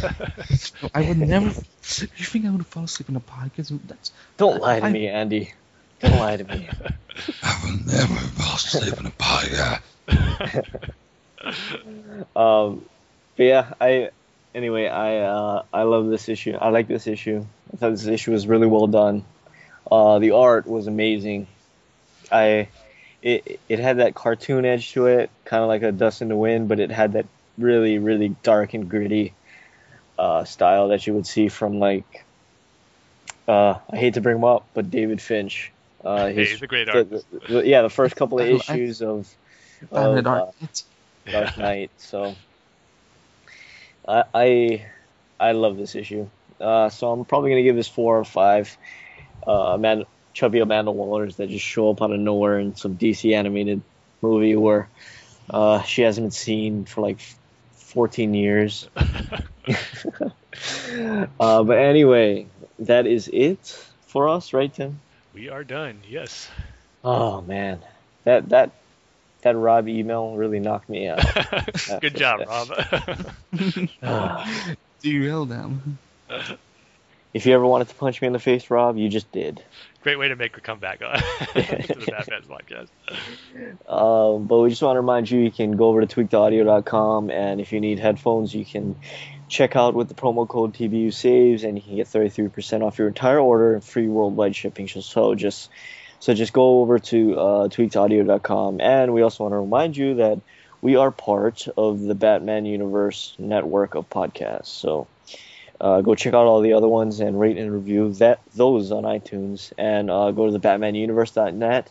No, 0.83 0.89
I 0.93 1.01
would 1.07 1.17
never. 1.17 1.45
You 1.47 2.25
think 2.25 2.45
I 2.45 2.49
would 2.49 2.65
fall 2.67 2.83
asleep 2.83 3.07
in 3.09 3.15
a 3.15 3.19
podcast? 3.21 3.79
That's 3.87 4.11
Don't 4.37 4.61
lie 4.61 4.79
to 4.81 4.85
I- 4.87 4.91
me, 4.91 5.07
Andy. 5.07 5.53
Don't 6.01 6.17
lie 6.19 6.35
to 6.37 6.43
me. 6.43 6.67
I 7.43 7.59
will 7.63 7.77
never 7.85 8.15
fall 8.15 8.55
asleep 8.55 8.99
in 8.99 9.05
a 9.05 9.11
podcast. 9.11 9.81
Um, 12.35 12.83
but 13.37 13.43
yeah, 13.43 13.73
I 13.79 14.09
anyway, 14.53 14.87
I 14.87 15.17
uh, 15.19 15.63
I 15.73 15.83
love 15.83 16.07
this 16.07 16.29
issue. 16.29 16.53
I 16.59 16.69
like 16.69 16.87
this 16.87 17.07
issue. 17.07 17.45
I 17.73 17.77
thought 17.77 17.91
this 17.91 18.05
issue 18.05 18.31
was 18.31 18.47
really 18.47 18.67
well 18.67 18.87
done. 18.87 19.23
Uh, 19.91 20.19
the 20.19 20.31
art 20.31 20.67
was 20.67 20.87
amazing. 20.87 21.47
I 22.31 22.67
it 23.21 23.59
it 23.69 23.79
had 23.79 23.97
that 23.97 24.15
cartoon 24.15 24.65
edge 24.65 24.93
to 24.93 25.07
it, 25.07 25.29
kind 25.45 25.61
of 25.63 25.67
like 25.69 25.83
a 25.83 25.91
Dustin 25.91 26.29
Nguyen, 26.29 26.67
but 26.67 26.79
it 26.79 26.91
had 26.91 27.13
that 27.13 27.25
really 27.57 27.97
really 27.99 28.29
dark 28.43 28.73
and 28.73 28.89
gritty 28.89 29.33
uh, 30.17 30.43
style 30.45 30.89
that 30.89 31.05
you 31.07 31.13
would 31.13 31.27
see 31.27 31.47
from 31.49 31.79
like 31.79 32.25
uh, 33.47 33.75
I 33.89 33.97
hate 33.97 34.13
to 34.15 34.21
bring 34.21 34.37
him 34.37 34.43
up, 34.43 34.65
but 34.73 34.89
David 34.91 35.21
Finch. 35.21 35.71
Uh, 36.03 36.27
Hey, 36.27 36.45
he's 36.45 36.61
a 36.61 36.67
great 36.67 36.89
artist. 36.89 37.25
the- 37.31 37.39
the- 37.61 37.67
yeah, 37.67 37.81
the 37.81 37.89
first 37.89 38.15
couple 38.15 38.39
of 38.39 38.47
I- 38.47 38.51
I- 38.51 38.55
issues 38.55 39.01
of, 39.01 39.27
Batman 39.91 40.09
of 40.09 40.17
uh, 40.17 40.21
Dark. 40.21 40.49
It's, 40.61 40.83
Dark 41.31 41.57
Knight. 41.57 41.91
So 41.97 42.35
I, 44.07 44.23
I 44.33 44.85
I 45.39 45.51
love 45.53 45.77
this 45.77 45.95
issue. 45.95 46.29
Uh, 46.59 46.89
so 46.89 47.11
I'm 47.11 47.25
probably 47.25 47.51
gonna 47.51 47.63
give 47.63 47.75
this 47.75 47.87
four 47.87 48.19
or 48.19 48.23
five. 48.23 48.77
Uh, 49.45 49.77
man, 49.77 50.05
chubby 50.33 50.59
Amanda 50.59 50.91
Wallers 50.91 51.37
that 51.37 51.49
just 51.49 51.65
show 51.65 51.89
up 51.89 52.01
out 52.01 52.11
of 52.11 52.19
nowhere 52.19 52.59
in 52.59 52.75
some 52.75 52.97
DC 52.97 53.33
animated 53.35 53.81
movie 54.21 54.55
where 54.55 54.87
uh, 55.49 55.81
she 55.81 56.03
hasn't 56.03 56.25
been 56.25 56.31
seen 56.31 56.85
for 56.85 57.01
like 57.01 57.19
14 57.73 58.33
years. 58.33 58.87
uh, 61.39 61.63
but 61.63 61.77
anyway, 61.77 62.47
that 62.79 63.07
is 63.07 63.29
it 63.31 63.87
for 64.07 64.29
us, 64.29 64.53
right, 64.53 64.73
Tim? 64.73 64.99
we 65.33 65.49
are 65.49 65.63
done. 65.63 66.01
Yes. 66.07 66.49
Oh 67.03 67.41
man, 67.41 67.79
that 68.23 68.49
that 68.49 68.71
that 69.41 69.55
Rob 69.55 69.87
email 69.87 70.35
really 70.35 70.59
knocked 70.59 70.89
me 70.89 71.07
out. 71.07 71.21
Good 72.01 72.15
job, 72.15 72.41
Rob. 72.47 72.69
Derail 75.01 75.45
them. 75.45 75.97
if 77.33 77.45
you 77.45 77.53
ever 77.53 77.65
wanted 77.65 77.89
to 77.89 77.95
punch 77.95 78.21
me 78.21 78.27
in 78.27 78.33
the 78.33 78.39
face, 78.39 78.69
Rob, 78.69 78.97
you 78.97 79.09
just 79.09 79.31
did. 79.31 79.63
Great 80.03 80.17
way 80.17 80.27
to 80.29 80.35
make 80.35 80.57
a 80.57 80.61
comeback 80.61 81.01
on 81.03 81.17
to 81.17 81.23
the 81.53 82.07
Batman's 82.09 82.47
podcast. 82.47 82.87
Um, 83.87 84.47
but 84.47 84.59
we 84.59 84.69
just 84.69 84.81
want 84.81 84.95
to 84.95 85.01
remind 85.01 85.29
you, 85.29 85.39
you 85.39 85.51
can 85.51 85.77
go 85.77 85.89
over 85.89 86.03
to 86.03 86.07
tweakedaudio.com, 86.07 87.29
and 87.29 87.61
if 87.61 87.71
you 87.71 87.79
need 87.79 87.99
headphones, 87.99 88.53
you 88.53 88.65
can 88.65 88.95
check 89.47 89.75
out 89.75 89.93
with 89.93 90.07
the 90.07 90.15
promo 90.15 90.47
code 90.47 90.73
TBU 90.73 91.13
saves, 91.13 91.63
and 91.63 91.77
you 91.77 91.83
can 91.83 91.95
get 91.97 92.07
33% 92.07 92.81
off 92.81 92.97
your 92.97 93.09
entire 93.09 93.39
order 93.39 93.75
and 93.75 93.83
free 93.83 94.07
worldwide 94.07 94.55
shipping. 94.55 94.87
So 94.87 95.35
just 95.35 95.69
so 96.21 96.33
just 96.33 96.53
go 96.53 96.79
over 96.81 96.97
to 96.99 97.37
uh, 97.37 97.67
tweakedaudio.com, 97.67 98.79
and 98.79 99.13
we 99.13 99.21
also 99.21 99.43
want 99.43 99.51
to 99.51 99.57
remind 99.57 99.97
you 99.97 100.15
that 100.15 100.39
we 100.81 100.95
are 100.95 101.11
part 101.11 101.67
of 101.77 101.99
the 101.99 102.15
Batman 102.15 102.65
Universe 102.65 103.35
network 103.37 103.93
of 103.95 104.09
podcasts. 104.09 104.67
So 104.67 105.07
uh, 105.79 106.01
go 106.01 106.15
check 106.15 106.33
out 106.33 106.45
all 106.47 106.61
the 106.61 106.73
other 106.73 106.87
ones 106.87 107.19
and 107.19 107.39
rate 107.39 107.57
and 107.57 107.71
review 107.71 108.13
that 108.13 108.39
those 108.55 108.91
on 108.91 109.03
iTunes, 109.03 109.73
and 109.77 110.09
uh, 110.09 110.31
go 110.31 110.45
to 110.45 110.51
the 110.51 110.59
BatmanUniverse.net. 110.59 111.89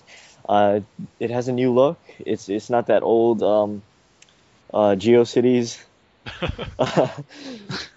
Uh, 0.49 0.81
it 1.20 1.31
has 1.31 1.49
a 1.49 1.52
new 1.52 1.73
look. 1.75 1.99
It's 2.18 2.49
it's 2.49 2.70
not 2.70 2.86
that 2.86 3.02
old 3.02 3.42
um, 3.42 3.83
uh, 4.73 4.97
GeoCities 4.99 5.78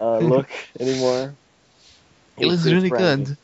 uh, 0.02 0.18
look 0.20 0.50
anymore. 0.80 1.34
It 2.38 2.48
looks 2.48 2.66
It's- 2.66 2.66
it's 2.66 2.74
really 2.74 2.90
brand 2.90 3.28
new. 3.30 3.38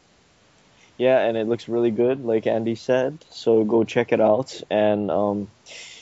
Yeah, 0.99 1.19
and 1.19 1.37
it 1.37 1.47
looks 1.47 1.69
really 1.69 1.91
good, 1.91 2.25
like 2.25 2.45
Andy 2.45 2.75
said. 2.75 3.23
So 3.29 3.63
go 3.63 3.85
check 3.85 4.11
it 4.11 4.19
out, 4.19 4.61
and 4.69 5.09
um, 5.09 5.49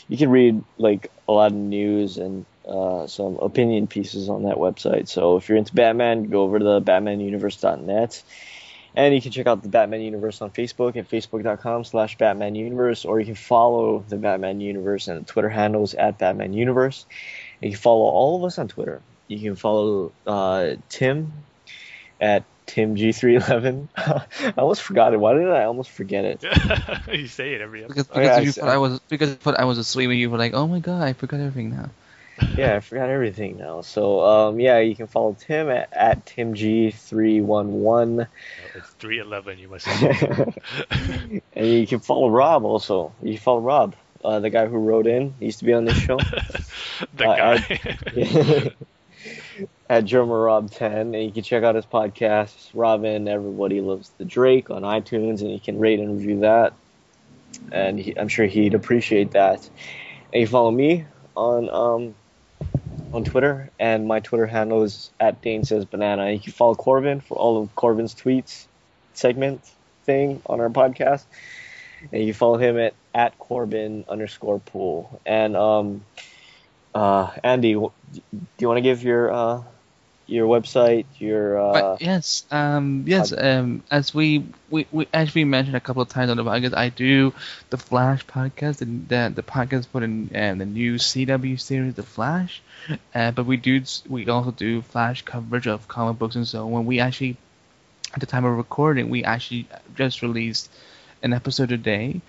you 0.08 0.18
can 0.18 0.32
read 0.32 0.64
like 0.80 1.12
a 1.28 1.32
lot 1.32 1.52
of 1.52 1.58
news 1.58 2.18
and 2.18 2.48
uh, 2.68 3.06
some 3.06 3.38
opinion 3.38 3.86
pieces 3.86 4.28
on 4.28 4.44
that 4.44 4.56
website. 4.56 5.08
So 5.08 5.38
if 5.38 5.48
you're 5.48 5.58
into 5.60 5.76
Batman, 5.76 6.32
go 6.32 6.42
over 6.42 6.58
to 6.58 6.66
the 6.66 6.82
BatmanUniverse.net, 6.82 8.24
and 8.96 9.14
you 9.14 9.22
can 9.22 9.32
check 9.32 9.46
out 9.46 9.62
the 9.62 9.70
Batman 9.70 10.02
Universe 10.02 10.42
on 10.42 10.50
Facebook 10.50 10.96
at 10.96 11.08
facebook.com/slash 11.08 12.18
Batman 12.18 12.56
Universe, 12.56 13.06
or 13.06 13.20
you 13.20 13.28
can 13.28 13.36
follow 13.36 14.04
the 14.10 14.18
Batman 14.18 14.62
Universe 14.62 15.08
and 15.10 15.22
the 15.22 15.32
Twitter 15.32 15.50
handles 15.50 15.94
at 15.94 16.18
Batman 16.18 16.54
Universe. 16.54 17.06
You 17.62 17.70
can 17.70 17.80
follow 17.80 18.06
all 18.06 18.38
of 18.38 18.46
us 18.46 18.58
on 18.58 18.68
Twitter. 18.68 19.04
You 19.28 19.38
can 19.38 19.56
follow 19.58 20.12
uh, 20.26 20.78
Tim 20.90 21.34
at 22.20 22.46
TimG311. 22.68 23.88
I 23.98 24.54
almost 24.58 24.82
forgot 24.84 25.14
it. 25.14 25.20
Why 25.20 25.34
did 25.34 25.50
I 25.50 25.64
almost 25.64 25.90
forget 25.90 26.26
it? 26.26 26.44
you 27.12 27.28
say 27.28 27.54
it 27.54 27.62
every 27.62 27.82
Because, 27.84 28.10
episode. 28.10 28.14
because 28.14 28.38
yeah, 28.38 28.40
you 28.40 28.50
I- 28.50 28.52
thought 28.52 28.70
I 28.70 28.78
was 28.78 29.00
because 29.10 29.38
you 29.46 29.52
I 29.54 29.66
was 29.66 29.78
asleep 29.78 30.10
and 30.10 30.20
you 30.20 30.30
were 30.30 30.38
like, 30.38 30.54
oh 30.54 30.68
my 30.68 30.80
god, 30.80 31.02
I 31.04 31.14
forgot 31.14 31.40
everything 31.40 31.72
now. 31.72 31.90
yeah, 32.56 32.76
I 32.76 32.80
forgot 32.82 33.10
everything 33.10 33.58
now. 33.58 33.82
So, 33.82 34.22
um, 34.24 34.60
yeah, 34.60 34.78
you 34.78 34.96
can 34.96 35.08
follow 35.08 35.36
Tim 35.40 35.70
at, 35.70 35.92
at 35.92 36.24
TimG311. 36.28 38.28
It's 38.76 38.90
311. 39.00 39.58
You 39.58 39.68
must 39.70 39.86
say. 39.86 41.42
and 41.56 41.66
you 41.68 41.88
can 41.88 42.00
follow 42.00 42.30
Rob 42.30 42.64
also. 42.64 43.12
You 43.24 43.34
can 43.34 43.42
follow 43.42 43.62
Rob, 43.62 43.96
uh, 44.24 44.40
the 44.40 44.52
guy 44.52 44.68
who 44.68 44.78
wrote 44.78 45.08
in. 45.08 45.34
He 45.40 45.46
used 45.46 45.60
to 45.60 45.66
be 45.66 45.74
on 45.74 45.86
this 45.86 45.98
show. 45.98 46.20
the 47.16 47.28
Uh, 47.28 47.58
guy. 47.58 48.72
At 49.90 50.06
German 50.06 50.36
Rob 50.36 50.72
10. 50.72 51.16
And 51.16 51.24
you 51.24 51.32
can 51.32 51.44
check 51.44 51.64
out 51.64 51.76
his 51.76 51.86
podcast, 51.86 52.72
Robin, 52.74 53.28
Everybody 53.28 53.82
Loves 53.82 54.12
the 54.18 54.26
Drake, 54.26 54.70
on 54.70 54.82
iTunes, 54.84 55.42
and 55.42 55.52
you 55.52 55.60
can 55.60 55.80
rate 55.80 56.00
and 56.00 56.18
review 56.18 56.42
that. 56.42 56.74
And 57.72 58.00
he, 58.00 58.18
I'm 58.18 58.28
sure 58.28 58.46
he'd 58.46 58.74
appreciate 58.74 59.32
that. 59.32 59.70
And 60.34 60.42
you 60.42 60.48
follow 60.48 60.72
me 60.72 61.06
on 61.36 61.70
um, 61.70 62.16
on 63.14 63.24
Twitter, 63.24 63.70
and 63.80 64.08
my 64.08 64.20
Twitter 64.20 64.46
handle 64.46 64.84
is 64.84 65.12
at 65.20 65.42
Dane 65.42 65.64
Says 65.64 65.86
Banana. 65.86 66.32
You 66.32 66.40
can 66.40 66.52
follow 66.52 66.76
Corbin 66.76 67.22
for 67.22 67.38
all 67.38 67.62
of 67.62 67.74
Corbin's 67.76 68.14
tweets 68.14 68.66
segment 69.14 69.62
thing 70.04 70.42
on 70.46 70.60
our 70.60 70.70
podcast. 70.70 71.26
And 72.12 72.24
you 72.24 72.34
follow 72.34 72.58
him 72.58 72.78
at, 72.78 72.94
at 73.16 73.38
Corbin 73.40 74.06
underscore 74.08 74.60
pool. 74.60 75.20
And 75.26 75.56
um, 75.56 76.06
uh, 76.94 77.32
Andy, 77.44 77.74
do 77.74 77.92
you 78.60 78.68
want 78.68 78.78
to 78.78 78.82
give 78.82 79.04
your 79.04 79.32
uh, 79.32 79.64
your 80.28 80.48
website, 80.48 81.08
your 81.20 81.60
uh, 81.60 81.98
But 81.98 82.00
yes, 82.00 82.46
um, 82.52 83.04
yes, 83.08 83.32
um, 83.34 83.84
as 83.92 84.14
we, 84.14 84.46
we, 84.70 84.88
we 84.92 85.08
as 85.14 85.34
we 85.36 85.44
mentioned 85.46 85.76
a 85.76 85.82
couple 85.82 86.02
of 86.02 86.10
times 86.10 86.30
on 86.32 86.38
the 86.38 86.44
podcast, 86.44 86.76
I 86.76 86.90
do 86.90 87.34
the 87.70 87.78
Flash 87.78 88.26
podcast, 88.26 88.82
and 88.82 89.08
the 89.10 89.32
the 89.36 89.44
podcast 89.44 89.92
put 89.92 90.04
in 90.04 90.30
um, 90.36 90.58
the 90.60 90.66
new 90.66 90.98
CW 90.98 91.58
series, 91.58 91.96
The 91.96 92.04
Flash. 92.04 92.62
Uh, 93.14 93.32
but 93.32 93.46
we 93.46 93.58
do 93.58 93.82
we 94.10 94.28
also 94.28 94.52
do 94.52 94.82
Flash 94.82 95.22
coverage 95.24 95.68
of 95.68 95.88
comic 95.88 96.18
books 96.20 96.36
and 96.36 96.48
so 96.48 96.66
when 96.68 96.86
we 96.86 97.00
actually 97.00 97.38
at 98.14 98.20
the 98.22 98.28
time 98.28 98.46
of 98.46 98.56
recording, 98.58 99.10
we 99.10 99.24
actually 99.24 99.68
just 99.96 100.22
released 100.22 100.70
an 101.24 101.34
episode 101.34 101.70
today, 101.70 102.22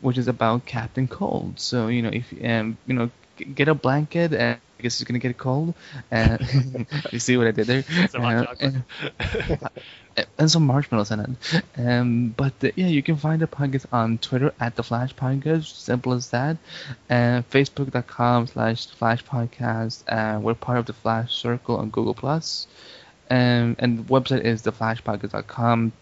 which 0.00 0.18
is 0.18 0.28
about 0.28 0.66
Captain 0.66 1.08
Cold. 1.08 1.60
So 1.60 1.88
you 1.88 2.02
know 2.02 2.10
if 2.12 2.32
um 2.44 2.78
you 2.86 2.94
know 2.94 3.10
g- 3.38 3.44
get 3.44 3.68
a 3.68 3.74
blanket 3.74 4.32
and. 4.34 4.60
Guess 4.82 5.00
it's 5.00 5.04
gonna 5.08 5.18
get 5.18 5.38
cold. 5.38 5.74
Uh, 6.10 6.38
you 7.10 7.18
see 7.18 7.36
what 7.36 7.46
I 7.46 7.52
did 7.52 7.66
there? 7.66 7.84
Uh, 8.14 8.44
uh, 10.16 10.24
and 10.38 10.50
some 10.50 10.66
marshmallows 10.66 11.10
in 11.10 11.20
it. 11.20 11.62
Um, 11.78 12.34
but 12.36 12.52
uh, 12.62 12.70
yeah, 12.76 12.86
you 12.88 13.02
can 13.02 13.16
find 13.16 13.40
the 13.40 13.46
podcast 13.46 13.86
on 13.92 14.18
Twitter 14.18 14.52
at 14.60 14.76
the 14.76 14.82
Flash 14.82 15.14
Podcast. 15.14 15.74
Simple 15.74 16.12
as 16.12 16.30
that. 16.30 16.58
Uh, 17.08 17.42
Facebook.com 17.50 18.46
slash 18.48 18.86
Flash 18.88 19.24
Podcast. 19.24 20.02
Uh, 20.06 20.38
we're 20.40 20.54
part 20.54 20.78
of 20.78 20.86
the 20.86 20.92
Flash 20.92 21.34
Circle 21.34 21.76
on 21.76 21.88
Google 21.90 22.14
Plus. 22.14 22.66
Um, 23.30 23.76
and 23.78 23.98
the 24.00 24.02
website 24.02 24.42
is 24.42 24.62
theflashpodcast.com. 24.62 25.92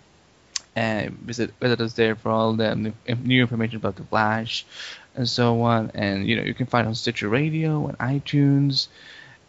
Uh, 0.77 1.07
visit 1.23 1.53
visit 1.61 1.81
us 1.81 1.93
there 1.95 2.15
for 2.15 2.31
all 2.31 2.53
the 2.55 2.75
new- 2.77 2.95
new 3.23 3.41
information 3.43 3.77
about 3.77 3.97
the 3.97 4.05
Flash 4.05 4.65
and 5.15 5.29
so 5.29 5.63
on. 5.63 5.91
And 5.95 6.27
you 6.27 6.37
know 6.37 6.43
you 6.43 6.55
can 6.55 6.67
find 6.67 6.87
on 6.87 6.95
Stitcher 6.95 7.29
Radio 7.29 7.87
and 7.87 7.99
iTunes. 7.99 8.89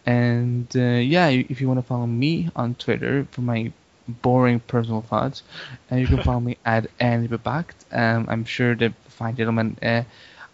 And 0.06 0.68
uh, 0.76 1.00
yeah, 1.00 1.28
if 1.28 1.62
you 1.62 1.68
want 1.68 1.80
to 1.80 1.86
follow 1.86 2.08
me 2.08 2.50
on 2.56 2.76
Twitter 2.76 3.28
for 3.32 3.42
my 3.42 3.72
boring 4.08 4.60
personal 4.60 5.02
thoughts, 5.02 5.44
uh, 5.92 5.96
you 5.96 6.08
can 6.08 6.24
follow 6.24 6.40
me 6.40 6.58
at 6.66 6.88
Andy 7.00 7.28
Behbakht. 7.28 7.76
Um, 7.92 8.26
I'm 8.30 8.46
sure 8.46 8.76
the 8.76 8.94
fine 9.08 9.36
gentleman 9.36 9.78
uh, 9.82 10.04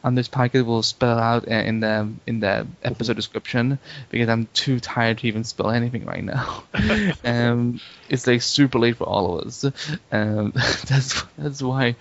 on 0.04 0.16
this 0.16 0.30
podcast 0.30 0.66
will 0.66 0.84
spell 0.84 1.18
out 1.20 1.48
uh, 1.48 1.54
in 1.56 1.80
the 1.82 2.08
in 2.28 2.40
the 2.40 2.68
episode 2.84 3.16
description 3.16 3.80
because 4.10 4.30
I'm 4.30 4.48
too 4.54 4.80
tired 4.80 5.18
to 5.20 5.28
even 5.28 5.44
spell 5.44 5.72
anything 5.72 6.06
right 6.06 6.24
now. 6.24 6.64
um, 7.26 7.82
it's 8.10 8.26
like 8.28 8.42
super 8.42 8.80
late 8.80 8.98
for 8.98 9.04
all 9.06 9.40
of 9.40 9.48
us. 9.48 9.66
Um, 10.12 10.52
that's 10.88 11.24
that's 11.38 11.62
why 11.62 11.96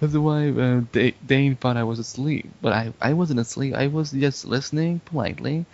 that's 0.00 0.14
why 0.14 0.48
uh, 0.50 0.80
Da- 0.92 1.14
Dane 1.24 1.56
thought 1.56 1.76
I 1.76 1.84
was 1.84 1.98
asleep, 1.98 2.50
but 2.60 2.72
I 2.72 2.92
I 3.00 3.12
wasn't 3.12 3.40
asleep. 3.40 3.74
I 3.74 3.86
was 3.88 4.10
just 4.12 4.44
listening 4.44 5.00
politely. 5.04 5.66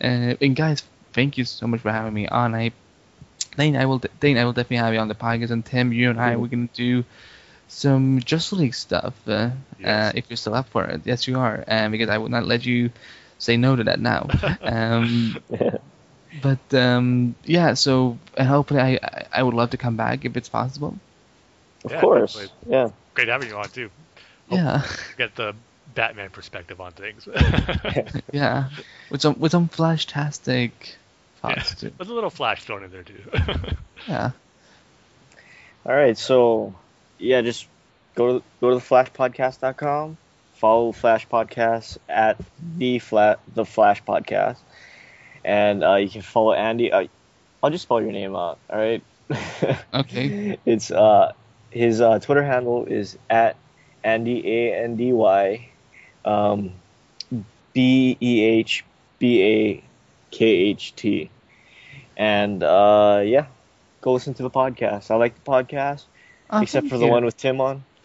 Uh, 0.00 0.34
and 0.40 0.56
guys, 0.56 0.82
thank 1.12 1.38
you 1.38 1.44
so 1.44 1.66
much 1.66 1.80
for 1.80 1.92
having 1.92 2.14
me 2.14 2.26
on. 2.26 2.54
I 2.54 2.72
Dane, 3.56 3.76
I 3.76 3.86
will 3.86 3.98
Dane, 4.20 4.36
I 4.38 4.44
will 4.44 4.52
definitely 4.52 4.78
have 4.78 4.92
you 4.94 5.00
on 5.00 5.08
the 5.08 5.14
podcast, 5.14 5.50
and 5.50 5.64
Tim, 5.64 5.92
you 5.92 6.10
and 6.10 6.20
I, 6.20 6.34
Mhm. 6.34 6.40
we're 6.40 6.48
gonna 6.48 6.68
do 6.74 7.04
some 7.68 8.20
Justice 8.20 8.52
League 8.58 8.74
stuff 8.74 9.14
uh, 9.26 9.50
Yes. 9.78 10.14
uh, 10.14 10.18
if 10.18 10.30
you're 10.30 10.36
still 10.36 10.54
up 10.54 10.68
for 10.68 10.84
it. 10.84 11.02
Yes, 11.04 11.26
you 11.28 11.38
are, 11.38 11.64
um, 11.68 11.92
because 11.92 12.08
I 12.08 12.16
would 12.18 12.30
not 12.30 12.46
let 12.46 12.64
you 12.64 12.90
say 13.38 13.56
no 13.56 13.76
to 13.76 13.84
that 13.84 14.00
now. 14.00 14.28
um, 14.62 15.38
but 16.42 16.74
um, 16.74 17.34
yeah, 17.44 17.74
so 17.74 18.16
and 18.36 18.48
hopefully 18.48 18.80
I 18.80 18.98
I- 19.02 19.26
I 19.32 19.42
would 19.42 19.54
love 19.54 19.70
to 19.70 19.76
come 19.76 19.96
back 19.96 20.24
if 20.24 20.36
it's 20.36 20.48
possible. 20.48 20.96
of 21.84 21.90
Yeah, 21.92 22.00
course, 22.00 22.34
definitely. 22.34 22.72
yeah. 22.72 22.88
Great 23.14 23.28
having 23.28 23.48
you 23.48 23.56
on 23.56 23.68
too. 23.68 23.90
Oh. 24.50 24.56
Yeah, 24.56 24.82
Get 25.18 25.34
the 25.34 25.54
Batman 25.94 26.30
perspective 26.30 26.80
on 26.80 26.92
things. 26.92 27.26
yeah, 28.32 28.68
with 29.10 29.20
some 29.20 29.38
with 29.40 29.52
some 29.52 29.68
flash-tastic 29.68 30.72
Yeah. 31.44 31.54
thoughts 31.54 31.74
too. 31.80 31.92
With 31.98 32.08
a 32.08 32.14
little 32.14 32.30
flash 32.30 32.62
thrown 32.64 32.84
in 32.84 32.90
there 32.90 33.02
too. 33.02 33.22
Yeah. 34.08 34.30
All 35.84 35.94
right, 35.94 36.16
so 36.18 36.74
yeah, 37.18 37.42
just 37.42 37.66
go 38.14 38.38
to 38.38 38.44
go 38.60 38.70
to 38.70 38.76
theflashpodcast.com. 38.76 40.16
Follow 40.54 40.92
Flash 40.92 41.28
Podcast 41.28 41.98
at 42.08 42.40
the 42.76 42.98
flat 42.98 43.40
the 43.54 43.64
Flash 43.64 44.02
Podcast, 44.02 44.56
and 45.44 45.84
uh, 45.84 45.96
you 45.96 46.08
can 46.08 46.22
follow 46.22 46.52
Andy. 46.52 46.90
Uh, 46.90 47.06
I'll 47.62 47.70
just 47.70 47.82
spell 47.82 48.00
your 48.00 48.12
name 48.12 48.34
out. 48.34 48.58
All 48.70 48.78
right, 48.78 49.02
Okay. 49.94 50.58
It's 50.64 50.90
uh 50.90 51.32
his 51.70 52.00
uh, 52.00 52.18
Twitter 52.20 52.42
handle 52.42 52.86
is 52.86 53.18
at 53.28 53.56
Andy 54.02 54.46
A 54.46 54.82
N 54.84 54.96
D 54.96 55.12
Y 55.12 55.68
um, 56.24 56.72
B 57.72 58.16
E 58.20 58.42
H 58.42 58.84
B 59.18 59.42
A 59.42 59.84
K 60.30 60.46
H 60.46 60.94
T. 60.96 61.30
And 62.16 62.62
uh, 62.62 63.22
yeah, 63.24 63.46
go 64.00 64.12
listen 64.12 64.34
to 64.34 64.42
the 64.42 64.50
podcast. 64.50 65.10
I 65.10 65.16
like 65.16 65.34
the 65.34 65.50
podcast, 65.50 66.04
Oh, 66.50 66.62
except 66.62 66.88
for 66.88 66.98
the 66.98 67.06
you. 67.06 67.10
one 67.10 67.24
with 67.24 67.36
Tim 67.36 67.60
on. 67.60 67.84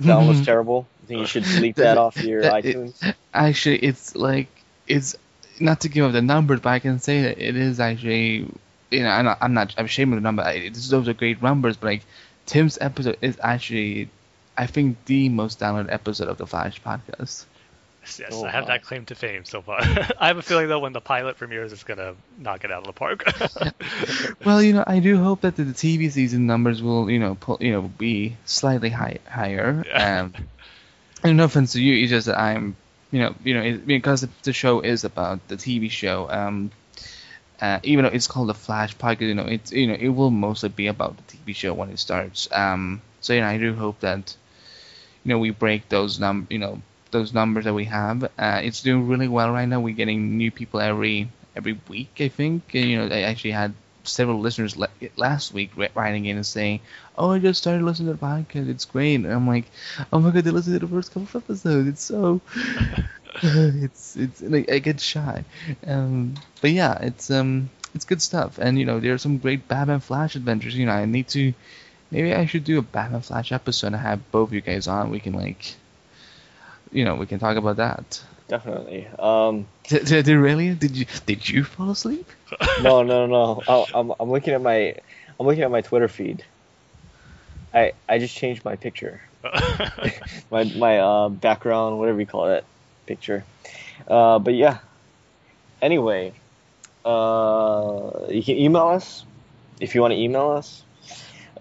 That 0.00 0.16
one 0.16 0.28
was 0.28 0.44
terrible. 0.44 0.86
I 1.04 1.06
think 1.06 1.20
you 1.20 1.26
should 1.26 1.44
delete 1.44 1.76
that 1.76 1.96
off 1.98 2.16
your 2.22 2.42
That- 2.42 2.64
it- 2.64 2.76
iTunes. 2.76 3.14
Actually, 3.32 3.78
it's 3.78 4.16
like 4.16 4.48
it's 4.88 5.16
not 5.60 5.80
to 5.82 5.88
give 5.88 6.04
up 6.04 6.12
the 6.12 6.22
numbers, 6.22 6.60
but 6.60 6.70
I 6.70 6.78
can 6.80 6.98
say 6.98 7.22
that 7.22 7.38
it 7.38 7.56
is 7.56 7.78
actually. 7.80 8.48
You 8.90 9.02
know, 9.04 9.08
I'm 9.08 9.24
not. 9.24 9.38
I'm, 9.40 9.54
not, 9.54 9.74
I'm 9.78 9.84
ashamed 9.86 10.12
of 10.12 10.16
the 10.16 10.22
number. 10.22 10.42
I, 10.42 10.68
this- 10.68 10.88
those 10.88 11.08
are 11.08 11.14
great 11.14 11.40
numbers, 11.42 11.76
but 11.76 11.86
like 11.86 12.02
Tim's 12.46 12.78
episode 12.80 13.16
is 13.22 13.38
actually, 13.42 14.08
I 14.56 14.66
think, 14.66 14.96
the 15.06 15.28
most 15.28 15.60
downloaded 15.60 15.92
episode 15.92 16.28
of 16.28 16.38
the 16.38 16.46
Flash 16.46 16.82
podcast. 16.82 17.44
Yes, 18.18 18.30
Oh, 18.32 18.44
I 18.44 18.50
have 18.50 18.64
wow. 18.64 18.68
that 18.68 18.82
claim 18.84 19.04
to 19.06 19.14
fame 19.14 19.44
so 19.44 19.62
far. 19.62 19.78
I 20.20 20.26
have 20.26 20.36
a 20.36 20.42
feeling 20.42 20.68
though 20.68 20.80
when 20.80 20.92
the 20.92 21.00
pilot 21.00 21.36
premieres, 21.36 21.72
it's 21.72 21.84
gonna 21.84 22.14
knock 22.38 22.64
it 22.64 22.72
out 22.72 22.80
of 22.80 22.86
the 22.86 22.92
park. 22.92 23.24
Well, 24.44 24.62
you 24.62 24.72
know, 24.72 24.84
I 24.86 24.98
do 24.98 25.22
hope 25.22 25.42
that 25.42 25.56
the, 25.56 25.64
TV 25.64 26.10
season 26.10 26.46
numbers 26.46 26.82
will, 26.82 27.08
you 27.10 27.18
know, 27.18 27.36
pull, 27.36 27.58
you 27.60 27.72
know, 27.72 27.82
be 27.82 28.36
slightly 28.44 28.90
high, 28.90 29.18
higher. 29.28 29.84
Yeah. 29.86 30.22
Um, 30.22 30.34
and 31.22 31.36
no 31.36 31.44
offense 31.44 31.72
to 31.72 31.80
you, 31.80 32.02
it's 32.02 32.10
just 32.10 32.26
that 32.26 32.38
I'm, 32.38 32.76
you 33.12 33.20
know, 33.20 33.34
you 33.44 33.54
know, 33.54 33.62
it, 33.62 33.86
because 33.86 34.26
the, 34.42 34.52
show 34.52 34.80
is 34.80 35.04
about 35.04 35.46
the 35.48 35.56
TV 35.56 35.90
show. 35.90 36.28
Um, 36.28 36.70
uh, 37.60 37.78
even 37.84 38.04
though 38.04 38.10
it's 38.10 38.26
called 38.26 38.48
the 38.48 38.54
Flash 38.54 38.96
podcast, 38.96 39.20
you 39.20 39.34
know, 39.34 39.46
it's, 39.46 39.70
you 39.70 39.86
know, 39.86 39.94
it 39.94 40.08
will 40.08 40.30
mostly 40.30 40.68
be 40.68 40.88
about 40.88 41.16
the 41.16 41.36
TV 41.36 41.54
show 41.54 41.72
when 41.72 41.90
it 41.90 41.98
starts. 42.00 42.48
Um, 42.50 43.00
so 43.20 43.32
you 43.34 43.40
know, 43.40 43.46
I 43.46 43.58
do 43.58 43.74
hope 43.74 44.00
that, 44.00 44.36
you 45.24 45.28
know, 45.28 45.38
we 45.38 45.50
break 45.50 45.88
those 45.88 46.18
num, 46.18 46.48
you 46.50 46.58
know, 46.58 46.82
those 47.12 47.32
numbers 47.32 47.64
that 47.64 47.74
we 47.74 47.84
have. 47.84 48.24
Uh, 48.24 48.60
it's 48.64 48.82
doing 48.82 49.06
really 49.06 49.28
well 49.28 49.50
right 49.52 49.66
now. 49.66 49.80
We're 49.80 49.94
getting 49.94 50.36
new 50.36 50.50
people 50.50 50.80
every 50.80 51.30
every 51.54 51.78
week, 51.88 52.16
I 52.18 52.28
think. 52.28 52.74
And, 52.74 52.90
you 52.90 52.96
know, 52.98 53.14
I 53.14 53.22
actually 53.22 53.52
had 53.52 53.74
several 54.04 54.40
listeners 54.40 54.76
le- 54.76 54.88
last 55.16 55.54
week 55.54 55.70
writing 55.94 56.26
in 56.26 56.36
and 56.36 56.46
saying, 56.46 56.80
"Oh, 57.16 57.30
I 57.30 57.38
just 57.38 57.60
started 57.60 57.84
listening 57.84 58.12
to 58.12 58.18
the 58.18 58.26
podcast. 58.26 58.68
It's 58.68 58.84
great." 58.84 59.16
And 59.16 59.32
I'm 59.32 59.46
like, 59.46 59.66
"Oh 60.12 60.18
my 60.18 60.30
god, 60.30 60.44
they 60.44 60.50
listened 60.50 60.80
to 60.80 60.86
the 60.86 60.92
first 60.92 61.12
couple 61.12 61.28
of 61.38 61.44
episodes. 61.44 61.88
It's 61.88 62.02
so." 62.02 62.40
it's 63.42 64.16
it's 64.16 64.42
like 64.42 64.70
I 64.70 64.78
get 64.78 65.00
shy, 65.00 65.44
um, 65.86 66.34
but 66.60 66.70
yeah, 66.70 66.98
it's 67.00 67.30
um 67.30 67.70
it's 67.94 68.04
good 68.04 68.20
stuff, 68.20 68.58
and 68.58 68.78
you 68.78 68.84
know 68.84 69.00
there 69.00 69.14
are 69.14 69.18
some 69.18 69.38
great 69.38 69.68
Batman 69.68 70.00
Flash 70.00 70.36
adventures. 70.36 70.76
You 70.76 70.86
know, 70.86 70.92
I 70.92 71.06
need 71.06 71.28
to 71.28 71.54
maybe 72.10 72.34
I 72.34 72.44
should 72.46 72.64
do 72.64 72.78
a 72.78 72.82
Batman 72.82 73.22
Flash 73.22 73.50
episode 73.50 73.88
and 73.88 73.96
have 73.96 74.30
both 74.30 74.50
of 74.50 74.54
you 74.54 74.60
guys 74.60 74.86
on. 74.86 75.10
We 75.10 75.18
can 75.18 75.32
like, 75.32 75.74
you 76.92 77.04
know, 77.04 77.16
we 77.16 77.26
can 77.26 77.38
talk 77.38 77.56
about 77.56 77.76
that. 77.76 78.22
Definitely. 78.48 79.08
Um, 79.18 79.66
Did, 79.88 80.04
did, 80.06 80.24
did 80.26 80.36
really? 80.36 80.74
Did 80.74 80.96
you 80.96 81.06
did 81.26 81.48
you 81.48 81.64
fall 81.64 81.90
asleep? 81.90 82.28
no, 82.82 83.02
no, 83.02 83.26
no. 83.26 83.62
I, 83.66 83.84
I'm 83.94 84.12
I'm 84.20 84.30
looking 84.30 84.54
at 84.54 84.62
my 84.62 84.94
I'm 85.40 85.46
looking 85.46 85.62
at 85.62 85.70
my 85.70 85.80
Twitter 85.80 86.08
feed. 86.08 86.44
I 87.72 87.92
I 88.08 88.18
just 88.18 88.36
changed 88.36 88.64
my 88.64 88.76
picture, 88.76 89.22
my 90.50 90.64
my 90.76 90.98
uh, 90.98 91.28
background, 91.30 91.98
whatever 91.98 92.20
you 92.20 92.26
call 92.26 92.50
it, 92.50 92.64
picture. 93.06 93.44
Uh, 94.06 94.38
but 94.38 94.54
yeah. 94.54 94.78
Anyway, 95.80 96.32
uh, 97.04 98.26
you 98.28 98.42
can 98.42 98.56
email 98.56 98.88
us 98.88 99.24
if 99.80 99.94
you 99.94 100.00
want 100.00 100.12
to 100.12 100.18
email 100.18 100.50
us. 100.50 100.84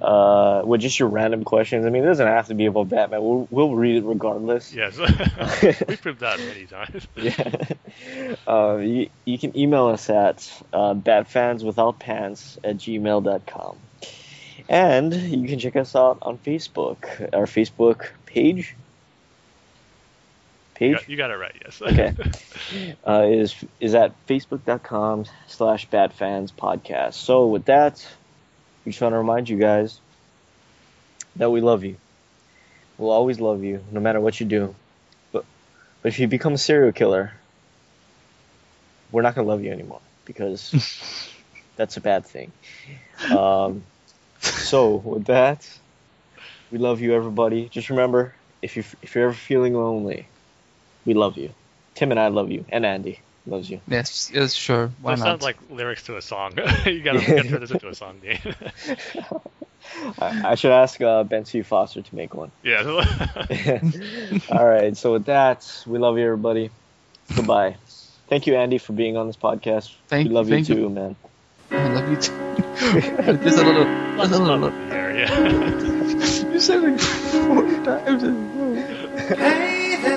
Uh, 0.01 0.63
with 0.65 0.81
just 0.81 0.97
your 0.99 1.09
random 1.09 1.43
questions. 1.43 1.85
I 1.85 1.89
mean, 1.91 2.03
it 2.03 2.07
doesn't 2.07 2.25
have 2.25 2.47
to 2.47 2.55
be 2.55 2.65
about 2.65 2.89
Batman. 2.89 3.21
We'll 3.21 3.47
we'll 3.51 3.75
read 3.75 3.97
it 3.97 4.03
regardless. 4.03 4.73
yes, 4.73 4.97
we 5.87 5.95
proved 5.95 6.21
that 6.21 6.39
many 6.39 6.65
times. 6.65 7.07
Yeah. 7.17 7.65
Uh, 8.47 8.77
you, 8.77 9.09
you 9.25 9.37
can 9.37 9.55
email 9.55 9.87
us 9.87 10.09
at 10.09 10.51
uh, 10.73 10.95
batfanswithoutpants 10.95 12.57
at 12.63 12.77
gmail.com. 12.77 13.77
And 14.67 15.13
you 15.13 15.47
can 15.47 15.59
check 15.59 15.75
us 15.75 15.95
out 15.95 16.17
on 16.23 16.37
Facebook, 16.39 17.29
our 17.33 17.45
Facebook 17.45 18.07
page. 18.25 18.75
You 20.79 20.87
Page? 20.87 20.95
got, 20.95 21.09
you 21.09 21.17
got 21.17 21.29
it 21.29 21.35
right. 21.35 21.55
Yes. 21.63 21.79
Okay. 21.79 22.15
Uh, 23.07 23.27
is 23.29 23.55
is 23.79 23.93
at 23.93 24.13
facebook.com 24.25 25.25
slash 25.45 25.87
batfans 25.89 26.51
podcast. 26.51 27.13
So 27.13 27.45
with 27.45 27.65
that, 27.65 28.03
we 28.85 28.91
just 28.91 29.01
want 29.01 29.13
to 29.13 29.17
remind 29.17 29.49
you 29.49 29.57
guys 29.57 29.99
that 31.35 31.49
we 31.49 31.61
love 31.61 31.83
you. 31.83 31.95
We'll 32.97 33.11
always 33.11 33.39
love 33.39 33.63
you, 33.63 33.83
no 33.91 33.99
matter 33.99 34.19
what 34.19 34.39
you 34.39 34.45
do. 34.45 34.75
But 35.31 35.45
but 36.01 36.09
if 36.09 36.19
you 36.19 36.27
become 36.27 36.53
a 36.53 36.57
serial 36.57 36.91
killer, 36.91 37.31
we're 39.11 39.21
not 39.21 39.35
gonna 39.35 39.47
love 39.47 39.63
you 39.63 39.71
anymore 39.71 40.01
because 40.25 40.71
that's 41.75 41.97
a 41.97 42.01
bad 42.01 42.25
thing. 42.25 42.51
Um, 43.29 43.83
so 44.39 44.95
with 44.95 45.25
that, 45.25 45.67
we 46.71 46.77
love 46.77 47.01
you, 47.01 47.13
everybody. 47.13 47.69
Just 47.69 47.89
remember, 47.89 48.35
if 48.61 48.77
you 48.77 48.83
if 49.01 49.15
you're 49.15 49.25
ever 49.25 49.33
feeling 49.33 49.73
lonely, 49.73 50.27
we 51.05 51.13
love 51.13 51.37
you. 51.37 51.51
Tim 51.95 52.11
and 52.11 52.19
I 52.19 52.29
love 52.29 52.51
you, 52.51 52.65
and 52.69 52.85
Andy 52.85 53.19
loves 53.45 53.69
you. 53.69 53.81
Yes, 53.87 54.31
yes, 54.33 54.53
sure. 54.53 54.91
Why 55.01 55.11
Those 55.13 55.19
not? 55.19 55.25
sound 55.25 55.41
like 55.41 55.57
lyrics 55.69 56.03
to 56.03 56.17
a 56.17 56.21
song. 56.21 56.53
you 56.85 57.01
gotta, 57.01 57.19
gotta 57.19 57.43
turn 57.47 57.59
this 57.61 57.71
into 57.71 57.87
a 57.89 57.95
song, 57.95 58.19
Dane. 58.21 58.39
I, 60.19 60.51
I 60.51 60.55
should 60.55 60.71
ask 60.71 61.01
uh, 61.01 61.23
Ben 61.23 61.45
C. 61.45 61.63
Foster 61.63 62.01
to 62.01 62.15
make 62.15 62.33
one. 62.33 62.51
yeah. 62.63 62.83
All 64.51 64.65
right. 64.67 64.95
So 64.95 65.13
with 65.13 65.25
that, 65.25 65.83
we 65.87 65.97
love 65.99 66.17
you, 66.17 66.25
everybody. 66.25 66.69
Goodbye. 67.35 67.77
Thank 68.29 68.47
you, 68.47 68.55
Andy, 68.55 68.77
for 68.77 68.93
being 68.93 69.17
on 69.17 69.27
this 69.27 69.37
podcast. 69.37 69.93
Thank- 70.07 70.29
we 70.29 70.33
love 70.33 70.47
you 70.47 70.55
thank 70.55 70.69
you. 70.69 70.75
too, 70.75 70.89
man. 70.89 71.15
I 71.71 71.87
love 71.93 72.09
you 72.09 72.15
too. 72.17 73.37
just 73.43 73.57
a 73.59 73.63
little, 73.63 73.85
just 74.17 74.31
a 74.33 74.37
little. 74.39 74.69
There, 74.89 75.17
yeah. 75.17 76.51
You 76.51 76.59
said 76.59 76.81
like 76.83 76.99
four 76.99 77.63
times. 77.83 78.23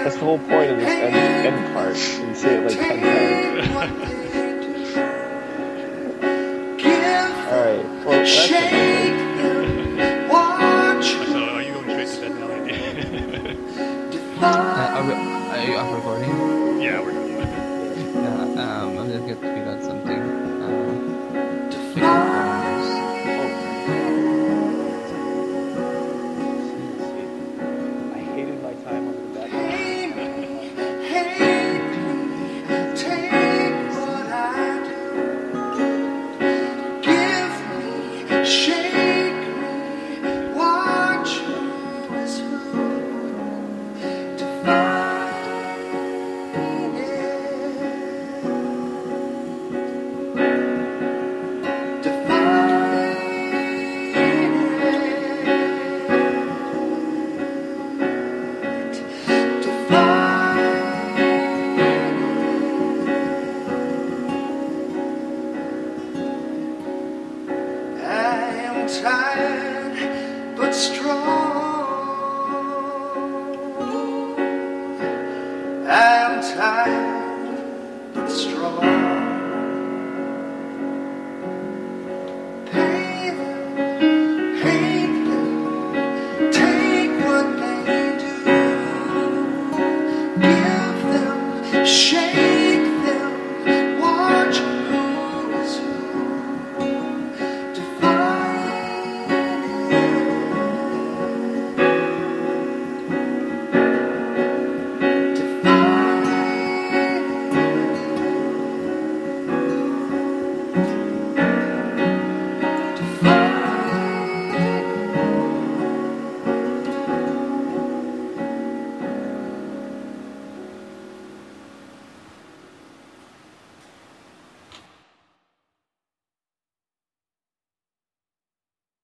In 0.04 0.12
a 0.12 0.14
row. 0.16 0.16
That's 0.16 0.16
the 0.16 0.24
whole 0.24 0.38
point 0.38 0.70
of 0.70 0.78
this 0.78 0.88
end, 0.88 1.14
end 1.46 1.74
part. 1.74 1.96
You 1.96 2.34
say 2.34 2.56
it 2.56 2.64
like 2.64 2.78
ten 2.78 3.00
times. 3.72 4.96
All 7.52 7.60
right. 7.60 7.84
Well, 8.04 8.18
that's 8.18 8.50
it. 8.50 9.24
So 11.04 11.44
are 11.44 11.62
you 11.62 11.72
going 11.74 12.06
straight 12.06 12.08
to 12.08 12.20
bed 12.20 12.32
now, 12.40 12.50
Andy? 12.52 13.58
Uh, 14.40 14.46
are, 14.46 15.04
we, 15.04 15.12
are 15.12 15.64
you 15.66 15.76
off 15.76 15.94
recording? 15.94 16.80
yeah, 16.82 17.00
we're 17.00 17.12
going. 17.12 17.32
Yeah, 18.14 18.80
um, 18.82 18.98
I'm 18.98 19.08
just 19.08 19.20
gonna 19.20 19.34
tweet 19.36 19.68
out 19.68 19.82
something. 19.82 20.33